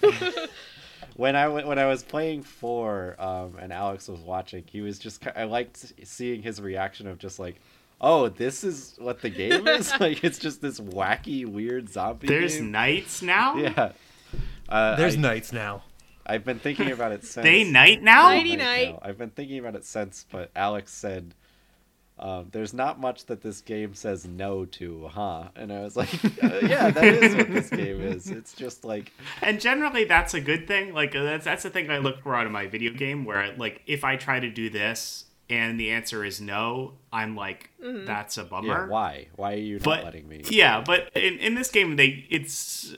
when 1.16 1.34
I 1.36 1.44
w- 1.44 1.66
when 1.66 1.78
I 1.78 1.86
was 1.86 2.02
playing 2.02 2.42
four, 2.42 3.16
um, 3.18 3.56
and 3.60 3.72
Alex 3.72 4.08
was 4.08 4.20
watching. 4.20 4.64
He 4.70 4.80
was 4.80 4.98
just. 4.98 5.26
I 5.36 5.44
liked 5.44 5.92
seeing 6.04 6.42
his 6.42 6.60
reaction 6.60 7.06
of 7.06 7.18
just 7.18 7.38
like. 7.38 7.56
Oh, 8.00 8.28
this 8.28 8.62
is 8.62 8.94
what 9.00 9.22
the 9.22 9.28
game 9.30 9.66
is. 9.66 9.92
like 10.00 10.22
it's 10.22 10.38
just 10.38 10.62
this 10.62 10.78
wacky, 10.78 11.44
weird 11.44 11.88
zombie. 11.88 12.28
There's 12.28 12.56
game. 12.58 12.70
nights 12.70 13.22
now. 13.22 13.56
yeah. 13.56 13.92
Uh, 14.68 14.94
There's 14.94 15.16
I, 15.16 15.20
nights 15.20 15.52
now. 15.52 15.82
I've 16.24 16.44
been 16.44 16.60
thinking 16.60 16.92
about 16.92 17.10
it 17.10 17.24
since. 17.24 17.42
Day 17.42 17.64
night 17.64 18.00
now. 18.02 18.28
Nighty 18.28 18.50
Night 18.54 18.64
night. 18.64 18.92
now. 18.92 18.98
I've 19.02 19.18
been 19.18 19.30
thinking 19.30 19.58
about 19.58 19.74
it 19.74 19.84
since, 19.84 20.26
but 20.30 20.52
Alex 20.54 20.92
said, 20.94 21.34
um, 22.18 22.48
"There's 22.52 22.72
not 22.74 23.00
much 23.00 23.26
that 23.26 23.40
this 23.42 23.60
game 23.60 23.94
says 23.94 24.26
no 24.26 24.64
to, 24.64 25.08
huh?" 25.08 25.48
And 25.56 25.72
I 25.72 25.80
was 25.80 25.96
like, 25.96 26.12
uh, 26.42 26.58
"Yeah, 26.62 26.90
that 26.90 27.04
is 27.04 27.34
what 27.34 27.50
this 27.50 27.70
game 27.70 28.00
is. 28.00 28.28
It's 28.30 28.52
just 28.54 28.84
like, 28.84 29.12
And 29.42 29.60
generally, 29.60 30.04
that's 30.04 30.34
a 30.34 30.40
good 30.40 30.66
thing. 30.66 30.94
Like 30.94 31.14
uh, 31.16 31.22
that's 31.22 31.44
that's 31.44 31.62
the 31.62 31.70
thing 31.70 31.90
I 31.90 31.98
look 31.98 32.22
for 32.22 32.34
out 32.34 32.46
of 32.46 32.52
my 32.52 32.66
video 32.66 32.92
game. 32.92 33.24
Where 33.24 33.54
like 33.56 33.82
if 33.86 34.04
I 34.04 34.16
try 34.16 34.40
to 34.40 34.50
do 34.50 34.68
this 34.70 35.24
and 35.50 35.80
the 35.80 35.90
answer 35.92 36.24
is 36.24 36.40
no, 36.40 36.92
I'm 37.12 37.34
like, 37.36 37.70
Mm-hmm. 37.82 38.04
that's 38.06 38.36
a 38.36 38.42
yeah, 38.42 38.46
bummer. 38.48 38.88
why? 38.88 39.28
Why 39.36 39.54
are 39.54 39.56
you 39.56 39.76
not 39.76 39.84
But 39.84 40.04
letting 40.04 40.28
me?" 40.28 40.42
yeah, 40.50 40.80
but 40.84 41.10
in 41.16 41.38
in 41.38 41.54
this 41.54 41.70
game, 41.70 41.96
they 41.96 42.26
it's 42.28 42.94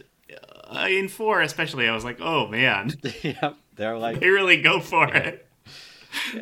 uh, 0.73 0.87
in 0.89 1.09
four 1.09 1.43
especially. 1.43 1.89
I 1.89 1.95
was 1.95 2.05
like, 2.05 2.19
oh 2.21 2.47
man, 2.49 2.95
yeah, 3.23 3.53
they're 3.77 3.99
like, 3.99 4.21
they 4.21 4.29
really 4.31 4.61
go 4.63 4.81
for 4.81 5.07
it. 5.15 5.47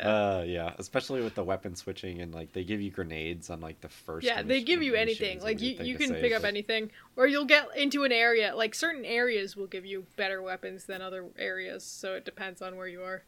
Uh, 0.01 0.43
yeah, 0.45 0.73
especially 0.77 1.21
with 1.21 1.35
the 1.35 1.43
weapon 1.43 1.75
switching 1.75 2.21
and 2.21 2.33
like 2.33 2.53
they 2.53 2.63
give 2.63 2.81
you 2.81 2.91
grenades 2.91 3.49
on 3.49 3.59
like 3.61 3.81
the 3.81 3.89
first. 3.89 4.25
Yeah, 4.25 4.41
they 4.41 4.61
give 4.61 4.81
you 4.83 4.95
anything. 4.95 5.41
Like 5.41 5.61
you, 5.61 5.75
you 5.81 5.95
can 5.97 6.13
pick 6.15 6.33
up 6.33 6.41
but- 6.43 6.47
anything, 6.47 6.91
or 7.15 7.27
you'll 7.27 7.45
get 7.45 7.75
into 7.77 8.03
an 8.03 8.11
area. 8.11 8.55
Like 8.55 8.73
certain 8.75 9.05
areas 9.05 9.55
will 9.55 9.67
give 9.67 9.85
you 9.85 10.05
better 10.15 10.41
weapons 10.41 10.85
than 10.85 11.01
other 11.01 11.25
areas, 11.37 11.83
so 11.83 12.13
it 12.15 12.25
depends 12.25 12.61
on 12.61 12.75
where 12.75 12.87
you 12.87 13.01
are. 13.03 13.23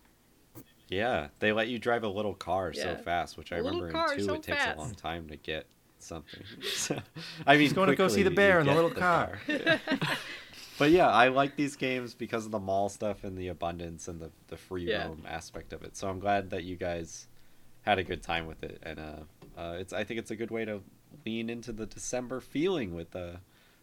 Yeah, 0.90 1.28
they 1.40 1.54
let 1.54 1.70
you 1.70 1.80
drive 1.80 2.04
a 2.04 2.10
little 2.10 2.34
car 2.34 2.74
so 2.74 2.96
fast, 2.98 3.38
which 3.38 3.54
I 3.54 3.58
A 3.58 3.64
little 3.64 3.80
remember 3.82 3.98
car 3.98 4.14
in 4.14 4.20
two. 4.20 4.26
so 4.26 4.34
it 4.34 4.44
takes 4.44 4.58
fast. 4.58 4.78
a 4.78 4.82
long 4.82 4.94
time 4.94 5.30
to 5.30 5.38
get 5.38 5.66
something. 6.00 6.44
So, 6.74 7.00
I 7.48 7.56
mean, 7.56 7.66
Just 7.68 7.76
going 7.76 7.88
to 7.90 7.96
go 7.96 8.10
see 8.10 8.24
the 8.24 8.32
bear 8.32 8.60
in 8.60 8.66
the 8.66 8.74
get 8.74 8.76
little 8.76 8.92
car. 9.00 9.40
but 10.78 10.92
yeah, 10.92 11.08
I 11.10 11.28
like 11.30 11.56
these 11.56 11.76
games 11.76 12.14
because 12.14 12.46
of 12.46 12.52
the 12.52 12.60
mall 12.60 12.90
stuff 12.90 13.24
and 13.24 13.38
the 13.38 13.48
abundance 13.50 14.08
and 14.08 14.20
the 14.20 14.32
the 14.48 14.58
free 14.58 14.86
Yeah. 14.90 15.08
roam 15.08 15.24
aspect 15.28 15.74
of 15.74 15.84
it. 15.84 15.96
So 15.98 16.10
I'm 16.10 16.20
glad 16.20 16.50
that 16.52 16.64
you 16.64 16.76
guys 16.76 17.28
had 17.84 17.98
a 18.00 18.04
good 18.04 18.22
time 18.24 18.46
with 18.48 18.64
it, 18.64 18.80
and 18.84 19.00
uh, 19.00 19.60
uh, 19.60 19.76
it's 19.80 19.94
I 19.94 20.04
think 20.04 20.20
it's 20.20 20.32
a 20.32 20.36
good 20.36 20.52
way 20.52 20.66
to 20.66 20.82
lean 21.26 21.50
into 21.50 21.72
the 21.72 21.86
December 21.86 22.40
feeling 22.40 22.94
with 22.96 23.16
uh 23.16 23.38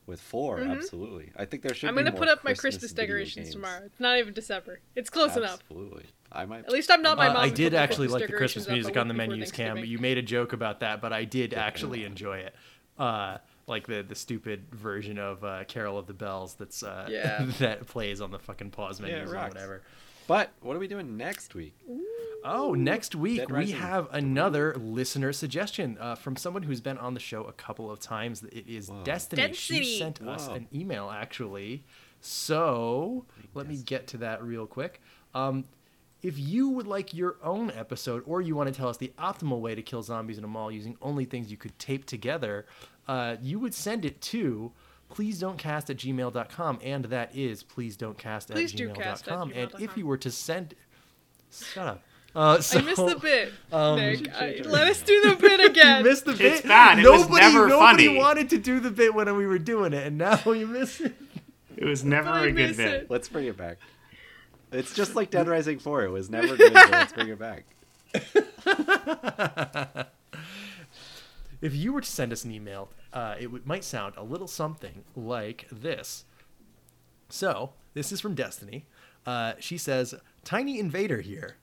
with 0.07 0.21
4 0.23 0.61
Absolutely, 0.61 1.33
I 1.37 1.45
think 1.45 1.63
there 1.63 1.75
should. 1.75 1.89
Mm-hmm. 1.91 1.99
I'm 1.99 2.05
be 2.05 2.11
gonna 2.11 2.13
more 2.13 2.21
put 2.21 2.29
up 2.29 2.43
my 2.43 2.53
Christmas 2.53 2.63
Christmas 2.81 2.93
decorations 2.93 3.51
tomorrow. 3.51 3.83
It's 3.85 4.01
not 4.01 4.17
even 4.19 4.33
December. 4.33 4.81
It's 4.97 5.11
close 5.11 5.37
enough. 5.37 5.61
Absolutely, 5.61 6.07
I 6.33 6.47
might. 6.47 6.61
At 6.65 6.71
least 6.73 6.91
I'm 6.91 7.03
not 7.03 7.19
my 7.19 7.29
Uh, 7.29 7.35
mom. 7.35 7.43
I 7.43 7.51
did 7.51 7.75
actually 7.75 8.09
like 8.09 8.27
the 8.27 8.33
Christmas 8.33 8.69
music 8.69 8.97
on 8.97 9.09
the 9.09 9.15
menus, 9.15 9.53
Cam. 9.53 9.67
Thanksgiving. 9.77 9.91
You 9.91 9.99
made 9.99 10.17
a 10.17 10.23
joke 10.23 10.55
about 10.55 10.81
that, 10.81 11.03
but 11.03 11.13
I 11.13 11.25
did 11.25 11.53
actually 11.53 12.05
enjoy 12.05 12.39
it. 12.39 12.55
Uh, 12.99 13.37
like 13.69 13.87
the 13.87 14.03
the 14.03 14.15
stupid 14.15 14.67
version 14.73 15.19
of 15.19 15.45
uh, 15.45 15.65
Carol 15.65 15.99
of 15.99 16.07
the 16.07 16.15
Bells 16.15 16.55
that's 16.55 16.83
uh, 16.83 17.07
Yeah. 17.11 17.45
that 17.59 17.87
plays 17.87 18.21
on 18.21 18.31
the 18.31 18.39
fucking 18.39 18.71
pause 18.71 19.01
Yeah, 19.01 19.07
menus 19.09 19.33
or 19.33 19.37
whatever. 19.37 19.83
But 20.27 20.51
what 20.61 20.77
are 20.77 20.79
we 20.79 20.89
doing 20.89 21.17
next 21.17 21.55
week? 21.55 21.75
Oh, 22.45 22.75
next 22.75 23.15
week 23.15 23.39
Dead 23.39 23.51
we 23.51 23.57
Rising 23.57 23.77
have 23.77 24.09
another 24.13 24.75
listener 24.75 25.33
suggestion 25.33 25.97
uh, 25.99 26.15
from 26.17 26.37
someone 26.37 26.63
who's 26.63 26.81
been 26.83 26.99
on 26.99 27.15
the 27.15 27.21
show 27.21 27.45
a 27.45 27.53
couple 27.53 27.91
of 27.91 27.99
times. 27.99 28.43
It 28.43 28.69
is 28.69 28.91
Destiny. 29.05 29.43
She 29.55 29.79
Destiny. 29.79 29.99
sent 29.99 30.23
us 30.23 30.49
an 30.49 30.69
email 30.73 31.11
actually. 31.11 31.85
So 32.21 33.25
let 33.55 33.67
me 33.67 33.77
get 33.79 34.07
to 34.09 34.19
that 34.19 34.43
real 34.43 34.67
quick. 34.67 35.01
Um, 35.35 35.65
if 36.21 36.39
you 36.39 36.69
would 36.71 36.87
like 36.87 37.15
your 37.15 37.37
own 37.43 37.71
episode 37.71 38.23
or 38.27 38.41
you 38.43 38.55
want 38.57 38.69
to 38.69 38.75
tell 38.75 38.89
us 38.89 38.97
the 38.97 39.13
optimal 39.19 39.61
way 39.61 39.75
to 39.75 39.83
kill 39.83 40.03
zombies 40.03 40.37
in 40.37 40.45
a 40.45 40.49
mall 40.49 40.71
using 40.71 40.97
only 41.01 41.25
things 41.25 41.51
you 41.51 41.57
could 41.57 41.79
tape 41.79 42.05
together, 42.07 42.67
uh, 43.09 43.37
you 43.43 43.59
would 43.59 43.75
send 43.75 44.05
it 44.05 44.21
to 44.21 44.73
please 45.11 45.41
don't 45.41 45.59
cast 45.59 45.91
at 45.91 45.97
gmail.com 45.97 46.79
and 46.83 47.07
that 47.07 47.35
is 47.35 47.63
please 47.63 47.97
don't 47.97 48.19
cast 48.19 48.51
Please 48.51 48.73
at 48.73 48.77
do 48.77 48.89
cast 48.91 49.27
at 49.27 49.35
gmail.com 49.35 49.53
and 49.55 49.71
if 49.81 49.97
you 49.97 50.07
were 50.07 50.19
to 50.19 50.31
send 50.31 50.75
shut 51.51 51.87
up 51.87 52.03
uh, 52.35 52.61
so, 52.61 52.79
I 52.79 52.83
missed 52.83 53.05
the 53.05 53.17
bit, 53.17 53.53
um, 53.73 53.97
Nick. 53.97 54.29
I, 54.33 54.61
let 54.65 54.87
us 54.87 55.01
do 55.01 55.21
the 55.23 55.37
bit 55.37 55.61
again. 55.71 56.05
You 56.05 56.11
missed 56.11 56.27
the 56.27 56.35
bit. 56.35 56.53
It's 56.53 56.61
bad. 56.61 56.99
It 56.99 57.11
was 57.11 57.23
nobody, 57.23 57.41
never 57.41 57.69
nobody 57.69 58.07
funny. 58.07 58.19
wanted 58.19 58.51
to 58.51 58.59
do 58.59 58.81
the 58.81 58.91
bit 58.91 59.15
when 59.15 59.35
we 59.35 59.47
were 59.47 59.59
doing 59.59 59.95
it, 59.95 60.07
and 60.07 60.19
now 60.19 60.39
you 60.45 60.67
miss 60.67 61.01
it. 61.01 61.17
It 61.77 61.85
was 61.85 62.05
never 62.05 62.29
I 62.29 62.47
a 62.47 62.53
good 62.53 62.77
bit. 62.77 62.95
it. 62.95 63.11
Let's 63.11 63.29
bring 63.29 63.47
it 63.47 63.57
back. 63.57 63.79
It's 64.73 64.95
just 64.95 65.15
like 65.15 65.31
Dead 65.33 65.49
Rising 65.49 65.79
4. 65.79 66.05
It 66.05 66.11
was 66.11 66.29
never 66.29 66.57
good, 66.57 66.75
but 66.75 66.91
let's 66.91 67.13
bring 67.13 67.29
it 67.29 67.39
back. 67.39 67.65
If 71.61 71.75
you 71.75 71.93
were 71.93 72.01
to 72.01 72.11
send 72.11 72.33
us 72.33 72.45
an 72.45 72.53
email, 72.53 72.91
uh, 73.13 73.35
it 73.39 73.49
would, 73.49 73.67
might 73.67 73.85
sound 73.85 74.15
a 74.17 74.23
little 74.23 74.47
something 74.47 75.05
like 75.17 75.67
this. 75.73 76.25
So, 77.29 77.73
this 77.95 78.13
is 78.13 78.21
from 78.21 78.35
Destiny. 78.35 78.87
Uh, 79.27 79.55
she 79.59 79.77
says, 79.77 80.15
Tiny 80.45 80.79
Invader 80.79 81.21
here. 81.21 81.57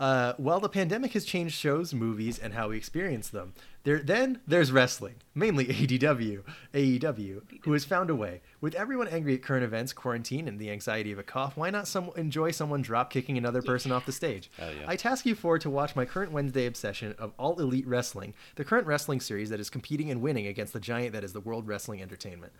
Uh, 0.00 0.32
while 0.38 0.60
the 0.60 0.68
pandemic 0.68 1.12
has 1.12 1.26
changed 1.26 1.54
shows, 1.54 1.92
movies, 1.92 2.38
and 2.38 2.54
how 2.54 2.70
we 2.70 2.76
experience 2.78 3.28
them, 3.28 3.52
there 3.84 3.98
then 3.98 4.40
there's 4.46 4.72
wrestling, 4.72 5.16
mainly 5.34 5.66
ADW, 5.66 6.42
AEW, 6.72 7.42
who 7.64 7.72
has 7.74 7.84
found 7.84 8.08
a 8.08 8.14
way. 8.14 8.40
With 8.62 8.74
everyone 8.74 9.08
angry 9.08 9.34
at 9.34 9.42
current 9.42 9.62
events, 9.62 9.92
quarantine, 9.92 10.48
and 10.48 10.58
the 10.58 10.70
anxiety 10.70 11.12
of 11.12 11.18
a 11.18 11.22
cough, 11.22 11.54
why 11.58 11.68
not 11.68 11.86
some 11.86 12.10
enjoy 12.16 12.50
someone 12.50 12.80
drop 12.80 13.10
kicking 13.10 13.36
another 13.36 13.60
person 13.60 13.92
off 13.92 14.06
the 14.06 14.12
stage? 14.12 14.50
Yeah. 14.70 14.84
I 14.86 14.94
task 14.94 15.26
you 15.26 15.34
forward 15.34 15.62
to 15.62 15.70
watch 15.70 15.96
my 15.96 16.04
current 16.04 16.30
Wednesday 16.30 16.66
obsession 16.66 17.14
of 17.18 17.32
All 17.38 17.58
Elite 17.58 17.86
Wrestling, 17.88 18.34
the 18.54 18.64
current 18.64 18.86
wrestling 18.86 19.20
series 19.20 19.50
that 19.50 19.58
is 19.58 19.68
competing 19.68 20.12
and 20.12 20.22
winning 20.22 20.46
against 20.46 20.72
the 20.72 20.78
giant 20.78 21.12
that 21.14 21.24
is 21.24 21.32
the 21.32 21.40
World 21.40 21.66
Wrestling 21.66 22.00
Entertainment. 22.00 22.52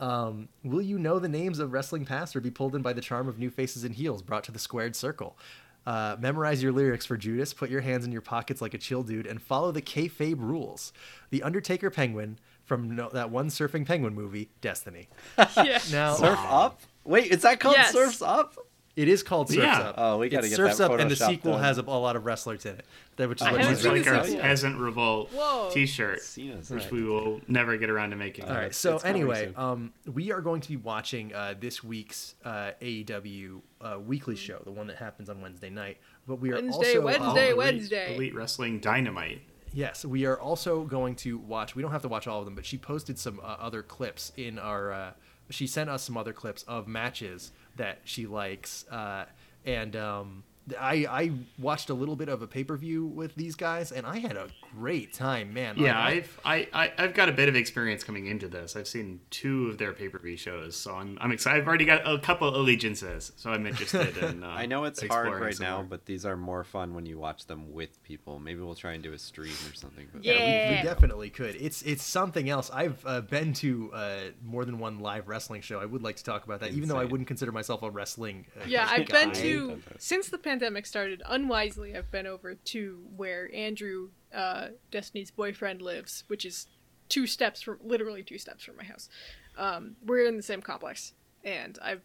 Um, 0.00 0.48
will 0.64 0.82
you 0.82 0.98
know 0.98 1.20
the 1.20 1.28
names 1.28 1.60
of 1.60 1.72
wrestling 1.72 2.04
past 2.04 2.34
or 2.34 2.40
be 2.40 2.50
pulled 2.50 2.74
in 2.74 2.82
by 2.82 2.92
the 2.92 3.00
charm 3.00 3.28
of 3.28 3.38
new 3.38 3.50
faces 3.50 3.84
and 3.84 3.94
heels 3.94 4.22
brought 4.22 4.42
to 4.44 4.52
the 4.52 4.58
squared 4.58 4.96
circle? 4.96 5.36
Uh, 5.84 6.16
memorize 6.20 6.62
your 6.62 6.72
lyrics 6.72 7.04
for 7.04 7.16
Judas, 7.16 7.52
put 7.52 7.68
your 7.70 7.80
hands 7.80 8.04
in 8.04 8.12
your 8.12 8.20
pockets 8.20 8.60
like 8.60 8.72
a 8.74 8.78
chill 8.78 9.02
dude, 9.02 9.26
and 9.26 9.42
follow 9.42 9.72
the 9.72 9.82
kayfabe 9.82 10.38
rules. 10.38 10.92
The 11.30 11.42
Undertaker 11.42 11.90
Penguin 11.90 12.38
from 12.64 12.94
no, 12.94 13.08
that 13.10 13.30
one 13.30 13.48
surfing 13.48 13.84
penguin 13.86 14.14
movie, 14.14 14.50
Destiny. 14.60 15.08
Yeah. 15.56 15.80
Now, 15.90 16.14
Surf 16.14 16.38
Up? 16.44 16.80
Wait, 17.04 17.32
is 17.32 17.42
that 17.42 17.58
called 17.58 17.76
Yes. 17.76 17.92
Surf's 17.92 18.22
Up? 18.22 18.54
It 18.94 19.08
is 19.08 19.22
called 19.22 19.48
Surfs 19.48 19.58
Yeah. 19.58 19.80
Up. 19.80 19.94
Oh, 19.98 20.18
we 20.18 20.28
gotta 20.28 20.48
get 20.48 20.56
Surfs 20.56 20.78
that 20.78 20.90
Up, 20.90 21.00
and 21.00 21.10
the 21.10 21.16
sequel 21.16 21.52
done. 21.52 21.62
has 21.62 21.78
a, 21.78 21.82
a 21.82 21.82
lot 21.82 22.14
of 22.16 22.24
wrestlers 22.26 22.66
in 22.66 22.74
it, 22.76 22.86
that- 23.16 23.28
which 23.28 23.40
is 23.40 23.46
I 23.46 23.52
what 23.52 23.60
haven't 23.62 23.76
she's 23.76 23.84
seen 23.84 23.96
It's 23.96 24.06
like 24.06 24.12
good 24.12 24.18
our 24.18 24.24
sequel. 24.26 24.42
peasant 24.42 24.78
revolt 24.78 25.30
Whoa. 25.32 25.70
T-shirt, 25.72 26.20
which 26.36 26.70
right. 26.70 26.90
we 26.92 27.02
will 27.04 27.40
never 27.48 27.76
get 27.76 27.88
around 27.90 28.10
to 28.10 28.16
making. 28.16 28.44
All 28.44 28.54
right. 28.54 28.74
So 28.74 28.96
it's 28.96 29.04
anyway, 29.04 29.52
um, 29.56 29.92
we 30.12 30.30
are 30.32 30.40
going 30.40 30.60
to 30.60 30.68
be 30.68 30.76
watching 30.76 31.34
uh, 31.34 31.54
this 31.58 31.82
week's 31.82 32.34
uh, 32.44 32.72
AEW 32.82 33.60
uh, 33.80 33.98
weekly 34.04 34.36
show, 34.36 34.60
the 34.64 34.72
one 34.72 34.86
that 34.88 34.96
happens 34.96 35.28
on 35.30 35.40
Wednesday 35.40 35.70
night. 35.70 35.98
But 36.26 36.36
we 36.36 36.50
are 36.50 36.54
Wednesday, 36.56 36.96
also 36.96 37.00
Wednesday, 37.02 37.52
uh, 37.52 37.56
Wednesday. 37.56 38.14
Elite 38.16 38.34
Wrestling 38.34 38.78
Dynamite. 38.80 39.42
Yes, 39.74 40.04
we 40.04 40.26
are 40.26 40.38
also 40.38 40.84
going 40.84 41.16
to 41.16 41.38
watch. 41.38 41.74
We 41.74 41.80
don't 41.82 41.92
have 41.92 42.02
to 42.02 42.08
watch 42.08 42.26
all 42.26 42.40
of 42.40 42.44
them, 42.44 42.54
but 42.54 42.66
she 42.66 42.76
posted 42.76 43.18
some 43.18 43.40
uh, 43.40 43.56
other 43.58 43.82
clips 43.82 44.30
in 44.36 44.58
our. 44.58 44.92
Uh, 44.92 45.10
she 45.50 45.66
sent 45.66 45.90
us 45.90 46.02
some 46.02 46.16
other 46.16 46.32
clips 46.32 46.62
of 46.64 46.86
matches 46.86 47.52
that 47.76 48.00
she 48.04 48.26
likes, 48.26 48.86
uh, 48.90 49.24
and 49.64 49.96
um, 49.96 50.44
I 50.78 51.06
I 51.08 51.30
watched 51.58 51.90
a 51.90 51.94
little 51.94 52.14
bit 52.16 52.28
of 52.28 52.42
a 52.42 52.46
pay 52.46 52.62
per 52.64 52.76
view 52.76 53.04
with 53.06 53.34
these 53.34 53.54
guys, 53.56 53.90
and 53.92 54.06
I 54.06 54.18
had 54.18 54.36
a 54.36 54.48
great 54.76 55.12
time, 55.12 55.52
man. 55.52 55.76
Yeah, 55.76 55.98
I- 55.98 56.08
I've 56.08 56.40
I, 56.44 56.68
I 56.72 56.92
I've 56.98 57.14
got 57.14 57.28
a 57.28 57.32
bit 57.32 57.48
of 57.48 57.56
experience 57.56 58.04
coming 58.04 58.26
into 58.26 58.48
this. 58.48 58.76
I've 58.76 58.86
seen 58.88 59.20
two 59.30 59.68
of 59.68 59.78
their 59.78 59.92
pay 59.92 60.08
per 60.08 60.18
view 60.18 60.36
shows, 60.36 60.76
so 60.76 60.94
I'm 60.94 61.18
I'm 61.20 61.32
excited. 61.32 61.60
I've 61.60 61.66
already 61.68 61.84
got 61.84 62.02
a 62.08 62.18
couple 62.18 62.54
allegiances, 62.56 63.32
so 63.36 63.50
I'm 63.50 63.66
interested 63.66 64.16
in. 64.18 64.42
Uh, 64.42 64.46
I 64.48 64.66
know 64.66 64.84
it's 64.84 65.02
hard 65.06 65.40
right 65.40 65.54
some 65.54 65.64
now, 65.66 65.82
but 65.82 66.06
these 66.06 66.24
are 66.26 66.36
more 66.36 66.64
fun 66.64 66.94
when 66.94 67.06
you 67.06 67.18
watch 67.18 67.46
them 67.46 67.72
with 67.72 68.02
people. 68.02 68.38
Maybe 68.38 68.60
we'll 68.60 68.74
try 68.74 68.92
and 68.92 69.02
do 69.02 69.12
a 69.12 69.18
stream 69.18 69.52
or 69.70 69.74
something. 69.74 70.08
But 70.12 70.24
Yeah. 70.24 70.70
we, 70.70 70.76
we 70.76 70.82
definitely 70.82 71.30
could. 71.30 71.54
It's 71.56 71.82
it's 71.82 72.02
something 72.04 72.48
else. 72.48 72.70
I've 72.72 73.02
uh, 73.06 73.20
been 73.20 73.52
to 73.54 73.90
uh, 73.92 74.16
more 74.44 74.64
than 74.64 74.78
one 74.78 75.00
live 75.00 75.28
wrestling 75.28 75.60
show. 75.62 75.80
I 75.80 75.84
would 75.86 76.02
like 76.02 76.16
to 76.16 76.24
talk 76.24 76.44
about 76.44 76.60
that, 76.60 76.72
even 76.72 76.88
though 76.88 76.98
I 76.98 77.04
wouldn't 77.04 77.26
consider 77.28 77.52
myself 77.52 77.82
a 77.82 77.90
wrestling. 77.90 78.46
Uh, 78.60 78.64
Yeah, 78.66 78.86
I've 78.88 79.06
guy. 79.08 79.24
been 79.26 79.34
to 79.34 79.82
since 79.98 80.28
the 80.28 80.38
pandemic 80.38 80.51
started. 80.84 81.22
Unwisely, 81.26 81.96
I've 81.96 82.10
been 82.10 82.26
over 82.26 82.54
to 82.54 82.98
where 83.16 83.50
Andrew, 83.54 84.10
uh, 84.34 84.68
Destiny's 84.90 85.30
boyfriend, 85.30 85.82
lives, 85.82 86.24
which 86.28 86.44
is 86.44 86.66
two 87.08 87.26
steps 87.26 87.62
from 87.62 87.78
literally 87.82 88.22
two 88.22 88.38
steps 88.38 88.64
from 88.64 88.76
my 88.76 88.84
house. 88.84 89.08
Um, 89.56 89.96
we're 90.04 90.26
in 90.26 90.36
the 90.36 90.42
same 90.42 90.62
complex, 90.62 91.12
and 91.44 91.78
I've 91.82 92.02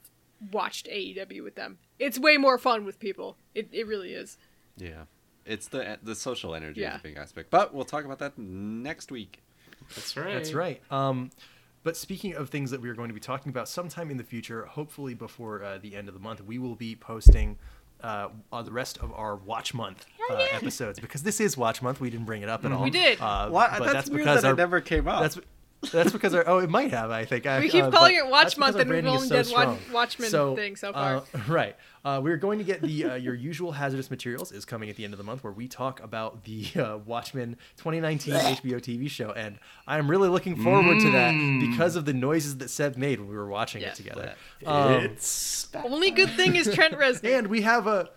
watched 0.52 0.88
AEW 0.88 1.44
with 1.44 1.56
them. 1.56 1.78
It's 2.00 2.20
way 2.20 2.38
more 2.38 2.58
fun 2.58 2.86
with 2.86 3.00
people. 3.00 3.38
It 3.56 3.70
it 3.72 3.88
really 3.88 4.14
is. 4.14 4.38
yeah, 4.78 5.04
it's 5.46 5.68
the 5.70 5.98
the 6.04 6.16
social 6.16 6.54
energy 6.54 6.82
Yeah. 6.82 6.96
is 6.96 7.00
a 7.00 7.04
big 7.04 7.18
aspect. 7.18 7.50
But 7.50 7.74
we'll 7.74 7.86
talk 7.86 8.06
about 8.06 8.20
that 8.20 8.38
next 8.38 9.12
week. 9.12 9.42
That's 9.96 10.16
right. 10.18 10.34
That's 10.34 10.54
right. 10.54 10.82
Um, 10.92 11.32
but 11.84 11.96
speaking 11.96 12.36
of 12.36 12.50
things 12.50 12.72
that 12.72 12.82
we 12.82 12.90
are 12.90 12.94
going 12.96 13.08
to 13.08 13.14
be 13.14 13.20
talking 13.22 13.50
about 13.50 13.70
sometime 13.70 14.12
in 14.12 14.18
the 14.18 14.24
future, 14.24 14.66
hopefully 14.66 15.14
before 15.14 15.64
uh, 15.64 15.78
the 15.78 15.96
end 15.96 16.10
of 16.10 16.14
the 16.14 16.20
month, 16.20 16.44
we 16.44 16.58
will 16.58 16.76
be 16.76 16.96
posting 16.96 17.58
uh, 18.04 18.30
uh, 18.52 18.62
the 18.62 18.72
rest 18.72 18.98
of 19.00 19.12
our 19.14 19.36
Watch 19.36 19.74
Month 19.74 20.06
uh, 20.30 20.46
episodes 20.52 21.00
because 21.00 21.24
this 21.24 21.40
is 21.40 21.58
Watch 21.58 21.82
Month. 21.82 22.00
We 22.00 22.10
didn't 22.10 22.26
bring 22.26 22.42
it 22.42 22.50
up 22.50 22.66
at 22.66 22.72
all. 22.72 22.84
We 22.84 22.90
did. 22.90 23.20
Uh, 23.20 23.50
What? 23.50 23.72
but 23.78 23.92
That's 23.94 24.10
weird 24.10 24.24
because 24.26 24.42
that 24.44 24.52
it 24.52 24.58
never 24.58 24.82
came 24.82 25.08
up. 25.08 25.22
That's 25.22 25.40
that's 25.92 26.12
because 26.12 26.34
our 26.34 26.44
oh 26.48 26.58
it 26.60 26.70
might 26.70 26.92
have 26.92 27.12
I 27.12 27.24
think 27.26 27.46
I, 27.46 27.60
We 27.60 27.70
keep 27.70 27.84
uh, 27.84 27.92
calling 27.92 28.16
it 28.16 28.28
Watch 28.28 28.58
Month 28.58 28.78
and 28.78 28.90
we've 28.90 29.04
branding 29.04 29.14
is 29.14 29.32
only 29.32 29.44
so 29.46 29.54
done 29.56 29.68
Watch- 29.70 29.80
strong. 29.82 29.94
Watchmen 29.94 30.56
thing 30.56 30.76
so 30.76 30.92
far. 30.94 31.16
uh, 31.18 31.22
right 31.48 31.76
uh, 32.04 32.20
we're 32.24 32.38
going 32.38 32.58
to 32.58 32.64
get 32.64 32.82
the 32.82 33.06
uh, 33.06 33.16
your 33.16 33.36
usual 33.36 33.74
hazardous 33.74 34.10
materials 34.10 34.52
is 34.52 34.66
coming 34.66 34.90
at 34.90 34.96
the 34.96 35.04
end 35.04 35.14
of 35.14 35.18
the 35.18 35.24
month 35.24 35.44
where 35.44 35.54
we 35.54 35.68
talk 35.68 36.02
about 36.02 36.44
the 36.46 36.66
uh, 36.82 36.98
Watchmen 37.06 37.58
2019 37.78 38.34
HBO 38.34 38.76
TV 38.82 39.10
show 39.10 39.32
and 39.32 39.60
I 39.88 39.98
am 40.00 40.10
really 40.10 40.30
looking 40.30 40.56
forward 40.64 41.00
to 41.00 41.12
that 41.12 41.34
because 41.60 41.96
of 41.96 42.06
the 42.06 42.14
noises 42.14 42.58
that 42.58 42.70
Seb 42.70 42.98
made 42.98 43.20
when 43.20 43.30
we 43.30 43.36
were 43.36 43.48
watching 43.48 43.82
Yeah. 43.82 43.90
it 43.90 43.96
together. 43.96 44.34
Um, 44.66 44.92
It's 44.94 45.68
Only 45.76 46.12
good 46.12 46.32
thing 46.32 46.56
is 46.56 46.74
Trent 46.74 46.94
Reznor. 46.96 47.38
and 47.38 47.48
we 47.48 47.62
have 47.62 47.86
a 47.88 48.10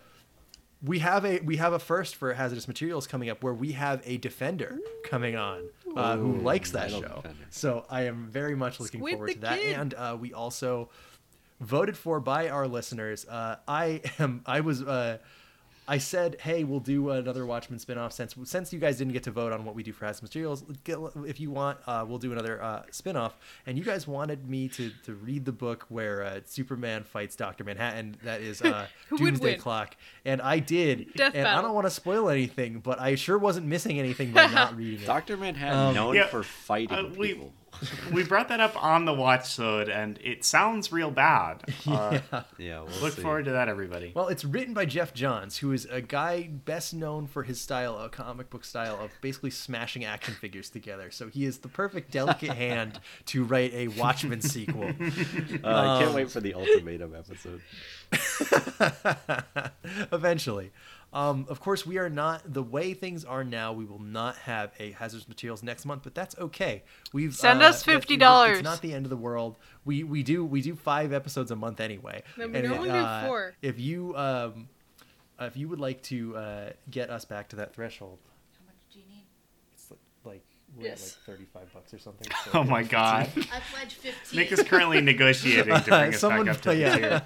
we 0.83 0.99
have 0.99 1.25
a 1.25 1.39
we 1.41 1.57
have 1.57 1.73
a 1.73 1.79
first 1.79 2.15
for 2.15 2.33
hazardous 2.33 2.67
materials 2.67 3.07
coming 3.07 3.29
up 3.29 3.43
where 3.43 3.53
we 3.53 3.73
have 3.73 4.01
a 4.05 4.17
defender 4.17 4.79
coming 5.05 5.35
on 5.35 5.63
uh, 5.95 6.17
who 6.17 6.37
likes 6.37 6.71
that 6.71 6.89
show 6.89 7.01
Defender. 7.01 7.45
so 7.49 7.85
i 7.89 8.03
am 8.03 8.27
very 8.31 8.55
much 8.55 8.79
looking 8.79 8.99
Squid 8.99 9.13
forward 9.13 9.29
the 9.29 9.33
to 9.35 9.39
that 9.41 9.59
Kid. 9.59 9.75
and 9.79 9.93
uh, 9.93 10.17
we 10.19 10.33
also 10.33 10.89
voted 11.59 11.95
for 11.95 12.19
by 12.19 12.49
our 12.49 12.67
listeners 12.67 13.25
uh, 13.27 13.57
i 13.67 14.01
am 14.19 14.41
i 14.45 14.61
was 14.61 14.81
uh, 14.81 15.17
I 15.87 15.97
said, 15.97 16.37
"Hey, 16.41 16.63
we'll 16.63 16.79
do 16.79 17.09
another 17.09 17.45
Watchmen 17.45 17.79
spinoff 17.79 18.11
since 18.13 18.35
since 18.45 18.71
you 18.71 18.79
guys 18.79 18.97
didn't 18.99 19.13
get 19.13 19.23
to 19.23 19.31
vote 19.31 19.51
on 19.51 19.65
what 19.65 19.75
we 19.75 19.83
do 19.83 19.91
for 19.91 20.05
Hazardous 20.05 20.21
Materials. 20.29 20.63
If 21.27 21.39
you 21.39 21.51
want, 21.51 21.79
uh, 21.87 22.05
we'll 22.07 22.19
do 22.19 22.31
another 22.31 22.61
uh, 22.61 22.83
spinoff." 22.91 23.33
And 23.65 23.77
you 23.77 23.83
guys 23.83 24.07
wanted 24.07 24.47
me 24.47 24.67
to 24.69 24.91
to 25.05 25.15
read 25.15 25.43
the 25.45 25.51
book 25.51 25.85
where 25.89 26.23
uh, 26.23 26.39
Superman 26.45 27.03
fights 27.03 27.35
Doctor 27.35 27.63
Manhattan. 27.63 28.15
That 28.23 28.41
is 28.41 28.61
uh, 28.61 28.85
Doomsday? 29.17 29.57
Clock, 29.57 29.95
and 30.23 30.41
I 30.41 30.59
did. 30.59 31.13
Death 31.15 31.33
and 31.35 31.47
I 31.47 31.61
don't 31.61 31.73
want 31.73 31.87
to 31.87 31.91
spoil 31.91 32.29
anything, 32.29 32.79
but 32.79 32.99
I 32.99 33.15
sure 33.15 33.37
wasn't 33.37 33.65
missing 33.65 33.99
anything 33.99 34.31
by 34.31 34.47
not 34.47 34.77
reading 34.77 35.01
it. 35.01 35.07
Doctor 35.07 35.35
Manhattan 35.35 35.77
Um, 35.89 35.95
known 35.95 36.15
Yeah, 36.15 36.27
for 36.27 36.43
fighting 36.43 36.97
uh, 36.97 37.09
we- 37.17 37.29
people. 37.33 37.53
we 38.11 38.23
brought 38.23 38.49
that 38.49 38.59
up 38.59 38.81
on 38.81 39.05
the 39.05 39.13
watch 39.13 39.57
load, 39.57 39.89
and 39.89 40.19
it 40.23 40.43
sounds 40.45 40.91
real 40.91 41.11
bad. 41.11 41.63
Uh, 41.87 42.19
Yeah, 42.57 42.81
we'll 42.81 42.99
Look 43.01 43.13
see. 43.13 43.21
forward 43.21 43.45
to 43.45 43.51
that, 43.51 43.67
everybody. 43.67 44.11
Well, 44.15 44.27
it's 44.27 44.45
written 44.45 44.73
by 44.73 44.85
Geoff 44.85 45.13
Johns, 45.13 45.57
who 45.57 45.71
is 45.71 45.85
a 45.85 45.99
guy 46.01 46.43
best 46.43 46.93
known 46.93 47.27
for 47.27 47.43
his 47.43 47.59
style, 47.59 47.97
a 47.97 48.07
comic 48.09 48.49
book 48.49 48.63
style 48.63 48.99
of 49.01 49.11
basically 49.21 49.49
smashing 49.49 50.05
action 50.05 50.33
figures 50.35 50.69
together. 50.69 51.09
So 51.11 51.27
he 51.27 51.45
is 51.45 51.59
the 51.59 51.67
perfect 51.69 52.11
delicate 52.11 52.51
hand 52.55 52.99
to 53.27 53.43
write 53.43 53.73
a 53.73 53.87
Watchmen 53.89 54.41
sequel. 54.41 54.83
Uh, 54.83 54.89
I 54.89 55.97
can't 55.99 56.09
Um, 56.09 56.13
wait 56.13 56.29
for 56.31 56.39
the 56.39 56.53
ultimatum 56.53 57.15
episode. 57.15 57.61
Eventually. 60.11 60.71
Um, 61.13 61.45
of 61.49 61.59
course, 61.59 61.85
we 61.85 61.97
are 61.97 62.09
not 62.09 62.41
the 62.53 62.63
way 62.63 62.93
things 62.93 63.25
are 63.25 63.43
now. 63.43 63.73
We 63.73 63.83
will 63.83 63.99
not 63.99 64.37
have 64.37 64.71
a 64.79 64.91
hazardous 64.91 65.27
materials 65.27 65.61
next 65.61 65.85
month, 65.85 66.03
but 66.03 66.15
that's 66.15 66.37
okay. 66.39 66.83
We've 67.11 67.35
Send 67.35 67.61
uh, 67.61 67.65
us 67.65 67.83
$50. 67.83 68.53
It's 68.53 68.63
not 68.63 68.81
the 68.81 68.93
end 68.93 69.05
of 69.05 69.09
the 69.09 69.17
world. 69.17 69.57
We 69.83 70.03
we 70.03 70.23
do 70.23 70.45
we 70.45 70.61
do 70.61 70.73
five 70.73 71.11
episodes 71.11 71.51
a 71.51 71.55
month 71.55 71.81
anyway. 71.81 72.23
No, 72.37 72.47
we 72.47 72.55
And, 72.55 72.67
normally 72.69 72.89
do 72.91 72.95
uh, 72.95 73.27
four. 73.27 73.53
If 73.61 73.77
you 73.77 74.15
um, 74.15 74.69
uh, 75.39 75.45
if 75.45 75.57
you 75.57 75.67
would 75.67 75.79
like 75.79 76.01
to 76.03 76.37
uh, 76.37 76.69
get 76.89 77.09
us 77.09 77.25
back 77.25 77.49
to 77.49 77.57
that 77.57 77.73
threshold, 77.73 78.19
How 78.57 78.65
much 78.65 78.75
do 78.93 78.99
you 78.99 79.05
need? 79.09 79.25
it's 79.73 79.91
like 80.23 80.43
we're 80.77 80.85
Yes. 80.85 81.17
like 81.27 81.37
thirty 81.37 81.45
five 81.53 81.73
bucks 81.73 81.93
or 81.93 81.99
something. 81.99 82.27
Oh 82.53 82.63
my 82.63 82.83
god. 82.83 83.29
I 83.37 83.59
pledge 83.71 83.93
15. 83.95 84.39
Nick 84.39 84.51
is 84.51 84.63
currently 84.63 85.01
negotiating 85.11 85.65
to 85.75 85.81
bring 85.81 86.13
us 86.13 86.19
Someone- 86.19 86.45
back 86.45 86.55
up 86.55 86.61
to 86.61 86.69
the 86.69 86.75
yeah. 86.77 86.95
tier. 86.97 87.21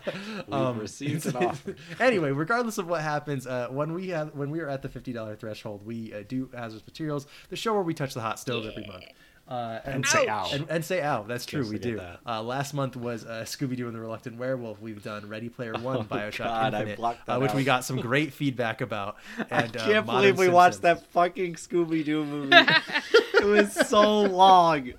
We've 0.48 0.54
Um, 0.54 0.80
received 0.80 1.26
an 1.28 1.36
offer. 1.38 1.76
anyway, 2.00 2.32
regardless 2.32 2.78
of 2.78 2.88
what 2.88 3.02
happens, 3.02 3.46
uh, 3.48 3.68
when 3.70 3.94
we 3.94 4.10
have 4.10 4.34
when 4.36 4.50
we 4.52 4.60
are 4.60 4.70
at 4.70 4.82
the 4.82 4.90
fifty 4.90 5.14
dollar 5.14 5.36
threshold, 5.36 5.86
we 5.86 6.14
uh, 6.14 6.24
do 6.28 6.50
hazardous 6.54 6.86
materials, 6.86 7.28
the 7.50 7.56
show 7.56 7.74
where 7.74 7.84
we 7.84 7.94
touch 7.94 8.14
the 8.14 8.22
hot 8.22 8.40
stove 8.40 8.66
every 8.66 8.86
month. 8.86 9.06
Uh, 9.48 9.80
and, 9.86 9.96
And 9.96 10.06
say 10.08 10.28
Ouch. 10.28 10.54
ow. 10.54 10.56
and, 10.56 10.66
and 10.70 10.84
say 10.86 11.04
ow. 11.04 11.24
That's 11.24 11.46
true. 11.46 11.62
Guess 11.62 11.72
We 11.72 11.78
do. 11.78 11.98
that. 11.98 12.20
Uh, 12.26 12.42
last 12.42 12.74
month 12.74 12.96
was 12.96 13.26
uh, 13.26 13.44
Scooby 13.46 13.78
Doo 13.78 13.86
and 13.86 13.96
the 13.96 14.00
Reluctant 14.00 14.38
Werewolf. 14.38 14.82
We've 14.82 15.04
done 15.04 15.30
Ready 15.30 15.50
Player 15.50 15.74
One, 15.80 16.06
Bioshock 16.06 16.46
Oh, 16.46 16.50
God, 16.50 16.74
I 16.74 16.80
Infinite, 16.80 16.98
blocked 16.98 17.30
uh, 17.30 17.34
that 17.34 17.42
which 17.42 17.54
we 17.54 17.64
got 17.64 17.86
some 17.86 17.98
great 17.98 18.34
feedback 18.34 18.82
about. 18.82 19.18
And, 19.52 19.78
I 19.78 19.80
uh, 19.80 19.86
can't 19.86 20.06
Modern 20.08 20.22
believe 20.22 20.38
we 20.40 20.50
watched 20.50 20.82
that 20.82 21.06
fucking 21.12 21.56
Scooby 21.56 22.04
Doo 22.04 22.26
movie. 22.26 22.56
it 23.36 23.46
was 23.46 23.72
so 23.74 24.22
long. 24.22 24.94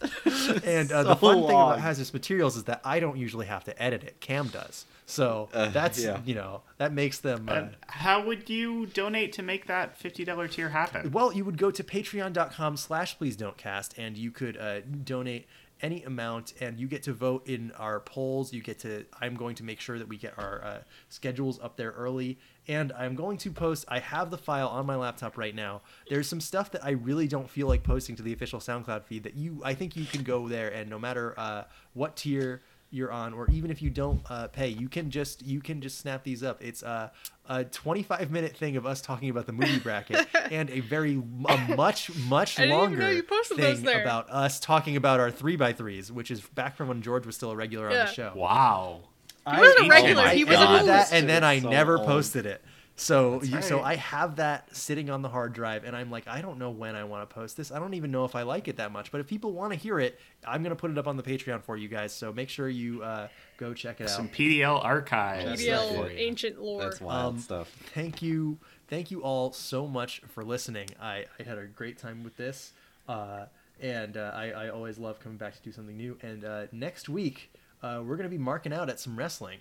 And 0.00 0.90
uh, 0.92 1.02
so 1.02 1.04
the 1.04 1.16
fun 1.16 1.36
thing 1.42 1.44
about 1.50 1.80
hazardous 1.80 2.14
materials 2.14 2.56
is 2.56 2.64
that 2.64 2.80
I 2.84 3.00
don't 3.00 3.18
usually 3.18 3.46
have 3.46 3.64
to 3.64 3.82
edit 3.82 4.02
it. 4.02 4.18
Cam 4.20 4.48
does. 4.48 4.86
So 5.10 5.48
Uh, 5.52 5.68
that's 5.68 6.02
yeah. 6.02 6.20
you 6.24 6.34
know 6.34 6.62
that 6.78 6.92
makes 6.92 7.18
them. 7.18 7.48
Uh, 7.48 7.52
And 7.54 7.76
how 7.88 8.24
would 8.24 8.48
you 8.48 8.86
donate 8.86 9.32
to 9.34 9.42
make 9.42 9.66
that 9.66 9.98
$50 10.00 10.50
tier 10.50 10.68
happen? 10.70 11.10
Well, 11.10 11.32
you 11.32 11.44
would 11.44 11.58
go 11.58 11.70
to 11.70 11.82
patreon.com 11.84 12.76
slash 12.76 13.18
please 13.18 13.36
don't 13.36 13.56
cast 13.56 13.96
and 13.98 14.16
you 14.16 14.30
could 14.30 14.56
uh, 14.56 14.80
donate 15.04 15.46
any 15.82 16.04
amount 16.04 16.52
and 16.60 16.78
you 16.78 16.86
get 16.86 17.02
to 17.04 17.12
vote 17.12 17.48
in 17.48 17.72
our 17.78 18.00
polls. 18.00 18.52
You 18.52 18.62
get 18.62 18.78
to, 18.80 19.06
I'm 19.18 19.34
going 19.34 19.54
to 19.56 19.64
make 19.64 19.80
sure 19.80 19.98
that 19.98 20.08
we 20.08 20.18
get 20.18 20.34
our 20.38 20.62
uh, 20.62 20.78
schedules 21.08 21.58
up 21.62 21.76
there 21.76 21.92
early. 21.92 22.38
And 22.68 22.92
I'm 22.92 23.14
going 23.14 23.38
to 23.38 23.50
post, 23.50 23.86
I 23.88 23.98
have 23.98 24.30
the 24.30 24.36
file 24.38 24.68
on 24.68 24.84
my 24.84 24.96
laptop 24.96 25.38
right 25.38 25.54
now. 25.54 25.80
There's 26.10 26.28
some 26.28 26.40
stuff 26.40 26.70
that 26.72 26.84
I 26.84 26.90
really 26.90 27.26
don't 27.26 27.48
feel 27.48 27.66
like 27.66 27.82
posting 27.82 28.14
to 28.16 28.22
the 28.22 28.32
official 28.34 28.60
SoundCloud 28.60 29.04
feed 29.04 29.22
that 29.24 29.34
you, 29.36 29.62
I 29.64 29.72
think 29.74 29.96
you 29.96 30.04
can 30.04 30.22
go 30.22 30.48
there 30.48 30.68
and 30.68 30.88
no 30.90 30.98
matter 30.98 31.34
uh, 31.38 31.64
what 31.94 32.14
tier 32.16 32.60
you're 32.90 33.12
on 33.12 33.32
or 33.32 33.48
even 33.50 33.70
if 33.70 33.80
you 33.82 33.88
don't 33.90 34.20
uh, 34.30 34.48
pay 34.48 34.68
you 34.68 34.88
can 34.88 35.10
just 35.10 35.42
you 35.44 35.60
can 35.60 35.80
just 35.80 35.98
snap 35.98 36.24
these 36.24 36.42
up 36.42 36.60
it's 36.62 36.82
uh, 36.82 37.08
a 37.48 37.64
25 37.64 38.30
minute 38.30 38.56
thing 38.56 38.76
of 38.76 38.84
us 38.84 39.00
talking 39.00 39.30
about 39.30 39.46
the 39.46 39.52
movie 39.52 39.78
bracket 39.78 40.26
and 40.50 40.68
a 40.70 40.80
very 40.80 41.14
a 41.14 41.74
much 41.76 42.14
much 42.28 42.58
I 42.58 42.62
didn't 42.62 42.76
even 42.76 42.78
longer 42.90 42.98
know 42.98 43.10
you 43.10 43.22
posted 43.22 43.58
those 43.58 43.80
thing 43.80 44.00
about 44.00 44.28
us 44.30 44.58
talking 44.60 44.96
about 44.96 45.20
our 45.20 45.30
3 45.30 45.56
by 45.56 45.72
3s 45.72 46.10
which 46.10 46.30
is 46.30 46.40
back 46.40 46.76
from 46.76 46.88
when 46.88 47.00
george 47.02 47.26
was 47.26 47.36
still 47.36 47.50
a 47.52 47.56
regular 47.56 47.86
on 47.86 47.92
the 47.94 48.06
show 48.06 48.32
Wow. 48.34 49.02
He 49.50 49.56
wasn't 49.58 49.80
a 49.80 49.84
I- 49.84 49.88
regular. 49.88 50.22
I 50.22 50.34
He 50.34 50.44
was 50.44 50.54
a 50.56 50.58
edited 50.60 50.88
that 50.88 50.98
host. 51.00 51.12
and 51.14 51.28
then 51.28 51.42
i 51.44 51.60
So 51.60 51.70
never 51.70 51.96
old. 51.96 52.06
posted 52.06 52.44
it 52.46 52.62
So 53.00 53.42
you, 53.42 53.62
so. 53.62 53.80
I 53.80 53.96
have 53.96 54.36
that 54.36 54.76
sitting 54.76 55.08
on 55.08 55.22
the 55.22 55.28
hard 55.30 55.54
drive, 55.54 55.84
and 55.84 55.96
I'm 55.96 56.10
like, 56.10 56.28
I 56.28 56.42
don't 56.42 56.58
know 56.58 56.68
when 56.70 56.94
I 56.94 57.04
want 57.04 57.28
to 57.28 57.34
post 57.34 57.56
this. 57.56 57.72
I 57.72 57.78
don't 57.78 57.94
even 57.94 58.10
know 58.10 58.26
if 58.26 58.34
I 58.34 58.42
like 58.42 58.68
it 58.68 58.76
that 58.76 58.92
much. 58.92 59.10
But 59.10 59.22
if 59.22 59.26
people 59.26 59.52
want 59.52 59.72
to 59.72 59.78
hear 59.78 59.98
it, 59.98 60.20
I'm 60.46 60.62
gonna 60.62 60.76
put 60.76 60.90
it 60.90 60.98
up 60.98 61.06
on 61.08 61.16
the 61.16 61.22
Patreon 61.22 61.62
for 61.62 61.78
you 61.78 61.88
guys. 61.88 62.12
So 62.12 62.30
make 62.30 62.50
sure 62.50 62.68
you 62.68 63.02
uh, 63.02 63.28
go 63.56 63.72
check 63.72 64.00
it 64.02 64.04
out. 64.04 64.10
Some 64.10 64.28
PDL 64.28 64.84
archives. 64.84 65.46
That's 65.46 65.62
PDL 65.62 65.94
for 65.96 66.10
ancient 66.10 66.60
lore. 66.60 66.82
That's 66.82 67.00
wild 67.00 67.34
Um, 67.36 67.40
stuff. 67.40 67.68
thank 67.94 68.20
you 68.20 68.58
thank 68.88 69.10
you 69.10 69.22
all 69.22 69.52
so 69.52 69.86
much 69.86 70.20
for 70.34 70.42
listening 70.44 70.88
i, 71.00 71.24
I 71.38 71.42
had 71.44 71.58
a 71.58 71.64
great 71.64 71.96
time 71.96 72.24
with 72.24 72.36
this 72.36 72.72
uh, 73.08 73.44
and 73.80 74.16
uh, 74.16 74.32
I, 74.34 74.50
I 74.50 74.68
always 74.70 74.98
love 74.98 75.20
coming 75.20 75.38
back 75.38 75.54
to 75.54 75.62
do 75.62 75.70
something 75.70 75.96
new 75.96 76.18
and 76.22 76.44
uh, 76.44 76.66
next 76.72 77.08
week 77.08 77.52
uh, 77.84 78.02
we're 78.04 78.16
going 78.16 78.28
to 78.28 78.36
be 78.36 78.42
marking 78.42 78.72
out 78.72 78.90
at 78.90 78.98
some 78.98 79.16
wrestling 79.16 79.60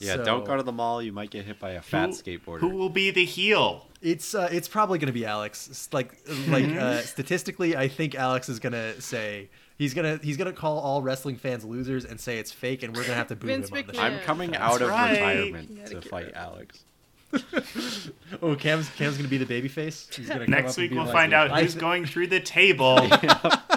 Yeah, 0.00 0.16
So, 0.16 0.24
don't 0.24 0.44
go 0.44 0.56
to 0.56 0.62
the 0.62 0.72
mall. 0.72 1.00
You 1.00 1.12
might 1.12 1.30
get 1.30 1.44
hit 1.44 1.58
by 1.60 1.70
a 1.70 1.80
fat 1.82 2.10
Who- 2.10 2.12
skateboarder. 2.14 2.60
Who 2.60 2.70
will 2.70 2.88
be 2.90 3.10
the 3.10 3.24
heel? 3.24 3.86
it's 4.02 4.34
uh, 4.34 4.48
it's 4.52 4.68
probably 4.68 4.98
going 4.98 5.06
to 5.06 5.14
be 5.14 5.24
alex 5.24 5.66
It's 5.66 5.90
like 5.94 6.14
like 6.48 6.66
uh, 6.76 7.00
statistically 7.00 7.74
i 7.74 7.88
think 7.88 8.14
alex 8.14 8.50
is 8.50 8.58
going 8.58 8.74
to 8.74 9.00
say 9.00 9.48
he's 9.78 9.94
going 9.94 10.18
to 10.18 10.22
he's 10.22 10.36
going 10.36 10.52
to 10.52 10.52
call 10.52 10.78
all 10.78 11.00
wrestling 11.00 11.36
fans 11.36 11.64
losers 11.64 12.04
and 12.04 12.20
say 12.20 12.38
it's 12.38 12.52
fake 12.52 12.82
and 12.82 12.92
we're 12.94 13.00
going 13.00 13.12
to 13.12 13.16
have 13.16 13.28
to 13.28 13.36
boo 13.36 13.46
Vince 13.46 13.70
him 13.70 13.78
on 13.78 13.86
the 13.86 13.92
McMahon. 13.94 13.96
show. 13.96 14.02
I'm 14.02 14.18
coming 14.20 14.56
out 14.56 14.82
of 14.82 14.90
right. 14.90 15.12
retirement 15.12 15.90
gotta 15.90 16.02
fight 16.02 16.26
rid 16.26 16.34
Alex. 16.34 16.84
oh 18.42 18.54
cam's 18.54 18.90
cam's 18.90 19.16
going 19.16 19.24
to 19.24 19.30
be 19.30 19.38
the 19.38 19.46
baby 19.46 19.68
face 19.68 20.08
he's 20.14 20.28
going 20.28 20.40
to 20.40 20.50
Next 20.50 20.76
week 20.76 20.90
we'll 20.92 21.06
find 21.06 21.32
out 21.32 21.58
who's 21.58 21.74
going 21.74 22.04
through 22.04 22.26
the 22.26 22.40
table. 22.40 22.96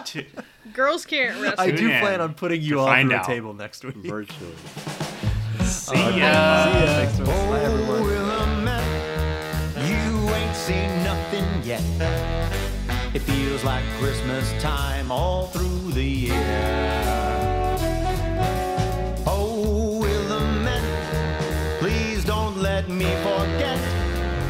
to, 0.06 0.26
Girls 0.74 1.06
can't 1.06 1.42
wrestle. 1.42 1.62
i 1.62 1.72
do 1.72 1.88
plan 1.88 2.20
on 2.20 2.34
putting 2.34 2.62
you 2.62 2.74
to 2.74 2.80
all 2.80 2.88
find 2.88 3.10
through 3.10 3.22
a 3.22 3.24
table 3.24 3.54
next 3.54 3.86
week 3.86 3.96
Virtually. 3.96 4.54
See 5.88 5.96
See 5.96 6.20
ya. 6.20 6.28
ya. 6.28 6.86
Thanks 7.00 7.18
so 7.18 7.24
much. 7.24 7.50
Bye, 7.50 7.62
everyone. 7.62 7.98
You 9.92 10.30
ain't 10.36 10.56
seen 10.56 10.90
nothing 11.04 11.46
yet. 11.64 11.82
It 13.14 13.20
feels 13.20 13.64
like 13.64 13.84
Christmas 14.00 14.52
time 14.62 15.12
all 15.12 15.48
through 15.48 15.92
the 15.94 16.04
year. 16.04 16.34
Oh, 19.26 20.00
Willamette, 20.02 20.84
please 21.80 22.26
don't 22.26 22.58
let 22.62 22.90
me 22.90 23.10
forget 23.24 23.80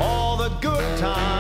all 0.02 0.38
the 0.38 0.50
good 0.60 0.98
times 0.98 1.06
we've 1.06 1.16
had. 1.16 1.37